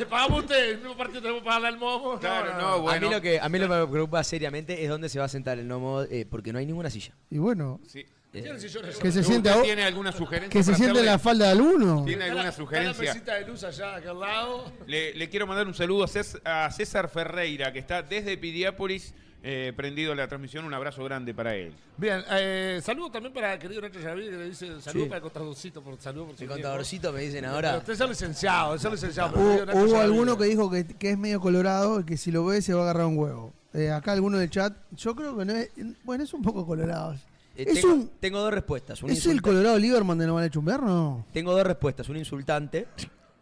pagamos 0.07 0.39
a 0.39 0.41
usted, 0.41 0.71
el 0.71 0.79
mismo 0.79 0.97
partido 0.97 1.21
tenemos 1.21 1.43
que 1.43 1.47
pagarle 1.47 1.69
al 1.69 1.79
momo. 1.79 2.19
Claro, 2.19 2.59
no, 2.59 2.67
A 2.69 2.77
bueno. 2.77 3.09
mí 3.09 3.15
lo 3.15 3.21
que 3.21 3.41
a 3.41 3.49
mí 3.49 3.59
lo 3.59 3.69
que 3.69 3.75
me 3.75 3.87
preocupa 3.87 4.23
seriamente 4.25 4.83
es 4.83 4.89
dónde 4.89 5.09
se 5.09 5.19
va 5.19 5.27
a 5.27 5.29
sentar 5.29 5.59
el 5.59 5.67
gnomo, 5.67 6.03
eh, 6.03 6.27
porque 6.31 6.53
no 6.53 6.59
hay 6.59 6.67
ninguna 6.67 6.91
silla. 6.91 7.15
Y 7.31 7.39
bueno, 7.39 7.81
Sí. 7.87 8.05
Que 8.43 9.11
se 9.13 9.21
¿Usted 9.21 9.23
siente 9.23 9.51
a- 9.51 9.63
¿Tiene 9.63 9.85
alguna 9.85 10.13
sugerencia? 10.13 10.51
que 10.51 10.63
se 10.63 10.75
siente 10.75 11.01
en 11.01 11.07
la 11.07 11.19
falda 11.19 11.47
de 11.47 11.53
alguno. 11.53 12.05
¿Tiene 12.05 12.25
Está 12.25 12.33
alguna 12.33 12.49
está 12.49 12.61
la 12.63 12.67
sugerencia? 12.67 13.15
mesita 13.15 13.35
de 13.35 13.47
luz 13.47 13.65
allá, 13.65 13.97
acá 13.97 14.11
al 14.11 14.21
lado. 14.21 14.73
Le, 14.87 15.15
le 15.15 15.29
quiero 15.31 15.47
mandar 15.47 15.67
un 15.67 15.75
saludo 15.75 16.05
a 16.05 16.09
Cés- 16.09 16.41
a 16.45 16.71
César 16.71 17.09
Ferreira, 17.09 17.73
que 17.73 17.79
está 17.79 18.03
desde 18.03 18.37
Piriápolis 18.37 19.15
eh, 19.49 19.73
prendido 19.77 20.13
a 20.13 20.17
la 20.17 20.27
transmisión. 20.27 20.65
Un 20.65 20.75
abrazo 20.75 21.05
grande 21.05 21.33
para 21.33 21.55
él. 21.55 21.73
Bien, 21.97 22.21
eh, 22.31 22.81
saludo 22.83 23.11
también 23.11 23.33
para 23.33 23.53
el 23.55 23.59
querido 23.61 23.81
Nacho 23.81 24.01
Yaví, 24.01 24.25
que 24.25 24.31
le 24.33 24.45
dice 24.49 24.81
saludo 24.81 25.05
Sí. 25.05 25.09
para 25.09 25.17
el 25.19 25.23
contadorcito, 25.23 25.83
por 25.83 26.01
saludo 26.01 26.27
por 26.27 26.43
El 26.43 26.49
contadorcito 26.49 27.13
me 27.13 27.21
dicen 27.21 27.43
Pero 27.43 27.55
ahora. 27.55 27.77
usted 27.79 27.93
es 27.93 28.01
licenciado, 28.09 28.75
es 28.75 28.85
licenciado. 28.85 29.33
pero 29.35 29.79
Hubo, 29.79 29.99
alguno 30.01 30.37
que 30.37 30.45
dijo 30.47 30.69
que, 30.71 30.85
que 30.87 31.11
es 31.13 31.19
medio 31.19 31.41
colorado 31.41 32.01
y 32.01 32.05
que 32.05 32.17
si 32.17 32.33
lo 32.33 32.45
ve 32.45 32.61
se 32.61 32.75
va 32.75 32.81
a 32.81 32.85
agarrar 32.85 33.07
un 33.07 33.17
huevo. 33.19 33.53
Eh, 33.73 33.91
acá 33.91 34.13
alguno 34.13 34.39
del 34.39 34.51
chat, 34.51 34.75
yo 34.93 35.15
creo 35.15 35.37
que 35.37 35.45
no 35.45 35.53
es. 35.55 35.71
Bueno, 36.03 36.25
es 36.25 36.33
un 36.35 36.43
poco 36.43 36.67
colorado. 36.67 37.15
Eh, 37.57 37.65
es 37.69 37.81
tengo, 37.81 37.95
un, 37.95 38.11
tengo 38.21 38.41
dos 38.41 38.53
respuestas. 38.53 39.03
Un 39.03 39.11
¿Es 39.11 39.25
el 39.27 39.41
colorado 39.43 39.79
Lieberman 39.79 40.19
de 40.19 40.27
No 40.27 40.35
Vale 40.35 40.51
Chumbear, 40.51 40.83
no? 40.83 41.25
Tengo 41.33 41.53
dos 41.53 41.67
respuestas. 41.67 42.09
Un 42.09 42.17
insultante, 42.19 42.87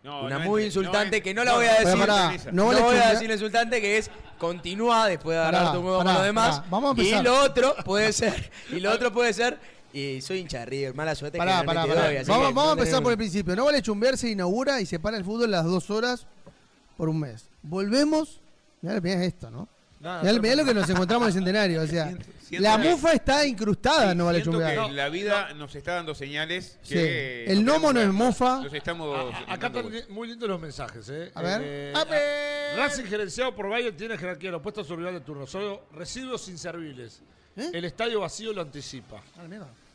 No, 0.02 0.22
una 0.24 0.38
no 0.38 0.44
muy 0.44 0.64
insultante 0.64 1.22
que 1.22 1.34
no 1.34 1.44
la 1.44 1.54
voy 1.54 1.66
a 1.66 1.80
decir. 1.80 1.98
pará, 1.98 2.32
no 2.46 2.52
No, 2.52 2.66
vale 2.68 2.80
voy 2.82 2.96
a 2.96 3.10
decir 3.10 3.26
la 3.28 3.34
insultante 3.34 3.80
que 3.80 3.98
es 3.98 4.10
continúa 4.38 5.06
después 5.08 5.34
de 5.36 5.40
agarrar 5.42 5.72
tu 5.72 5.78
huevo 5.80 5.96
con 5.98 6.06
los 6.12 6.22
demás. 6.22 6.56
pará, 6.58 6.70
vamos 6.70 6.96
a 6.98 7.00
y 7.02 7.06
empezar. 7.06 7.24
lo 7.24 7.40
otro 7.42 7.74
puede 7.84 8.12
ser, 8.12 8.50
y 8.70 8.80
lo 8.80 8.92
otro 8.92 9.12
puede 9.12 9.32
ser, 9.32 9.58
y 9.92 10.20
soy 10.20 10.38
hincha 10.40 10.58
de 10.60 10.66
River, 10.66 10.94
mala 10.94 11.14
suerte 11.14 11.38
Pará, 11.38 11.60
que 11.60 11.66
pará, 11.66 11.86
pará. 11.86 12.06
doy, 12.06 12.16
así 12.18 12.30
Vamos, 12.30 12.48
que 12.48 12.54
vamos 12.54 12.68
a 12.68 12.72
empezar 12.72 12.86
tenemos- 12.90 13.02
por 13.04 13.12
el 13.12 13.18
principio. 13.18 13.56
No 13.56 13.64
vale 13.64 13.80
chumbear, 13.82 14.16
se 14.18 14.28
inaugura 14.30 14.80
y 14.80 14.86
se 14.86 14.98
para 14.98 15.16
el 15.16 15.24
fútbol 15.24 15.50
las 15.50 15.64
dos 15.64 15.88
horas 15.90 16.26
por 16.96 17.08
un 17.08 17.20
mes. 17.20 17.48
Volvemos. 17.62 18.40
Mirá, 18.82 19.00
mirá 19.00 19.24
esto, 19.24 19.50
¿no? 19.50 19.68
Nada, 20.04 20.22
Mirá, 20.22 20.40
mirá 20.40 20.54
lo 20.56 20.64
que 20.66 20.74
nos 20.74 20.88
encontramos 20.90 21.24
en 21.24 21.28
el 21.28 21.34
centenario. 21.34 21.82
O 21.82 21.86
sea, 21.86 22.04
Siento- 22.08 22.26
siento 22.42 22.62
la 22.68 22.80
que- 22.80 22.88
mufa 22.90 23.12
está 23.12 23.46
incrustada, 23.46 24.12
en 24.12 24.18
no 24.18 24.26
vale 24.26 24.42
Siento 24.42 24.58
chumbear. 24.60 24.86
que 24.86 24.92
la 24.92 25.08
vida 25.08 25.54
nos 25.54 25.74
está 25.74 25.94
dando 25.94 26.14
señales 26.14 26.78
Sí. 26.82 26.94
que... 26.94 27.44
El 27.46 27.64
gnomo 27.64 27.92
no 27.92 28.00
es 28.00 28.08
mofa. 28.12 28.60
Los 28.62 28.74
estamos... 28.74 29.34
A- 29.34 29.50
a- 29.50 29.54
Acá 29.54 29.68
están 29.68 29.86
muy 30.10 30.28
lindos 30.28 30.48
los 30.48 30.60
mensajes, 30.60 31.08
¿eh? 31.08 31.32
A 31.34 31.42
ver. 31.42 31.60
Eh, 31.64 31.92
A 31.96 32.04
ver. 32.04 32.76
Racing 32.78 33.04
gerenciado 33.04 33.54
por 33.54 33.68
Bayern 33.68 33.96
tiene 33.96 34.18
jerarquía 34.18 34.48
de 34.48 34.52
los 34.52 34.62
puestos 34.62 34.86
sobre 34.86 35.00
rival 35.00 35.14
de 35.14 35.20
turno. 35.22 35.46
Solo 35.46 35.86
residuos 35.92 36.46
inservibles. 36.48 37.22
¿Eh? 37.56 37.70
El 37.72 37.84
estadio 37.86 38.20
vacío 38.20 38.52
lo 38.52 38.60
anticipa. 38.62 39.22
Ah. 39.38 39.46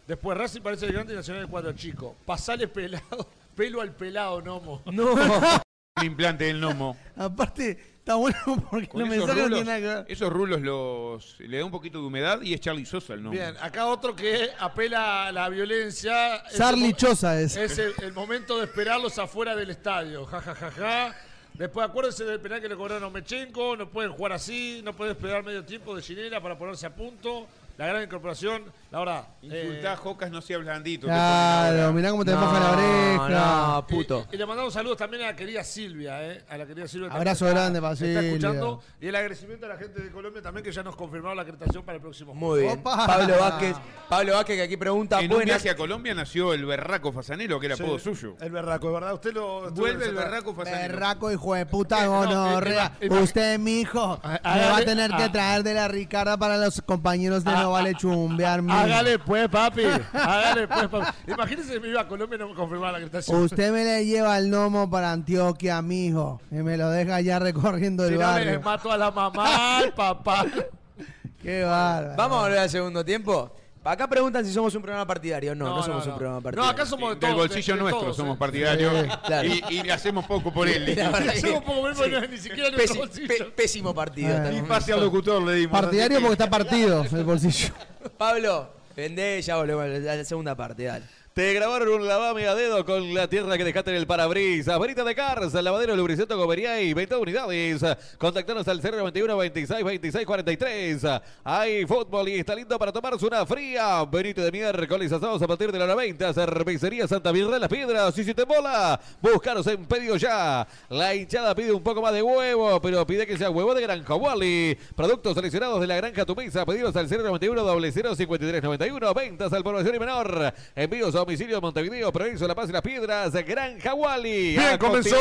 Después 0.07 0.35
Racing 0.37 0.61
parece 0.61 0.87
el 0.87 0.93
grande 0.93 1.13
y 1.13 1.17
Nacional 1.17 1.43
el 1.43 1.49
cuadro 1.49 1.71
chico. 1.73 2.15
Pasale 2.25 2.67
pelado, 2.67 3.29
pelo 3.55 3.79
al 3.81 3.93
pelado, 3.93 4.41
Nomo. 4.41 4.81
No, 4.87 5.13
El 5.97 6.05
implante 6.05 6.45
del 6.45 6.59
gnomo. 6.61 6.95
Aparte, 7.17 7.88
está 8.09 8.15
bueno 8.15 8.67
porque 8.71 8.87
Con 8.87 9.01
los 9.01 9.09
esos 9.09 9.27
mensajes 9.27 9.35
no 9.35 9.43
rulos, 9.43 9.59
tienen 9.59 9.65
nada 9.65 9.79
que 9.79 10.01
ver. 10.01 10.11
esos 10.11 10.33
rulos 10.33 10.61
los, 10.61 11.39
le 11.39 11.57
da 11.59 11.65
un 11.65 11.71
poquito 11.71 11.99
de 11.99 12.05
humedad 12.07 12.41
y 12.41 12.53
es 12.53 12.61
Charlie 12.61 12.85
Sosa 12.85 13.13
el 13.13 13.19
gnomo. 13.21 13.31
Bien, 13.31 13.55
acá 13.61 13.85
otro 13.85 14.15
que 14.15 14.49
apela 14.57 15.27
a 15.27 15.31
la 15.31 15.47
violencia. 15.49 16.43
Charlie 16.55 16.93
Choza 16.93 17.39
es. 17.39 17.55
Es 17.55 17.77
el, 17.77 17.93
el 18.01 18.13
momento 18.13 18.57
de 18.57 18.65
esperarlos 18.65 19.17
afuera 19.19 19.55
del 19.55 19.69
estadio. 19.69 20.25
Ja, 20.25 20.41
ja, 20.41 20.55
ja, 20.55 20.71
ja. 20.71 21.15
Después 21.53 21.87
acuérdense 21.87 22.23
del 22.23 22.39
penal 22.39 22.61
que 22.61 22.69
le 22.69 22.75
cobraron 22.75 23.03
a 23.03 23.09
Mechenko. 23.09 23.75
No 23.75 23.89
pueden 23.89 24.11
jugar 24.11 24.33
así. 24.33 24.81
No 24.83 24.93
pueden 24.95 25.15
esperar 25.15 25.43
medio 25.43 25.63
tiempo 25.63 25.95
de 25.95 26.01
Ginela 26.01 26.41
para 26.41 26.57
ponerse 26.57 26.85
a 26.87 26.95
punto. 26.95 27.47
La 27.79 27.87
gran 27.87 28.03
incorporación. 28.03 28.63
La 28.91 28.99
verdad. 28.99 29.23
Insultá, 29.41 29.93
eh, 29.93 29.95
Jocas, 29.95 30.29
no 30.31 30.41
seas 30.41 30.59
blandito. 30.59 31.07
Claro, 31.07 31.93
mirá 31.93 32.11
cómo 32.11 32.25
te 32.25 32.31
no, 32.31 32.41
moja 32.41 32.59
la 32.59 32.71
oreja. 32.71 33.29
no, 33.29 33.87
puto. 33.87 34.27
Y, 34.31 34.35
y 34.35 34.37
le 34.37 34.45
mandamos 34.45 34.73
saludos 34.73 34.97
también 34.97 35.23
a 35.23 35.27
la 35.27 35.35
querida 35.35 35.63
Silvia, 35.63 36.21
¿eh? 36.27 36.43
A 36.49 36.57
la 36.57 36.65
querida 36.65 36.87
Silvia. 36.89 37.09
Abrazo 37.09 37.47
está- 37.47 37.57
grande 37.59 37.79
para 37.79 37.93
Está 37.93 38.05
Silvia. 38.05 38.21
escuchando. 38.21 38.81
Y 38.99 39.07
el 39.07 39.15
agradecimiento 39.15 39.65
a 39.65 39.69
la 39.69 39.77
gente 39.77 40.01
de 40.01 40.11
Colombia 40.11 40.41
también 40.41 40.63
que 40.65 40.73
ya 40.73 40.83
nos 40.83 40.95
confirmaron 40.97 41.37
la 41.37 41.43
acreditación 41.43 41.85
para 41.85 41.95
el 41.95 42.01
próximo 42.01 42.33
juego. 42.33 42.47
muy 42.47 42.59
bien. 42.63 42.79
Opa. 42.79 43.07
Pablo 43.07 43.39
Vázquez, 43.39 43.75
Pablo 44.09 44.33
Vázquez 44.33 44.55
que 44.57 44.63
aquí 44.63 44.75
pregunta, 44.77 45.19
En 45.19 45.25
un 45.31 45.37
buenas, 45.37 45.45
viaje 45.63 45.69
a 45.69 45.77
Colombia 45.77 46.13
nació 46.13 46.53
el 46.53 46.65
berraco 46.65 47.13
fasanero, 47.13 47.61
que 47.61 47.67
era 47.67 47.77
Sí, 47.77 47.83
apodo 47.83 47.97
suyo. 47.99 48.35
El 48.41 48.51
berraco, 48.51 48.87
de 48.87 48.93
verdad. 48.93 49.13
Usted 49.13 49.33
lo. 49.33 49.71
Vuelve 49.71 50.05
el 50.05 50.15
berraco 50.15 50.53
fasanero. 50.53 50.93
Berraco, 50.95 51.31
hijo 51.31 51.53
de 51.53 51.65
puta, 51.65 52.01
Eh, 52.03 52.07
no, 52.07 52.25
gonorrea. 52.25 52.91
eh, 52.99 53.07
ima- 53.07 53.21
Usted, 53.21 53.57
mijo, 53.57 54.19
me 54.23 54.39
va 54.43 54.77
a 54.77 54.83
tener 54.83 55.11
que 55.11 55.23
ah. 55.23 55.31
traer 55.31 55.63
de 55.63 55.73
la 55.75 55.87
Ricarda 55.87 56.35
para 56.35 56.57
los 56.57 56.81
compañeros 56.81 57.45
de 57.45 57.51
Ah, 57.51 57.68
Vale 57.71 57.93
Chumbear, 57.95 58.61
mijo. 58.61 58.77
Hágale 58.77 59.19
pues, 59.19 59.47
papi. 59.49 59.83
Hágale 60.13 60.67
pues, 60.67 60.87
papi. 60.87 61.31
Imagínese 61.31 61.73
que 61.73 61.79
me 61.79 61.87
iba 61.89 62.01
a 62.01 62.07
Colombia 62.07 62.35
y 62.35 62.39
no 62.39 62.49
me 62.49 62.55
confirmaba 62.55 62.91
la 62.93 62.97
acreditación. 62.99 63.41
Usted 63.43 63.71
me 63.71 63.83
le 63.83 64.05
lleva 64.05 64.37
el 64.37 64.49
gnomo 64.49 64.89
para 64.89 65.11
Antioquia, 65.11 65.81
mijo, 65.81 66.41
y 66.51 66.55
me 66.55 66.77
lo 66.77 66.89
deja 66.89 67.21
ya 67.21 67.39
recorriendo 67.39 68.07
Si 68.07 68.13
el 68.13 68.19
no, 68.19 68.25
le 68.27 68.31
barrio. 68.45 68.61
mato 68.61 68.91
a 68.91 68.97
la 68.97 69.11
mamá, 69.11 69.77
al 69.79 69.93
papá. 69.93 70.45
Qué 71.41 71.63
bárbaro. 71.63 72.15
vamos 72.17 72.37
a 72.37 72.41
volver 72.41 72.59
al 72.59 72.69
segundo 72.69 73.05
tiempo. 73.05 73.55
Acá 73.83 74.07
preguntan 74.07 74.45
si 74.45 74.51
somos 74.53 74.75
un 74.75 74.81
programa 74.81 75.07
partidario. 75.07 75.55
No, 75.55 75.65
no, 75.77 75.81
somos 75.83 76.05
un 76.05 76.13
programa 76.13 76.37
No, 76.37 76.43
partidario. 76.43 76.69
acá 76.71 76.85
somos 76.85 77.09
de 77.09 77.15
Del 77.15 77.19
todos. 77.35 77.47
bolsillo 77.47 77.73
de- 77.73 77.77
de 77.77 77.81
nuestro 77.83 78.01
todos, 78.01 78.17
somos 78.17 78.37
partidarios 78.37 78.93
Sí, 79.03 79.09
claro. 79.25 79.47
y, 79.47 79.63
y 79.69 79.83
le 79.83 79.91
hacemos 79.93 80.25
poco 80.25 80.53
por 80.53 80.67
él. 80.67 80.99
Hacemos 80.99 81.63
poco 81.63 81.89
no 81.89 82.17
es 82.19 82.29
ni 82.29 82.37
siquiera 82.37 82.69
nuestro 82.69 82.95
Pési- 82.95 82.97
bolsillo. 82.99 83.27
pe- 83.27 83.43
pésimo 83.45 83.95
partido. 83.95 84.29
Eh. 84.35 84.39
momento. 84.39 84.67
pase 84.67 84.93
al 84.93 84.99
locutor 84.99 85.41
le 85.41 85.53
dimos. 85.55 85.79
Partidario 85.81 86.19
porque 86.19 86.33
está 86.33 86.49
partido 86.49 87.03
el 87.09 87.23
bolsillo. 87.23 87.73
Pablo, 88.17 88.69
vendé 88.95 89.39
y 89.39 89.41
ya 89.41 89.55
volvemos 89.55 89.83
a 89.85 90.15
la 90.15 90.25
segunda 90.25 90.55
parte, 90.55 90.83
dale. 90.83 91.05
Te 91.33 91.53
grabaron 91.53 91.89
un 91.89 92.07
lavame 92.07 92.47
a 92.47 92.55
dedo 92.55 92.83
con 92.83 93.13
la 93.13 93.29
tierra 93.29 93.55
que 93.55 93.63
dejaste 93.63 93.91
en 93.91 93.97
el 93.97 94.07
parabrisas. 94.07 94.77
Verita 94.79 95.03
de 95.03 95.13
Cars, 95.13 95.53
lavadero, 95.53 95.95
lubricento, 95.95 96.35
gomería 96.35 96.81
y 96.81 96.93
20 96.93 97.15
unidades. 97.15 97.85
Contactanos 98.17 98.67
al 98.67 98.81
091 98.81 99.37
26 99.37 99.83
26 99.85 100.25
43. 100.25 101.05
Hay 101.43 101.85
fútbol 101.85 102.29
y 102.29 102.39
está 102.39 102.55
lindo 102.55 102.77
para 102.79 102.91
tomarse 102.91 103.25
una 103.25 103.45
fría. 103.45 104.03
Benito 104.05 104.41
de 104.41 104.51
miércoles 104.51 105.11
asados 105.11 105.39
a 105.41 105.47
partir 105.47 105.71
de 105.71 105.77
la 105.77 105.85
hora 105.85 105.95
20. 105.95 106.33
Cervecería 106.33 107.07
Santa 107.07 107.31
Mirra 107.31 107.51
de 107.51 107.59
las 107.59 107.69
Piedras. 107.69 108.17
Y 108.17 108.23
si 108.23 108.33
te 108.33 108.45
mola, 108.45 108.99
búscanos 109.21 109.65
en 109.67 109.85
pedido 109.85 110.17
ya. 110.17 110.67
La 110.89 111.13
hinchada 111.13 111.53
pide 111.53 111.71
un 111.71 111.83
poco 111.83 112.01
más 112.01 112.11
de 112.11 112.23
huevo, 112.23 112.81
pero 112.81 113.05
pide 113.05 113.27
que 113.27 113.37
sea 113.37 113.51
huevo 113.51 113.75
de 113.75 113.83
granja 113.83 114.15
Wally. 114.15 114.77
Productos 114.95 115.35
seleccionados 115.35 115.79
de 115.79 115.87
la 115.87 115.95
granja 115.95 116.25
Tu 116.25 116.35
Mesa. 116.35 116.65
Pedidos 116.65 116.95
al 116.95 117.07
091 117.07 117.91
00 117.91 118.15
53 118.15 118.63
91. 118.63 119.13
Ventas 119.13 119.53
al 119.53 119.63
población 119.63 119.95
y 119.95 119.99
menor. 119.99 120.53
Envíos 120.75 121.15
a 121.15 121.18
domicilio 121.19 121.61
Montevideo, 121.61 122.11
Provincia 122.11 122.47
La 122.47 122.55
Paz 122.55 122.69
y 122.69 122.73
las 122.73 122.81
Piedras. 122.81 123.33
Granja 123.45 123.93
Wally. 123.93 124.57
Bien, 124.57 124.61
A 124.73 124.77
comenzó. 124.77 125.17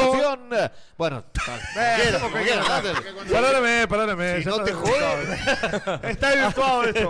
Bueno, 0.97 1.25
Perdóneme, 3.29 3.87
perdóneme. 3.89 4.43
Si 4.43 4.49
no 4.49 4.63
te 4.63 4.73
jode. 4.73 5.39
Está 6.11 6.35
virtuado 6.35 6.85
esto. 6.85 7.09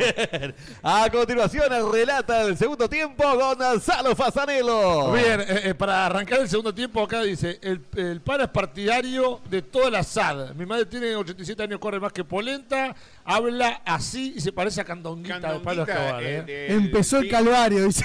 A 0.82 1.08
continuación, 1.10 1.92
relata 1.92 2.42
el 2.42 2.56
segundo 2.56 2.88
tiempo 2.88 3.24
Gonzalo 3.36 4.14
Fasanelo. 4.14 5.12
Bien, 5.12 5.40
eh, 5.40 5.60
eh, 5.64 5.74
para 5.74 6.06
arrancar 6.06 6.40
el 6.40 6.48
segundo 6.48 6.74
tiempo 6.74 7.02
acá 7.02 7.22
dice, 7.22 7.58
el, 7.62 7.84
el 7.96 8.22
es 8.40 8.48
partidario 8.48 9.40
de 9.48 9.62
toda 9.62 9.90
la 9.90 10.02
SAD. 10.02 10.54
Mi 10.54 10.66
madre 10.66 10.86
tiene 10.86 11.14
87 11.16 11.62
años, 11.62 11.78
corre 11.78 12.00
más 12.00 12.12
que 12.12 12.24
Polenta, 12.24 12.94
habla 13.24 13.82
así 13.84 14.34
y 14.36 14.40
se 14.40 14.52
parece 14.52 14.80
a 14.80 14.84
Candonguita, 14.84 15.52
de 15.52 15.60
Pablo 15.60 15.84
Candonguita, 15.86 15.92
Escobar. 15.92 16.22
¿eh? 16.22 16.44
eh, 16.46 16.66
Empezó 16.70 17.18
el 17.18 17.28
calvario, 17.28 17.84
dice. 17.84 18.04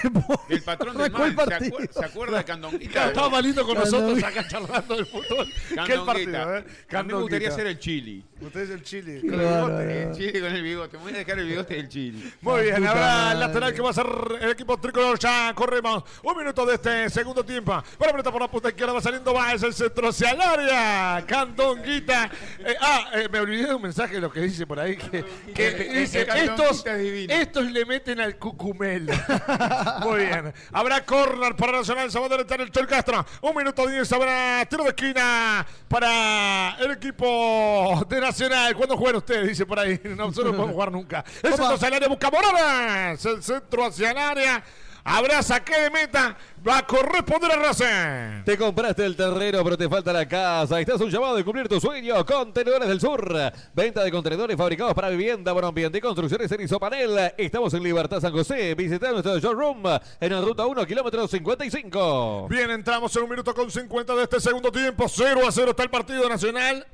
El 0.49 0.61
patrón 0.78 0.98
del 0.98 1.12
mal. 1.12 1.36
¿Se, 1.36 1.56
acuer- 1.72 1.90
se 1.91 2.06
acuerda 2.06 2.38
de 2.40 2.44
Candonguita? 2.45 3.08
Estaba 3.08 3.41
lindo 3.41 3.66
con 3.66 3.78
nosotros 3.78 4.24
acá 4.24 4.48
charlando 4.48 4.95
del 4.95 5.06
fútbol 5.06 5.48
Candonguita. 5.76 6.06
partido. 6.06 6.58
¿eh? 6.58 6.66
A 6.98 7.04
mí 7.04 7.14
me 7.14 7.20
gustaría 7.22 7.52
ser 7.52 7.68
el 7.68 7.80
chili. 7.80 8.24
Usted 8.45 8.60
es 8.61 8.70
el 8.72 8.84
Chile. 8.84 9.20
Qué 9.22 9.30
con 9.30 9.40
el 9.40 9.48
bigote. 9.48 10.03
El 10.03 10.11
chili 10.11 10.41
con 10.41 10.56
el 10.56 10.64
bigote. 10.64 10.98
Me 10.98 11.03
voy 11.03 11.14
a 11.14 11.18
dejar 11.18 11.40
el 11.40 11.48
bigote 11.48 11.76
del 11.76 11.88
chili. 11.90 12.34
Muy 12.41 12.64
bien, 12.64 12.86
habrá 12.86 13.32
el 13.32 13.40
lateral 13.40 13.74
que 13.74 13.82
va 13.82 13.90
a 13.91 13.94
ser 13.94 14.07
el 14.41 14.49
equipo 14.52 14.78
tricolor. 14.78 15.18
Ya 15.18 15.53
corremos 15.56 16.03
un 16.22 16.38
minuto 16.38 16.65
de 16.65 16.76
este 16.76 17.10
segundo 17.10 17.44
tiempo. 17.45 17.82
Para 17.98 18.11
pelota 18.11 18.32
por 18.32 18.41
la 18.41 18.52
punta 18.52 18.70
izquierda 18.70 18.94
va 18.94 19.02
saliendo 19.02 19.34
va, 19.34 19.53
es 19.53 19.64
el 19.64 19.74
centro 19.74 20.10
hacia 20.10 20.32
el 20.32 20.41
área. 20.41 21.24
Candonguita. 21.26 22.30
Eh, 22.60 22.76
ah, 22.82 23.11
eh, 23.14 23.30
me 23.32 23.40
olvidé 23.40 23.68
de 23.68 23.76
un 23.76 23.82
mensaje 23.82 24.15
de 24.15 24.22
lo 24.22 24.32
que 24.32 24.41
dice 24.41 24.68
por 24.68 24.80
ahí. 24.80 24.98
Que, 24.98 25.24
que 25.56 25.99
dice, 26.02 26.28
estos, 26.36 26.84
estos 26.86 27.72
le 27.72 27.86
meten 27.86 28.20
al 28.20 28.38
cucumel. 28.38 29.10
Muy 30.02 30.26
bien. 30.26 30.53
Habrá 30.74 31.06
corner 31.06 31.56
para 31.56 31.72
Nacional. 31.72 32.11
Se 32.11 32.20
va 32.20 32.26
a 32.26 32.30
deretar 32.30 32.60
el 32.60 32.72
Chol 32.72 32.88
Castro. 32.88 33.26
Un 33.41 33.56
minuto 33.56 33.88
diez. 33.88 34.11
Habrá 34.11 34.65
tiro 34.70 34.84
de 34.84 34.90
esquina 34.90 35.65
para 35.88 36.76
el 36.80 36.91
equipo 36.91 38.06
de 38.10 38.20
Nacional. 38.20 38.32
¿Cuándo 38.76 38.97
juegan 38.97 39.18
ustedes? 39.18 39.47
Dice 39.47 39.65
por 39.65 39.80
ahí. 39.80 39.99
No, 40.03 40.27
nosotros 40.27 40.51
no 40.51 40.57
podemos 40.57 40.73
jugar 40.73 40.91
nunca. 40.91 41.23
El 41.41 41.51
centro 41.51 41.76
hacia 41.76 41.88
el 41.88 41.93
área 41.93 42.07
busca 42.07 42.31
Morales. 42.31 43.26
El 43.26 43.43
centro 43.43 43.85
hacia 43.85 44.11
el 44.11 44.18
área. 44.18 44.64
Habrá 45.05 45.43
saque 45.43 45.77
de 45.77 45.89
meta. 45.89 46.38
Va 46.65 46.77
a 46.77 46.88
corresponder 46.88 47.51
a 47.51 47.55
Racing. 47.57 48.45
Te 48.45 48.57
compraste 48.57 49.05
el 49.05 49.18
terreno, 49.18 49.61
pero 49.61 49.77
te 49.77 49.89
falta 49.89 50.14
la 50.14 50.26
casa. 50.26 50.80
Estás 50.80 51.01
un 51.01 51.10
llamado 51.10 51.35
de 51.35 51.43
cumplir 51.43 51.68
tu 51.68 51.77
sueño. 51.81 52.26
Contenedores 52.26 52.88
del 52.88 53.01
Sur. 53.01 53.35
Venta 53.73 54.01
de 54.01 54.11
contenedores 54.11 54.55
fabricados 54.55 54.93
para 54.93 55.10
vivienda, 55.10 55.51
buen 55.51 55.65
ambiente 55.65 55.97
y 55.97 56.01
construcciones 56.01 56.49
en 56.53 56.61
Isopanel. 56.61 57.34
Estamos 57.38 57.73
en 57.73 57.84
Libertad 57.84 58.22
San 58.22 58.31
José. 58.31 58.76
Visita 58.76 59.11
nuestro 59.11 59.38
showroom 59.39 59.84
en 60.22 60.31
la 60.31 60.39
ruta 60.39 60.65
1, 60.65 60.85
kilómetro 60.85 61.27
55. 61.27 62.47
Bien, 62.47 62.72
entramos 62.72 63.14
en 63.18 63.23
un 63.23 63.30
minuto 63.30 63.53
con 63.53 63.69
50 63.69 64.15
de 64.15 64.23
este 64.23 64.39
segundo 64.39 64.72
tiempo. 64.72 65.05
0 65.10 65.41
a 65.45 65.51
0 65.51 65.72
está 65.72 65.84
el 65.84 65.89
partido 65.89 66.30
nacional. 66.30 66.88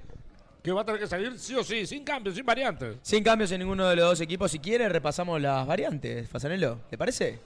Que 0.63 0.71
va 0.71 0.81
a 0.81 0.85
tener 0.85 0.99
que 0.99 1.07
salir 1.07 1.37
sí 1.39 1.55
o 1.55 1.63
sí, 1.63 1.85
sin 1.85 2.03
cambios, 2.03 2.35
sin 2.35 2.45
variantes. 2.45 2.97
Sin 3.01 3.23
cambios 3.23 3.51
en 3.51 3.59
ninguno 3.59 3.87
de 3.87 3.95
los 3.95 4.05
dos 4.05 4.21
equipos. 4.21 4.51
Si 4.51 4.59
quiere, 4.59 4.89
repasamos 4.89 5.39
las 5.41 5.65
variantes. 5.65 6.27
Fasanelo, 6.29 6.81
¿le 6.91 6.97
parece? 6.97 7.39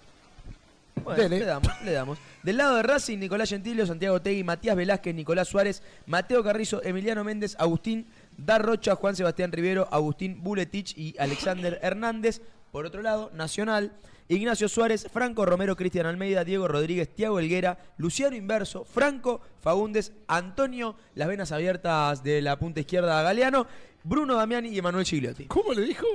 Bueno, 1.03 1.21
Dele. 1.21 1.39
le 1.39 1.45
damos, 1.45 1.81
le 1.83 1.91
damos. 1.91 2.17
Del 2.43 2.57
lado 2.57 2.75
de 2.77 2.83
Racing, 2.83 3.17
Nicolás 3.19 3.49
Gentilio, 3.49 3.85
Santiago 3.85 4.21
Tegui, 4.21 4.43
Matías 4.43 4.75
Velázquez, 4.75 5.13
Nicolás 5.13 5.47
Suárez, 5.47 5.83
Mateo 6.05 6.43
Carrizo, 6.43 6.81
Emiliano 6.83 7.23
Méndez, 7.23 7.55
Agustín 7.59 8.07
Darrocha, 8.37 8.95
Juan 8.95 9.15
Sebastián 9.15 9.51
Rivero, 9.51 9.87
Agustín 9.91 10.41
Buletich 10.41 10.97
y 10.97 11.15
Alexander 11.19 11.79
Hernández. 11.81 12.41
Por 12.71 12.85
otro 12.85 13.01
lado, 13.01 13.31
Nacional, 13.33 13.91
Ignacio 14.35 14.67
Suárez, 14.69 15.07
Franco 15.11 15.45
Romero, 15.45 15.75
Cristian 15.75 16.05
Almeida, 16.05 16.43
Diego 16.43 16.67
Rodríguez, 16.67 17.13
Tiago 17.13 17.39
Helguera, 17.39 17.77
Luciano 17.97 18.35
Inverso, 18.35 18.85
Franco 18.85 19.41
Fagundes, 19.61 20.13
Antonio, 20.27 20.95
las 21.15 21.27
venas 21.27 21.51
abiertas 21.51 22.23
de 22.23 22.41
la 22.41 22.57
punta 22.57 22.79
izquierda 22.79 23.21
Galeano, 23.21 23.67
Bruno 24.03 24.35
Damiani 24.35 24.69
y 24.69 24.77
Emanuel 24.77 25.05
Gigliotti. 25.05 25.45
¿Cómo 25.45 25.73
le 25.73 25.83
dijo? 25.83 26.05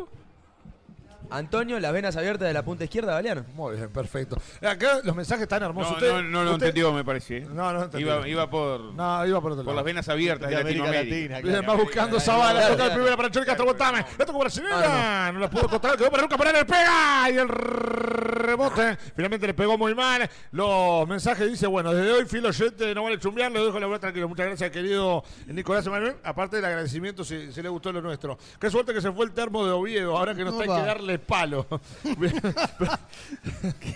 Antonio, 1.30 1.78
las 1.80 1.92
venas 1.92 2.16
abiertas 2.16 2.48
de 2.48 2.54
la 2.54 2.64
punta 2.64 2.84
izquierda 2.84 3.12
Galeano. 3.14 3.44
Muy 3.54 3.76
bien, 3.76 3.90
perfecto. 3.90 4.36
Acá 4.62 5.00
los 5.04 5.14
mensajes 5.14 5.42
están 5.42 5.62
hermosos. 5.62 5.92
No, 5.92 5.96
Usted- 5.98 6.12
no, 6.12 6.22
no 6.22 6.44
lo 6.44 6.52
usted- 6.52 6.66
entendió, 6.68 6.92
me 6.92 7.04
parece. 7.04 7.38
¿eh? 7.38 7.46
No, 7.50 7.72
no 7.72 7.84
entendió. 7.84 8.16
Iba, 8.16 8.28
iba 8.28 8.50
por, 8.50 8.80
No, 8.94 9.26
iba 9.26 9.40
por 9.40 9.52
otro 9.52 9.64
por 9.64 9.74
las 9.74 9.84
venas 9.84 10.08
abiertas 10.08 10.48
de, 10.48 10.54
De 10.56 10.60
América 10.60 10.84
Latinoamérica. 10.86 11.34
Latina, 11.36 11.58
Bien, 11.58 11.68
va 11.68 11.74
buscando 11.82 12.20
Zavala, 12.20 12.68
toca 12.68 12.84
el 12.86 12.92
primera 12.92 13.16
para 13.16 13.30
Chori 13.30 13.46
Castro 13.46 13.64
Botame, 13.66 14.04
le 14.18 14.24
tocó 14.26 14.38
Brasilera, 14.38 15.30
no 15.32 15.40
la 15.40 15.50
pudo 15.50 15.68
controlar, 15.68 15.98
quedó 15.98 16.10
para 16.10 16.22
Luca 16.22 16.36
Morales, 16.36 16.64
pega 16.64 17.30
y 17.30 17.36
el 17.38 17.48
rebote, 17.48 18.96
finalmente 19.14 19.46
le 19.46 19.54
pegó 19.54 19.76
muy 19.78 19.94
mal. 19.94 20.28
Los 20.52 21.06
mensajes 21.08 21.48
dice, 21.50 21.66
bueno, 21.66 21.92
desde 21.92 22.12
hoy 22.12 22.24
filo 22.26 22.48
oyente, 22.48 22.94
no 22.94 23.04
vale 23.04 23.18
chumbear, 23.18 23.50
le 23.52 23.60
dejo 23.60 23.78
la 23.78 23.86
verdad 23.86 24.00
tranquilo. 24.00 24.28
Muchas 24.28 24.46
gracias, 24.46 24.70
querido 24.70 25.22
Nicolás 25.46 25.86
Emanuel. 25.86 26.16
Aparte 26.24 26.56
del 26.56 26.64
agradecimiento, 26.64 27.24
si, 27.24 27.52
si 27.52 27.62
le 27.62 27.68
gustó 27.68 27.92
lo 27.92 28.00
nuestro. 28.00 28.38
Qué 28.60 28.70
suerte 28.70 28.92
que 28.94 29.00
se 29.00 29.12
fue 29.12 29.24
el 29.26 29.32
termo 29.32 29.64
de 29.64 29.72
Oviedo, 29.72 30.16
ahora 30.16 30.34
que 30.34 30.44
no 30.44 30.50
está 30.50 30.64
que 30.64 30.86
darle 30.86 31.17
palo. 31.18 31.66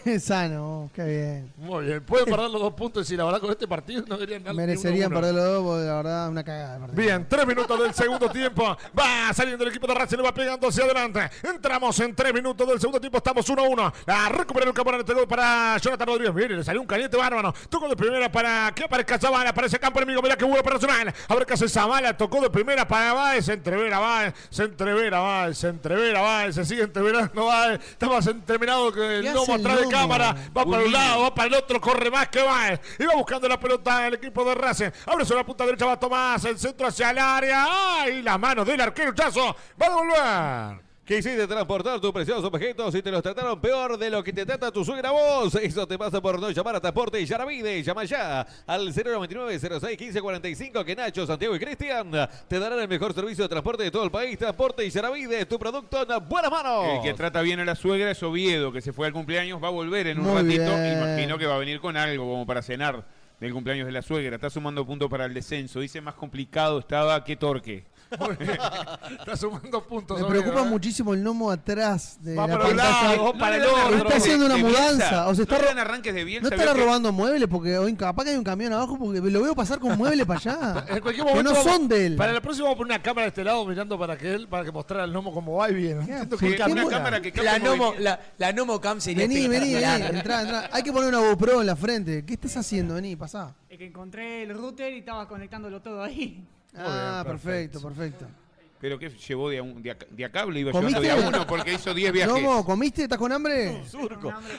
Qué 0.04 0.18
sano, 0.20 0.90
qué 0.94 1.04
bien. 1.04 1.52
muy 1.56 1.84
bien, 1.86 2.02
pueden 2.04 2.26
perder 2.26 2.50
los 2.50 2.60
dos 2.60 2.74
puntos 2.74 3.10
y 3.10 3.16
la 3.16 3.24
verdad 3.24 3.40
con 3.40 3.50
este 3.50 3.66
partido 3.66 4.04
no 4.06 4.16
deberían 4.16 4.42
darle 4.42 4.66
ni 4.66 4.72
uno 4.72 4.82
Merecerían 4.82 5.10
uno. 5.12 5.20
perder 5.20 5.34
los 5.34 5.44
dos, 5.44 5.62
porque 5.64 5.84
la 5.86 5.94
verdad, 5.96 6.28
una 6.28 6.44
cagada. 6.44 6.86
Bien, 6.92 7.26
tres 7.28 7.46
minutos 7.46 7.78
del 7.80 7.94
segundo 7.94 8.28
tiempo. 8.30 8.76
Va 8.98 9.32
saliendo 9.32 9.64
el 9.64 9.70
equipo 9.70 9.86
de 9.86 9.94
Racing, 9.94 10.16
le 10.16 10.22
va 10.22 10.34
pegando 10.34 10.68
hacia 10.68 10.84
adelante. 10.84 11.30
Entramos 11.42 11.98
en 12.00 12.14
tres 12.14 12.34
minutos 12.34 12.66
del 12.68 12.80
segundo 12.80 13.00
tiempo. 13.00 13.18
Estamos 13.18 13.48
1-1. 13.48 13.92
A 14.06 14.28
recuperar 14.28 14.68
el 14.68 14.74
campo 14.74 14.92
este 14.92 15.14
gol 15.14 15.26
para 15.26 15.76
Jonathan 15.78 16.06
Rodríguez. 16.08 16.34
Mire, 16.34 16.56
le 16.56 16.64
salió 16.64 16.80
un 16.80 16.86
caliente 16.86 17.16
bárbaro. 17.16 17.54
Tocó 17.68 17.88
de 17.88 17.96
primera 17.96 18.30
para 18.30 18.72
que 18.74 18.84
aparezca 18.84 19.18
Zavala. 19.18 19.50
Aparece 19.50 19.78
campo 19.78 19.98
enemigo. 20.00 20.20
Mira 20.22 20.36
que 20.36 20.44
bueno 20.44 20.62
para 20.62 20.76
Nacional. 20.76 21.14
A 21.28 21.34
ver 21.34 21.46
qué 21.46 21.54
hace 21.54 21.68
Zavala. 21.68 22.16
Tocó 22.16 22.40
de 22.40 22.50
primera 22.50 22.86
para 22.86 23.12
Baez. 23.12 23.44
Se 23.46 23.52
entrevera 23.54 23.98
Baez. 23.98 24.34
Se 24.50 24.64
entrevera 24.64 25.20
Baez. 25.20 25.58
Se 25.58 25.68
entrevera 25.68 26.20
Baez. 26.20 26.54
Se 26.54 26.64
sigue 26.64 26.82
entreverando 27.20 27.46
Baez. 27.46 27.80
Está 27.90 28.08
más 28.08 28.26
entreverado 28.26 28.92
que 28.92 29.18
el 29.18 29.22
¿Qué 29.22 29.32
lomo 29.32 29.54
atrás 29.54 29.80
de 29.80 29.88
cámara. 29.88 30.34
Va 30.56 30.64
para 30.64 30.84
un 30.84 30.92
lado, 30.92 31.22
va 31.22 31.34
para 31.34 31.48
el 31.48 31.54
otro. 31.54 31.80
Corre 31.80 32.10
más 32.10 32.28
que 32.28 32.42
Baez. 32.42 32.80
Y 32.98 33.04
va 33.04 33.14
buscando 33.14 33.48
la 33.48 33.58
pelota 33.58 34.06
el 34.06 34.14
equipo 34.14 34.44
de 34.44 34.54
Racing. 34.54 34.90
Abre 35.06 35.24
sobre 35.24 35.40
la 35.40 35.46
punta 35.46 35.64
derecha. 35.64 35.86
Va 35.86 35.98
Tomás. 35.98 36.44
El 36.44 36.58
centro 36.58 36.86
hacia 36.86 37.10
el 37.10 37.18
área. 37.18 37.66
¡Ay! 37.68 38.22
La 38.22 38.38
mano 38.38 38.64
del 38.64 38.80
arquero 38.80 39.14
Chazo. 39.14 39.56
Va 39.80 39.86
a 39.86 39.88
devolver. 39.88 40.91
Quisiste 41.04 41.48
transportar 41.48 42.00
tus 42.00 42.12
preciosos 42.12 42.44
objetos 42.44 42.94
y 42.94 43.02
te 43.02 43.10
los 43.10 43.24
trataron 43.24 43.60
peor 43.60 43.98
de 43.98 44.08
lo 44.08 44.22
que 44.22 44.32
te 44.32 44.46
trata 44.46 44.70
tu 44.70 44.84
suegra 44.84 45.10
vos. 45.10 45.52
Eso 45.56 45.84
te 45.84 45.98
pasa 45.98 46.22
por 46.22 46.38
no 46.38 46.48
llamar 46.52 46.76
a 46.76 46.80
Transporte 46.80 47.20
y 47.20 47.26
Yaravide. 47.26 47.82
Llama 47.82 48.04
ya 48.04 48.46
al 48.68 48.94
099 48.94 49.58
06 49.80 49.98
15 49.98 50.20
45 50.22 50.84
que 50.84 50.94
Nacho, 50.94 51.26
Santiago 51.26 51.56
y 51.56 51.58
Cristian 51.58 52.12
te 52.46 52.58
darán 52.60 52.78
el 52.78 52.86
mejor 52.86 53.12
servicio 53.14 53.42
de 53.44 53.48
transporte 53.48 53.82
de 53.82 53.90
todo 53.90 54.04
el 54.04 54.12
país. 54.12 54.38
Transporte 54.38 54.86
y 54.86 54.90
Yaravide, 54.90 55.44
tu 55.46 55.58
producto 55.58 56.02
en 56.02 56.28
buenas 56.28 56.52
manos. 56.52 56.84
El 56.94 57.02
que 57.02 57.14
trata 57.14 57.42
bien 57.42 57.58
a 57.58 57.64
la 57.64 57.74
suegra 57.74 58.12
es 58.12 58.22
Oviedo, 58.22 58.72
que 58.72 58.80
se 58.80 58.92
fue 58.92 59.08
al 59.08 59.12
cumpleaños, 59.12 59.60
va 59.60 59.68
a 59.68 59.72
volver 59.72 60.06
en 60.06 60.20
un 60.20 60.26
Muy 60.26 60.42
ratito. 60.42 60.62
bien. 60.72 60.98
Imagino 60.98 61.36
que 61.36 61.46
va 61.46 61.56
a 61.56 61.58
venir 61.58 61.80
con 61.80 61.96
algo 61.96 62.24
como 62.30 62.46
para 62.46 62.62
cenar 62.62 63.04
del 63.40 63.52
cumpleaños 63.52 63.86
de 63.86 63.92
la 63.92 64.02
suegra. 64.02 64.36
Está 64.36 64.50
sumando 64.50 64.86
puntos 64.86 65.10
para 65.10 65.24
el 65.24 65.34
descenso. 65.34 65.80
Dice 65.80 66.00
más 66.00 66.14
complicado 66.14 66.78
estaba 66.78 67.24
que 67.24 67.34
Torque. 67.34 67.86
Está 68.12 69.36
sumando 69.36 69.82
puntos. 69.86 70.20
Me 70.20 70.26
preocupa 70.26 70.60
¿eh? 70.62 70.64
muchísimo 70.64 71.14
el 71.14 71.20
gnomo 71.22 71.50
atrás 71.50 72.18
de 72.20 72.34
Va 72.34 72.46
la 72.46 72.54
para 72.58 72.68
pantalla. 72.68 73.16
lado, 73.16 73.32
para 73.38 73.56
el 73.56 73.64
otro. 73.64 73.96
Está 73.96 74.16
haciendo 74.16 74.46
una 74.46 74.54
de 74.56 74.62
Bielsa? 74.62 74.80
mudanza, 74.82 75.28
o 75.28 75.34
sea, 75.34 75.42
está 75.44 75.58
¿No 75.74 75.80
arranques 75.80 76.14
de 76.14 76.24
Bielsa? 76.24 76.48
¿No 76.48 76.54
estará 76.56 76.74
que- 76.74 76.80
robando 76.84 77.12
muebles? 77.12 77.48
Porque 77.48 77.78
hoy 77.78 77.94
capaz 77.94 78.24
que 78.24 78.30
hay 78.30 78.36
un 78.36 78.44
camión 78.44 78.72
abajo 78.72 78.98
porque 78.98 79.20
lo 79.20 79.42
veo 79.42 79.54
pasar 79.54 79.78
con 79.78 79.96
muebles 79.96 80.26
para 80.26 80.38
allá. 80.40 80.84
En 80.92 81.00
cualquier 81.00 81.26
que 81.26 81.30
momento 81.32 81.42
no 81.52 81.58
vamos- 81.58 81.72
son 81.72 81.88
de 81.88 82.06
él. 82.06 82.16
Para 82.16 82.32
la 82.32 82.40
próxima 82.40 82.64
vamos 82.66 82.76
a 82.76 82.78
poner 82.78 82.94
una 82.96 83.02
cámara 83.02 83.22
de 83.22 83.28
este 83.28 83.44
lado 83.44 83.64
mirando 83.66 83.98
para 83.98 84.16
que 84.16 84.34
él, 84.34 84.48
para 84.48 84.64
que 84.64 84.72
mostrara 84.72 85.04
el 85.04 85.10
gnomo 85.12 85.32
cómo 85.32 85.56
va 85.56 85.70
y 85.70 85.74
viene. 85.74 86.04
No 86.06 86.36
Sí, 86.38 86.56
una 86.70 86.88
cámara 86.88 87.20
que 87.20 87.32
La 87.42 87.58
Nomo, 87.58 87.76
movimiento. 87.76 88.02
la, 88.02 88.20
la 88.38 88.52
Nomo 88.52 88.80
Cam 88.80 89.00
sería 89.00 89.26
Vení, 89.26 89.48
vení, 89.48 89.74
vení. 89.74 89.84
Entrá, 90.06 90.42
entrá. 90.42 90.68
Hay 90.72 90.82
que 90.82 90.92
poner 90.92 91.08
una 91.08 91.18
GoPro 91.18 91.60
en 91.60 91.66
la 91.66 91.76
frente. 91.76 92.24
¿Qué 92.24 92.34
estás 92.34 92.56
haciendo? 92.56 92.94
Vení, 92.94 93.16
pasá. 93.16 93.54
Es 93.68 93.78
que 93.78 93.86
encontré 93.86 94.42
el 94.42 94.54
router 94.54 94.92
y 94.92 94.98
estaba 94.98 95.26
conectándolo 95.28 95.80
todo 95.80 96.02
ahí. 96.02 96.44
Ah, 96.74 97.22
perfecto, 97.26 97.80
perfecto. 97.80 98.41
Pero 98.82 98.98
que 98.98 99.10
llevó 99.10 99.48
de 99.48 99.58
a, 99.58 99.62
un, 99.62 99.80
de 99.80 99.92
a, 99.92 99.96
de 100.10 100.24
a 100.24 100.32
cable, 100.32 100.58
iba 100.58 100.72
¿Comiste? 100.72 101.00
llevando 101.00 101.20
de 101.20 101.24
a 101.24 101.28
uno 101.28 101.46
porque 101.46 101.72
hizo 101.74 101.94
10 101.94 102.12
viajes. 102.12 102.34
Nomo, 102.34 102.64
¿comiste? 102.64 103.04
¿Estás 103.04 103.16
con 103.16 103.30
hambre? 103.30 103.80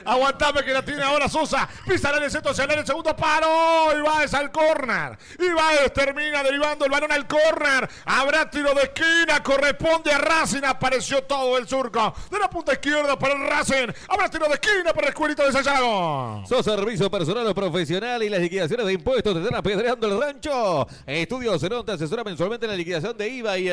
Aguantame 0.02 0.64
que 0.64 0.72
la 0.72 0.82
tiene 0.82 1.02
ahora 1.02 1.28
Sosa. 1.28 1.68
Pisa 1.86 2.08
el 2.08 2.30
centro 2.30 2.52
hacia 2.52 2.64
el 2.64 2.86
segundo 2.86 3.14
paro. 3.14 3.46
Y 3.94 4.00
Baez 4.00 4.32
al 4.32 4.50
córner. 4.50 5.18
Y 5.38 5.52
Baez 5.52 5.92
termina 5.92 6.42
derivando 6.42 6.86
el 6.86 6.90
balón 6.90 7.12
al 7.12 7.28
córner. 7.28 7.86
Habrá 8.06 8.48
tiro 8.48 8.72
de 8.72 8.84
esquina. 8.84 9.42
Corresponde 9.42 10.10
a 10.10 10.16
Racing. 10.16 10.64
Apareció 10.64 11.22
todo 11.24 11.58
el 11.58 11.68
surco. 11.68 12.14
De 12.30 12.38
la 12.38 12.48
punta 12.48 12.72
izquierda 12.72 13.18
para 13.18 13.34
el 13.34 13.46
Racing. 13.46 13.92
Habrá 14.08 14.30
tiro 14.30 14.48
de 14.48 14.54
esquina 14.54 14.94
para 14.94 15.08
el 15.08 15.12
escuelito 15.12 15.44
de 15.44 15.52
Sayago. 15.52 16.44
¿Sos 16.48 16.64
servicio 16.64 17.10
personal 17.10 17.46
o 17.46 17.54
profesional 17.54 18.22
y 18.22 18.30
las 18.30 18.40
liquidaciones 18.40 18.86
de 18.86 18.92
impuestos 18.94 19.34
te 19.34 19.40
están 19.40 19.54
apedreando 19.56 20.06
el 20.06 20.18
rancho? 20.18 20.86
Estudio 21.04 21.58
Cerón 21.58 21.84
te 21.84 21.92
asesora 21.92 22.24
mensualmente 22.24 22.64
en 22.64 22.70
la 22.70 22.76
liquidación 22.78 23.14
de 23.18 23.28
IVA 23.28 23.58
y 23.58 23.68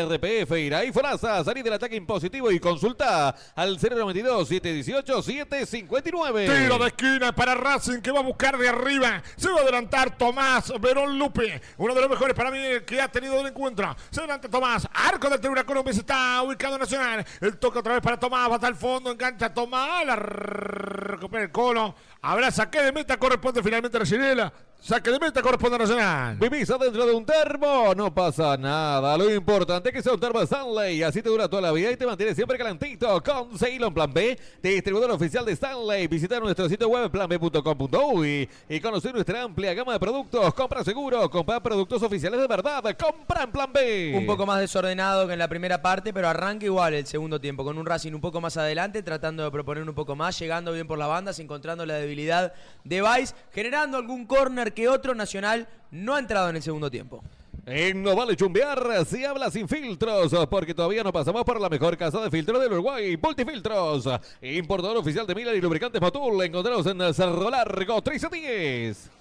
Irá 0.50 0.84
y 0.84 0.92
Forasa, 0.92 1.44
salí 1.44 1.62
del 1.62 1.74
ataque 1.74 1.96
impositivo 1.96 2.52
y 2.52 2.60
consulta 2.60 3.36
al 3.56 3.78
092-718-759. 3.78 6.46
Tiro 6.46 6.80
de 6.80 6.88
esquina 6.88 7.34
para 7.34 7.56
Racing 7.56 8.02
que 8.02 8.12
va 8.12 8.20
a 8.20 8.24
buscar 8.24 8.58
de 8.58 8.68
arriba. 8.68 9.22
Se 9.36 9.50
va 9.50 9.60
a 9.60 9.62
adelantar 9.62 10.18
Tomás 10.18 10.74
Verón 10.82 11.20
Lupe. 11.20 11.62
Uno 11.78 11.94
de 11.94 12.02
los 12.02 12.10
mejores 12.10 12.36
para 12.36 12.50
mí 12.50 12.60
que 12.86 13.00
ha 13.00 13.08
tenido 13.08 13.40
el 13.40 13.48
encuentro. 13.48 13.96
Se 14.10 14.20
adelanta 14.20 14.50
Tomás. 14.50 14.88
Arco 14.92 15.30
del 15.30 15.40
Tribunal 15.40 15.66
Colombia 15.66 15.92
está 15.92 16.42
ubicado 16.42 16.78
Nacional. 16.78 17.26
El 17.40 17.58
toque 17.58 17.80
otra 17.80 17.94
vez 17.94 18.02
para 18.02 18.20
Tomás. 18.20 18.50
Va 18.50 18.56
hasta 18.56 18.68
el 18.68 18.76
fondo. 18.76 19.12
Engancha 19.12 19.54
Tomás. 19.54 20.06
La 20.06 20.16
recupera 20.16 21.44
el 21.44 21.52
colo. 21.52 21.94
Habrá 22.22 22.52
saque 22.52 22.82
de 22.82 22.92
meta. 22.92 23.18
Corresponde 23.18 23.62
finalmente 23.62 23.98
a 23.98 24.00
la 24.00 24.06
Ginela. 24.06 24.54
Saque 24.84 25.12
de 25.12 25.20
meta 25.20 25.44
corresponde 25.44 25.76
a 25.76 25.78
Nacional. 25.78 26.38
¿Vivís 26.38 26.68
adentro 26.72 27.06
de 27.06 27.14
un 27.14 27.24
termo? 27.24 27.94
No 27.94 28.12
pasa 28.12 28.58
nada. 28.58 29.16
Lo 29.16 29.32
importante 29.32 29.90
es 29.90 29.94
que 29.94 30.02
sea 30.02 30.14
un 30.14 30.20
termo 30.20 30.42
Stanley. 30.42 31.04
Así 31.04 31.22
te 31.22 31.30
dura 31.30 31.48
toda 31.48 31.62
la 31.62 31.72
vida 31.72 31.92
y 31.92 31.98
te 31.98 32.04
mantiene 32.08 32.34
siempre 32.34 32.58
calentito. 32.58 33.22
Con 33.22 33.60
Ceylon 33.60 33.94
Plan 33.94 34.12
B, 34.12 34.40
distribuidor 34.60 35.12
oficial 35.12 35.46
de 35.46 35.52
Stanley. 35.52 36.08
Visita 36.08 36.40
nuestro 36.40 36.68
sitio 36.68 36.88
web 36.88 37.12
planb.com.uy 37.12 38.50
y 38.70 38.80
conocer 38.80 39.14
nuestra 39.14 39.44
amplia 39.44 39.76
gama 39.76 39.94
de 39.94 40.00
productos. 40.00 40.52
Compra 40.56 40.84
seguro, 40.84 41.30
compra 41.30 41.62
productos 41.62 42.02
oficiales 42.02 42.42
de 42.42 42.48
verdad. 42.48 42.84
Compra 42.98 43.44
en 43.44 43.52
Plan 43.52 43.72
B. 43.72 44.16
Un 44.18 44.26
poco 44.26 44.48
más 44.48 44.60
desordenado 44.60 45.28
que 45.28 45.34
en 45.34 45.40
la 45.40 45.48
primera 45.48 45.80
parte, 45.84 46.12
pero 46.12 46.28
arranca 46.28 46.66
igual 46.66 46.96
el 46.96 47.06
segundo 47.06 47.40
tiempo, 47.40 47.64
con 47.64 47.78
un 47.78 47.86
Racing 47.86 48.14
un 48.14 48.22
poco 48.22 48.42
más 48.42 48.58
adelante, 48.58 49.04
tratando 49.04 49.44
de 49.44 49.52
proponer 49.52 49.88
un 49.88 49.94
poco 49.94 50.16
más, 50.16 50.40
llegando 50.40 50.74
bien 50.74 50.88
por 50.88 50.98
las 50.98 51.08
bandas, 51.08 51.38
encontrando 51.38 51.86
la 51.86 51.94
debilidad 51.94 52.52
de 52.84 53.02
Vice, 53.04 53.36
generando 53.52 53.98
algún 53.98 54.26
córner 54.26 54.71
que 54.72 54.88
otro 54.88 55.16
Nacional 55.16 55.68
no 55.92 56.16
ha 56.16 56.20
entrado 56.20 56.50
en 56.50 56.56
el 56.56 56.64
segundo 56.64 56.90
tiempo. 56.90 57.24
En 57.66 58.02
No 58.02 58.16
Vale 58.16 58.36
Chumbear 58.36 59.06
se 59.06 59.26
habla 59.26 59.52
sin 59.52 59.68
filtros, 59.68 60.34
porque 60.50 60.74
todavía 60.74 61.04
no 61.04 61.14
pasamos 61.14 61.44
por 61.44 61.62
la 61.62 61.70
mejor 61.70 61.96
casa 61.96 62.20
de 62.22 62.32
filtros 62.32 62.60
del 62.60 62.74
Uruguay, 62.74 63.18
Multifiltros. 63.22 64.10
Importador 64.42 64.98
oficial 64.98 65.28
de 65.28 65.36
Miller 65.36 65.56
y 65.56 65.62
lubricantes 65.62 66.02
Motul. 66.02 66.42
Encontramos 66.44 66.86
en 66.88 67.14
Cerro 67.14 67.50
Largo 67.52 67.96
1310. 67.96 69.21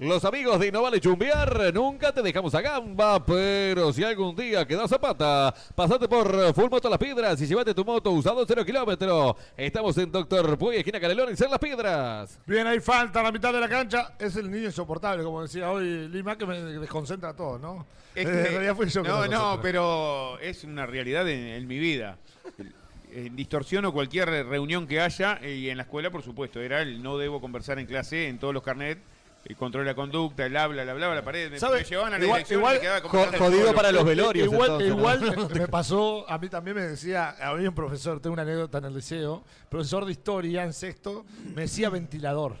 Los 0.00 0.24
amigos 0.24 0.58
de 0.58 0.72
No 0.72 0.80
Vale 0.80 0.98
Chumbiar 0.98 1.74
nunca 1.74 2.10
te 2.10 2.22
dejamos 2.22 2.54
a 2.54 2.62
gamba, 2.62 3.22
pero 3.22 3.92
si 3.92 4.02
algún 4.02 4.34
día 4.34 4.66
quedas 4.66 4.88
zapata, 4.88 5.54
pasate 5.74 6.08
por 6.08 6.54
Full 6.54 6.70
Moto 6.70 6.88
Las 6.88 6.98
Piedras 6.98 7.38
y 7.42 7.46
llévate 7.46 7.74
tu 7.74 7.84
moto 7.84 8.10
usado 8.10 8.42
0 8.48 8.64
kilómetros. 8.64 9.34
Estamos 9.54 9.98
en 9.98 10.10
Doctor 10.10 10.56
Puy, 10.56 10.76
esquina 10.76 10.98
Canelones, 10.98 11.38
en 11.42 11.50
Las 11.50 11.58
Piedras. 11.58 12.38
Bien, 12.46 12.66
ahí 12.66 12.80
falta 12.80 13.22
la 13.22 13.30
mitad 13.30 13.52
de 13.52 13.60
la 13.60 13.68
cancha. 13.68 14.14
Es 14.18 14.36
el 14.36 14.50
niño 14.50 14.64
insoportable, 14.66 15.22
como 15.22 15.42
decía 15.42 15.70
hoy 15.70 16.08
Lima, 16.08 16.38
que 16.38 16.46
me 16.46 16.58
desconcentra 16.58 17.28
a 17.30 17.36
todos, 17.36 17.60
¿no? 17.60 17.86
Es 18.14 18.26
Eh, 18.26 18.30
que- 18.30 18.38
en 18.38 18.44
realidad 18.52 18.76
fui 18.76 18.88
yo 18.88 19.02
que 19.02 19.08
no, 19.10 19.26
no, 19.26 19.60
pero 19.60 20.38
es 20.38 20.64
una 20.64 20.86
realidad 20.86 21.28
en, 21.28 21.40
en 21.46 21.66
mi 21.66 21.78
vida. 21.78 22.16
Eh, 23.12 23.28
distorsiono 23.34 23.92
cualquier 23.92 24.28
reunión 24.46 24.86
que 24.86 25.00
haya 25.00 25.38
eh, 25.42 25.56
y 25.56 25.68
en 25.68 25.76
la 25.76 25.82
escuela, 25.82 26.10
por 26.10 26.22
supuesto, 26.22 26.58
era 26.60 26.80
el 26.80 27.02
no 27.02 27.18
debo 27.18 27.38
conversar 27.40 27.78
en 27.78 27.84
clase 27.86 28.28
en 28.28 28.38
todos 28.38 28.54
los 28.54 28.62
carnets. 28.62 29.00
El 29.44 29.56
control 29.56 29.84
de 29.84 29.90
la 29.90 29.94
conducta, 29.94 30.44
el 30.46 30.56
habla, 30.56 30.82
el 30.82 30.88
hablaba, 30.90 31.14
la 31.14 31.22
pared. 31.22 31.50
Me, 31.50 31.58
¿Sabe? 31.58 31.78
me 31.78 31.84
llevaban 31.84 32.14
a 32.14 32.18
la 32.18 32.24
Igual- 32.24 32.44
igual- 32.50 32.72
y 32.74 32.76
me 32.76 32.80
quedaba 32.82 33.00
jo- 33.00 33.08
conversando 33.08 33.44
jodido 33.46 33.64
solo. 33.66 33.76
para 33.76 33.92
los 33.92 34.04
velorios. 34.04 34.44
Igual, 34.52 34.60
entonces, 34.82 34.88
¿no? 34.90 34.96
igual 34.98 35.48
me 35.60 35.68
pasó, 35.68 36.30
a 36.30 36.38
mí 36.38 36.48
también 36.48 36.76
me 36.76 36.82
decía, 36.82 37.36
a 37.40 37.54
mí 37.54 37.66
un 37.66 37.74
profesor, 37.74 38.20
tengo 38.20 38.34
una 38.34 38.42
anécdota 38.42 38.78
en 38.78 38.84
el 38.84 38.94
liceo, 38.94 39.42
profesor 39.68 40.04
de 40.04 40.12
historia 40.12 40.62
en 40.64 40.72
sexto, 40.72 41.24
me 41.54 41.62
decía 41.62 41.88
ventilador. 41.90 42.56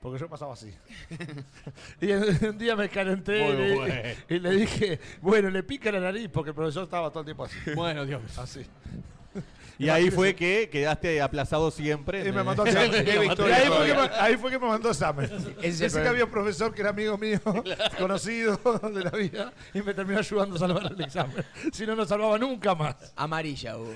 Porque 0.00 0.18
yo 0.20 0.28
pasaba 0.28 0.52
así. 0.54 0.72
y 2.00 2.12
un 2.12 2.56
día 2.58 2.76
me 2.76 2.88
calenté 2.88 3.48
y, 3.50 3.74
bueno. 3.74 3.94
y 4.28 4.38
le 4.38 4.50
dije, 4.50 5.00
bueno, 5.20 5.50
le 5.50 5.62
pica 5.64 5.90
la 5.90 5.98
nariz 6.00 6.28
porque 6.32 6.50
el 6.50 6.54
profesor 6.54 6.84
estaba 6.84 7.10
todo 7.10 7.20
el 7.20 7.24
tiempo 7.26 7.44
así. 7.44 7.56
Bueno, 7.74 8.04
Dios. 8.06 8.22
Así. 8.38 8.64
Y 9.78 9.88
ahí 9.88 10.10
fue 10.10 10.34
que 10.34 10.68
quedaste 10.70 11.20
aplazado 11.20 11.70
siempre. 11.70 12.28
Y 12.28 12.32
me 12.32 12.42
mandó 12.42 12.66
examen. 12.66 13.04
Qué 13.04 13.14
Y 13.14 13.18
ahí, 13.18 13.68
fue 13.68 13.86
que 13.86 13.94
me, 13.94 14.00
ahí 14.18 14.36
fue 14.36 14.50
que 14.50 14.58
me 14.58 14.66
mandó 14.66 14.90
examen. 14.90 15.30
Ese 15.62 15.90
que 15.90 16.08
había 16.08 16.24
un 16.24 16.30
profesor 16.30 16.74
que 16.74 16.80
era 16.80 16.90
amigo 16.90 17.16
mío, 17.16 17.40
conocido 17.98 18.58
de 18.92 19.04
la 19.04 19.10
vida, 19.10 19.52
y 19.72 19.82
me 19.82 19.94
terminó 19.94 20.18
ayudando 20.18 20.56
a 20.56 20.58
salvar 20.58 20.92
el 20.92 21.00
examen. 21.00 21.44
Si 21.72 21.86
no, 21.86 21.94
no 21.94 22.04
salvaba 22.04 22.38
nunca 22.38 22.74
más. 22.74 22.96
Amarilla, 23.16 23.76
Hugo. 23.76 23.94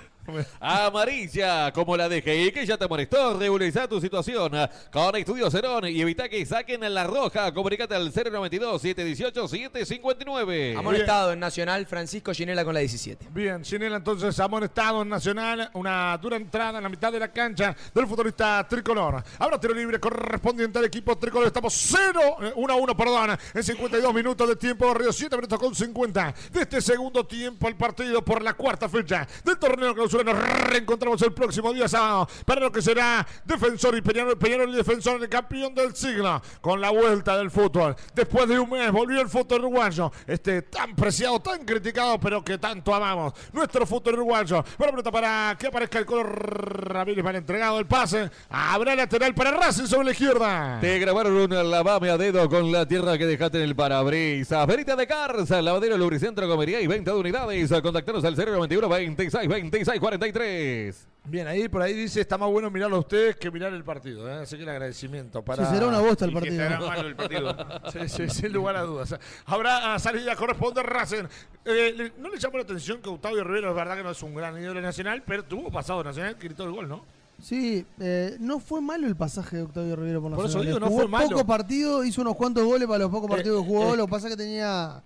Amarilla, 0.60 1.72
como 1.72 1.96
la 1.96 2.08
DGI 2.08 2.52
que 2.52 2.64
ya 2.64 2.78
te 2.78 2.86
molestó, 2.86 3.36
regulariza 3.38 3.88
tu 3.88 4.00
situación 4.00 4.52
con 4.92 5.16
Estudio 5.16 5.50
Cerón 5.50 5.86
y 5.86 6.00
evita 6.00 6.28
que 6.28 6.46
saquen 6.46 6.84
en 6.84 6.94
la 6.94 7.02
roja. 7.04 7.52
Comunicate 7.52 7.92
al 7.94 8.12
092-718-759. 8.12 10.78
Amonestado 10.78 11.32
en 11.32 11.40
Nacional, 11.40 11.86
Francisco 11.86 12.32
Ginela 12.32 12.64
con 12.64 12.74
la 12.74 12.80
17. 12.80 13.28
Bien, 13.30 13.64
Ginela 13.64 13.96
entonces 13.96 14.38
amonestado 14.38 15.02
en 15.02 15.08
Nacional, 15.08 15.70
una 15.74 16.16
dura 16.18 16.36
entrada 16.36 16.78
en 16.78 16.84
la 16.84 16.88
mitad 16.88 17.10
de 17.12 17.18
la 17.18 17.32
cancha 17.32 17.74
del 17.92 18.06
futbolista 18.06 18.64
tricolor. 18.68 19.24
Ahora 19.38 19.58
tiro 19.58 19.74
libre 19.74 19.98
correspondiente 19.98 20.78
al 20.78 20.84
equipo 20.84 21.18
tricolor. 21.18 21.48
Estamos 21.48 21.74
0, 21.74 22.52
1 22.54 22.72
a 22.72 22.76
1, 22.76 22.96
perdón, 22.96 23.36
en 23.54 23.62
52 23.62 24.14
minutos 24.14 24.48
de 24.48 24.56
tiempo, 24.56 24.94
Río 24.94 25.12
7 25.12 25.36
minutos 25.36 25.58
con 25.58 25.74
50 25.74 26.34
de 26.52 26.60
este 26.60 26.80
segundo 26.80 27.26
tiempo 27.26 27.66
el 27.68 27.76
partido 27.76 28.24
por 28.24 28.42
la 28.42 28.54
cuarta 28.54 28.88
fecha 28.88 29.28
del 29.44 29.58
torneo 29.58 29.94
clausura. 30.12 30.32
Nos 30.32 30.70
reencontramos 30.70 31.22
el 31.22 31.32
próximo 31.32 31.72
día 31.72 31.88
sábado 31.88 32.28
para 32.44 32.60
lo 32.60 32.72
que 32.72 32.82
será 32.82 33.26
Defensor 33.44 33.96
y 33.96 34.02
Peñarol, 34.02 34.38
Peñarol 34.38 34.70
y 34.70 34.76
Defensor, 34.76 35.22
el 35.22 35.28
campeón 35.28 35.74
del 35.74 35.94
siglo, 35.94 36.40
con 36.60 36.80
la 36.80 36.90
vuelta 36.90 37.36
del 37.36 37.50
fútbol. 37.50 37.96
Después 38.14 38.48
de 38.48 38.58
un 38.58 38.70
mes 38.70 38.90
volvió 38.92 39.20
el 39.20 39.28
fútbol 39.28 39.60
uruguayo, 39.60 40.12
este 40.26 40.62
tan 40.62 40.94
preciado, 40.94 41.40
tan 41.40 41.64
criticado, 41.64 42.18
pero 42.20 42.44
que 42.44 42.58
tanto 42.58 42.94
amamos. 42.94 43.32
Nuestro 43.52 43.86
fútbol 43.86 44.14
uruguayo. 44.14 44.64
Bueno, 44.78 44.92
pelota 44.92 45.10
para 45.10 45.56
que 45.58 45.66
aparezca 45.68 45.98
el 45.98 46.06
color 46.06 46.92
Ramírez 46.92 47.24
para 47.24 47.38
entregado 47.38 47.78
el 47.78 47.86
pase. 47.86 48.30
Habrá 48.50 48.94
lateral 48.94 49.34
para 49.34 49.52
Racing 49.52 49.86
sobre 49.86 50.06
la 50.06 50.10
izquierda. 50.12 50.78
Te 50.80 50.98
grabaron 50.98 51.32
un 51.32 51.70
lavame 51.70 52.10
a 52.10 52.18
dedo 52.18 52.48
con 52.48 52.70
la 52.70 52.86
tierra 52.86 53.16
que 53.16 53.26
dejaste 53.26 53.58
en 53.58 53.64
el 53.64 53.76
parabrisas. 53.76 54.66
Verita 54.66 54.96
de 54.96 55.06
Carza, 55.06 55.62
lavadero 55.62 55.96
lubricentro, 55.96 56.48
comería 56.48 56.80
y 56.80 56.86
venta 56.86 57.12
de 57.12 57.18
unidades. 57.18 57.72
Contactanos 57.82 58.24
al 58.24 58.36
091 58.36 58.88
26 58.88 59.48
26 59.48 60.01
43. 60.02 61.06
Bien, 61.24 61.46
ahí 61.46 61.68
por 61.68 61.80
ahí 61.80 61.94
dice, 61.94 62.20
está 62.20 62.36
más 62.36 62.50
bueno 62.50 62.68
mirarlo 62.68 62.96
a 62.96 62.98
ustedes 62.98 63.36
que 63.36 63.48
mirar 63.52 63.72
el 63.72 63.84
partido. 63.84 64.28
¿eh? 64.28 64.42
Así 64.42 64.56
que 64.56 64.64
el 64.64 64.68
agradecimiento 64.68 65.40
para... 65.42 65.64
Sí, 65.64 65.74
será 65.74 65.86
una 65.86 66.00
bosta 66.00 66.24
el 66.24 66.32
partido. 66.32 66.60
estará 66.60 66.80
malo 66.80 67.06
el 67.08 67.14
partido. 67.14 67.56
Sí, 67.92 68.08
sí, 68.08 68.28
sin 68.28 68.52
lugar 68.52 68.74
a 68.74 68.82
dudas. 68.82 69.14
Habrá 69.46 69.96
salida, 70.00 70.34
corresponde 70.34 70.80
a 70.80 70.82
Racing. 70.82 71.24
Eh, 71.64 72.10
¿No 72.18 72.28
le 72.30 72.38
llamó 72.38 72.56
la 72.56 72.64
atención 72.64 73.00
que 73.00 73.08
Octavio 73.10 73.44
Rivero 73.44 73.70
es 73.70 73.76
verdad 73.76 73.96
que 73.96 74.02
no 74.02 74.10
es 74.10 74.20
un 74.24 74.34
gran 74.34 74.60
ídolo 74.60 74.80
nacional, 74.80 75.22
pero 75.24 75.44
tuvo 75.44 75.70
pasado 75.70 76.02
nacional 76.02 76.36
gritó 76.40 76.64
el 76.64 76.72
gol, 76.72 76.88
¿no? 76.88 77.04
Sí, 77.40 77.86
eh, 78.00 78.36
no 78.40 78.58
fue 78.58 78.80
malo 78.80 79.06
el 79.06 79.14
pasaje 79.16 79.56
de 79.58 79.62
Octavio 79.62 79.94
Rivero 79.94 80.20
por 80.20 80.32
Por 80.34 80.46
eso 80.46 80.58
Nacional. 80.58 80.66
digo, 80.66 80.80
no 80.80 80.86
Jugó 80.88 81.00
fue 81.02 81.08
malo. 81.08 81.28
poco 81.28 81.46
partido, 81.46 82.02
hizo 82.04 82.20
unos 82.22 82.34
cuantos 82.34 82.64
goles 82.64 82.88
para 82.88 82.98
los 83.04 83.10
pocos 83.12 83.30
Eh, 83.30 83.34
partidos 83.34 83.62
que 83.62 83.68
jugó. 83.68 83.94
eh. 83.94 83.96
Lo 83.96 84.06
que 84.06 84.10
pasa 84.10 84.26
es 84.28 84.34
que 84.36 84.42
tenía 84.42 85.00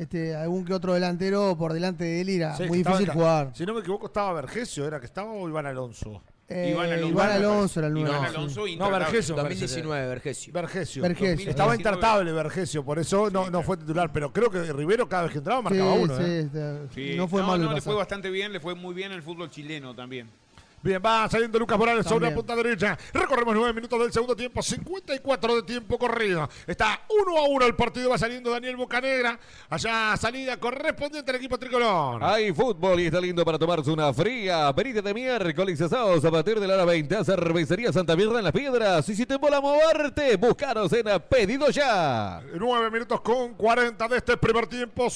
este, 0.00 0.34
algún 0.34 0.64
que 0.64 0.74
otro 0.74 0.94
delantero 0.94 1.56
por 1.58 1.72
delante 1.72 2.04
de 2.04 2.20
él 2.20 2.28
era 2.30 2.56
Sí, 2.56 2.64
muy 2.64 2.78
estaba- 2.78 2.98
difícil 2.98 3.14
jugar. 3.20 3.50
Si 3.54 3.66
no 3.66 3.74
me 3.74 3.80
equivoco, 3.80 4.06
estaba 4.06 4.32
Vergesio, 4.32 4.86
¿era 4.86 4.98
que 5.00 5.06
estaba 5.06 5.30
o 5.32 5.48
Iván 5.48 5.66
Alonso? 5.66 6.22
Eh, 6.50 6.70
Iván 6.72 6.86
Alonso. 6.90 7.08
Iván 7.08 7.30
Alonso 7.30 7.80
era 7.80 7.86
el 7.88 7.94
nuevo. 7.94 8.08
Iván 8.08 8.22
sí. 8.30 8.36
Alonso 8.36 8.60
No. 8.78 8.90
Vergesio. 8.90 9.36
me 9.36 9.42
parece 9.42 9.60
que- 9.60 9.66
2019, 9.66 10.06
Vergesio. 10.08 10.52
Vergesio. 10.54 11.02
Vergesio. 11.02 11.50
Estaba 11.50 11.72
2019. 11.72 11.76
intratable 11.76 12.32
Vergesio, 12.32 12.84
por 12.84 12.98
eso 12.98 13.28
no, 13.30 13.50
no 13.50 13.62
fue 13.62 13.76
titular. 13.76 14.10
Pero 14.12 14.32
creo 14.32 14.50
que 14.50 14.72
Rivero 14.72 15.06
cada 15.08 15.24
vez 15.24 15.32
que 15.32 15.38
entraba 15.38 15.60
Sí, 15.60 15.64
marcaba 15.64 15.92
uno. 15.92 16.16
sí, 16.16 16.22
¿eh? 16.26 16.78
Sí. 16.94 17.14
no 17.18 17.28
fue 17.28 17.42
malo 17.42 17.64
no, 17.64 17.72
le 17.74 17.80
fue 17.82 17.94
bastante 17.94 18.30
bien, 18.30 18.50
le 18.52 18.60
fue 18.60 18.74
muy 18.74 18.94
bien 18.94 19.12
el 19.12 19.22
fútbol 19.22 19.50
chileno 19.50 19.94
también. 19.94 20.30
Bien, 20.88 21.02
va 21.04 21.28
saliendo 21.28 21.58
Lucas 21.58 21.76
Morales 21.76 22.06
sobre 22.06 22.30
la 22.30 22.34
punta 22.34 22.56
derecha. 22.56 22.96
Recorremos 23.12 23.54
nueve 23.54 23.74
minutos 23.74 24.00
del 24.00 24.10
segundo 24.10 24.34
tiempo, 24.34 24.62
54 24.62 25.56
de 25.56 25.62
tiempo 25.64 25.98
corrido. 25.98 26.48
Está 26.66 27.02
uno 27.10 27.36
a 27.36 27.46
uno 27.46 27.66
el 27.66 27.76
partido, 27.76 28.08
va 28.08 28.16
saliendo 28.16 28.50
Daniel 28.50 28.74
Bocanegra. 28.76 29.38
Allá 29.68 30.16
salida 30.16 30.56
correspondiente 30.56 31.30
al 31.30 31.36
equipo 31.36 31.58
tricolor. 31.58 32.24
Hay 32.24 32.54
fútbol 32.54 33.00
y 33.00 33.06
está 33.08 33.20
lindo 33.20 33.44
para 33.44 33.58
tomarse 33.58 33.90
una 33.90 34.14
fría. 34.14 34.72
Venite 34.72 35.02
de 35.02 35.12
miércoles 35.12 35.78
a 35.82 35.90
sábados 35.90 36.24
a 36.24 36.30
partir 36.30 36.58
de 36.58 36.66
la 36.66 36.72
hora 36.72 36.86
20 36.86 37.16
a 37.16 37.22
Cervecería 37.22 37.92
Santa 37.92 38.16
Mierda 38.16 38.38
en 38.38 38.44
Las 38.44 38.54
Piedras. 38.54 39.06
Y 39.10 39.14
si 39.14 39.26
te 39.26 39.36
mola 39.36 39.60
moverte, 39.60 40.38
buscaros 40.38 40.90
en 40.94 41.04
Pedido 41.28 41.68
Ya. 41.68 42.40
Nueve 42.54 42.90
minutos 42.90 43.20
con 43.20 43.52
40 43.52 44.08
de 44.08 44.16
este 44.16 44.38
primer 44.38 44.66
tiempo. 44.66 45.08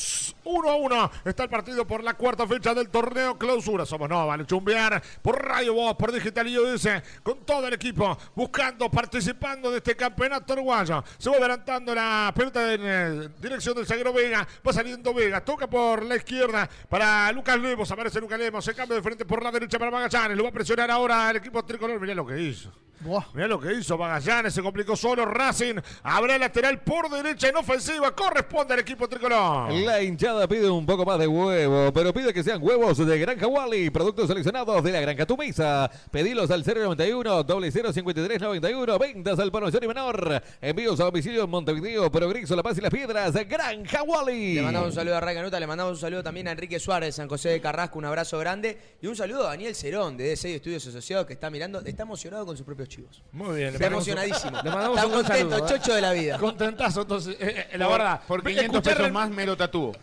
1 0.45 0.71
a 0.71 0.75
1. 0.75 1.11
Está 1.25 1.45
el 1.45 1.49
partido 1.49 1.87
por 1.87 2.05
la 2.05 2.13
cuarta 2.13 2.47
fecha 2.47 2.75
del 2.75 2.91
torneo 2.91 3.39
clausura. 3.39 3.87
Somos 3.87 4.11
no, 4.11 4.27
vale 4.27 4.45
chumbear 4.45 5.03
por 5.23 5.43
Radio 5.43 5.62
Voz, 5.71 5.97
por 5.97 6.13
Digital 6.13 6.47
dice 6.47 7.03
con 7.23 7.45
todo 7.45 7.67
el 7.67 7.75
equipo 7.75 8.17
buscando, 8.35 8.91
participando 8.91 9.71
de 9.71 9.79
este 9.79 9.97
campeonato 9.97 10.53
uruguayo. 10.53 11.03
Se 11.19 11.31
va 11.31 11.37
adelantando 11.37 11.95
la 11.95 12.33
pelota 12.35 12.75
en 12.75 12.81
eh, 12.85 13.29
dirección 13.41 13.75
del 13.75 13.87
zaguero 13.87 14.13
Vega. 14.13 14.47
Va 14.67 14.73
saliendo 14.73 15.15
Vega. 15.15 15.45
Toca 15.45 15.69
por 15.69 16.05
la 16.05 16.17
izquierda 16.17 16.69
para 16.89 17.31
Lucas 17.33 17.59
Lemos. 17.59 17.91
Aparece 17.91 18.21
Lucas 18.21 18.39
Lemos. 18.39 18.65
Se 18.65 18.75
cambia 18.75 18.97
de 18.97 19.03
frente 19.03 19.25
por 19.25 19.43
la 19.43 19.51
derecha 19.51 19.79
para 19.79 19.91
Magallanes. 19.91 20.37
Lo 20.37 20.45
va 20.45 20.51
a 20.51 20.53
presionar 20.53 20.91
ahora 20.91 21.31
el 21.31 21.37
equipo 21.37 21.65
tricolor. 21.65 22.01
Mirá 22.01 22.15
lo 22.15 22.27
que 22.27 22.41
hizo. 22.41 22.73
Buah. 23.01 23.25
Mirá 23.35 23.49
lo 23.49 23.61
que 23.61 23.73
hizo 23.73 23.99
Magallanes, 23.99 24.55
se 24.55 24.63
complicó 24.63 24.95
solo 24.95 25.25
Racing. 25.25 25.75
Habrá 26.03 26.39
lateral 26.39 26.81
por 26.83 27.11
derecha 27.11 27.49
en 27.49 27.57
ofensiva. 27.57 28.15
Corresponde 28.15 28.75
al 28.75 28.81
equipo 28.81 29.09
tricolor. 29.09 29.73
La 29.73 30.03
hinchada 30.03 30.47
pide 30.47 30.71
un 30.71 30.87
poco 30.87 31.05
más 31.05 31.19
de 31.19 31.27
huevo, 31.27 31.93
pero 31.93 32.13
pide 32.13 32.33
que 32.33 32.45
sean 32.45 32.63
huevos 32.63 32.99
de 32.99 33.19
Granja 33.19 33.47
Wally, 33.47 33.91
productos 33.91 34.29
seleccionados 34.29 34.85
de 34.85 34.93
la 34.93 35.01
Granja 35.01 35.27
Tu 35.27 35.37
Mesa. 35.37 35.91
Pedilos 36.11 36.51
al 36.51 36.65
091 36.65 37.45
0053 37.45 38.41
91, 38.41 38.99
ventas 38.99 39.39
al 39.39 39.51
mayor 39.51 39.83
y 39.85 39.89
menor. 39.89 40.43
Envíos 40.61 41.01
a 41.01 41.05
domicilio 41.05 41.45
en 41.45 41.51
Montevideo, 41.51 42.11
Progreso, 42.11 42.55
La 42.55 42.63
Paz 42.63 42.79
y 42.79 42.81
Las 42.81 42.91
Piedras. 42.91 43.35
Granja 43.49 44.03
Wally. 44.03 44.55
Le 44.55 44.63
mandamos 44.63 44.91
un 44.91 44.95
saludo 44.95 45.17
a 45.17 45.21
Ray 45.21 45.35
Canuta, 45.35 45.59
le 45.59 45.67
mandamos 45.67 45.95
un 45.95 46.01
saludo 46.01 46.23
también 46.23 46.49
a 46.49 46.53
Enrique 46.53 46.79
Suárez 46.79 47.17
San 47.17 47.29
José 47.29 47.51
de 47.51 47.61
Carrasco, 47.61 47.99
un 47.99 48.05
abrazo 48.05 48.39
grande. 48.39 48.79
Y 49.01 49.07
un 49.07 49.17
saludo 49.17 49.47
a 49.47 49.51
Daniel 49.51 49.75
Cerón 49.75 50.17
de 50.17 50.33
D6 50.33 50.57
Estudios 50.57 50.87
Asociados 50.87 51.27
que 51.27 51.33
está 51.33 51.51
mirando, 51.51 51.81
está 51.81 52.03
emocionado 52.03 52.47
con 52.47 52.57
sus 52.57 52.65
propios 52.83 52.89
chivos. 52.89 53.23
Muy 53.33 53.57
bien. 53.59 53.75
Está 53.75 53.87
emocionadísimo. 53.87 54.59
Le 54.63 54.71
mandamos 54.71 54.97
Está 54.99 55.07
un 55.07 55.13
contento, 55.13 55.51
saludo, 55.51 55.67
¿eh? 55.67 55.69
chocho 55.79 55.95
de 55.95 56.01
la 56.01 56.13
vida. 56.13 56.39
Contentazo, 56.39 57.03
entonces, 57.03 57.37
eh, 57.41 57.67
eh, 57.73 57.79
la 57.79 57.87
Por- 57.89 57.99
verdad. 57.99 58.21
Por 58.27 58.43
Ve, 58.43 58.51
500 58.53 58.77
escuché 58.79 58.97
pesos 58.97 59.13
más 59.13 59.31
me 59.31 59.47
lo 59.47 59.57
tatúo. 59.57 59.93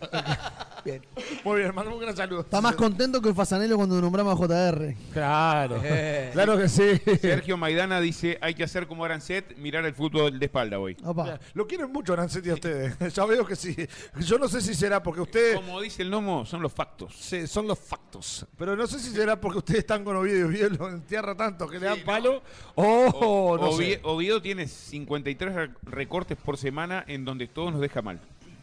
Bien. 0.82 1.02
Muy 1.44 1.58
bien, 1.60 1.74
mandamos 1.74 1.98
un 1.98 2.04
gran 2.04 2.16
saludo. 2.16 2.40
Está 2.40 2.62
más 2.62 2.74
contento 2.74 3.20
que 3.20 3.34
Fasanelo 3.34 3.76
cuando 3.76 4.00
nombramos 4.00 4.32
a 4.32 4.36
JR. 4.46 4.94
Claro. 5.12 5.78
Eh. 5.84 6.30
Claro 6.40 6.56
que 6.56 6.68
sí. 6.70 6.98
Sergio 7.20 7.56
Maidana 7.58 8.00
dice, 8.00 8.38
hay 8.40 8.54
que 8.54 8.64
hacer 8.64 8.86
como 8.86 9.04
Arancet, 9.04 9.56
mirar 9.58 9.84
el 9.84 9.94
fútbol 9.94 10.38
de 10.38 10.46
espalda 10.46 10.78
hoy. 10.78 10.96
Opa. 11.04 11.38
Lo 11.52 11.66
quieren 11.66 11.92
mucho, 11.92 12.16
Nancetti, 12.16 12.48
a 12.50 12.54
ustedes. 12.54 12.94
Ya 13.14 13.24
veo 13.26 13.44
que 13.44 13.56
sí. 13.56 13.76
Yo 14.20 14.38
no 14.38 14.48
sé 14.48 14.60
si 14.62 14.74
será 14.74 15.02
porque 15.02 15.20
ustedes. 15.20 15.56
Como 15.56 15.80
dice 15.82 16.00
el 16.02 16.08
Nomo, 16.10 16.46
son 16.46 16.62
los 16.62 16.72
factos. 16.72 17.14
Sí, 17.14 17.46
son 17.46 17.66
los 17.66 17.78
factos. 17.78 18.46
Pero 18.56 18.74
no 18.74 18.86
sé 18.86 18.98
si 19.00 19.10
será 19.10 19.38
porque 19.38 19.58
ustedes 19.58 19.80
están 19.80 20.02
con 20.04 20.16
Oviedo 20.16 20.38
y 20.38 20.42
Oviedo 20.44 20.70
lo 20.78 20.88
entierra 20.88 21.36
tanto 21.36 21.68
que 21.68 21.78
le 21.78 21.86
dan 21.86 22.00
palo. 22.04 22.42
O, 22.80 23.50
O- 23.52 23.58
no 23.58 23.70
Ovie- 23.70 23.94
sé. 23.96 24.00
Oviedo 24.04 24.40
tiene 24.42 24.66
53 24.66 25.54
re- 25.54 25.70
recortes 25.82 26.36
por 26.38 26.56
semana 26.56 27.04
en 27.06 27.24
donde 27.24 27.46
todo 27.48 27.70
nos 27.70 27.80
deja 27.80 28.02
mal. 28.02 28.20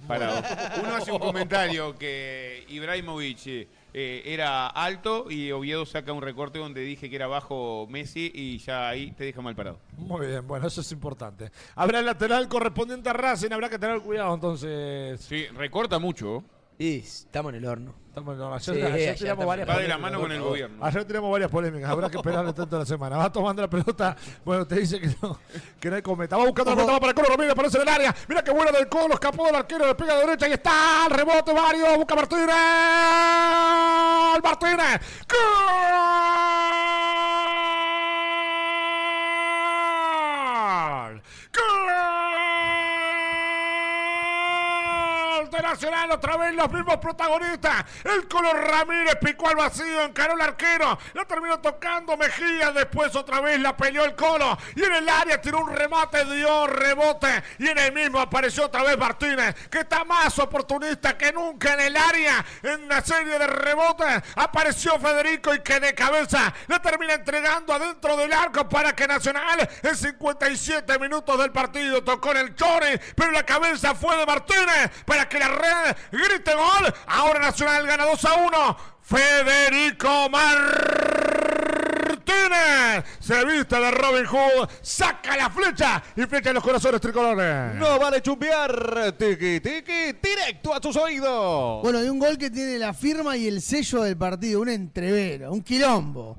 Parado. 0.08 0.42
Uno 0.82 0.96
hace 0.96 1.12
un 1.12 1.20
comentario 1.20 1.98
que 1.98 2.64
Ibrahimovic 2.70 3.48
eh, 3.48 3.68
eh, 3.94 4.22
era 4.26 4.68
alto 4.68 5.30
y 5.30 5.52
Oviedo 5.52 5.86
saca 5.86 6.14
un 6.14 6.22
recorte 6.22 6.60
donde 6.60 6.80
dije 6.82 7.10
que 7.10 7.16
era 7.18 7.28
bajo 7.28 7.88
Messi 7.90 8.32
y 8.34 8.58
ya 8.60 8.88
ahí 8.88 9.12
te 9.12 9.26
deja 9.26 9.42
mal 9.42 9.54
parado. 9.56 9.80
Muy 9.98 10.28
bien, 10.28 10.48
bueno, 10.48 10.68
eso 10.68 10.80
es 10.80 10.90
importante. 10.94 11.52
Habrá 11.76 12.00
el 12.00 12.06
lateral 12.06 12.48
correspondiente 12.48 13.10
a 13.10 13.14
Racing, 13.14 13.52
habrá 13.52 13.70
que 13.70 13.80
tener 13.80 14.00
cuidado 14.00 14.34
entonces. 14.34 15.20
Sí, 15.22 15.46
recorta 15.48 16.00
mucho. 16.00 16.42
Y 16.80 17.00
estamos 17.00 17.54
en 17.54 17.58
el 17.58 17.66
horno. 17.66 17.96
Estamos, 18.10 18.38
no, 18.38 18.54
ayer, 18.54 18.76
Sí, 18.76 18.82
ayer 18.82 19.14
ya 19.14 19.20
tiramos 19.20 19.46
varias 19.48 19.68
Va 19.68 19.78
de 19.80 19.88
la 19.88 19.96
polémicas, 19.96 20.02
mano 20.12 20.20
con 20.22 20.32
el 20.32 20.38
¿no? 20.40 20.46
gobierno. 20.46 20.86
Ayer 20.86 21.06
tiramos 21.06 21.32
varias 21.32 21.50
polémicas, 21.52 21.90
habrá 21.90 22.08
que 22.10 22.18
esperarle 22.18 22.54
tanto 22.54 22.78
la 22.80 22.86
semana. 22.86 23.18
Va 23.18 23.32
tomando 23.32 23.62
la 23.64 23.70
pelota, 23.70 24.16
bueno, 24.46 24.66
te 24.68 24.76
dice 24.76 25.00
que 25.00 25.08
no, 25.22 25.40
que 25.80 25.90
no 25.90 25.96
hay 25.96 26.02
cometa. 26.04 26.38
Va 26.38 26.46
buscando 26.46 26.72
la 26.72 26.76
pelota, 26.76 26.94
va 26.94 27.00
para 27.00 27.10
el 27.10 27.16
Colo 27.16 27.30
Ramírez, 27.30 27.52
aparece 27.54 27.78
en 27.78 27.82
el 27.84 27.90
área. 27.90 28.16
Mira 28.28 28.44
qué 28.44 28.52
buena 28.52 28.72
del 28.72 28.88
Colo, 28.90 29.14
escapó 29.16 29.46
del 29.48 29.56
arquero, 29.56 29.88
le 29.88 29.96
pega 29.96 30.14
a 30.14 30.18
derecha 30.18 30.48
y 30.48 30.54
está 30.54 31.06
el 31.08 31.14
rebote, 31.16 31.52
Mario, 31.54 31.98
busca 31.98 32.16
Martínez. 32.16 32.48
Martínez. 34.44 35.02
¡Gol! 35.30 37.37
Nacional, 45.62 46.12
otra 46.12 46.38
vez 46.38 46.54
los 46.54 46.72
mismos 46.72 46.98
protagonistas. 46.98 47.86
El 48.04 48.28
color 48.28 48.56
Ramírez 48.56 49.18
picó 49.22 49.50
al 49.50 49.56
vacío, 49.56 50.04
encaró 50.04 50.34
al 50.34 50.42
arquero. 50.42 50.98
La 51.14 51.26
terminó 51.26 51.60
tocando 51.60 52.16
Mejía. 52.18 52.72
Después 52.72 53.16
otra 53.16 53.42
vez 53.42 53.60
la 53.60 53.76
peleó 53.76 54.06
el 54.06 54.16
Colo. 54.16 54.58
Y 54.76 54.84
en 54.84 54.94
el 54.94 55.10
área 55.10 55.42
tiró 55.42 55.60
un 55.60 55.76
remate, 55.76 56.26
dio 56.26 56.68
rebote. 56.68 57.44
Y 57.60 57.68
en 57.68 57.78
el 57.78 57.94
mismo 57.94 58.20
apareció 58.20 58.66
otra 58.66 58.84
vez 58.84 58.98
Martínez, 58.98 59.56
que 59.70 59.80
está 59.80 60.04
más 60.04 60.38
oportunista 60.40 61.18
que 61.18 61.32
nunca 61.32 61.74
en 61.74 61.80
el 61.82 61.98
área. 61.98 62.46
En 62.64 62.88
la 62.88 63.02
serie 63.02 63.38
de 63.38 63.48
rebotes 63.48 64.24
apareció 64.36 65.00
Federico 65.00 65.54
y 65.54 65.60
que 65.60 65.80
de 65.80 65.94
cabeza 65.94 66.54
le 66.68 66.80
termina 66.80 67.14
entregando 67.14 67.74
adentro 67.74 68.16
del 68.18 68.34
arco 68.34 68.68
para 68.68 68.96
que 68.96 69.08
Nacional 69.08 69.68
en 69.84 69.96
57 69.96 71.00
minutos 71.00 71.38
del 71.40 71.52
partido 71.52 72.04
tocó 72.04 72.32
en 72.32 72.38
el 72.38 72.56
Chore, 72.56 73.00
pero 73.16 73.32
la 73.32 73.46
cabeza 73.46 73.96
fue 73.96 74.18
de 74.18 74.26
Martínez 74.26 74.92
para 75.06 75.28
que 75.28 75.40
la 75.40 75.47
red 75.48 75.96
grite 76.12 76.54
gol. 76.54 76.94
Ahora 77.08 77.40
Nacional 77.40 77.86
gana 77.88 78.06
2 78.06 78.26
a 78.26 78.34
1. 78.34 78.78
Federico 79.02 80.30
Martínez 80.30 80.98
se 83.20 83.46
viste 83.46 83.76
de 83.80 83.92
Robin 83.92 84.26
Hood, 84.26 84.70
saca 84.82 85.38
la 85.38 85.50
flecha 85.50 86.04
y 86.16 86.24
flecha 86.24 86.50
en 86.50 86.56
los 86.56 86.64
corazones 86.64 87.00
tricolores. 87.02 87.76
No 87.76 88.00
vale 88.00 88.22
chumbear. 88.22 89.14
Tiki, 89.18 89.60
tiki, 89.60 90.14
directo 90.22 90.74
a 90.74 90.80
tus 90.80 90.96
oídos. 90.98 91.82
Bueno, 91.84 92.00
hay 92.00 92.10
un 92.10 92.20
gol 92.20 92.38
que 92.38 92.50
tiene 92.50 92.78
la 92.78 92.94
firma 92.94 93.38
y 93.38 93.48
el 93.48 93.62
sello 93.62 94.04
del 94.04 94.18
partido, 94.18 94.62
un 94.62 94.70
entrevero, 94.70 95.52
un 95.52 95.62
quilombo. 95.62 96.38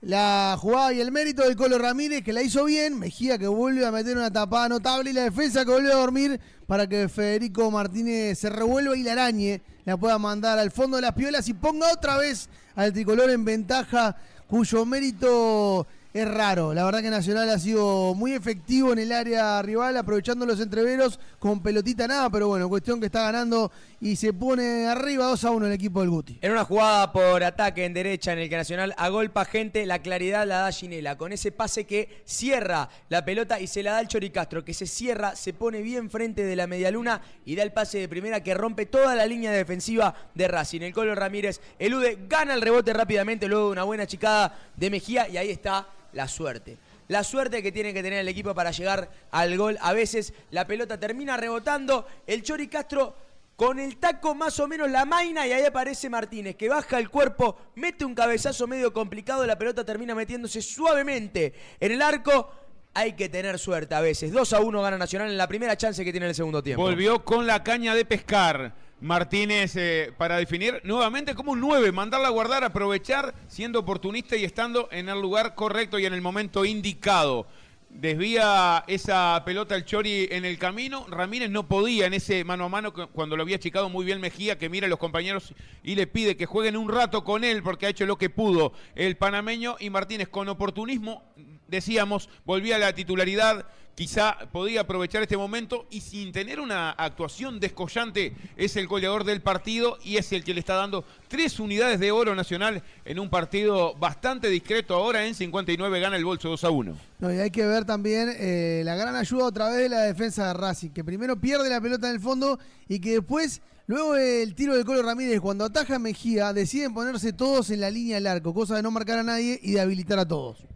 La 0.00 0.56
jugada 0.60 0.92
y 0.92 1.00
el 1.00 1.10
mérito 1.10 1.42
del 1.42 1.56
Colo 1.56 1.76
Ramírez, 1.76 2.22
que 2.22 2.32
la 2.32 2.40
hizo 2.40 2.64
bien, 2.64 2.96
Mejía 3.00 3.36
que 3.36 3.48
vuelve 3.48 3.84
a 3.84 3.90
meter 3.90 4.16
una 4.16 4.32
tapada 4.32 4.68
notable 4.68 5.10
y 5.10 5.12
la 5.12 5.24
defensa 5.24 5.64
que 5.64 5.72
vuelve 5.72 5.92
a 5.92 5.96
dormir 5.96 6.40
para 6.68 6.86
que 6.86 7.08
Federico 7.08 7.68
Martínez 7.68 8.38
se 8.38 8.48
revuelva 8.48 8.96
y 8.96 9.02
la 9.02 9.12
arañe, 9.12 9.60
la 9.84 9.96
pueda 9.96 10.16
mandar 10.18 10.56
al 10.60 10.70
fondo 10.70 10.98
de 10.98 11.02
las 11.02 11.14
piolas 11.14 11.48
y 11.48 11.54
ponga 11.54 11.92
otra 11.92 12.16
vez 12.16 12.48
al 12.76 12.92
tricolor 12.92 13.28
en 13.30 13.44
ventaja, 13.44 14.14
cuyo 14.46 14.86
mérito 14.86 15.88
es 16.14 16.28
raro. 16.28 16.72
La 16.72 16.84
verdad 16.84 17.02
que 17.02 17.10
Nacional 17.10 17.50
ha 17.50 17.58
sido 17.58 18.14
muy 18.14 18.32
efectivo 18.32 18.92
en 18.92 18.98
el 18.98 19.12
área 19.12 19.60
rival, 19.62 19.96
aprovechando 19.96 20.46
los 20.46 20.60
entreveros 20.60 21.20
con 21.38 21.62
pelotita 21.62 22.06
nada, 22.08 22.30
pero 22.30 22.48
bueno, 22.48 22.68
cuestión 22.68 22.98
que 22.98 23.06
está 23.06 23.22
ganando 23.22 23.70
y 24.00 24.16
se 24.16 24.32
pone 24.32 24.86
arriba 24.86 25.26
2 25.26 25.44
a 25.44 25.50
1 25.50 25.66
el 25.66 25.72
equipo 25.72 26.00
del 26.00 26.10
Guti. 26.10 26.38
En 26.40 26.52
una 26.52 26.64
jugada 26.64 27.12
por 27.12 27.44
ataque 27.44 27.84
en 27.84 27.92
derecha 27.92 28.32
en 28.32 28.38
el 28.38 28.48
que 28.48 28.56
Nacional 28.56 28.94
agolpa 28.96 29.44
gente, 29.44 29.84
la 29.84 30.00
claridad 30.00 30.46
la 30.46 30.58
da 30.60 30.72
Ginela, 30.72 31.18
con 31.18 31.32
ese 31.32 31.52
pase 31.52 31.84
que 31.84 32.22
cierra 32.24 32.88
la 33.08 33.24
pelota 33.24 33.60
y 33.60 33.66
se 33.66 33.82
la 33.82 33.92
da 33.92 34.00
el 34.00 34.08
Chori 34.08 34.30
Castro, 34.30 34.64
que 34.64 34.74
se 34.74 34.86
cierra, 34.86 35.36
se 35.36 35.52
pone 35.52 35.82
bien 35.82 36.10
frente 36.10 36.44
de 36.44 36.56
la 36.56 36.66
medialuna 36.66 37.20
y 37.44 37.54
da 37.54 37.62
el 37.62 37.72
pase 37.72 37.98
de 37.98 38.08
primera 38.08 38.42
que 38.42 38.54
rompe 38.54 38.86
toda 38.86 39.14
la 39.14 39.26
línea 39.26 39.52
defensiva 39.52 40.14
de 40.34 40.48
Racing. 40.48 40.80
El 40.80 40.94
Colo 40.94 41.14
Ramírez 41.14 41.60
elude, 41.78 42.18
gana 42.28 42.54
el 42.54 42.62
rebote 42.62 42.92
rápidamente 42.92 43.46
luego 43.46 43.66
de 43.66 43.72
una 43.72 43.84
buena 43.84 44.06
chicada 44.06 44.56
de 44.76 44.90
Mejía 44.90 45.28
y 45.28 45.36
ahí 45.36 45.50
está 45.50 45.86
la 46.18 46.26
suerte. 46.26 46.76
La 47.06 47.22
suerte 47.22 47.62
que 47.62 47.70
tiene 47.70 47.94
que 47.94 48.02
tener 48.02 48.18
el 48.18 48.28
equipo 48.28 48.52
para 48.52 48.72
llegar 48.72 49.08
al 49.30 49.56
gol. 49.56 49.78
A 49.80 49.92
veces 49.92 50.34
la 50.50 50.66
pelota 50.66 50.98
termina 50.98 51.36
rebotando. 51.36 52.06
El 52.26 52.42
Chori 52.42 52.66
Castro 52.66 53.14
con 53.54 53.78
el 53.78 53.98
taco 53.98 54.34
más 54.34 54.58
o 54.58 54.66
menos 54.66 54.90
la 54.90 55.04
maina 55.04 55.46
y 55.46 55.52
ahí 55.52 55.64
aparece 55.64 56.10
Martínez 56.10 56.56
que 56.56 56.68
baja 56.68 56.98
el 56.98 57.08
cuerpo, 57.08 57.56
mete 57.76 58.04
un 58.04 58.14
cabezazo 58.14 58.66
medio 58.66 58.92
complicado, 58.92 59.44
la 59.46 59.58
pelota 59.58 59.84
termina 59.84 60.14
metiéndose 60.14 60.60
suavemente 60.60 61.54
en 61.78 61.92
el 61.92 62.02
arco. 62.02 62.50
Hay 62.94 63.12
que 63.12 63.28
tener 63.28 63.60
suerte 63.60 63.94
a 63.94 64.00
veces. 64.00 64.32
2 64.32 64.52
a 64.54 64.60
1 64.60 64.82
gana 64.82 64.98
Nacional 64.98 65.30
en 65.30 65.36
la 65.36 65.46
primera 65.46 65.76
chance 65.76 66.04
que 66.04 66.10
tiene 66.10 66.26
en 66.26 66.30
el 66.30 66.34
segundo 66.34 66.64
tiempo. 66.64 66.82
Volvió 66.82 67.24
con 67.24 67.46
la 67.46 67.62
caña 67.62 67.94
de 67.94 68.04
pescar. 68.04 68.74
Martínez 69.00 69.76
eh, 69.76 70.12
para 70.18 70.36
definir 70.38 70.80
nuevamente 70.84 71.34
como 71.34 71.52
un 71.52 71.60
9, 71.60 71.92
mandarla 71.92 72.28
a 72.28 72.32
guardar, 72.32 72.64
aprovechar, 72.64 73.34
siendo 73.46 73.78
oportunista 73.78 74.36
y 74.36 74.44
estando 74.44 74.88
en 74.90 75.08
el 75.08 75.20
lugar 75.20 75.54
correcto 75.54 75.98
y 75.98 76.06
en 76.06 76.14
el 76.14 76.20
momento 76.20 76.64
indicado. 76.64 77.46
Desvía 77.90 78.84
esa 78.86 79.42
pelota 79.46 79.74
el 79.74 79.84
Chori 79.86 80.28
en 80.30 80.44
el 80.44 80.58
camino. 80.58 81.06
Ramírez 81.08 81.48
no 81.48 81.66
podía 81.68 82.04
en 82.06 82.12
ese 82.12 82.44
mano 82.44 82.64
a 82.64 82.68
mano 82.68 82.92
cu- 82.92 83.08
cuando 83.12 83.34
lo 83.34 83.42
había 83.44 83.56
achicado 83.56 83.88
muy 83.88 84.04
bien 84.04 84.20
Mejía, 84.20 84.58
que 84.58 84.68
mira 84.68 84.86
a 84.86 84.90
los 84.90 84.98
compañeros 84.98 85.54
y 85.82 85.94
le 85.94 86.06
pide 86.06 86.36
que 86.36 86.44
jueguen 86.44 86.76
un 86.76 86.90
rato 86.90 87.24
con 87.24 87.44
él 87.44 87.62
porque 87.62 87.86
ha 87.86 87.88
hecho 87.88 88.04
lo 88.04 88.18
que 88.18 88.28
pudo 88.28 88.74
el 88.94 89.16
panameño. 89.16 89.76
Y 89.80 89.88
Martínez 89.88 90.28
con 90.28 90.50
oportunismo, 90.50 91.22
decíamos, 91.68 92.28
volvía 92.44 92.76
a 92.76 92.78
la 92.80 92.94
titularidad. 92.94 93.66
Quizá 93.94 94.38
podía 94.52 94.82
aprovechar 94.82 95.22
este 95.22 95.36
momento 95.36 95.88
y 95.90 96.02
sin 96.02 96.30
tener 96.30 96.60
una 96.60 96.90
actuación 96.90 97.58
descollante 97.58 98.32
es 98.56 98.76
el 98.76 98.86
goleador 98.86 99.24
del 99.24 99.42
partido 99.42 99.98
y 100.04 100.18
es 100.18 100.30
el 100.32 100.44
que 100.44 100.54
le 100.54 100.60
está 100.60 100.76
dando 100.76 101.04
tres 101.26 101.58
unidades 101.58 101.98
de 101.98 102.12
oro 102.12 102.36
nacional 102.36 102.84
en 103.04 103.18
un 103.18 103.28
partido 103.28 103.96
bastante 103.96 104.50
discreto. 104.50 104.94
Ahora 104.94 105.26
en 105.26 105.34
59 105.34 105.98
gana 105.98 106.14
el 106.14 106.24
bolso 106.24 106.48
2 106.50 106.62
a 106.62 106.70
1. 106.70 106.96
No, 107.18 107.34
y 107.34 107.38
hay 107.38 107.50
que 107.50 107.66
ver 107.66 107.84
también 107.84 108.32
eh, 108.38 108.82
la 108.84 108.94
gran 108.94 109.16
ayuda 109.16 109.46
otra 109.46 109.68
vez 109.68 109.78
de 109.78 109.88
la 109.88 110.02
defensa 110.02 110.46
de 110.46 110.54
Racing, 110.54 110.90
que 110.90 111.02
primero 111.02 111.40
pierde 111.40 111.68
la 111.68 111.80
pelota 111.80 112.08
en 112.08 112.14
el 112.14 112.20
fondo 112.20 112.60
y 112.88 113.00
que 113.00 113.14
después, 113.14 113.62
luego 113.88 114.14
el 114.14 114.54
tiro 114.54 114.76
del 114.76 114.84
Colo 114.84 115.02
Ramírez, 115.02 115.40
cuando 115.40 115.64
ataja 115.64 115.96
a 115.96 115.98
Mejía, 115.98 116.52
deciden 116.52 116.94
ponerse 116.94 117.32
todos 117.32 117.70
en 117.70 117.80
la 117.80 117.90
línea 117.90 118.14
del 118.14 118.28
arco, 118.28 118.54
cosa 118.54 118.76
de 118.76 118.82
no 118.84 118.92
marcar 118.92 119.18
a 119.18 119.24
nadie 119.24 119.58
y 119.60 119.72
de 119.72 119.80
habilitar 119.80 120.20
a 120.20 120.28
todos. 120.28 120.68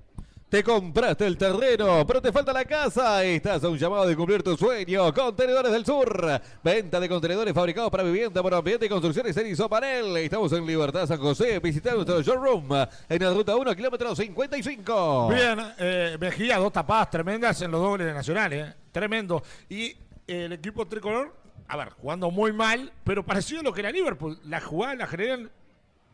Te 0.52 0.62
compraste 0.62 1.26
el 1.26 1.38
terreno, 1.38 2.06
pero 2.06 2.20
te 2.20 2.30
falta 2.30 2.52
la 2.52 2.66
casa. 2.66 3.24
Estás 3.24 3.64
a 3.64 3.70
un 3.70 3.78
llamado 3.78 4.06
de 4.06 4.14
cumplir 4.14 4.42
tu 4.42 4.54
sueño. 4.54 5.10
Contenedores 5.14 5.72
del 5.72 5.86
Sur. 5.86 6.42
Venta 6.62 7.00
de 7.00 7.08
contenedores 7.08 7.54
fabricados 7.54 7.90
para 7.90 8.02
vivienda, 8.02 8.42
para 8.42 8.58
ambiente 8.58 8.84
y 8.84 8.88
construcciones 8.90 9.34
en 9.38 9.46
Isopanel. 9.46 10.14
Estamos 10.18 10.52
en 10.52 10.66
Libertad 10.66 11.06
San 11.06 11.16
José. 11.16 11.58
Visita 11.58 11.94
nuestro 11.94 12.20
showroom 12.20 12.68
en 13.08 13.22
la 13.22 13.32
ruta 13.32 13.56
1, 13.56 13.74
kilómetro 13.74 14.14
55. 14.14 15.28
Bien, 15.30 15.58
eh, 15.78 16.18
Mejía, 16.20 16.58
dos 16.58 16.70
tapadas 16.70 17.08
tremendas 17.08 17.62
en 17.62 17.70
los 17.70 17.80
dobles 17.80 18.08
de 18.08 18.12
Nacional, 18.12 18.52
eh. 18.52 18.74
Tremendo. 18.92 19.42
Y 19.70 19.84
eh, 19.86 19.96
el 20.26 20.52
equipo 20.52 20.86
tricolor, 20.86 21.34
a 21.66 21.78
ver, 21.78 21.92
jugando 21.92 22.30
muy 22.30 22.52
mal, 22.52 22.92
pero 23.04 23.24
parecido 23.24 23.60
a 23.60 23.62
lo 23.62 23.72
que 23.72 23.80
era 23.80 23.90
Liverpool. 23.90 24.38
La 24.44 24.60
jugada 24.60 24.96
la 24.96 25.06
generan 25.06 25.50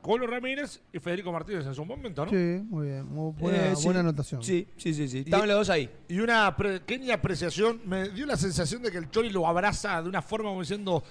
Colo 0.08 0.26
Ramírez 0.26 0.80
y 0.90 0.98
Federico 1.00 1.30
Martínez 1.30 1.66
en 1.66 1.74
su 1.74 1.84
momento, 1.84 2.24
¿no? 2.24 2.30
Sí, 2.30 2.36
muy 2.70 2.86
bien, 2.86 3.04
muy 3.04 3.30
buena, 3.38 3.72
Eh, 3.72 3.76
sí. 3.76 3.84
buena 3.84 4.00
anotación. 4.00 4.42
Sí, 4.42 4.66
sí, 4.78 4.94
sí, 4.94 5.06
sí. 5.06 5.18
Estaban 5.18 5.46
los 5.46 5.58
dos 5.58 5.68
ahí. 5.68 5.90
Y 6.08 6.18
una 6.20 6.56
pequeña 6.56 7.16
apreciación, 7.16 7.82
me 7.84 8.08
dio 8.08 8.24
la 8.24 8.38
sensación 8.38 8.80
de 8.80 8.90
que 8.90 8.96
el 8.96 9.10
Chori 9.10 9.28
lo 9.28 9.46
abraza 9.46 10.00
de 10.00 10.08
una 10.08 10.22
forma 10.22 10.48
como 10.48 10.62
diciendo, 10.62 11.04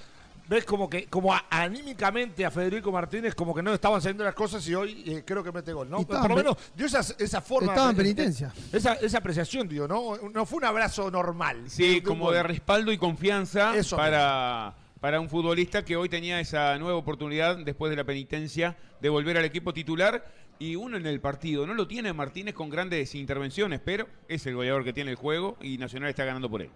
ves 0.50 0.66
como 0.66 0.90
que, 0.90 1.06
como 1.06 1.32
a- 1.32 1.46
anímicamente 1.48 2.44
a 2.44 2.50
Federico 2.50 2.92
Martínez, 2.92 3.36
como 3.36 3.54
que 3.54 3.62
no 3.62 3.72
estaban 3.72 4.02
saliendo 4.02 4.24
las 4.24 4.34
cosas 4.34 4.68
y 4.68 4.74
hoy 4.74 5.04
eh, 5.06 5.24
creo 5.24 5.44
que 5.44 5.52
mete 5.52 5.74
gol, 5.74 5.88
¿no? 5.92 6.02
Por 6.02 6.18
lo 6.18 6.26
en 6.30 6.36
menos 6.36 6.58
dio 6.76 6.88
esa, 6.88 7.02
esa 7.20 7.40
forma. 7.40 7.74
estaba 7.74 7.92
en 7.92 7.98
penitencia. 7.98 8.52
Esa, 8.74 8.94
esa 8.94 9.20
apreciación, 9.20 9.68
digo, 9.70 9.88
¿no? 9.88 10.18
No 10.34 10.44
fue 10.48 10.58
un 10.58 10.66
abrazo 10.66 11.12
normal. 11.12 11.66
Sí, 11.68 12.02
como 12.02 12.32
de 12.32 12.42
respaldo 12.42 12.92
y 12.92 12.98
confianza 12.98 13.76
Eso 13.78 13.96
para, 13.96 14.74
para 15.00 15.20
un 15.20 15.30
futbolista 15.30 15.86
que 15.86 15.96
hoy 15.96 16.10
tenía 16.10 16.40
esa 16.40 16.78
nueva 16.78 16.98
oportunidad 16.98 17.58
después 17.58 17.90
de 17.90 17.96
la 17.96 18.04
penitencia 18.04 18.78
de 19.00 19.10
volver 19.10 19.38
al 19.38 19.46
equipo 19.46 19.74
titular. 19.74 20.26
Y 20.60 20.76
uno 20.76 20.98
en 20.98 21.06
el 21.06 21.22
partido, 21.22 21.68
no 21.68 21.76
lo 21.76 21.88
tiene 21.88 22.14
Martínez 22.14 22.56
con 22.56 22.70
grandes 22.70 23.14
intervenciones, 23.14 23.80
pero 23.80 24.08
es 24.28 24.46
el 24.48 24.56
goleador 24.56 24.84
que 24.84 24.94
tiene 24.94 25.12
el 25.12 25.16
juego 25.16 25.56
y 25.62 25.78
Nacional 25.78 26.10
está 26.10 26.26
ganando 26.26 26.50
por 26.50 26.64
él. 26.64 26.72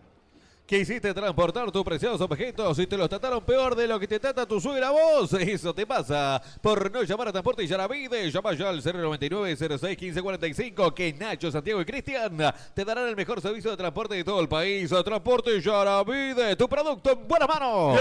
Quisiste 0.65 1.13
transportar 1.13 1.69
tus 1.69 1.83
preciosos 1.83 2.21
objetos 2.21 2.79
y 2.79 2.87
te 2.87 2.95
los 2.95 3.09
trataron 3.09 3.43
peor 3.43 3.75
de 3.75 3.87
lo 3.87 3.99
que 3.99 4.07
te 4.07 4.19
trata 4.19 4.45
tu 4.45 4.61
suegra 4.61 4.91
vos. 4.91 5.33
Eso 5.39 5.73
te 5.73 5.85
pasa 5.85 6.41
por 6.61 6.89
no 6.89 7.03
llamar 7.03 7.27
a 7.27 7.31
Transporte 7.31 7.67
Yaravide. 7.67 8.31
Llama 8.31 8.53
ya 8.53 8.69
al 8.69 8.81
099 8.81 9.57
06 9.57 9.81
1545 9.81 10.95
que 10.95 11.13
Nacho, 11.13 11.51
Santiago 11.51 11.81
y 11.81 11.85
Cristian 11.85 12.37
te 12.73 12.85
darán 12.85 13.07
el 13.07 13.15
mejor 13.17 13.41
servicio 13.41 13.71
de 13.71 13.77
transporte 13.77 14.15
de 14.15 14.23
todo 14.23 14.39
el 14.39 14.47
país. 14.47 14.89
Transporte 15.03 15.59
Yaravide, 15.59 16.55
tu 16.55 16.69
producto 16.69 17.11
en 17.11 17.27
buenas 17.27 17.49
manos. 17.49 17.99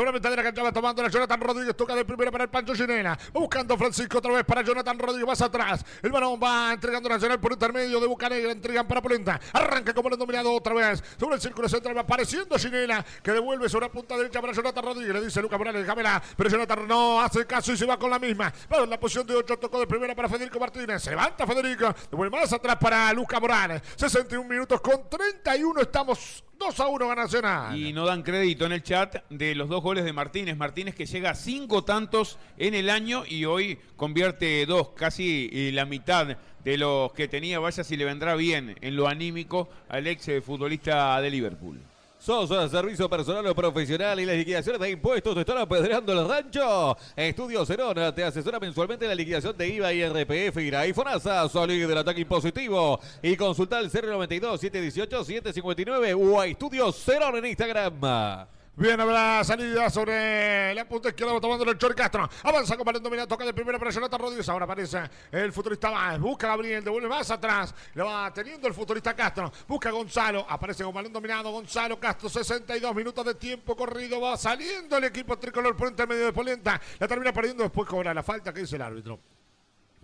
La 0.00 0.12
mitad 0.12 0.30
de 0.30 0.36
la 0.36 0.42
cancha, 0.42 0.62
va 0.62 0.72
tomando 0.72 1.02
la 1.02 1.08
Jonathan 1.10 1.40
Rodríguez, 1.40 1.76
toca 1.76 1.94
de 1.94 2.04
primera 2.04 2.30
para 2.32 2.44
el 2.44 2.50
Pancho. 2.50 2.72
Va 2.72 3.16
buscando 3.32 3.76
Francisco 3.76 4.18
otra 4.18 4.32
vez 4.32 4.44
para 4.44 4.62
Jonathan 4.62 4.98
Rodríguez, 4.98 5.26
más 5.26 5.40
atrás. 5.42 5.84
El 6.02 6.10
balón 6.10 6.40
va 6.42 6.72
entregando 6.72 7.08
Nacional 7.08 7.38
por 7.38 7.52
intermedio 7.52 8.00
de 8.00 8.06
Bucanegra, 8.06 8.50
entregan 8.50 8.86
para 8.88 9.00
Polenta. 9.00 9.40
Arranca 9.52 9.94
como 9.94 10.08
el 10.08 10.18
dominado 10.18 10.52
otra 10.52 10.74
vez. 10.74 11.02
Sobre 11.18 11.36
el 11.36 11.40
círculo 11.40 11.68
central 11.68 11.89
va 11.94 12.02
apareciendo 12.02 12.58
Ginela, 12.58 13.04
que 13.22 13.32
devuelve 13.32 13.68
sobre 13.68 13.86
la 13.86 13.92
punta 13.92 14.16
derecha 14.16 14.40
para 14.40 14.52
Jonathan 14.52 14.84
Rodríguez. 14.84 15.14
Le 15.14 15.24
dice 15.24 15.42
Lucas 15.42 15.58
Morales, 15.58 15.82
déjamela. 15.82 16.22
Pero 16.36 16.50
Jonathan 16.50 16.88
no 16.88 17.20
hace 17.20 17.46
caso 17.46 17.72
y 17.72 17.76
se 17.76 17.86
va 17.86 17.98
con 17.98 18.10
la 18.10 18.18
misma. 18.18 18.52
Va 18.72 18.78
en 18.78 18.90
la 18.90 18.98
posición 18.98 19.26
de 19.26 19.34
8, 19.34 19.58
tocó 19.58 19.80
de 19.80 19.86
primera 19.86 20.14
para 20.14 20.28
Federico 20.28 20.58
Martínez. 20.58 21.02
Se 21.02 21.10
levanta 21.10 21.46
Federico, 21.46 21.94
devuelve 22.10 22.38
más 22.38 22.52
atrás 22.52 22.76
para 22.80 23.12
Lucas 23.12 23.40
Morales. 23.40 23.82
61 23.96 24.48
minutos 24.48 24.80
con 24.80 25.08
31, 25.08 25.80
estamos 25.80 26.44
2 26.60 26.78
a 26.78 26.86
1 26.88 27.10
a 27.10 27.14
Nacional. 27.14 27.78
Y 27.78 27.92
no 27.94 28.04
dan 28.04 28.22
crédito 28.22 28.66
en 28.66 28.72
el 28.72 28.82
chat 28.82 29.24
de 29.30 29.54
los 29.54 29.70
dos 29.70 29.82
goles 29.82 30.04
de 30.04 30.12
Martínez. 30.12 30.58
Martínez 30.58 30.94
que 30.94 31.06
llega 31.06 31.30
a 31.30 31.34
cinco 31.34 31.84
tantos 31.84 32.38
en 32.58 32.74
el 32.74 32.90
año 32.90 33.24
y 33.26 33.46
hoy 33.46 33.78
convierte 33.96 34.66
dos, 34.66 34.90
casi 34.90 35.48
eh, 35.52 35.70
la 35.72 35.86
mitad 35.86 36.36
de 36.64 36.78
los 36.78 37.12
que 37.12 37.28
tenía. 37.28 37.58
Vaya 37.58 37.84
si 37.84 37.96
le 37.96 38.04
vendrá 38.04 38.34
bien 38.34 38.76
en 38.80 38.96
lo 38.96 39.08
anímico 39.08 39.68
al 39.88 40.06
ex 40.06 40.28
eh, 40.28 40.40
futbolista 40.40 41.20
de 41.20 41.30
Liverpool. 41.30 41.80
¿Sos 42.20 42.48
servicio 42.70 43.08
personal 43.08 43.46
o 43.46 43.54
profesional 43.54 44.20
y 44.20 44.26
las 44.26 44.36
liquidaciones 44.36 44.78
de 44.78 44.90
impuestos 44.90 45.34
te 45.34 45.40
están 45.40 45.56
apedreando 45.56 46.12
el 46.12 46.28
rancho? 46.28 46.94
Estudio 47.16 47.64
Cerona 47.64 48.14
te 48.14 48.22
asesora 48.22 48.60
mensualmente 48.60 49.06
en 49.06 49.08
la 49.08 49.14
liquidación 49.14 49.56
de 49.56 49.66
IVA 49.66 49.94
y 49.94 50.06
RPF, 50.06 50.58
IRA 50.58 50.86
y 50.86 50.92
FONASA. 50.92 51.48
Salí 51.48 51.78
del 51.78 51.96
ataque 51.96 52.20
impositivo 52.20 53.00
y 53.22 53.36
consulta 53.36 53.80
el 53.80 53.90
092-718-759 53.90 56.14
o 56.14 56.38
a 56.38 56.46
Estudio 56.46 56.92
Cerona 56.92 57.38
en 57.38 57.46
Instagram. 57.46 58.50
Bien, 58.80 58.98
habrá 58.98 59.44
salida 59.44 59.90
sobre 59.90 60.74
la 60.74 60.88
punta 60.88 61.10
izquierda, 61.10 61.38
tomando 61.38 61.70
el 61.70 61.76
Chori 61.76 61.94
Castro. 61.94 62.26
Avanza 62.44 62.78
con 62.78 62.86
balón 62.86 63.02
dominado, 63.02 63.28
toca 63.28 63.44
de 63.44 63.52
primera 63.52 63.78
para 63.78 63.90
Jonathan 63.90 64.18
Rodríguez. 64.18 64.48
Ahora 64.48 64.64
aparece 64.64 65.02
el 65.30 65.52
futurista. 65.52 66.16
Busca 66.16 66.46
Gabriel, 66.46 66.82
devuelve 66.82 67.06
más 67.06 67.30
atrás. 67.30 67.74
Lo 67.92 68.06
va 68.06 68.32
teniendo 68.32 68.66
el 68.66 68.72
futurista 68.72 69.14
Castro. 69.14 69.52
Busca 69.68 69.90
Gonzalo. 69.90 70.46
Aparece 70.48 70.82
con 70.82 70.94
balón 70.94 71.12
dominado. 71.12 71.50
Gonzalo 71.50 72.00
Castro, 72.00 72.30
62 72.30 72.94
minutos 72.94 73.22
de 73.22 73.34
tiempo 73.34 73.76
corrido. 73.76 74.18
Va 74.18 74.38
saliendo 74.38 74.96
el 74.96 75.04
equipo 75.04 75.38
tricolor 75.38 75.76
por 75.76 75.88
intermedio 75.88 76.24
de 76.24 76.32
Polenta. 76.32 76.80
La 76.98 77.06
termina 77.06 77.34
perdiendo. 77.34 77.64
Después 77.64 77.86
cobra 77.86 78.14
la 78.14 78.22
falta. 78.22 78.50
¿Qué 78.50 78.60
dice 78.60 78.76
el 78.76 78.82
árbitro? 78.82 79.20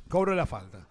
Cobró 0.07 0.35
la 0.35 0.44
falta. 0.44 0.86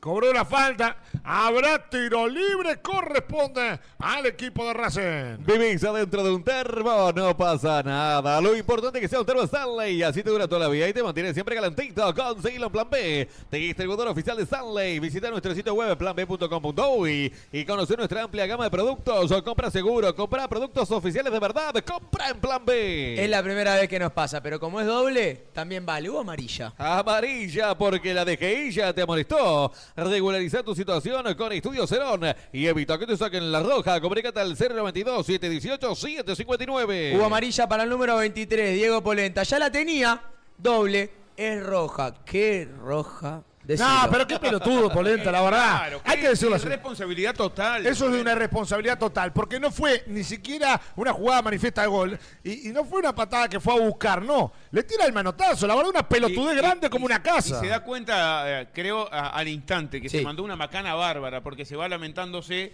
Cobró 0.00 0.32
la 0.32 0.46
falta. 0.46 0.96
Habrá 1.22 1.90
tiro 1.90 2.26
libre. 2.26 2.80
Corresponde 2.80 3.78
al 3.98 4.24
equipo 4.24 4.64
de 4.64 4.72
Racing. 4.72 5.44
Vivís 5.44 5.84
adentro 5.84 6.24
de 6.24 6.30
un 6.30 6.42
termo, 6.42 7.12
no 7.14 7.36
pasa 7.36 7.82
nada. 7.82 8.40
Lo 8.40 8.56
importante 8.56 8.98
es 8.98 9.02
que 9.02 9.08
sea 9.08 9.20
un 9.20 9.26
termo 9.26 9.42
Stanley. 9.42 10.02
Así 10.02 10.22
te 10.22 10.30
dura 10.30 10.48
toda 10.48 10.62
la 10.62 10.68
vida 10.68 10.88
y 10.88 10.94
te 10.94 11.02
mantiene 11.02 11.34
siempre 11.34 11.54
calentito. 11.54 12.14
Conseguilo 12.14 12.66
en 12.66 12.72
Plan 12.72 12.88
B. 12.88 13.28
Distribuidor 13.50 14.08
oficial 14.08 14.38
de 14.38 14.44
Stanley. 14.44 14.98
Visita 15.00 15.28
nuestro 15.28 15.54
sitio 15.54 15.74
web 15.74 15.98
planb.com.uy 15.98 17.34
y 17.52 17.64
conocer 17.66 17.98
nuestra 17.98 18.22
amplia 18.22 18.46
gama 18.46 18.64
de 18.64 18.70
productos. 18.70 19.30
O 19.30 19.44
compra 19.44 19.70
seguro, 19.70 20.16
compra 20.16 20.48
productos 20.48 20.90
oficiales 20.92 21.30
de 21.30 21.38
verdad. 21.38 21.74
Compra 21.86 22.30
en 22.30 22.40
Plan 22.40 22.64
B. 22.64 23.22
Es 23.22 23.28
la 23.28 23.42
primera 23.42 23.74
vez 23.74 23.86
que 23.86 23.98
nos 23.98 24.12
pasa, 24.12 24.42
pero 24.42 24.58
como 24.58 24.80
es 24.80 24.86
doble, 24.86 25.48
también 25.52 25.84
vale. 25.84 26.08
Hubo 26.08 26.20
amarilla. 26.20 26.72
Amarilla 26.78 27.76
porque 27.76 28.14
la 28.14 28.24
DGI 28.24 28.70
ya 28.70 28.94
te 28.94 29.04
molestó. 29.04 29.70
Regulariza 30.04 30.62
tu 30.62 30.74
situación 30.74 31.34
con 31.34 31.52
Estudio 31.52 31.86
Cerón 31.86 32.22
y 32.52 32.66
evita 32.66 32.98
que 32.98 33.06
te 33.06 33.18
saquen 33.18 33.52
la 33.52 33.62
roja. 33.62 34.00
Comunícate 34.00 34.40
al 34.40 34.56
092-718-759. 34.56 37.16
Hubo 37.16 37.26
amarilla 37.26 37.68
para 37.68 37.82
el 37.82 37.90
número 37.90 38.16
23, 38.16 38.76
Diego 38.76 39.02
Polenta. 39.02 39.42
Ya 39.42 39.58
la 39.58 39.70
tenía, 39.70 40.22
doble, 40.56 41.10
es 41.36 41.62
roja. 41.62 42.14
¿Qué 42.24 42.66
roja? 42.80 43.42
No, 43.78 44.08
pero 44.10 44.26
qué 44.26 44.38
pelotudo, 44.38 44.90
Polenta, 44.92 45.30
la 45.30 45.42
verdad. 45.42 45.78
Claro, 45.78 46.00
Hay 46.04 46.18
que 46.20 46.28
decirlo 46.28 46.56
así. 46.56 46.66
Responsabilidad 46.66 47.34
total. 47.34 47.86
Eso 47.86 48.06
es 48.06 48.12
de 48.14 48.20
una 48.20 48.34
responsabilidad 48.34 48.98
total, 48.98 49.32
porque 49.32 49.60
no 49.60 49.70
fue 49.70 50.04
ni 50.06 50.24
siquiera 50.24 50.80
una 50.96 51.12
jugada 51.12 51.42
manifiesta 51.42 51.82
de 51.82 51.88
gol 51.88 52.18
y, 52.42 52.68
y 52.68 52.72
no 52.72 52.84
fue 52.84 53.00
una 53.00 53.14
patada 53.14 53.48
que 53.48 53.60
fue 53.60 53.74
a 53.74 53.80
buscar, 53.80 54.22
no. 54.22 54.52
Le 54.70 54.82
tira 54.82 55.04
el 55.06 55.12
manotazo, 55.12 55.66
la 55.66 55.74
verdad, 55.74 55.90
una 55.90 56.08
pelotudez 56.08 56.54
Y- 56.54 56.58
y- 56.58 56.60
grande 56.62 56.90
como 56.90 57.06
una 57.06 57.22
casa. 57.22 57.56
Y 57.58 57.60
se 57.60 57.66
da 57.68 57.82
cuenta, 57.82 58.60
eh, 58.62 58.68
creo, 58.72 59.12
a- 59.12 59.28
al 59.30 59.48
instante 59.48 60.00
que 60.00 60.08
Sí. 60.08 60.18
se 60.18 60.24
mandó 60.24 60.42
una 60.42 60.56
macana 60.56 60.94
bárbara 60.94 61.42
porque 61.42 61.64
se 61.64 61.76
va 61.76 61.88
lamentándose, 61.88 62.72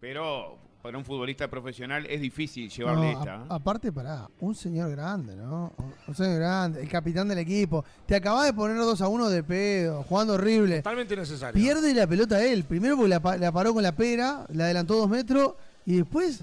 pero 0.00 0.58
para 0.84 0.98
un 0.98 1.04
futbolista 1.06 1.48
profesional 1.48 2.04
es 2.10 2.20
difícil 2.20 2.68
llevarle 2.68 3.14
No, 3.14 3.18
esta. 3.18 3.34
a- 3.36 3.38
¿eh? 3.38 3.46
aparte, 3.48 3.90
pará, 3.90 4.28
un 4.40 4.54
señor 4.54 4.90
grande, 4.90 5.34
¿no? 5.34 5.72
Un 6.06 6.14
señor 6.14 6.40
grande, 6.40 6.82
el 6.82 6.90
capitán 6.90 7.26
del 7.26 7.38
equipo. 7.38 7.82
Te 8.04 8.14
acabas 8.14 8.44
de 8.44 8.52
poner 8.52 8.76
2 8.76 9.00
a 9.00 9.08
1 9.08 9.30
de 9.30 9.42
pedo, 9.42 10.02
jugando 10.02 10.34
horrible. 10.34 10.76
Totalmente 10.82 11.14
innecesario. 11.14 11.54
Pierde 11.58 11.94
la 11.94 12.06
pelota 12.06 12.44
él. 12.44 12.64
Primero 12.64 12.96
porque 12.98 13.08
la 13.08 13.50
paró 13.50 13.72
con 13.72 13.82
la 13.82 13.92
pera, 13.92 14.44
la 14.52 14.64
adelantó 14.64 14.96
dos 14.96 15.08
metros 15.08 15.54
y 15.86 15.96
después 15.96 16.42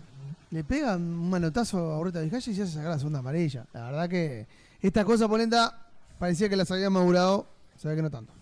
le 0.50 0.64
pega 0.64 0.96
un 0.96 1.30
manotazo 1.30 1.78
a 1.94 1.98
Borreta 1.98 2.22
Vizcaya 2.22 2.52
y 2.52 2.56
se 2.56 2.64
hace 2.64 2.72
sacar 2.74 2.90
la 2.90 2.98
segunda 2.98 3.20
amarilla. 3.20 3.68
La 3.74 3.84
verdad 3.92 4.10
que 4.10 4.48
esta 4.82 5.06
cosa, 5.06 5.28
Polenta, 5.28 5.86
parecía 6.18 6.50
que 6.50 6.56
las 6.56 6.72
había 6.72 6.90
madurado, 6.90 7.46
se 7.78 7.88
ve 7.88 7.96
que 7.96 8.02
no 8.02 8.10
tanto. 8.10 8.34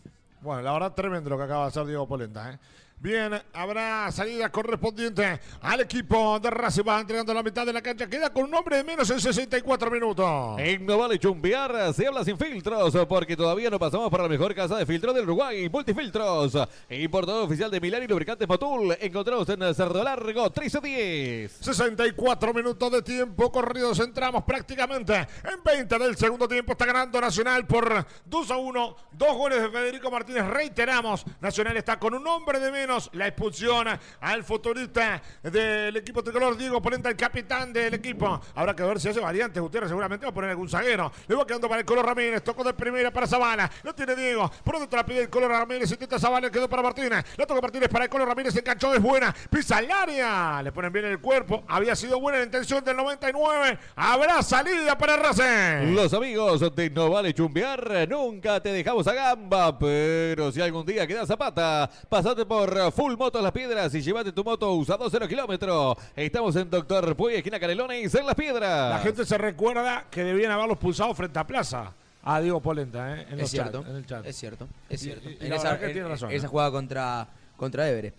Bueno, 0.41 0.61
la 0.61 0.71
verdad, 0.71 0.93
tremendo 0.93 1.29
lo 1.29 1.37
que 1.37 1.43
acaba 1.43 1.63
de 1.63 1.67
hacer 1.67 1.85
Diego 1.87 2.07
Polenta. 2.07 2.53
¿eh? 2.53 2.59
Bien, 3.01 3.41
habrá 3.53 4.11
salida 4.11 4.51
correspondiente 4.51 5.39
al 5.61 5.79
equipo 5.79 6.37
de 6.37 6.49
Racing. 6.49 6.83
Va 6.85 6.99
entregando 6.99 7.33
la 7.33 7.41
mitad 7.41 7.65
de 7.65 7.71
la 7.71 7.81
cancha. 7.81 8.09
Queda 8.09 8.29
con 8.29 8.43
un 8.43 8.53
hombre 8.53 8.75
de 8.75 8.83
menos 8.83 9.09
en 9.09 9.21
64 9.21 9.89
minutos. 9.89 10.59
En 10.59 10.85
No 10.85 10.97
Vale 10.97 11.17
Chumbear 11.17 11.93
se 11.93 12.07
habla 12.07 12.25
sin 12.25 12.37
filtros 12.37 12.93
porque 13.07 13.37
todavía 13.37 13.69
no 13.69 13.79
pasamos 13.79 14.09
por 14.09 14.21
la 14.21 14.27
mejor 14.27 14.53
casa 14.53 14.75
de 14.75 14.85
filtros 14.85 15.15
del 15.15 15.23
Uruguay, 15.23 15.69
Multifiltros. 15.69 16.57
Importador 16.89 17.45
oficial 17.45 17.71
de 17.71 17.79
Milán 17.79 18.03
y 18.03 18.07
Lubricantes 18.07 18.45
Motul. 18.45 18.97
Encontramos 18.99 19.47
en 19.47 19.73
Cerdo 19.73 20.03
Largo 20.03 20.43
1310. 20.43 21.53
64 21.53 22.53
minutos 22.53 22.91
de 22.91 23.01
tiempo 23.01 23.49
corridos. 23.49 23.97
Entramos 24.01 24.43
prácticamente 24.43 25.15
en 25.15 25.63
20 25.63 25.99
del 25.99 26.17
segundo 26.17 26.49
tiempo. 26.49 26.73
Está 26.73 26.85
ganando 26.85 27.21
Nacional 27.21 27.65
por 27.65 28.05
2 28.25 28.51
a 28.51 28.57
1. 28.57 28.95
Dos 29.13 29.37
goles 29.37 29.61
de 29.61 29.69
Federico 29.69 30.11
Martínez. 30.11 30.45
Reiteramos, 30.47 31.23
Nacional 31.39 31.77
está 31.77 31.97
con 31.97 32.13
un 32.13 32.27
hombre 32.27 32.59
de 32.59 32.69
menos. 32.73 32.88
La 33.13 33.27
expulsión 33.27 33.87
al 34.19 34.43
futbolista 34.43 35.21
del 35.43 35.95
equipo 35.95 36.23
tricolor, 36.23 36.57
Diego 36.57 36.81
Polenta, 36.81 37.07
el 37.07 37.15
capitán 37.15 37.71
del 37.71 37.93
equipo. 37.93 38.41
Habrá 38.55 38.75
que 38.75 38.81
ver 38.81 38.99
si 38.99 39.09
hace 39.09 39.19
variantes. 39.19 39.61
Gutiérrez 39.61 39.89
seguramente 39.89 40.25
va 40.25 40.31
a 40.31 40.33
poner 40.33 40.49
algún 40.49 40.67
zaguero. 40.67 41.11
Le 41.27 41.35
va 41.35 41.45
quedando 41.45 41.69
para 41.69 41.81
el 41.81 41.85
color 41.85 42.03
Ramírez. 42.03 42.43
Tocó 42.43 42.63
de 42.63 42.73
primera 42.73 43.11
para 43.11 43.27
Zavala. 43.27 43.69
Lo 43.83 43.93
tiene 43.93 44.15
Diego. 44.15 44.49
Por 44.63 44.79
dentro 44.79 44.97
la 44.97 45.05
pide 45.05 45.21
el 45.21 45.29
color 45.29 45.51
Ramírez. 45.51 45.91
Intenta 45.91 46.17
Zavala. 46.17 46.49
Quedó 46.49 46.67
para 46.67 46.81
Martínez. 46.81 47.23
La 47.37 47.45
toca 47.45 47.61
Martínez 47.61 47.89
para 47.89 48.05
el 48.05 48.09
color 48.09 48.27
Ramírez. 48.27 48.55
Enganchó. 48.55 48.91
Es 48.95 49.01
buena. 49.01 49.35
Pisa 49.51 49.77
el 49.77 49.91
área. 49.91 50.63
Le 50.63 50.71
ponen 50.71 50.91
bien 50.91 51.05
el 51.05 51.19
cuerpo. 51.19 51.63
Había 51.67 51.95
sido 51.95 52.19
buena 52.19 52.39
la 52.39 52.45
intención 52.45 52.83
del 52.83 52.97
99. 52.97 53.77
Habrá 53.95 54.41
salida 54.41 54.97
para 54.97 55.15
Racing. 55.15 55.93
Los 55.93 56.11
amigos 56.13 56.75
de 56.75 56.89
No 56.89 57.11
Vale 57.11 57.35
Chumbear 57.35 58.07
nunca 58.09 58.59
te 58.61 58.71
dejamos 58.71 59.05
a 59.07 59.13
gamba, 59.13 59.77
pero 59.77 60.51
si 60.51 60.61
algún 60.61 60.85
día 60.85 61.05
quedas 61.05 61.27
zapata, 61.27 61.89
pasate 62.07 62.45
por 62.45 62.78
Full 62.91 63.15
Motos 63.17 63.41
Las 63.43 63.51
Piedras 63.51 63.93
y 63.93 64.01
llévate 64.01 64.31
tu 64.31 64.43
moto 64.43 64.71
usado 64.73 65.09
0 65.09 65.27
kilómetros. 65.27 65.97
Estamos 66.15 66.55
en 66.55 66.69
Doctor 66.69 67.15
Puy, 67.15 67.35
esquina 67.35 67.59
Canelones, 67.59 68.13
en 68.15 68.25
Las 68.25 68.35
Piedras. 68.35 68.91
La 68.91 68.99
gente 68.99 69.25
se 69.25 69.37
recuerda 69.37 70.05
que 70.09 70.23
debían 70.23 70.51
haberlos 70.51 70.77
pulsado 70.77 71.13
frente 71.13 71.37
a 71.39 71.45
Plaza. 71.45 71.91
A 72.23 72.41
Diego 72.41 72.59
Polenta, 72.59 73.15
¿eh? 73.17 73.25
En, 73.29 73.35
Es 73.35 73.39
los 73.41 73.51
chat, 73.51 73.69
cierto, 73.71 73.89
en 73.89 73.95
el 73.95 74.05
chat. 74.05 74.25
es 74.25 74.35
cierto, 74.35 74.67
es 74.89 74.99
cierto. 75.01 75.29
y- 75.29 75.33
y 75.33 75.37
en 75.45 75.49
la 75.49 75.55
esa, 75.55 75.73
en- 75.85 75.93
tiene 75.93 76.07
razón, 76.07 76.29
en 76.31 76.35
esa 76.37 76.45
¿eh? 76.47 76.49
jugada 76.49 76.71
contra, 76.71 77.27
contra 77.55 77.89
Everest. 77.89 78.15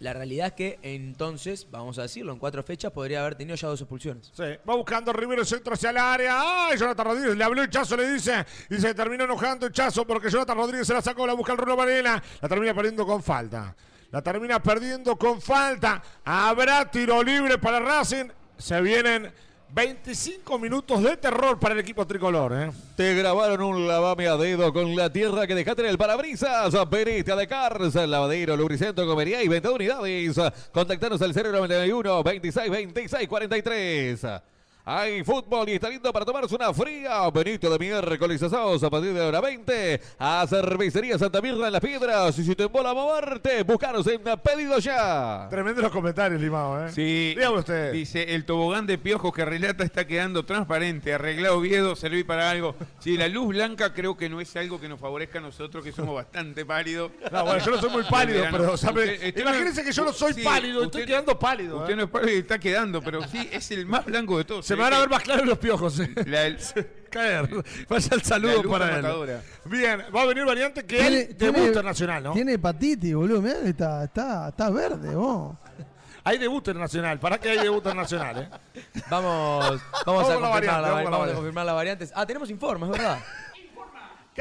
La 0.00 0.12
realidad 0.12 0.48
es 0.48 0.52
que 0.52 0.78
entonces, 0.82 1.66
vamos 1.70 1.98
a 1.98 2.02
decirlo, 2.02 2.32
en 2.32 2.38
cuatro 2.38 2.62
fechas 2.62 2.92
podría 2.92 3.20
haber 3.20 3.34
tenido 3.34 3.56
ya 3.56 3.66
dos 3.66 3.80
expulsiones. 3.80 4.30
Sí, 4.32 4.44
va 4.68 4.76
buscando 4.76 5.12
Rivero 5.12 5.44
centro 5.44 5.74
hacia 5.74 5.90
el 5.90 5.96
área. 5.96 6.68
¡Ay! 6.68 6.78
Jonathan 6.78 7.06
Rodríguez 7.06 7.36
le 7.36 7.44
habló 7.44 7.62
el 7.62 7.70
Chazo, 7.70 7.96
le 7.96 8.12
dice. 8.12 8.46
Y 8.70 8.76
se 8.76 8.94
terminó 8.94 9.24
enojando 9.24 9.66
el 9.66 9.72
Chazo 9.72 10.06
porque 10.06 10.30
Jonathan 10.30 10.56
Rodríguez 10.56 10.86
se 10.86 10.94
la 10.94 11.02
sacó, 11.02 11.26
la 11.26 11.32
busca 11.32 11.52
el 11.52 11.58
Rulo 11.58 11.74
Varela. 11.74 12.22
La 12.40 12.48
termina 12.48 12.74
perdiendo 12.74 13.04
con 13.04 13.22
falta. 13.22 13.74
La 14.12 14.22
termina 14.22 14.62
perdiendo 14.62 15.16
con 15.16 15.40
falta. 15.40 16.00
Habrá 16.24 16.88
tiro 16.88 17.20
libre 17.22 17.58
para 17.58 17.80
Racing. 17.80 18.28
Se 18.56 18.80
vienen 18.80 19.32
25 19.70 20.58
minutos 20.58 21.02
de 21.02 21.16
terror 21.16 21.58
para 21.58 21.74
el 21.74 21.80
equipo 21.80 22.06
tricolor. 22.06 22.52
¿eh? 22.54 22.70
Te 22.96 23.14
grabaron 23.14 23.62
un 23.62 23.86
lavame 23.86 24.26
a 24.26 24.36
dedo 24.36 24.72
con 24.72 24.96
la 24.96 25.12
tierra 25.12 25.46
que 25.46 25.54
dejaste 25.54 25.82
en 25.82 25.88
el 25.88 25.98
parabrisas. 25.98 26.74
Perita 26.90 27.36
de 27.36 27.46
Cars, 27.46 27.94
lavadero, 27.94 28.56
lubricento, 28.56 29.06
comería 29.06 29.42
y 29.42 29.48
venta 29.48 29.68
de 29.68 29.74
unidades. 29.74 30.40
Contactanos 30.72 31.20
al 31.22 31.34
091 31.34 32.22
26 32.22 32.70
26 32.70 33.28
43. 33.28 34.26
Hay 34.90 35.22
fútbol 35.22 35.68
y 35.68 35.72
está 35.72 35.90
lindo 35.90 36.10
para 36.10 36.24
tomarse 36.24 36.54
una 36.54 36.72
fría. 36.72 37.28
Benito 37.28 37.68
de 37.68 37.78
miércoles 37.78 38.42
asados 38.42 38.82
a 38.82 38.88
partir 38.88 39.12
de 39.12 39.20
hora 39.20 39.38
20. 39.38 40.00
A 40.18 40.46
Cervecería 40.48 41.18
Santa 41.18 41.42
Mirna 41.42 41.66
en 41.66 41.74
las 41.74 41.82
Piedras. 41.82 42.38
Y 42.38 42.44
si 42.44 42.54
te 42.56 42.62
embola 42.62 42.94
moverte, 42.94 43.64
buscaros 43.64 44.06
en 44.06 44.22
Pedido 44.42 44.78
Ya. 44.78 45.46
Tremendo 45.50 45.82
los 45.82 45.92
comentarios, 45.92 46.40
Limao. 46.40 46.86
¿eh? 46.86 46.90
Sí. 46.90 47.34
Dígame 47.36 47.58
usted. 47.58 47.92
Dice, 47.92 48.34
el 48.34 48.46
tobogán 48.46 48.86
de 48.86 48.96
piojos 48.96 49.30
que 49.34 49.44
relata 49.44 49.84
está 49.84 50.06
quedando 50.06 50.46
transparente, 50.46 51.12
arreglado 51.12 51.60
Viedo, 51.60 51.94
servir 51.94 52.24
para 52.26 52.48
algo. 52.48 52.74
Sí, 53.00 53.18
la 53.18 53.28
luz 53.28 53.48
blanca 53.48 53.92
creo 53.92 54.16
que 54.16 54.30
no 54.30 54.40
es 54.40 54.56
algo 54.56 54.80
que 54.80 54.88
nos 54.88 54.98
favorezca 54.98 55.38
a 55.38 55.42
nosotros, 55.42 55.84
que 55.84 55.92
somos 55.92 56.14
bastante 56.14 56.64
pálidos. 56.64 57.10
No, 57.30 57.44
bueno, 57.44 57.62
yo 57.62 57.72
no 57.72 57.78
soy 57.78 57.90
muy 57.90 58.04
pálido, 58.04 58.42
pero 58.50 58.64
no- 58.74 59.38
imagínense 59.38 59.84
que 59.84 59.92
yo 59.92 60.04
no 60.06 60.14
soy 60.14 60.32
sí, 60.32 60.42
pálido, 60.42 60.80
usted- 60.80 61.00
estoy 61.00 61.12
quedando 61.12 61.38
pálido. 61.38 61.80
Usted 61.80 61.92
¿eh? 61.92 61.96
no 61.96 62.04
es 62.04 62.08
pálido 62.08 62.32
y 62.34 62.38
está 62.38 62.58
quedando, 62.58 63.02
pero 63.02 63.22
sí, 63.28 63.50
es 63.52 63.70
el 63.70 63.84
más 63.84 64.06
blanco 64.06 64.38
de 64.38 64.44
todos. 64.44 64.64
Se 64.64 64.77
me 64.78 64.84
van 64.84 64.94
a 64.94 64.98
ver 65.00 65.08
más 65.10 65.22
claros 65.22 65.46
los 65.46 65.58
piojos. 65.58 66.00
¿eh? 66.00 66.10
La- 66.26 66.46
el- 66.46 66.58
Caer. 67.10 67.48
Vaya 67.88 68.08
el 68.12 68.18
La 68.18 68.24
saludo 68.24 68.62
luz 68.62 68.70
para 68.72 68.96
él. 68.96 69.02
matadora. 69.02 69.42
Bien, 69.64 70.04
va 70.14 70.22
a 70.22 70.26
venir 70.26 70.44
variante 70.44 70.84
que 70.84 70.98
Tiene- 70.98 71.20
él 71.22 71.36
tiene- 71.36 71.66
internacional, 71.66 72.22
¿no? 72.22 72.32
Tiene 72.34 72.52
hepatitis, 72.52 73.14
boludo. 73.14 73.40
Mirá 73.40 73.60
que 73.62 73.68
está, 73.70 74.04
está, 74.04 74.48
está 74.50 74.68
verde, 74.70 75.14
vos. 75.14 75.56
Hay 76.24 76.36
debut 76.36 76.58
internacional. 76.58 77.18
¿Para 77.18 77.38
qué 77.38 77.48
hay 77.50 77.58
debut 77.60 77.78
internacional? 77.78 78.38
¿eh? 78.42 78.80
Vamos, 79.08 79.64
vamos, 79.64 79.82
Vamos 80.04 80.28
a 80.30 80.34
con 80.34 80.42
la 80.42 80.48
confirmar, 80.48 80.52
variante, 80.52 80.82
la- 80.82 80.88
vamos 80.88 80.92
con 80.92 80.92
la 80.92 80.92
vamos 80.92 81.06
a 81.06 81.10
variante. 81.18 81.34
confirmar 81.36 81.66
las 81.66 81.74
variantes. 81.74 82.12
Ah, 82.14 82.26
tenemos 82.26 82.50
informes, 82.50 82.90
¿verdad? 82.90 83.18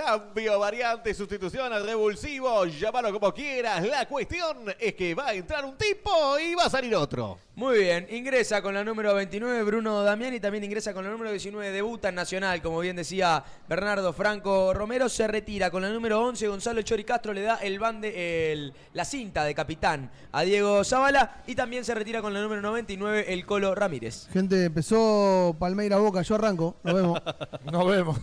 Cambio, 0.02 0.60
variante, 0.60 1.12
sustitución 1.16 1.74
al 1.74 1.84
revulsivo, 1.84 2.66
llámalo 2.66 3.12
como 3.12 3.34
quieras. 3.34 3.84
La 3.88 4.08
cuestión 4.08 4.72
es 4.80 4.94
que 4.94 5.16
va 5.16 5.30
a 5.30 5.34
entrar 5.34 5.66
un 5.66 5.76
tipo 5.76 6.38
y 6.38 6.54
va 6.54 6.66
a 6.66 6.70
salir 6.70 6.94
otro. 6.96 7.40
Muy 7.56 7.80
bien, 7.80 8.06
ingresa 8.12 8.62
con 8.62 8.76
la 8.76 8.84
número 8.84 9.16
29 9.16 9.64
Bruno 9.64 10.04
Damián 10.04 10.36
y 10.36 10.40
también 10.40 10.64
ingresa 10.64 10.94
con 10.94 11.04
la 11.04 11.10
número 11.10 11.32
19 11.32 11.72
debuta 11.72 12.10
en 12.10 12.16
Nacional, 12.16 12.62
como 12.62 12.80
bien 12.82 12.96
decía 12.96 13.44
Bernardo 13.68 14.14
Franco 14.14 14.72
Romero, 14.76 15.10
se 15.10 15.28
retira 15.28 15.72
con 15.72 15.82
la 15.82 15.90
número 15.90 16.22
11 16.24 16.48
Gonzalo 16.48 16.84
Chori 16.84 17.04
Castro 17.04 17.34
le 17.34 17.42
da 17.42 17.56
el 17.56 17.80
bande, 17.80 18.52
el- 18.54 18.74
la 18.94 19.04
cinta 19.04 19.44
de 19.46 19.56
capitán 19.56 20.12
a 20.32 20.44
Diego 20.44 20.84
Zavala 20.84 21.42
y 21.48 21.56
también 21.56 21.84
se 21.84 21.96
retira 21.96 22.22
con 22.22 22.32
la 22.36 22.42
número 22.42 22.62
99 22.62 23.34
el 23.34 23.44
Colo 23.48 23.74
Ramírez. 23.74 24.28
Gente, 24.32 24.66
empezó 24.66 25.56
Palmeira 25.58 25.98
Boca. 25.98 26.22
Yo 26.22 26.36
arranco. 26.36 26.76
Nos 26.84 26.94
vemos. 26.94 27.20
Nos 27.72 27.88
vemos. 27.88 28.20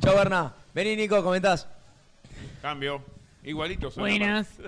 Chao 0.00 0.14
Berná, 0.14 0.54
vení 0.84 0.96
Nico, 0.96 1.22
comentás. 1.24 1.66
Cambio. 2.62 3.02
Igualito 3.42 3.90
son. 3.90 4.02
Buenas. 4.02 4.48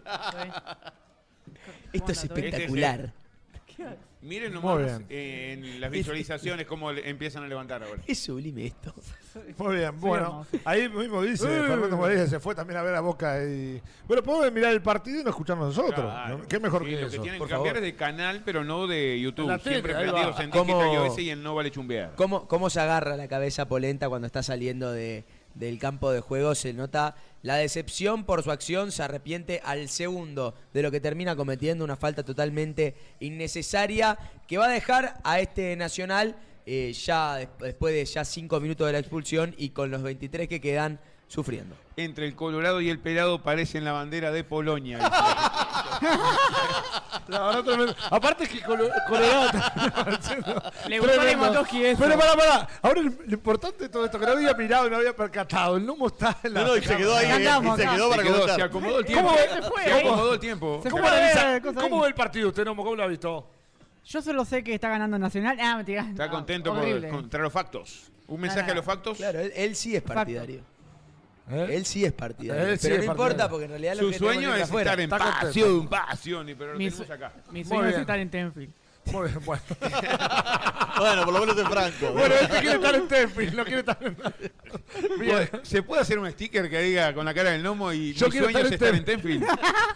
Esto 1.93 2.13
es 2.13 2.25
espectacular. 2.25 3.13
Miren 4.23 4.53
Muy 4.53 4.61
nomás 4.63 4.85
bien. 4.85 5.07
eh, 5.09 5.53
en 5.55 5.81
las 5.81 5.91
visualizaciones 5.91 6.67
cómo 6.67 6.93
le- 6.93 7.09
empiezan 7.09 7.43
a 7.43 7.49
levantar 7.49 7.83
ahora. 7.83 8.03
Es 8.07 8.19
sublime 8.19 8.67
esto. 8.67 8.93
Muy 9.57 9.77
bien, 9.77 9.99
bueno. 9.99 10.47
Ahí 10.67 10.91
mismo 10.91 11.23
dice, 11.23 11.47
Fernando 11.49 11.97
Morales 11.97 12.29
se 12.29 12.39
fue 12.39 12.55
también 12.55 12.79
a 12.79 12.83
ver 12.83 12.95
a 12.97 13.01
Boca 13.01 13.43
y... 13.43 13.81
Bueno, 14.07 14.23
podemos 14.23 14.53
mirar 14.53 14.75
el 14.75 14.83
partido 14.83 15.23
y 15.23 15.25
no 15.25 15.31
escucharnos 15.31 15.69
nosotros. 15.75 16.05
Claro. 16.05 16.37
¿no? 16.39 16.47
¿Qué 16.49 16.61
mejor 16.61 16.85
Sí, 16.85 16.91
que 16.91 17.01
lo 17.01 17.07
eso? 17.07 17.17
que 17.17 17.23
tienen 17.23 17.39
por 17.39 17.49
que 17.49 17.55
cambiar 17.55 17.77
favor. 17.77 17.87
es 17.89 17.93
de 17.95 17.99
canal, 17.99 18.43
pero 18.45 18.63
no 18.63 18.87
de 18.87 19.19
YouTube. 19.19 19.45
En 19.47 19.51
la 19.53 19.59
tele, 19.59 19.77
Siempre 19.77 19.95
ahí 19.97 20.07
va. 20.07 20.13
prendidos 20.13 20.41
en 20.41 20.51
¿Cómo- 20.51 20.65
Digital 20.83 21.07
iOS 21.07 21.19
y 21.19 21.31
en 21.31 21.43
No 21.43 21.55
Vale 21.55 21.71
Chumbear. 21.71 22.13
¿Cómo, 22.17 22.47
cómo 22.47 22.69
se 22.69 22.79
agarra 22.81 23.17
la 23.17 23.27
cabeza 23.27 23.67
Polenta 23.69 24.11
cuando 24.11 24.27
está 24.27 24.43
saliendo 24.43 24.93
de, 24.93 25.25
del 25.55 25.79
campo 25.79 26.11
de 26.13 26.21
juego? 26.21 26.55
Se 26.55 26.73
nota 26.73 27.17
la 27.43 27.57
decepción 27.57 28.25
por 28.25 28.43
su 28.43 28.51
acción, 28.51 28.93
se 28.93 29.03
arrepiente 29.03 29.61
al 29.65 29.89
segundo 29.89 30.55
de 30.75 30.83
lo 30.83 30.91
que 30.91 31.01
termina 31.01 31.35
cometiendo 31.37 31.85
una 31.85 31.97
falta 31.97 32.23
totalmente 32.23 32.95
innecesaria 33.21 34.19
que 34.47 34.59
va 34.59 34.67
a 34.67 34.71
dejar 34.71 35.15
a 35.25 35.41
este 35.41 35.75
Nacional 35.77 36.37
eh, 36.67 36.93
ya 36.93 37.37
des- 37.37 37.49
después 37.59 37.95
de 37.95 38.05
ya 38.05 38.25
cinco 38.25 38.61
minutos 38.61 38.87
de 38.87 38.93
la 38.93 38.99
expulsión 38.99 39.55
y 39.57 39.71
con 39.71 39.91
los 39.91 40.03
23 40.03 40.47
que 40.49 40.61
quedan 40.61 41.01
sufriendo. 41.27 41.75
Entre 41.97 42.27
el 42.27 42.35
Colorado 42.35 42.81
y 42.81 42.91
el 42.91 42.99
Pelado 42.99 43.43
parecen 43.43 43.85
la 43.85 43.93
bandera 43.93 44.31
de 44.33 44.45
Polonia. 44.45 44.99
La 47.29 47.41
verdad, 47.47 47.63
tremendo. 47.65 47.95
Aparte 48.11 48.45
es 48.45 48.51
que 48.51 48.63
Colo- 48.63 48.91
pareciendo 49.95 50.63
Le 50.89 50.99
gustó 50.99 51.15
tremendo. 51.15 51.23
Lewandowski 51.45 51.85
eso. 51.85 52.03
Pero 52.03 52.19
pará, 52.19 52.35
pará. 52.37 52.69
Ahora 52.83 53.03
lo 53.03 53.11
importante 53.35 53.85
de 53.85 53.89
todo 53.89 54.05
esto, 54.05 54.19
que 54.19 54.27
no 54.27 54.33
había 54.33 54.53
mirado 54.55 54.87
y 54.87 54.91
no 54.91 54.97
había 54.97 55.15
percatado. 55.15 55.77
El 55.77 55.89
humo 55.89 56.09
está 56.09 56.37
en 56.43 56.55
la... 56.55 56.61
No, 56.63 56.67
no, 56.69 56.77
y 56.77 56.83
se 56.83 56.97
quedó 56.97 57.17
ahí, 57.17 57.27
eh, 57.31 57.39
y 57.39 57.43
se 57.43 57.49
acá. 57.49 57.61
quedó 57.95 58.11
Se, 58.11 58.11
para 58.11 58.23
quedó, 58.23 58.35
se 58.35 58.41
comentar. 58.41 58.63
acomodó 58.69 58.99
el 58.99 59.05
tiempo. 59.07 59.29
¿Cómo 59.29 59.39
Se, 59.39 59.49
se 59.49 59.63
fue? 59.63 59.93
acomodó 59.93 60.33
el 60.35 60.41
tiempo. 60.41 60.81
Se 60.83 60.91
¿Cómo, 60.91 61.03
fue 61.03 61.11
a 61.11 61.15
ver 61.21 61.37
analiza- 61.37 61.63
cosas 61.63 61.83
¿Cómo 61.83 61.97
ahí. 61.97 62.03
ve 62.03 62.09
el 62.09 62.15
partido 62.15 62.49
usted, 62.49 62.65
Nomo? 62.65 62.83
¿Cómo 62.83 62.97
lo 62.97 63.03
ha 63.05 63.07
visto? 63.07 63.51
Yo 64.07 64.23
solo 64.23 64.45
sé 64.45 64.65
que 64.65 64.75
está 64.75 64.89
ganando 64.89 65.19
Nacional. 65.19 65.57
Ah, 65.61 65.77
mentira. 65.77 66.03
Está 66.09 66.27
No, 66.27 66.33
contento 66.33 66.71
por- 66.71 66.81
horrible. 66.81 67.09
contra 67.11 67.43
los 67.43 67.53
factos. 67.53 68.11
Un 68.27 68.41
mensaje 68.41 68.71
a 68.71 68.75
los 68.75 68.85
factos. 68.85 69.17
Claro, 69.19 69.41
él, 69.41 69.53
él 69.55 69.77
sí 69.77 69.95
es 69.95 70.03
Facto. 70.03 70.15
partidario. 70.15 70.63
¿Eh? 71.49 71.69
Él 71.71 71.85
sí 71.87 72.05
es 72.05 72.13
partidario. 72.13 72.65
Él 72.67 72.79
sí 72.79 72.89
pero 72.89 73.01
es 73.01 73.07
no 73.07 73.07
partidario. 73.09 73.33
importa 73.33 73.49
porque 73.51 73.65
en 73.65 73.71
realidad 73.71 73.95
lo 73.95 74.01
Su 74.01 74.11
que 74.11 74.19
tenemos 74.19 74.35
sueño 74.35 74.55
es 74.55 74.61
es 74.63 74.69
afuera. 74.69 74.91
estar 74.93 75.01
en 75.01 75.11
pasión, 75.11 75.89
pasión, 75.89 76.47
pero 76.59 76.73
lo 76.73 76.79
Mi, 76.79 76.91
tenemos 76.91 77.11
acá. 77.11 77.33
mi 77.51 77.65
sueño 77.65 77.87
es 77.89 77.99
estar 77.99 78.19
en 78.19 78.31
Tenfield. 78.31 78.73
Muy 79.13 79.29
bien, 79.29 79.45
bueno. 79.45 79.63
Bueno, 81.01 81.25
por 81.25 81.33
lo 81.33 81.41
menos 81.41 81.57
en 81.59 81.67
Franco. 81.67 82.13
bueno, 82.13 82.35
este 82.35 82.59
quiere 82.61 82.77
estar 82.77 82.95
en 82.95 83.09
Tenfield, 83.09 83.55
no 83.55 83.65
quiere 83.65 83.81
estar 83.81 83.97
en... 84.03 84.17
Bien. 85.19 85.49
¿Se 85.63 85.83
puede 85.83 86.03
hacer 86.03 86.19
un 86.19 86.31
sticker 86.31 86.69
que 86.69 86.79
diga 86.83 87.15
con 87.15 87.25
la 87.25 87.33
cara 87.33 87.51
del 87.53 87.63
gnomo 87.63 87.91
y 87.91 88.13
Yo 88.13 88.29
mi 88.29 88.37
sueño 88.39 88.59
es 88.59 88.71
estar 88.73 88.89
en 88.91 88.97
en 88.97 89.05
Tenfield? 89.07 89.45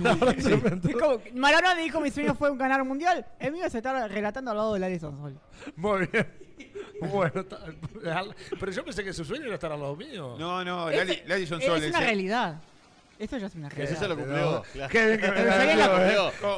Es 0.89 0.97
como- 0.97 1.21
Maradona 1.35 1.75
dijo 1.75 2.01
mi 2.01 2.11
sueño 2.11 2.35
fue 2.35 2.57
ganar 2.57 2.81
un 2.81 2.89
mundial. 2.89 3.27
El 3.39 3.53
mío 3.53 3.67
es 3.67 3.75
estar 3.75 4.11
relatando 4.11 4.51
al 4.53 4.57
lado 4.57 4.73
del 4.75 4.85
Alisson 4.85 5.15
Sol. 5.19 5.39
Muy 5.77 6.07
bien. 6.07 6.27
Bueno, 7.13 7.45
pero 8.61 8.73
yo 8.73 8.85
pensé 8.85 9.05
que 9.05 9.13
su 9.13 9.25
sueño 9.25 9.45
era 9.47 9.55
estar 9.55 9.73
al 9.73 9.81
lado 9.81 9.97
mío. 9.97 10.37
No, 10.39 10.65
no, 10.65 10.91
Es- 10.91 10.97
Lali, 10.99 11.23
Lali 11.27 11.47
son 11.47 11.61
es 11.61 11.67
soles. 11.67 11.91
una 11.91 12.01
realidad. 12.01 12.61
Eso 13.19 13.39
ya 13.39 13.47
es 13.47 13.55
una 13.55 13.69
Ese 13.69 13.77
realidad. 13.77 13.99
se 14.01 14.09
lo 14.09 14.17
cumplió. 14.17 14.63
claro. 14.73 14.91
Qué 14.91 15.07
bien 15.07 15.21
que 15.21 15.31
me 15.31 15.41
¿eh? 15.41 15.45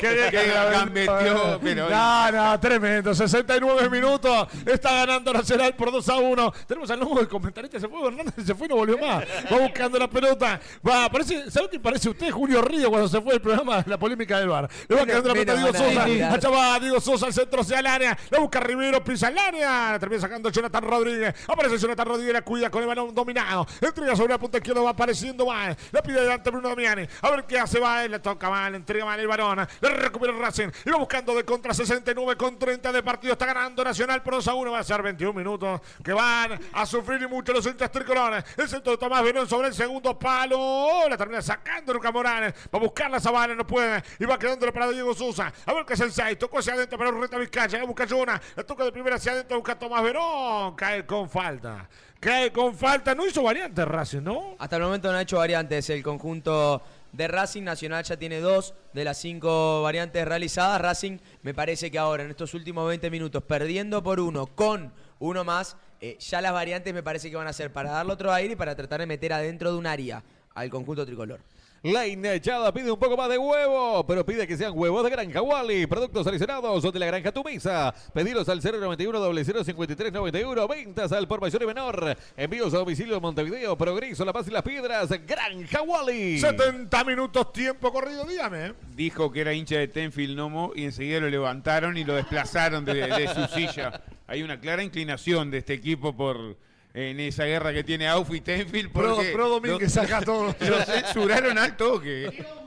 Qué 0.00 0.12
bien 0.14 0.30
que 0.30 0.90
me 0.90 1.06
pero- 1.06 1.88
No, 1.90 2.32
no, 2.32 2.60
tremendo. 2.60 3.14
69 3.14 3.90
minutos. 3.90 4.48
Está 4.64 4.92
ganando 5.06 5.32
Nacional 5.32 5.74
por 5.74 5.92
2 5.92 6.08
a 6.08 6.16
1. 6.16 6.52
Tenemos 6.66 6.90
al 6.90 6.98
nuevo 7.00 7.16
del 7.18 7.28
comentarista. 7.28 7.78
Se 7.78 7.88
fue 7.88 8.06
Hernández, 8.06 8.34
se 8.44 8.54
fue 8.54 8.66
y 8.66 8.70
no 8.70 8.76
volvió 8.76 8.96
más. 8.98 9.24
Va 9.52 9.58
buscando 9.58 9.98
la 9.98 10.08
pelota. 10.08 10.58
Va, 10.86 11.08
parece, 11.10 11.50
¿sabe 11.50 11.68
qué 11.70 11.78
parece 11.80 12.08
usted, 12.08 12.30
Julio 12.30 12.62
Río, 12.62 12.88
cuando 12.90 13.08
se 13.08 13.20
fue 13.20 13.34
el 13.34 13.40
programa 13.40 13.84
La 13.86 13.98
Polémica 13.98 14.38
del 14.38 14.48
Bar? 14.48 14.68
Le 14.88 14.96
va 14.96 15.04
quedando 15.06 15.28
la 15.28 15.34
pelota 15.34 15.52
a 15.52 15.56
Diego 15.56 15.72
Sosa. 15.74 16.04
Allá 16.34 16.48
va 16.48 16.80
Diego 16.80 17.00
Sosa 17.00 17.26
al 17.26 17.32
centro 17.34 17.60
hacia 17.60 17.80
el 17.80 17.86
área. 17.86 18.16
La 18.30 18.38
busca 18.38 18.60
Rivero, 18.60 19.04
pisa 19.04 19.28
el 19.28 19.38
área. 19.38 19.92
La 19.92 19.98
termina 19.98 20.20
sacando 20.22 20.48
Jonathan 20.50 20.84
Rodríguez. 20.84 21.34
Aparece 21.48 21.78
Jonathan 21.78 22.06
Rodríguez, 22.06 22.32
la 22.32 22.42
cuida 22.42 22.70
con 22.70 22.80
el 22.82 22.88
balón 22.88 23.14
dominado. 23.14 23.66
Entrega 23.80 24.16
sobre 24.16 24.32
la 24.32 24.38
punta 24.38 24.58
izquierda, 24.58 24.80
va 24.80 24.90
apareciendo 24.90 25.46
mal. 25.46 25.76
La 25.92 26.02
pide 26.02 26.22
delante 26.22 26.45
Bruno 26.50 26.68
Damiani. 26.68 27.06
A 27.22 27.30
ver 27.30 27.44
qué 27.44 27.58
hace 27.58 27.78
va. 27.80 28.06
Le 28.06 28.18
toca 28.18 28.48
mal, 28.50 28.74
entrega 28.74 29.04
mal 29.04 29.18
el 29.18 29.26
varón. 29.26 29.66
Le 29.80 29.88
recupera 29.90 30.32
el 30.32 30.38
Racing. 30.38 30.68
Y 30.84 30.90
va 30.90 30.98
buscando 30.98 31.34
de 31.34 31.44
contra 31.44 31.74
69 31.74 32.36
con 32.36 32.58
30 32.58 32.92
de 32.92 33.02
partido. 33.02 33.32
Está 33.32 33.46
ganando 33.46 33.82
Nacional 33.84 34.22
por 34.22 34.34
2 34.34 34.48
a 34.48 34.54
1. 34.54 34.70
Va 34.72 34.78
a 34.78 34.84
ser 34.84 35.02
21 35.02 35.32
minutos 35.32 35.80
que 36.02 36.12
van 36.12 36.58
a 36.72 36.86
sufrir 36.86 37.28
mucho 37.28 37.52
los 37.52 37.66
hinchas 37.66 37.90
tricolores. 37.90 38.44
El 38.56 38.68
centro 38.68 38.92
de 38.92 38.98
Tomás 38.98 39.22
Verón 39.22 39.48
sobre 39.48 39.68
el 39.68 39.74
segundo 39.74 40.18
palo. 40.18 41.08
La 41.08 41.16
termina 41.16 41.42
sacando 41.42 41.92
Luca 41.92 42.10
Morales. 42.12 42.54
Va 42.72 42.78
a 42.78 42.82
buscar 42.82 43.10
la 43.10 43.20
sabana, 43.20 43.54
no 43.54 43.66
puede. 43.66 44.02
Y 44.18 44.24
va 44.24 44.38
quedando 44.38 44.72
para 44.72 44.88
Diego 44.90 45.14
Sosa. 45.14 45.52
A 45.64 45.72
ver 45.72 45.84
qué 45.84 45.94
es 45.94 46.00
el 46.00 46.12
6. 46.12 46.38
Tocó 46.38 46.58
hacia 46.58 46.74
adentro 46.74 46.98
para 46.98 47.10
Urreta 47.10 47.38
Vizcaya. 47.38 47.78
La 47.78 47.84
busca 47.84 48.06
Jona. 48.08 48.40
La 48.54 48.64
toca 48.64 48.84
de 48.84 48.92
primera 48.92 49.16
hacia 49.16 49.32
adentro. 49.32 49.56
Busca 49.56 49.78
Tomás 49.78 50.02
Verón. 50.02 50.74
Cae 50.76 51.06
con 51.06 51.28
falta. 51.28 51.88
Cae 52.20 52.50
con 52.50 52.74
falta. 52.74 53.14
No 53.14 53.26
hizo 53.26 53.42
variante 53.42 53.84
Racing, 53.84 54.22
¿no? 54.22 54.56
Hasta 54.58 54.76
el 54.76 54.82
momento 54.82 55.12
no 55.12 55.18
ha 55.18 55.22
hecho 55.22 55.36
variantes 55.36 55.90
el 55.90 56.02
conjunto 56.02 56.82
de 57.12 57.28
Racing 57.28 57.62
Nacional 57.62 58.04
ya 58.04 58.16
tiene 58.16 58.40
dos 58.40 58.74
de 58.92 59.04
las 59.04 59.18
cinco 59.18 59.82
variantes 59.82 60.26
realizadas. 60.26 60.80
Racing 60.80 61.18
me 61.42 61.54
parece 61.54 61.90
que 61.90 61.98
ahora 61.98 62.24
en 62.24 62.30
estos 62.30 62.52
últimos 62.54 62.86
20 62.88 63.10
minutos 63.10 63.42
perdiendo 63.42 64.02
por 64.02 64.20
uno 64.20 64.46
con 64.46 64.92
uno 65.18 65.44
más, 65.44 65.76
eh, 66.00 66.18
ya 66.18 66.40
las 66.40 66.52
variantes 66.52 66.92
me 66.92 67.02
parece 67.02 67.30
que 67.30 67.36
van 67.36 67.48
a 67.48 67.52
ser 67.52 67.72
para 67.72 67.90
darle 67.90 68.12
otro 68.12 68.32
aire 68.32 68.52
y 68.52 68.56
para 68.56 68.74
tratar 68.74 69.00
de 69.00 69.06
meter 69.06 69.32
adentro 69.32 69.72
de 69.72 69.78
un 69.78 69.86
área 69.86 70.22
al 70.54 70.68
conjunto 70.68 71.06
tricolor. 71.06 71.40
La 71.86 72.04
hinchada 72.04 72.74
pide 72.74 72.90
un 72.90 72.98
poco 72.98 73.16
más 73.16 73.28
de 73.28 73.38
huevo, 73.38 74.04
pero 74.04 74.26
pide 74.26 74.44
que 74.44 74.56
sean 74.56 74.72
huevos 74.74 75.04
de 75.04 75.10
Granja 75.10 75.40
Wally, 75.40 75.86
productos 75.86 76.24
seleccionados 76.24 76.82
de 76.92 76.98
la 76.98 77.06
Granja 77.06 77.30
Tumisa. 77.30 77.94
Pedidos 78.12 78.48
al 78.48 78.60
091 78.60 79.44
0053 79.64 80.12
91, 80.12 80.66
ventas 80.66 81.12
al 81.12 81.28
por 81.28 81.40
mayor 81.40 81.62
y 81.62 81.66
menor. 81.66 82.16
Envíos 82.36 82.74
a 82.74 82.78
domicilio 82.78 83.14
en 83.14 83.22
Montevideo, 83.22 83.78
Progreso, 83.78 84.24
La 84.24 84.32
Paz 84.32 84.48
y 84.48 84.50
Las 84.50 84.64
Piedras, 84.64 85.10
Granja 85.28 85.82
Wally. 85.82 86.40
70 86.40 87.04
minutos 87.04 87.52
tiempo 87.52 87.92
corrido, 87.92 88.24
dígame. 88.24 88.72
Dijo 88.96 89.30
que 89.30 89.42
era 89.42 89.52
hincha 89.52 89.76
de 89.76 89.86
Tenfield 89.86 90.36
Nomo 90.36 90.72
y 90.74 90.86
enseguida 90.86 91.20
lo 91.20 91.30
levantaron 91.30 91.96
y 91.96 92.02
lo 92.02 92.16
desplazaron 92.16 92.84
de, 92.84 92.94
de 92.94 93.28
su 93.32 93.46
silla. 93.54 94.02
hay 94.26 94.42
una 94.42 94.58
clara 94.58 94.82
inclinación 94.82 95.52
de 95.52 95.58
este 95.58 95.74
equipo 95.74 96.16
por 96.16 96.56
en 96.96 97.20
esa 97.20 97.44
guerra 97.44 97.72
que 97.72 97.84
tiene 97.84 98.08
Auf 98.08 98.32
y 98.34 98.40
Tenfield. 98.40 98.90
Pro, 98.90 99.14
porque 99.16 99.30
pro 99.32 99.60
lo- 99.60 99.88
saca 99.88 100.22
todo. 100.22 100.46
Lo 100.60 100.82
censuraron 100.84 101.56
al 101.58 101.76
toque. 101.76 102.44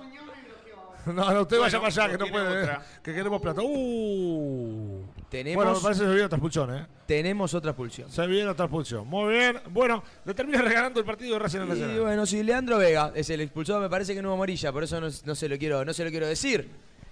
No, 1.06 1.34
no, 1.34 1.41
usted 1.41 1.57
vaya 1.57 1.80
Bueno, 1.80 1.95
para 1.95 2.06
allá, 2.07 2.18
que 2.18 2.23
no 2.23 2.30
puede. 2.31 2.61
otra. 2.61 2.73
eh, 2.76 2.99
Que 3.01 3.14
queremos 3.15 3.41
plata. 3.41 3.61
Uh. 3.64 5.01
Tenemos, 5.30 5.56
Bueno, 5.64 5.73
me 5.77 5.81
parece 5.81 6.01
que 6.01 6.06
se 6.07 6.11
viene 6.11 6.26
otra 6.26 6.35
expulsión, 6.38 6.76
¿eh? 6.76 6.85
tenemos 7.07 7.53
otra 7.56 7.72
expulsión. 7.72 8.11
Se 8.11 8.27
viene 8.27 8.47
otra 8.49 8.65
expulsión. 8.65 9.07
Muy 9.07 9.34
bien. 9.34 9.60
Bueno, 9.72 10.03
le 10.26 10.34
termina 10.35 10.61
regalando 10.61 10.99
el 10.99 11.06
partido 11.06 11.34
de 11.34 11.39
Racing 11.39 11.61
Y 11.61 11.65
Nacional. 11.69 11.99
bueno, 12.01 12.26
si 12.27 12.43
Leandro 12.43 12.77
Vega 12.77 13.11
es 13.15 13.27
el 13.31 13.41
expulsado, 13.41 13.80
me 13.80 13.89
parece 13.89 14.14
que 14.14 14.22
no 14.22 14.27
hubo 14.30 14.35
amarilla, 14.35 14.72
por 14.72 14.84
eso 14.84 14.99
no, 15.01 15.07
no 15.26 15.35
se 15.35 15.49
lo 15.49 15.57
quiero, 15.57 15.84
no 15.84 15.93
se 15.93 16.03
lo 16.03 16.11
quiero 16.11 16.27
decir. 16.27 16.69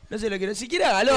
No 0.09 0.17
se 0.17 0.29
lo 0.29 0.37
quiero. 0.37 0.55
Si 0.55 0.69
quiere 0.69 0.85
hágalo. 0.85 1.13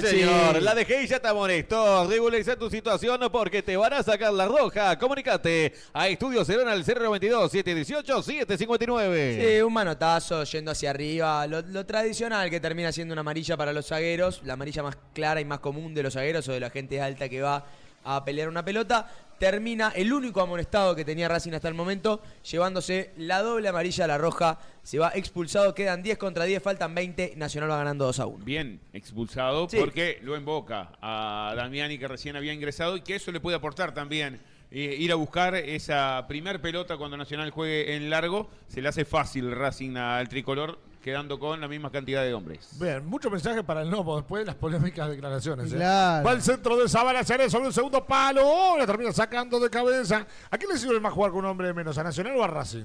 Sí, 0.00 0.06
señor. 0.06 0.62
La 0.62 0.72
DGI 0.74 1.08
ya 1.08 1.16
está 1.16 1.34
molesto. 1.34 2.06
Regulariza 2.08 2.54
tu 2.56 2.70
situación 2.70 3.20
porque 3.32 3.62
te 3.62 3.76
van 3.76 3.92
a 3.92 4.02
sacar 4.02 4.32
la 4.32 4.46
roja. 4.46 4.96
Comunicate 4.96 5.74
a 5.92 6.06
Estudio 6.08 6.44
Cerón 6.44 6.68
al 6.68 6.84
092 6.86 7.50
718 7.50 8.22
759. 8.22 9.56
Sí, 9.56 9.62
un 9.62 9.72
manotazo 9.72 10.44
yendo 10.44 10.70
hacia 10.70 10.90
arriba. 10.90 11.46
Lo, 11.48 11.62
lo 11.62 11.84
tradicional 11.84 12.48
que 12.48 12.60
termina 12.60 12.92
siendo 12.92 13.12
una 13.12 13.20
amarilla 13.20 13.56
para 13.56 13.72
los 13.72 13.88
zagueros. 13.88 14.40
La 14.44 14.52
amarilla 14.52 14.84
más 14.84 14.96
clara 15.12 15.40
y 15.40 15.44
más 15.44 15.58
común 15.58 15.92
de 15.92 16.04
los 16.04 16.14
zagueros 16.14 16.48
o 16.48 16.52
de 16.52 16.60
la 16.60 16.70
gente 16.70 17.00
alta 17.00 17.28
que 17.28 17.42
va 17.42 17.66
a 18.04 18.24
pelear 18.24 18.48
una 18.48 18.64
pelota. 18.64 19.10
Termina 19.38 19.92
el 19.94 20.12
único 20.12 20.40
amonestado 20.40 20.96
que 20.96 21.04
tenía 21.04 21.28
Racing 21.28 21.52
hasta 21.52 21.68
el 21.68 21.74
momento, 21.74 22.20
llevándose 22.50 23.12
la 23.18 23.40
doble 23.40 23.68
amarilla 23.68 24.04
a 24.04 24.08
la 24.08 24.18
roja. 24.18 24.58
Se 24.82 24.98
va 24.98 25.12
expulsado, 25.14 25.74
quedan 25.76 26.02
10 26.02 26.18
contra 26.18 26.44
10, 26.44 26.60
faltan 26.60 26.92
20. 26.92 27.34
Nacional 27.36 27.70
va 27.70 27.76
ganando 27.76 28.04
2 28.06 28.18
a 28.18 28.26
1. 28.26 28.44
Bien 28.44 28.80
expulsado 28.92 29.68
Sí. 29.68 29.76
porque 29.78 30.18
lo 30.22 30.36
invoca 30.36 30.90
a 31.00 31.52
Damiani 31.56 31.98
que 31.98 32.08
recién 32.08 32.34
había 32.34 32.52
ingresado 32.52 32.96
y 32.96 33.02
que 33.02 33.14
eso 33.14 33.30
le 33.30 33.38
puede 33.40 33.56
aportar 33.56 33.94
también. 33.94 34.40
eh, 34.70 34.96
ir 34.98 35.10
a 35.12 35.14
buscar 35.14 35.54
esa 35.54 36.26
primer 36.28 36.60
pelota 36.60 36.98
cuando 36.98 37.16
Nacional 37.16 37.48
juegue 37.50 37.96
en 37.96 38.10
largo, 38.10 38.50
se 38.66 38.82
le 38.82 38.88
hace 38.90 39.06
fácil 39.06 39.50
Racing 39.50 39.96
al 39.96 40.28
tricolor, 40.28 40.78
quedando 41.02 41.38
con 41.38 41.60
la 41.60 41.68
misma 41.68 41.90
cantidad 41.90 42.22
de 42.22 42.34
hombres. 42.34 42.70
Bien, 42.80 43.06
mucho 43.06 43.30
mensaje 43.30 43.62
para 43.62 43.82
el 43.82 43.90
Nomo 43.90 44.16
después 44.16 44.42
de 44.42 44.46
las 44.46 44.54
polémicas 44.54 45.08
declaraciones. 45.08 45.72
¿eh? 45.72 45.76
Claro. 45.76 46.26
Va 46.26 46.30
al 46.32 46.42
centro 46.42 46.76
de 46.76 46.88
Zabala 46.88 47.24
Ceres 47.24 47.50
sobre 47.52 47.66
un 47.66 47.72
segundo 47.72 48.04
palo. 48.04 48.42
Oh, 48.44 48.76
la 48.78 48.86
termina 48.86 49.12
sacando 49.12 49.58
de 49.60 49.70
cabeza. 49.70 50.26
¿A 50.50 50.58
quién 50.58 50.70
le 50.70 50.78
sirve 50.78 51.00
más 51.00 51.12
jugar 51.12 51.30
con 51.30 51.40
un 51.40 51.46
hombre 51.46 51.68
de 51.68 51.74
menos? 51.74 51.96
¿A 51.98 52.02
Nacional 52.02 52.36
o 52.36 52.44
a 52.44 52.48
Racing? 52.48 52.84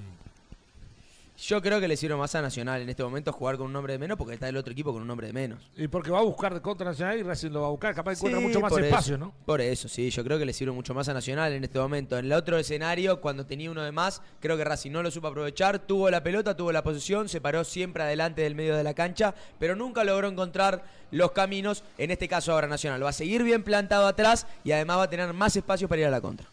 Yo 1.46 1.62
creo 1.62 1.82
que 1.82 1.90
le 1.90 1.98
sirve 1.98 2.16
más 2.16 2.34
a 2.36 2.42
Nacional 2.42 2.82
en 2.82 2.88
este 2.88 3.04
momento 3.04 3.34
jugar 3.34 3.58
con 3.58 3.66
un 3.66 3.74
nombre 3.74 3.92
de 3.92 4.00
menos 4.00 4.18
porque 4.18 4.36
está 4.36 4.48
el 4.48 4.56
otro 4.56 4.72
equipo 4.72 4.94
con 4.94 5.02
un 5.02 5.08
nombre 5.10 5.28
de 5.28 5.34
menos. 5.34 5.60
Y 5.76 5.90
porque 5.90 6.10
va 6.10 6.20
a 6.20 6.22
buscar 6.22 6.54
de 6.54 6.62
contra 6.62 6.86
Nacional 6.86 7.20
y 7.20 7.24
Racing 7.24 7.50
lo 7.50 7.60
va 7.60 7.68
a 7.68 7.70
buscar. 7.72 7.94
Capaz 7.94 8.14
encuentra 8.14 8.40
Sí, 8.40 8.48
mucho 8.48 8.62
más 8.62 8.72
espacio, 8.78 9.16
eso, 9.16 9.26
¿no? 9.26 9.34
Por 9.46 9.60
eso, 9.60 9.90
sí, 9.90 10.10
yo 10.10 10.24
creo 10.24 10.40
que 10.40 10.46
le 10.46 10.54
sirve 10.54 10.72
mucho 10.72 10.94
más 10.94 11.10
a 11.10 11.14
Nacional 11.14 11.52
en 11.52 11.66
este 11.66 11.80
momento. 11.80 12.18
En 12.18 12.28
el 12.28 12.32
otro 12.32 12.58
escenario, 12.58 13.20
cuando 13.20 13.46
tenía 13.46 13.70
uno 13.70 13.82
de 13.82 13.92
más, 13.92 14.22
creo 14.40 14.56
que 14.56 14.64
Racing 14.64 14.92
no 14.92 15.04
lo 15.04 15.12
supo 15.12 15.28
aprovechar, 15.28 15.80
tuvo 15.80 16.10
la 16.10 16.24
pelota, 16.24 16.56
tuvo 16.56 16.72
la 16.72 16.82
posesión, 16.82 17.28
se 17.28 17.42
paró 17.42 17.66
siempre 17.66 18.04
adelante 18.04 18.42
del 18.42 18.56
medio 18.56 18.78
de 18.78 18.84
la 18.86 18.94
cancha, 18.94 19.36
pero 19.60 19.76
nunca 19.76 20.06
logró 20.06 20.30
encontrar 20.30 20.86
los 21.12 21.34
caminos, 21.34 21.84
en 21.98 22.12
este 22.12 22.30
caso 22.30 22.54
ahora 22.54 22.68
Nacional. 22.68 23.04
Va 23.04 23.10
a 23.10 23.14
seguir 23.14 23.44
bien 23.44 23.64
plantado 23.64 24.08
atrás 24.08 24.48
y 24.64 24.72
además 24.72 25.00
va 25.00 25.04
a 25.04 25.10
tener 25.10 25.34
más 25.34 25.58
espacio 25.58 25.90
para 25.90 26.00
ir 26.00 26.08
a 26.08 26.12
la 26.12 26.22
contra. 26.22 26.48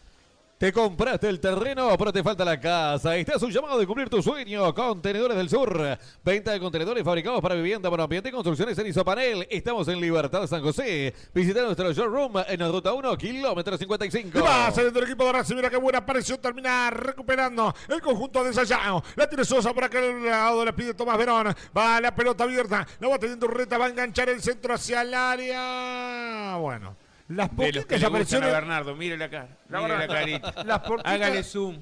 Te 0.61 0.71
compraste 0.71 1.27
el 1.27 1.39
terreno, 1.39 1.97
pero 1.97 2.13
te 2.13 2.21
falta 2.21 2.45
la 2.45 2.59
casa. 2.59 3.15
Estás 3.15 3.41
un 3.41 3.49
llamado 3.49 3.79
de 3.79 3.87
cumplir 3.87 4.09
tu 4.09 4.21
sueño. 4.21 4.71
Contenedores 4.75 5.35
del 5.35 5.49
Sur. 5.49 5.97
Venta 6.23 6.51
de 6.51 6.59
contenedores 6.59 7.03
fabricados 7.03 7.41
para 7.41 7.55
vivienda, 7.55 7.89
monoambiente 7.89 8.29
y 8.29 8.31
construcciones 8.31 8.77
en 8.77 8.85
Isopanel. 8.85 9.47
Estamos 9.49 9.87
en 9.87 9.99
Libertad 9.99 10.45
San 10.45 10.61
José. 10.61 11.15
Visita 11.33 11.63
nuestro 11.63 11.91
showroom 11.91 12.43
en 12.47 12.59
la 12.59 12.67
ruta 12.67 12.93
1, 12.93 13.17
kilómetro 13.17 13.75
55. 13.75 14.37
Y 14.37 14.41
va 14.43 14.69
saliendo 14.69 14.99
el 14.99 15.05
equipo 15.05 15.25
de 15.25 15.31
Racing. 15.31 15.55
Mira 15.55 15.71
qué 15.71 15.77
buena 15.77 15.97
aparición. 15.97 16.37
Termina 16.39 16.91
recuperando 16.91 17.73
el 17.89 17.99
conjunto 17.99 18.43
de 18.43 18.53
Sayao. 18.53 19.03
La 19.15 19.27
tiene 19.27 19.43
Sosa 19.43 19.73
por 19.73 19.85
aquel 19.85 20.23
lado. 20.23 20.63
Le 20.63 20.73
pide 20.73 20.93
Tomás 20.93 21.17
Verón. 21.17 21.55
Va 21.75 21.99
la 21.99 22.13
pelota 22.13 22.43
abierta. 22.43 22.85
La 22.99 23.07
va 23.07 23.17
teniendo 23.17 23.47
Urreta. 23.47 23.79
Va 23.79 23.87
a 23.87 23.89
enganchar 23.89 24.29
el 24.29 24.39
centro 24.43 24.75
hacia 24.75 25.01
el 25.01 25.11
área. 25.11 26.55
Bueno. 26.57 26.95
Las 27.35 27.55
De 27.55 27.71
los 27.71 27.85
que 27.85 27.95
poquitas 27.95 27.99
le 27.99 28.05
a 28.05 28.09
apariciones. 28.09 28.51
Bernardo, 28.51 28.95
mire 28.95 29.17
la 29.17 29.29
cara, 29.29 29.47
mire 29.69 29.97
la 29.97 30.07
carita. 30.07 30.53
Las 30.65 30.79
poquitas- 30.81 31.11
Hágale 31.13 31.43
zoom. 31.43 31.77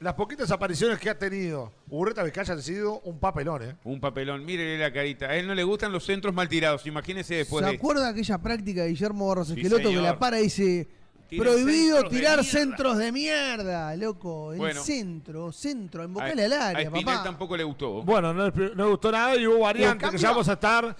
Las 0.00 0.14
poquitas 0.14 0.50
apariciones 0.50 0.98
que 0.98 1.10
ha 1.10 1.16
tenido 1.16 1.72
Urreta 1.88 2.24
Vizcaya 2.24 2.54
han 2.54 2.62
sido 2.62 2.98
un 3.04 3.20
papelón, 3.20 3.62
¿eh? 3.62 3.76
Un 3.84 4.00
papelón, 4.00 4.44
mírele 4.44 4.76
la 4.78 4.92
carita. 4.92 5.26
A 5.26 5.36
él 5.36 5.46
no 5.46 5.54
le 5.54 5.62
gustan 5.62 5.92
los 5.92 6.04
centros 6.04 6.34
mal 6.34 6.48
tirados, 6.48 6.84
imagínese 6.86 7.36
después 7.36 7.64
¿Se 7.64 7.70
de... 7.70 7.76
acuerda 7.76 8.04
de 8.06 8.10
aquella 8.10 8.38
práctica 8.38 8.82
de 8.82 8.88
Guillermo 8.88 9.28
Barros 9.28 9.46
Sí, 9.46 9.52
Esqueloto 9.54 9.82
que 9.82 9.88
señor. 9.88 10.02
la 10.02 10.18
para 10.18 10.40
y 10.40 10.44
dice 10.44 10.88
Tira 11.28 11.44
prohibido 11.44 11.96
centros 12.00 12.10
tirar 12.12 12.36
mierda"? 12.38 12.50
centros 12.50 12.98
de 12.98 13.12
mierda, 13.12 13.96
loco? 13.96 14.52
El 14.52 14.58
Bueno. 14.58 14.82
centro, 14.82 15.52
centro, 15.52 16.02
A, 16.02 16.04
embocale 16.06 16.44
al 16.46 16.52
a 16.52 16.68
área, 16.70 16.82
Espinel 16.82 17.04
papá. 17.04 17.22
tampoco 17.22 17.56
le 17.56 17.62
gustó. 17.62 18.02
Bueno, 18.02 18.34
no, 18.34 18.48
le- 18.50 18.74
no 18.74 18.84
le 18.84 18.90
gustó 18.90 19.12
nada 19.12 19.36
y 19.36 19.46
hubo 19.46 19.60
variantes 19.60 20.10
que 20.10 20.18
ya 20.18 20.30
vamos 20.30 20.48
a 20.48 20.54
estar 20.54 20.96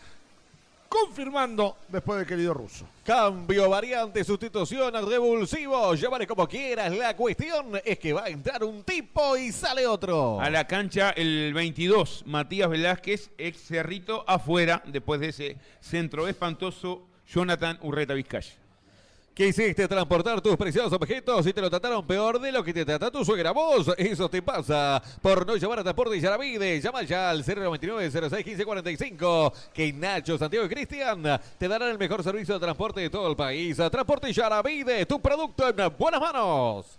confirmando 0.92 1.78
después 1.88 2.18
del 2.18 2.26
querido 2.26 2.52
ruso. 2.52 2.86
Cambio, 3.02 3.70
variante, 3.70 4.22
sustitución, 4.22 4.92
revulsivo. 5.08 5.94
Llámale 5.94 6.26
como 6.26 6.46
quieras. 6.46 6.94
La 6.94 7.16
cuestión 7.16 7.80
es 7.82 7.98
que 7.98 8.12
va 8.12 8.24
a 8.24 8.28
entrar 8.28 8.62
un 8.62 8.82
tipo 8.84 9.34
y 9.38 9.52
sale 9.52 9.86
otro. 9.86 10.38
A 10.38 10.50
la 10.50 10.66
cancha 10.66 11.10
el 11.10 11.54
22, 11.54 12.24
Matías 12.26 12.68
Velázquez, 12.68 13.30
ex 13.38 13.66
Cerrito, 13.66 14.22
afuera, 14.26 14.82
después 14.86 15.18
de 15.20 15.28
ese 15.28 15.56
centro 15.80 16.28
espantoso, 16.28 17.08
Jonathan 17.26 17.78
Urreta 17.80 18.12
Vizcaya. 18.12 18.61
Quisiste 19.34 19.88
transportar 19.88 20.42
tus 20.42 20.58
preciosos 20.58 20.92
objetos 20.92 21.46
y 21.46 21.54
te 21.54 21.62
lo 21.62 21.70
trataron 21.70 22.06
peor 22.06 22.38
de 22.38 22.52
lo 22.52 22.62
que 22.62 22.74
te 22.74 22.84
trata 22.84 23.10
tu 23.10 23.24
suegra. 23.24 23.50
Vos, 23.52 23.90
eso 23.96 24.28
te 24.28 24.42
pasa 24.42 25.02
por 25.22 25.46
no 25.46 25.56
llamar 25.56 25.78
a 25.78 25.82
Transporte 25.82 26.18
y 26.18 26.20
Yaravide. 26.20 26.78
Llama 26.82 27.02
ya 27.02 27.30
al 27.30 27.42
099 27.42 28.10
06 28.10 28.44
15 28.44 28.64
45 28.66 29.52
que 29.72 29.90
Nacho, 29.94 30.36
Santiago 30.36 30.66
y 30.66 30.68
Cristian 30.68 31.40
te 31.56 31.66
darán 31.66 31.88
el 31.88 31.98
mejor 31.98 32.22
servicio 32.22 32.54
de 32.54 32.60
transporte 32.60 33.00
de 33.00 33.08
todo 33.08 33.30
el 33.30 33.34
país. 33.34 33.78
Transporte 33.78 34.28
y 34.28 34.34
Yaravide, 34.34 35.06
tu 35.06 35.18
producto 35.18 35.66
en 35.66 35.76
buenas 35.96 36.20
manos. 36.20 36.98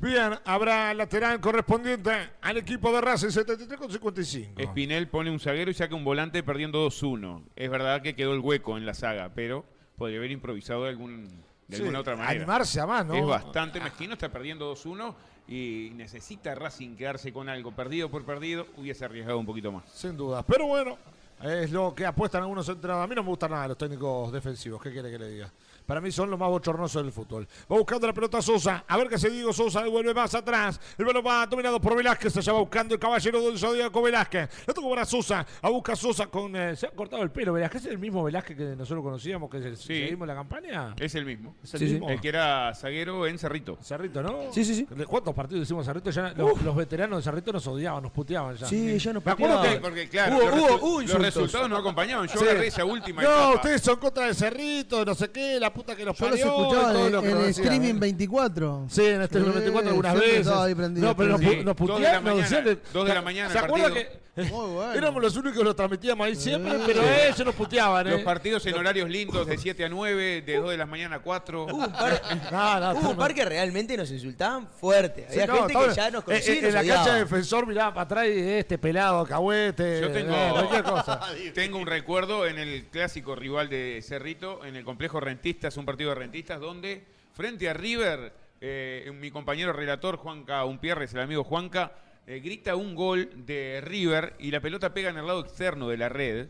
Bien, 0.00 0.34
habrá 0.44 0.92
lateral 0.92 1.40
correspondiente 1.40 2.10
al 2.40 2.56
equipo 2.56 2.90
de 2.92 3.00
Racing 3.00 3.28
73 3.28 3.78
con 3.78 3.92
55. 3.92 4.60
Espinel 4.60 5.06
pone 5.06 5.30
un 5.30 5.38
zaguero 5.38 5.70
y 5.70 5.74
saca 5.74 5.94
un 5.94 6.02
volante 6.02 6.42
perdiendo 6.42 6.84
2-1. 6.84 7.44
Es 7.54 7.70
verdad 7.70 8.02
que 8.02 8.16
quedó 8.16 8.32
el 8.32 8.40
hueco 8.40 8.76
en 8.76 8.86
la 8.86 8.94
saga, 8.94 9.30
pero 9.32 9.64
podría 10.02 10.18
haber 10.18 10.32
improvisado 10.32 10.82
de, 10.82 10.88
algún, 10.88 11.28
de 11.68 11.76
Sí, 11.76 11.82
alguna 11.82 12.00
otra 12.00 12.16
manera. 12.16 12.32
Animarse 12.32 12.80
a 12.80 12.86
más, 12.86 13.06
¿no? 13.06 13.14
Es 13.14 13.24
bastante 13.24 13.78
mezquino, 13.80 14.14
está 14.14 14.28
perdiendo 14.28 14.74
2-1 14.74 15.14
y 15.46 15.92
necesita 15.94 16.56
Racing 16.56 16.96
quedarse 16.96 17.32
con 17.32 17.48
algo. 17.48 17.70
Perdido 17.70 18.10
por 18.10 18.24
perdido, 18.24 18.66
hubiese 18.78 19.04
arriesgado 19.04 19.38
un 19.38 19.46
poquito 19.46 19.70
más. 19.70 19.84
Sin 19.94 20.16
duda. 20.16 20.42
Pero 20.42 20.66
bueno, 20.66 20.98
es 21.40 21.70
lo 21.70 21.94
que 21.94 22.04
apuestan 22.04 22.42
algunos 22.42 22.68
entrenadores. 22.68 23.04
A 23.04 23.08
mí 23.08 23.14
no 23.14 23.22
me 23.22 23.28
gustan 23.28 23.52
nada 23.52 23.68
los 23.68 23.78
técnicos 23.78 24.32
defensivos. 24.32 24.82
¿Qué 24.82 24.90
quiere 24.90 25.08
que 25.08 25.18
le 25.20 25.28
diga? 25.28 25.52
Para 25.86 26.00
mí 26.00 26.10
son 26.12 26.30
los 26.30 26.38
más 26.38 26.48
bochornosos 26.48 27.02
del 27.02 27.12
fútbol. 27.12 27.46
Va 27.70 27.76
buscando 27.76 28.06
la 28.06 28.12
pelota 28.12 28.40
Sosa. 28.40 28.84
A 28.86 28.96
ver 28.96 29.08
qué 29.08 29.16
hace 29.16 29.30
Diego 29.30 29.52
Sosa. 29.52 29.84
Vuelve 29.86 30.14
más 30.14 30.34
atrás. 30.34 30.80
El 30.96 31.04
balón 31.04 31.24
va 31.26 31.46
dominado 31.46 31.80
por 31.80 31.96
Velázquez. 31.96 32.36
Allá 32.36 32.52
va 32.52 32.60
buscando 32.60 32.94
el 32.94 33.00
caballero 33.00 33.40
del 33.42 33.58
Zodíaco 33.58 34.00
Velázquez. 34.02 34.48
Le 34.66 34.74
toca 34.74 34.88
para 34.88 35.04
Sosa. 35.04 35.46
A 35.60 35.68
busca 35.70 35.96
Sosa 35.96 36.26
con. 36.26 36.54
eh, 36.56 36.76
se 36.76 36.86
ha 36.86 36.90
cortado 36.90 37.22
el 37.22 37.30
pelo. 37.30 37.52
Velázquez 37.52 37.84
es 37.86 37.90
el 37.90 37.98
mismo 37.98 38.22
Velázquez 38.24 38.56
que 38.56 38.64
nosotros 38.76 39.02
conocíamos, 39.04 39.50
que 39.50 39.58
es- 39.58 39.78
Sí. 39.80 39.86
seguimos 40.02 40.26
la 40.28 40.34
campaña. 40.34 40.94
Es 40.98 41.14
el 41.14 41.24
mismo. 41.24 41.54
Es 41.62 41.74
el 41.74 41.80
Sí, 41.80 41.86
sí. 41.86 41.92
mismo. 41.94 42.10
El 42.10 42.20
que 42.20 42.28
era 42.28 42.74
zaguero 42.74 43.26
en 43.26 43.38
Cerrito. 43.38 43.78
Cerrito, 43.82 44.22
¿no? 44.22 44.52
Sí, 44.52 44.64
sí, 44.64 44.74
sí. 44.74 44.86
¿Cuántos 45.06 45.34
partidos 45.34 45.64
hicimos 45.64 45.84
Cerrito? 45.86 46.10
Ya 46.10 46.32
los, 46.36 46.62
los 46.62 46.76
veteranos 46.76 47.18
de 47.18 47.22
Cerrito 47.24 47.52
nos 47.52 47.66
odiaban, 47.66 48.02
nos 48.02 48.12
puteaban 48.12 48.56
ya. 48.56 48.66
Sí, 48.66 48.98
ya 48.98 49.12
nos 49.12 49.24
Me 49.24 49.32
acuerdo 49.32 49.56
puteaban. 49.56 49.78
que- 49.78 49.82
Porque 49.82 50.08
claro, 50.08 50.36
Hubo- 50.36 50.42
los, 50.44 50.54
hubo- 50.54 50.68
resu- 50.68 50.80
hubo 50.82 51.00
los 51.02 51.12
resultados 51.22 51.68
no 51.68 51.76
acompañaban. 51.76 52.28
Yo 52.28 52.38
Sí. 52.38 52.44
agarré 52.44 52.66
esa 52.68 52.84
última 52.84 53.22
No, 53.22 53.28
etapa. 53.28 53.54
ustedes 53.56 53.82
son 53.82 53.96
contra 53.98 54.28
el 54.28 54.34
Cerrito, 54.34 55.04
no 55.04 55.14
sé 55.14 55.30
qué, 55.30 55.58
la 55.60 55.71
puta 55.72 55.96
que 55.96 56.04
los 56.04 56.16
Yo 56.18 56.28
los 56.28 56.38
parió, 56.40 56.46
escuchaba 56.46 56.90
y 56.90 56.94
todo 56.94 57.06
en, 57.06 57.12
lo 57.12 57.20
que 57.22 57.26
en 57.28 57.32
nos 57.34 57.40
el 57.42 57.46
decían, 57.48 57.64
streaming 57.66 57.94
¿eh? 57.96 57.98
24. 58.00 58.86
Sí, 58.88 59.04
en 59.04 59.22
este 59.22 59.38
Sí, 59.38 59.44
24 59.44 59.90
algunas 59.90 60.12
siempre 60.12 60.30
veces. 60.30 60.46
estaba 60.46 60.64
ahí 60.64 60.74
prendido, 60.74 61.06
no, 61.08 61.16
pero 61.16 61.28
nos, 61.30 61.40
prendido. 61.40 61.62
pu- 61.62 61.64
nos 61.66 61.76
Dos 61.88 62.00
de 62.00 62.04
la 62.06 62.12
nos 62.14 62.22
mañana, 62.24 62.42
decían 62.42 62.64
que- 62.64 62.78
dos 62.92 63.06
de 63.08 63.14
la 63.14 63.22
mañana 63.22 63.50
¿Se 63.50 63.58
el 63.58 63.64
acuerdan 63.64 63.92
partido. 63.92 64.10
que 64.12 64.31
Muy 64.34 64.46
bueno. 64.50 64.92
éramos 64.94 65.22
los 65.22 65.36
únicos 65.36 65.58
que 65.58 65.64
lo 65.64 65.76
transmitíamos 65.76 66.26
ahí 66.26 66.34
siempre, 66.34 66.72
Sí. 66.78 66.82
pero 66.86 67.02
ellos 67.02 67.44
nos 67.44 67.54
puteaban, 67.54 68.08
Los 68.08 68.20
¿eh? 68.20 68.24
partidos 68.24 68.64
en 68.64 68.74
horarios 68.74 69.10
lindos 69.10 69.46
de 69.46 69.58
7 69.58 69.84
a 69.84 69.88
9, 69.90 70.40
de 70.42 70.56
2 70.56 70.70
de 70.70 70.76
la 70.78 70.86
mañana 70.86 71.16
a 71.16 71.18
4. 71.20 71.64
Hubo 71.66 71.74
un 71.76 71.92
par, 71.92 72.22
No, 72.50 72.80
no, 72.80 72.86
hubo 72.86 72.88
un 72.88 72.94
tremendo. 73.00 73.16
par 73.18 73.34
que 73.34 73.44
realmente 73.44 73.96
nos 73.96 74.10
insultaban 74.10 74.68
fuerte. 74.68 75.26
Sí, 75.28 75.40
Había 75.40 75.46
no, 75.46 75.66
gente 75.68 75.74
que 75.88 75.94
ya 75.94 76.10
nos 76.10 76.24
conocía 76.24 76.54
nos 76.54 76.64
En 76.64 76.74
la 76.74 76.80
odiaba. 76.80 76.96
cancha 77.02 77.14
de 77.14 77.20
defensor 77.20 77.66
miraba 77.66 77.92
para 77.94 78.04
atrás 78.04 78.26
y 78.28 78.38
este 78.40 78.78
pelado, 78.78 79.26
cahuete, 79.26 80.00
Yo 80.00 80.10
tengo- 80.10 80.34
eh, 80.34 80.48
cualquier 80.52 80.82
cosa. 80.84 81.20
Tengo 81.54 81.76
un 81.78 81.86
recuerdo 81.86 82.46
en 82.46 82.58
el 82.58 82.86
clásico 82.86 83.34
rival 83.36 83.68
de 83.68 84.00
Cerrito, 84.02 84.64
en 84.64 84.76
el 84.76 84.84
complejo 84.84 85.20
Rentistas, 85.20 85.76
un 85.76 85.84
partido 85.84 86.08
de 86.08 86.14
Rentistas, 86.16 86.58
donde 86.58 87.04
frente 87.34 87.68
a 87.68 87.74
River, 87.74 88.32
eh, 88.62 89.10
mi 89.14 89.30
compañero 89.30 89.72
relator 89.74 90.16
Juanca 90.16 90.64
Umpierres, 90.64 91.12
el 91.12 91.20
amigo 91.20 91.44
Juanca, 91.44 91.92
eh, 92.26 92.40
grita 92.40 92.76
un 92.76 92.94
gol 92.94 93.28
de 93.46 93.80
River 93.82 94.34
y 94.38 94.50
la 94.50 94.60
pelota 94.60 94.94
pega 94.94 95.10
en 95.10 95.18
el 95.18 95.26
lado 95.26 95.40
externo 95.40 95.88
de 95.88 95.96
la 95.96 96.08
red. 96.08 96.48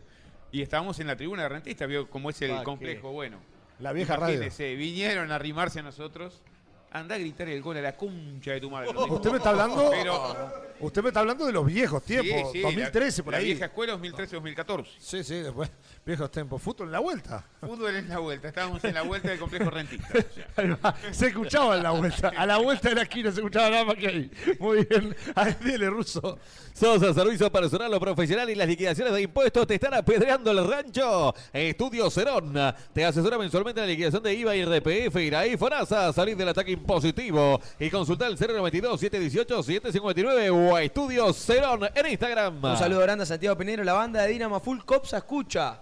Y 0.51 0.61
estábamos 0.61 0.99
en 0.99 1.07
la 1.07 1.15
tribuna 1.15 1.43
de 1.43 1.49
Rentistas, 1.49 1.87
vio 1.87 2.09
cómo 2.09 2.29
es 2.29 2.41
el 2.43 2.61
complejo, 2.63 3.11
bueno. 3.11 3.39
La 3.79 3.91
vieja 3.91 4.15
radio. 4.15 4.39
Vinieron 4.59 5.31
a 5.31 5.35
arrimarse 5.35 5.79
a 5.79 5.83
nosotros. 5.83 6.43
Anda 6.93 7.15
a 7.15 7.17
gritar 7.17 7.49
el 7.49 7.61
gol 7.61 7.75
a 7.77 7.81
la 7.81 7.97
concha 7.97 8.51
de 8.51 8.61
tu 8.61 8.69
madre. 8.69 8.89
dijo. 8.89 9.15
Usted 9.15 9.31
me 9.31 9.37
está 9.37 9.49
hablando. 9.49 9.89
Pero- 9.89 10.63
Usted 10.79 11.01
me 11.01 11.07
está 11.09 11.21
hablando 11.21 11.45
de 11.45 11.53
los 11.53 11.65
viejos 11.65 12.03
tiempos. 12.03 12.51
Sí, 12.51 12.57
sí, 12.57 12.61
2013 12.61 13.21
la, 13.21 13.23
por 13.23 13.31
la 13.33 13.37
ahí. 13.39 13.45
vieja 13.45 13.65
escuela 13.65 13.93
2013-2014. 13.97 14.85
Sí, 14.99 15.23
sí, 15.23 15.35
después. 15.35 15.71
Viejos 16.05 16.29
tiempos. 16.29 16.61
Fútbol 16.61 16.87
en 16.87 16.91
la 16.91 16.99
vuelta. 16.99 17.45
Fútbol 17.61 17.95
en 17.95 18.09
la 18.09 18.17
vuelta. 18.19 18.47
Estábamos 18.49 18.83
en 18.83 18.93
la 18.93 19.01
vuelta 19.03 19.29
del 19.29 19.39
complejo 19.39 19.69
rentista. 19.69 20.09
Se 21.11 21.27
escuchaba 21.27 21.77
en 21.77 21.83
la 21.83 21.91
vuelta. 21.91 22.31
A 22.35 22.45
la 22.45 22.57
vuelta 22.57 22.89
de 22.89 22.95
la 22.95 23.01
esquina 23.03 23.31
se 23.31 23.37
escuchaba 23.37 23.69
nada 23.69 23.85
más 23.85 23.95
que 23.95 24.07
ahí. 24.07 24.31
Muy 24.59 24.85
bien. 24.85 25.15
Ahí 25.35 25.55
dile, 25.63 25.89
ruso. 25.89 26.37
Sosa, 26.73 27.13
servicio 27.13 27.51
personal 27.51 27.93
o 27.93 27.99
profesional 27.99 28.49
y 28.49 28.55
las 28.55 28.67
liquidaciones 28.67 29.13
de 29.13 29.21
impuestos 29.21 29.65
te 29.67 29.75
están 29.75 29.93
apedreando 29.93 30.51
el 30.51 30.67
rancho. 30.67 31.33
Estudio 31.53 32.09
Cerón 32.09 32.53
te 32.91 33.05
asesora 33.05 33.37
mensualmente 33.37 33.79
en 33.79 33.85
la 33.87 33.91
liquidación 33.91 34.21
de 34.23 34.33
IVA 34.33 34.55
y 34.55 34.65
RPF, 34.65 35.15
IRAI, 35.15 35.55
FONASA. 35.55 36.11
Salir 36.11 36.35
del 36.35 36.49
ataque 36.49 36.71
impositivo 36.83 37.59
y 37.79 37.89
consultar 37.89 38.29
el 38.29 38.37
092-718-759 38.37 40.51
o 40.51 40.75
a 40.75 40.83
Estudio 40.83 41.31
Cerón 41.31 41.87
en 41.95 42.07
Instagram. 42.07 42.61
Un 42.63 42.77
saludo 42.77 42.99
grande 42.99 43.23
a 43.23 43.25
Santiago 43.25 43.57
Pinero, 43.57 43.85
la 43.85 43.93
banda 43.93 44.23
de 44.23 44.33
Dinamo 44.33 44.59
Full 44.59 44.79
Copsa 44.83 45.15
escucha. 45.17 45.79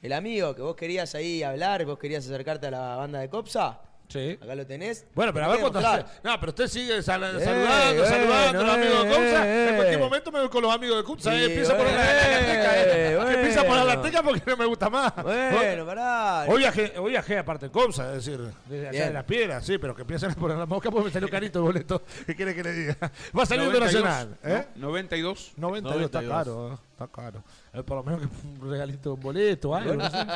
El 0.00 0.14
amigo 0.14 0.54
que 0.54 0.62
vos 0.62 0.74
querías 0.74 1.14
ahí 1.14 1.42
hablar, 1.42 1.84
vos 1.84 1.98
querías 1.98 2.24
acercarte 2.24 2.68
a 2.68 2.70
la 2.70 2.96
banda 2.96 3.20
de 3.20 3.28
Copsa. 3.28 3.82
Sí. 4.08 4.38
Acá 4.42 4.54
lo 4.54 4.66
tenés. 4.66 5.06
Bueno, 5.14 5.34
pero 5.34 5.44
a 5.44 5.48
ver 5.48 5.60
cuánto. 5.60 5.80
mostrar. 5.80 6.06
No, 6.24 6.40
pero 6.40 6.50
usted 6.50 6.66
sigue 6.68 7.02
sal- 7.02 7.22
Eh, 7.24 7.44
saludando, 7.44 8.04
eh, 8.04 8.08
saludando 8.08 8.60
a 8.60 8.62
los 8.64 8.74
amigos 8.74 9.04
de 9.04 9.10
Cousa. 9.10 9.46
eh, 9.46 9.68
en 9.68 9.76
cualquier 9.76 9.98
momento 10.00 10.32
me 10.32 10.38
voy 10.40 10.48
con 10.48 10.62
los 10.62 10.74
amigos 10.74 11.06
de. 11.06 11.22
Sí, 11.22 11.28
eh, 11.28 11.44
empieza 11.44 11.76
por 11.76 11.86
la, 11.86 11.92
la, 11.92 11.98
teca, 11.98 12.80
eh. 12.80 13.18
Que 13.28 13.34
empieza 13.34 13.64
por 13.64 13.76
la 13.76 13.84
bueno. 13.84 14.00
teca 14.02 14.22
porque 14.22 14.42
no 14.46 14.56
me 14.56 14.64
gusta 14.64 14.88
más. 14.90 15.12
Bueno, 15.22 15.84
pará. 15.86 16.44
Hoy 16.48 16.58
viajé, 16.58 16.94
hoy 16.98 17.10
viajé 17.10 17.38
aparte 17.38 17.66
en 17.66 17.72
Cousa, 17.72 18.08
es 18.14 18.24
decir, 18.24 18.40
desde 18.66 18.88
allá 18.88 19.06
de 19.08 19.12
las 19.12 19.24
piedras, 19.24 19.66
sí, 19.66 19.76
pero 19.76 19.94
que 19.94 20.02
empiecen 20.02 20.30
a 20.30 20.34
poner 20.34 20.56
la 20.56 20.64
mosca 20.66 20.90
porque 20.90 21.06
me 21.06 21.12
salió 21.12 21.28
carito 21.28 21.58
el 21.58 21.64
boleto. 21.66 22.02
¿Qué 22.26 22.34
quiere 22.34 22.54
que 22.54 22.62
le 22.62 22.72
diga? 22.72 22.96
Va 23.38 23.44
saliendo 23.44 23.78
92, 23.78 24.02
Nacional. 24.02 24.38
¿eh? 24.42 24.66
¿no? 24.76 24.86
92. 24.88 25.52
92, 25.56 26.02
está 26.06 26.22
92. 26.22 26.32
caro, 26.38 26.72
¿eh? 26.74 26.87
Está 26.98 27.06
caro. 27.06 27.44
Eh, 27.72 27.82
por 27.82 27.98
lo 27.98 28.02
menos 28.02 28.20
que 28.22 28.26
un 28.62 28.70
regalito 28.70 29.10
de 29.10 29.14
un 29.14 29.20
boleto, 29.20 29.74
algo. 29.74 29.94
bueno. 29.94 30.04
no 30.04 30.10
sé. 30.10 30.26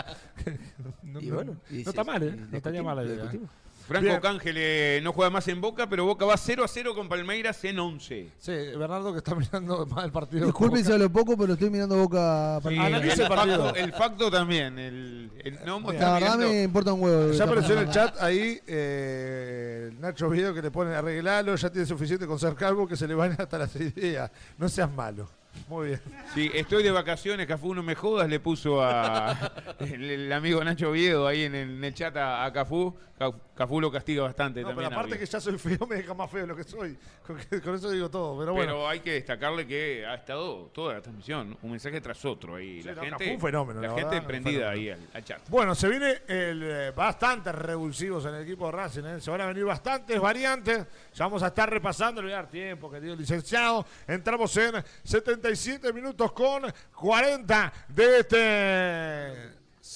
no, 1.03 1.21
Y 1.21 1.27
no- 1.27 1.35
bueno, 1.35 1.57
y 1.71 1.75
no 1.79 1.83
sí, 1.83 1.89
está 1.89 2.05
mal, 2.05 2.23
¿eh? 2.23 2.37
No 2.51 2.57
estaría 2.57 2.83
mal 2.83 2.97
la 2.97 3.03
idea. 3.05 3.15
discutimos. 3.17 3.51
Franco 3.85 4.07
Bien. 4.07 4.21
Cángel 4.21 4.55
eh, 4.59 5.01
no 5.03 5.13
juega 5.13 5.29
más 5.29 5.49
en 5.49 5.61
Boca, 5.61 5.89
pero 5.89 6.05
Boca 6.05 6.25
va 6.25 6.37
0 6.37 6.63
a 6.65 6.69
0 6.69 6.95
con 6.95 7.09
Palmeiras 7.09 7.65
en 7.65 7.81
11. 7.81 8.31
Sí, 8.39 8.53
Bernardo 8.79 9.11
que 9.11 9.19
está 9.19 9.35
mirando 9.35 9.85
mal 9.87 10.05
el 10.05 10.13
partido. 10.13 10.45
Disculpen 10.47 10.85
si 10.85 10.93
hablo 10.93 11.11
poco, 11.11 11.37
pero 11.37 11.55
estoy 11.55 11.69
mirando 11.69 11.97
Boca 11.97 12.61
Sí, 12.63 12.77
para 12.77 12.87
analice 12.87 13.15
el, 13.15 13.21
el 13.23 13.29
partido. 13.29 13.65
facto, 13.65 13.81
el 13.81 13.93
facto 13.93 14.31
también. 14.31 14.79
El, 14.79 15.33
el- 15.45 15.59
no 15.67 15.81
La 15.81 15.93
verdad 15.93 16.15
mirando- 16.21 16.49
me 16.49 16.63
importa 16.63 16.93
un 16.93 17.03
huevo. 17.03 17.33
Ya 17.33 17.43
apareció 17.45 17.75
en 17.75 17.81
el 17.81 17.91
chat 17.91 18.23
ahí 18.23 18.61
eh, 18.69 19.91
Nacho 19.99 20.31
Video 20.31 20.55
que 20.55 20.63
le 20.63 20.71
pone 20.71 20.95
arreglalo, 20.95 21.57
ya 21.57 21.69
tiene 21.71 21.85
suficiente 21.87 22.25
con 22.25 22.39
ser 22.39 22.55
calvo 22.55 22.87
que 22.87 22.97
se 22.97 23.09
le 23.09 23.15
van 23.17 23.33
hasta 23.37 23.59
las 23.59 23.75
ideas. 23.75 24.31
No 24.59 24.69
seas 24.69 24.91
malo. 24.93 25.29
Muy 25.69 25.89
bien. 25.89 26.01
Sí, 26.35 26.51
estoy 26.55 26.83
de 26.83 26.91
vacaciones, 26.91 27.47
Cafú, 27.47 27.75
no 27.75 27.83
me 27.83 27.95
jodas, 27.95 28.29
le 28.29 28.41
puso 28.41 28.83
a 28.83 29.53
el, 29.81 30.11
el 30.11 30.33
amigo 30.33 30.63
Nacho 30.65 30.93
Viedo 30.93 31.27
ahí 31.27 31.45
en 31.45 31.55
el, 31.55 31.71
en 31.71 31.85
el 31.85 31.95
chat 31.95 32.17
a, 32.17 32.45
a 32.45 32.53
Cafú. 32.53 32.95
Ca- 33.19 33.31
Cafú 33.55 33.81
lo 33.81 33.93
castiga 33.93 34.23
bastante 34.23 34.63
No, 34.63 34.69
pero 34.69 34.81
también. 34.83 34.93
a 34.93 34.97
aparte 35.01 35.19
que 35.19 35.27
ya 35.27 35.39
soy 35.41 35.59
feo, 35.59 35.87
me 35.87 35.97
deja 35.97 36.15
más 36.15 36.31
feo 36.31 36.47
lo 36.47 36.57
que 36.57 36.65
soy. 36.65 36.97
Con, 37.27 37.75
eso 37.75 37.91
digo 37.91 38.11
todo. 38.11 38.39
Pero 38.39 38.55
Pero, 38.55 38.75
bueno. 38.75 38.89
hay 38.89 39.01
que 39.01 39.13
destacarle 39.13 39.67
que 39.67 40.05
ha 40.07 40.15
estado 40.15 40.71
toda 40.75 40.95
la 40.95 41.03
transmisión, 41.03 41.57
un 41.63 41.71
mensaje 41.71 42.01
tras 42.01 42.25
otro 42.25 42.57
ahí. 42.57 42.81
Sí, 42.83 42.89
la 42.89 42.95
no, 42.95 43.03
gente, 43.03 43.19
Cafú 43.25 43.35
un 43.35 43.41
fenómeno, 43.41 43.81
la 43.81 43.89
la 43.89 43.95
gente 43.95 44.11
verdad, 44.15 44.27
prendida 44.27 44.71
ahí 44.71 44.91
al, 44.91 45.01
al 45.15 45.25
chat. 45.25 45.41
Bueno, 45.49 45.75
se 45.75 45.89
viene 45.89 46.23
el, 46.27 46.63
eh, 46.65 46.93
bastantes 46.97 47.55
revulsivos 47.55 48.25
en 48.25 48.35
el 48.35 48.43
equipo 48.43 48.67
de 48.67 48.73
Racing. 48.73 49.05
¿eh? 49.05 49.21
Se 49.21 49.31
van 49.31 49.43
a 49.43 49.47
venir 49.47 49.65
bastantes 49.65 50.19
variantes. 50.21 50.87
Ya 51.15 51.25
vamos 51.27 51.43
a 51.43 51.49
estar 51.49 51.69
repasando, 51.71 52.21
le 52.23 52.29
voy 52.29 52.33
a 52.33 52.37
dar 52.37 52.51
tiempo, 52.51 52.91
querido 52.91 53.15
licenciado. 53.15 53.85
Entramos 54.09 54.57
en 54.57 54.83
77 55.43 55.93
minutos 55.93 56.31
con 56.33 56.63
40 56.95 57.73
de 57.89 58.19
este 58.21 58.39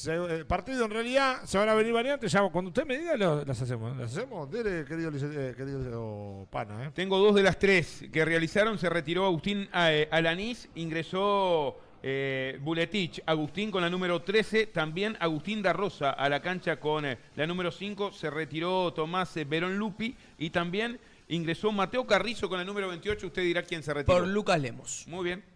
eh, 0.09 0.45
partido. 0.45 0.87
En 0.87 0.91
realidad 0.91 1.43
se 1.45 1.57
van 1.57 1.69
a 1.69 1.75
venir 1.75 1.93
variantes. 1.93 2.33
Ya 2.33 2.43
cuando 2.49 2.71
usted 2.71 2.85
me 2.85 2.99
diga, 2.99 3.17
las 3.17 3.63
hacemos. 3.63 3.97
¿Las 3.97 4.11
hacemos? 4.11 4.51
Dele, 4.51 4.85
querido, 4.85 5.13
eh, 5.15 6.47
pana. 6.51 6.87
¿eh? 6.87 6.91
Tengo 6.93 7.19
dos 7.19 7.37
de 7.37 7.45
las 7.45 7.59
tres 7.59 8.05
que 8.13 8.25
realizaron. 8.25 8.77
Se 8.79 8.91
retiró 8.91 9.25
Agustín 9.25 9.69
eh, 9.73 10.09
Alanís, 10.11 10.69
ingresó 10.75 11.79
eh, 12.09 12.59
Buletich. 12.63 13.21
Agustín 13.27 13.73
con 13.73 13.83
la 13.83 13.91
número 13.91 14.23
13. 14.23 14.67
También 14.69 15.17
Agustín 15.19 15.61
da 15.61 15.73
Rosa 15.73 16.11
a 16.11 16.29
la 16.29 16.41
cancha 16.41 16.79
con 16.79 17.05
eh, 17.05 17.19
la 17.35 17.49
número 17.49 17.73
5. 17.73 18.13
Se 18.13 18.31
retiró 18.31 18.93
Tomás 18.93 19.37
eh, 19.37 19.45
Verón 19.45 19.77
Lupi. 19.77 20.17
Y 20.39 20.51
también 20.51 21.01
ingresó 21.29 21.73
Mateo 21.73 22.07
Carrizo 22.07 22.49
con 22.49 22.59
la 22.59 22.65
número 22.65 22.89
28. 22.89 23.27
Usted 23.27 23.43
dirá 23.43 23.63
quién 23.63 23.83
se 23.83 23.93
retiró. 23.93 24.19
Por 24.19 24.29
Lucas 24.29 24.61
Lemos. 24.61 25.05
Muy 25.09 25.25
bien. 25.25 25.56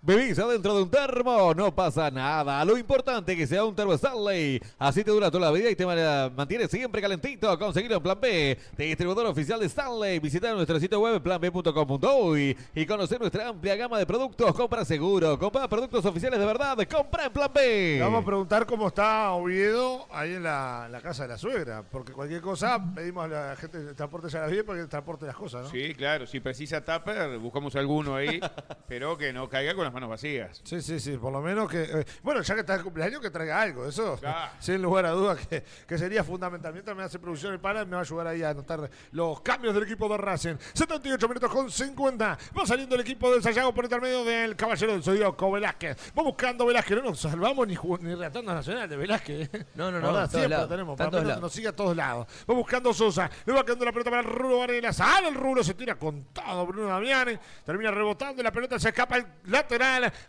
Bebís 0.00 0.38
adentro 0.38 0.76
de 0.76 0.82
un 0.84 0.90
termo, 0.90 1.52
no 1.54 1.74
pasa 1.74 2.08
nada. 2.08 2.64
Lo 2.64 2.78
importante 2.78 3.32
es 3.32 3.38
que 3.38 3.46
sea 3.48 3.64
un 3.64 3.74
termo 3.74 3.92
Stanley. 3.94 4.60
Así 4.78 5.02
te 5.02 5.10
dura 5.10 5.28
toda 5.28 5.46
la 5.46 5.50
vida 5.50 5.68
y 5.70 5.74
te 5.74 5.84
ma- 5.84 6.30
mantiene 6.36 6.68
siempre 6.68 7.02
calentito. 7.02 7.58
Conseguirlo 7.58 7.96
en 7.96 8.02
Plan 8.04 8.18
B, 8.20 8.56
distribuidor 8.76 9.26
oficial 9.26 9.58
de 9.58 9.66
Stanley. 9.66 10.20
Visitar 10.20 10.54
nuestro 10.54 10.78
sitio 10.78 11.00
web 11.00 11.20
planb.com.uy 11.20 12.56
y 12.76 12.86
conocer 12.86 13.18
nuestra 13.20 13.48
amplia 13.48 13.74
gama 13.74 13.98
de 13.98 14.06
productos. 14.06 14.54
Compra 14.54 14.84
seguro, 14.84 15.36
compra 15.36 15.66
productos 15.68 16.04
oficiales 16.06 16.38
de 16.38 16.46
verdad. 16.46 16.78
Compra 16.88 17.26
en 17.26 17.32
Plan 17.32 17.50
B. 17.52 17.94
Le 17.96 18.00
vamos 18.00 18.22
a 18.22 18.24
preguntar 18.26 18.66
cómo 18.66 18.86
está 18.86 19.32
Oviedo 19.32 20.06
ahí 20.12 20.34
en 20.34 20.44
la, 20.44 20.86
la 20.88 21.00
casa 21.00 21.24
de 21.24 21.30
la 21.30 21.38
suegra. 21.38 21.82
Porque 21.90 22.12
cualquier 22.12 22.40
cosa 22.40 22.80
pedimos 22.94 23.24
a 23.24 23.28
la 23.28 23.56
gente 23.56 23.78
de 23.80 23.94
transporte 23.94 24.28
ya 24.28 24.42
la 24.42 24.46
bien 24.46 24.64
para 24.64 24.80
que 24.80 24.86
transporte 24.86 25.26
las 25.26 25.34
cosas, 25.36 25.64
¿no? 25.64 25.70
Sí, 25.70 25.92
claro. 25.96 26.24
Si 26.28 26.38
precisa 26.38 26.84
tupper, 26.84 27.36
buscamos 27.38 27.74
alguno 27.74 28.14
ahí. 28.14 28.38
pero 28.86 29.18
que 29.18 29.32
no 29.32 29.48
caiga 29.48 29.74
con 29.74 29.87
las 29.88 29.94
manos 29.94 30.10
vacías. 30.10 30.60
Sí, 30.64 30.80
sí, 30.80 31.00
sí, 31.00 31.16
por 31.16 31.32
lo 31.32 31.40
menos 31.40 31.68
que... 31.70 31.82
eh, 31.82 32.04
bueno, 32.22 32.42
ya 32.42 32.54
que 32.54 32.60
está 32.60 32.74
el 32.74 32.82
cumpleaños, 32.82 33.20
que 33.20 33.30
traiga 33.30 33.60
algo, 33.60 33.86
eso, 33.86 34.18
sin 34.60 34.80
lugar 34.82 35.06
a 35.06 35.10
dudas, 35.10 35.46
que, 35.46 35.64
que 35.86 35.98
sería 35.98 36.22
fundamental. 36.22 36.72
Mientras 36.72 36.96
me 36.96 37.02
hace 37.02 37.18
producción 37.18 37.52
el 37.52 37.60
pana, 37.60 37.84
me 37.84 37.92
va 37.92 37.98
a 37.98 38.00
ayudar 38.02 38.26
ahí 38.26 38.42
a 38.42 38.50
anotar 38.50 38.88
los 39.12 39.40
cambios 39.40 39.74
del 39.74 39.84
equipo 39.84 40.08
de 40.08 40.18
Racing. 40.18 40.56
78 40.74 41.28
minutos 41.28 41.50
con 41.50 41.70
50. 41.70 42.38
Va 42.56 42.66
saliendo 42.66 42.94
el 42.94 43.00
equipo 43.00 43.30
del 43.32 43.42
Sayago 43.42 43.72
por 43.74 43.84
intermedio 43.84 44.24
del 44.24 44.54
Caballero 44.56 44.92
del 44.92 45.02
Zodíaco, 45.02 45.50
Velázquez. 45.50 46.12
Va 46.16 46.22
buscando 46.22 46.66
Velázquez, 46.66 46.96
no 46.98 47.04
nos 47.04 47.20
salvamos 47.20 47.66
ni, 47.66 47.76
ni 48.00 48.14
reatando 48.14 48.52
nacional 48.52 48.88
de 48.88 48.96
Velázquez. 48.96 49.54
¿eh? 49.54 49.66
No, 49.74 49.90
no, 49.90 50.00
no, 50.00 50.26
siempre 50.26 50.48
lados, 50.48 50.64
lo 50.64 50.68
tenemos, 50.68 50.98
para 50.98 51.10
menos 51.10 51.40
nos 51.40 51.52
sigue 51.52 51.68
a 51.68 51.72
todos 51.76 51.96
lados. 51.96 52.26
Va 52.48 52.54
buscando 52.54 52.92
Sosa, 52.92 53.30
le 53.46 53.52
va 53.52 53.64
quedando 53.64 53.84
la 53.84 53.92
pelota 53.92 54.10
para 54.10 54.22
el 54.22 54.28
Rulo 54.28 54.58
Varela. 54.58 54.92
Sale 54.92 55.28
el 55.28 55.34
Rulo, 55.34 55.64
se 55.64 55.74
tira 55.74 55.94
con 55.94 56.24
todo 56.32 56.66
Bruno 56.66 56.88
Damiani. 56.88 57.38
Termina 57.64 57.90
rebotando 57.90 58.40
y 58.40 58.44
la 58.44 58.52
pelota 58.52 58.78
se 58.78 58.88
escapa 58.88 59.16
al 59.16 59.26
lateral. 59.44 59.77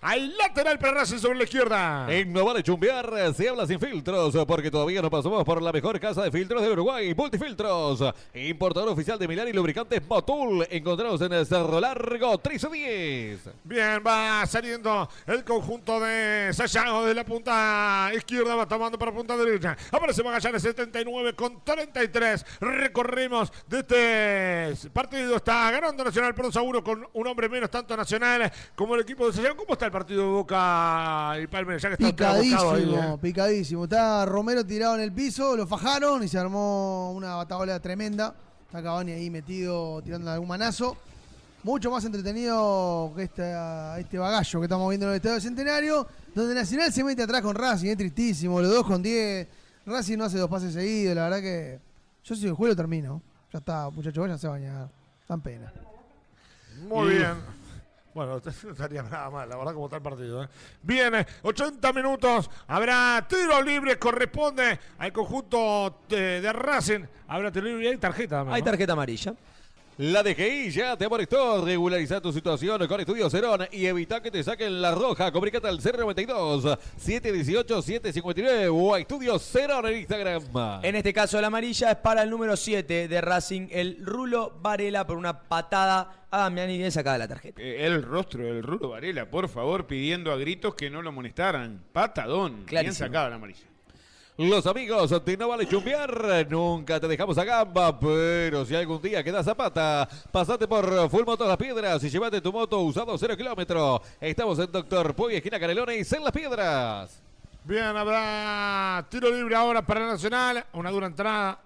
Hay 0.01 0.33
lateral 0.37 0.77
para 0.77 0.93
Racing 0.93 1.17
sobre 1.17 1.37
la 1.39 1.43
izquierda. 1.43 2.05
En 2.09 2.31
No 2.31 2.45
Vale 2.45 2.61
Chumbear 2.61 3.33
se 3.33 3.49
habla 3.49 3.65
sin 3.65 3.79
filtros, 3.79 4.35
porque 4.47 4.69
todavía 4.69 5.01
no 5.01 5.09
pasamos 5.09 5.43
por 5.43 5.61
la 5.61 5.71
mejor 5.71 5.99
casa 5.99 6.23
de 6.23 6.31
filtros 6.31 6.61
de 6.61 6.71
Uruguay, 6.71 7.13
Multifiltros. 7.15 8.03
Importador 8.33 8.89
oficial 8.89 9.17
de 9.17 9.27
Milán 9.27 9.47
y 9.47 9.53
lubricantes 9.53 10.01
Motul. 10.07 10.67
Encontramos 10.69 11.19
en 11.21 11.33
el 11.33 11.45
Cerro 11.45 11.79
Largo 11.79 12.31
1310. 12.31 13.49
Bien, 13.63 14.03
va 14.05 14.45
saliendo 14.45 15.09
el 15.25 15.43
conjunto 15.43 15.99
de 15.99 16.51
Sayago 16.53 17.05
de 17.05 17.13
la 17.15 17.23
punta 17.23 18.11
izquierda, 18.15 18.55
va 18.55 18.67
tomando 18.67 18.99
para 18.99 19.11
punta 19.11 19.35
derecha. 19.35 19.75
Aparece 19.91 20.23
Magallanes 20.23 20.61
79 20.61 21.33
con 21.33 21.63
33. 21.63 22.45
Recorremos 22.59 23.51
de 23.67 23.79
este 23.79 24.89
partido. 24.91 25.35
Está 25.37 25.71
ganando 25.71 26.03
Nacional 26.03 26.35
por 26.35 26.45
2 26.45 26.55
a 26.55 26.61
1 26.61 26.83
con 26.83 27.07
un 27.13 27.27
hombre 27.27 27.49
menos, 27.49 27.69
tanto 27.71 27.97
Nacional 27.97 28.51
como 28.75 28.95
el 28.95 29.01
equipo 29.01 29.25
de 29.25 29.33
¿Cómo 29.55 29.73
está 29.73 29.85
el 29.85 29.91
partido 29.91 30.21
de 30.23 30.29
Boca 30.29 31.33
y 31.41 31.47
Palmeiras? 31.47 31.81
Ya 31.81 31.95
que 31.95 32.03
está 32.07 32.29
abocado 32.31 32.41
ahí, 32.41 32.49
Picadísimo, 32.83 33.13
¿eh? 33.13 33.17
picadísimo. 33.21 33.83
Está 33.85 34.25
Romero 34.25 34.65
tirado 34.65 34.95
en 34.95 35.01
el 35.01 35.11
piso, 35.11 35.55
lo 35.55 35.65
fajaron 35.67 36.23
y 36.23 36.27
se 36.27 36.37
armó 36.37 37.11
una 37.13 37.35
batabola 37.35 37.79
tremenda. 37.79 38.35
Está 38.65 38.83
Cavani 38.83 39.11
ahí 39.13 39.29
metido 39.29 40.01
tirando 40.01 40.29
algún 40.31 40.47
manazo. 40.47 40.97
Mucho 41.63 41.91
más 41.91 42.05
entretenido 42.05 43.11
que 43.15 43.23
esta- 43.23 43.99
este 43.99 44.17
bagallo 44.17 44.59
que 44.59 44.65
estamos 44.65 44.89
viendo 44.89 45.07
en 45.07 45.11
el 45.11 45.15
Estadio 45.17 45.41
Centenario, 45.41 46.07
donde 46.33 46.55
Nacional 46.55 46.91
se 46.93 47.03
mete 47.03 47.23
atrás 47.23 47.41
con 47.41 47.53
Racing, 47.55 47.89
es 47.89 47.97
tristísimo, 47.97 48.61
los 48.61 48.71
dos 48.71 48.85
con 48.85 49.01
10. 49.01 49.47
Racing 49.85 50.17
no 50.17 50.25
hace 50.25 50.37
dos 50.37 50.49
pases 50.49 50.73
seguidos, 50.73 51.15
la 51.15 51.23
verdad 51.23 51.41
que 51.41 51.79
yo 52.23 52.35
si 52.35 52.45
el 52.45 52.53
juego 52.53 52.75
termino. 52.75 53.21
Ya 53.51 53.59
está, 53.59 53.89
muchachos, 53.89 54.21
váyanse 54.21 54.47
a 54.47 54.51
bañar. 54.51 54.89
Tan 55.27 55.41
pena. 55.41 55.73
Muy 56.87 57.09
bien. 57.15 57.58
Bueno, 58.19 58.41
no 58.63 58.71
estaría 58.71 59.01
nada 59.01 59.29
mal, 59.29 59.47
la 59.47 59.55
verdad, 59.55 59.73
como 59.73 59.85
está 59.85 59.95
el 59.95 60.03
partido. 60.03 60.43
¿eh? 60.43 60.49
Bien, 60.83 61.15
eh, 61.15 61.25
80 61.41 61.93
minutos. 61.93 62.49
Habrá 62.67 63.25
tiro 63.29 63.61
libre, 63.61 63.97
corresponde 63.97 64.77
al 64.97 65.13
conjunto 65.13 66.01
de, 66.09 66.41
de 66.41 66.51
Racing. 66.51 67.05
Habrá 67.29 67.49
tiro 67.49 67.67
libre 67.67 67.85
y 67.85 67.87
hay 67.87 67.97
tarjeta. 67.97 68.39
también, 68.39 68.55
Hay 68.55 68.61
¿no? 68.61 68.65
tarjeta 68.65 68.91
amarilla. 68.91 69.33
La 69.99 70.23
DGI 70.23 70.71
ya 70.71 70.95
te 70.95 71.03
amonestó. 71.03 71.65
Regulariza 71.65 72.21
tu 72.21 72.31
situación 72.31 72.87
con 72.87 73.01
Estudio 73.01 73.29
Cerón 73.29 73.67
y 73.69 73.85
evita 73.85 74.21
que 74.21 74.31
te 74.31 74.41
saquen 74.41 74.81
la 74.81 74.95
roja. 74.95 75.29
Comunicate 75.29 75.67
al 75.67 75.77
092 75.77 76.77
718 76.95 77.81
759 77.81 78.69
o 78.69 78.93
a 78.93 78.99
Estudio 79.01 79.37
Cerón 79.37 79.87
en 79.87 79.97
Instagram. 79.97 80.41
En 80.83 80.95
este 80.95 81.11
caso, 81.11 81.41
la 81.41 81.47
amarilla 81.47 81.91
es 81.91 81.97
para 81.97 82.23
el 82.23 82.29
número 82.29 82.55
7 82.55 83.09
de 83.09 83.19
Racing, 83.19 83.67
el 83.71 83.97
Rulo 84.05 84.53
Varela, 84.61 85.05
por 85.05 85.17
una 85.17 85.37
patada 85.37 86.25
a 86.31 86.37
Damiani 86.43 86.77
bien 86.77 86.93
sacada 86.93 87.15
de 87.15 87.19
la 87.19 87.27
tarjeta. 87.27 87.61
Eh, 87.61 87.85
El 87.85 88.01
rostro 88.01 88.45
del 88.45 88.63
Rulo 88.63 88.87
Varela, 88.87 89.29
por 89.29 89.49
favor, 89.49 89.85
pidiendo 89.85 90.31
a 90.31 90.37
gritos 90.37 90.75
que 90.75 90.89
no 90.89 91.01
lo 91.01 91.09
amonestaran. 91.09 91.83
Patadón. 91.91 92.65
Bien 92.67 92.93
sacada 92.93 93.27
la 93.27 93.35
amarilla. 93.35 93.68
Los 94.39 94.65
amigos 94.67 95.09
de 95.25 95.35
No 95.35 95.49
Vale 95.49 95.67
Chumbear, 95.67 96.47
nunca 96.49 96.97
te 96.97 97.09
dejamos 97.09 97.37
a 97.37 97.43
gamba, 97.43 97.99
pero 97.99 98.65
si 98.65 98.73
algún 98.73 99.01
día 99.01 99.21
quedas 99.21 99.45
a 99.49 99.53
pata, 99.53 100.07
pasate 100.31 100.65
por 100.65 101.09
Full 101.09 101.25
Moto 101.25 101.45
Las 101.45 101.57
Piedras 101.57 102.01
y 102.05 102.09
llévate 102.09 102.39
tu 102.39 102.53
moto 102.53 102.79
usado 102.79 103.17
0 103.17 103.35
kilómetros. 103.35 103.99
Estamos 104.21 104.57
en 104.59 104.71
Doctor 104.71 105.13
Puy, 105.13 105.35
esquina 105.35 105.59
Canelones, 105.59 106.13
en 106.13 106.23
Las 106.23 106.31
Piedras. 106.31 107.21
Bien, 107.65 107.83
habrá 107.83 109.05
tiro 109.09 109.29
libre 109.29 109.53
ahora 109.55 109.81
para 109.81 110.07
Nacional. 110.07 110.65
Una 110.71 110.89
dura 110.89 111.07
entrada 111.07 111.59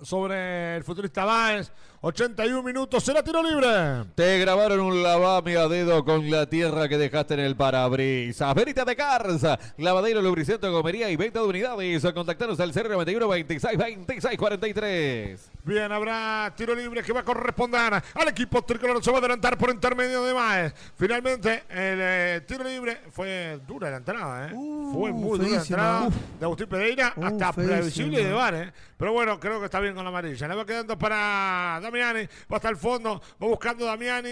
sobre 0.00 0.76
el 0.76 0.84
futurista 0.84 1.24
Báez. 1.24 1.72
81 2.04 2.64
minutos, 2.64 3.04
será 3.04 3.22
tiro 3.22 3.40
libre. 3.44 4.10
Te 4.16 4.36
grabaron 4.40 4.80
un 4.80 5.04
lavame 5.04 5.56
a 5.56 5.68
dedo 5.68 6.04
con 6.04 6.28
la 6.32 6.46
tierra 6.46 6.88
que 6.88 6.98
dejaste 6.98 7.34
en 7.34 7.40
el 7.40 7.54
parabrisas. 7.54 8.52
Verita 8.56 8.84
de 8.84 8.96
Cars, 8.96 9.46
lavadero, 9.76 10.20
lubricante, 10.20 10.66
gomería 10.66 11.08
y 11.10 11.14
venta 11.14 11.38
de 11.38 11.46
unidades. 11.46 12.04
Contactanos 12.12 12.58
al 12.58 12.72
091 12.74 13.28
26 13.28 13.78
26 13.78 14.36
43. 14.36 15.50
Bien, 15.62 15.92
habrá 15.92 16.52
tiro 16.56 16.74
libre 16.74 17.04
que 17.04 17.12
va 17.12 17.20
a 17.20 17.24
corresponder 17.24 17.94
al 17.94 18.28
equipo 18.28 18.62
tricolor. 18.62 19.00
Se 19.04 19.12
va 19.12 19.18
a 19.18 19.20
adelantar 19.20 19.56
por 19.56 19.70
intermedio 19.70 20.24
de 20.24 20.34
Maes. 20.34 20.74
Finalmente, 20.96 21.62
el 21.70 21.98
eh, 22.00 22.40
tiro 22.48 22.64
libre 22.64 23.02
fue 23.12 23.60
dura 23.64 23.92
la 23.92 23.98
entrada, 23.98 24.48
¿eh? 24.48 24.52
Uh, 24.52 24.92
fue 24.92 25.12
muy 25.12 25.38
dura 25.38 25.50
la 25.52 25.62
entrada 25.62 26.08
Uf. 26.08 26.14
de 26.40 26.44
Agustín 26.44 26.66
Pereira. 26.66 27.12
Uh, 27.14 27.26
hasta 27.26 27.52
feísima. 27.52 27.76
previsible 27.76 28.24
de 28.24 28.32
VAR, 28.32 28.54
¿eh? 28.56 28.72
Pero 28.96 29.12
bueno, 29.12 29.38
creo 29.38 29.60
que 29.60 29.66
está 29.66 29.78
bien 29.78 29.94
con 29.94 30.02
la 30.02 30.10
amarilla. 30.10 30.48
Le 30.48 30.54
va 30.56 30.66
quedando 30.66 30.98
para 30.98 31.80
Damiani. 31.92 32.26
Va 32.50 32.56
hasta 32.56 32.68
el 32.68 32.76
fondo. 32.76 33.20
Va 33.42 33.46
buscando 33.46 33.84
Damiani. 33.84 34.28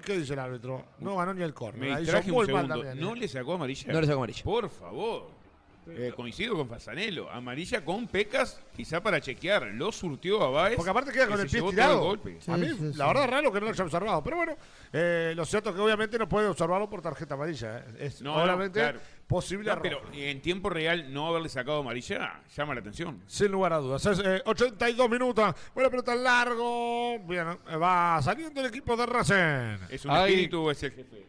¿Qué 0.00 0.18
dice 0.18 0.32
el 0.32 0.38
árbitro? 0.38 0.84
No 0.98 1.16
ganó 1.16 1.32
ni 1.34 1.42
el 1.42 1.54
córner. 1.54 1.90
¿No 2.96 3.14
le 3.14 3.28
sacó 3.28 3.54
amarilla? 3.54 3.92
No 3.92 4.00
le 4.00 4.06
sacó 4.06 4.18
amarilla. 4.18 4.44
Por 4.44 4.68
favor. 4.68 5.44
Eh, 5.86 6.12
coincido 6.16 6.56
con 6.56 6.66
Fasanelo. 6.66 7.30
Amarilla 7.30 7.84
con 7.84 8.06
pecas, 8.06 8.58
quizá 8.74 9.02
para 9.02 9.20
chequear. 9.20 9.64
Lo 9.66 9.92
surtió 9.92 10.42
a 10.42 10.48
Baez. 10.50 10.76
Porque 10.76 10.90
aparte 10.90 11.12
queda 11.12 11.28
con 11.28 11.38
el 11.38 11.46
pie 11.46 11.60
tirado. 11.60 12.00
golpe. 12.00 12.38
Sí, 12.40 12.50
a 12.50 12.56
mí, 12.56 12.68
sí, 12.68 12.92
sí. 12.92 12.98
la 12.98 13.06
verdad, 13.08 13.24
es 13.24 13.30
raro 13.30 13.52
que 13.52 13.60
no 13.60 13.66
lo 13.66 13.72
haya 13.72 13.84
observado. 13.84 14.24
Pero 14.24 14.36
bueno, 14.36 14.56
eh, 14.92 15.34
lo 15.36 15.44
cierto 15.44 15.70
es 15.70 15.76
que 15.76 15.82
obviamente 15.82 16.18
no 16.18 16.26
puede 16.28 16.48
observarlo 16.48 16.88
por 16.88 17.02
tarjeta 17.02 17.34
amarilla. 17.34 17.78
¿eh? 17.80 17.84
Es 17.98 18.22
No, 18.22 18.34
no, 18.34 18.44
obviamente 18.44 18.80
claro. 18.80 19.00
Posible 19.26 19.70
No, 19.74 19.80
pero 19.82 20.00
en 20.12 20.40
tiempo 20.42 20.70
real 20.70 21.12
no 21.12 21.28
haberle 21.28 21.48
sacado 21.48 21.78
amarilla 21.80 22.42
llama 22.56 22.74
la 22.74 22.80
atención. 22.80 23.22
Sin 23.26 23.50
lugar 23.52 23.72
a 23.72 23.78
dudas. 23.78 24.04
Es, 24.06 24.18
eh, 24.24 24.42
82 24.44 25.08
minutos. 25.10 25.54
Buena 25.74 25.90
pelota 25.90 26.12
en 26.14 26.22
largo. 26.24 27.18
Bien, 27.20 27.58
eh, 27.68 27.76
va 27.76 28.20
saliendo 28.22 28.60
el 28.60 28.66
equipo 28.66 28.96
de 28.96 29.06
Racing. 29.06 29.86
¿Es 29.90 30.04
un 30.04 30.12
espíritu 30.16 30.62
o 30.62 30.70
es 30.70 30.82
el 30.82 30.92
jefe? 30.92 31.26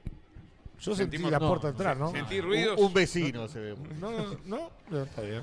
Yo 0.79 0.93
sentí 0.93 1.17
Sentimos- 1.17 1.31
la 1.31 1.39
no, 1.39 1.47
puerta 1.47 1.69
entrar, 1.69 1.97
¿no? 1.97 2.11
Sentí 2.11 2.41
ruidos. 2.41 2.77
Un, 2.77 2.87
un 2.87 2.93
vecino 2.93 3.47
se 3.47 3.59
ve. 3.59 3.75
No, 3.99 4.11
no, 4.45 4.69
no, 4.89 5.03
está 5.03 5.21
bien. 5.21 5.41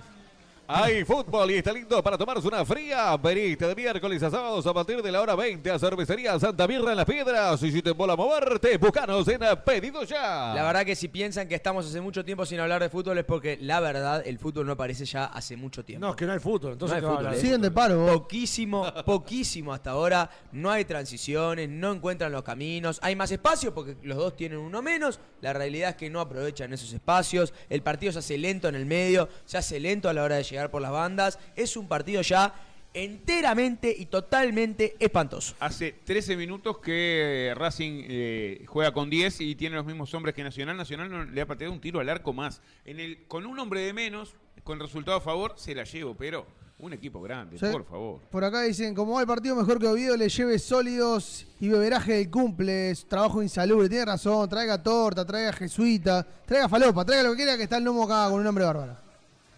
Hay 0.75 1.05
fútbol 1.05 1.51
y 1.51 1.57
está 1.57 1.71
lindo 1.71 2.03
para 2.03 2.17
tomarse 2.17 2.49
una 2.49 2.65
fría. 2.65 3.15
Veniste 3.19 3.67
de 3.67 3.75
miércoles 3.75 4.23
a 4.23 4.31
sábados 4.31 4.67
a 4.67 4.73
partir 4.73 5.03
de 5.03 5.13
la 5.13 5.21
hora 5.21 5.35
20 5.35 5.71
a 5.71 5.79
Cervecería 5.79 6.41
Santa 6.41 6.67
Mirra 6.67 6.93
en 6.93 6.97
Las 6.97 7.05
Piedras. 7.05 7.63
Y 7.63 7.71
si 7.71 7.83
te 7.83 7.91
embola 7.91 8.17
moverte, 8.17 8.79
buscanos 8.79 9.29
en 9.29 9.41
Pedido 9.67 10.03
Ya. 10.05 10.55
La 10.55 10.63
verdad 10.65 10.87
que 10.87 10.97
si 10.97 11.09
piensan 11.09 11.47
que 11.47 11.57
estamos 11.57 11.85
hace 11.87 12.01
mucho 12.01 12.25
tiempo 12.25 12.47
sin 12.47 12.59
hablar 12.59 12.81
de 12.81 12.89
fútbol 12.89 13.19
es 13.19 13.25
porque 13.25 13.59
la 13.61 13.81
verdad 13.81 14.23
el 14.27 14.39
fútbol 14.39 14.65
no 14.65 14.73
aparece 14.73 15.05
ya 15.05 15.27
hace 15.27 15.57
mucho 15.59 15.85
tiempo. 15.85 16.07
No, 16.07 16.13
es 16.13 16.17
que 16.17 16.25
no 16.25 16.33
hay 16.33 16.39
fútbol. 16.39 16.73
Entonces, 16.73 16.91
No 16.91 16.95
hay 16.97 17.01
¿qué 17.03 17.07
va 17.07 17.13
a 17.13 17.19
fútbol? 17.33 17.35
¿eh? 17.35 17.41
Siguen 17.41 17.61
de 17.61 17.71
paro. 17.71 17.99
vos. 17.99 18.11
Poquísimo, 18.13 18.87
poquísimo 19.05 19.75
hasta 19.75 19.91
ahora. 19.91 20.31
No 20.53 20.71
hay 20.71 20.87
transiciones, 20.87 21.69
no 21.69 21.93
encuentran 21.93 22.33
los 22.33 22.45
caminos. 22.45 22.99
Hay 23.03 23.15
más 23.15 23.31
espacio 23.31 23.75
porque 23.75 23.97
los 24.03 24.17
dos 24.17 24.37
tienen 24.37 24.59
uno 24.59 24.81
menos. 24.81 25.21
La 25.43 25.53
realidad 25.53 25.91
es 25.91 25.97
que 25.97 26.09
no 26.09 26.21
aprovechan 26.21 26.73
esos 26.73 26.93
espacios. 26.95 27.53
El 27.69 27.83
partido 27.83 28.11
se 28.13 28.21
hace 28.21 28.39
lento 28.39 28.69
en 28.69 28.75
el 28.75 28.87
medio, 28.87 29.29
se 29.45 29.59
hace 29.59 29.79
lento 29.79 30.09
a 30.09 30.15
la 30.15 30.23
hora 30.23 30.37
de 30.37 30.43
llegar 30.45 30.62
por 30.71 30.83
las 30.83 30.93
bandas. 30.93 31.39
Es 31.57 31.77
un 31.77 31.89
partido 31.89 32.23
ya 32.23 32.55
enteramente 32.95 33.95
y 33.97 34.07
totalmente 34.07 34.97
espantoso. 34.99 35.55
Hace 35.61 35.93
13 36.05 36.37
minutos 36.37 36.79
que 36.79 37.53
Racing 37.57 38.05
eh, 38.07 38.65
juega 38.67 38.93
con 38.93 39.09
10 39.11 39.41
y 39.41 39.55
tiene 39.55 39.77
los 39.77 39.87
mismos 39.87 40.13
hombres 40.15 40.35
que 40.35 40.43
Nacional. 40.45 40.77
Nacional 40.77 41.11
no 41.11 41.25
le 41.25 41.41
ha 41.41 41.47
pateado 41.47 41.73
un 41.73 41.81
tiro 41.81 42.01
al 42.01 42.09
arco 42.09 42.33
más. 42.33 42.61
En 42.85 43.01
el, 43.01 43.27
con 43.27 43.47
un 43.47 43.59
hombre 43.59 43.81
de 43.81 43.93
menos, 43.93 44.35
con 44.65 44.79
resultado 44.79 45.17
a 45.17 45.21
favor, 45.21 45.55
se 45.57 45.75
la 45.75 45.85
llevo, 45.85 46.15
pero 46.15 46.47
un 46.79 46.93
equipo 46.93 47.23
grande, 47.23 47.59
Sí. 47.59 47.67
por 47.71 47.85
favor. 47.85 48.21
Por 48.31 48.45
acá 48.45 48.63
dicen, 48.63 48.93
como 48.95 49.15
va 49.15 49.21
el 49.21 49.27
partido, 49.27 49.55
mejor 49.55 49.79
que 49.79 49.87
Oviedo 49.87 50.17
le 50.17 50.29
lleve 50.29 50.59
sólidos 50.59 51.47
y 51.61 51.69
beberaje 51.69 52.15
del 52.15 52.29
cumple, 52.31 52.93
trabajo 53.09 53.41
insalubre. 53.43 53.89
Tiene 53.89 54.05
razón, 54.05 54.49
traiga 54.49 54.83
torta, 54.83 55.25
traiga 55.25 55.53
jesuita, 55.53 56.27
traiga 56.45 56.69
falopa, 56.69 57.05
traiga 57.05 57.23
lo 57.23 57.31
que 57.31 57.37
quiera 57.37 57.57
que 57.57 57.63
está 57.63 57.77
el 57.79 57.85
lomo 57.85 58.03
acá 58.05 58.29
con 58.31 58.41
un 58.41 58.47
hombre 58.47 58.65
bárbaro. 58.65 58.97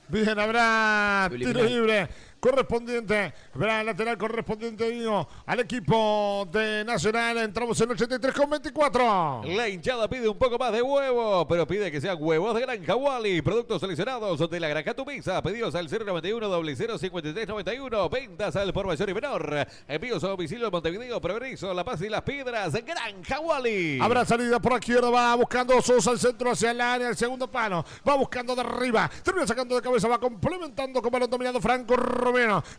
Bien, 0.08 0.39
habrá 0.39 1.31
tiro 1.31 1.65
libre 1.65 2.08
correspondiente, 2.44 3.32
habrá 3.55 3.82
lateral 3.82 4.18
correspondiente, 4.18 4.90
digo, 4.90 5.26
al 5.47 5.60
equipo 5.60 6.47
de 6.52 6.84
Nacional. 6.84 7.39
Entramos 7.39 7.81
en 7.81 7.90
83 7.90 8.34
con 8.34 8.50
24. 8.50 9.44
La 9.47 9.66
hinchada 9.66 10.06
pide 10.10 10.28
un 10.28 10.36
poco 10.36 10.58
más 10.58 10.70
de 10.70 10.82
huevo, 10.82 11.48
pero 11.48 11.66
pide 11.66 11.90
que 11.90 12.02
sean 12.02 12.18
huevos 12.20 12.55
de 12.55 12.60
Granja 12.60 12.97
Wally. 12.97 13.40
Productos 13.40 13.81
seleccionados 13.81 14.50
de 14.50 14.60
la 14.60 14.68
Granja 14.68 14.92
Tumisa. 14.92 15.42
Pedidos 15.42 15.74
al 15.74 15.89
091 15.89 16.76
0053 16.76 17.48
91. 17.48 18.10
Ventas 18.10 18.56
al 18.56 18.74
por 18.74 18.89
mayor 18.89 19.08
y 19.08 19.14
menor. 19.14 19.66
Envíos 19.89 20.23
a 20.23 20.28
domicilio 20.28 20.66
en 20.66 20.73
Montevideo, 20.73 21.20
Progreso, 21.23 21.73
La 21.73 21.82
Paz 21.82 22.02
y 22.02 22.10
Las 22.10 22.23
Piedras. 22.23 22.74
Granja 22.84 23.40
Wally. 23.40 24.00
Habrá 24.02 24.26
salida 24.26 24.60
por 24.60 24.73
la 24.73 24.78
izquierda, 24.78 25.08
va 25.08 25.34
buscando 25.34 25.81
Sosa 25.81 26.10
al 26.10 26.18
centro 26.18 26.50
hacia 26.50 26.73
el 26.73 26.81
área, 26.82 27.08
el 27.08 27.16
segundo 27.16 27.50
palo, 27.50 27.82
va 28.06 28.14
buscando 28.16 28.55
de 28.55 28.60
arriba, 28.60 29.10
termina 29.23 29.47
sacando 29.47 29.74
de 29.74 29.81
cabeza, 29.81 30.08
va 30.08 30.18
complementando 30.18 31.00
con 31.00 31.10
balón 31.10 31.31
dominado 31.31 31.58
Franco 31.60 31.97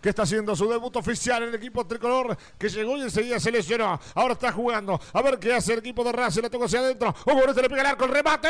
Que 0.01 0.09
está 0.09 0.23
haciendo 0.23 0.55
su 0.55 0.67
debut 0.69 0.95
oficial 0.95 1.43
en 1.43 1.49
el 1.49 1.55
equipo 1.55 1.85
tricolor, 1.85 2.37
que 2.57 2.69
llegó 2.69 2.97
y 2.97 3.01
enseguida 3.01 3.39
se 3.39 3.51
lesionó. 3.51 3.99
Ahora 4.13 4.33
está 4.33 4.51
jugando, 4.51 4.99
a 5.13 5.21
ver 5.21 5.39
qué 5.39 5.53
hace 5.53 5.73
el 5.73 5.79
equipo 5.79 6.03
de 6.03 6.11
Racing, 6.11 6.41
le 6.41 6.49
toca 6.49 6.65
hacia 6.65 6.79
adentro, 6.79 7.15
Hugo 7.25 7.45
este 7.47 7.61
le 7.61 7.69
pega 7.69 7.81
el 7.81 7.87
arco, 7.87 8.05
el 8.05 8.11
remate, 8.11 8.49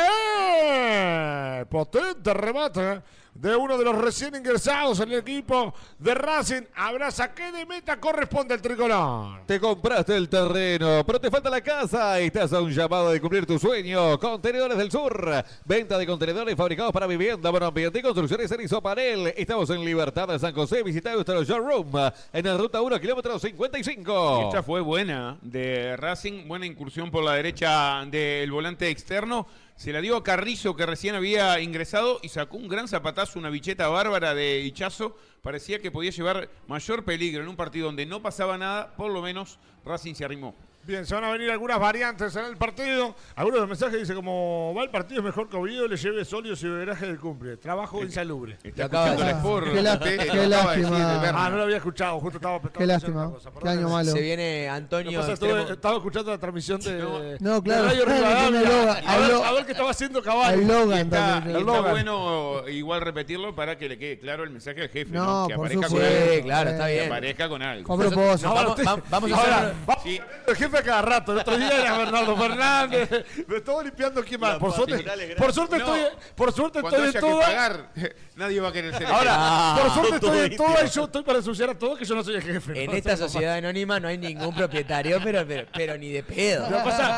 potente 1.70 2.34
remate 2.34 3.02
de 3.40 3.54
uno 3.54 3.76
de 3.76 3.84
los 3.84 3.96
recién 3.96 4.34
ingresados 4.34 5.00
en 5.00 5.12
el 5.12 5.18
equipo 5.18 5.74
de 5.98 6.14
Racing. 6.14 6.62
Habrá 6.74 7.10
saque 7.10 7.52
de 7.52 7.66
meta, 7.66 7.98
corresponde 8.00 8.54
al 8.54 8.62
tricolor. 8.62 9.40
Te 9.46 9.60
compraste 9.60 10.16
el 10.16 10.28
terreno, 10.28 11.04
pero 11.06 11.20
te 11.20 11.30
falta 11.30 11.50
la 11.50 11.60
casa. 11.60 12.18
Estás 12.18 12.52
a 12.52 12.60
un 12.60 12.72
llamado 12.72 13.10
de 13.10 13.20
cumplir 13.20 13.46
tu 13.46 13.58
sueño. 13.58 14.18
Contenedores 14.18 14.78
del 14.78 14.90
Sur. 14.90 15.44
Venta 15.64 15.98
de 15.98 16.06
contenedores 16.06 16.56
fabricados 16.56 16.92
para 16.92 17.06
vivienda, 17.06 17.50
buen 17.50 17.62
ambiente 17.62 17.98
y 17.98 18.02
construcciones 18.02 18.50
en 18.50 18.62
Isopanel. 18.62 19.34
Estamos 19.36 19.68
en 19.70 19.84
Libertad 19.84 20.28
de 20.28 20.38
San 20.38 20.54
José. 20.54 20.82
Visita 20.82 21.12
nuestro 21.12 21.42
showroom 21.44 21.92
en 22.32 22.46
la 22.46 22.56
ruta 22.56 22.80
1, 22.80 23.00
kilómetro 23.00 23.38
55. 23.38 24.42
Esta 24.46 24.62
fue 24.62 24.80
buena 24.80 25.36
de 25.42 25.96
Racing, 25.96 26.48
buena 26.48 26.66
incursión 26.66 27.10
por 27.10 27.22
la 27.24 27.34
derecha 27.34 28.04
del 28.06 28.50
volante 28.50 28.88
externo. 28.88 29.46
Se 29.76 29.92
la 29.92 30.00
dio 30.00 30.16
a 30.16 30.24
Carrizo, 30.24 30.74
que 30.74 30.86
recién 30.86 31.14
había 31.14 31.60
ingresado, 31.60 32.18
y 32.22 32.30
sacó 32.30 32.56
un 32.56 32.66
gran 32.66 32.88
zapatazo, 32.88 33.38
una 33.38 33.50
bicheta 33.50 33.88
bárbara 33.88 34.34
de 34.34 34.60
Hichazo. 34.60 35.18
Parecía 35.42 35.80
que 35.80 35.90
podía 35.90 36.10
llevar 36.10 36.48
mayor 36.66 37.04
peligro 37.04 37.42
en 37.42 37.48
un 37.48 37.56
partido 37.56 37.86
donde 37.86 38.06
no 38.06 38.22
pasaba 38.22 38.56
nada, 38.56 38.96
por 38.96 39.12
lo 39.12 39.20
menos 39.20 39.58
Racing 39.84 40.14
se 40.14 40.24
arrimó. 40.24 40.54
Bien, 40.86 41.04
se 41.04 41.14
van 41.16 41.24
a 41.24 41.30
venir 41.32 41.50
algunas 41.50 41.80
variantes 41.80 42.36
en 42.36 42.44
el 42.44 42.56
partido. 42.56 43.16
Algunos 43.34 43.56
de 43.56 43.60
los 43.62 43.68
mensajes 43.68 43.98
dicen 43.98 44.14
como 44.14 44.72
va 44.76 44.84
el 44.84 44.90
partido 44.90 45.20
es 45.20 45.24
mejor 45.24 45.48
que 45.48 45.56
Oviedo 45.56 45.88
le 45.88 45.96
lleve 45.96 46.24
sólidos 46.24 46.62
y 46.62 46.68
beberaje 46.68 47.06
del 47.06 47.18
cumple. 47.18 47.56
Trabajo 47.56 48.02
insalubre. 48.04 48.56
Está 48.62 48.84
acaba 48.84 49.10
de 49.10 49.16
el. 49.22 49.36
Sport. 49.38 49.66
Qué 49.72 49.82
la- 49.82 49.98
qué 49.98 50.46
lástima. 50.46 51.20
de. 51.22 51.28
Ah, 51.34 51.48
no 51.50 51.56
lo 51.56 51.62
había 51.64 51.78
escuchado, 51.78 52.20
justo 52.20 52.38
estaba 52.38 52.60
Qué 52.70 52.86
lástima, 52.86 53.30
cosa, 53.32 53.50
qué 53.60 53.68
año 53.68 53.88
malo. 53.88 54.12
Se 54.12 54.20
viene 54.20 54.42
que 54.62 54.68
Antonio 54.68 55.18
pasa 55.18 55.26
que 55.26 55.32
estuve- 55.34 55.72
estaba 55.72 55.96
escuchando 55.96 56.30
la 56.30 56.38
transmisión 56.38 56.80
de, 56.80 57.36
No, 57.40 57.60
claro. 57.62 57.86
de 57.86 58.02
a, 58.02 59.18
ver, 59.18 59.34
a 59.60 59.66
qué 59.66 59.72
estaba 59.72 59.90
haciendo 59.90 60.22
Caballo. 60.22 60.54
Al 60.60 60.68
Logan 60.68 60.98
Está, 61.00 61.16
también. 61.16 61.50
y 61.50 61.54
el 61.56 61.60
está 61.66 61.76
Logan. 61.78 61.90
bueno 61.92 62.68
igual 62.68 63.00
repetirlo 63.00 63.54
para 63.56 63.76
que 63.76 63.88
le 63.88 63.98
quede 63.98 64.18
claro 64.20 64.44
el 64.44 64.50
mensaje 64.50 64.82
al 64.82 64.88
jefe, 64.88 65.10
No, 65.10 65.42
¿no? 65.42 65.48
Que 65.48 65.54
por 65.56 65.66
aparezca 65.66 65.88
con 65.88 66.00
algo. 66.02 66.32
Sí, 66.36 66.42
claro, 66.42 66.70
está 66.70 66.86
Que 66.86 66.92
bien. 66.92 67.06
aparezca 67.06 67.48
con 67.48 67.62
algo. 67.62 67.88
Con 67.88 67.98
propósito. 68.00 68.54
Vamos, 68.54 68.78
va- 68.86 69.02
vamos 69.10 69.32
a 69.32 69.36
Ahora, 69.36 69.74
hacer... 69.88 70.22
el 70.46 70.56
jefe 70.56 70.75
limpia 70.76 70.82
cada 70.92 71.02
rato. 71.02 71.32
El 71.32 71.38
otro 71.38 71.56
día 71.56 71.80
era 71.80 71.98
Bernardo 71.98 72.36
Fernández. 72.36 73.10
Me 73.46 73.56
estaba 73.56 73.82
limpiando 73.82 74.24
quién 74.24 74.40
más. 74.40 74.56
Por 74.58 74.72
suerte, 74.72 75.04
por 75.36 75.52
suerte 75.52 75.78
No. 75.78 75.94
estoy, 75.94 76.18
por 76.34 76.52
suerte 76.52 76.78
estoy 76.80 77.06
en 77.06 77.12
que 77.12 77.20
toda. 77.20 77.46
pagar, 77.46 77.90
nadie 78.36 78.60
va 78.60 78.68
a 78.68 78.72
querer 78.72 78.94
ser 78.96 79.06
Ahora, 79.06 79.32
Ah, 79.38 79.78
por 79.82 79.90
suerte 79.92 80.14
estoy 80.16 80.38
en 80.46 80.56
todo 80.56 80.66
toda 80.66 80.84
y 80.86 80.88
yo 80.88 81.04
estoy 81.04 81.22
para 81.22 81.38
ensuciar 81.38 81.70
a 81.70 81.78
todos 81.78 81.98
que 81.98 82.04
yo 82.04 82.14
no 82.14 82.24
soy 82.24 82.34
el 82.36 82.42
jefe. 82.42 82.84
En 82.84 82.90
¿no? 82.90 82.96
esta 82.96 83.16
sociedad 83.16 83.54
anónima 83.56 84.00
no 84.00 84.08
hay 84.08 84.18
ningún 84.18 84.54
propietario, 84.54 85.20
pero, 85.22 85.44
pero, 85.46 85.66
pero 85.74 85.96
ni 85.98 86.10
de 86.10 86.22
pedo. 86.22 86.66
Que 86.68 86.74
pasa- 86.74 87.16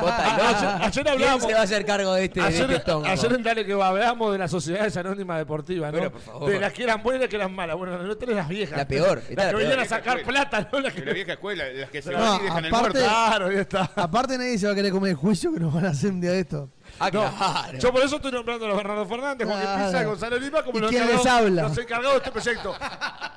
ayer- 0.87 1.09
ayer 1.09 1.17
¿Quién 1.17 1.41
se 1.41 1.53
va 1.55 1.61
a 1.61 1.63
hacer 1.63 1.85
cargo 1.85 2.15
de 2.15 2.25
este, 2.25 2.41
de 2.41 2.47
Ayer, 2.47 2.71
este 2.71 2.81
tongo? 2.85 3.07
ayer 3.07 3.33
en 3.33 3.43
Dale 3.43 3.65
que 3.67 3.75
va, 3.75 3.89
hablamos 3.89 4.33
de 4.33 4.39
las 4.39 4.51
sociedades 4.51 4.97
anónimas 4.97 5.39
deportivas, 5.39 5.93
¿no? 5.93 5.99
Pero, 5.99 6.13
por 6.13 6.21
favor. 6.21 6.51
De 6.51 6.61
las 6.61 6.73
que 6.73 6.83
eran 6.85 7.03
buenas 7.03 7.21
y 7.21 7.23
las 7.25 7.31
que 7.31 7.37
eran 7.37 7.55
malas. 7.55 7.77
Bueno, 7.77 7.99
no 7.99 8.17
tenés 8.17 8.37
las 8.37 8.49
viejas. 8.49 8.77
La 8.79 8.87
peor, 8.87 9.23
Las 9.31 9.47
que 9.51 9.57
venían 9.57 9.81
a 9.81 9.85
sacar 9.85 10.23
plata, 10.23 10.69
¿no? 10.73 10.81
Las 10.81 10.95
De 10.95 11.01
que... 11.01 11.07
la 11.07 11.13
vieja 11.15 11.33
escuela, 11.33 11.65
las 11.73 11.91
que 11.91 12.03
se 12.03 12.13
No, 12.13 12.19
van 12.19 12.41
y 12.41 12.45
dejan 12.45 12.65
el 12.65 12.71
muerto. 12.71 12.99
Claro, 12.99 13.48
Aparte 13.97 14.39
nadie 14.39 14.59
se 14.59 14.67
va 14.67 14.73
a 14.73 14.75
querer 14.75 14.93
comer 14.93 15.11
el 15.11 15.17
juicio 15.17 15.53
que 15.53 15.61
nos 15.61 15.73
van 15.73 15.87
a 15.87 15.91
hacer 15.91 16.11
un 16.11 16.21
día 16.21 16.33
de 16.33 16.41
esto. 16.41 16.71
Ah, 17.01 17.11
No, 17.13 17.21
claro. 17.37 17.79
Yo 17.79 17.93
por 17.93 18.03
eso 18.03 18.17
estoy 18.17 18.33
nombrando 18.33 18.65
a 18.65 18.69
los 18.69 18.77
Bernardo 18.77 19.07
Fernández, 19.07 19.47
Juan 19.49 19.61
Claro. 19.61 19.85
Pizza, 19.87 20.05
Gonzalo 20.05 20.39
Lima 20.39 20.63
como 20.63 20.79
¿Y 20.79 20.81
los, 20.83 20.91
quién 20.91 21.03
encargados- 21.05 21.25
les 21.25 21.33
habla? 21.33 21.63
los 21.63 21.79
encargados 21.79 22.13
de 22.13 22.19
este 22.19 22.31
proyecto. 22.33 22.75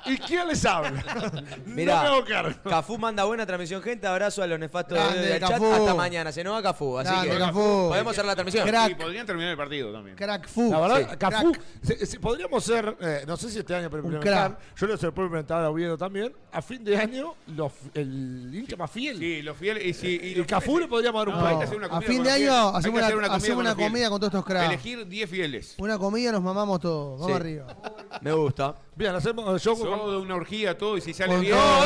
¿Y 0.06 0.16
quién 0.18 0.48
les 0.48 0.64
habla? 0.64 0.90
Mirá, 1.66 1.96
no 1.96 2.02
me 2.02 2.08
hago 2.08 2.24
cargo. 2.24 2.54
Cafú 2.68 2.98
manda 2.98 3.24
buena 3.24 3.46
transmisión, 3.46 3.82
gente. 3.82 4.06
Abrazo 4.06 4.42
a 4.42 4.46
los 4.46 4.58
nefastos 4.58 4.98
de- 4.98 5.04
Grande, 5.04 5.20
del 5.28 5.40
chat. 5.40 5.50
Cafú. 5.52 5.72
Hasta 5.72 5.94
mañana. 5.94 6.32
Se 6.32 6.42
nos 6.44 6.54
va 6.54 6.62
Cafú. 6.62 6.98
Así 6.98 7.10
Grande, 7.10 7.30
que 7.30 7.38
Cafú. 7.38 7.86
podemos 7.88 8.12
hacer 8.12 8.24
la 8.24 8.34
transmisión. 8.34 8.66
Crack. 8.68 8.90
Y 8.90 8.94
podrían 8.96 9.26
terminar 9.26 9.50
el 9.52 9.56
partido 9.56 9.92
también. 9.92 10.16
Crack 10.16 10.48
fu. 10.48 10.70
La 10.70 10.80
verdad, 10.80 11.10
Sí, 11.12 11.16
Cafú, 11.18 11.52
crack. 11.52 11.64
se- 11.82 12.06
se- 12.06 12.20
podríamos 12.20 12.64
ser, 12.64 12.96
eh, 13.00 13.24
no 13.26 13.36
sé 13.36 13.50
si 13.50 13.58
este 13.60 13.74
año, 13.74 13.88
pero 13.90 14.02
Un 14.04 14.12
implementar, 14.14 14.58
yo 14.76 14.86
lo 14.86 14.96
lo 14.96 15.14
puedo 15.14 15.26
implementar 15.26 15.64
a 15.64 15.70
Oviedo 15.70 15.96
también, 15.96 16.32
a 16.52 16.62
fin 16.62 16.84
de 16.84 16.96
año, 16.96 17.34
los- 17.48 17.72
el 17.94 18.50
hincha 18.54 18.76
más 18.76 18.90
fiel. 18.90 19.18
Sí, 19.18 19.42
los 19.42 19.56
fieles. 19.56 19.84
Y, 19.84 19.94
si, 19.94 20.06
y 20.08 20.26
Y 20.28 20.34
los 20.36 20.46
Cafú 20.46 20.72
fieles- 20.72 20.80
le 20.82 20.88
podríamos 20.88 21.20
dar 21.20 21.28
un 21.28 21.34
No, 21.34 21.40
hay 21.40 21.44
que 21.44 21.48
premio. 21.58 21.64
hacer 21.66 21.76
una 21.78 21.86
a 21.86 21.90
comida 21.90 22.06
fin 22.08 22.16
con 22.18 22.24
de 22.24 22.30
los 22.30 22.34
año 22.36 22.42
fieles. 22.52 22.72
Hay 22.72 22.78
hacemos 22.80 23.02
hacer 23.02 23.16
una, 23.16 23.26
con 23.54 23.66
una 23.66 23.74
comida 23.74 24.08
con 24.10 24.20
todos 24.20 24.32
estos 24.32 24.44
cracks. 24.44 24.66
Elegir 24.68 25.06
10 25.06 25.30
fieles. 25.30 25.74
Una 25.78 25.98
comida 25.98 26.32
nos 26.32 26.42
mamamos 26.42 26.80
todos. 26.80 27.20
Vamos 27.20 27.26
Sí. 27.26 27.32
arriba. 27.40 27.76
Me 28.20 28.32
gusta. 28.32 28.74
Bien, 28.94 29.14
hacemos 29.14 29.62
yo 29.62 29.74
Todo 29.74 30.20
una 30.20 30.34
orgía, 30.34 30.76
todo, 30.76 30.96
y 30.98 31.00
si 31.00 31.14
sale 31.14 31.38
bien. 31.38 31.56
todo. 31.56 31.82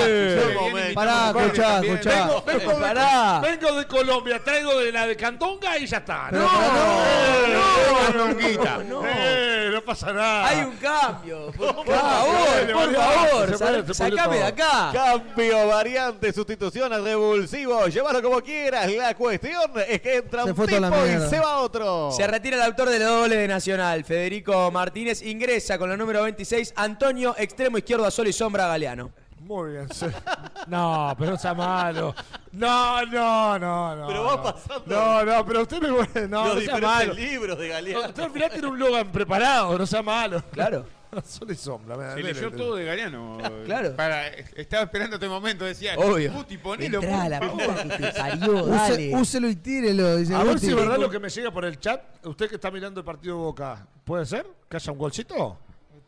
sale 0.00 0.46
bien, 0.46 0.54
momento. 0.54 0.78
invitamos 0.80 0.94
Pará, 0.94 1.28
a 1.28 1.32
Pablo 1.32 1.40
escuchá, 1.46 1.80
escuchá. 1.80 2.10
Vengo, 2.26 2.42
vengo 2.46 2.70
de, 2.72 2.80
Pará. 2.80 3.40
vengo 3.40 3.72
de 3.76 3.86
Colombia, 3.86 4.40
traigo 4.42 4.78
de 4.78 4.92
la 4.92 5.06
de 5.06 5.16
Cantonga 5.16 5.78
y 5.78 5.86
ya 5.86 5.98
está. 5.98 6.28
Pero 6.30 6.42
no, 6.42 6.48
pará, 6.48 6.72
no, 8.14 8.28
no, 8.28 9.02
no, 9.02 9.02
Eh, 9.06 9.70
no 9.72 9.82
pasa 9.82 10.12
nada. 10.12 10.48
Hay 10.48 10.60
un 10.64 10.76
cambio. 10.76 11.52
Por 11.56 11.84
favor, 11.86 12.72
por 12.72 13.56
favor. 13.58 13.94
Sacame 13.94 14.36
de 14.38 14.44
acá. 14.44 14.90
Cambio, 14.92 15.66
variante, 15.68 16.32
sustitución, 16.32 16.90
revulsivo, 17.04 17.86
llévalo 17.88 18.22
como 18.22 18.40
quieras. 18.40 18.90
La 18.92 19.14
cuestión 19.14 19.70
es 19.86 20.00
que 20.00 20.16
entra 20.16 20.44
un 20.44 20.54
tipo 20.54 20.66
y 21.06 21.28
se 21.28 21.38
va 21.38 21.58
otro. 21.58 22.10
Se 22.12 22.26
retira 22.26 22.56
el 22.56 22.62
autor 22.62 22.88
de 22.88 22.98
los 22.98 23.08
dobles 23.08 23.38
de 23.38 23.48
Nacional, 23.48 24.02
Federico 24.04 24.29
Martínez. 24.72 25.22
Ingresa 25.22 25.76
con 25.78 25.90
la 25.90 25.96
número 25.96 26.22
26, 26.22 26.74
Antonio, 26.76 27.34
extremo 27.36 27.78
izquierdo 27.78 28.04
a 28.06 28.10
sol 28.10 28.28
y 28.28 28.32
sombra 28.32 28.66
Galeano. 28.68 29.10
Muy 29.40 29.72
bien. 29.72 29.88
sí. 29.92 30.06
No, 30.68 31.14
pero 31.18 31.32
no 31.32 31.36
sea 31.38 31.54
malo. 31.54 32.14
No, 32.52 33.04
no, 33.06 33.58
no, 33.58 33.96
no. 33.96 34.06
Pero 34.06 34.22
va 34.24 34.36
no. 34.36 34.42
pasando. 34.42 34.82
No, 34.86 35.24
no, 35.24 35.46
pero 35.46 35.62
usted 35.62 35.80
me 35.80 35.88
no, 35.88 35.96
Los 35.96 36.08
no 36.28 36.44
sea 36.46 36.54
diferentes 36.60 36.80
malo. 36.82 37.14
libros 37.14 37.58
de 37.58 37.68
Galeano. 37.68 38.08
Usted 38.08 38.22
al 38.22 38.30
final 38.30 38.50
tiene 38.50 38.66
un 38.68 38.78
Logan 38.78 39.10
preparado, 39.10 39.76
no 39.78 39.86
sea 39.86 40.02
malo. 40.02 40.42
Claro. 40.52 40.86
Sol 41.24 41.50
y 41.50 41.54
sombra. 41.54 41.96
me- 41.96 42.14
Se 42.14 42.22
leyó 42.22 42.50
todo 42.52 42.76
de 42.76 42.84
Galeano. 42.84 43.38
Claro. 43.64 43.94
Para, 43.96 44.28
estaba 44.28 44.84
esperando 44.84 45.16
este 45.16 45.28
momento, 45.28 45.64
decía. 45.64 45.94
Obvio. 45.96 46.32
Guti, 46.32 46.58
ponelo, 46.58 47.00
Entrá 47.02 47.28
la 47.28 47.38
favor. 47.38 47.66
puta 47.66 47.82
que 47.82 48.04
te 48.04 48.12
parió, 48.12 48.66
dale. 48.66 49.16
úselo 49.16 49.48
y 49.48 49.56
tírelo, 49.56 50.16
dice 50.16 50.34
A 50.34 50.42
ver 50.42 50.58
si 50.58 50.68
es 50.68 50.74
verdad 50.76 50.98
lo 50.98 51.10
que 51.10 51.18
me 51.18 51.28
llega 51.28 51.50
por 51.50 51.64
el 51.64 51.78
chat. 51.78 52.00
Usted 52.24 52.48
que 52.48 52.54
está 52.56 52.70
mirando 52.70 53.00
el 53.00 53.04
partido 53.06 53.36
de 53.36 53.42
Boca, 53.42 53.86
¿puede 54.04 54.26
ser? 54.26 54.46
¿Que 54.68 54.76
haya 54.76 54.92
un 54.92 54.98
golcito? 54.98 55.58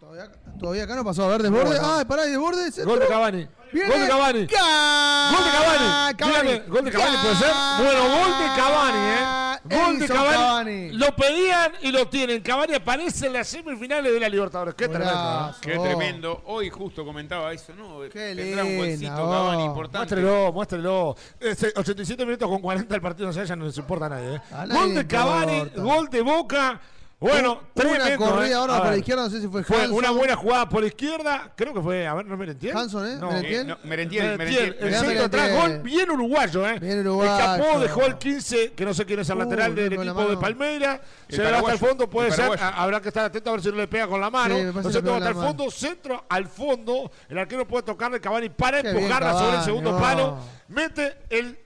Todavía, 0.00 0.32
todavía 0.58 0.82
acá 0.84 0.96
no 0.96 1.04
pasó 1.04 1.24
a 1.24 1.28
ver 1.28 1.42
desborde. 1.42 1.76
No, 1.76 1.82
no. 1.82 1.92
Ah, 2.00 2.04
pará, 2.04 2.22
desborde. 2.24 2.70
Gol 2.84 2.98
de 2.98 3.06
Cavani. 3.06 3.48
Viene. 3.72 3.88
Gol 3.88 4.00
de 4.00 4.08
Cavani. 4.08 4.38
¡Gol! 4.40 5.32
Gol 5.32 5.44
de 5.44 5.50
Cavani. 5.52 6.16
Cavani. 6.16 6.58
Gol 6.68 6.84
de 6.84 6.90
Cavani 6.90 7.16
puede 7.22 7.36
ser. 7.36 7.52
Bueno, 7.78 8.02
gol 8.02 8.30
de 8.38 8.46
Cavani, 8.56 8.98
¿eh? 8.98 9.51
Gol 9.64 9.98
de 9.98 10.08
Cavani. 10.08 10.32
Cavani. 10.36 10.90
Lo 10.92 11.14
pedían 11.14 11.72
y 11.82 11.92
lo 11.92 12.06
tienen. 12.08 12.40
Cavani 12.42 12.74
aparece 12.74 13.26
en 13.28 13.34
las 13.34 13.48
semifinales 13.48 14.12
de 14.12 14.20
la 14.20 14.28
Libertadores. 14.28 14.74
Qué 14.74 14.88
tremendo. 14.88 15.50
¿eh? 15.50 15.54
Qué 15.60 15.78
Oh. 15.78 15.82
tremendo. 15.82 16.42
Hoy 16.46 16.68
justo 16.70 17.04
comentaba 17.04 17.52
eso, 17.52 17.72
¿no? 17.74 18.00
Qué 18.12 18.34
Tendrá 18.34 18.62
un 18.64 18.68
linda, 18.70 18.86
golcito 18.86 19.24
oh. 19.28 19.30
Cavani 19.30 19.64
importante. 19.64 20.14
Muéstrelo, 20.16 20.52
muéstrelo. 20.52 21.16
Ese 21.40 21.72
87 21.76 22.24
minutos 22.26 22.48
con 22.48 22.60
40 22.60 22.94
el 22.94 23.00
partido 23.00 23.26
no 23.28 23.32
sé, 23.32 23.46
ya 23.46 23.54
no 23.56 23.66
les 23.66 23.76
importa 23.78 24.06
a 24.06 24.08
nadie. 24.08 24.34
¿eh? 24.36 24.40
A 24.52 24.66
nadie 24.66 24.80
Gol 24.80 24.94
de 24.94 25.06
Cavani, 25.06 25.56
importa. 25.58 25.80
gol 25.82 26.08
de 26.10 26.20
Boca. 26.22 26.80
Bueno, 27.22 27.60
una 27.76 28.16
corrida 28.16 28.48
¿eh? 28.48 28.54
ahora 28.54 28.78
por 28.78 28.86
la 28.88 28.96
izquierda, 28.96 29.22
no 29.22 29.30
sé 29.30 29.40
si 29.40 29.46
fue 29.46 29.62
Fue 29.62 29.88
una 29.88 30.10
buena 30.10 30.34
jugada 30.34 30.68
por 30.68 30.84
izquierda. 30.84 31.52
Creo 31.54 31.72
que 31.72 31.80
fue, 31.80 32.04
a 32.04 32.14
ver, 32.14 32.26
no 32.26 32.36
me 32.36 32.46
entiendes. 32.46 32.82
Hanson, 32.82 33.08
¿eh? 33.08 33.16
No. 33.20 33.28
Merentiel. 33.30 33.60
Eh, 33.60 33.64
no, 33.64 33.78
Merentiel, 33.84 34.24
Merentiel, 34.36 34.38
Merentiel. 34.38 34.92
el 34.92 34.94
centro 34.94 35.24
atrás, 35.26 35.50
Merentiel. 35.50 35.78
gol 35.78 35.82
bien 35.84 36.10
uruguayo, 36.10 36.68
¿eh? 36.68 36.78
Bien 36.80 36.98
uruguayo. 36.98 37.32
Escapó, 37.32 37.78
dejó 37.78 38.06
el 38.06 38.18
15, 38.18 38.72
que 38.72 38.84
no 38.84 38.92
sé 38.92 39.06
quién 39.06 39.20
es 39.20 39.30
el 39.30 39.36
Uh, 39.36 39.38
lateral 39.38 39.74
del 39.74 39.90
la 39.90 40.02
equipo 40.02 40.24
de. 40.24 40.32
El 40.32 41.00
Se 41.28 41.42
va 41.42 41.58
hasta 41.58 41.72
el 41.72 41.78
fondo, 41.78 42.10
puede 42.10 42.28
el 42.28 42.34
ser. 42.34 42.58
Habrá 42.60 43.00
que 43.00 43.08
estar 43.08 43.24
atento 43.24 43.50
a 43.50 43.52
ver 43.52 43.62
si 43.62 43.68
no 43.70 43.76
le 43.76 43.86
pega 43.86 44.08
con 44.08 44.20
la 44.20 44.28
mano. 44.28 44.56
Pegó 44.56 44.72
toca 44.90 45.16
hasta 45.16 45.28
el 45.28 45.36
la 45.36 45.42
fondo, 45.42 45.70
centro 45.70 46.24
al 46.28 46.48
fondo. 46.48 47.10
El 47.28 47.38
arquero 47.38 47.68
puede 47.68 47.84
tocarle 47.84 48.20
Cavani 48.20 48.48
para 48.48 48.82
Qué 48.82 48.90
empujarla 48.90 49.32
bien, 49.32 49.44
sobre 49.44 49.58
el 49.58 49.64
segundo 49.64 49.96
palo. 49.96 50.38
Mete 50.66 51.18
el 51.30 51.56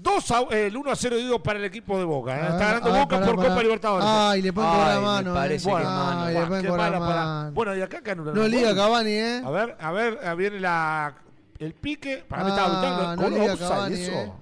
2 0.00 0.30
a, 0.30 0.40
el 0.50 0.76
1 0.76 0.90
a 0.92 0.96
0 0.96 1.16
digo 1.16 1.42
para 1.42 1.58
el 1.58 1.64
equipo 1.64 1.98
de 1.98 2.04
Boca. 2.04 2.32
¿eh? 2.36 2.38
A 2.38 2.42
ver, 2.42 2.50
Está 2.52 2.64
ganando 2.66 2.88
a 2.90 2.92
ver, 2.92 3.00
Boca 3.02 3.16
pará, 3.16 3.26
por 3.26 3.36
pará. 3.36 3.48
Copa 3.48 3.62
Libertadores. 3.62 4.06
Ay, 4.08 4.42
le 4.42 4.52
la 4.52 4.94
me 4.94 5.00
mano. 5.00 5.34
parece 5.34 5.54
eh. 5.56 5.64
que 5.64 5.70
Bueno, 5.70 5.90
mano. 5.90 6.20
Ay, 6.22 6.34
le 6.62 6.70
mala 6.70 7.52
para- 7.54 7.76
y 7.76 7.82
acá 7.82 8.00
canulan. 8.02 8.34
No 8.34 8.46
liga 8.46 8.74
Cavani, 8.74 9.10
¿eh? 9.10 9.42
A 9.44 9.50
ver, 9.50 9.76
a 9.80 9.92
ver, 9.92 10.18
ahí 10.24 10.36
viene 10.36 10.60
la 10.60 11.14
el 11.58 11.74
pique. 11.74 12.24
Para 12.28 12.44
mí 12.44 12.50
estaba 12.50 12.68
Ah, 12.68 12.70
gritando. 12.80 13.16
no 13.16 13.22
¿Cómo 13.22 13.38
liga 13.38 13.56
Cavani, 13.56 13.94
eso? 14.00 14.12
eh. 14.12 14.32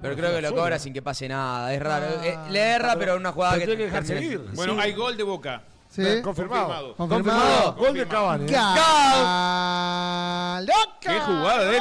Pero 0.00 0.16
creo 0.16 0.32
que 0.34 0.42
lo 0.42 0.54
cobra 0.54 0.78
sin 0.78 0.92
que 0.92 1.02
pase 1.02 1.28
nada. 1.28 1.72
Es 1.74 1.82
raro. 1.82 2.06
Ah. 2.20 2.26
Eh, 2.26 2.38
le 2.50 2.60
erra, 2.60 2.94
pero 2.98 3.16
una 3.16 3.32
jugada 3.32 3.54
que. 3.54 3.60
tiene 3.66 3.76
que 3.78 3.84
dejar 3.86 4.04
seguir. 4.04 4.38
Bueno, 4.54 4.76
hay 4.78 4.92
gol 4.92 5.16
de 5.16 5.22
Boca. 5.24 5.62
Sí. 5.88 6.02
Confirmado. 6.22 6.94
Confirmado. 6.96 6.96
Confirmado. 6.96 7.74
Gol 7.74 7.94
de 7.94 8.06
Cavani. 8.06 8.44
¿eh? 8.44 8.56
Qué 11.00 11.20
jugada 11.20 11.64
de. 11.64 11.80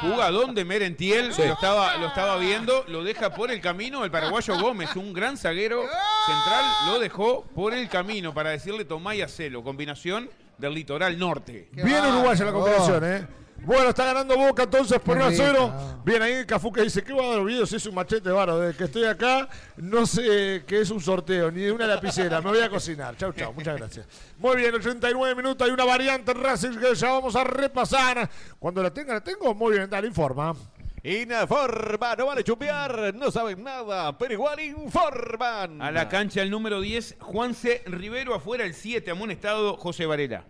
Jugadón 0.00 0.54
de 0.54 0.64
Merentiel, 0.64 1.28
lo, 1.36 1.44
estaba, 1.44 1.96
lo 1.96 2.06
estaba 2.06 2.36
viendo, 2.36 2.84
lo 2.88 3.02
deja 3.02 3.34
por 3.34 3.50
el 3.50 3.60
camino 3.60 4.04
el 4.04 4.10
paraguayo 4.10 4.58
Gómez, 4.60 4.94
un 4.96 5.12
gran 5.12 5.36
zaguero 5.36 5.82
central, 6.26 6.64
lo 6.86 6.98
dejó 6.98 7.42
por 7.54 7.74
el 7.74 7.88
camino 7.88 8.32
para 8.32 8.50
decirle 8.50 8.84
tomá 8.84 9.14
y 9.14 9.22
hacelo, 9.22 9.62
combinación 9.62 10.30
del 10.56 10.74
litoral 10.74 11.18
norte. 11.18 11.68
Qué 11.74 11.82
Bien 11.82 11.96
bárbaro. 11.98 12.14
uruguaya 12.14 12.44
la 12.44 12.52
combinación, 12.52 13.04
¿eh? 13.04 13.26
Bueno, 13.64 13.90
está 13.90 14.06
ganando 14.06 14.36
Boca 14.36 14.62
entonces 14.62 14.98
por 15.00 15.16
Qué 15.18 15.22
1 15.24 15.26
a 15.26 15.32
0. 15.32 15.52
rica. 15.52 15.98
Bien 16.04 16.22
ahí 16.22 16.46
Cafú 16.46 16.72
que 16.72 16.82
dice, 16.82 17.02
¿qué 17.02 17.12
va 17.12 17.24
a 17.24 17.28
dar 17.28 17.38
Oviedo 17.40 17.66
si 17.66 17.76
es 17.76 17.84
un 17.86 17.94
machete 17.94 18.30
varo? 18.30 18.58
Desde 18.58 18.78
que 18.78 18.84
estoy 18.84 19.04
acá, 19.04 19.48
no 19.76 20.06
sé 20.06 20.64
qué 20.66 20.80
es 20.80 20.90
un 20.90 21.00
sorteo, 21.00 21.50
ni 21.50 21.62
de 21.62 21.72
una 21.72 21.86
lapicera. 21.86 22.40
Me 22.40 22.50
voy 22.50 22.60
a 22.60 22.70
cocinar. 22.70 23.16
Chau, 23.16 23.32
chau. 23.32 23.52
Muchas 23.52 23.76
gracias. 23.76 24.06
Muy 24.38 24.56
bien, 24.56 24.74
89 24.74 25.34
minutos. 25.34 25.66
Hay 25.66 25.72
una 25.72 25.84
variante 25.84 26.32
en 26.32 26.42
Racing 26.42 26.78
que 26.78 26.94
ya 26.94 27.10
vamos 27.10 27.36
a 27.36 27.44
repasar. 27.44 28.30
Cuando 28.58 28.82
la 28.82 28.90
tenga, 28.90 29.12
la 29.14 29.20
tengo. 29.22 29.54
Muy 29.54 29.72
bien, 29.76 29.90
dale, 29.90 30.06
informa. 30.06 30.54
Informa, 31.02 32.16
no 32.16 32.26
vale 32.26 32.42
chumbear, 32.44 33.14
no 33.14 33.30
saben 33.30 33.62
nada, 33.62 34.18
pero 34.18 34.32
igual 34.34 34.60
informan. 34.60 35.80
A 35.80 35.90
la 35.90 36.08
cancha 36.08 36.42
el 36.42 36.50
número 36.50 36.80
10, 36.80 37.16
Juanse 37.20 37.82
Rivero 37.86 38.34
afuera 38.34 38.64
el 38.64 38.74
7, 38.74 39.10
amonestado 39.10 39.76
José 39.76 40.06
Varela. 40.06 40.44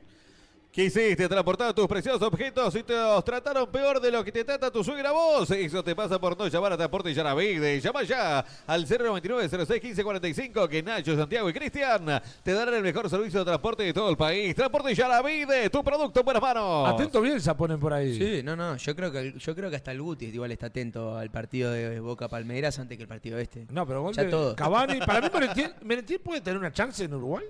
¿Qué 0.70 0.84
hiciste? 0.84 1.28
Transportar 1.28 1.72
tus 1.74 1.88
preciosos 1.88 2.22
objetos 2.22 2.74
y 2.76 2.82
te 2.82 2.92
los 2.92 3.24
trataron 3.24 3.66
peor 3.68 4.00
de 4.00 4.12
lo 4.12 4.22
que 4.22 4.30
te 4.30 4.44
trata 4.44 4.70
tu 4.70 4.84
suegra 4.84 5.10
vos. 5.12 5.50
Eso 5.50 5.82
te 5.82 5.96
pasa 5.96 6.20
por 6.20 6.38
no 6.38 6.46
llamar 6.46 6.74
a 6.74 6.76
Transporte 6.76 7.12
Yaravide. 7.12 7.80
Llama 7.80 8.02
ya 8.04 8.44
al 8.66 8.86
099 8.86 9.48
06 9.66 9.80
15 9.80 10.04
45 10.04 10.68
que 10.68 10.82
Nacho, 10.82 11.16
Santiago 11.16 11.48
y 11.48 11.52
Cristian 11.54 12.22
te 12.42 12.52
darán 12.52 12.74
el 12.74 12.82
mejor 12.82 13.08
servicio 13.08 13.40
de 13.40 13.46
transporte 13.46 13.82
de 13.82 13.92
todo 13.94 14.10
el 14.10 14.16
país. 14.16 14.54
Transporte 14.54 14.94
Yaravide, 14.94 15.70
tu 15.70 15.82
producto 15.82 16.20
en 16.20 16.24
buenas 16.24 16.42
manos. 16.42 16.88
Atento 16.90 17.22
bien, 17.22 17.40
se 17.40 17.52
ponen 17.54 17.80
por 17.80 17.92
ahí. 17.92 18.16
Sí, 18.16 18.42
no, 18.44 18.54
no. 18.54 18.76
Yo 18.76 18.94
creo 18.94 19.10
que 19.10 19.34
yo 19.36 19.54
creo 19.56 19.70
que 19.70 19.76
hasta 19.76 19.90
el 19.90 20.02
Guti 20.02 20.26
igual 20.26 20.52
está 20.52 20.66
atento 20.66 21.16
al 21.16 21.30
partido 21.30 21.72
de 21.72 21.98
Boca 21.98 22.28
Palmeiras 22.28 22.78
antes 22.78 22.96
que 22.96 23.02
el 23.02 23.08
partido 23.08 23.38
este. 23.38 23.66
No, 23.70 23.86
pero 23.86 24.02
gol 24.02 24.14
Ya 24.14 24.24
de 24.24 24.30
todo. 24.30 24.54
Cavani. 24.54 25.00
Para 25.00 25.22
mí, 25.22 25.28
Merentiel, 25.34 25.74
Merentiel 25.82 26.20
puede 26.20 26.42
tener 26.42 26.58
una 26.58 26.72
chance 26.72 27.02
en 27.02 27.14
Uruguay. 27.14 27.46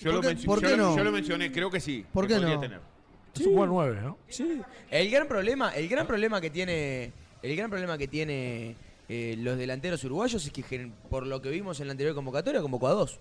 Yo, 0.00 0.10
¿Por 0.12 0.14
lo, 0.14 0.20
qué- 0.22 0.28
menc- 0.36 0.44
por 0.46 0.60
yo 0.62 0.68
qué 0.68 0.76
lo- 0.76 0.82
no? 0.90 0.96
yo 0.96 1.04
lo 1.04 1.12
mencioné, 1.12 1.52
creo 1.52 1.70
que 1.70 1.80
sí. 1.80 2.04
¿Por 2.12 2.26
que 2.26 2.34
qué 2.34 2.40
no? 2.40 2.58
tener. 2.60 2.80
Es 3.34 3.46
un 3.46 3.54
buen 3.54 3.70
9, 3.70 4.00
¿no? 4.02 4.18
Sí. 4.28 4.60
El 4.90 5.10
gran 5.10 5.28
problema, 5.28 5.70
el 5.74 5.88
gran 5.88 6.06
problema 6.06 6.40
que 6.40 6.50
tiene, 6.50 7.12
el 7.42 7.56
gran 7.56 7.70
problema 7.70 7.96
que 7.96 8.08
tiene 8.08 8.74
eh, 9.08 9.36
los 9.38 9.56
delanteros 9.58 10.02
uruguayos 10.04 10.44
es 10.44 10.52
que 10.52 10.90
por 11.08 11.26
lo 11.26 11.40
que 11.40 11.50
vimos 11.50 11.78
en 11.80 11.86
la 11.86 11.92
anterior 11.92 12.14
convocatoria 12.14 12.60
convocó 12.62 12.88
a 12.88 12.92
dos. 12.92 13.20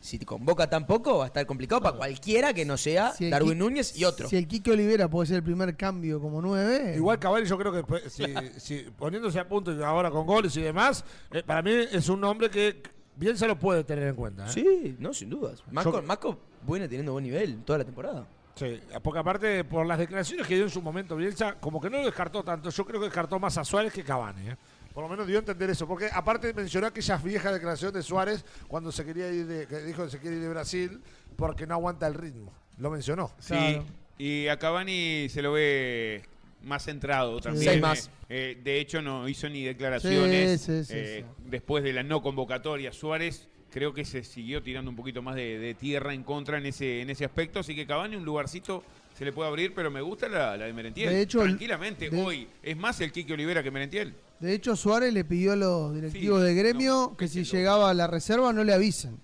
si 0.00 0.18
te 0.18 0.26
convoca 0.26 0.68
tan 0.68 0.84
poco, 0.86 1.18
va 1.18 1.24
a 1.24 1.26
estar 1.28 1.46
complicado 1.46 1.80
para 1.80 1.96
cualquiera 1.96 2.52
que 2.52 2.64
no 2.64 2.76
sea 2.76 3.12
Si 3.12 3.30
Darwin 3.30 3.56
Núñez 3.58 3.96
y 3.96 4.04
otro. 4.04 4.28
Si 4.28 4.36
el 4.36 4.48
Quique 4.48 4.72
Olivera 4.72 5.08
puede 5.08 5.28
ser 5.28 5.36
el 5.36 5.42
primer 5.44 5.76
cambio 5.76 6.20
como 6.20 6.42
nueve. 6.42 6.94
Igual 6.96 7.18
Cavani 7.20 7.46
yo 7.46 7.56
creo 7.56 7.72
que 7.72 8.10
si, 8.10 8.24
si 8.58 8.78
poniéndose 8.98 9.38
a 9.38 9.48
punto 9.48 9.72
y 9.72 9.80
ahora 9.82 10.10
con 10.10 10.26
goles 10.26 10.56
y 10.56 10.60
demás, 10.60 11.04
eh, 11.32 11.42
para 11.46 11.62
mí 11.62 11.70
es 11.92 12.08
un 12.08 12.20
nombre 12.20 12.50
que 12.50 12.82
bien 13.22 13.38
se 13.38 13.46
lo 13.46 13.58
puede 13.58 13.84
tener 13.84 14.08
en 14.08 14.14
cuenta. 14.16 14.46
¿eh? 14.46 14.50
Sí, 14.52 14.96
no, 14.98 15.14
sin 15.14 15.30
dudas. 15.30 15.62
Marco, 15.70 15.92
Yo- 15.92 16.02
Marco 16.02 16.38
viene 16.66 16.88
teniendo 16.88 17.12
buen 17.12 17.24
nivel 17.24 17.62
toda 17.64 17.78
la 17.78 17.84
temporada. 17.84 18.26
Sí, 18.54 18.80
porque 19.02 19.18
aparte 19.20 19.64
por 19.64 19.86
las 19.86 19.98
declaraciones 19.98 20.46
que 20.46 20.54
dio 20.56 20.64
en 20.64 20.70
su 20.70 20.82
momento 20.82 21.16
Bielsa, 21.16 21.54
como 21.58 21.80
que 21.80 21.88
no 21.88 21.98
lo 21.98 22.04
descartó 22.04 22.42
tanto, 22.44 22.68
yo 22.68 22.84
creo 22.84 23.00
que 23.00 23.06
descartó 23.06 23.38
más 23.38 23.56
a 23.56 23.64
Suárez 23.64 23.92
que 23.92 24.04
Cavani. 24.04 24.50
¿eh? 24.50 24.56
Por 24.92 25.02
lo 25.04 25.08
menos 25.08 25.26
dio 25.26 25.36
a 25.36 25.40
entender 25.40 25.70
eso, 25.70 25.86
porque 25.88 26.10
aparte 26.12 26.52
mencionó 26.52 26.88
aquellas 26.88 27.22
viejas 27.22 27.54
declaraciones 27.54 27.94
de 27.94 28.02
Suárez 28.02 28.44
cuando 28.68 28.92
se 28.92 29.06
quería 29.06 29.28
ir 29.32 29.46
de, 29.46 29.66
que 29.66 29.78
dijo 29.78 30.04
que 30.04 30.10
se 30.10 30.18
quiere 30.18 30.36
ir 30.36 30.42
de 30.42 30.48
Brasil 30.50 31.00
porque 31.36 31.66
no 31.66 31.74
aguanta 31.74 32.06
el 32.06 32.12
ritmo. 32.14 32.52
Lo 32.76 32.90
mencionó. 32.90 33.30
Sí, 33.38 33.54
Claro. 33.54 33.84
y 34.18 34.48
a 34.48 34.58
Cavani 34.58 35.28
se 35.30 35.40
lo 35.40 35.52
ve 35.52 36.22
más 36.64 36.84
centrado 36.84 37.40
también. 37.40 37.64
Seis 37.64 37.78
Eh, 37.78 37.80
más. 37.80 38.10
eh, 38.28 38.60
de 38.62 38.80
hecho, 38.80 39.02
no 39.02 39.28
hizo 39.28 39.48
ni 39.48 39.62
declaraciones. 39.64 40.60
Sí, 40.60 40.78
sí, 40.78 40.84
sí, 40.84 40.92
eh. 40.96 41.24
Después 41.46 41.82
de 41.84 41.92
la 41.92 42.02
no 42.02 42.22
convocatoria, 42.22 42.92
Suárez 42.92 43.48
creo 43.70 43.94
que 43.94 44.04
se 44.04 44.22
siguió 44.22 44.62
tirando 44.62 44.90
un 44.90 44.96
poquito 44.96 45.22
más 45.22 45.34
de, 45.34 45.58
de 45.58 45.74
tierra 45.74 46.12
en 46.14 46.22
contra 46.24 46.58
en 46.58 46.66
ese, 46.66 47.00
en 47.00 47.10
ese 47.10 47.24
aspecto. 47.24 47.60
Así 47.60 47.74
que 47.74 47.86
Cavani 47.86 48.16
un 48.16 48.24
lugarcito 48.24 48.82
se 49.16 49.24
le 49.24 49.32
puede 49.32 49.48
abrir, 49.48 49.74
pero 49.74 49.90
me 49.90 50.00
gusta 50.00 50.28
la, 50.28 50.56
la 50.56 50.66
de 50.66 50.72
Merentiel. 50.72 51.08
De 51.10 51.20
hecho, 51.22 51.42
Tranquilamente, 51.42 52.10
de- 52.10 52.22
hoy 52.22 52.48
es 52.62 52.76
más 52.76 53.00
el 53.00 53.12
Quique 53.12 53.32
Olivera 53.32 53.62
que 53.62 53.70
Merentiel. 53.70 54.14
De 54.40 54.52
hecho, 54.54 54.74
Suárez 54.76 55.12
le 55.14 55.24
pidió 55.24 55.52
a 55.52 55.56
los 55.56 55.94
directivos 55.94 56.42
de 56.42 56.54
gremio 56.54 57.08
no, 57.10 57.16
que 57.16 57.28
si 57.28 57.44
llegaba 57.44 57.90
a 57.90 57.94
la 57.94 58.06
reserva 58.08 58.52
no 58.52 58.64
le 58.64 58.72
avisen. 58.74 59.18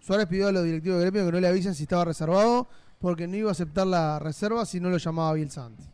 Suárez 0.00 0.26
pidió 0.26 0.48
a 0.48 0.52
los 0.52 0.64
directivos 0.64 0.98
de 0.98 1.04
gremio 1.06 1.26
que 1.26 1.32
no 1.32 1.40
le 1.40 1.48
avisen 1.48 1.74
si 1.74 1.82
estaba 1.84 2.04
reservado 2.04 2.68
porque 3.00 3.26
no 3.26 3.36
iba 3.36 3.48
a 3.48 3.52
aceptar 3.52 3.86
la 3.86 4.18
reserva 4.18 4.64
si 4.66 4.80
no 4.80 4.88
lo 4.90 4.96
llamaba 4.98 5.32
Bielsa 5.34 5.66
antes. 5.66 5.86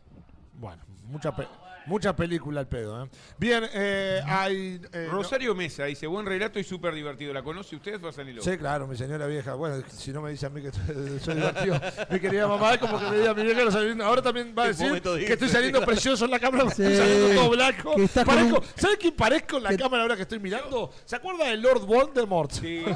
Bueno, 0.59 0.81
mucha, 1.07 1.31
pe- 1.35 1.47
mucha 1.85 2.15
película 2.15 2.59
al 2.61 2.67
pedo. 2.67 3.03
¿eh? 3.05 3.09
Bien, 3.37 3.63
eh, 3.73 4.21
hay... 4.25 4.81
eh, 4.91 5.05
no- 5.07 5.13
Rosario 5.13 5.53
Mesa 5.55 5.85
dice, 5.85 6.07
buen 6.07 6.25
relato 6.25 6.59
y 6.59 6.63
súper 6.63 6.93
divertido. 6.93 7.33
¿La 7.33 7.43
conoce 7.43 7.75
usted, 7.75 8.01
Rosanilo? 8.01 8.41
Sí, 8.41 8.57
claro, 8.57 8.87
mi 8.87 8.95
señora 8.95 9.27
vieja. 9.27 9.53
Bueno, 9.55 9.83
si 9.89 10.11
no 10.11 10.21
me 10.21 10.31
dice 10.31 10.45
a 10.45 10.49
mí 10.49 10.61
que 10.61 10.71
soy 11.19 11.35
divertido, 11.35 11.79
mi 12.09 12.19
querida 12.19 12.47
mamá, 12.47 12.73
es 12.73 12.79
como 12.79 12.99
que 12.99 13.05
me 13.09 13.17
diga 13.17 13.31
a 13.31 13.33
mi 13.33 13.43
vieja. 13.43 13.61
Ahora 14.05 14.21
también 14.21 14.53
va 14.57 14.63
a 14.63 14.65
¿Qué 14.67 14.73
decir 14.73 15.01
que 15.01 15.33
estoy 15.33 15.49
saliendo 15.49 15.81
precioso 15.85 16.25
en 16.25 16.31
la 16.31 16.39
cámara, 16.39 16.63
Sí, 16.69 16.83
estoy 16.83 16.95
saliendo 16.97 17.41
todo 17.41 17.49
blanco. 17.51 17.95
Parezco- 17.95 18.57
un- 18.59 18.65
¿Sabe 18.75 18.97
quién 18.97 19.13
parezco 19.15 19.57
en 19.57 19.63
la 19.63 19.69
que- 19.69 19.77
cámara 19.77 20.03
ahora 20.03 20.15
que 20.15 20.23
estoy 20.23 20.39
mirando? 20.39 20.91
¿Se 21.05 21.15
acuerda 21.15 21.45
de 21.47 21.57
Lord 21.57 21.85
Voldemort? 21.85 22.51
Sí. 22.51 22.83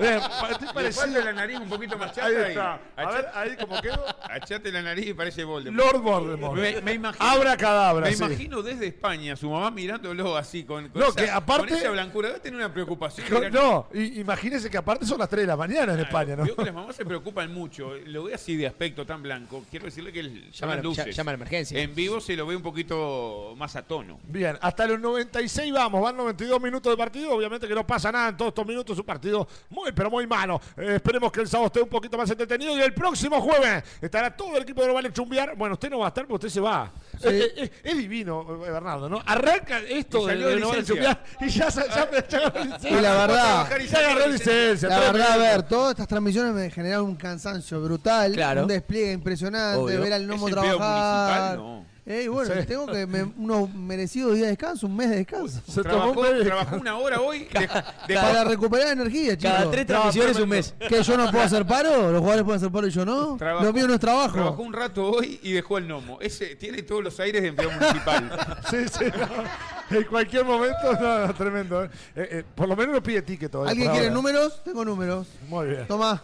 Estoy 0.00 0.92
falta 0.92 1.24
la 1.24 1.32
nariz 1.32 1.58
un 1.58 1.68
poquito 1.68 1.96
más 1.98 2.12
chata 2.12 2.26
Ahí 2.26 2.34
está. 2.48 2.80
A 2.96 3.10
ver, 3.10 3.26
ahí 3.34 3.56
como 3.56 3.80
quedo. 3.80 4.04
Achate 4.22 4.70
la 4.72 4.82
nariz 4.82 5.06
y 5.08 5.14
parece 5.14 5.44
Voldemort. 5.44 5.84
Lord 5.92 6.02
Voldemort. 6.02 6.58
Me, 6.60 6.80
me 6.80 6.92
imagino, 6.94 7.24
Abra 7.28 7.56
cadabra. 7.70 8.06
me 8.06 8.14
sí. 8.14 8.24
imagino 8.24 8.62
desde 8.62 8.86
España, 8.86 9.36
su 9.36 9.48
mamá 9.50 9.70
mirándolo 9.70 10.36
así, 10.36 10.64
con, 10.64 10.88
con 10.88 11.00
No, 11.00 11.08
esa, 11.08 11.24
que 11.24 11.30
aparte- 11.30 11.68
con 11.68 11.78
esa 11.78 11.90
blancura. 11.90 12.28
Debe 12.28 12.40
tener 12.40 12.58
una 12.58 12.72
preocupación. 12.72 13.26
No, 13.52 13.88
y- 13.94 14.20
imagínese 14.20 14.68
que 14.70 14.76
aparte 14.78 15.04
son 15.06 15.18
las 15.18 15.28
3 15.28 15.42
de 15.42 15.46
la 15.46 15.56
mañana 15.56 15.94
en 15.94 16.00
España, 16.00 16.36
¿no? 16.36 16.44
Veo 16.44 16.56
que 16.56 16.64
las 16.64 16.74
mamás 16.74 16.96
se 16.96 17.04
preocupan 17.04 17.52
mucho. 17.52 17.94
Lo 18.06 18.24
ve 18.24 18.34
así 18.34 18.56
de 18.56 18.66
aspecto 18.66 19.04
tan 19.06 19.22
blanco. 19.22 19.64
Quiero 19.70 19.86
decirle 19.86 20.12
que 20.12 20.20
el- 20.20 20.50
Llama, 20.50 20.52
llaman 20.74 20.78
a- 20.78 20.82
luces. 20.82 21.16
llama 21.16 21.30
a 21.30 21.32
la 21.32 21.36
emergencia. 21.36 21.80
En 21.80 21.94
vivo 21.94 22.20
se 22.20 22.36
lo 22.36 22.46
ve 22.46 22.56
un 22.56 22.62
poquito 22.62 23.54
más 23.56 23.76
a 23.76 23.82
tono. 23.82 24.18
Bien, 24.24 24.58
hasta 24.60 24.86
los 24.86 25.00
96 25.00 25.72
vamos, 25.72 26.02
van 26.02 26.16
92 26.16 26.60
minutos 26.60 26.92
de 26.92 26.96
partido, 26.96 27.32
obviamente 27.34 27.66
que 27.68 27.74
no 27.74 27.86
pasa 27.86 28.10
nada 28.12 28.28
en 28.30 28.36
todos 28.36 28.50
estos 28.50 28.66
minutos, 28.66 28.94
es 28.94 29.00
un 29.00 29.06
partido 29.06 29.46
muy, 29.68 29.92
pero 29.92 30.10
muy 30.10 30.26
malo. 30.26 30.60
Eh, 30.76 30.94
esperemos 30.96 31.30
que 31.32 31.40
el 31.40 31.48
sábado 31.48 31.66
esté 31.66 31.80
un 31.82 31.88
poquito 31.88 32.16
más 32.18 32.30
entretenido 32.30 32.76
y 32.76 32.80
el 32.80 32.92
próximo 32.94 33.40
jueves 33.40 33.82
estará 34.00 34.34
todo 34.36 34.56
el 34.56 34.62
equipo 34.62 34.80
de 34.80 34.86
Global 34.88 35.12
Chumbiar. 35.12 35.54
Bueno, 35.56 35.74
usted 35.74 35.90
no 35.90 35.98
va 36.00 36.06
a 36.06 36.08
estar 36.08 36.24
porque 36.26 36.46
usted 36.46 36.48
se 36.54 36.60
va. 36.60 36.90
Sí. 37.18 37.28
Eh, 37.28 37.59
es 37.84 37.96
divino, 37.96 38.44
Bernardo, 38.58 39.08
¿no? 39.08 39.22
Arranca 39.26 39.78
esto 39.80 40.18
Y 40.18 40.22
de, 40.22 40.28
salió 40.32 40.48
de 40.48 40.56
licencia. 40.56 41.20
Y 41.40 41.48
ya, 41.48 41.68
ya, 41.68 41.86
ya 41.88 42.38
agarró 42.38 42.64
licencia. 42.64 42.90
Y 42.90 43.00
la 43.00 43.12
verdad, 43.12 43.68
y 43.80 43.86
Ya 43.86 43.98
agarró 43.98 44.26
licencia. 44.28 44.88
la 44.88 44.98
verdad, 45.00 45.30
a 45.32 45.36
ver, 45.36 45.62
todas 45.64 45.90
estas 45.92 46.08
transmisiones 46.08 46.52
me 46.54 46.70
generan 46.70 47.02
un 47.02 47.16
cansancio 47.16 47.80
brutal, 47.80 48.32
Claro. 48.32 48.62
un 48.62 48.68
despliegue 48.68 49.12
impresionante, 49.12 49.78
Obvio. 49.80 50.00
ver 50.00 50.12
al 50.12 50.26
Nomo 50.26 50.48
¿Es 50.48 50.54
empleado 50.54 50.76
trabajar. 50.78 51.58
municipal? 51.58 51.84
No. 51.84 51.89
Eh, 52.12 52.28
bueno, 52.28 52.52
Sí. 52.52 52.66
tengo 52.66 52.86
que 52.88 53.06
me- 53.06 53.22
unos 53.22 53.72
merecidos 53.72 54.34
días 54.34 54.46
de 54.46 54.50
descanso, 54.50 54.88
un 54.88 54.96
mes 54.96 55.10
de 55.10 55.16
descanso. 55.18 55.60
Se 55.64 55.82
tomó 55.84 56.12
Trabajó, 56.12 56.20
un 56.20 56.26
mes 56.26 56.38
de- 56.38 56.44
trabajó 56.44 56.76
una 56.76 56.96
hora 56.96 57.20
hoy. 57.20 57.44
de- 57.52 57.70
de- 58.08 58.14
Para 58.20 58.42
recuperar 58.42 58.88
energía, 58.88 59.36
chicos. 59.36 59.56
Cada 59.56 59.70
tres 59.70 59.86
transmisiones 59.86 60.36
un 60.40 60.48
mes. 60.48 60.74
¿Que 60.88 61.02
yo 61.04 61.16
no 61.16 61.30
puedo 61.30 61.44
hacer 61.44 61.64
paro? 61.66 62.10
¿Los 62.10 62.18
jugadores 62.20 62.44
pueden 62.44 62.56
hacer 62.58 62.72
paro 62.72 62.86
y 62.88 62.90
yo 62.90 63.04
no? 63.04 63.36
Trabajó- 63.36 63.64
Lo 63.64 63.72
mío 63.72 63.86
no 63.86 63.94
es 63.94 64.00
Trabajó 64.00 64.32
trabajo. 64.32 64.62
un 64.62 64.72
rato 64.72 65.04
hoy 65.08 65.38
y 65.44 65.52
dejó 65.52 65.78
el 65.78 65.86
gnomo. 65.86 66.18
Ese 66.20 66.56
tiene 66.56 66.82
todos 66.82 67.04
los 67.04 67.20
aires 67.20 67.42
de 67.42 67.48
empleado 67.48 67.74
municipal. 67.78 68.30
Sí, 68.70 68.76
sí, 68.88 69.04
no. 69.16 69.96
En 69.96 70.04
cualquier 70.04 70.44
momento, 70.44 70.92
no, 71.00 71.26
no, 71.28 71.34
tremendo. 71.34 71.84
¿eh? 71.84 71.90
Eh, 72.16 72.28
eh, 72.32 72.44
por 72.56 72.68
lo 72.68 72.74
menos 72.76 72.94
no 72.94 73.02
pide 73.02 73.22
ticket 73.22 73.50
todavía. 73.52 73.70
¿Alguien 73.70 73.90
quiere 73.90 74.06
ahora. 74.06 74.14
números? 74.16 74.62
Tengo 74.64 74.84
números. 74.84 75.26
Muy 75.48 75.66
bien. 75.68 75.86
Toma. 75.86 76.22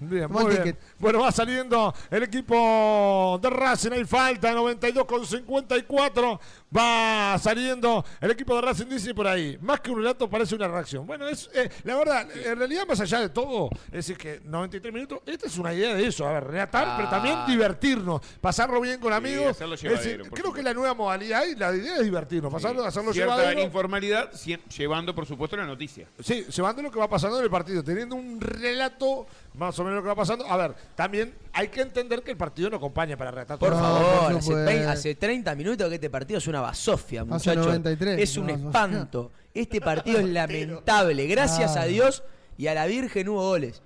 Bien, 0.00 0.30
muy 0.30 0.46
bien. 0.46 0.78
Bueno, 0.98 1.20
va 1.20 1.32
saliendo 1.32 1.94
el 2.10 2.22
equipo 2.22 3.38
de 3.42 3.50
Racing. 3.50 3.92
Hay 3.92 4.04
falta, 4.04 4.52
92 4.52 5.04
con 5.04 5.26
54. 5.26 6.40
Va 6.76 7.38
saliendo 7.38 8.04
el 8.20 8.30
equipo 8.32 8.54
de 8.56 8.60
Racing, 8.62 8.86
dice 8.86 9.14
por 9.14 9.26
ahí. 9.26 9.56
Más 9.62 9.80
que 9.80 9.90
un 9.90 9.98
relato, 9.98 10.28
parece 10.28 10.54
una 10.54 10.68
reacción. 10.68 11.06
Bueno, 11.06 11.26
es 11.28 11.48
eh, 11.54 11.70
la 11.84 11.96
verdad, 11.96 12.28
en 12.36 12.58
realidad, 12.58 12.86
más 12.86 13.00
allá 13.00 13.20
de 13.20 13.28
todo, 13.30 13.70
es 13.86 13.92
decir, 13.92 14.16
que 14.18 14.40
93 14.44 14.92
minutos, 14.92 15.20
esta 15.26 15.46
es 15.46 15.56
una 15.58 15.72
idea 15.72 15.94
de 15.94 16.06
eso. 16.06 16.26
A 16.26 16.32
ver, 16.32 16.44
relatar, 16.44 16.96
pero 16.96 17.08
también 17.08 17.34
Claro. 17.36 17.50
divertirnos. 17.52 18.20
Pasarlo 18.40 18.80
bien 18.80 19.00
con 19.00 19.12
amigos. 19.12 19.50
hacerlo 19.52 19.74
Es 19.74 19.82
decir, 19.82 20.16
creo 20.18 20.30
que 20.30 20.36
supuesto. 20.38 20.62
la 20.62 20.74
nueva 20.74 20.94
modalidad 20.94 21.44
y 21.46 21.54
la 21.54 21.74
idea 21.74 21.96
es 21.96 22.04
divertirnos. 22.04 22.52
Pasarlo, 22.52 22.84
hacerlo 22.84 23.12
Cierta 23.12 23.36
llevadero. 23.36 23.60
informalidad, 23.62 24.30
llevando, 24.76 25.14
por 25.14 25.26
supuesto, 25.26 25.56
la 25.56 25.64
noticia. 25.66 26.06
Sí, 26.20 26.44
llevando 26.54 26.82
lo 26.82 26.90
que 26.90 26.98
va 26.98 27.08
pasando 27.08 27.38
en 27.38 27.44
el 27.44 27.50
partido, 27.50 27.82
teniendo 27.82 28.14
un 28.16 28.40
relato 28.40 29.26
más 29.54 29.78
o 29.78 29.84
menos 29.84 29.96
lo 29.96 30.02
que 30.02 30.08
va 30.08 30.14
pasando. 30.14 30.46
A 30.46 30.56
ver, 30.56 30.74
también 30.94 31.34
hay 31.58 31.68
que 31.68 31.80
entender 31.80 32.22
que 32.22 32.30
el 32.32 32.36
partido 32.36 32.68
no 32.70 32.76
acompaña 32.76 33.16
para 33.16 33.30
relatar 33.30 33.58
Por 33.58 33.70
todo. 33.70 33.80
No, 33.80 33.84
favor, 33.86 34.18
por 34.18 34.32
hace, 34.32 34.40
supuesto. 34.42 34.64
20 34.66 34.86
hace 34.86 35.14
30 35.14 35.54
minutos 35.54 35.88
que 35.88 35.94
este 35.96 36.10
partido 36.10 36.38
es 36.38 36.46
una 36.46 36.60
basofia, 36.60 37.22
Hace 37.22 37.30
muchachos. 37.30 37.66
93, 37.66 38.20
es 38.20 38.36
un 38.36 38.50
espanto. 38.50 39.32
Este 39.54 39.80
partido 39.80 40.18
es 40.18 40.26
lamentable. 40.28 41.26
Gracias 41.26 41.76
a. 41.76 41.84
Dios 41.86 42.22
y 42.58 42.66
a 42.66 42.74
la 42.74 42.86
Virgen 42.86 43.28
hubo 43.28 43.40
goles. 43.48 43.82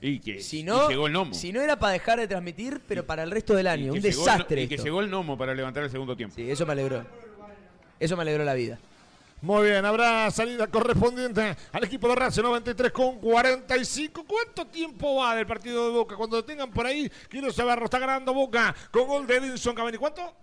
Y 0.00 0.18
que 0.20 0.40
Si 0.40 0.60
y 0.60 0.62
no, 0.62 0.88
llegó 0.88 1.06
el 1.06 1.12
gnomo. 1.12 1.32
si 1.32 1.52
no 1.52 1.60
era 1.62 1.78
para 1.78 1.92
dejar 1.94 2.18
de 2.20 2.28
transmitir, 2.28 2.82
pero 2.86 3.06
para 3.06 3.22
el 3.22 3.30
resto 3.30 3.54
del 3.54 3.66
año. 3.66 3.92
Un 3.92 3.96
el 3.98 4.02
no- 4.02 4.08
desastre. 4.08 4.62
Y 4.62 4.68
que 4.68 4.76
llegó 4.76 5.00
el 5.00 5.08
gnomo 5.08 5.38
para 5.38 5.54
levantar 5.54 5.84
el 5.84 5.90
segundo 5.90 6.16
tiempo. 6.16 6.34
Sí, 6.36 6.50
eso 6.50 6.66
me 6.66 6.72
alegró. 6.72 7.04
Eso 7.98 8.16
me 8.16 8.22
alegró 8.22 8.44
la 8.44 8.54
vida. 8.54 8.78
Muy 9.42 9.66
bien, 9.66 9.84
habrá 9.84 10.30
salida 10.30 10.66
correspondiente 10.66 11.54
al 11.70 11.84
equipo 11.84 12.08
de 12.08 12.14
Racing 12.14 12.42
93 12.42 12.90
con 12.90 13.18
45. 13.20 14.24
¿Cuánto 14.26 14.66
tiempo 14.66 15.16
va 15.16 15.34
del 15.36 15.46
partido 15.46 15.84
de 15.86 15.90
Boca? 15.92 16.16
Cuando 16.16 16.38
lo 16.38 16.44
tengan 16.44 16.70
por 16.70 16.86
ahí, 16.86 17.10
quiero 17.28 17.52
saberlo. 17.52 17.84
Está 17.84 17.98
ganando 17.98 18.32
Boca 18.32 18.74
con 18.90 19.06
gol 19.06 19.26
de 19.26 19.36
Edinson 19.36 19.74
Cavani. 19.74 19.98
¿Cuánto? 19.98 20.34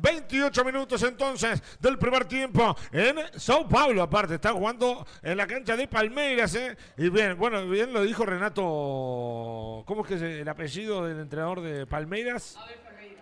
28 0.00 0.64
minutos 0.64 1.02
entonces 1.02 1.62
del 1.80 1.98
primer 1.98 2.24
tiempo 2.24 2.74
en 2.90 3.16
Sao 3.36 3.68
Paulo. 3.68 4.02
Aparte, 4.02 4.36
está 4.36 4.52
jugando 4.52 5.06
en 5.22 5.36
la 5.36 5.46
cancha 5.46 5.76
de 5.76 5.86
Palmeiras. 5.86 6.54
¿eh? 6.54 6.76
Y 6.96 7.10
bien, 7.10 7.36
bueno, 7.38 7.68
bien 7.68 7.92
lo 7.92 8.02
dijo 8.02 8.24
Renato. 8.24 9.84
¿Cómo 9.86 10.02
es 10.02 10.08
que 10.08 10.14
es 10.14 10.22
el 10.22 10.48
apellido 10.48 11.04
del 11.04 11.20
entrenador 11.20 11.60
de 11.60 11.86
Palmeiras? 11.86 12.56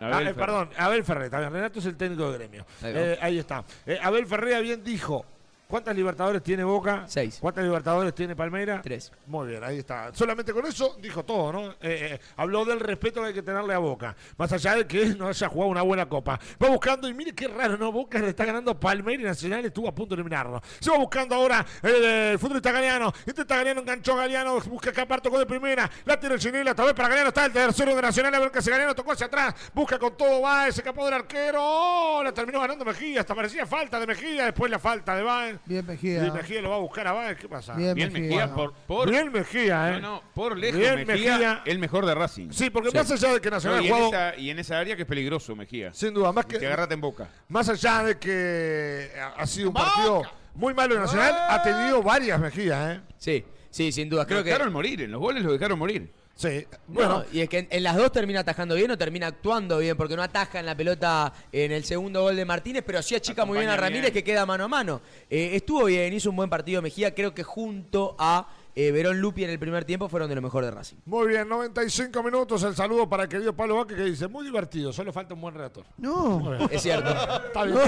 Abel 0.01 0.27
Ah, 0.29 0.31
eh, 0.31 0.35
perdón, 0.35 0.71
Abel 0.77 1.05
Ferreira. 1.05 1.31
también. 1.31 1.53
Renato 1.53 1.79
es 1.79 1.87
el 1.87 1.97
técnico 1.97 2.31
de 2.31 2.39
gremio. 2.39 2.67
Ahí. 2.83 2.93
Eh, 2.95 3.19
ahí 3.21 3.39
está. 3.39 3.65
Eh, 3.87 3.99
Abel 4.03 4.27
Ferreira 4.27 4.61
bien 4.61 4.83
dijo. 4.85 5.25
¿Cuántas 5.69 5.97
Libertadores 5.97 6.43
tiene 6.45 6.63
Boca? 6.63 7.05
Seis. 7.09 7.39
¿Cuántas 7.41 7.65
Libertadores 7.65 8.15
tiene 8.15 8.37
Palmeira? 8.37 8.81
Tres. 8.83 9.11
Muy 9.27 9.49
bien, 9.49 9.65
ahí 9.65 9.79
está. 9.79 10.15
Solamente 10.15 10.53
con 10.53 10.65
eso 10.65 10.97
dijo 11.01 11.25
todo, 11.25 11.53
¿no? 11.53 11.71
Eh, 11.73 11.77
eh, 11.83 12.21
habló 12.37 12.65
del 12.65 12.79
respeto 12.79 13.21
que 13.21 13.29
hay 13.29 13.35
que 13.35 13.43
tenerle 13.43 13.75
a 13.75 13.79
Boca. 13.79 14.15
Más 14.39 14.53
allá 14.53 14.77
de 14.77 14.87
que 14.87 15.07
no 15.07 15.27
haya 15.27 15.49
jugado 15.49 15.71
una 15.71 15.83
buena 15.83 16.09
copa. 16.09 16.39
Va 16.63 16.69
buscando, 16.69 17.09
y 17.09 17.15
mire 17.15 17.35
qué 17.35 17.49
raro, 17.49 17.77
¿no? 17.77 17.91
Boca 17.91 18.21
le 18.21 18.29
está 18.29 18.45
ganando 18.45 18.79
Palmeiras 18.79 19.23
y 19.23 19.27
Nacional 19.27 19.65
estuvo 19.65 19.89
a 19.89 19.95
punto 19.95 20.15
de 20.15 20.21
eliminarlo. 20.21 20.63
Se 20.79 20.91
va 20.91 20.99
buscando 20.99 21.35
ahora 21.35 21.67
el, 21.83 22.05
el 22.05 22.39
futbolista 22.39 22.71
Galeano. 22.71 23.13
Está 23.27 23.57
Galeano, 23.57 23.81
enganchó 23.81 24.13
a 24.13 24.19
Galeano, 24.19 24.61
busca 24.61 24.91
escapar, 24.91 25.21
tocó 25.21 25.39
de 25.39 25.47
primera. 25.47 25.91
La 26.05 26.19
tira 26.19 26.35
el 26.35 26.41
Chinela, 26.41 26.73
otra 26.73 26.85
vez 26.85 26.95
para 26.95 27.09
Galeano. 27.09 27.29
Está 27.29 27.47
el 27.47 27.53
tercero 27.53 27.95
de 27.95 28.03
Nacional, 28.03 28.35
a 28.35 28.39
ver 28.39 28.51
qué 28.53 28.59
hace 28.61 28.71
Galeano, 28.71 28.95
tocó 28.95 29.13
hacia 29.13 29.27
atrás. 29.27 29.55
Busca 29.75 29.99
con 29.99 30.17
todo, 30.17 30.43
va, 30.43 30.65
se 30.65 30.81
escapó 30.81 31.05
del 31.05 31.15
arquero. 31.15 31.59
¡Oh! 31.61 32.23
la 32.23 32.33
terminó 32.33 32.61
ganando 32.61 32.85
Mejía. 32.85 33.21
Hasta 33.21 33.35
parecía 33.35 33.67
falta 33.67 33.99
de 33.99 34.07
Mejía, 34.07 34.45
después 34.45 34.71
la 34.71 34.79
falta 34.79 35.17
de 35.17 35.23
Baez. 35.23 35.56
Bien, 35.65 35.87
Mejía. 35.87 36.33
Mejía 36.33 36.61
lo 36.63 36.71
va 36.71 36.77
a 36.77 36.81
buscar 36.81 37.07
a 37.07 37.13
Baez. 37.13 37.39
¿Qué 37.39 37.49
pasa? 37.49 37.75
Bien, 37.75 37.95
Bien 37.95 38.13
Mejía. 38.13 38.29
Mejía 38.29 38.55
por, 38.55 38.73
por, 38.87 39.11
Bien 39.11 39.33
Mejía, 39.33 39.97
¿eh? 39.97 40.01
no, 40.01 40.17
no, 40.17 40.23
por 40.35 40.57
lejos 40.59 40.79
Bien 40.79 41.07
Mejía, 41.07 41.33
Mejía. 41.39 41.63
el 41.65 41.79
mejor 41.79 42.05
de 42.07 42.15
Racing. 42.15 42.51
Sí, 42.51 42.71
porque 42.71 42.91
Sí. 42.91 42.97
más 42.97 43.11
allá 43.11 43.35
de 43.35 43.41
que 43.41 43.51
No, 43.51 43.57
Nacional 43.57 43.81
y, 43.83 43.85
ha 43.85 43.89
en 43.89 43.95
jugado, 44.05 44.09
esa, 44.31 44.39
y 44.41 44.51
en 44.51 44.59
esa 44.59 44.79
área 44.79 44.97
que 44.97 45.03
es 45.03 45.09
peligroso 45.09 45.57
Mejía. 45.57 45.93
sin 45.95 46.13
duda, 46.15 46.33
más 46.33 46.47
Que 46.47 46.59
que 46.59 46.67
agárrate 46.67 46.95
en 46.95 47.01
boca. 47.01 47.29
más 47.49 47.69
allá 47.69 48.03
de 48.05 48.19
que 48.19 49.11
ha- 49.37 49.47
sido 49.47 49.69
un 49.69 49.75
partido 49.75 50.23
muy 50.55 50.75
malo 50.75 50.95
de 50.95 51.01
Nacional, 51.01 51.35
ha 51.49 51.63
tenido 51.63 52.03
varias 52.03 52.39
Mejía, 52.41 52.93
¿eh? 52.95 53.01
Sí. 53.19 53.45
Sí, 53.71 53.93
sin 53.93 54.09
duda. 54.09 54.25
Creo 54.25 54.39
Lo 54.39 54.45
que. 54.45 54.51
dejaron 54.51 54.73
morir, 54.73 55.03
en 55.03 55.11
los 55.13 55.21
goles 55.21 55.43
lo 55.45 55.53
dejaron 55.53 55.79
morir. 55.79 56.11
Sí, 56.39 56.67
Bueno, 56.87 57.25
y 57.33 57.41
es 57.41 57.49
que 57.49 57.61
en, 57.61 57.69
en 57.71 57.83
las 57.83 57.97
dos 57.97 58.13
termina 58.13 58.41
atajando 58.41 58.75
bien 58.75 58.91
o 58.91 58.99
termina 58.99 59.27
actuando 59.29 59.79
bien, 59.79 59.97
porque 59.97 60.17
no 60.17 60.23
ataja 60.23 60.61
en 60.61 60.67
la 60.67 60.77
pelota 60.77 61.33
en 61.51 61.73
el 61.73 61.83
segundo 61.83 62.21
gol 62.21 62.37
de 62.37 62.45
Martínez, 62.45 62.85
pero 62.87 63.01
sí 63.03 63.15
achica 63.15 63.47
muy 63.47 63.57
bien 63.57 63.71
a 63.71 63.73
Acompaña 63.73 63.89
Ramírez 63.89 64.13
bien. 64.13 64.23
que 64.23 64.33
queda 64.33 64.45
mano 64.45 64.65
a 64.65 64.69
mano. 64.69 65.01
Eh, 65.31 65.53
estuvo 65.55 65.87
bien, 65.87 66.13
hizo 66.13 66.29
un 66.29 66.37
buen 66.37 66.51
partido 66.51 66.83
Mejía, 66.83 67.15
creo 67.15 67.33
que 67.35 67.43
junto 67.43 68.15
a 68.19 68.49
eh, 68.77 68.93
Verón 68.93 69.21
Lupi 69.21 69.43
en 69.43 69.51
el 69.51 69.59
primer 69.59 69.85
tiempo 69.85 70.09
fueron 70.09 70.29
de 70.29 70.35
lo 70.37 70.43
mejor 70.43 70.65
de 70.65 70.71
Racing. 70.71 70.97
muy 71.07 71.27
bien, 71.29 71.49
95 71.49 72.23
minutos. 72.23 72.63
El 72.63 72.77
saludo 72.77 73.09
para 73.09 73.25
el 73.25 73.29
querido 73.29 73.53
Pablo 73.57 73.77
Vázquez 73.77 73.97
que 73.97 74.05
dice: 74.05 74.29
Muy 74.29 74.45
divertido, 74.45 74.93
solo 74.93 75.13
falta 75.13 75.35
un 75.35 75.41
buen 75.41 75.55
relator. 75.55 75.85
No. 75.97 76.57
Es 76.71 76.83
cierto. 76.83 77.11
Está 77.11 77.65
bien. 77.65 77.79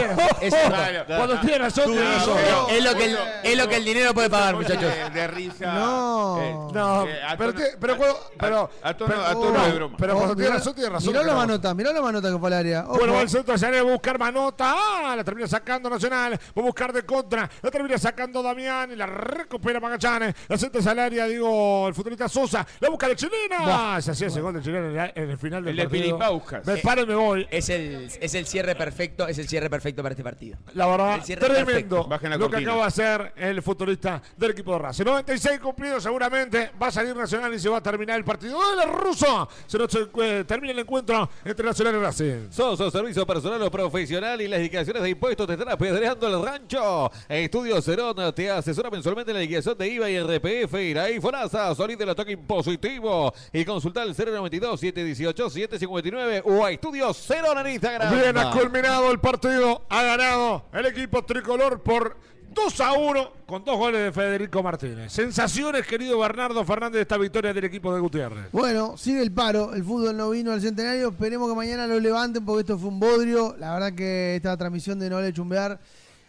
Es 0.40 0.54
cierto. 0.54 0.68
Claro. 0.78 1.04
Cuando 1.06 1.40
tiene 1.40 1.58
razón, 1.58 1.84
tiene 1.86 2.02
razón. 2.14 2.38
Es 2.70 2.82
lo 2.84 2.94
que 2.94 3.04
el, 3.04 3.18
es 3.44 3.56
lo 3.58 3.68
que 3.68 3.76
el 3.76 3.84
dinero 3.84 4.14
puede 4.14 4.30
pagar, 4.30 4.54
muchachos. 4.56 4.82
De, 4.82 5.10
de 5.10 5.26
risa. 5.28 5.74
No. 5.74 6.38
eh, 6.40 6.52
No, 6.74 7.04
eh, 7.06 7.18
pero, 7.36 7.52
tono- 7.54 7.64
pero, 7.80 7.96
cuando- 7.96 8.18
pero, 8.38 8.70
a 8.82 8.94
tono, 8.96 9.10
pero- 9.14 9.26
a 9.26 9.32
tono 9.32 9.58
no, 9.58 9.64
de 9.66 9.72
broma. 9.72 9.96
pero 9.98 10.14
cuando 10.14 10.32
Oh, 10.32 10.36
tiene 10.36 10.48
mirá- 10.50 10.58
razón, 10.58 10.74
tiene 10.74 10.90
razón. 10.90 11.08
Mirá 11.08 11.20
que 11.20 11.26
la 11.26 11.32
no. 11.32 11.38
manota, 11.38 11.74
mirá 11.74 11.92
la 11.92 12.00
manota 12.02 12.30
que 12.32 12.38
fue 12.38 12.46
al 12.48 12.52
área. 12.54 12.82
Bueno, 12.82 13.12
va 13.12 13.20
el 13.20 13.28
centro 13.28 13.54
área, 13.54 13.82
va 13.82 13.88
a 13.90 13.92
buscar 13.92 14.18
Manota. 14.18 14.74
Ah, 14.76 15.14
la 15.16 15.24
termina 15.24 15.46
sacando 15.46 15.90
Nacional. 15.90 16.32
Va 16.34 16.62
a 16.62 16.64
buscar 16.64 16.92
de 16.92 17.02
contra. 17.04 17.48
La 17.62 17.70
termina 17.70 17.98
sacando 17.98 18.42
Damián 18.42 18.90
y 18.92 18.96
la 18.96 19.06
recupera 19.06 19.80
Magallanes. 19.80 20.34
La 20.48 20.56
centro 20.56 20.77
hacia 20.78 20.92
el 20.92 20.98
área, 20.98 21.26
digo, 21.26 21.88
el 21.88 21.94
futbolista 21.94 22.28
Sosa. 22.28 22.66
La 22.80 22.88
busca 22.90 23.08
de 23.08 23.16
Chilena. 23.16 24.00
Se 24.00 24.10
hacía 24.12 24.26
ese 24.28 24.40
gol 24.40 24.54
de 24.54 24.62
Chilena 24.62 25.12
en 25.14 25.30
el- 25.30 25.38
final 25.38 25.64
del 25.64 25.78
El 25.78 25.86
partido. 25.88 26.18
Me 26.64 26.76
paro 26.78 27.02
y 27.02 27.06
me 27.06 27.14
voy. 27.14 27.46
Es 27.50 27.68
el, 27.68 28.08
es 28.20 28.34
el 28.34 28.46
cierre 28.46 28.74
perfecto, 28.74 29.26
es 29.28 29.38
el 29.38 29.48
cierre 29.48 29.70
perfecto 29.70 30.02
para 30.02 30.12
este 30.12 30.24
partido. 30.24 30.58
La 30.74 30.86
verdad, 30.86 31.20
tremendo 31.24 31.64
perfecto. 31.64 32.04
Bajen 32.08 32.30
la 32.30 32.36
lo 32.36 32.50
que 32.50 32.56
acaba 32.56 32.80
de 32.82 32.86
hacer 32.86 33.32
el 33.36 33.62
futbolista 33.62 34.20
del 34.36 34.50
equipo 34.52 34.72
de 34.72 34.78
Racing. 34.80 35.04
96 35.04 35.60
cumplidos 35.60 36.02
seguramente. 36.02 36.70
Va 36.80 36.88
a 36.88 36.90
salir 36.90 37.14
Nacional 37.14 37.52
y 37.54 37.58
se 37.58 37.68
va 37.68 37.78
a 37.78 37.82
terminar 37.82 38.16
el 38.18 38.24
partido. 38.24 38.58
¡Oh, 38.58 38.80
el 38.82 38.88
ruso! 38.92 39.48
Se 39.66 39.78
nos 39.78 39.88
eh, 39.94 40.44
termina 40.46 40.72
el 40.72 40.78
encuentro 40.80 41.28
entre 41.44 41.64
Nacional 41.66 41.94
y 41.96 41.98
Racing. 41.98 42.50
Soso, 42.50 42.90
servicio 42.90 43.26
personal 43.26 43.60
o 43.62 43.70
profesional 43.70 44.40
y 44.40 44.48
las 44.48 44.60
liquidaciones 44.60 45.02
de 45.02 45.10
impuestos 45.10 45.46
te 45.46 45.54
están 45.54 45.68
apedreando 45.70 46.26
el 46.28 46.44
rancho. 46.44 47.10
Estudio 47.28 47.80
Cerón 47.82 48.16
te 48.34 48.50
asesora 48.50 48.90
mensualmente 48.90 49.30
en 49.30 49.36
la 49.36 49.40
liquidación 49.42 49.76
de 49.78 49.88
IVA 49.88 50.10
y 50.10 50.20
RPF. 50.20 50.67
Iraí 50.74 51.20
Fonasa, 51.20 51.74
solide 51.74 52.04
el 52.04 52.10
ataque 52.10 52.32
impositivo. 52.32 53.32
Y 53.52 53.64
consulta 53.64 54.02
el 54.02 54.14
092-718-759 54.14 56.42
o 56.44 56.64
a 56.64 56.70
Estudio 56.70 57.12
Cerón 57.14 57.58
en 57.58 57.68
Instagram. 57.74 58.14
Bien, 58.14 58.36
ha 58.36 58.50
culminado 58.50 59.10
el 59.10 59.20
partido. 59.20 59.82
Ha 59.88 60.02
ganado 60.02 60.64
el 60.72 60.86
equipo 60.86 61.24
tricolor 61.24 61.82
por 61.82 62.16
2 62.54 62.80
a 62.80 62.92
1 62.92 63.32
con 63.46 63.64
dos 63.64 63.76
goles 63.76 64.02
de 64.02 64.12
Federico 64.12 64.62
Martínez. 64.62 65.12
Sensaciones, 65.12 65.86
querido 65.86 66.18
Bernardo 66.18 66.64
Fernández, 66.64 66.96
de 66.96 67.02
esta 67.02 67.16
victoria 67.16 67.52
del 67.52 67.64
equipo 67.64 67.94
de 67.94 68.00
Gutiérrez. 68.00 68.50
Bueno, 68.52 68.96
sigue 68.96 69.22
el 69.22 69.32
paro. 69.32 69.74
El 69.74 69.84
fútbol 69.84 70.16
no 70.16 70.30
vino 70.30 70.52
al 70.52 70.60
centenario. 70.60 71.10
Esperemos 71.10 71.48
que 71.48 71.56
mañana 71.56 71.86
lo 71.86 72.00
levanten 72.00 72.44
porque 72.44 72.62
esto 72.62 72.78
fue 72.78 72.88
un 72.88 72.98
bodrio. 72.98 73.54
La 73.58 73.74
verdad 73.74 73.92
que 73.92 74.36
esta 74.36 74.56
transmisión 74.56 74.98
de 74.98 75.08
No 75.08 75.16
Vale 75.16 75.32
Chumbear 75.32 75.78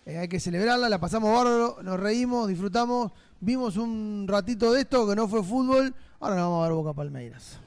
eh, 0.05 0.17
hay 0.17 0.27
que 0.27 0.39
celebrarla. 0.39 0.89
La 0.89 0.99
pasamos 0.99 1.33
bárbaro, 1.33 1.77
nos 1.81 1.99
reímos, 1.99 2.47
disfrutamos. 2.47 3.11
Vimos 3.41 3.77
un 3.77 4.25
ratito 4.27 4.71
de 4.73 4.81
esto 4.81 5.07
que 5.07 5.15
no 5.15 5.27
fue 5.27 5.43
fútbol. 5.43 5.93
Ahora 6.19 6.35
nos 6.35 6.43
vamos 6.45 6.59
a 6.65 6.67
ver 6.67 6.75
Boca 6.75 6.93
Palmeiras. 6.93 7.57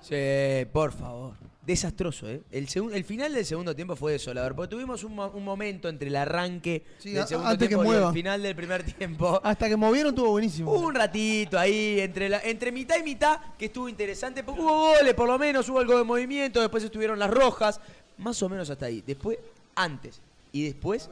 Sí, 0.00 0.66
por 0.72 0.92
favor. 0.92 1.34
Desastroso, 1.64 2.28
¿eh? 2.28 2.42
El, 2.50 2.66
el 2.92 3.04
final 3.04 3.32
del 3.32 3.46
segundo 3.46 3.76
tiempo 3.76 3.94
fue 3.94 4.10
desolador, 4.12 4.56
porque 4.56 4.70
tuvimos 4.74 5.04
un, 5.04 5.14
mo- 5.14 5.30
un 5.32 5.44
momento 5.44 5.88
entre 5.88 6.08
el 6.08 6.16
arranque 6.16 6.82
Sí, 6.98 7.12
del 7.12 7.24
segundo 7.28 7.50
antes 7.50 7.68
que 7.68 7.76
tiempo 7.76 7.84
y 7.84 7.86
mueva. 7.86 8.08
el 8.08 8.14
final 8.14 8.42
del 8.42 8.56
primer 8.56 8.82
tiempo. 8.82 9.40
Hasta 9.44 9.68
que 9.68 9.76
movieron 9.76 10.10
estuvo 10.12 10.30
buenísimo. 10.30 10.72
Hubo 10.72 10.88
un 10.88 10.94
ratito 10.96 11.56
ahí, 11.56 12.00
entre, 12.00 12.28
la, 12.28 12.40
entre 12.40 12.72
mitad 12.72 12.96
y 12.98 13.04
mitad, 13.04 13.38
que 13.56 13.66
estuvo 13.66 13.88
interesante, 13.88 14.42
porque 14.42 14.60
hubo 14.60 14.76
goles, 14.96 15.14
por 15.14 15.28
lo 15.28 15.38
menos, 15.38 15.68
hubo 15.68 15.78
algo 15.78 15.96
de 15.96 16.02
movimiento, 16.02 16.60
después 16.60 16.82
estuvieron 16.82 17.16
las 17.20 17.30
rojas, 17.30 17.80
más 18.18 18.42
o 18.42 18.48
menos 18.48 18.68
hasta 18.68 18.86
ahí. 18.86 19.00
Después, 19.06 19.38
antes 19.76 20.20
y 20.50 20.64
después, 20.64 21.08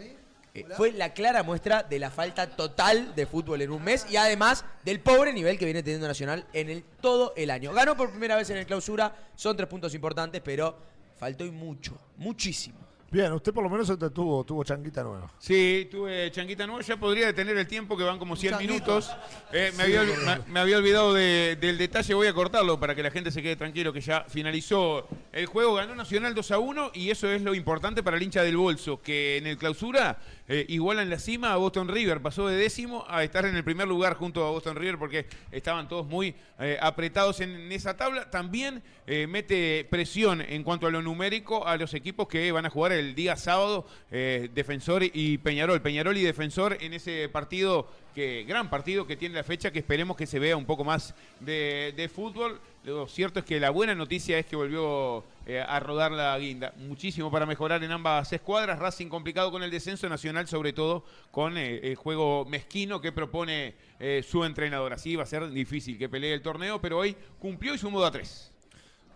fue 0.76 0.92
la 0.92 1.12
clara 1.12 1.42
muestra 1.42 1.82
de 1.82 1.98
la 1.98 2.10
falta 2.10 2.48
total 2.50 3.14
de 3.14 3.26
fútbol 3.26 3.62
en 3.62 3.70
un 3.70 3.82
mes 3.82 4.06
y 4.10 4.16
además 4.16 4.64
del 4.84 5.00
pobre 5.00 5.32
nivel 5.32 5.58
que 5.58 5.64
viene 5.64 5.82
teniendo 5.82 6.06
Nacional 6.08 6.46
en 6.52 6.70
el 6.70 6.82
todo 7.00 7.32
el 7.36 7.50
año. 7.50 7.72
Ganó 7.72 7.96
por 7.96 8.10
primera 8.10 8.36
vez 8.36 8.48
en 8.50 8.56
el 8.58 8.66
clausura, 8.66 9.14
son 9.34 9.56
tres 9.56 9.68
puntos 9.68 9.94
importantes, 9.94 10.40
pero 10.44 10.76
faltó 11.18 11.44
y 11.44 11.50
mucho, 11.50 11.98
muchísimo. 12.16 12.78
Bien, 13.12 13.32
usted 13.32 13.52
por 13.52 13.64
lo 13.64 13.68
menos 13.68 13.90
este 13.90 14.08
tuvo, 14.10 14.44
tuvo 14.44 14.62
changuita 14.62 15.02
nueva. 15.02 15.28
Sí, 15.40 15.88
tuve 15.90 16.30
changuita 16.30 16.64
nueva. 16.64 16.80
Ya 16.82 16.96
podría 16.96 17.26
detener 17.26 17.56
el 17.58 17.66
tiempo, 17.66 17.96
que 17.96 18.04
van 18.04 18.20
como 18.20 18.36
100 18.36 18.52
Changuito. 18.52 18.72
minutos. 18.72 19.10
Eh, 19.52 19.72
me, 19.76 19.82
había, 19.82 20.04
olvi- 20.04 20.16
me- 20.46 20.52
me 20.52 20.60
había 20.60 20.76
olvidado 20.76 21.12
de- 21.12 21.56
del 21.60 21.76
detalle, 21.76 22.14
voy 22.14 22.28
a 22.28 22.32
cortarlo 22.32 22.78
para 22.78 22.94
que 22.94 23.02
la 23.02 23.10
gente 23.10 23.32
se 23.32 23.42
quede 23.42 23.56
tranquilo, 23.56 23.92
que 23.92 24.00
ya 24.00 24.24
finalizó 24.28 25.08
el 25.32 25.46
juego. 25.46 25.74
Ganó 25.74 25.96
Nacional 25.96 26.36
2 26.36 26.52
a 26.52 26.58
1 26.60 26.92
y 26.94 27.10
eso 27.10 27.28
es 27.28 27.42
lo 27.42 27.52
importante 27.56 28.04
para 28.04 28.16
el 28.16 28.22
hincha 28.22 28.44
del 28.44 28.56
bolso, 28.56 29.02
que 29.02 29.38
en 29.38 29.48
el 29.48 29.58
clausura 29.58 30.16
eh, 30.52 30.66
iguala 30.68 31.02
en 31.02 31.10
la 31.10 31.20
cima 31.20 31.52
a 31.52 31.56
Boston 31.56 31.86
River. 31.86 32.20
Pasó 32.20 32.48
de 32.48 32.56
décimo 32.56 33.04
a 33.08 33.22
estar 33.22 33.46
en 33.46 33.54
el 33.54 33.62
primer 33.62 33.86
lugar 33.86 34.14
junto 34.14 34.44
a 34.44 34.50
Boston 34.50 34.74
River 34.74 34.98
porque 34.98 35.26
estaban 35.52 35.86
todos 35.86 36.08
muy 36.08 36.34
eh, 36.58 36.76
apretados 36.80 37.40
en 37.40 37.70
esa 37.70 37.96
tabla. 37.96 38.28
También 38.30 38.82
eh, 39.06 39.28
mete 39.28 39.86
presión 39.88 40.40
en 40.40 40.64
cuanto 40.64 40.88
a 40.88 40.90
lo 40.90 41.02
numérico 41.02 41.68
a 41.68 41.76
los 41.76 41.94
equipos 41.94 42.26
que 42.26 42.50
van 42.50 42.66
a 42.66 42.70
jugar 42.70 42.90
el 42.90 43.14
día 43.14 43.36
sábado, 43.36 43.86
eh, 44.10 44.50
Defensor 44.52 45.04
y 45.04 45.38
Peñarol. 45.38 45.80
Peñarol 45.82 46.16
y 46.16 46.22
Defensor 46.22 46.78
en 46.80 46.94
ese 46.94 47.28
partido, 47.28 47.88
que 48.12 48.42
gran 48.42 48.68
partido 48.70 49.06
que 49.06 49.16
tiene 49.16 49.36
la 49.36 49.44
fecha, 49.44 49.70
que 49.70 49.78
esperemos 49.78 50.16
que 50.16 50.26
se 50.26 50.40
vea 50.40 50.56
un 50.56 50.66
poco 50.66 50.82
más 50.82 51.14
de 51.38 52.10
fútbol. 52.12 52.60
Lo 52.82 53.06
cierto 53.06 53.40
es 53.40 53.44
que 53.44 53.60
la 53.60 53.68
buena 53.68 53.94
noticia 53.94 54.38
es 54.38 54.46
que 54.46 54.56
volvió 54.56 55.22
eh, 55.46 55.60
a 55.60 55.80
rodar 55.80 56.12
la 56.12 56.38
guinda. 56.38 56.72
Muchísimo 56.78 57.30
para 57.30 57.44
mejorar 57.44 57.84
en 57.84 57.92
ambas 57.92 58.32
escuadras. 58.32 58.78
Racing 58.78 59.08
complicado 59.08 59.50
con 59.50 59.62
el 59.62 59.70
descenso 59.70 60.08
nacional, 60.08 60.48
sobre 60.48 60.72
todo 60.72 61.04
con 61.30 61.58
eh, 61.58 61.80
el 61.82 61.96
juego 61.96 62.46
mezquino 62.46 62.98
que 63.02 63.12
propone 63.12 63.74
eh, 63.98 64.24
su 64.26 64.44
entrenador. 64.44 64.94
Así 64.94 65.14
va 65.14 65.24
a 65.24 65.26
ser 65.26 65.50
difícil 65.50 65.98
que 65.98 66.08
pelee 66.08 66.32
el 66.32 66.40
torneo, 66.40 66.80
pero 66.80 66.98
hoy 66.98 67.14
cumplió 67.38 67.74
y 67.74 67.78
sumó 67.78 68.02
a 68.02 68.10
tres. 68.10 68.50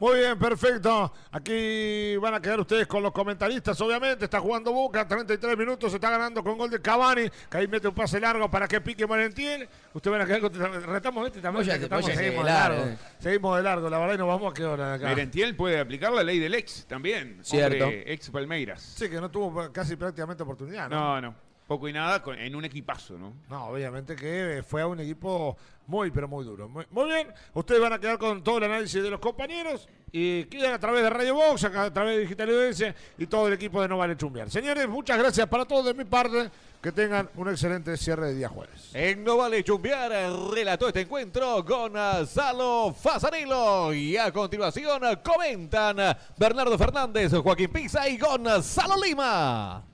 Muy 0.00 0.18
bien, 0.18 0.38
perfecto. 0.38 1.12
Aquí 1.30 2.16
van 2.16 2.34
a 2.34 2.40
quedar 2.40 2.60
ustedes 2.60 2.86
con 2.86 3.02
los 3.02 3.12
comentaristas, 3.12 3.80
obviamente. 3.80 4.24
Está 4.24 4.40
jugando 4.40 4.72
Boca, 4.72 5.06
33 5.06 5.56
minutos, 5.56 5.90
se 5.92 5.96
está 5.98 6.10
ganando 6.10 6.42
con 6.42 6.58
gol 6.58 6.68
de 6.70 6.80
Cavani, 6.80 7.30
que 7.48 7.56
ahí 7.56 7.68
mete 7.68 7.88
un 7.88 7.94
pase 7.94 8.18
largo 8.18 8.50
para 8.50 8.66
que 8.66 8.80
pique 8.80 9.04
Valentiel. 9.04 9.68
Ustedes 9.92 10.12
van 10.12 10.22
a 10.22 10.26
quedar 10.26 10.40
con... 10.40 10.84
Retamos 10.86 11.26
este 11.26 11.40
también, 11.40 11.66
vos 11.66 11.74
estamos, 11.74 12.06
seguimos 12.06 12.44
de 12.44 12.50
largo. 12.50 12.76
largo, 12.76 12.92
eh. 12.92 12.98
Seguimos 13.20 13.56
de 13.56 13.62
largo, 13.62 13.90
la 13.90 13.98
verdad, 13.98 14.14
y 14.14 14.18
nos 14.18 14.28
vamos 14.28 14.52
a 14.58 14.62
de 14.62 14.94
acá. 14.94 15.08
Merentiel 15.08 15.54
puede 15.54 15.78
aplicar 15.78 16.12
la 16.12 16.24
ley 16.24 16.38
del 16.38 16.54
ex 16.54 16.86
también. 16.86 17.38
Cierto. 17.42 17.84
Hombre, 17.84 18.12
ex 18.12 18.30
Palmeiras. 18.30 18.82
Sí, 18.82 19.08
que 19.08 19.20
no 19.20 19.30
tuvo 19.30 19.72
casi 19.72 19.94
prácticamente 19.96 20.42
oportunidad, 20.42 20.88
¿no? 20.88 20.96
No, 20.96 21.20
no. 21.20 21.43
Poco 21.66 21.88
y 21.88 21.92
nada 21.92 22.22
en 22.38 22.54
un 22.54 22.64
equipazo, 22.66 23.16
¿no? 23.16 23.32
No, 23.48 23.68
obviamente 23.68 24.14
que 24.14 24.62
fue 24.66 24.82
a 24.82 24.86
un 24.86 25.00
equipo 25.00 25.56
muy, 25.86 26.10
pero 26.10 26.28
muy 26.28 26.44
duro. 26.44 26.68
Muy, 26.68 26.84
muy 26.90 27.06
bien, 27.06 27.28
ustedes 27.54 27.80
van 27.80 27.94
a 27.94 27.98
quedar 27.98 28.18
con 28.18 28.44
todo 28.44 28.58
el 28.58 28.64
análisis 28.64 29.02
de 29.02 29.10
los 29.10 29.20
compañeros 29.20 29.88
y 30.12 30.44
quedan 30.44 30.74
a 30.74 30.78
través 30.78 31.02
de 31.02 31.10
Radio 31.10 31.34
Box, 31.34 31.64
a 31.64 31.92
través 31.92 32.16
de 32.16 32.20
Digital 32.22 32.48
Evidencia 32.50 32.94
y 33.16 33.26
todo 33.26 33.48
el 33.48 33.54
equipo 33.54 33.80
de 33.80 33.88
No 33.88 33.96
Vale 33.96 34.16
Chumbear. 34.16 34.50
Señores, 34.50 34.86
muchas 34.88 35.18
gracias 35.18 35.46
para 35.48 35.64
todos 35.64 35.86
de 35.86 35.94
mi 35.94 36.04
parte. 36.04 36.50
Que 36.82 36.92
tengan 36.92 37.30
un 37.36 37.48
excelente 37.48 37.96
cierre 37.96 38.26
de 38.26 38.34
día 38.34 38.48
jueves. 38.50 38.90
En 38.92 39.24
No 39.24 39.38
Vale 39.38 39.64
Chumbear 39.64 40.12
relató 40.52 40.88
este 40.88 41.00
encuentro 41.00 41.62
Gonzalo 41.62 42.94
Fasanilo 42.94 43.94
y 43.94 44.18
a 44.18 44.30
continuación 44.30 45.00
comentan 45.24 45.96
Bernardo 46.36 46.76
Fernández, 46.76 47.32
Joaquín 47.32 47.72
Pisa 47.72 48.06
y 48.06 48.18
Gonzalo 48.18 49.02
Lima. 49.02 49.93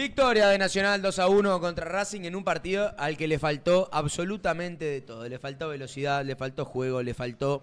Victoria 0.00 0.48
de 0.48 0.56
Nacional 0.56 1.02
2 1.02 1.18
a 1.18 1.28
1 1.28 1.60
contra 1.60 1.84
Racing 1.84 2.22
en 2.22 2.34
un 2.34 2.42
partido 2.42 2.94
al 2.96 3.18
que 3.18 3.28
le 3.28 3.38
faltó 3.38 3.86
absolutamente 3.92 4.86
de 4.86 5.02
todo. 5.02 5.28
Le 5.28 5.38
faltó 5.38 5.68
velocidad, 5.68 6.24
le 6.24 6.36
faltó 6.36 6.64
juego, 6.64 7.02
le 7.02 7.12
faltó 7.12 7.62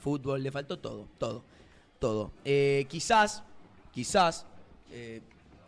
fútbol, 0.00 0.40
le 0.40 0.52
faltó 0.52 0.78
todo, 0.78 1.08
todo, 1.18 1.42
todo. 1.98 2.30
Eh, 2.44 2.86
quizás, 2.88 3.42
quizás, 3.90 4.46
eh, 4.92 5.20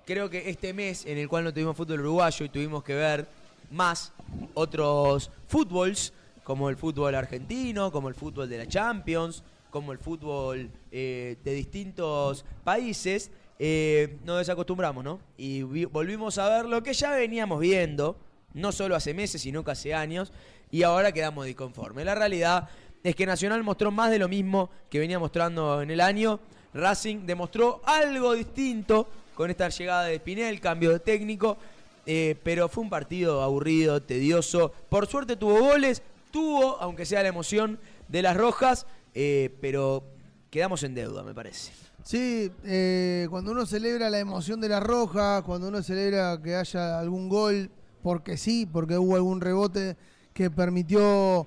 creo 0.07 0.31
que 0.31 0.49
este 0.49 0.73
mes 0.73 1.05
en 1.07 1.19
el 1.19 1.29
cual 1.29 1.43
no 1.43 1.53
tuvimos 1.53 1.77
fútbol 1.77 1.99
uruguayo 1.99 2.47
y 2.47 2.49
tuvimos 2.51 2.85
que 2.85 2.95
ver 2.95 3.27
más 3.73 4.13
otros 4.55 5.33
fútbols, 5.49 6.13
como 6.45 6.71
el 6.71 6.77
fútbol 6.77 7.17
argentino, 7.17 7.91
como 7.91 8.09
el 8.09 8.15
fútbol 8.15 8.49
de 8.49 8.59
la 8.59 8.69
Champions, 8.69 9.43
como 9.71 9.91
el 9.91 9.99
fútbol 9.99 10.71
eh, 10.93 11.37
de 11.43 11.53
distintos 11.53 12.45
países, 12.63 13.33
eh, 13.63 14.17
nos 14.25 14.39
desacostumbramos, 14.39 15.05
¿no? 15.05 15.21
Y 15.37 15.63
vi- 15.65 15.85
volvimos 15.85 16.39
a 16.39 16.49
ver 16.49 16.65
lo 16.65 16.83
que 16.83 16.95
ya 16.95 17.11
veníamos 17.11 17.61
viendo, 17.61 18.17
no 18.55 18.73
solo 18.73 18.97
hace 18.97 19.13
meses, 19.13 19.43
sino 19.43 19.63
que 19.63 19.73
hace 19.73 19.93
años, 19.93 20.33
y 20.71 20.83
ahora 20.83 21.13
quedamos 21.13 21.45
disconformes. 21.45 22.07
La 22.07 22.15
realidad 22.15 22.71
es 23.05 23.15
que 23.15 23.27
Nacional 23.27 23.63
mostró 23.63 23.91
más 23.91 24.11
de 24.11 24.19
lo 24.19 24.29
mismo 24.29 24.71
que 24.89 24.99
venía 24.99 25.19
mostrando 25.19 25.83
en 25.83 25.91
el 25.91 26.01
año. 26.01 26.41
Racing 26.73 27.27
demostró 27.27 27.83
algo 27.85 28.33
distinto 28.33 29.07
con 29.35 29.51
esta 29.51 29.69
llegada 29.69 30.05
de 30.05 30.17
Spinel, 30.17 30.59
cambio 30.61 30.91
de 30.91 31.01
técnico, 31.01 31.59
eh, 32.07 32.37
pero 32.43 32.69
fue 32.71 32.83
un 32.85 32.91
partido 32.91 33.43
aburrido, 33.43 34.01
tedioso. 34.01 34.73
Por 34.89 35.07
suerte 35.07 35.37
tuvo 35.37 35.61
goles, 35.61 36.03
tuvo, 36.31 36.79
aunque 36.81 37.05
sea 37.05 37.23
la 37.23 37.29
emoción 37.29 37.79
de 38.09 38.23
las 38.23 38.37
rojas, 38.37 38.87
eh, 39.15 39.55
pero 39.61 40.05
quedamos 40.51 40.83
en 40.83 40.95
deuda, 40.95 41.23
me 41.23 41.35
parece. 41.35 41.73
Sí, 42.03 42.51
eh, 42.65 43.27
cuando 43.31 43.53
uno 43.53 43.67
celebra 43.67 44.09
la 44.09 44.19
emoción 44.19 44.61
de 44.61 44.69
la 44.69 44.81
roja, 44.81 45.43
cuando 45.43 45.69
uno 45.69 45.83
celebra 45.83 46.41
que 46.43 46.57
haya 46.57 46.99
algún 46.99 47.29
gol, 47.29 47.71
porque 48.03 48.37
sí, 48.37 48.67
porque 48.67 48.97
hubo 48.97 49.17
algún 49.17 49.41
rebote 49.41 49.97
que 50.33 50.51
permitió, 50.51 51.47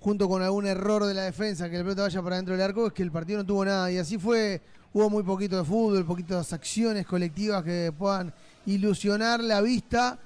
junto 0.00 0.28
con 0.28 0.42
algún 0.42 0.66
error 0.66 1.06
de 1.06 1.14
la 1.14 1.22
defensa, 1.22 1.70
que 1.70 1.76
el 1.76 1.82
pelota 1.82 2.02
vaya 2.02 2.22
para 2.22 2.36
dentro 2.36 2.54
del 2.54 2.62
arco, 2.62 2.86
es 2.86 2.92
que 2.92 3.02
el 3.02 3.10
partido 3.10 3.38
no 3.38 3.46
tuvo 3.46 3.64
nada. 3.64 3.90
Y 3.90 3.96
así 3.96 4.18
fue, 4.18 4.60
hubo 4.92 5.08
muy 5.08 5.22
poquito 5.22 5.56
de 5.56 5.64
fútbol, 5.64 6.04
poquitas 6.04 6.52
acciones 6.52 7.06
colectivas 7.06 7.64
que 7.64 7.92
puedan 7.96 8.32
ilusionar 8.66 9.42
la 9.42 9.62
vista 9.62 10.18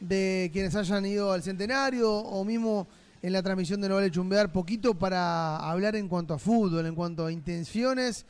de 0.00 0.48
quienes 0.52 0.74
hayan 0.74 1.04
ido 1.04 1.32
al 1.32 1.42
centenario 1.42 2.10
o 2.10 2.44
mismo 2.44 2.86
en 3.20 3.32
la 3.32 3.42
transmisión 3.42 3.80
de 3.80 3.88
No 3.88 3.96
Vale 3.96 4.10
Chumbear, 4.10 4.50
poquito 4.50 4.94
para 4.94 5.56
hablar 5.58 5.96
en 5.96 6.08
cuanto 6.08 6.32
a 6.32 6.38
fútbol, 6.38 6.86
en 6.86 6.94
cuanto 6.94 7.26
a 7.26 7.32
intenciones 7.32 8.24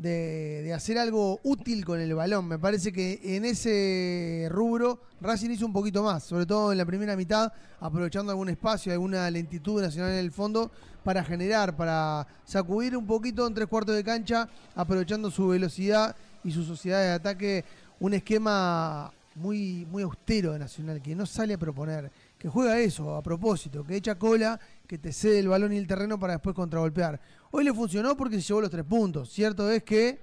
de, 0.00 0.72
hacer 0.74 0.98
algo 0.98 1.40
útil 1.42 1.84
con 1.84 2.00
el 2.00 2.14
balón. 2.14 2.48
Me 2.48 2.58
parece 2.58 2.92
que 2.92 3.20
en 3.22 3.44
ese 3.44 4.48
rubro 4.50 5.00
Racing 5.20 5.50
hizo 5.50 5.66
un 5.66 5.72
poquito 5.72 6.02
más, 6.02 6.24
sobre 6.24 6.46
todo 6.46 6.72
en 6.72 6.78
la 6.78 6.86
primera 6.86 7.16
mitad, 7.16 7.52
aprovechando 7.80 8.32
algún 8.32 8.48
espacio, 8.48 8.92
alguna 8.92 9.30
lentitud 9.30 9.82
nacional 9.82 10.12
en 10.12 10.18
el 10.18 10.32
fondo 10.32 10.70
para 11.04 11.22
generar, 11.22 11.76
para 11.76 12.26
sacudir 12.44 12.96
un 12.96 13.06
poquito 13.06 13.46
en 13.46 13.54
tres 13.54 13.66
cuartos 13.68 13.94
de 13.94 14.02
cancha, 14.02 14.48
aprovechando 14.74 15.30
su 15.30 15.48
velocidad 15.48 16.16
y 16.42 16.50
su 16.50 16.64
sociedad 16.64 17.00
de 17.00 17.10
ataque, 17.10 17.64
un 17.98 18.14
esquema 18.14 19.12
muy, 19.34 19.86
muy 19.90 20.02
austero 20.02 20.52
de 20.52 20.58
Nacional, 20.58 21.02
que 21.02 21.14
no 21.14 21.26
sale 21.26 21.54
a 21.54 21.58
proponer, 21.58 22.10
que 22.38 22.48
juega 22.48 22.78
eso 22.78 23.14
a 23.14 23.22
propósito, 23.22 23.84
que 23.84 23.96
echa 23.96 24.14
cola, 24.14 24.58
que 24.86 24.98
te 24.98 25.12
cede 25.12 25.40
el 25.40 25.48
balón 25.48 25.72
y 25.72 25.76
el 25.76 25.86
terreno 25.86 26.18
para 26.18 26.34
después 26.34 26.56
contragolpear. 26.56 27.20
Hoy 27.52 27.64
le 27.64 27.74
funcionó 27.74 28.16
porque 28.16 28.36
se 28.36 28.42
llevó 28.42 28.60
los 28.60 28.70
tres 28.70 28.84
puntos. 28.84 29.28
Cierto 29.28 29.68
es 29.70 29.82
que 29.82 30.20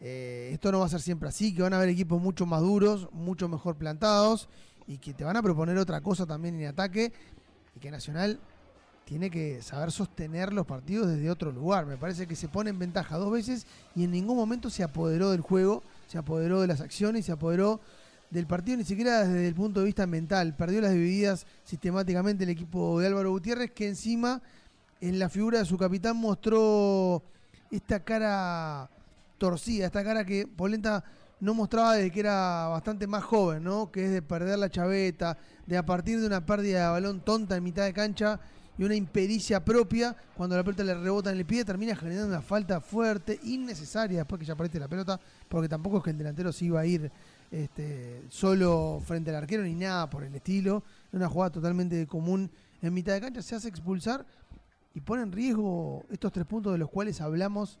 eh, 0.00 0.50
esto 0.54 0.72
no 0.72 0.80
va 0.80 0.86
a 0.86 0.88
ser 0.88 1.02
siempre 1.02 1.28
así, 1.28 1.54
que 1.54 1.60
van 1.60 1.74
a 1.74 1.76
haber 1.76 1.90
equipos 1.90 2.20
mucho 2.20 2.46
más 2.46 2.62
duros, 2.62 3.08
mucho 3.12 3.46
mejor 3.46 3.76
plantados 3.76 4.48
y 4.86 4.96
que 4.96 5.12
te 5.12 5.22
van 5.22 5.36
a 5.36 5.42
proponer 5.42 5.76
otra 5.76 6.00
cosa 6.00 6.24
también 6.24 6.58
en 6.58 6.68
ataque 6.68 7.12
y 7.76 7.80
que 7.80 7.90
Nacional 7.90 8.40
tiene 9.04 9.30
que 9.30 9.60
saber 9.60 9.92
sostener 9.92 10.54
los 10.54 10.64
partidos 10.64 11.08
desde 11.08 11.28
otro 11.28 11.52
lugar. 11.52 11.84
Me 11.84 11.98
parece 11.98 12.26
que 12.26 12.36
se 12.36 12.48
pone 12.48 12.70
en 12.70 12.78
ventaja 12.78 13.18
dos 13.18 13.30
veces 13.30 13.66
y 13.94 14.04
en 14.04 14.10
ningún 14.12 14.36
momento 14.36 14.70
se 14.70 14.82
apoderó 14.82 15.32
del 15.32 15.42
juego, 15.42 15.82
se 16.06 16.16
apoderó 16.16 16.62
de 16.62 16.68
las 16.68 16.80
acciones, 16.80 17.26
se 17.26 17.32
apoderó 17.32 17.80
del 18.30 18.46
partido 18.46 18.78
ni 18.78 18.84
siquiera 18.84 19.26
desde 19.26 19.46
el 19.46 19.54
punto 19.54 19.80
de 19.80 19.86
vista 19.86 20.06
mental. 20.06 20.56
Perdió 20.56 20.80
las 20.80 20.92
divididas 20.92 21.46
sistemáticamente 21.64 22.44
el 22.44 22.50
equipo 22.50 22.98
de 22.98 23.08
Álvaro 23.08 23.30
Gutiérrez, 23.30 23.72
que 23.72 23.88
encima 23.88 24.40
en 25.00 25.18
la 25.18 25.28
figura 25.28 25.58
de 25.58 25.64
su 25.64 25.78
capitán 25.78 26.16
mostró 26.16 27.22
esta 27.70 28.00
cara 28.00 28.90
torcida, 29.38 29.86
esta 29.86 30.04
cara 30.04 30.24
que 30.24 30.46
Polenta 30.46 31.02
no 31.40 31.54
mostraba 31.54 31.94
desde 31.94 32.10
que 32.10 32.20
era 32.20 32.68
bastante 32.68 33.06
más 33.06 33.24
joven, 33.24 33.64
¿no? 33.64 33.90
Que 33.90 34.04
es 34.04 34.10
de 34.10 34.22
perder 34.22 34.58
la 34.58 34.68
chaveta, 34.68 35.38
de 35.66 35.78
a 35.78 35.86
partir 35.86 36.20
de 36.20 36.26
una 36.26 36.44
pérdida 36.44 36.84
de 36.84 36.90
balón 36.90 37.20
tonta 37.20 37.56
en 37.56 37.64
mitad 37.64 37.84
de 37.84 37.94
cancha 37.94 38.38
y 38.76 38.84
una 38.84 38.94
impericia 38.94 39.64
propia, 39.64 40.16
cuando 40.36 40.56
la 40.56 40.64
pelota 40.64 40.84
le 40.84 40.94
rebota 40.94 41.30
en 41.30 41.38
el 41.38 41.46
pie, 41.46 41.64
termina 41.64 41.94
generando 41.96 42.28
una 42.28 42.42
falta 42.42 42.80
fuerte, 42.80 43.38
innecesaria 43.44 44.18
después 44.18 44.38
que 44.38 44.46
ya 44.46 44.54
aparece 44.54 44.78
la 44.78 44.88
pelota, 44.88 45.20
porque 45.48 45.68
tampoco 45.68 45.98
es 45.98 46.04
que 46.04 46.10
el 46.10 46.18
delantero 46.18 46.52
se 46.52 46.66
iba 46.66 46.80
a 46.80 46.86
ir 46.86 47.10
este, 47.50 48.22
solo 48.28 49.02
frente 49.04 49.30
al 49.30 49.36
arquero 49.36 49.62
ni 49.62 49.74
nada 49.74 50.08
por 50.08 50.24
el 50.24 50.34
estilo. 50.34 50.82
Una 51.12 51.28
jugada 51.28 51.50
totalmente 51.50 52.06
común 52.06 52.50
en 52.80 52.94
mitad 52.94 53.12
de 53.12 53.20
cancha, 53.20 53.42
se 53.42 53.54
hace 53.54 53.68
expulsar 53.68 54.24
y 54.94 55.00
pone 55.00 55.22
en 55.22 55.32
riesgo 55.32 56.04
estos 56.10 56.32
tres 56.32 56.46
puntos 56.46 56.72
de 56.72 56.78
los 56.78 56.90
cuales 56.90 57.20
hablamos 57.20 57.78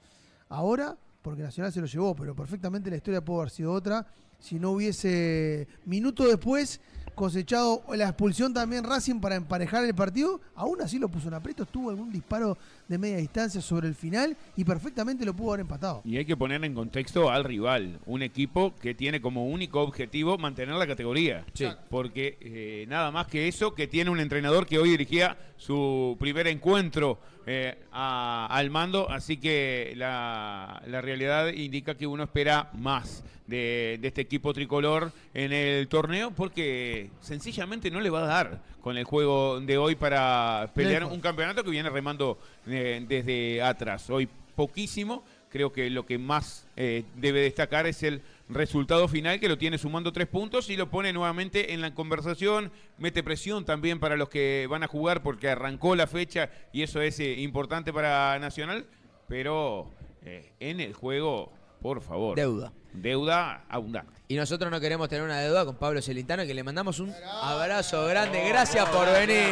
ahora, 0.48 0.96
porque 1.22 1.42
Nacional 1.42 1.72
se 1.72 1.80
lo 1.80 1.86
llevó, 1.86 2.14
pero 2.14 2.34
perfectamente 2.34 2.90
la 2.90 2.96
historia 2.96 3.24
pudo 3.24 3.40
haber 3.40 3.50
sido 3.50 3.72
otra 3.72 4.06
si 4.40 4.58
no 4.58 4.70
hubiese 4.70 5.68
minuto 5.84 6.26
después 6.26 6.80
cosechado 7.14 7.82
la 7.94 8.08
expulsión 8.08 8.54
también 8.54 8.84
Racing 8.84 9.20
para 9.20 9.34
emparejar 9.36 9.84
el 9.84 9.94
partido, 9.94 10.40
aún 10.54 10.80
así 10.80 10.98
lo 10.98 11.08
puso 11.08 11.28
en 11.28 11.34
aprieto, 11.34 11.66
tuvo 11.66 11.90
algún 11.90 12.10
disparo 12.10 12.56
de 12.90 12.98
media 12.98 13.18
distancia 13.18 13.60
sobre 13.60 13.86
el 13.86 13.94
final 13.94 14.36
y 14.56 14.64
perfectamente 14.64 15.24
lo 15.24 15.32
pudo 15.32 15.50
haber 15.52 15.60
empatado. 15.60 16.02
Y 16.04 16.16
hay 16.16 16.24
que 16.24 16.36
poner 16.36 16.62
en 16.64 16.74
contexto 16.74 17.30
al 17.30 17.44
rival, 17.44 18.00
un 18.04 18.20
equipo 18.22 18.74
que 18.74 18.94
tiene 18.94 19.20
como 19.20 19.46
único 19.46 19.80
objetivo 19.80 20.36
mantener 20.38 20.74
la 20.74 20.88
categoría. 20.88 21.44
Sí. 21.54 21.66
Porque 21.88 22.36
eh, 22.40 22.86
nada 22.88 23.12
más 23.12 23.28
que 23.28 23.46
eso, 23.46 23.74
que 23.76 23.86
tiene 23.86 24.10
un 24.10 24.18
entrenador 24.18 24.66
que 24.66 24.78
hoy 24.80 24.90
dirigía 24.90 25.38
su 25.56 26.16
primer 26.18 26.48
encuentro 26.48 27.20
eh, 27.46 27.78
a- 27.92 28.48
al 28.50 28.70
mando, 28.70 29.08
así 29.08 29.36
que 29.36 29.92
la, 29.96 30.82
la 30.88 31.00
realidad 31.00 31.52
indica 31.52 31.94
que 31.94 32.08
uno 32.08 32.24
espera 32.24 32.70
más 32.74 33.22
de, 33.46 33.98
de 34.00 34.08
este 34.08 34.20
equipo 34.22 34.52
tricolor 34.52 35.12
en 35.32 35.52
el 35.52 35.86
torneo 35.88 36.32
porque 36.32 37.10
sencillamente 37.20 37.90
no 37.90 38.00
le 38.00 38.10
va 38.10 38.24
a 38.24 38.26
dar 38.26 38.62
con 38.80 38.96
el 38.96 39.04
juego 39.04 39.60
de 39.60 39.78
hoy 39.78 39.94
para 39.94 40.70
pelear 40.74 41.04
un 41.04 41.20
campeonato 41.20 41.62
que 41.62 41.70
viene 41.70 41.90
remando 41.90 42.38
eh, 42.66 43.04
desde 43.06 43.62
atrás. 43.62 44.08
Hoy 44.10 44.28
poquísimo, 44.54 45.24
creo 45.50 45.72
que 45.72 45.90
lo 45.90 46.06
que 46.06 46.18
más 46.18 46.66
eh, 46.76 47.04
debe 47.16 47.40
destacar 47.40 47.86
es 47.86 48.02
el 48.02 48.22
resultado 48.48 49.08
final 49.08 49.40
que 49.40 49.48
lo 49.48 49.58
tiene 49.58 49.78
sumando 49.78 50.12
tres 50.12 50.26
puntos 50.26 50.70
y 50.70 50.76
lo 50.76 50.90
pone 50.90 51.12
nuevamente 51.12 51.72
en 51.72 51.80
la 51.80 51.94
conversación, 51.94 52.70
mete 52.98 53.22
presión 53.22 53.64
también 53.64 54.00
para 54.00 54.16
los 54.16 54.28
que 54.28 54.66
van 54.68 54.82
a 54.82 54.88
jugar 54.88 55.22
porque 55.22 55.48
arrancó 55.48 55.94
la 55.94 56.06
fecha 56.06 56.50
y 56.72 56.82
eso 56.82 57.00
es 57.00 57.20
eh, 57.20 57.40
importante 57.40 57.92
para 57.92 58.38
Nacional, 58.38 58.86
pero 59.28 59.90
eh, 60.22 60.52
en 60.60 60.80
el 60.80 60.92
juego, 60.92 61.52
por 61.80 62.02
favor. 62.02 62.36
Deuda. 62.36 62.72
Deuda 62.92 63.64
abundante. 63.68 64.19
Y 64.30 64.36
nosotros 64.36 64.70
no 64.70 64.78
queremos 64.78 65.08
tener 65.08 65.24
una 65.24 65.40
deuda 65.40 65.64
con 65.64 65.74
Pablo 65.74 66.00
Celintano, 66.00 66.44
que 66.46 66.54
le 66.54 66.62
mandamos 66.62 67.00
un 67.00 67.12
abrazo 67.42 68.06
grande. 68.06 68.48
Gracias 68.48 68.88
por 68.90 69.04
venir. 69.12 69.44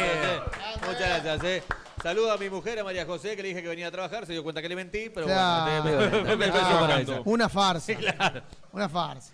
Muchas 0.87 1.21
gracias. 1.21 1.43
Eh. 1.43 1.63
Saludo 2.01 2.31
a 2.31 2.37
mi 2.37 2.49
mujer, 2.49 2.79
a 2.79 2.85
María 2.85 3.05
José, 3.05 3.35
que 3.35 3.41
le 3.41 3.49
dije 3.49 3.61
que 3.61 3.67
venía 3.67 3.87
a 3.87 3.91
trabajar. 3.91 4.25
Se 4.25 4.31
dio 4.31 4.41
cuenta 4.41 4.61
que 4.61 4.69
le 4.69 4.77
mentí, 4.77 5.09
pero 5.13 5.25
Claro. 5.25 5.83
bueno. 5.83 6.33
un 6.33 6.39
beso 6.39 6.53
para 6.79 7.01
ella. 7.01 7.21
Una 7.25 7.49
farsa. 7.49 7.93
Una 8.71 8.87
farsa. 8.87 9.33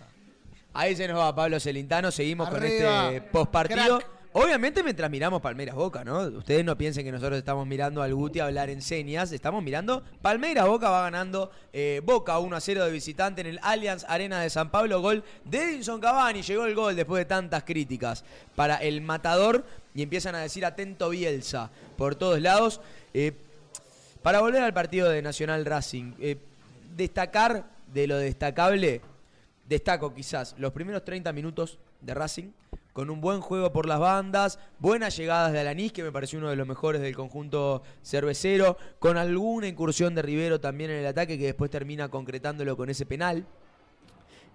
Ahí 0.74 0.96
se 0.96 1.06
nos 1.06 1.16
va 1.20 1.32
Pablo 1.32 1.60
Celintano. 1.60 2.10
Seguimos 2.10 2.48
con 2.48 2.56
Arriba. 2.56 3.10
este 3.12 3.20
postpartido. 3.28 4.00
Obviamente 4.38 4.82
mientras 4.82 5.10
miramos 5.10 5.40
Palmeiras 5.40 5.74
Boca, 5.74 6.04
¿no? 6.04 6.20
Ustedes 6.24 6.62
no 6.62 6.76
piensen 6.76 7.06
que 7.06 7.10
nosotros 7.10 7.38
estamos 7.38 7.66
mirando 7.66 8.02
al 8.02 8.14
Guti 8.14 8.38
hablar 8.38 8.68
en 8.68 8.82
señas. 8.82 9.32
Estamos 9.32 9.64
mirando 9.64 10.04
Palmeiras 10.20 10.66
Boca 10.66 10.90
va 10.90 11.00
ganando 11.00 11.50
eh, 11.72 12.02
Boca 12.04 12.38
1 12.38 12.54
a 12.54 12.60
0 12.60 12.84
de 12.84 12.90
visitante 12.90 13.40
en 13.40 13.46
el 13.46 13.58
Allianz 13.62 14.04
Arena 14.06 14.42
de 14.42 14.50
San 14.50 14.70
Pablo. 14.70 15.00
Gol 15.00 15.24
de 15.46 15.62
Edinson 15.62 16.02
Cavani. 16.02 16.42
Llegó 16.42 16.66
el 16.66 16.74
gol 16.74 16.94
después 16.94 17.22
de 17.22 17.24
tantas 17.24 17.64
críticas 17.64 18.26
para 18.54 18.76
el 18.76 19.00
matador. 19.00 19.64
Y 19.94 20.02
empiezan 20.02 20.34
a 20.34 20.40
decir 20.40 20.66
atento 20.66 21.08
Bielsa 21.08 21.70
por 21.96 22.14
todos 22.14 22.38
lados. 22.38 22.82
Eh, 23.14 23.32
para 24.20 24.40
volver 24.40 24.62
al 24.62 24.74
partido 24.74 25.08
de 25.08 25.22
Nacional 25.22 25.64
Racing, 25.64 26.12
eh, 26.20 26.36
destacar 26.94 27.64
de 27.90 28.06
lo 28.06 28.18
destacable, 28.18 29.00
destaco 29.66 30.12
quizás 30.12 30.54
los 30.58 30.74
primeros 30.74 31.06
30 31.06 31.32
minutos 31.32 31.78
de 32.02 32.12
Racing, 32.12 32.50
con 32.96 33.10
un 33.10 33.20
buen 33.20 33.42
juego 33.42 33.70
por 33.74 33.84
las 33.86 34.00
bandas, 34.00 34.58
buenas 34.78 35.14
llegadas 35.18 35.52
de 35.52 35.60
Alanís, 35.60 35.92
que 35.92 36.02
me 36.02 36.10
pareció 36.10 36.38
uno 36.38 36.48
de 36.48 36.56
los 36.56 36.66
mejores 36.66 37.02
del 37.02 37.14
conjunto 37.14 37.82
cervecero, 38.02 38.78
con 38.98 39.18
alguna 39.18 39.68
incursión 39.68 40.14
de 40.14 40.22
Rivero 40.22 40.60
también 40.60 40.90
en 40.90 41.00
el 41.00 41.06
ataque, 41.06 41.36
que 41.36 41.44
después 41.44 41.70
termina 41.70 42.08
concretándolo 42.08 42.74
con 42.74 42.88
ese 42.88 43.04
penal. 43.04 43.44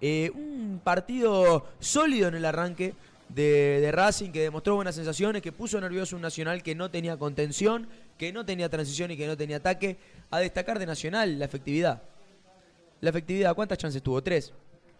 Eh, 0.00 0.32
un 0.34 0.80
partido 0.82 1.66
sólido 1.78 2.26
en 2.26 2.34
el 2.34 2.44
arranque 2.44 2.94
de, 3.28 3.78
de 3.80 3.92
Racing 3.92 4.32
que 4.32 4.40
demostró 4.42 4.74
buenas 4.74 4.96
sensaciones, 4.96 5.40
que 5.40 5.52
puso 5.52 5.80
nervioso 5.80 6.16
un 6.16 6.22
Nacional 6.22 6.64
que 6.64 6.74
no 6.74 6.90
tenía 6.90 7.16
contención, 7.16 7.86
que 8.18 8.32
no 8.32 8.44
tenía 8.44 8.68
transición 8.68 9.12
y 9.12 9.16
que 9.16 9.28
no 9.28 9.36
tenía 9.36 9.58
ataque. 9.58 9.98
A 10.32 10.40
destacar 10.40 10.80
de 10.80 10.86
Nacional 10.86 11.38
la 11.38 11.44
efectividad. 11.44 12.02
La 13.02 13.10
efectividad, 13.10 13.54
¿cuántas 13.54 13.78
chances 13.78 14.02
tuvo? 14.02 14.20
Tres. 14.20 14.52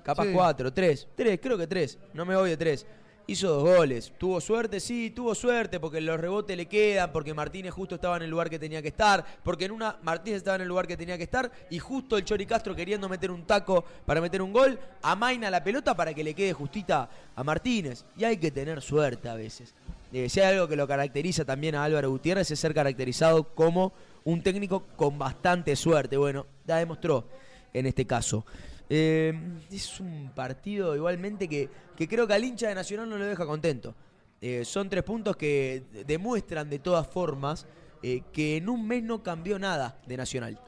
Capaz 0.04 0.26
Sí. 0.26 0.30
cuatro, 0.32 0.72
tres. 0.72 1.08
Tres, 1.16 1.40
creo 1.42 1.58
que 1.58 1.66
tres. 1.66 1.98
No 2.14 2.24
me 2.24 2.36
voy 2.36 2.50
de 2.50 2.56
tres. 2.56 2.86
Hizo 3.26 3.49
dos 3.49 3.76
goles. 3.76 4.12
¿Tuvo 4.18 4.41
suerte? 4.41 4.81
Sí, 4.81 5.10
tuvo 5.10 5.34
suerte 5.34 5.78
porque 5.78 6.01
los 6.01 6.18
rebotes 6.18 6.57
le 6.57 6.67
quedan, 6.67 7.12
porque 7.12 7.33
Martínez 7.33 7.73
justo 7.73 7.94
estaba 7.94 8.17
en 8.17 8.25
el 8.25 8.31
lugar 8.31 8.51
que 8.51 8.59
tenía 8.59 8.83
que 8.83 8.89
estar, 8.89 9.25
porque 9.44 9.67
en 9.67 9.70
una 9.70 9.97
Martínez 10.02 10.39
estaba 10.39 10.57
en 10.57 10.62
el 10.62 10.68
lugar 10.68 10.86
que 10.86 10.97
tenía 10.97 11.17
que 11.17 11.25
estar 11.25 11.51
y 11.70 11.78
justo 11.78 12.17
el 12.17 12.25
Chori 12.25 12.47
Castro 12.47 12.75
queriendo 12.75 13.09
meter 13.09 13.31
un 13.31 13.44
taco 13.44 13.84
para 14.05 14.20
meter 14.20 14.42
un 14.42 14.52
gol, 14.52 14.78
amaina 15.02 15.51
la 15.51 15.62
pelota 15.62 15.94
para 15.94 16.12
que 16.12 16.25
le 16.25 16.34
quede 16.34 16.52
justita 16.52 17.09
a 17.36 17.44
Martínez. 17.44 18.05
Y 18.17 18.25
hay 18.25 18.39
que 18.39 18.51
tener 18.51 18.83
suerte 18.83 19.28
a 19.28 19.34
veces. 19.34 19.75
Eh, 20.12 20.28
si 20.28 20.41
hay 20.41 20.55
algo 20.55 20.68
que 20.68 20.76
lo 20.76 20.86
caracteriza 20.86 21.44
también 21.44 21.75
a 21.75 21.84
Álvaro 21.84 22.10
Gutiérrez 22.10 22.51
es 22.51 22.59
ser 22.59 22.75
caracterizado 22.75 23.44
como 23.55 23.92
un 24.25 24.42
técnico 24.42 24.84
con 24.97 25.18
bastante 25.18 25.75
suerte. 25.76 26.17
Bueno, 26.17 26.47
la 26.67 26.76
demostró 26.76 27.25
en 27.73 27.86
este 27.86 28.05
caso. 28.05 28.44
Eh, 28.89 29.33
es 29.70 30.01
un 30.01 30.31
partido 30.35 30.94
igualmente 30.94 31.49
que, 31.49 31.69
que 31.97 32.09
creo 32.09 32.27
que 32.27 32.35
al 32.35 32.44
hincha 32.44 32.69
de 32.69 32.75
Nacional 32.75 33.09
no 33.09 33.19
lo 33.19 33.25
deja 33.25 33.47
contento. 33.47 33.94
Eh, 34.41 34.65
son 34.65 34.91
tres 34.91 35.02
puntos 35.02 35.36
que 35.36 35.85
demuestran 36.07 36.69
de 36.69 36.78
todas 36.78 37.07
formas 37.07 37.67
eh, 38.02 38.23
que 38.33 38.57
en 38.57 38.69
un 38.69 38.86
mes 38.86 39.02
no 39.02 39.23
cambió 39.23 39.59
nada 39.59 39.99
de 40.07 40.17
Nacional. 40.17 40.59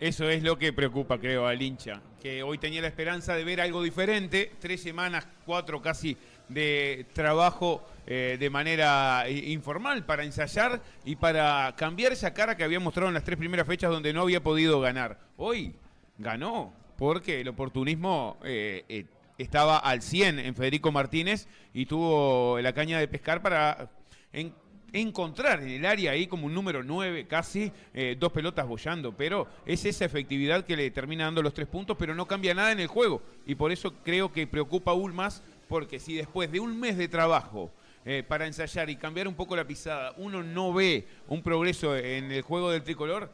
Eso 0.00 0.28
es 0.28 0.42
lo 0.42 0.58
que 0.58 0.72
preocupa, 0.72 1.18
creo, 1.18 1.46
al 1.46 1.60
hincha. 1.60 2.00
Que 2.22 2.42
hoy 2.42 2.58
tenía 2.58 2.80
la 2.80 2.88
esperanza 2.88 3.34
de 3.34 3.44
ver 3.44 3.60
algo 3.60 3.82
diferente. 3.82 4.52
Tres 4.58 4.82
semanas, 4.82 5.26
cuatro 5.44 5.80
casi 5.82 6.16
de 6.48 7.06
trabajo 7.12 7.82
de 8.06 8.50
manera 8.50 9.24
informal 9.30 10.04
para 10.04 10.24
ensayar 10.24 10.82
y 11.06 11.16
para 11.16 11.74
cambiar 11.76 12.12
esa 12.12 12.34
cara 12.34 12.56
que 12.56 12.64
había 12.64 12.80
mostrado 12.80 13.08
en 13.08 13.14
las 13.14 13.24
tres 13.24 13.38
primeras 13.38 13.66
fechas 13.66 13.90
donde 13.90 14.12
no 14.12 14.22
había 14.22 14.42
podido 14.42 14.80
ganar. 14.80 15.18
Hoy 15.36 15.74
ganó 16.18 16.72
porque 16.96 17.40
el 17.40 17.48
oportunismo 17.48 18.38
eh, 18.44 18.84
eh, 18.88 19.04
estaba 19.38 19.78
al 19.78 20.02
100 20.02 20.38
en 20.38 20.54
Federico 20.54 20.92
Martínez 20.92 21.48
y 21.72 21.86
tuvo 21.86 22.58
la 22.60 22.72
caña 22.72 22.98
de 22.98 23.08
pescar 23.08 23.42
para 23.42 23.90
en- 24.32 24.52
encontrar 24.92 25.60
en 25.60 25.70
el 25.70 25.84
área 25.86 26.12
ahí 26.12 26.28
como 26.28 26.46
un 26.46 26.54
número 26.54 26.84
9 26.84 27.26
casi, 27.26 27.72
eh, 27.92 28.16
dos 28.18 28.30
pelotas 28.32 28.66
bollando, 28.66 29.12
pero 29.16 29.48
es 29.66 29.84
esa 29.84 30.04
efectividad 30.04 30.64
que 30.64 30.76
le 30.76 30.88
termina 30.92 31.24
dando 31.24 31.42
los 31.42 31.52
tres 31.52 31.66
puntos, 31.66 31.96
pero 31.98 32.14
no 32.14 32.26
cambia 32.26 32.54
nada 32.54 32.70
en 32.70 32.78
el 32.78 32.86
juego. 32.86 33.20
Y 33.44 33.56
por 33.56 33.72
eso 33.72 33.92
creo 34.04 34.32
que 34.32 34.46
preocupa 34.46 34.92
aún 34.92 35.12
más 35.14 35.42
porque 35.68 35.98
si 35.98 36.14
después 36.14 36.52
de 36.52 36.60
un 36.60 36.78
mes 36.78 36.96
de 36.96 37.08
trabajo 37.08 37.72
eh, 38.04 38.22
para 38.26 38.46
ensayar 38.46 38.88
y 38.90 38.96
cambiar 38.96 39.26
un 39.26 39.34
poco 39.34 39.56
la 39.56 39.66
pisada, 39.66 40.12
uno 40.18 40.42
no 40.44 40.72
ve 40.72 41.08
un 41.26 41.42
progreso 41.42 41.96
en 41.96 42.30
el 42.30 42.42
juego 42.42 42.70
del 42.70 42.84
tricolor, 42.84 43.30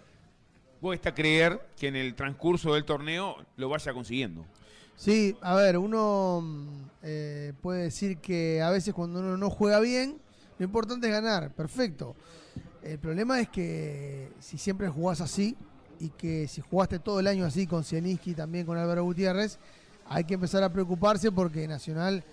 cuesta 0.80 1.14
creer 1.14 1.60
que 1.78 1.88
en 1.88 1.96
el 1.96 2.14
transcurso 2.14 2.74
del 2.74 2.84
torneo 2.84 3.36
lo 3.56 3.68
vaya 3.68 3.92
consiguiendo. 3.92 4.44
Sí, 4.96 5.36
a 5.40 5.54
ver, 5.54 5.78
uno 5.78 6.40
mm, 6.42 6.68
eh, 7.02 7.52
puede 7.60 7.84
decir 7.84 8.18
que 8.18 8.60
a 8.62 8.70
veces 8.70 8.92
cuando 8.92 9.20
uno 9.20 9.36
no 9.36 9.50
juega 9.50 9.80
bien, 9.80 10.18
lo 10.58 10.64
importante 10.64 11.06
es 11.06 11.12
ganar, 11.12 11.52
perfecto. 11.54 12.14
El 12.82 12.98
problema 12.98 13.40
es 13.40 13.48
que 13.48 14.30
si 14.40 14.58
siempre 14.58 14.88
jugás 14.88 15.20
así 15.20 15.56
y 15.98 16.10
que 16.10 16.48
si 16.48 16.60
jugaste 16.60 16.98
todo 16.98 17.20
el 17.20 17.26
año 17.26 17.44
así 17.44 17.66
con 17.66 17.84
Zielinski 17.84 18.32
y 18.32 18.34
también 18.34 18.66
con 18.66 18.76
Álvaro 18.76 19.04
Gutiérrez, 19.04 19.58
hay 20.06 20.24
que 20.24 20.34
empezar 20.34 20.62
a 20.62 20.72
preocuparse 20.72 21.30
porque 21.30 21.68
Nacional, 21.68 22.24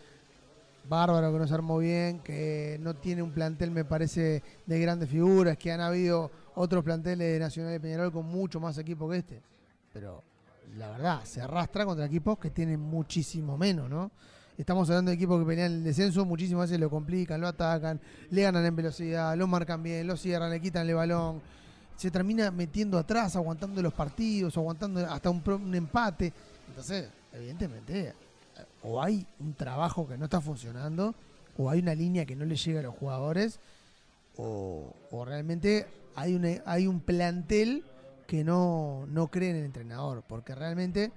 bárbaro 0.88 1.32
que 1.32 1.40
no 1.40 1.48
se 1.48 1.53
armó 1.53 1.77
bien, 1.77 2.19
que 2.19 2.77
no 2.82 2.95
tiene 2.95 3.22
un 3.22 3.32
plantel, 3.32 3.72
me 3.72 3.85
parece, 3.85 4.43
de 4.66 4.80
grandes 4.80 5.09
figuras, 5.09 5.57
que 5.57 5.72
han 5.72 5.82
habido 5.82 6.32
otros 6.56 6.83
planteles 6.83 7.33
de 7.33 7.40
Nacional 7.40 7.75
y 7.75 7.80
Peñarol 7.80 8.11
con 8.11 8.25
mucho 8.25 8.59
más 8.59 8.77
equipo 8.77 9.09
que 9.09 9.17
este. 9.17 9.41
Pero 9.93 10.24
la 10.75 10.90
verdad, 10.90 11.24
se 11.24 11.41
arrastra 11.41 11.85
contra 11.85 12.06
equipos 12.06 12.38
que 12.38 12.49
tienen 12.49 12.80
muchísimo 12.80 13.57
menos, 13.57 13.90
¿no? 13.90 14.11
Estamos 14.57 14.90
hablando 14.90 15.11
de 15.11 15.16
equipos 15.16 15.40
que 15.40 15.45
pelean 15.45 15.72
el 15.72 15.83
descenso, 15.83 16.25
muchísimas 16.25 16.69
veces 16.69 16.80
lo 16.80 16.90
complican, 16.90 17.40
lo 17.40 17.48
atacan, 17.48 18.01
le 18.32 18.41
ganan 18.41 18.66
en 18.66 18.75
velocidad, 18.75 19.38
lo 19.38 19.45
marcan 19.45 19.83
bien, 19.83 20.07
lo 20.07 20.17
cierran, 20.17 20.49
le 20.49 20.59
quitan 20.59 20.90
el 20.90 20.95
balón. 20.95 21.41
Se 21.95 22.09
termina 22.09 22.49
metiendo 22.49 22.98
atrás, 22.98 23.35
aguantando 23.35 23.82
los 23.83 23.93
partidos, 23.93 24.57
aguantando 24.57 25.06
hasta 25.06 25.30
un, 25.30 25.43
un 25.48 25.75
empate. 25.75 26.33
Entonces, 26.69 27.09
evidentemente, 27.33 28.14
o 28.84 29.02
hay 29.02 29.26
un 29.40 29.53
trabajo 29.53 30.08
que 30.08 30.18
no 30.18 30.26
está 30.26 30.42
funcionando, 30.42 31.14
o 31.58 31.69
hay 31.69 31.80
una 31.80 31.95
línea 31.95 32.26
que 32.26 32.36
no 32.36 32.45
le 32.45 32.56
llega 32.56 32.80
a 32.80 32.84
los 32.84 32.95
jugadores, 32.95 33.60
o, 34.38 34.94
o 35.11 35.26
realmente 35.26 35.88
hay, 36.16 36.36
una- 36.36 36.61
hay 36.66 36.88
un 36.88 37.00
plantel 37.00 37.84
que 38.27 38.44
no, 38.44 39.06
no 39.10 39.27
cree 39.27 39.50
en 39.52 39.56
el 39.58 39.66
entrenador, 39.66 40.24
porque 40.27 40.53
realmente 40.53 41.11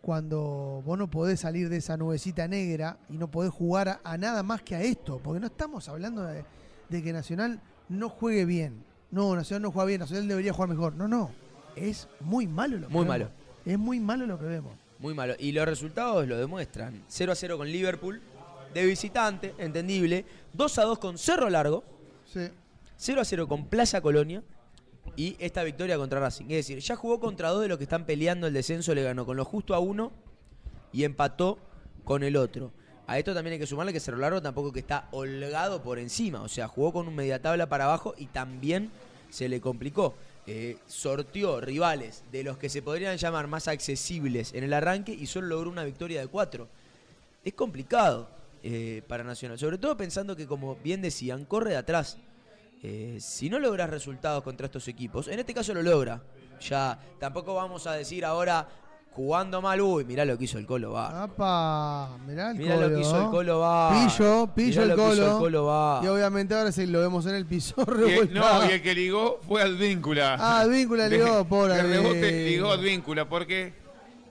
cuando 0.00 0.82
vos 0.84 0.98
no 0.98 1.08
podés 1.08 1.40
salir 1.40 1.68
de 1.68 1.76
esa 1.76 1.96
nubecita 1.96 2.48
negra 2.48 2.98
y 3.08 3.16
no 3.16 3.30
podés 3.30 3.52
jugar 3.52 3.88
a, 3.88 4.00
a 4.02 4.18
nada 4.18 4.42
más 4.42 4.62
que 4.62 4.74
a 4.74 4.82
esto, 4.82 5.20
porque 5.22 5.38
no 5.40 5.46
estamos 5.46 5.88
hablando 5.88 6.24
de, 6.24 6.44
de 6.88 7.02
que 7.02 7.12
Nacional 7.12 7.60
no 7.88 8.08
juegue 8.08 8.44
bien. 8.44 8.84
No, 9.12 9.36
Nacional 9.36 9.62
no 9.62 9.70
juega 9.70 9.86
bien, 9.86 10.00
Nacional 10.00 10.26
debería 10.26 10.52
jugar 10.52 10.70
mejor. 10.70 10.94
No, 10.94 11.06
no. 11.06 11.30
Es 11.76 12.08
muy 12.20 12.46
malo 12.46 12.78
lo 12.78 12.88
que 12.88 12.92
Muy 12.92 13.04
vemos. 13.04 13.08
malo. 13.18 13.30
Es 13.64 13.78
muy 13.78 14.00
malo 14.00 14.26
lo 14.26 14.38
que 14.38 14.46
vemos. 14.46 14.72
Muy 15.02 15.14
malo. 15.14 15.34
Y 15.36 15.50
los 15.50 15.66
resultados 15.66 16.28
lo 16.28 16.38
demuestran. 16.38 17.02
0 17.08 17.32
a 17.32 17.34
0 17.34 17.58
con 17.58 17.66
Liverpool, 17.66 18.22
de 18.72 18.86
visitante, 18.86 19.52
entendible. 19.58 20.24
2 20.52 20.78
a 20.78 20.82
2 20.84 20.98
con 21.00 21.18
Cerro 21.18 21.50
Largo. 21.50 21.82
Sí. 22.32 22.48
0 22.96 23.20
a 23.20 23.24
0 23.24 23.48
con 23.48 23.66
Plaza 23.66 24.00
Colonia. 24.00 24.44
Y 25.16 25.36
esta 25.40 25.64
victoria 25.64 25.98
contra 25.98 26.20
Racing. 26.20 26.44
Es 26.44 26.68
decir, 26.68 26.78
ya 26.78 26.94
jugó 26.94 27.18
contra 27.18 27.50
dos 27.50 27.62
de 27.62 27.68
los 27.68 27.76
que 27.76 27.84
están 27.84 28.06
peleando 28.06 28.46
el 28.46 28.54
descenso, 28.54 28.94
le 28.94 29.02
ganó 29.02 29.26
con 29.26 29.36
lo 29.36 29.44
justo 29.44 29.74
a 29.74 29.80
uno 29.80 30.12
y 30.92 31.02
empató 31.02 31.58
con 32.04 32.22
el 32.22 32.36
otro. 32.36 32.70
A 33.08 33.18
esto 33.18 33.34
también 33.34 33.54
hay 33.54 33.58
que 33.58 33.66
sumarle 33.66 33.92
que 33.92 33.98
Cerro 33.98 34.18
Largo 34.18 34.40
tampoco 34.40 34.72
que 34.72 34.78
está 34.78 35.08
holgado 35.10 35.82
por 35.82 35.98
encima. 35.98 36.42
O 36.42 36.48
sea, 36.48 36.68
jugó 36.68 36.92
con 36.92 37.08
un 37.08 37.16
media 37.16 37.42
tabla 37.42 37.68
para 37.68 37.84
abajo 37.84 38.14
y 38.16 38.26
también 38.26 38.90
se 39.30 39.48
le 39.48 39.60
complicó. 39.60 40.14
Eh, 40.44 40.78
sortió 40.88 41.60
rivales 41.60 42.24
de 42.32 42.42
los 42.42 42.58
que 42.58 42.68
se 42.68 42.82
podrían 42.82 43.16
llamar 43.16 43.46
más 43.46 43.68
accesibles 43.68 44.52
en 44.54 44.64
el 44.64 44.72
arranque 44.72 45.12
y 45.12 45.26
solo 45.26 45.46
logró 45.46 45.70
una 45.70 45.84
victoria 45.84 46.20
de 46.20 46.26
cuatro. 46.26 46.68
Es 47.44 47.54
complicado 47.54 48.28
eh, 48.64 49.02
para 49.06 49.22
Nacional, 49.22 49.58
sobre 49.58 49.78
todo 49.78 49.96
pensando 49.96 50.34
que, 50.34 50.46
como 50.46 50.76
bien 50.76 51.00
decían, 51.00 51.44
corre 51.44 51.70
de 51.70 51.76
atrás. 51.76 52.18
Eh, 52.82 53.18
si 53.20 53.48
no 53.48 53.60
logras 53.60 53.88
resultados 53.90 54.42
contra 54.42 54.66
estos 54.66 54.88
equipos, 54.88 55.28
en 55.28 55.38
este 55.38 55.54
caso 55.54 55.72
lo 55.74 55.82
logra. 55.82 56.20
Ya 56.60 57.00
tampoco 57.20 57.54
vamos 57.54 57.86
a 57.86 57.92
decir 57.92 58.24
ahora 58.24 58.68
jugando 59.14 59.60
mal, 59.60 59.80
uy, 59.80 60.04
mirá 60.04 60.24
lo 60.24 60.38
que 60.38 60.44
hizo 60.44 60.58
el 60.58 60.66
Colo 60.66 60.92
va. 60.92 61.24
Apa, 61.24 62.16
mirá 62.26 62.50
el 62.50 62.56
Mirá 62.58 62.74
Colo. 62.76 62.88
lo 62.88 62.94
que 62.94 63.00
hizo 63.02 63.24
el. 63.24 63.30
Colo 63.30 63.58
va. 63.60 63.90
Pillo, 63.92 64.46
pillo 64.54 64.68
Mirá 64.70 64.82
el 64.82 64.88
lo 64.88 64.96
que 64.96 65.02
hizo 65.02 65.10
Colo. 65.16 65.26
el 65.32 65.38
Colo 65.38 65.64
va. 65.66 66.00
Y 66.02 66.06
obviamente 66.08 66.54
ahora 66.54 66.72
sí 66.72 66.86
lo 66.86 67.00
vemos 67.00 67.26
en 67.26 67.34
el 67.34 67.46
piso 67.46 67.74
Y 67.78 67.80
el- 67.82 67.86
revolcado. 68.28 68.64
no, 68.64 68.70
y 68.70 68.72
el 68.72 68.82
que 68.82 68.94
ligó 68.94 69.40
fue 69.46 69.62
Advíncula. 69.62 70.36
Ah, 70.38 70.60
Advíncula 70.60 71.08
ligó, 71.08 71.44
pobre 71.44 71.74
De 71.74 71.82
rebote 71.82 72.44
ligó 72.46 72.70
Advíncula, 72.72 73.28
¿por 73.28 73.46
qué? 73.46 73.80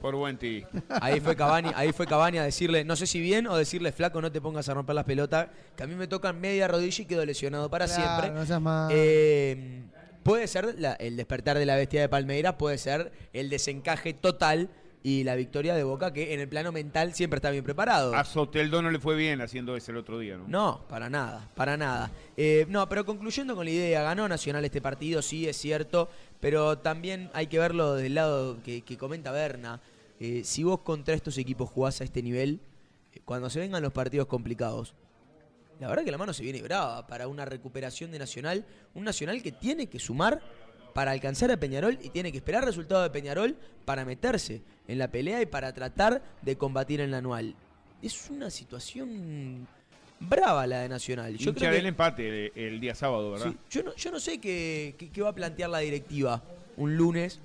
Por 0.01 0.15
buen 0.15 0.35
ti. 0.39 0.63
Ahí 0.99 1.19
fue 1.19 1.35
Cavani, 1.35 1.69
ahí 1.75 1.91
fue 1.93 2.07
Cavani 2.07 2.39
a 2.39 2.43
decirle, 2.43 2.83
no 2.83 2.95
sé 2.95 3.05
si 3.05 3.19
bien 3.19 3.45
o 3.45 3.55
decirle 3.55 3.91
flaco, 3.91 4.19
no 4.19 4.31
te 4.31 4.41
pongas 4.41 4.67
a 4.67 4.73
romper 4.73 4.95
las 4.95 5.05
pelotas, 5.05 5.49
que 5.75 5.83
a 5.83 5.85
mí 5.85 5.93
me 5.93 6.07
tocan 6.07 6.41
media 6.41 6.67
rodilla 6.67 7.03
y 7.03 7.05
quedo 7.05 7.23
lesionado 7.23 7.69
para 7.69 7.85
Claro, 7.85 8.01
siempre. 8.01 8.31
no 8.31 8.43
seas 8.47 8.59
mal. 8.61 8.89
Eh, 8.91 9.83
puede 10.23 10.47
ser 10.47 10.75
la- 10.79 10.93
el 10.93 11.17
despertar 11.17 11.57
de 11.57 11.65
la 11.65 11.75
bestia 11.75 12.01
de 12.01 12.09
Palmeiras, 12.09 12.55
puede 12.55 12.77
ser 12.77 13.11
el 13.33 13.49
desencaje 13.49 14.13
total 14.13 14.69
y 15.03 15.23
la 15.23 15.33
victoria 15.35 15.73
de 15.73 15.83
Boca, 15.83 16.13
que 16.13 16.33
en 16.35 16.39
el 16.39 16.47
plano 16.47 16.71
mental 16.71 17.15
siempre 17.15 17.37
está 17.37 17.49
bien 17.49 17.63
preparado. 17.63 18.13
A 18.15 18.23
Soteldo 18.23 18.83
no 18.83 18.91
le 18.91 18.99
fue 18.99 19.15
bien 19.15 19.41
haciendo 19.41 19.75
ese 19.75 19.91
el 19.91 19.97
otro 19.97 20.19
día, 20.19 20.37
¿no? 20.37 20.47
No, 20.47 20.85
para 20.87 21.09
nada, 21.09 21.49
para 21.55 21.75
nada. 21.75 22.11
Eh, 22.37 22.67
no, 22.69 22.87
pero 22.87 23.03
concluyendo 23.03 23.55
con 23.55 23.65
la 23.65 23.71
idea, 23.71 24.03
ganó 24.03 24.27
Nacional 24.27 24.63
este 24.63 24.79
partido, 24.79 25.23
sí, 25.23 25.47
es 25.47 25.57
cierto, 25.57 26.07
pero 26.39 26.77
también 26.77 27.31
hay 27.33 27.47
que 27.47 27.57
verlo 27.57 27.95
del 27.95 28.13
lado 28.13 28.61
que, 28.63 28.81
que 28.83 28.95
comenta 28.97 29.31
Berna. 29.31 29.81
Eh, 30.19 30.43
si 30.43 30.63
vos 30.63 30.81
contra 30.81 31.15
estos 31.15 31.35
equipos 31.39 31.67
jugás 31.67 31.99
a 32.01 32.03
este 32.03 32.21
nivel, 32.21 32.59
eh, 33.13 33.21
cuando 33.25 33.49
se 33.49 33.59
vengan 33.59 33.81
los 33.81 33.91
partidos 33.93 34.27
complicados, 34.27 34.93
la 35.81 35.87
verdad 35.89 36.05
que 36.05 36.11
la 36.11 36.17
mano 36.17 36.31
se 36.33 36.43
viene 36.43 36.61
brava 36.61 37.05
para 37.07 37.27
una 37.27 37.43
recuperación 37.43 38.11
de 38.11 38.19
Nacional, 38.19 38.65
un 38.93 39.03
Nacional 39.03 39.41
que 39.41 39.51
tiene 39.51 39.87
que 39.87 39.99
sumar 39.99 40.39
para 40.93 41.11
alcanzar 41.11 41.51
a 41.51 41.57
Peñarol 41.57 41.97
y 42.01 42.09
tiene 42.09 42.31
que 42.31 42.37
esperar 42.37 42.63
resultado 42.65 43.01
de 43.03 43.09
Peñarol 43.09 43.55
para 43.85 44.05
meterse 44.05 44.61
en 44.87 44.97
la 44.99 45.09
pelea 45.09 45.41
y 45.41 45.45
para 45.45 45.73
tratar 45.73 46.21
de 46.41 46.55
combatir 46.57 47.01
en 47.01 47.11
la 47.11 47.17
anual. 47.17 47.55
Es 48.01 48.29
una 48.29 48.49
situación 48.49 49.67
brava 50.19 50.67
la 50.67 50.81
de 50.81 50.89
Nacional. 50.89 51.35
Yo 51.37 51.53
creo 51.55 51.71
que- 51.71 51.75
del 51.77 51.85
empate 51.87 52.47
el, 52.47 52.51
el 52.55 52.79
día 52.79 52.93
sábado, 52.93 53.31
¿verdad? 53.31 53.47
Sí, 53.51 53.57
yo, 53.69 53.83
no, 53.83 53.95
yo 53.95 54.11
no 54.11 54.19
sé 54.19 54.39
qué, 54.39 54.95
qué- 54.97 55.09
qué 55.09 55.21
va 55.21 55.29
a 55.29 55.35
plantear 55.35 55.69
la 55.69 55.79
directiva 55.79 56.43
un 56.77 56.95
lunes, 56.95 57.39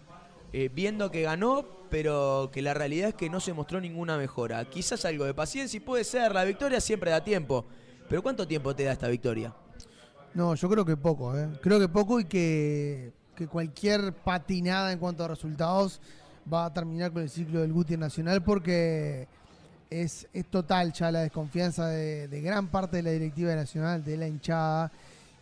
eh, 0.53 0.71
viendo 0.73 1.11
que 1.11 1.23
ganó, 1.23 1.67
pero 1.91 2.51
que 2.53 2.63
la 2.63 2.75
realidad 2.75 3.11
es 3.11 3.15
que 3.15 3.31
no 3.31 3.41
se 3.41 3.53
mostró 3.53 3.81
ninguna 3.81 4.17
mejora. 4.19 4.65
Quizás 4.67 5.05
algo 5.05 5.25
de 5.25 5.35
paciencia 5.35 5.77
y 5.77 5.81
puede 5.81 6.05
ser, 6.05 6.33
la 6.35 6.45
victoria 6.45 6.81
siempre 6.81 7.11
da 7.11 7.23
tiempo. 7.25 7.65
Pero 8.09 8.23
¿cuánto 8.23 8.47
tiempo 8.47 8.75
te 8.75 8.85
da 8.85 8.93
esta 8.93 9.09
victoria? 9.09 9.55
No, 10.35 10.55
yo 10.55 10.69
creo 10.69 10.85
que 10.85 10.97
poco, 10.97 11.37
¿eh? 11.37 11.49
Creo 11.63 11.81
que 11.81 11.89
poco 11.89 12.21
y 12.21 12.25
que, 12.25 13.13
que 13.35 13.49
cualquier 13.49 14.13
patinada 14.13 14.93
en 14.93 14.99
cuanto 14.99 15.25
a 15.25 15.29
resultados 15.29 16.01
va 16.53 16.67
a 16.67 16.73
terminar 16.73 17.13
con 17.13 17.23
el 17.23 17.31
ciclo 17.31 17.61
del 17.61 17.73
Guti 17.73 17.97
Nacional 17.97 18.43
porque 18.43 19.27
es, 19.91 20.29
es 20.33 20.47
total 20.47 20.93
ya 20.93 21.11
la 21.11 21.21
desconfianza 21.21 21.89
de, 21.89 22.41
gran 22.41 22.69
parte 22.69 22.99
de 22.99 23.03
la 23.03 23.11
directiva 23.11 23.55
Nacional, 23.55 24.05
de 24.05 24.17
la 24.17 24.29
hinchada. 24.29 24.93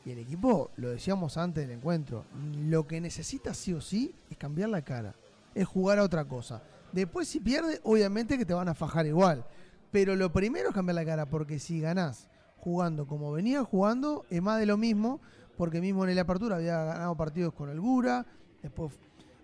Y 0.06 0.10
el 0.10 0.18
equipo, 0.18 0.70
lo 0.76 0.90
decíamos 0.90 1.38
antes 1.38 1.66
del 1.66 1.78
encuentro, 1.78 2.26
lo 2.66 2.86
que 2.86 3.00
necesita 3.00 3.54
sí 3.54 3.72
o 3.72 3.80
sí 3.80 4.14
es 4.30 4.36
cambiar 4.36 4.68
la 4.68 4.82
cara, 4.82 5.14
es 5.54 5.66
jugar 5.66 5.98
a 5.98 6.02
otra 6.02 6.26
cosa. 6.26 6.62
Después 6.92 7.26
si 7.26 7.40
pierde, 7.40 7.80
obviamente 7.84 8.36
que 8.36 8.44
te 8.44 8.52
van 8.52 8.68
a 8.68 8.74
fajar 8.74 9.06
igual. 9.06 9.44
Pero 9.90 10.14
lo 10.14 10.32
primero 10.32 10.68
es 10.68 10.74
cambiar 10.74 10.96
la 10.96 11.04
cara, 11.04 11.26
porque 11.26 11.58
si 11.58 11.80
ganás 11.80 12.28
jugando 12.64 13.06
como 13.06 13.30
venía 13.30 13.62
jugando, 13.62 14.24
es 14.30 14.40
más 14.40 14.58
de 14.58 14.64
lo 14.64 14.78
mismo, 14.78 15.20
porque 15.58 15.82
mismo 15.82 16.06
en 16.06 16.16
la 16.16 16.22
apertura 16.22 16.56
había 16.56 16.82
ganado 16.82 17.14
partidos 17.14 17.52
con 17.52 17.68
holgura, 17.68 18.24
después 18.62 18.90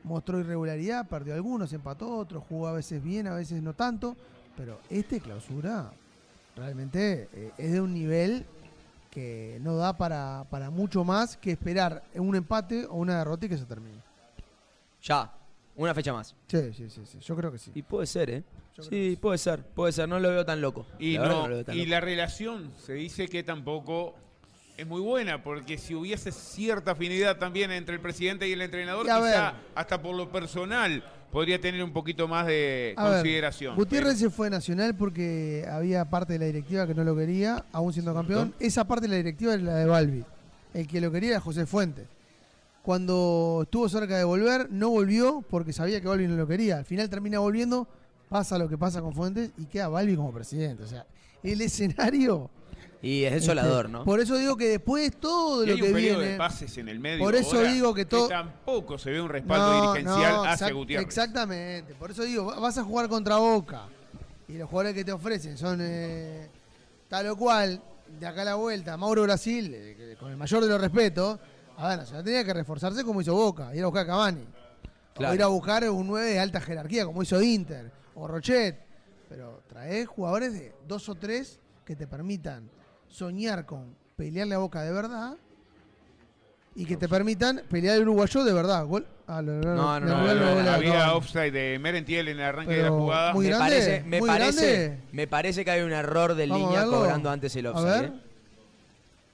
mostró 0.05 0.41
irregularidad, 0.41 1.07
perdió 1.07 1.35
algunos, 1.35 1.71
empató 1.75 2.17
otros, 2.17 2.43
jugó 2.49 2.69
a 2.69 2.73
veces 2.73 3.03
bien, 3.03 3.27
a 3.27 3.35
veces 3.35 3.63
no 3.63 3.75
tanto, 3.75 4.17
pero 4.57 4.81
este 4.89 5.21
clausura 5.21 5.93
realmente 6.57 7.29
eh, 7.35 7.53
es 7.59 7.73
de 7.73 7.81
un 7.83 7.93
nivel 7.93 8.47
que 9.11 9.59
no 9.61 9.77
da 9.77 9.99
para, 9.99 10.47
para 10.49 10.71
mucho 10.71 11.05
más 11.05 11.37
que 11.37 11.51
esperar 11.51 12.03
un 12.15 12.35
empate 12.35 12.87
o 12.87 12.95
una 12.95 13.19
derrota 13.19 13.45
y 13.45 13.49
que 13.51 13.59
se 13.59 13.67
termine. 13.67 13.99
Ya, 15.03 15.31
una 15.83 15.95
fecha 15.95 16.13
más. 16.13 16.35
Sí, 16.49 16.73
sí, 16.77 16.91
sí, 16.91 17.03
sí, 17.05 17.19
yo 17.21 17.37
creo 17.37 17.51
que 17.53 17.59
sí. 17.59 17.71
Y 17.75 17.83
puede 17.83 18.07
ser, 18.07 18.31
¿eh? 18.31 18.43
Yo 18.77 18.83
Sí, 18.83 19.19
puede 19.21 19.39
ser, 19.39 19.63
puede 19.63 19.93
ser, 19.93 20.09
no 20.09 20.19
lo 20.21 20.29
veo 20.31 20.45
tan 20.45 20.61
loco. 20.61 20.87
Y, 20.99 21.19
La 21.19 21.29
no, 21.29 21.49
lo 21.49 21.55
veo 21.57 21.65
tan 21.65 21.75
y 21.75 21.79
loco. 21.81 21.91
la 21.91 22.01
relación 22.01 22.71
se 22.85 22.93
dice 22.95 23.29
que 23.29 23.43
tampoco 23.43 24.15
es 24.77 24.87
muy 24.87 25.01
buena, 25.01 25.43
porque 25.43 25.77
si 25.79 25.95
hubiese 25.95 26.33
cierta 26.33 26.93
afinidad 26.93 27.37
también 27.39 27.71
entre 27.73 27.95
el 27.97 28.01
presidente 28.01 28.49
y 28.49 28.53
el 28.53 28.63
entrenador, 28.63 29.05
Y 29.07 29.11
a 29.11 29.17
quizá 29.17 29.53
ver. 29.53 29.61
hasta 29.75 30.01
por 30.01 30.17
lo 30.17 30.31
personal 30.31 31.05
podría 31.31 31.61
tener 31.61 31.83
un 31.85 31.93
poquito 31.93 32.27
más 32.29 32.47
de 32.47 32.95
A 32.97 33.05
ver, 33.05 33.13
consideración. 33.15 33.77
Gutiérrez 33.77 34.19
se 34.19 34.31
fue 34.31 34.49
Nacional 34.51 34.95
porque 34.97 35.67
había 35.71 36.05
parte 36.07 36.33
de 36.35 36.39
la 36.39 36.47
directiva 36.47 36.87
que 36.87 36.95
no 36.95 37.05
lo 37.05 37.15
quería, 37.17 37.65
aún 37.73 37.93
siendo 37.93 38.15
campeón. 38.15 38.55
Esa 38.59 38.85
parte 38.85 39.03
de 39.03 39.09
la 39.09 39.17
directiva 39.17 39.55
era 39.55 39.63
la 39.63 39.75
de 39.77 39.87
Balbi. 39.87 40.25
El 40.73 40.87
que 40.89 41.01
lo 41.01 41.11
quería 41.13 41.31
era 41.31 41.41
José 41.41 41.67
Fuentes. 41.67 42.07
Cuando 42.83 43.61
estuvo 43.65 43.89
cerca 43.89 44.17
de 44.17 44.25
volver, 44.25 44.69
no 44.71 44.89
volvió 44.91 45.43
porque 45.49 45.73
sabía 45.73 46.01
que 46.01 46.09
Balbi 46.09 46.27
no 46.27 46.37
lo 46.37 46.47
quería. 46.47 46.79
Al 46.79 46.85
final 46.85 47.11
termina 47.11 47.39
volviendo, 47.39 47.87
pasa 48.29 48.59
lo 48.59 48.69
que 48.69 48.79
pasa 48.79 49.03
con 49.03 49.13
Fuentes 49.15 49.51
y 49.59 49.67
queda 49.67 49.89
Balbi 49.89 50.17
como 50.17 50.33
presidente. 50.33 50.85
O 50.85 50.87
sea, 50.87 51.05
el 51.43 51.61
escenario. 51.61 52.49
Y 53.03 53.25
es 53.25 53.33
desolador, 53.33 53.87
este, 53.87 53.93
¿no? 53.99 54.05
Por 54.05 54.21
eso 54.21 54.37
digo 54.37 54.57
que 54.57 54.69
después 54.69 55.11
de 55.11 55.17
todo 55.17 55.65
Y 55.65 55.69
lo 55.69 55.73
hay 55.75 55.81
que 55.81 55.87
un 55.89 55.93
periodo 55.95 56.19
viene. 56.19 56.33
de 56.33 56.39
pases 56.39 56.77
en 56.79 56.89
el 56.89 57.01
medio. 57.01 57.19
Por 57.25 57.35
eso 57.35 57.57
ahora 57.57 57.73
digo 57.73 57.95
que 57.95 58.05
todo- 58.05 58.29
tampoco 58.29 58.99
se 58.99 59.11
ve 59.11 59.21
un 59.23 59.29
respaldo 59.31 59.67
No, 59.85 59.93
dirigencial 59.95 60.33
no, 60.37 60.45
hacia 60.45 60.67
exact- 60.69 60.75
Gutiérrez. 60.75 61.07
Exactamente. 61.07 61.95
Por 61.95 62.11
eso 62.11 62.23
digo, 62.25 62.47
vas 62.61 62.77
a 62.79 62.85
jugar 62.85 63.09
contra 63.09 63.37
Boca. 63.37 63.85
Y 64.49 64.55
los 64.55 64.69
jugadores 64.69 64.95
que 64.95 65.05
te 65.05 65.13
ofrecen 65.13 65.57
son 65.57 65.79
eh, 65.83 66.49
tal 67.09 67.27
o 67.29 67.37
cual, 67.37 67.81
de 68.19 68.27
acá 68.27 68.43
a 68.43 68.45
la 68.47 68.55
vuelta, 68.57 68.97
Mauro 68.99 69.23
Brasil, 69.23 69.71
eh, 69.75 70.17
con 70.19 70.31
el 70.31 70.37
mayor 70.37 70.63
de 70.63 70.69
los 70.69 70.81
respetos. 70.81 71.39
A 71.81 71.89
ver, 71.89 71.99
Nacional 71.99 72.25
tenía 72.25 72.45
que 72.45 72.53
reforzarse 72.55 73.03
como 73.05 73.21
hizo 73.21 73.35
Boca, 73.35 73.75
ir 73.75 73.83
a 73.83 73.87
buscar 73.87 74.05
a 74.05 74.07
Cavani. 74.07 74.45
Claro. 75.15 75.33
O 75.33 75.35
ir 75.35 75.43
a 75.43 75.47
buscar 75.47 75.89
un 75.91 76.07
9 76.07 76.27
de 76.27 76.39
alta 76.39 76.61
jerarquía, 76.61 77.05
como 77.07 77.23
hizo 77.23 77.41
Inter, 77.43 77.91
o 78.15 78.27
Rochet. 78.29 78.79
Pero 79.29 79.63
trae 79.69 80.05
jugadores 80.07 80.53
de 80.53 80.75
dos 80.87 81.09
o 81.09 81.15
tres 81.15 81.59
que 81.85 81.97
te 81.97 82.07
permitan 82.07 82.69
soñar 83.09 83.65
con 83.67 83.95
pelearle 84.17 84.55
a 84.55 84.59
Boca 84.59 84.83
de 84.83 84.93
verdad 84.93 85.37
y 86.75 86.85
que 86.85 86.97
te 86.97 87.09
permitan 87.09 87.63
pelear 87.69 87.97
el 87.97 88.03
uruguayo 88.03 88.45
de 88.45 88.53
verdad. 88.53 88.85
Gol. 88.87 89.07
Ah, 89.27 89.41
lo- 89.43 89.61
lo- 89.61 89.75
No, 89.75 90.01
no, 90.01 90.07
no, 90.07 90.35
no, 90.63 90.71
a 90.71 90.75
había 90.75 91.15
offside 91.15 91.53
de 91.53 91.79
Merentiel 91.79 92.29
en 92.29 92.39
el 92.39 92.45
arranque 92.45 92.75
de 92.75 92.83
la 92.83 92.91
jugada. 92.91 93.33
muy 93.33 93.45
me 93.47 93.51
grande, 93.51 93.71
parece, 93.71 94.03
me 94.05 94.19
muy 94.21 94.29
parece, 94.29 94.73
grande. 94.87 95.01
me 95.13 95.27
parece 95.29 95.65
que 95.65 95.71
hay 95.71 95.83
un 95.83 95.93
error 95.93 96.35
de 96.35 96.47
Vamos 96.47 96.67
a 96.67 96.69
línea 96.83 96.85
cobrando 96.87 97.31
antes 97.31 97.55
el 97.57 97.67
A 97.67 97.71
offside. 97.73 98.01
ver. 98.01 98.05
¿eh? 98.05 98.21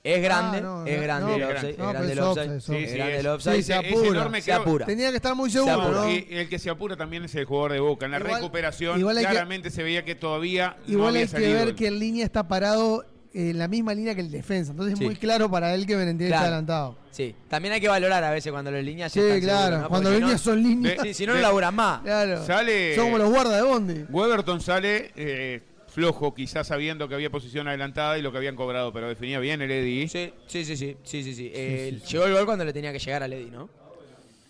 Es 0.06 0.22
grande, 0.22 0.58
Ah, 0.58 0.60
no, 0.60 0.86
es 0.86 0.96
no, 0.96 1.02
grande 1.02 1.26
no, 1.30 1.34
el 1.36 1.42
offside, 1.42 1.70
es 1.70 1.76
grande 1.78 2.12
el 2.12 2.18
No, 2.18 2.30
offside, 2.30 2.60
Sí, 2.60 2.74
es 2.76 2.90
sí, 2.90 2.96
grande 2.96 3.16
el 3.18 3.26
offside. 3.26 3.62
Se 3.64 3.72
es 3.72 3.78
apura, 3.92 4.40
se 4.40 4.52
apura. 4.52 4.86
Tenía 4.86 5.10
que 5.10 5.16
estar 5.16 5.34
muy 5.34 5.50
seguro. 5.50 5.90
¿no? 5.90 6.10
Y 6.10 6.26
el 6.30 6.48
que 6.48 6.58
se 6.60 6.70
apura 6.70 6.96
también 6.96 7.24
es 7.24 7.34
el 7.34 7.44
jugador 7.44 7.72
de 7.72 7.80
Boca. 7.80 8.06
En 8.06 8.12
la 8.12 8.18
Igual- 8.20 8.34
recuperación 8.36 9.00
igual 9.00 9.16
que- 9.16 9.22
claramente 9.26 9.70
se 9.70 9.82
veía 9.82 10.04
que 10.04 10.14
todavía 10.14 10.76
no 10.86 10.92
Igual 10.92 11.08
había 11.08 11.22
hay 11.22 11.28
que 11.28 11.38
ver 11.52 11.68
el- 11.68 11.74
que 11.74 11.88
en 11.88 11.98
línea 11.98 12.24
está 12.24 12.46
parado 12.46 13.04
en 13.34 13.58
la 13.58 13.66
misma 13.68 13.94
línea 13.94 14.14
que 14.14 14.20
el 14.20 14.30
defensa. 14.30 14.70
Entonces 14.70 14.92
es 14.94 14.98
Sí. 15.00 15.04
muy 15.04 15.16
claro 15.16 15.50
para 15.50 15.74
él 15.74 15.86
que 15.86 15.96
Merentiel 15.96 16.28
Claro. 16.30 16.40
está 16.44 16.48
adelantado. 16.48 16.98
Sí, 17.10 17.34
también 17.48 17.74
hay 17.74 17.80
que 17.80 17.88
valorar 17.88 18.22
a 18.22 18.30
veces 18.30 18.52
cuando 18.52 18.70
las 18.70 18.84
líneas 18.84 19.12
ya 19.12 19.20
Sí, 19.20 19.26
están 19.26 19.40
claro. 19.40 19.58
seguras, 19.60 19.82
¿no? 19.82 19.88
Cuando 19.88 20.08
Porque 20.10 20.16
si 20.18 20.22
líneas 20.22 20.40
no- 20.46 20.52
son 20.52 20.62
líneas. 20.62 20.96
Sí, 21.02 21.14
si 21.14 21.26
no, 21.26 21.32
no 21.32 21.36
de- 21.36 21.42
laburan 21.42 21.74
más. 21.74 22.00
Claro. 22.02 22.46
Sale- 22.46 22.94
Son 22.94 23.06
como 23.06 23.18
los 23.18 23.28
guardas 23.30 23.56
de 23.56 23.62
Bondi. 23.62 24.04
Weberton 24.08 24.60
sale 24.60 25.10
eh, 25.16 25.60
flojo, 25.96 26.34
quizás 26.34 26.66
sabiendo 26.66 27.08
que 27.08 27.14
había 27.14 27.30
posición 27.30 27.68
adelantada 27.68 28.18
y 28.18 28.22
lo 28.22 28.30
que 28.30 28.36
habían 28.36 28.54
cobrado, 28.54 28.92
pero 28.92 29.08
definía 29.08 29.40
bien 29.40 29.62
el 29.62 29.70
Eddy. 29.70 30.06
Sí, 30.08 30.30
sí, 30.46 30.62
sí, 30.66 30.76
sí, 30.76 30.94
sí, 31.02 31.22
sí, 31.22 31.34
sí. 31.34 31.50
Eh, 31.54 31.98
Llegó 32.06 32.26
el 32.26 32.34
gol 32.34 32.44
cuando 32.44 32.66
le 32.66 32.74
tenía 32.74 32.92
que 32.92 32.98
llegar 32.98 33.22
a 33.22 33.28
Lady, 33.28 33.46
¿no? 33.50 33.70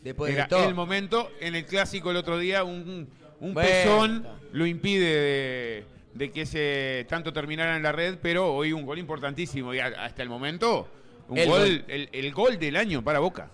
Después 0.03 0.33
Era 0.35 0.43
de 0.43 0.49
todo. 0.49 0.69
el 0.69 0.75
momento. 0.75 1.31
En 1.41 1.55
el 1.55 1.65
clásico 1.65 2.11
el 2.11 2.17
otro 2.17 2.37
día, 2.37 2.65
un, 2.65 3.09
un 3.39 3.55
Bueno. 3.55 3.69
pezón 3.71 4.27
lo 4.51 4.67
impide 4.67 5.05
de, 5.05 5.85
de 6.15 6.33
que 6.33 6.41
ese 6.43 7.07
tanto 7.09 7.33
terminara 7.33 7.77
en 7.77 7.85
la 7.85 7.93
red, 7.93 8.19
pero 8.21 8.53
hoy 8.53 8.73
un 8.73 8.85
gol 8.85 8.99
importantísimo. 8.99 9.73
Y 9.73 9.79
hasta 9.79 10.25
el 10.25 10.29
momento, 10.29 10.89
un 11.29 11.39
El 11.39 11.49
gol, 11.49 11.61
gol. 11.61 11.85
El, 11.87 12.09
el 12.11 12.33
gol 12.33 12.59
del 12.59 12.75
año 12.75 13.05
para 13.05 13.21
Boca. 13.21 13.51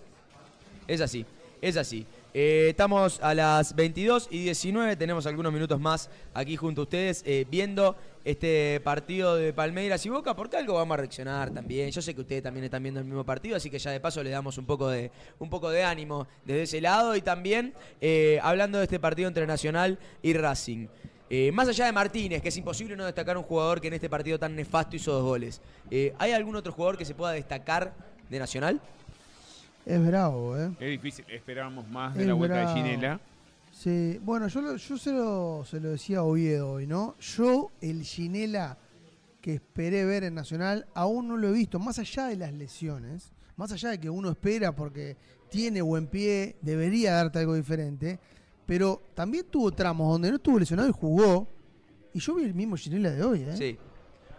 Es 0.88 1.02
así, 1.02 1.26
es 1.60 1.76
así. 1.76 2.06
Eh, 2.34 2.68
estamos 2.70 3.20
a 3.20 3.34
las 3.34 3.74
22 3.76 4.28
y 4.30 4.44
19, 4.44 4.96
tenemos 4.96 5.26
algunos 5.26 5.52
minutos 5.52 5.78
más 5.78 6.08
aquí 6.32 6.56
junto 6.56 6.80
a 6.80 6.84
ustedes 6.84 7.22
eh, 7.26 7.46
viendo 7.50 7.94
este 8.24 8.80
partido 8.80 9.36
de 9.36 9.52
Palmeiras 9.52 10.06
y 10.06 10.08
Boca, 10.08 10.34
porque 10.34 10.56
algo 10.56 10.72
vamos 10.74 10.94
a 10.94 10.96
reaccionar 10.98 11.50
también. 11.50 11.90
Yo 11.90 12.00
sé 12.00 12.14
que 12.14 12.22
ustedes 12.22 12.42
también 12.42 12.64
están 12.64 12.82
viendo 12.82 13.00
el 13.00 13.06
mismo 13.06 13.22
partido, 13.22 13.56
así 13.56 13.68
que 13.68 13.78
ya 13.78 13.90
de 13.90 14.00
paso 14.00 14.22
le 14.22 14.30
damos 14.30 14.56
un 14.56 14.64
poco 14.64 14.88
de, 14.88 15.10
un 15.40 15.50
poco 15.50 15.68
de 15.68 15.84
ánimo 15.84 16.26
desde 16.46 16.62
ese 16.62 16.80
lado 16.80 17.14
y 17.16 17.20
también 17.20 17.74
eh, 18.00 18.40
hablando 18.42 18.78
de 18.78 18.84
este 18.84 18.98
partido 18.98 19.28
entre 19.28 19.46
Nacional 19.46 19.98
y 20.22 20.32
Racing. 20.32 20.86
Más 21.54 21.66
allá 21.66 21.86
de 21.86 21.92
Martínez, 21.92 22.42
que 22.42 22.50
es 22.50 22.56
imposible 22.58 22.94
no 22.94 23.06
destacar 23.06 23.38
un 23.38 23.42
jugador 23.42 23.80
que 23.80 23.88
en 23.88 23.94
este 23.94 24.10
partido 24.10 24.38
tan 24.38 24.54
nefasto 24.54 24.96
hizo 24.96 25.12
dos 25.12 25.24
goles, 25.24 25.62
¿hay 26.18 26.32
algún 26.32 26.56
otro 26.56 26.72
jugador 26.72 26.98
que 26.98 27.06
se 27.06 27.14
pueda 27.14 27.32
destacar 27.32 27.94
de 28.28 28.38
Nacional? 28.38 28.82
Es 29.84 30.06
bravo, 30.06 30.56
¿eh? 30.58 30.70
Es 30.78 30.90
difícil, 30.90 31.24
esperábamos 31.28 31.88
más 31.88 32.14
de 32.14 32.22
Es 32.22 32.28
la 32.28 32.34
vuelta 32.34 32.56
bravo. 32.62 32.74
de 32.74 32.82
Ginela. 32.82 33.20
Sí, 33.72 34.20
bueno, 34.22 34.48
yo, 34.48 34.60
lo- 34.60 34.76
yo 34.76 34.98
se, 34.98 35.12
lo, 35.12 35.64
se 35.64 35.80
lo 35.80 35.90
decía 35.90 36.18
a 36.18 36.22
Oviedo 36.22 36.72
hoy, 36.72 36.86
¿no? 36.86 37.16
Yo, 37.18 37.70
el 37.80 38.02
Ginela 38.04 38.78
que 39.40 39.54
esperé 39.54 40.04
ver 40.04 40.22
en 40.24 40.34
Nacional, 40.34 40.86
aún 40.94 41.26
no 41.26 41.36
lo 41.36 41.48
he 41.48 41.52
visto, 41.52 41.80
más 41.80 41.98
allá 41.98 42.26
de 42.28 42.36
las 42.36 42.52
lesiones, 42.52 43.32
más 43.56 43.72
allá 43.72 43.88
de 43.90 43.98
que 43.98 44.08
uno 44.08 44.30
espera 44.30 44.70
porque 44.76 45.16
tiene 45.50 45.82
buen 45.82 46.06
pie, 46.06 46.54
debería 46.62 47.14
darte 47.14 47.40
algo 47.40 47.54
diferente, 47.54 48.20
pero 48.66 49.02
también 49.14 49.46
tuvo 49.50 49.72
tramos 49.72 50.08
donde 50.12 50.30
no 50.30 50.36
estuvo 50.36 50.58
lesionado 50.60 50.88
y 50.88 50.92
jugó, 50.92 51.48
y 52.14 52.20
yo 52.20 52.36
vi 52.36 52.44
el 52.44 52.54
mismo 52.54 52.76
Ginela 52.76 53.10
de 53.10 53.24
hoy, 53.24 53.40
¿eh? 53.42 53.56
Sí. 53.56 53.78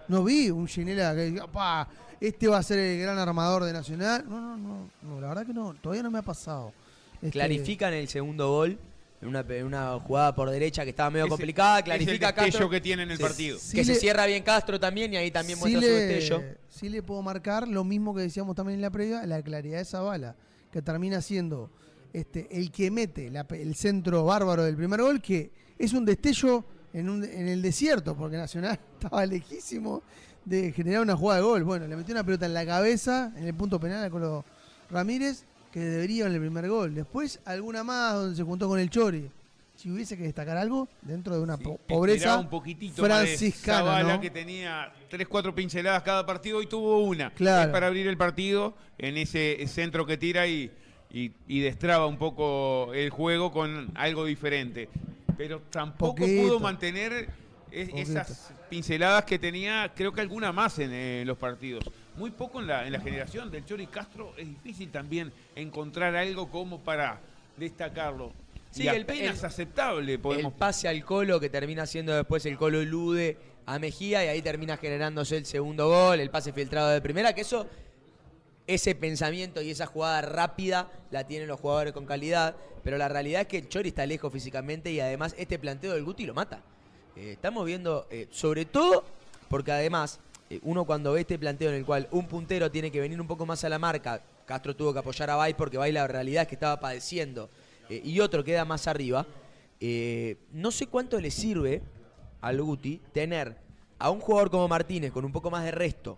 No 0.08 0.24
vi 0.24 0.50
un 0.52 0.68
Ginela 0.68 1.14
que 1.16 1.24
diga, 1.26 1.48
pa, 1.52 1.88
este 2.27 2.48
va 2.48 2.58
a 2.58 2.64
ser 2.64 2.80
el 2.80 3.00
gran 3.02 3.18
armador 3.19 3.64
de 3.64 3.74
Nacional. 3.74 4.24
No, 4.27 4.40
no, 4.40 4.58
no, 4.58 4.90
no, 5.02 5.22
la 5.22 5.27
verdad 5.30 5.45
que 5.45 5.53
no, 5.53 5.74
todavía 5.82 6.03
no 6.03 6.11
me 6.11 6.19
ha 6.19 6.24
pasado. 6.24 6.74
Este, 7.16 7.32
clarifican 7.32 7.93
el 7.93 8.08
segundo 8.08 8.50
gol 8.50 8.77
en 9.22 9.27
una, 9.30 9.40
en 9.42 9.66
una 9.66 10.00
jugada 10.00 10.35
por 10.35 10.50
derecha 10.50 10.84
que 10.84 10.90
estaba 10.90 11.10
medio 11.10 11.27
complicada, 11.30 11.76
es 11.76 11.80
el 11.80 11.84
clarifica 11.85 12.27
destello 12.27 12.45
Castro. 12.52 12.69
que 12.69 12.82
tiene 12.82 13.03
en 13.03 13.11
el 13.11 13.18
Sí, 13.18 13.24
partido. 13.24 13.58
Que 13.74 13.84
se 13.85 13.95
cierra 13.95 14.26
bien 14.26 14.43
Castro 14.43 14.80
también 14.80 15.14
y 15.14 15.18
ahí 15.18 15.32
también 15.32 15.58
sí 15.58 15.61
muestra 15.64 15.82
su 15.82 15.88
destello. 15.95 16.43
sí 16.69 16.90
le 16.90 17.02
puedo 17.03 17.22
marcar 17.22 17.68
lo 17.68 17.84
mismo 17.84 18.14
que 18.14 18.22
decíamos 18.22 18.56
también 18.56 18.76
en 18.77 18.82
la 18.82 18.90
previa, 18.90 19.26
la 19.26 19.42
claridad 19.42 19.77
de 19.77 19.84
esa 19.84 20.02
bala, 20.02 20.35
que 20.72 20.82
termina 20.82 21.22
siendo 21.22 21.69
este, 22.11 22.48
el 22.58 22.72
que 22.72 22.92
mete 22.92 23.30
la 23.32 23.45
el 23.52 23.76
centro 23.76 24.26
bárbaro 24.26 24.64
del 24.64 24.76
primer 24.76 25.02
gol, 25.02 25.22
que 25.22 25.52
es 25.77 25.93
un 25.93 26.03
destello 26.06 26.64
en, 26.93 27.10
un- 27.10 27.24
en 27.24 27.48
el 27.48 27.61
desierto, 27.61 28.16
porque 28.16 28.38
Nacional 28.38 28.77
estaba 29.02 29.26
lejísimo 29.26 30.03
de 30.46 30.72
generar 30.72 31.02
una 31.02 31.16
jugada 31.16 31.40
de 31.42 31.46
gol. 31.46 31.64
Bueno, 31.64 31.88
le 31.88 31.96
metió 31.96 32.14
una 32.14 32.24
pelota 32.24 32.46
en 32.46 32.54
la 32.54 32.66
cabeza, 32.66 33.32
en 33.38 33.48
el 33.48 33.54
punto 33.54 33.80
penal 33.80 34.04
a 34.04 34.10
Colo 34.10 34.44
Ramírez, 34.90 35.44
que 35.72 35.80
debería 35.80 36.26
en 36.28 36.34
el 36.34 36.40
primer 36.40 36.68
gol. 36.70 36.94
Después 36.94 37.40
alguna 37.46 37.84
más 37.84 38.14
donde 38.16 38.36
se 38.36 38.44
juntó 38.44 38.68
con 38.68 38.80
el 38.80 38.90
Chori. 38.90 39.30
Si 39.76 39.90
hubiese 39.90 40.16
que 40.16 40.24
destacar 40.24 40.56
algo 40.56 40.88
dentro 41.02 41.36
de 41.36 41.42
una 41.42 41.58
po- 41.58 41.78
pobreza 41.88 42.38
un 42.38 42.48
de 42.48 42.92
franciscana, 42.94 44.22
que 44.22 44.30
tenía 44.30 44.94
tres, 45.10 45.28
cuatro 45.28 45.54
pinceladas 45.56 46.04
cada 46.04 46.26
partido 46.26 46.62
y 46.62 46.68
tuvo 46.68 47.00
una. 47.00 47.32
Claro. 47.32 47.64
Es 47.64 47.68
para 47.70 47.88
abrir 47.88 48.08
el 48.08 48.16
partido 48.16 48.76
en 49.00 49.18
ese 49.18 49.66
centro 49.68 50.06
que 50.06 50.16
tira 50.16 50.46
y, 50.48 50.72
y, 51.12 51.32
y 51.48 51.60
destraba 51.62 52.06
un 52.06 52.18
poco 52.18 52.94
el 52.94 53.10
juego 53.10 53.52
con 53.52 53.90
algo 53.96 54.26
diferente. 54.26 54.90
Pero 55.38 55.62
tampoco 55.72 56.18
Poquito. 56.18 56.44
pudo 56.44 56.60
mantener 56.60 57.30
es- 57.74 57.90
esas 58.10 58.52
pinceladas 58.69 59.26
que 59.26 59.38
tenía, 59.40 59.92
creo 59.95 60.11
que 60.14 60.22
alguna 60.22 60.52
más 60.52 60.80
en 60.80 60.92
eh, 60.93 61.24
los 61.26 61.38
partidos. 61.38 61.84
Muy 62.16 62.32
poco 62.32 62.60
en 62.60 62.68
la, 62.68 62.85
en 62.85 62.93
la 62.93 63.00
generación 63.00 63.50
del 63.52 63.66
Chori 63.66 63.88
Castro. 63.88 64.34
Es 64.38 64.48
difícil 64.48 64.92
también 64.92 65.32
encontrar 65.56 66.16
algo 66.16 66.50
como 66.50 66.80
para 66.80 67.19
destacarlo. 67.58 68.32
Sí, 68.72 68.84
y 68.84 68.88
el- 68.88 69.03
apenas 69.03 69.40
el- 69.40 69.45
aceptable 69.45 70.18
podemos 70.19 70.53
El 70.53 70.58
pase 70.60 70.88
al 70.88 71.03
Colo 71.03 71.40
que 71.40 71.50
termina 71.50 71.85
siendo 71.85 72.14
después 72.16 72.45
el 72.45 72.58
Colo 72.58 72.82
elude 72.82 73.38
a 73.66 73.80
Mejía 73.80 74.26
y 74.26 74.27
ahí 74.27 74.42
termina 74.42 74.77
generándose 74.77 75.38
el 75.38 75.45
segundo 75.45 75.88
gol, 75.90 76.19
el 76.19 76.30
pase 76.30 76.52
filtrado 76.53 76.90
de 76.90 77.00
primera, 77.02 77.34
que 77.34 77.42
eso, 77.42 77.68
ese 78.68 78.95
pensamiento 78.95 79.61
y 79.61 79.69
esa 79.72 79.85
jugada 79.85 80.22
rápida 80.22 80.90
la 81.11 81.26
tienen 81.27 81.48
los 81.48 81.60
jugadores 81.60 81.93
con 81.93 82.06
calidad, 82.06 82.56
pero 82.84 82.98
la 82.98 83.08
realidad 83.10 83.42
es 83.42 83.48
que 83.48 83.58
el 83.60 83.69
Chori 83.69 83.90
está 83.90 84.06
lejos 84.06 84.32
físicamente 84.34 84.92
y 84.92 85.00
además 85.00 85.35
este 85.38 85.60
planteo 85.60 85.93
del 85.93 86.03
Guti 86.03 86.26
lo 86.26 86.34
mata. 86.34 86.61
Eh, 87.16 87.33
estamos 87.33 87.66
viendo, 87.66 88.08
eh, 88.09 88.27
sobre 88.32 88.66
todo, 88.66 89.03
porque 89.50 89.72
además 89.72 90.19
eh, 90.50 90.59
uno 90.64 90.85
cuando 90.85 91.14
ve 91.14 91.22
este 91.22 91.38
planteo 91.38 91.69
en 91.69 91.75
el 91.75 91.85
cual 91.85 92.08
un 92.11 92.27
puntero 92.27 92.72
tiene 92.72 92.92
que 92.92 93.00
venir 93.00 93.22
un 93.22 93.27
poco 93.27 93.45
más 93.45 93.64
a 93.64 93.69
la 93.69 93.77
marca, 93.77 94.22
Castro 94.45 94.75
tuvo 94.75 94.93
que 94.93 95.00
apoyar 95.00 95.30
a 95.30 95.35
Bay 95.35 95.53
porque 95.53 95.77
Bay 95.77 95.92
la 95.92 96.08
realidad 96.08 96.43
es 96.43 96.48
que 96.48 96.56
estaba 96.56 96.80
padeciendo, 96.80 97.50
y 97.90 98.19
otro 98.19 98.43
queda 98.43 98.66
más 98.66 98.88
arriba, 98.88 99.25
no 100.51 100.72
sé 100.72 100.88
cuánto 100.88 101.19
le 101.19 101.30
sirve 101.30 101.82
al 102.42 102.61
Guti 102.61 103.00
tener 103.11 103.56
a 104.00 104.09
un 104.09 104.19
jugador 104.19 104.50
como 104.50 104.67
Martínez 104.67 105.11
con 105.11 105.24
un 105.24 105.32
poco 105.32 105.51
más 105.51 105.64
de 105.64 105.72
resto 105.72 106.17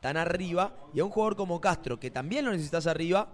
tan 0.00 0.16
arriba 0.16 0.74
y 0.94 1.00
a 1.00 1.04
un 1.04 1.10
jugador 1.10 1.36
como 1.36 1.60
Castro, 1.60 1.98
que 1.98 2.10
también 2.10 2.44
lo 2.44 2.52
necesitas 2.52 2.86
arriba, 2.86 3.28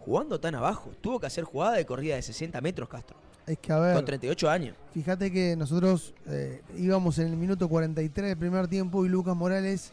jugando 0.00 0.38
tan 0.40 0.54
abajo. 0.54 0.90
Tuvo 1.00 1.20
que 1.20 1.26
hacer 1.26 1.44
jugada 1.44 1.76
de 1.76 1.86
corrida 1.86 2.16
de 2.16 2.22
60 2.22 2.60
metros 2.60 2.88
Castro, 2.88 3.16
Es 3.50 3.58
que 3.58 3.72
a 3.72 3.78
ver. 3.80 3.94
con 3.96 4.04
38 4.04 4.48
años. 4.50 4.76
Fíjate 4.94 5.30
que 5.32 5.56
nosotros 5.56 6.14
eh, 6.26 6.62
íbamos 6.76 7.18
en 7.18 7.28
el 7.28 7.36
minuto 7.36 7.68
43 7.68 8.28
del 8.28 8.36
primer 8.36 8.68
tiempo 8.68 9.04
y 9.04 9.08
Lucas 9.08 9.34
Morales 9.34 9.92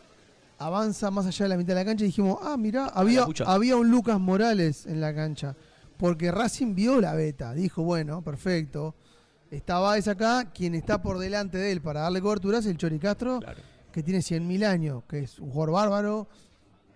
avanza 0.59 1.09
más 1.11 1.25
allá 1.25 1.45
de 1.45 1.49
la 1.49 1.57
mitad 1.57 1.69
de 1.69 1.75
la 1.75 1.85
cancha 1.85 2.03
y 2.03 2.07
dijimos, 2.07 2.37
ah, 2.41 2.55
mirá, 2.57 2.85
había, 2.87 3.25
había 3.45 3.75
un 3.75 3.89
Lucas 3.89 4.19
Morales 4.19 4.85
en 4.85 5.01
la 5.01 5.13
cancha. 5.13 5.55
Porque 5.97 6.31
Racing 6.31 6.75
vio 6.75 7.01
la 7.01 7.13
beta, 7.15 7.53
dijo, 7.53 7.81
bueno, 7.81 8.21
perfecto. 8.21 8.93
Está 9.49 9.79
Báez 9.79 10.07
acá, 10.07 10.51
quien 10.53 10.75
está 10.75 11.01
por 11.01 11.17
delante 11.17 11.57
de 11.57 11.71
él 11.71 11.81
para 11.81 12.01
darle 12.01 12.21
cobertura 12.21 12.59
es 12.59 12.65
el 12.67 12.77
Chori 12.77 12.99
Castro, 12.99 13.39
Claro. 13.39 13.59
que 13.91 14.03
tiene 14.03 14.19
100.000 14.19 14.65
años, 14.65 15.03
que 15.07 15.19
es 15.19 15.39
un 15.39 15.49
jugador 15.49 15.73
bárbaro, 15.73 16.27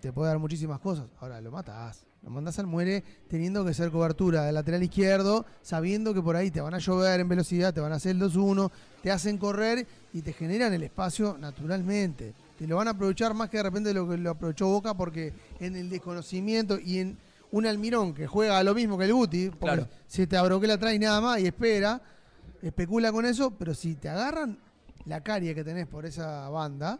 te 0.01 0.11
puede 0.13 0.29
dar 0.29 0.37
muchísimas 0.39 0.79
cosas. 0.79 1.05
Ahora, 1.19 1.39
lo 1.41 1.49
matás. 1.49 2.03
Lo 2.23 2.29
mandás 2.29 2.59
al 2.59 2.67
muere 2.67 3.03
teniendo 3.27 3.63
que 3.65 3.71
hacer 3.71 3.89
cobertura 3.89 4.43
del 4.43 4.53
lateral 4.53 4.83
izquierdo, 4.83 5.43
sabiendo 5.63 6.13
que 6.13 6.21
por 6.21 6.35
ahí 6.35 6.51
te 6.51 6.61
van 6.61 6.73
a 6.75 6.77
llover 6.77 7.19
en 7.19 7.27
velocidad, 7.27 7.73
te 7.73 7.79
van 7.81 7.91
a 7.93 7.95
hacer 7.95 8.11
el 8.11 8.21
2-1, 8.21 8.69
te 9.01 9.09
hacen 9.11 9.39
correr 9.39 9.87
y 10.13 10.21
te 10.21 10.31
generan 10.31 10.71
el 10.73 10.83
espacio 10.83 11.35
naturalmente. 11.39 12.33
Te 12.59 12.67
lo 12.67 12.75
van 12.75 12.87
a 12.87 12.91
aprovechar 12.91 13.33
más 13.33 13.49
que 13.49 13.57
de 13.57 13.63
repente 13.63 13.91
lo 13.93 14.07
que 14.07 14.17
lo 14.17 14.29
aprovechó 14.29 14.67
Boca 14.67 14.93
porque 14.93 15.33
en 15.59 15.75
el 15.75 15.89
desconocimiento 15.89 16.77
y 16.79 16.99
en 16.99 17.17
un 17.49 17.65
Almirón 17.65 18.13
que 18.13 18.27
juega 18.27 18.59
a 18.59 18.63
lo 18.63 18.75
mismo 18.75 18.99
que 18.99 19.05
el 19.05 19.13
Guti, 19.13 19.49
porque 19.49 19.59
Claro. 19.77 19.87
se 20.07 20.27
te 20.27 20.37
abroquela 20.37 20.75
atrás 20.75 20.93
y 20.93 20.99
nada 20.99 21.19
más 21.21 21.39
y 21.39 21.47
espera, 21.47 21.99
especula 22.61 23.11
con 23.11 23.25
eso, 23.25 23.51
pero 23.57 23.73
si 23.73 23.95
te 23.95 24.09
agarran 24.09 24.59
la 25.05 25.21
caria 25.21 25.55
que 25.55 25.63
tenés 25.63 25.87
por 25.87 26.05
esa 26.05 26.47
banda, 26.49 26.99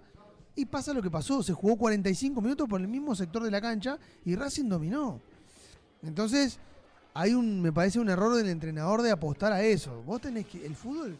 y 0.55 0.65
pasa 0.65 0.93
lo 0.93 1.01
que 1.01 1.09
pasó, 1.09 1.41
se 1.43 1.53
jugó 1.53 1.77
45 1.77 2.41
minutos 2.41 2.67
por 2.67 2.81
el 2.81 2.87
mismo 2.87 3.15
sector 3.15 3.43
de 3.43 3.51
la 3.51 3.61
cancha 3.61 3.97
y 4.25 4.35
Racing 4.35 4.67
dominó. 4.67 5.19
Entonces, 6.03 6.59
hay 7.13 7.33
un, 7.33 7.61
me 7.61 7.71
parece 7.71 7.99
un 7.99 8.09
error 8.09 8.35
del 8.35 8.49
entrenador 8.49 9.01
de 9.01 9.11
apostar 9.11 9.53
a 9.53 9.61
eso. 9.63 10.01
Vos 10.03 10.21
tenés 10.21 10.45
que, 10.47 10.65
el 10.65 10.75
fútbol 10.75 11.17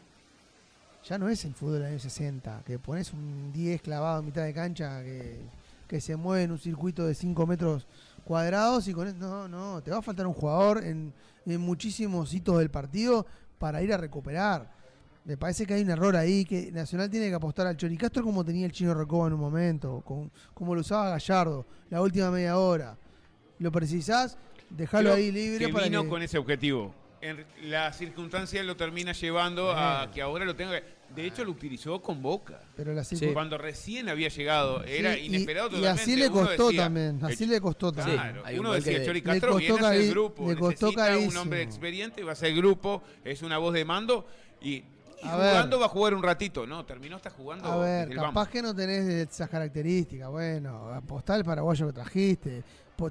ya 1.07 1.17
no 1.17 1.29
es 1.29 1.43
el 1.45 1.53
fútbol 1.53 1.75
del 1.75 1.85
año 1.85 1.99
60, 1.99 2.63
que 2.65 2.77
pones 2.77 3.11
un 3.13 3.51
10 3.51 3.81
clavado 3.81 4.19
en 4.19 4.25
mitad 4.25 4.43
de 4.43 4.53
cancha 4.53 5.01
que, 5.01 5.39
que 5.87 5.99
se 6.01 6.15
mueve 6.15 6.43
en 6.43 6.51
un 6.51 6.59
circuito 6.59 7.05
de 7.05 7.15
5 7.15 7.47
metros 7.47 7.87
cuadrados 8.23 8.87
y 8.87 8.93
con 8.93 9.07
eso, 9.07 9.17
no, 9.17 9.47
no, 9.47 9.81
te 9.81 9.91
va 9.91 9.97
a 9.97 10.01
faltar 10.01 10.27
un 10.27 10.33
jugador 10.33 10.83
en, 10.83 11.13
en 11.45 11.61
muchísimos 11.61 12.33
hitos 12.33 12.59
del 12.59 12.69
partido 12.69 13.25
para 13.57 13.81
ir 13.81 13.93
a 13.93 13.97
recuperar. 13.97 14.80
Me 15.24 15.38
parece 15.38 15.67
que 15.67 15.75
hay 15.75 15.83
un 15.83 15.90
error 15.91 16.16
ahí, 16.16 16.45
que 16.45 16.72
Nacional 16.72 17.09
tiene 17.09 17.30
que 17.30 17.35
apostar 17.35 17.67
al 17.67 17.77
Choricastro 17.77 18.24
como 18.24 18.43
tenía 18.43 18.66
el 18.66 18.72
chino 18.72 18.93
Recoba 18.93 19.27
en 19.27 19.33
un 19.33 19.40
momento, 19.40 20.01
con- 20.03 20.32
como 20.53 20.74
lo 20.74 20.82
usaba 20.82 21.09
Gallardo, 21.11 21.67
la 21.91 22.01
última 22.01 22.32
media 22.32 22.58
hora. 22.58 22.98
Lo 23.59 23.72
precisás, 23.72 24.38
dejalo 24.72 25.14
ahí 25.14 25.32
libre 25.32 25.67
que 25.67 25.72
para 25.74 25.85
vino 25.85 26.03
que- 26.03 26.09
con 26.09 26.22
ese 26.24 26.40
objetivo. 26.40 26.95
En 27.22 27.45
la 27.69 27.93
circunstancia 27.93 28.64
lo 28.64 28.75
termina 28.75 29.11
llevando 29.11 29.72
a 29.72 30.09
que 30.11 30.22
ahora 30.24 30.43
lo 30.43 30.56
tenga. 30.56 30.82
que- 30.82 31.01
De 31.14 31.25
hecho, 31.27 31.43
lo 31.43 31.51
utilizó 31.51 32.01
con 32.01 32.22
Boca. 32.22 32.61
Pero 32.75 32.93
la 32.93 33.03
Sí. 33.03 33.17
circun- 33.17 33.33
Cuando 33.33 33.58
recién 33.58 34.08
había 34.08 34.30
llegado, 34.30 34.82
era 34.85 35.14
Sí, 35.14 35.19
y- 35.19 35.25
inesperado 35.25 35.67
y, 35.67 35.72
totalmente. 35.72 36.01
así 36.01 36.16
le 36.16 36.30
costó 36.32 36.67
decía, 36.67 36.83
también, 36.83 37.19
así 37.22 37.43
el- 37.43 37.50
le 37.50 37.61
costó 37.61 37.91
también. 37.91 38.17
Claro, 38.17 38.43
uno 38.58 38.72
decía, 38.74 38.98
que- 39.00 39.06
Chori 39.06 39.22
Castro 39.22 39.58
viene 39.58 39.74
a 39.74 39.90
hacer 39.90 40.00
cari- 40.01 40.09
grupo, 40.09 40.48
le 40.50 40.56
costó 40.56 40.85
necesita 40.88 41.17
un 41.17 41.38
hombre 41.38 41.61
experiente, 41.64 42.24
va 42.24 42.32
a 42.32 42.35
ser 42.35 42.56
grupo, 42.56 43.03
es 43.25 43.41
una 43.41 43.58
voz 43.58 43.74
de 43.74 43.83
mando 43.83 44.25
y, 44.61 44.85
y 45.24 45.27
A 45.27 45.35
ver. 45.35 45.51
jugando 45.51 45.80
va 45.80 45.85
a 45.85 45.90
jugar 45.90 46.14
un 46.14 46.24
ratito, 46.24 46.66
¿no? 46.66 46.85
Terminó 46.85 47.17
está 47.17 47.30
jugando 47.30 47.72
A 47.72 47.77
ver, 47.77 48.09
desde 48.09 48.22
capaz 48.22 48.50
que 48.50 48.61
no 48.61 48.75
tenés 48.75 49.08
esas 49.08 49.50
características. 49.50 50.30
Bueno, 50.30 50.90
apostá 50.93 51.35
el 51.35 51.43
paraguayo 51.43 51.88
que 51.88 51.93
trajiste. 51.93 52.64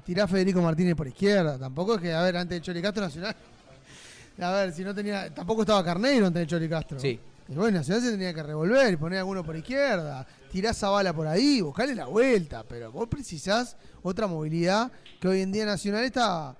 Tirá 0.05 0.23
a 0.23 0.27
Federico 0.27 0.61
Martínez 0.61 0.95
por 0.95 1.07
izquierda. 1.07 1.57
Tampoco 1.57 1.95
es 1.95 2.01
que, 2.01 2.13
a 2.13 2.21
ver, 2.21 2.37
antes 2.37 2.55
del 2.55 2.61
Choricastro 2.61 3.03
Nacional. 3.03 3.35
A 4.39 4.51
ver, 4.51 4.71
si 4.71 4.83
no 4.83 4.95
tenía. 4.95 5.31
Tampoco 5.33 5.61
estaba 5.61 5.83
Carneiro 5.83 6.27
antes 6.27 6.39
del 6.39 6.47
Choricastro. 6.47 6.99
Sí. 6.99 7.19
Y 7.49 7.53
bueno, 7.53 7.79
Nacional 7.79 8.01
se 8.01 8.11
tenía 8.11 8.33
que 8.33 8.41
revolver 8.41 8.93
y 8.93 8.95
poner 8.95 9.19
alguno 9.19 9.43
por 9.43 9.55
izquierda. 9.57 10.25
Tirá 10.49 10.69
esa 10.69 10.89
bala 10.89 11.11
por 11.11 11.27
ahí, 11.27 11.59
buscarle 11.59 11.93
la 11.93 12.05
vuelta. 12.05 12.63
Pero 12.63 12.91
vos 12.91 13.09
precisás 13.09 13.75
otra 14.01 14.27
movilidad 14.27 14.89
que 15.19 15.27
hoy 15.27 15.41
en 15.41 15.51
día 15.51 15.65
Nacional 15.65 16.05
está 16.05 16.55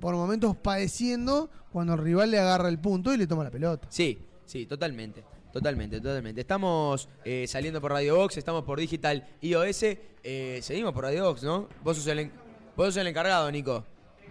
por 0.00 0.14
momentos 0.14 0.56
padeciendo 0.56 1.50
cuando 1.72 1.94
el 1.94 1.98
rival 1.98 2.30
le 2.30 2.38
agarra 2.38 2.68
el 2.68 2.78
punto 2.78 3.12
y 3.12 3.16
le 3.16 3.26
toma 3.26 3.42
la 3.44 3.50
pelota. 3.50 3.88
Sí, 3.90 4.18
sí, 4.46 4.66
totalmente. 4.66 5.22
Totalmente, 5.52 6.00
totalmente. 6.00 6.40
Estamos 6.42 7.08
eh, 7.24 7.46
saliendo 7.46 7.80
por 7.80 7.90
Radio 7.92 8.16
Box, 8.16 8.36
estamos 8.36 8.62
por 8.64 8.78
Digital 8.78 9.26
iOS. 9.40 9.82
eh, 10.22 10.58
seguimos 10.62 10.92
por 10.92 11.04
Radio 11.04 11.24
Box, 11.24 11.42
¿no? 11.44 11.68
Vos 11.82 11.96
sos 11.96 12.06
el, 12.08 12.18
en- 12.18 12.32
vos 12.76 12.86
sos 12.88 12.96
el 12.98 13.06
encargado, 13.06 13.50
Nico. 13.50 13.84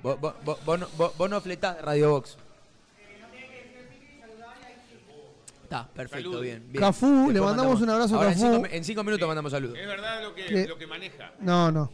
Vos, 0.03 0.19
vos- 0.19 0.35
vos- 0.43 0.63
vos 0.65 0.79
no, 0.79 0.87
vos- 0.97 1.17
vos 1.17 1.29
no 1.29 1.41
fletás 1.41 1.81
Radio 1.81 2.11
Box. 2.11 2.37
Está, 5.63 5.87
perfecto, 5.87 6.39
bien. 6.41 6.63
bien. 6.71 6.79
Cafú, 6.79 7.07
Después 7.07 7.33
le 7.33 7.41
mandamos 7.41 7.81
un 7.81 7.89
abrazo 7.89 8.19
a 8.21 8.25
en 8.27 8.33
Cafú. 8.39 8.53
cinco, 8.53 8.67
en 8.71 8.83
cinco 8.83 9.03
minutos 9.03 9.27
mandamos 9.27 9.51
saludos. 9.51 9.77
Es 9.79 9.87
verdad 9.87 10.21
lo 10.21 10.35
que, 10.35 10.45
Que- 10.45 10.67
lo 10.67 10.77
que 10.77 10.85
maneja. 10.87 11.31
No, 11.39 11.71
no. 11.71 11.91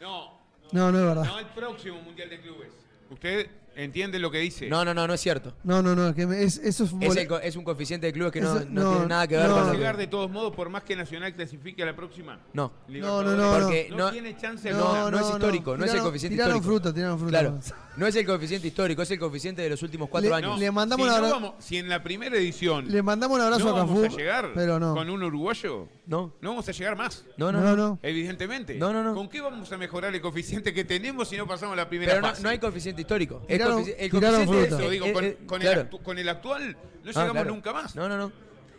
No, 0.00 0.38
No, 0.72 0.92
no 0.92 0.98
es 0.98 1.04
verdad. 1.04 1.24
no 1.24 1.38
el 1.40 1.46
próximo 1.46 2.00
Mundial 2.02 2.30
de 2.30 2.40
Clubes. 2.40 2.70
Usted 3.10 3.50
entiende 3.84 4.18
lo 4.18 4.30
que 4.30 4.38
dice. 4.38 4.68
No, 4.68 4.84
no, 4.84 4.92
no, 4.94 5.06
no 5.06 5.14
es 5.14 5.20
cierto. 5.20 5.54
No, 5.64 5.82
no, 5.82 5.94
no, 5.94 6.08
es 6.08 6.14
que 6.14 6.26
me- 6.26 6.42
es, 6.42 6.58
eso 6.58 6.84
es, 6.84 6.92
Es, 7.00 7.16
el 7.16 7.28
co- 7.28 7.38
es 7.40 7.56
un 7.56 7.64
coeficiente 7.64 8.06
de 8.06 8.12
clubes 8.12 8.32
que 8.32 8.40
no, 8.40 8.56
Eso- 8.56 8.66
no 8.70 8.82
no, 8.82 8.90
tiene 8.92 9.06
nada 9.06 9.26
que 9.28 9.36
ver 9.36 9.46
no. 9.48 9.54
con 9.54 9.62
¿Va 9.62 9.68
a 9.68 9.72
lo 9.72 9.78
llegar 9.78 9.96
de 9.96 10.06
todos 10.06 10.30
modos 10.30 10.54
por 10.54 10.68
más 10.68 10.82
que 10.84 10.96
Nacional 10.96 11.34
clasifique 11.34 11.82
a 11.82 11.86
la 11.86 11.96
próxima? 11.96 12.38
No. 12.52 12.72
No, 12.88 13.22
no, 13.22 13.36
no, 13.36 13.52
Porque 13.60 13.88
no. 13.90 13.96
no, 13.96 14.04
No 14.06 14.10
tiene 14.12 14.36
chance 14.36 14.70
no, 14.70 14.76
alguna. 14.92 15.10
no 15.10 15.18
es 15.20 15.30
histórico, 15.34 15.76
no 15.76 15.84
es 15.84 15.90
el 15.90 15.96
Tiraron- 15.98 16.02
coeficiente 16.02 16.34
tiraron 16.36 16.56
histórico. 16.56 16.80
fruta, 16.82 16.94
tiraron 16.94 17.18
fruta. 17.18 17.30
Claro, 17.40 17.58
no 17.96 18.06
es 18.06 18.16
el 18.16 18.26
coeficiente 18.26 18.68
histórico, 18.68 19.02
es 19.02 19.10
el 19.10 19.18
coeficiente 19.18 19.62
de 19.62 19.70
los 19.70 19.82
últimos 19.82 20.08
cuatro 20.08 20.30
Le- 20.30 20.36
años. 20.36 20.58
le 20.58 20.70
mandamos 20.70 21.08
si, 21.08 21.14
un 21.14 21.22
no 21.22 21.30
vamos- 21.30 21.52
si 21.58 21.76
en 21.78 21.88
la 21.88 22.02
primera 22.02 22.36
edición 22.36 22.88
Le 22.90 23.02
mandamos 23.02 23.36
un 23.38 23.42
abrazo 23.44 23.64
no 23.64 23.70
a 23.76 23.80
Cafú. 23.80 23.94
vamos 24.02 24.14
a 24.14 24.16
llegar 24.16 24.50
pero 24.54 24.78
no. 24.78 24.94
con 24.94 25.10
un 25.10 25.22
uruguayo, 25.22 25.88
No, 26.10 26.32
no 26.40 26.50
vamos 26.50 26.68
a 26.68 26.72
llegar 26.72 26.96
más. 26.96 27.24
no, 27.36 27.52
no. 27.52 27.60
no, 27.60 27.76
no. 27.76 27.98
Evidentemente. 28.02 28.74
No, 28.74 28.92
no, 28.92 29.04
no. 29.04 29.14
¿Con 29.14 29.28
qué 29.28 29.40
vamos 29.40 29.70
a 29.70 29.76
mejorar 29.76 30.12
el 30.12 30.20
coeficiente 30.20 30.74
que 30.74 30.84
tenemos 30.84 31.28
si 31.28 31.36
no 31.36 31.46
pasamos 31.46 31.76
la 31.76 31.88
primera 31.88 32.10
Pero 32.14 32.22
no, 32.22 32.28
fase? 32.30 32.42
no 32.42 32.48
hay 32.48 32.58
coeficiente 32.58 33.02
histórico. 33.02 33.42
El 33.46 33.60
Tiraron- 33.60 33.84
coefici- 33.84 33.94
el 33.96 34.10
coeficiente 34.10 34.46
fruta. 34.48 34.66
es- 34.66 34.72
Eso 34.80 34.90
digo, 34.90 35.12
con, 35.12 35.24
es- 35.24 35.36
con 35.46 35.60
claro. 35.60 35.80
el 35.82 35.88
actu- 35.88 36.02
con 36.02 36.18
el 36.18 36.28
actual 36.28 36.72
no 36.72 36.78
Ah, 36.80 37.04
llegamos 37.06 37.32
claro. 37.32 37.50
nunca 37.54 37.72
más. 37.72 37.94
No, 37.94 38.08
no, 38.08 38.18
no. 38.18 38.32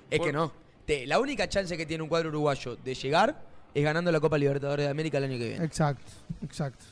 Es 0.10 0.18
Por- 0.20 0.28
que 0.28 0.34
no. 0.34 0.52
Te- 0.86 1.08
la 1.08 1.20
única 1.22 1.48
chance 1.48 1.78
que 1.78 1.86
tiene 1.86 2.04
un 2.04 2.10
cuadro 2.10 2.28
uruguayo 2.28 2.76
de 2.76 2.94
llegar 2.96 3.42
es 3.74 3.82
ganando 3.82 4.12
la 4.12 4.20
Copa 4.20 4.38
Libertadores 4.38 4.86
de 4.88 4.92
América 4.92 5.18
el 5.18 5.24
año 5.24 5.38
que 5.38 5.48
viene. 5.48 5.64
Exacto, 5.64 6.12
exacto. 6.44 6.84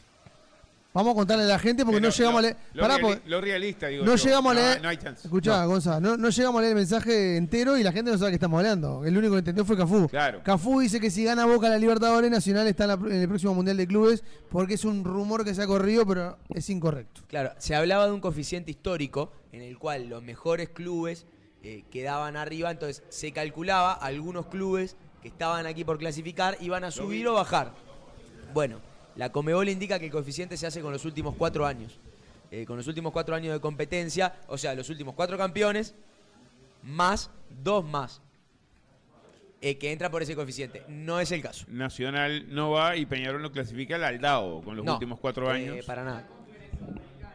Vamos 0.91 1.11
a 1.11 1.15
contarle 1.15 1.43
a 1.43 1.47
la 1.47 1.59
gente 1.59 1.85
porque 1.85 2.01
Pero 2.01 2.09
no 2.09 2.15
llegamos 2.15 2.33
lo, 2.33 2.39
a 2.39 2.41
leer. 2.41 2.57
Lo, 2.73 2.81
Pará, 2.81 2.95
reali- 2.97 3.01
porque 3.01 3.29
lo 3.29 3.41
realista, 3.41 3.87
digo 3.87 4.03
no 4.05 4.15
yo. 4.15 4.23
llegamos 4.25 4.51
a 4.51 4.55
leer. 4.55 4.81
No 4.81 4.89
hay 4.89 4.97
chance. 4.97 5.27
Escuchá, 5.27 5.63
Gonza, 5.65 5.99
no, 5.99 6.17
no 6.17 6.29
llegamos 6.29 6.57
a 6.57 6.61
leer 6.61 6.71
el 6.71 6.77
mensaje 6.77 7.37
entero 7.37 7.77
y 7.77 7.83
la 7.83 7.91
gente 7.91 8.09
no 8.11 8.17
sabe 8.17 8.27
de 8.27 8.31
qué 8.31 8.35
estamos 8.37 8.57
hablando. 8.57 9.05
El 9.05 9.15
único 9.15 9.33
que 9.33 9.39
entendió 9.39 9.63
fue 9.65 9.77
Cafú. 9.77 10.07
Claro. 10.09 10.41
Cafú 10.43 10.79
dice 10.79 10.99
que 10.99 11.11
si 11.11 11.23
gana 11.23 11.45
Boca 11.45 11.69
la 11.69 11.77
Libertadores 11.77 12.31
Nacional 12.31 12.65
está 12.65 12.85
en, 12.85 12.87
la 12.89 12.95
en 12.95 13.21
el 13.21 13.27
próximo 13.27 13.53
Mundial 13.53 13.77
de 13.77 13.85
Clubes 13.85 14.23
porque 14.49 14.73
es 14.73 14.83
un 14.83 15.03
rumor 15.03 15.45
que 15.45 15.53
se 15.53 15.61
ha 15.61 15.67
corrido, 15.67 16.07
pero 16.07 16.39
es 16.49 16.67
incorrecto. 16.71 17.21
Claro, 17.27 17.51
se 17.59 17.75
hablaba 17.75 18.07
de 18.07 18.13
un 18.13 18.19
coeficiente 18.19 18.71
histórico 18.71 19.31
en 19.51 19.61
el 19.61 19.77
cual 19.77 20.07
los 20.09 20.23
mejores 20.23 20.69
clubes 20.69 21.27
eh, 21.61 21.83
quedaban 21.91 22.35
arriba, 22.35 22.71
entonces 22.71 23.03
se 23.09 23.31
calculaba 23.31 23.93
algunos 23.93 24.47
clubes 24.47 24.95
que 25.21 25.27
estaban 25.27 25.67
aquí 25.67 25.83
por 25.83 25.99
clasificar 25.99 26.57
iban 26.61 26.83
a 26.83 26.89
subir 26.89 27.27
o 27.27 27.33
bajar. 27.33 27.73
Bueno, 28.55 28.79
la 29.19 29.33
Comebol 29.33 29.67
indica 29.67 29.99
que 29.99 30.05
el 30.05 30.11
coeficiente 30.13 30.55
se 30.55 30.65
hace 30.65 30.79
con 30.79 30.93
los 30.93 31.03
últimos 31.03 31.35
cuatro 31.35 31.65
años. 31.65 31.99
Eh, 32.51 32.65
con 32.65 32.77
los 32.77 32.87
últimos 32.87 33.11
cuatro 33.11 33.35
años 33.35 33.51
de 33.53 33.59
competencia, 33.59 34.33
o 34.47 34.57
sea, 34.57 34.73
los 34.73 34.89
últimos 34.89 35.13
cuatro 35.13 35.37
campeones, 35.37 35.93
más 36.83 37.29
dos 37.61 37.83
más, 37.83 38.21
eh, 39.59 39.77
que 39.77 39.91
entra 39.91 40.09
por 40.09 40.21
ese 40.21 40.35
coeficiente. 40.37 40.85
No 40.87 41.19
es 41.19 41.33
el 41.33 41.41
caso. 41.41 41.65
Nacional 41.67 42.45
no 42.47 42.71
va 42.71 42.95
y 42.95 43.05
Peñarol 43.05 43.41
no 43.41 43.51
clasifica 43.51 43.95
al 43.97 44.05
Aldao 44.05 44.61
con 44.63 44.77
los 44.77 44.85
No, 44.85 44.93
últimos 44.93 45.19
cuatro 45.19 45.53
eh, 45.53 45.55
años. 45.69 45.85
para 45.85 46.05
nada. 46.05 46.25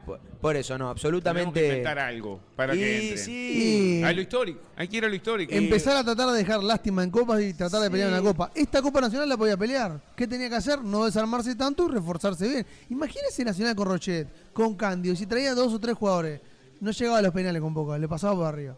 Por, 0.04 0.20
por 0.20 0.56
eso, 0.56 0.74
no, 0.74 0.78
Tenemos 0.78 0.90
absolutamente. 0.96 1.60
que 1.60 1.66
inventar 1.68 1.98
algo 1.98 2.40
para 2.56 2.74
y 2.74 2.78
que 2.78 3.02
entre. 3.02 3.18
sí. 3.18 4.00
Y 4.00 4.02
A 4.02 4.12
lo 4.12 4.20
histórico. 4.20 4.60
Hay 4.76 4.88
que 4.88 4.96
ir 4.98 5.04
a 5.04 5.08
lo 5.08 5.14
histórico. 5.14 5.52
empezar 5.54 5.96
a 5.96 6.04
tratar 6.04 6.30
de 6.30 6.36
dejar 6.38 6.62
lástima 6.62 7.02
en 7.02 7.10
copas 7.10 7.40
y 7.42 7.54
tratar 7.54 7.80
de 7.82 7.90
pelear 7.90 8.10
Sí. 8.10 8.14
una 8.14 8.22
copa. 8.22 8.50
Esta 8.54 8.82
Copa 8.82 9.00
Nacional 9.00 9.28
la 9.28 9.36
podía 9.36 9.56
pelear. 9.56 10.00
¿Qué 10.16 10.26
tenía 10.26 10.48
que 10.48 10.56
hacer? 10.56 10.82
No 10.82 11.04
desarmarse 11.04 11.54
tanto 11.56 11.86
y 11.88 11.92
reforzarse 11.92 12.48
bien. 12.48 12.66
Imagínese 12.90 13.44
Nacional 13.44 13.74
con 13.74 13.88
Rochet, 13.88 14.52
con 14.52 14.74
Candio. 14.74 15.16
Si 15.16 15.26
traía 15.26 15.54
dos 15.54 15.72
o 15.72 15.78
tres 15.80 15.96
jugadores, 15.96 16.40
no 16.80 16.90
llegaba 16.90 17.18
a 17.18 17.22
los 17.22 17.32
penales 17.32 17.62
con 17.62 17.72
Boca, 17.72 17.96
le 17.98 18.06
pasaba 18.08 18.34
por 18.34 18.46
arriba. 18.46 18.76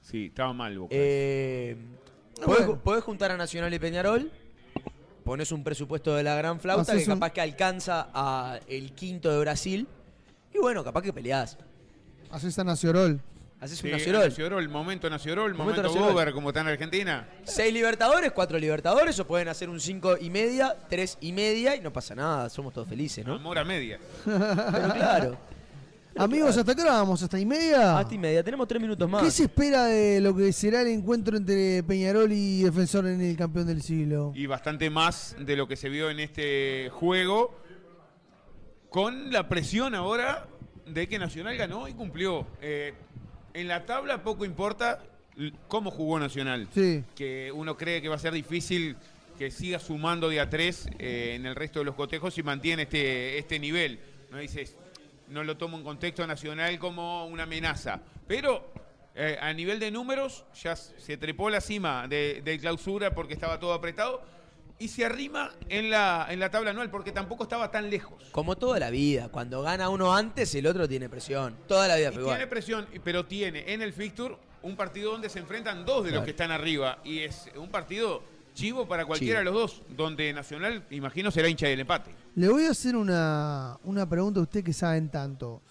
Sí, 0.00 0.26
estaba 0.26 0.52
mal 0.52 0.78
Boca. 0.78 0.94
Eh, 0.96 1.76
podés, 2.44 2.66
bueno. 2.66 2.80
podés 2.82 3.04
juntar 3.04 3.30
a 3.32 3.36
Nacional 3.36 3.74
y 3.74 3.78
Peñarol, 3.78 4.30
pones 5.24 5.52
un 5.52 5.62
presupuesto 5.64 6.14
de 6.16 6.22
la 6.22 6.34
gran 6.36 6.60
flauta 6.60 6.92
Haces 6.92 7.04
que 7.04 7.10
un- 7.12 7.18
capaz 7.18 7.32
que 7.32 7.40
alcanza 7.42 8.08
a 8.14 8.60
el 8.68 8.92
quinto 8.92 9.30
de 9.30 9.38
Brasil. 9.40 9.86
Y 10.54 10.58
bueno, 10.58 10.82
capaz 10.84 11.02
que 11.02 11.12
peleás. 11.12 11.56
Haces 12.30 12.58
a 12.58 12.64
Naciorol. 12.64 13.20
Haces 13.60 13.78
Sí, 13.78 13.86
un 13.86 13.92
Nacional. 13.92 14.28
Nacional, 14.28 14.68
momento 14.68 15.10
Nacional, 15.10 15.54
Momento 15.54 15.82
momento. 15.82 16.12
Gober, 16.12 16.32
como 16.32 16.50
está 16.50 16.60
en 16.60 16.68
Argentina. 16.68 17.28
Seis 17.44 17.72
libertadores, 17.72 18.30
cuatro 18.30 18.56
libertadores, 18.58 19.18
o 19.18 19.26
pueden 19.26 19.48
hacer 19.48 19.68
un 19.68 19.80
cinco 19.80 20.16
y 20.20 20.30
media, 20.30 20.76
tres 20.88 21.18
y 21.20 21.32
media, 21.32 21.74
y 21.74 21.80
no 21.80 21.92
pasa 21.92 22.14
nada, 22.14 22.48
somos 22.50 22.72
todos 22.72 22.86
felices, 22.86 23.26
¿no? 23.26 23.34
Amor 23.34 23.58
a 23.58 23.64
media. 23.64 23.98
Pero 24.24 24.38
claro, 24.94 25.38
Amigos, 26.16 26.56
¿hasta 26.56 26.74
qué 26.74 26.82
hora 26.82 26.92
vamos? 26.94 27.22
¿Hasta 27.22 27.38
y 27.38 27.46
media? 27.46 27.96
hasta 27.98 28.14
y 28.14 28.18
media, 28.18 28.42
tenemos 28.42 28.66
tres 28.66 28.80
minutos 28.82 29.08
más. 29.08 29.22
¿Qué 29.22 29.30
se 29.30 29.44
espera 29.44 29.84
de 29.86 30.20
lo 30.20 30.34
que 30.34 30.52
será 30.52 30.82
el 30.82 30.88
encuentro 30.88 31.36
entre 31.36 31.82
Peñarol 31.84 32.32
y 32.32 32.62
Defensor 32.62 33.06
en 33.06 33.20
el 33.20 33.36
campeón 33.36 33.66
del 33.68 33.82
siglo? 33.82 34.32
Y 34.34 34.46
bastante 34.46 34.90
más 34.90 35.36
de 35.38 35.54
lo 35.56 35.68
que 35.68 35.76
se 35.76 35.88
vio 35.88 36.10
en 36.10 36.18
este 36.20 36.90
juego. 36.90 37.60
Con 38.90 39.32
la 39.32 39.48
presión 39.48 39.94
ahora 39.94 40.46
de 40.86 41.08
que 41.08 41.18
Nacional 41.18 41.56
ganó 41.56 41.88
y 41.88 41.92
cumplió. 41.92 42.46
Eh, 42.62 42.94
en 43.54 43.68
la 43.68 43.84
tabla 43.84 44.22
poco 44.22 44.44
importa 44.44 45.02
cómo 45.68 45.90
jugó 45.90 46.18
Nacional. 46.18 46.68
Sí. 46.72 47.04
que 47.14 47.50
uno 47.52 47.76
cree 47.76 48.00
que 48.02 48.08
va 48.08 48.16
a 48.16 48.18
ser 48.18 48.32
difícil 48.32 48.96
que 49.38 49.50
siga 49.50 49.78
sumando 49.78 50.28
de 50.28 50.40
a 50.40 50.50
tres 50.50 50.88
eh, 50.98 51.34
en 51.36 51.46
el 51.46 51.54
resto 51.54 51.78
de 51.78 51.84
los 51.84 51.94
cotejos 51.94 52.36
y 52.38 52.42
mantiene 52.42 52.82
este, 52.82 53.38
este 53.38 53.58
nivel. 53.58 54.00
No 54.30 54.38
dices, 54.38 54.76
no 55.28 55.44
lo 55.44 55.56
tomo 55.56 55.76
en 55.76 55.84
contexto 55.84 56.26
nacional 56.26 56.78
como 56.78 57.26
una 57.26 57.44
amenaza. 57.44 58.00
Pero 58.26 58.72
eh, 59.14 59.38
a 59.40 59.52
nivel 59.52 59.78
de 59.78 59.90
números 59.90 60.44
ya 60.60 60.74
se 60.74 61.16
trepó 61.16 61.50
la 61.50 61.60
cima 61.60 62.08
de, 62.08 62.42
de 62.44 62.58
clausura 62.58 63.14
porque 63.14 63.34
estaba 63.34 63.60
todo 63.60 63.74
apretado 63.74 64.22
y 64.78 64.88
se 64.88 65.04
arrima 65.04 65.50
en 65.68 65.90
la, 65.90 66.26
en 66.30 66.38
la 66.38 66.50
tabla 66.50 66.70
anual 66.70 66.90
porque 66.90 67.12
tampoco 67.12 67.44
estaba 67.44 67.70
tan 67.70 67.90
lejos. 67.90 68.22
Como 68.30 68.56
toda 68.56 68.78
la 68.78 68.90
vida, 68.90 69.28
cuando 69.28 69.62
gana 69.62 69.88
uno 69.88 70.14
antes, 70.14 70.54
el 70.54 70.66
otro 70.66 70.88
tiene 70.88 71.08
presión. 71.08 71.56
Toda 71.66 71.88
la 71.88 71.96
vida 71.96 72.12
fue 72.12 72.22
tiene 72.24 72.46
presión, 72.46 72.86
pero 73.02 73.26
tiene 73.26 73.72
en 73.72 73.82
el 73.82 73.92
fixture 73.92 74.36
un 74.62 74.76
partido 74.76 75.12
donde 75.12 75.28
se 75.28 75.38
enfrentan 75.38 75.84
dos 75.84 76.04
de 76.04 76.12
los 76.12 76.24
que 76.24 76.30
están 76.30 76.50
arriba. 76.50 76.98
Y 77.04 77.20
es 77.20 77.50
un 77.56 77.70
partido 77.70 78.22
chivo 78.54 78.86
para 78.88 79.06
cualquiera 79.06 79.40
Chivo. 79.40 79.52
de 79.52 79.60
los 79.60 79.70
dos, 79.70 79.82
donde 79.96 80.32
Nacional, 80.32 80.84
imagino, 80.90 81.30
será 81.30 81.48
hincha 81.48 81.66
del 81.66 81.80
empate. 81.80 82.10
Le 82.34 82.48
voy 82.48 82.64
a 82.64 82.70
hacer 82.70 82.96
una, 82.96 83.78
una 83.84 84.08
pregunta 84.08 84.40
a 84.40 84.42
usted 84.42 84.64
que 84.64 84.72
saben 84.72 85.10
tanto. 85.10 85.62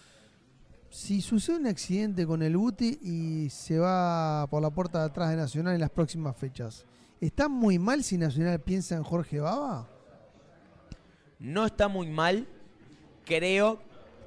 Si 0.90 1.22
sucede 1.22 1.58
un 1.58 1.68
accidente 1.68 2.26
con 2.26 2.42
el 2.42 2.56
Buti 2.56 3.00
y 3.02 3.50
se 3.50 3.78
va 3.78 4.48
por 4.50 4.62
la 4.62 4.70
puerta 4.70 5.00
de 5.00 5.06
atrás 5.06 5.30
de 5.30 5.36
Nacional 5.36 5.76
en 5.76 5.82
las 5.82 5.90
próximas 5.90 6.36
fechas, 6.38 6.86
¿está 7.22 7.48
muy 7.48 7.80
mal 7.80 8.04
si 8.04 8.18
Nacional 8.18 8.60
piensa 8.60 8.96
en 8.96 9.04
Jorge 9.04 9.40
Baba? 9.40 9.88
No 11.40 11.66
está 11.66 11.88
muy 11.88 12.08
mal, 12.08 12.48
creo 13.26 13.80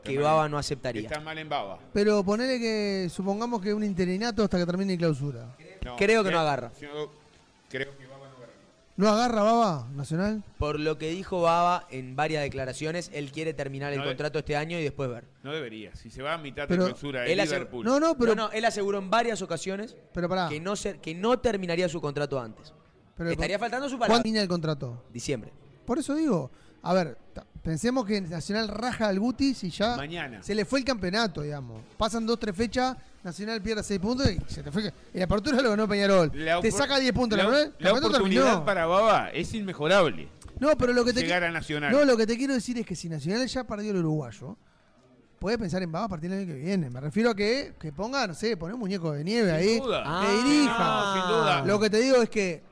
que 0.04 0.14
mal. 0.14 0.22
Baba 0.24 0.48
no 0.48 0.58
aceptaría. 0.58 1.02
Está 1.02 1.20
mal 1.20 1.36
en 1.38 1.48
baba. 1.48 1.78
Pero 1.92 2.22
ponele 2.24 2.58
que 2.58 3.08
supongamos 3.10 3.60
que 3.60 3.74
un 3.74 3.84
interinato 3.84 4.44
hasta 4.44 4.58
que 4.58 4.66
termine 4.66 4.96
clausura. 4.96 5.56
Creo 5.98 6.22
que 6.24 6.30
no 6.30 6.38
agarra. 6.38 6.70
yo 6.80 7.10
creo 7.68 7.96
que 7.98 8.06
Baba 8.06 8.28
no 8.28 8.36
agarra. 8.36 8.52
¿No 8.96 9.08
agarra 9.08 9.42
Baba 9.42 9.88
Nacional? 9.94 10.44
Por 10.58 10.78
lo 10.78 10.98
que 10.98 11.08
dijo 11.10 11.42
Baba 11.42 11.86
en 11.90 12.14
varias 12.16 12.42
declaraciones, 12.42 13.10
él 13.12 13.32
quiere 13.32 13.54
terminar 13.54 13.92
el 13.92 13.98
No, 14.00 14.04
contrato 14.04 14.38
este 14.38 14.56
año 14.56 14.78
y 14.78 14.82
después 14.84 15.10
ver. 15.10 15.24
No 15.42 15.52
debería. 15.52 15.94
Si 15.96 16.10
se 16.10 16.22
va 16.22 16.34
a 16.34 16.38
mitad 16.38 16.66
Pero 16.68 16.84
de 16.84 16.90
clausura 16.90 17.22
de 17.22 17.34
Liverpool. 17.34 17.84
No, 17.84 17.98
no, 17.98 18.16
pero, 18.16 18.34
no, 18.36 18.46
no, 18.46 18.52
él 18.52 18.64
aseguró 18.64 18.98
en 18.98 19.10
varias 19.10 19.42
ocasiones 19.42 19.96
pero 20.14 20.28
pará. 20.28 20.48
que 20.48 20.60
no, 20.60 20.76
ser- 20.76 21.00
que 21.00 21.14
no 21.14 21.38
terminaría 21.40 21.88
su 21.88 22.00
contrato 22.00 22.38
antes. 22.40 22.72
Pero- 23.24 23.30
Estaría 23.32 23.58
faltando 23.58 23.86
su 23.88 23.92
¿Cuándo 23.96 24.06
palabra. 24.12 24.22
termina 24.22 24.42
el 24.42 24.48
contrato? 24.48 25.04
Diciembre. 25.12 25.52
Por 25.84 25.98
eso 25.98 26.14
digo, 26.14 26.50
a 26.82 26.94
ver, 26.94 27.18
pensemos 27.62 28.04
que 28.06 28.20
Nacional 28.20 28.68
raja 28.68 29.08
al 29.08 29.18
Butis 29.20 29.62
y 29.64 29.70
ya 29.70 29.96
Mañana. 29.96 30.42
se 30.42 30.54
le 30.54 30.64
fue 30.64 30.78
el 30.78 30.84
campeonato, 30.84 31.42
digamos. 31.42 31.82
Pasan 31.98 32.24
dos, 32.26 32.38
tres 32.40 32.54
fechas, 32.56 32.96
Nacional 33.22 33.60
pierde 33.60 33.82
seis 33.82 34.00
puntos 34.00 34.30
y 34.30 34.38
se 34.50 34.62
te 34.62 34.72
fue. 34.72 34.86
En 34.86 34.92
la 35.12 35.24
apertura 35.24 35.60
lo 35.60 35.70
ganó 35.70 35.86
Peñarol. 35.86 36.30
La 36.34 36.58
te 36.60 36.70
saca 36.70 36.98
10 36.98 37.12
puntos, 37.12 37.36
La, 37.36 37.44
¿no? 37.44 37.50
El 37.50 37.64
la 37.64 37.70
campeonato 37.70 38.06
oportunidad 38.06 38.42
terminó. 38.44 38.64
para 38.64 38.86
Baba 38.86 39.28
es 39.30 39.52
inmejorable. 39.52 40.28
No, 40.58 40.74
pero 40.78 40.92
lo 40.94 41.04
que 41.04 41.12
te 41.12 41.20
Llegar 41.20 41.44
a 41.44 41.50
Nacional. 41.50 41.92
No, 41.92 42.04
lo 42.06 42.16
que 42.16 42.26
te 42.26 42.36
quiero 42.38 42.54
decir 42.54 42.78
es 42.78 42.86
que 42.86 42.94
si 42.96 43.08
Nacional 43.10 43.46
ya 43.46 43.64
perdió 43.64 43.90
el 43.90 43.98
uruguayo, 43.98 44.56
puede 45.38 45.58
pensar 45.58 45.82
en 45.82 45.90
Baba 45.92 46.06
a 46.06 46.08
partir 46.08 46.30
del 46.30 46.40
año 46.40 46.48
que 46.48 46.58
viene. 46.58 46.88
Me 46.90 47.00
refiero 47.00 47.30
a 47.30 47.34
que, 47.34 47.74
que 47.78 47.92
ponga, 47.92 48.26
no 48.26 48.32
sé, 48.34 48.56
poner 48.56 48.74
un 48.74 48.80
muñeco 48.80 49.12
de 49.12 49.22
nieve 49.24 49.52
ahí. 49.52 49.78
duda. 49.80 50.02
que 50.02 50.08
Ah, 50.08 50.42
dirija. 50.44 50.78
no, 50.78 51.12
sin 51.14 51.32
duda. 51.32 51.64
Lo 51.66 51.80
que 51.80 51.90
te 51.90 51.98
digo 51.98 52.16
es 52.22 52.28
que 52.30 52.62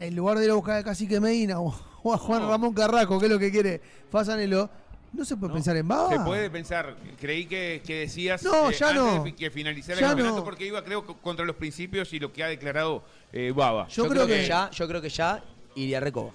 en 0.00 0.16
lugar 0.16 0.38
de 0.38 0.44
ir 0.44 0.50
a 0.50 0.54
buscar 0.54 0.76
a 0.78 0.84
Cacique 0.84 1.20
Medina 1.20 1.60
o, 1.60 1.74
o 2.02 2.14
a 2.14 2.18
Juan 2.18 2.42
No. 2.42 2.48
Ramón 2.48 2.74
Carrasco, 2.74 3.18
que 3.18 3.26
es 3.26 3.32
lo 3.32 3.38
que 3.38 3.50
quiere 3.50 3.80
Fasanelo, 4.10 4.70
no 5.12 5.24
se 5.24 5.36
puede 5.36 5.48
No, 5.48 5.54
pensar 5.54 5.76
en 5.76 5.88
Baba. 5.88 6.10
Se 6.10 6.20
puede 6.20 6.50
pensar. 6.50 6.96
Creí 7.18 7.46
que, 7.46 7.82
que 7.84 8.00
decías 8.00 8.42
No, 8.42 8.70
eh, 8.70 8.74
ya 8.78 8.90
antes 8.90 9.02
no. 9.02 9.24
de 9.24 9.34
que 9.34 9.50
finalizara 9.50 9.98
Ya 10.00 10.06
el 10.06 10.10
campeonato 10.10 10.36
no. 10.38 10.44
porque 10.44 10.66
iba, 10.66 10.84
creo, 10.84 11.04
co- 11.06 11.16
contra 11.16 11.44
los 11.46 11.56
principios 11.56 12.12
y 12.12 12.18
lo 12.20 12.32
que 12.32 12.44
ha 12.44 12.48
declarado 12.48 13.02
eh, 13.32 13.52
Baba. 13.54 13.88
Yo 13.88 14.06
creo 14.08 14.26
que- 14.26 14.46
ya, 14.46 14.70
yo 14.70 14.86
creo 14.86 15.00
que 15.00 15.08
ya 15.08 15.42
iría 15.74 15.98
a 15.98 16.00
Recoba. 16.00 16.32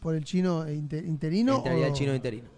Por 0.00 0.14
el 0.14 0.24
chino 0.24 0.68
inter- 0.68 1.04
interino. 1.04 1.56
Entraría 1.58 1.84
o- 1.84 1.88
el 1.88 1.92
chino 1.92 2.14
interino. 2.14 2.48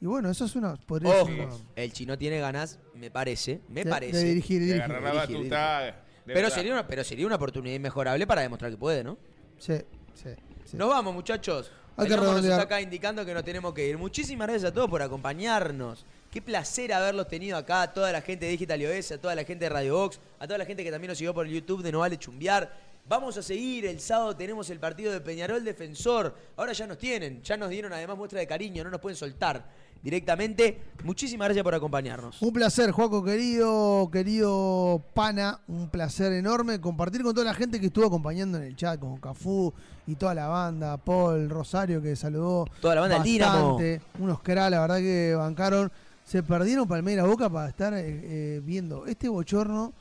Y 0.00 0.06
bueno, 0.06 0.28
eso 0.30 0.44
es 0.44 0.54
una. 0.56 0.72
Ojo, 0.74 1.28
el 1.76 1.92
chino 1.92 2.18
tiene 2.18 2.38
ganas, 2.38 2.78
me 2.94 3.10
parece, 3.10 3.60
me 3.70 3.84
de- 3.84 3.90
parece. 3.90 4.16
De 4.18 4.24
dirigir, 4.24 4.60
De 4.60 4.66
dirigir. 4.66 4.82
agarrar 4.82 5.14
la 5.14 5.26
dirigir, 5.26 5.36
batuta. 5.50 6.03
Pero, 6.24 6.40
verdad. 6.40 6.54
sería 6.54 6.72
una, 6.72 6.86
pero 6.86 7.04
sería 7.04 7.26
una 7.26 7.36
oportunidad 7.36 7.76
inmejorable 7.76 8.26
para 8.26 8.42
demostrar 8.42 8.70
que 8.70 8.76
puede, 8.76 9.04
¿no? 9.04 9.18
Sí, 9.58 9.78
sí, 10.14 10.30
sí. 10.64 10.76
Nos 10.76 10.88
vamos, 10.88 11.14
muchachos. 11.14 11.70
Hay 11.96 12.08
que 12.08 12.16
nos 12.16 12.44
está 12.44 12.62
acá 12.62 12.80
indicando 12.80 13.24
que 13.24 13.32
nos 13.32 13.44
tenemos 13.44 13.72
que 13.72 13.86
ir. 13.86 13.96
Muchísimas 13.96 14.48
gracias 14.48 14.70
a 14.70 14.74
todos 14.74 14.90
por 14.90 15.00
acompañarnos. 15.00 16.04
Qué 16.30 16.42
placer 16.42 16.92
haberlos 16.92 17.28
tenido 17.28 17.56
acá, 17.56 17.82
a 17.82 17.92
toda 17.92 18.10
la 18.10 18.20
gente 18.20 18.46
de 18.46 18.52
Digital 18.52 18.80
iOS, 18.80 19.12
a 19.12 19.18
toda 19.18 19.36
la 19.36 19.44
gente 19.44 19.66
de 19.66 19.68
Radio 19.68 19.96
Box, 19.96 20.18
a 20.40 20.46
toda 20.46 20.58
la 20.58 20.64
gente 20.64 20.82
que 20.82 20.90
también 20.90 21.10
nos 21.10 21.18
siguió 21.18 21.32
por 21.32 21.46
el 21.46 21.52
YouTube 21.52 21.82
de 21.84 21.92
No 21.92 22.00
Vale 22.00 22.18
Chumbiar. 22.18 22.72
Vamos 23.06 23.36
a 23.36 23.42
seguir, 23.42 23.86
el 23.86 24.00
sábado 24.00 24.34
tenemos 24.34 24.68
el 24.70 24.80
partido 24.80 25.12
de 25.12 25.20
Peñarol 25.20 25.62
Defensor. 25.62 26.34
Ahora 26.56 26.72
ya 26.72 26.86
nos 26.86 26.98
tienen, 26.98 27.42
ya 27.42 27.56
nos 27.56 27.70
dieron 27.70 27.92
además 27.92 28.16
muestra 28.16 28.40
de 28.40 28.46
cariño, 28.46 28.82
no 28.82 28.90
nos 28.90 29.00
pueden 29.00 29.16
soltar 29.16 29.64
directamente. 30.04 30.78
Muchísimas 31.02 31.46
gracias 31.46 31.64
por 31.64 31.74
acompañarnos. 31.74 32.40
Un 32.40 32.52
placer, 32.52 32.90
Juaco, 32.92 33.24
querido, 33.24 34.08
querido 34.12 35.02
pana, 35.14 35.60
un 35.66 35.88
placer 35.88 36.32
enorme 36.34 36.80
compartir 36.80 37.22
con 37.22 37.34
toda 37.34 37.46
la 37.46 37.54
gente 37.54 37.80
que 37.80 37.86
estuvo 37.86 38.06
acompañando 38.06 38.58
en 38.58 38.64
el 38.64 38.76
chat, 38.76 39.00
con 39.00 39.16
Cafú 39.16 39.72
y 40.06 40.14
toda 40.14 40.34
la 40.34 40.46
banda, 40.46 40.98
Paul, 40.98 41.48
Rosario 41.48 42.02
que 42.02 42.14
saludó. 42.14 42.66
Toda 42.80 42.94
la 42.96 43.00
banda 43.00 43.18
bastante, 43.18 44.02
Unos 44.18 44.40
cra, 44.42 44.68
la 44.68 44.80
verdad 44.80 44.98
que 44.98 45.34
bancaron. 45.36 45.90
Se 46.22 46.42
perdieron 46.42 46.86
Palmeira 46.86 47.24
Boca 47.24 47.50
para 47.50 47.68
estar 47.68 47.92
eh, 47.94 48.02
eh, 48.06 48.60
viendo 48.64 49.06
este 49.06 49.28
bochorno 49.28 49.92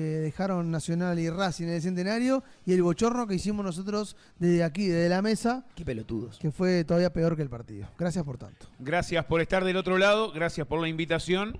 que 0.00 0.06
dejaron 0.20 0.70
Nacional 0.70 1.18
y 1.18 1.28
Racing 1.28 1.64
en 1.64 1.70
el 1.74 1.82
centenario 1.82 2.42
y 2.64 2.72
el 2.72 2.82
bochorno 2.82 3.26
que 3.26 3.34
hicimos 3.34 3.64
nosotros 3.64 4.16
desde 4.38 4.64
aquí, 4.64 4.86
desde 4.86 5.08
la 5.08 5.20
mesa, 5.22 5.64
Qué 5.74 5.84
pelotudos. 5.84 6.38
que 6.38 6.50
fue 6.50 6.84
todavía 6.84 7.12
peor 7.12 7.36
que 7.36 7.42
el 7.42 7.50
partido. 7.50 7.86
Gracias 7.98 8.24
por 8.24 8.38
tanto. 8.38 8.66
Gracias 8.78 9.24
por 9.26 9.40
estar 9.40 9.64
del 9.64 9.76
otro 9.76 9.98
lado, 9.98 10.32
gracias 10.32 10.66
por 10.66 10.80
la 10.80 10.88
invitación. 10.88 11.58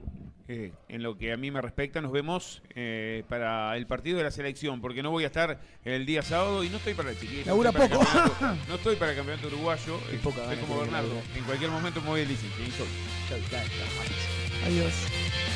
Eh, 0.52 0.72
en 0.88 1.04
lo 1.04 1.16
que 1.16 1.32
a 1.32 1.36
mí 1.36 1.52
me 1.52 1.60
respecta, 1.62 2.00
nos 2.00 2.10
vemos 2.10 2.60
eh, 2.74 3.22
para 3.28 3.76
el 3.76 3.86
partido 3.86 4.18
de 4.18 4.24
la 4.24 4.32
selección, 4.32 4.80
porque 4.80 5.00
no 5.00 5.12
voy 5.12 5.22
a 5.22 5.28
estar 5.28 5.60
el 5.84 6.04
día 6.06 6.22
sábado 6.22 6.64
y 6.64 6.68
no 6.68 6.78
estoy 6.78 6.94
para 6.94 7.10
el 7.10 7.18
chiquito. 7.20 7.42
no 7.42 7.46
Labura 7.62 7.70
estoy 7.70 7.84
el 7.84 7.90
poco. 7.92 8.04
campeonato- 8.04 8.68
No 8.68 8.74
estoy 8.74 8.96
para 8.96 9.10
el 9.12 9.16
campeonato 9.18 9.46
uruguayo, 9.46 9.94
eh, 10.10 10.18
poca 10.24 10.38
soy 10.38 10.46
ganas 10.46 10.64
como 10.64 10.80
Bernardo. 10.80 11.22
En 11.36 11.44
cualquier 11.44 11.70
momento 11.70 12.00
me 12.00 12.08
voy 12.08 12.20
de 12.22 12.26
licencia. 12.26 12.66
y 12.66 12.70
soy. 12.72 12.86
Chau, 13.28 13.38
chau, 13.48 13.60
chau. 13.60 14.66
Adiós. 14.66 15.49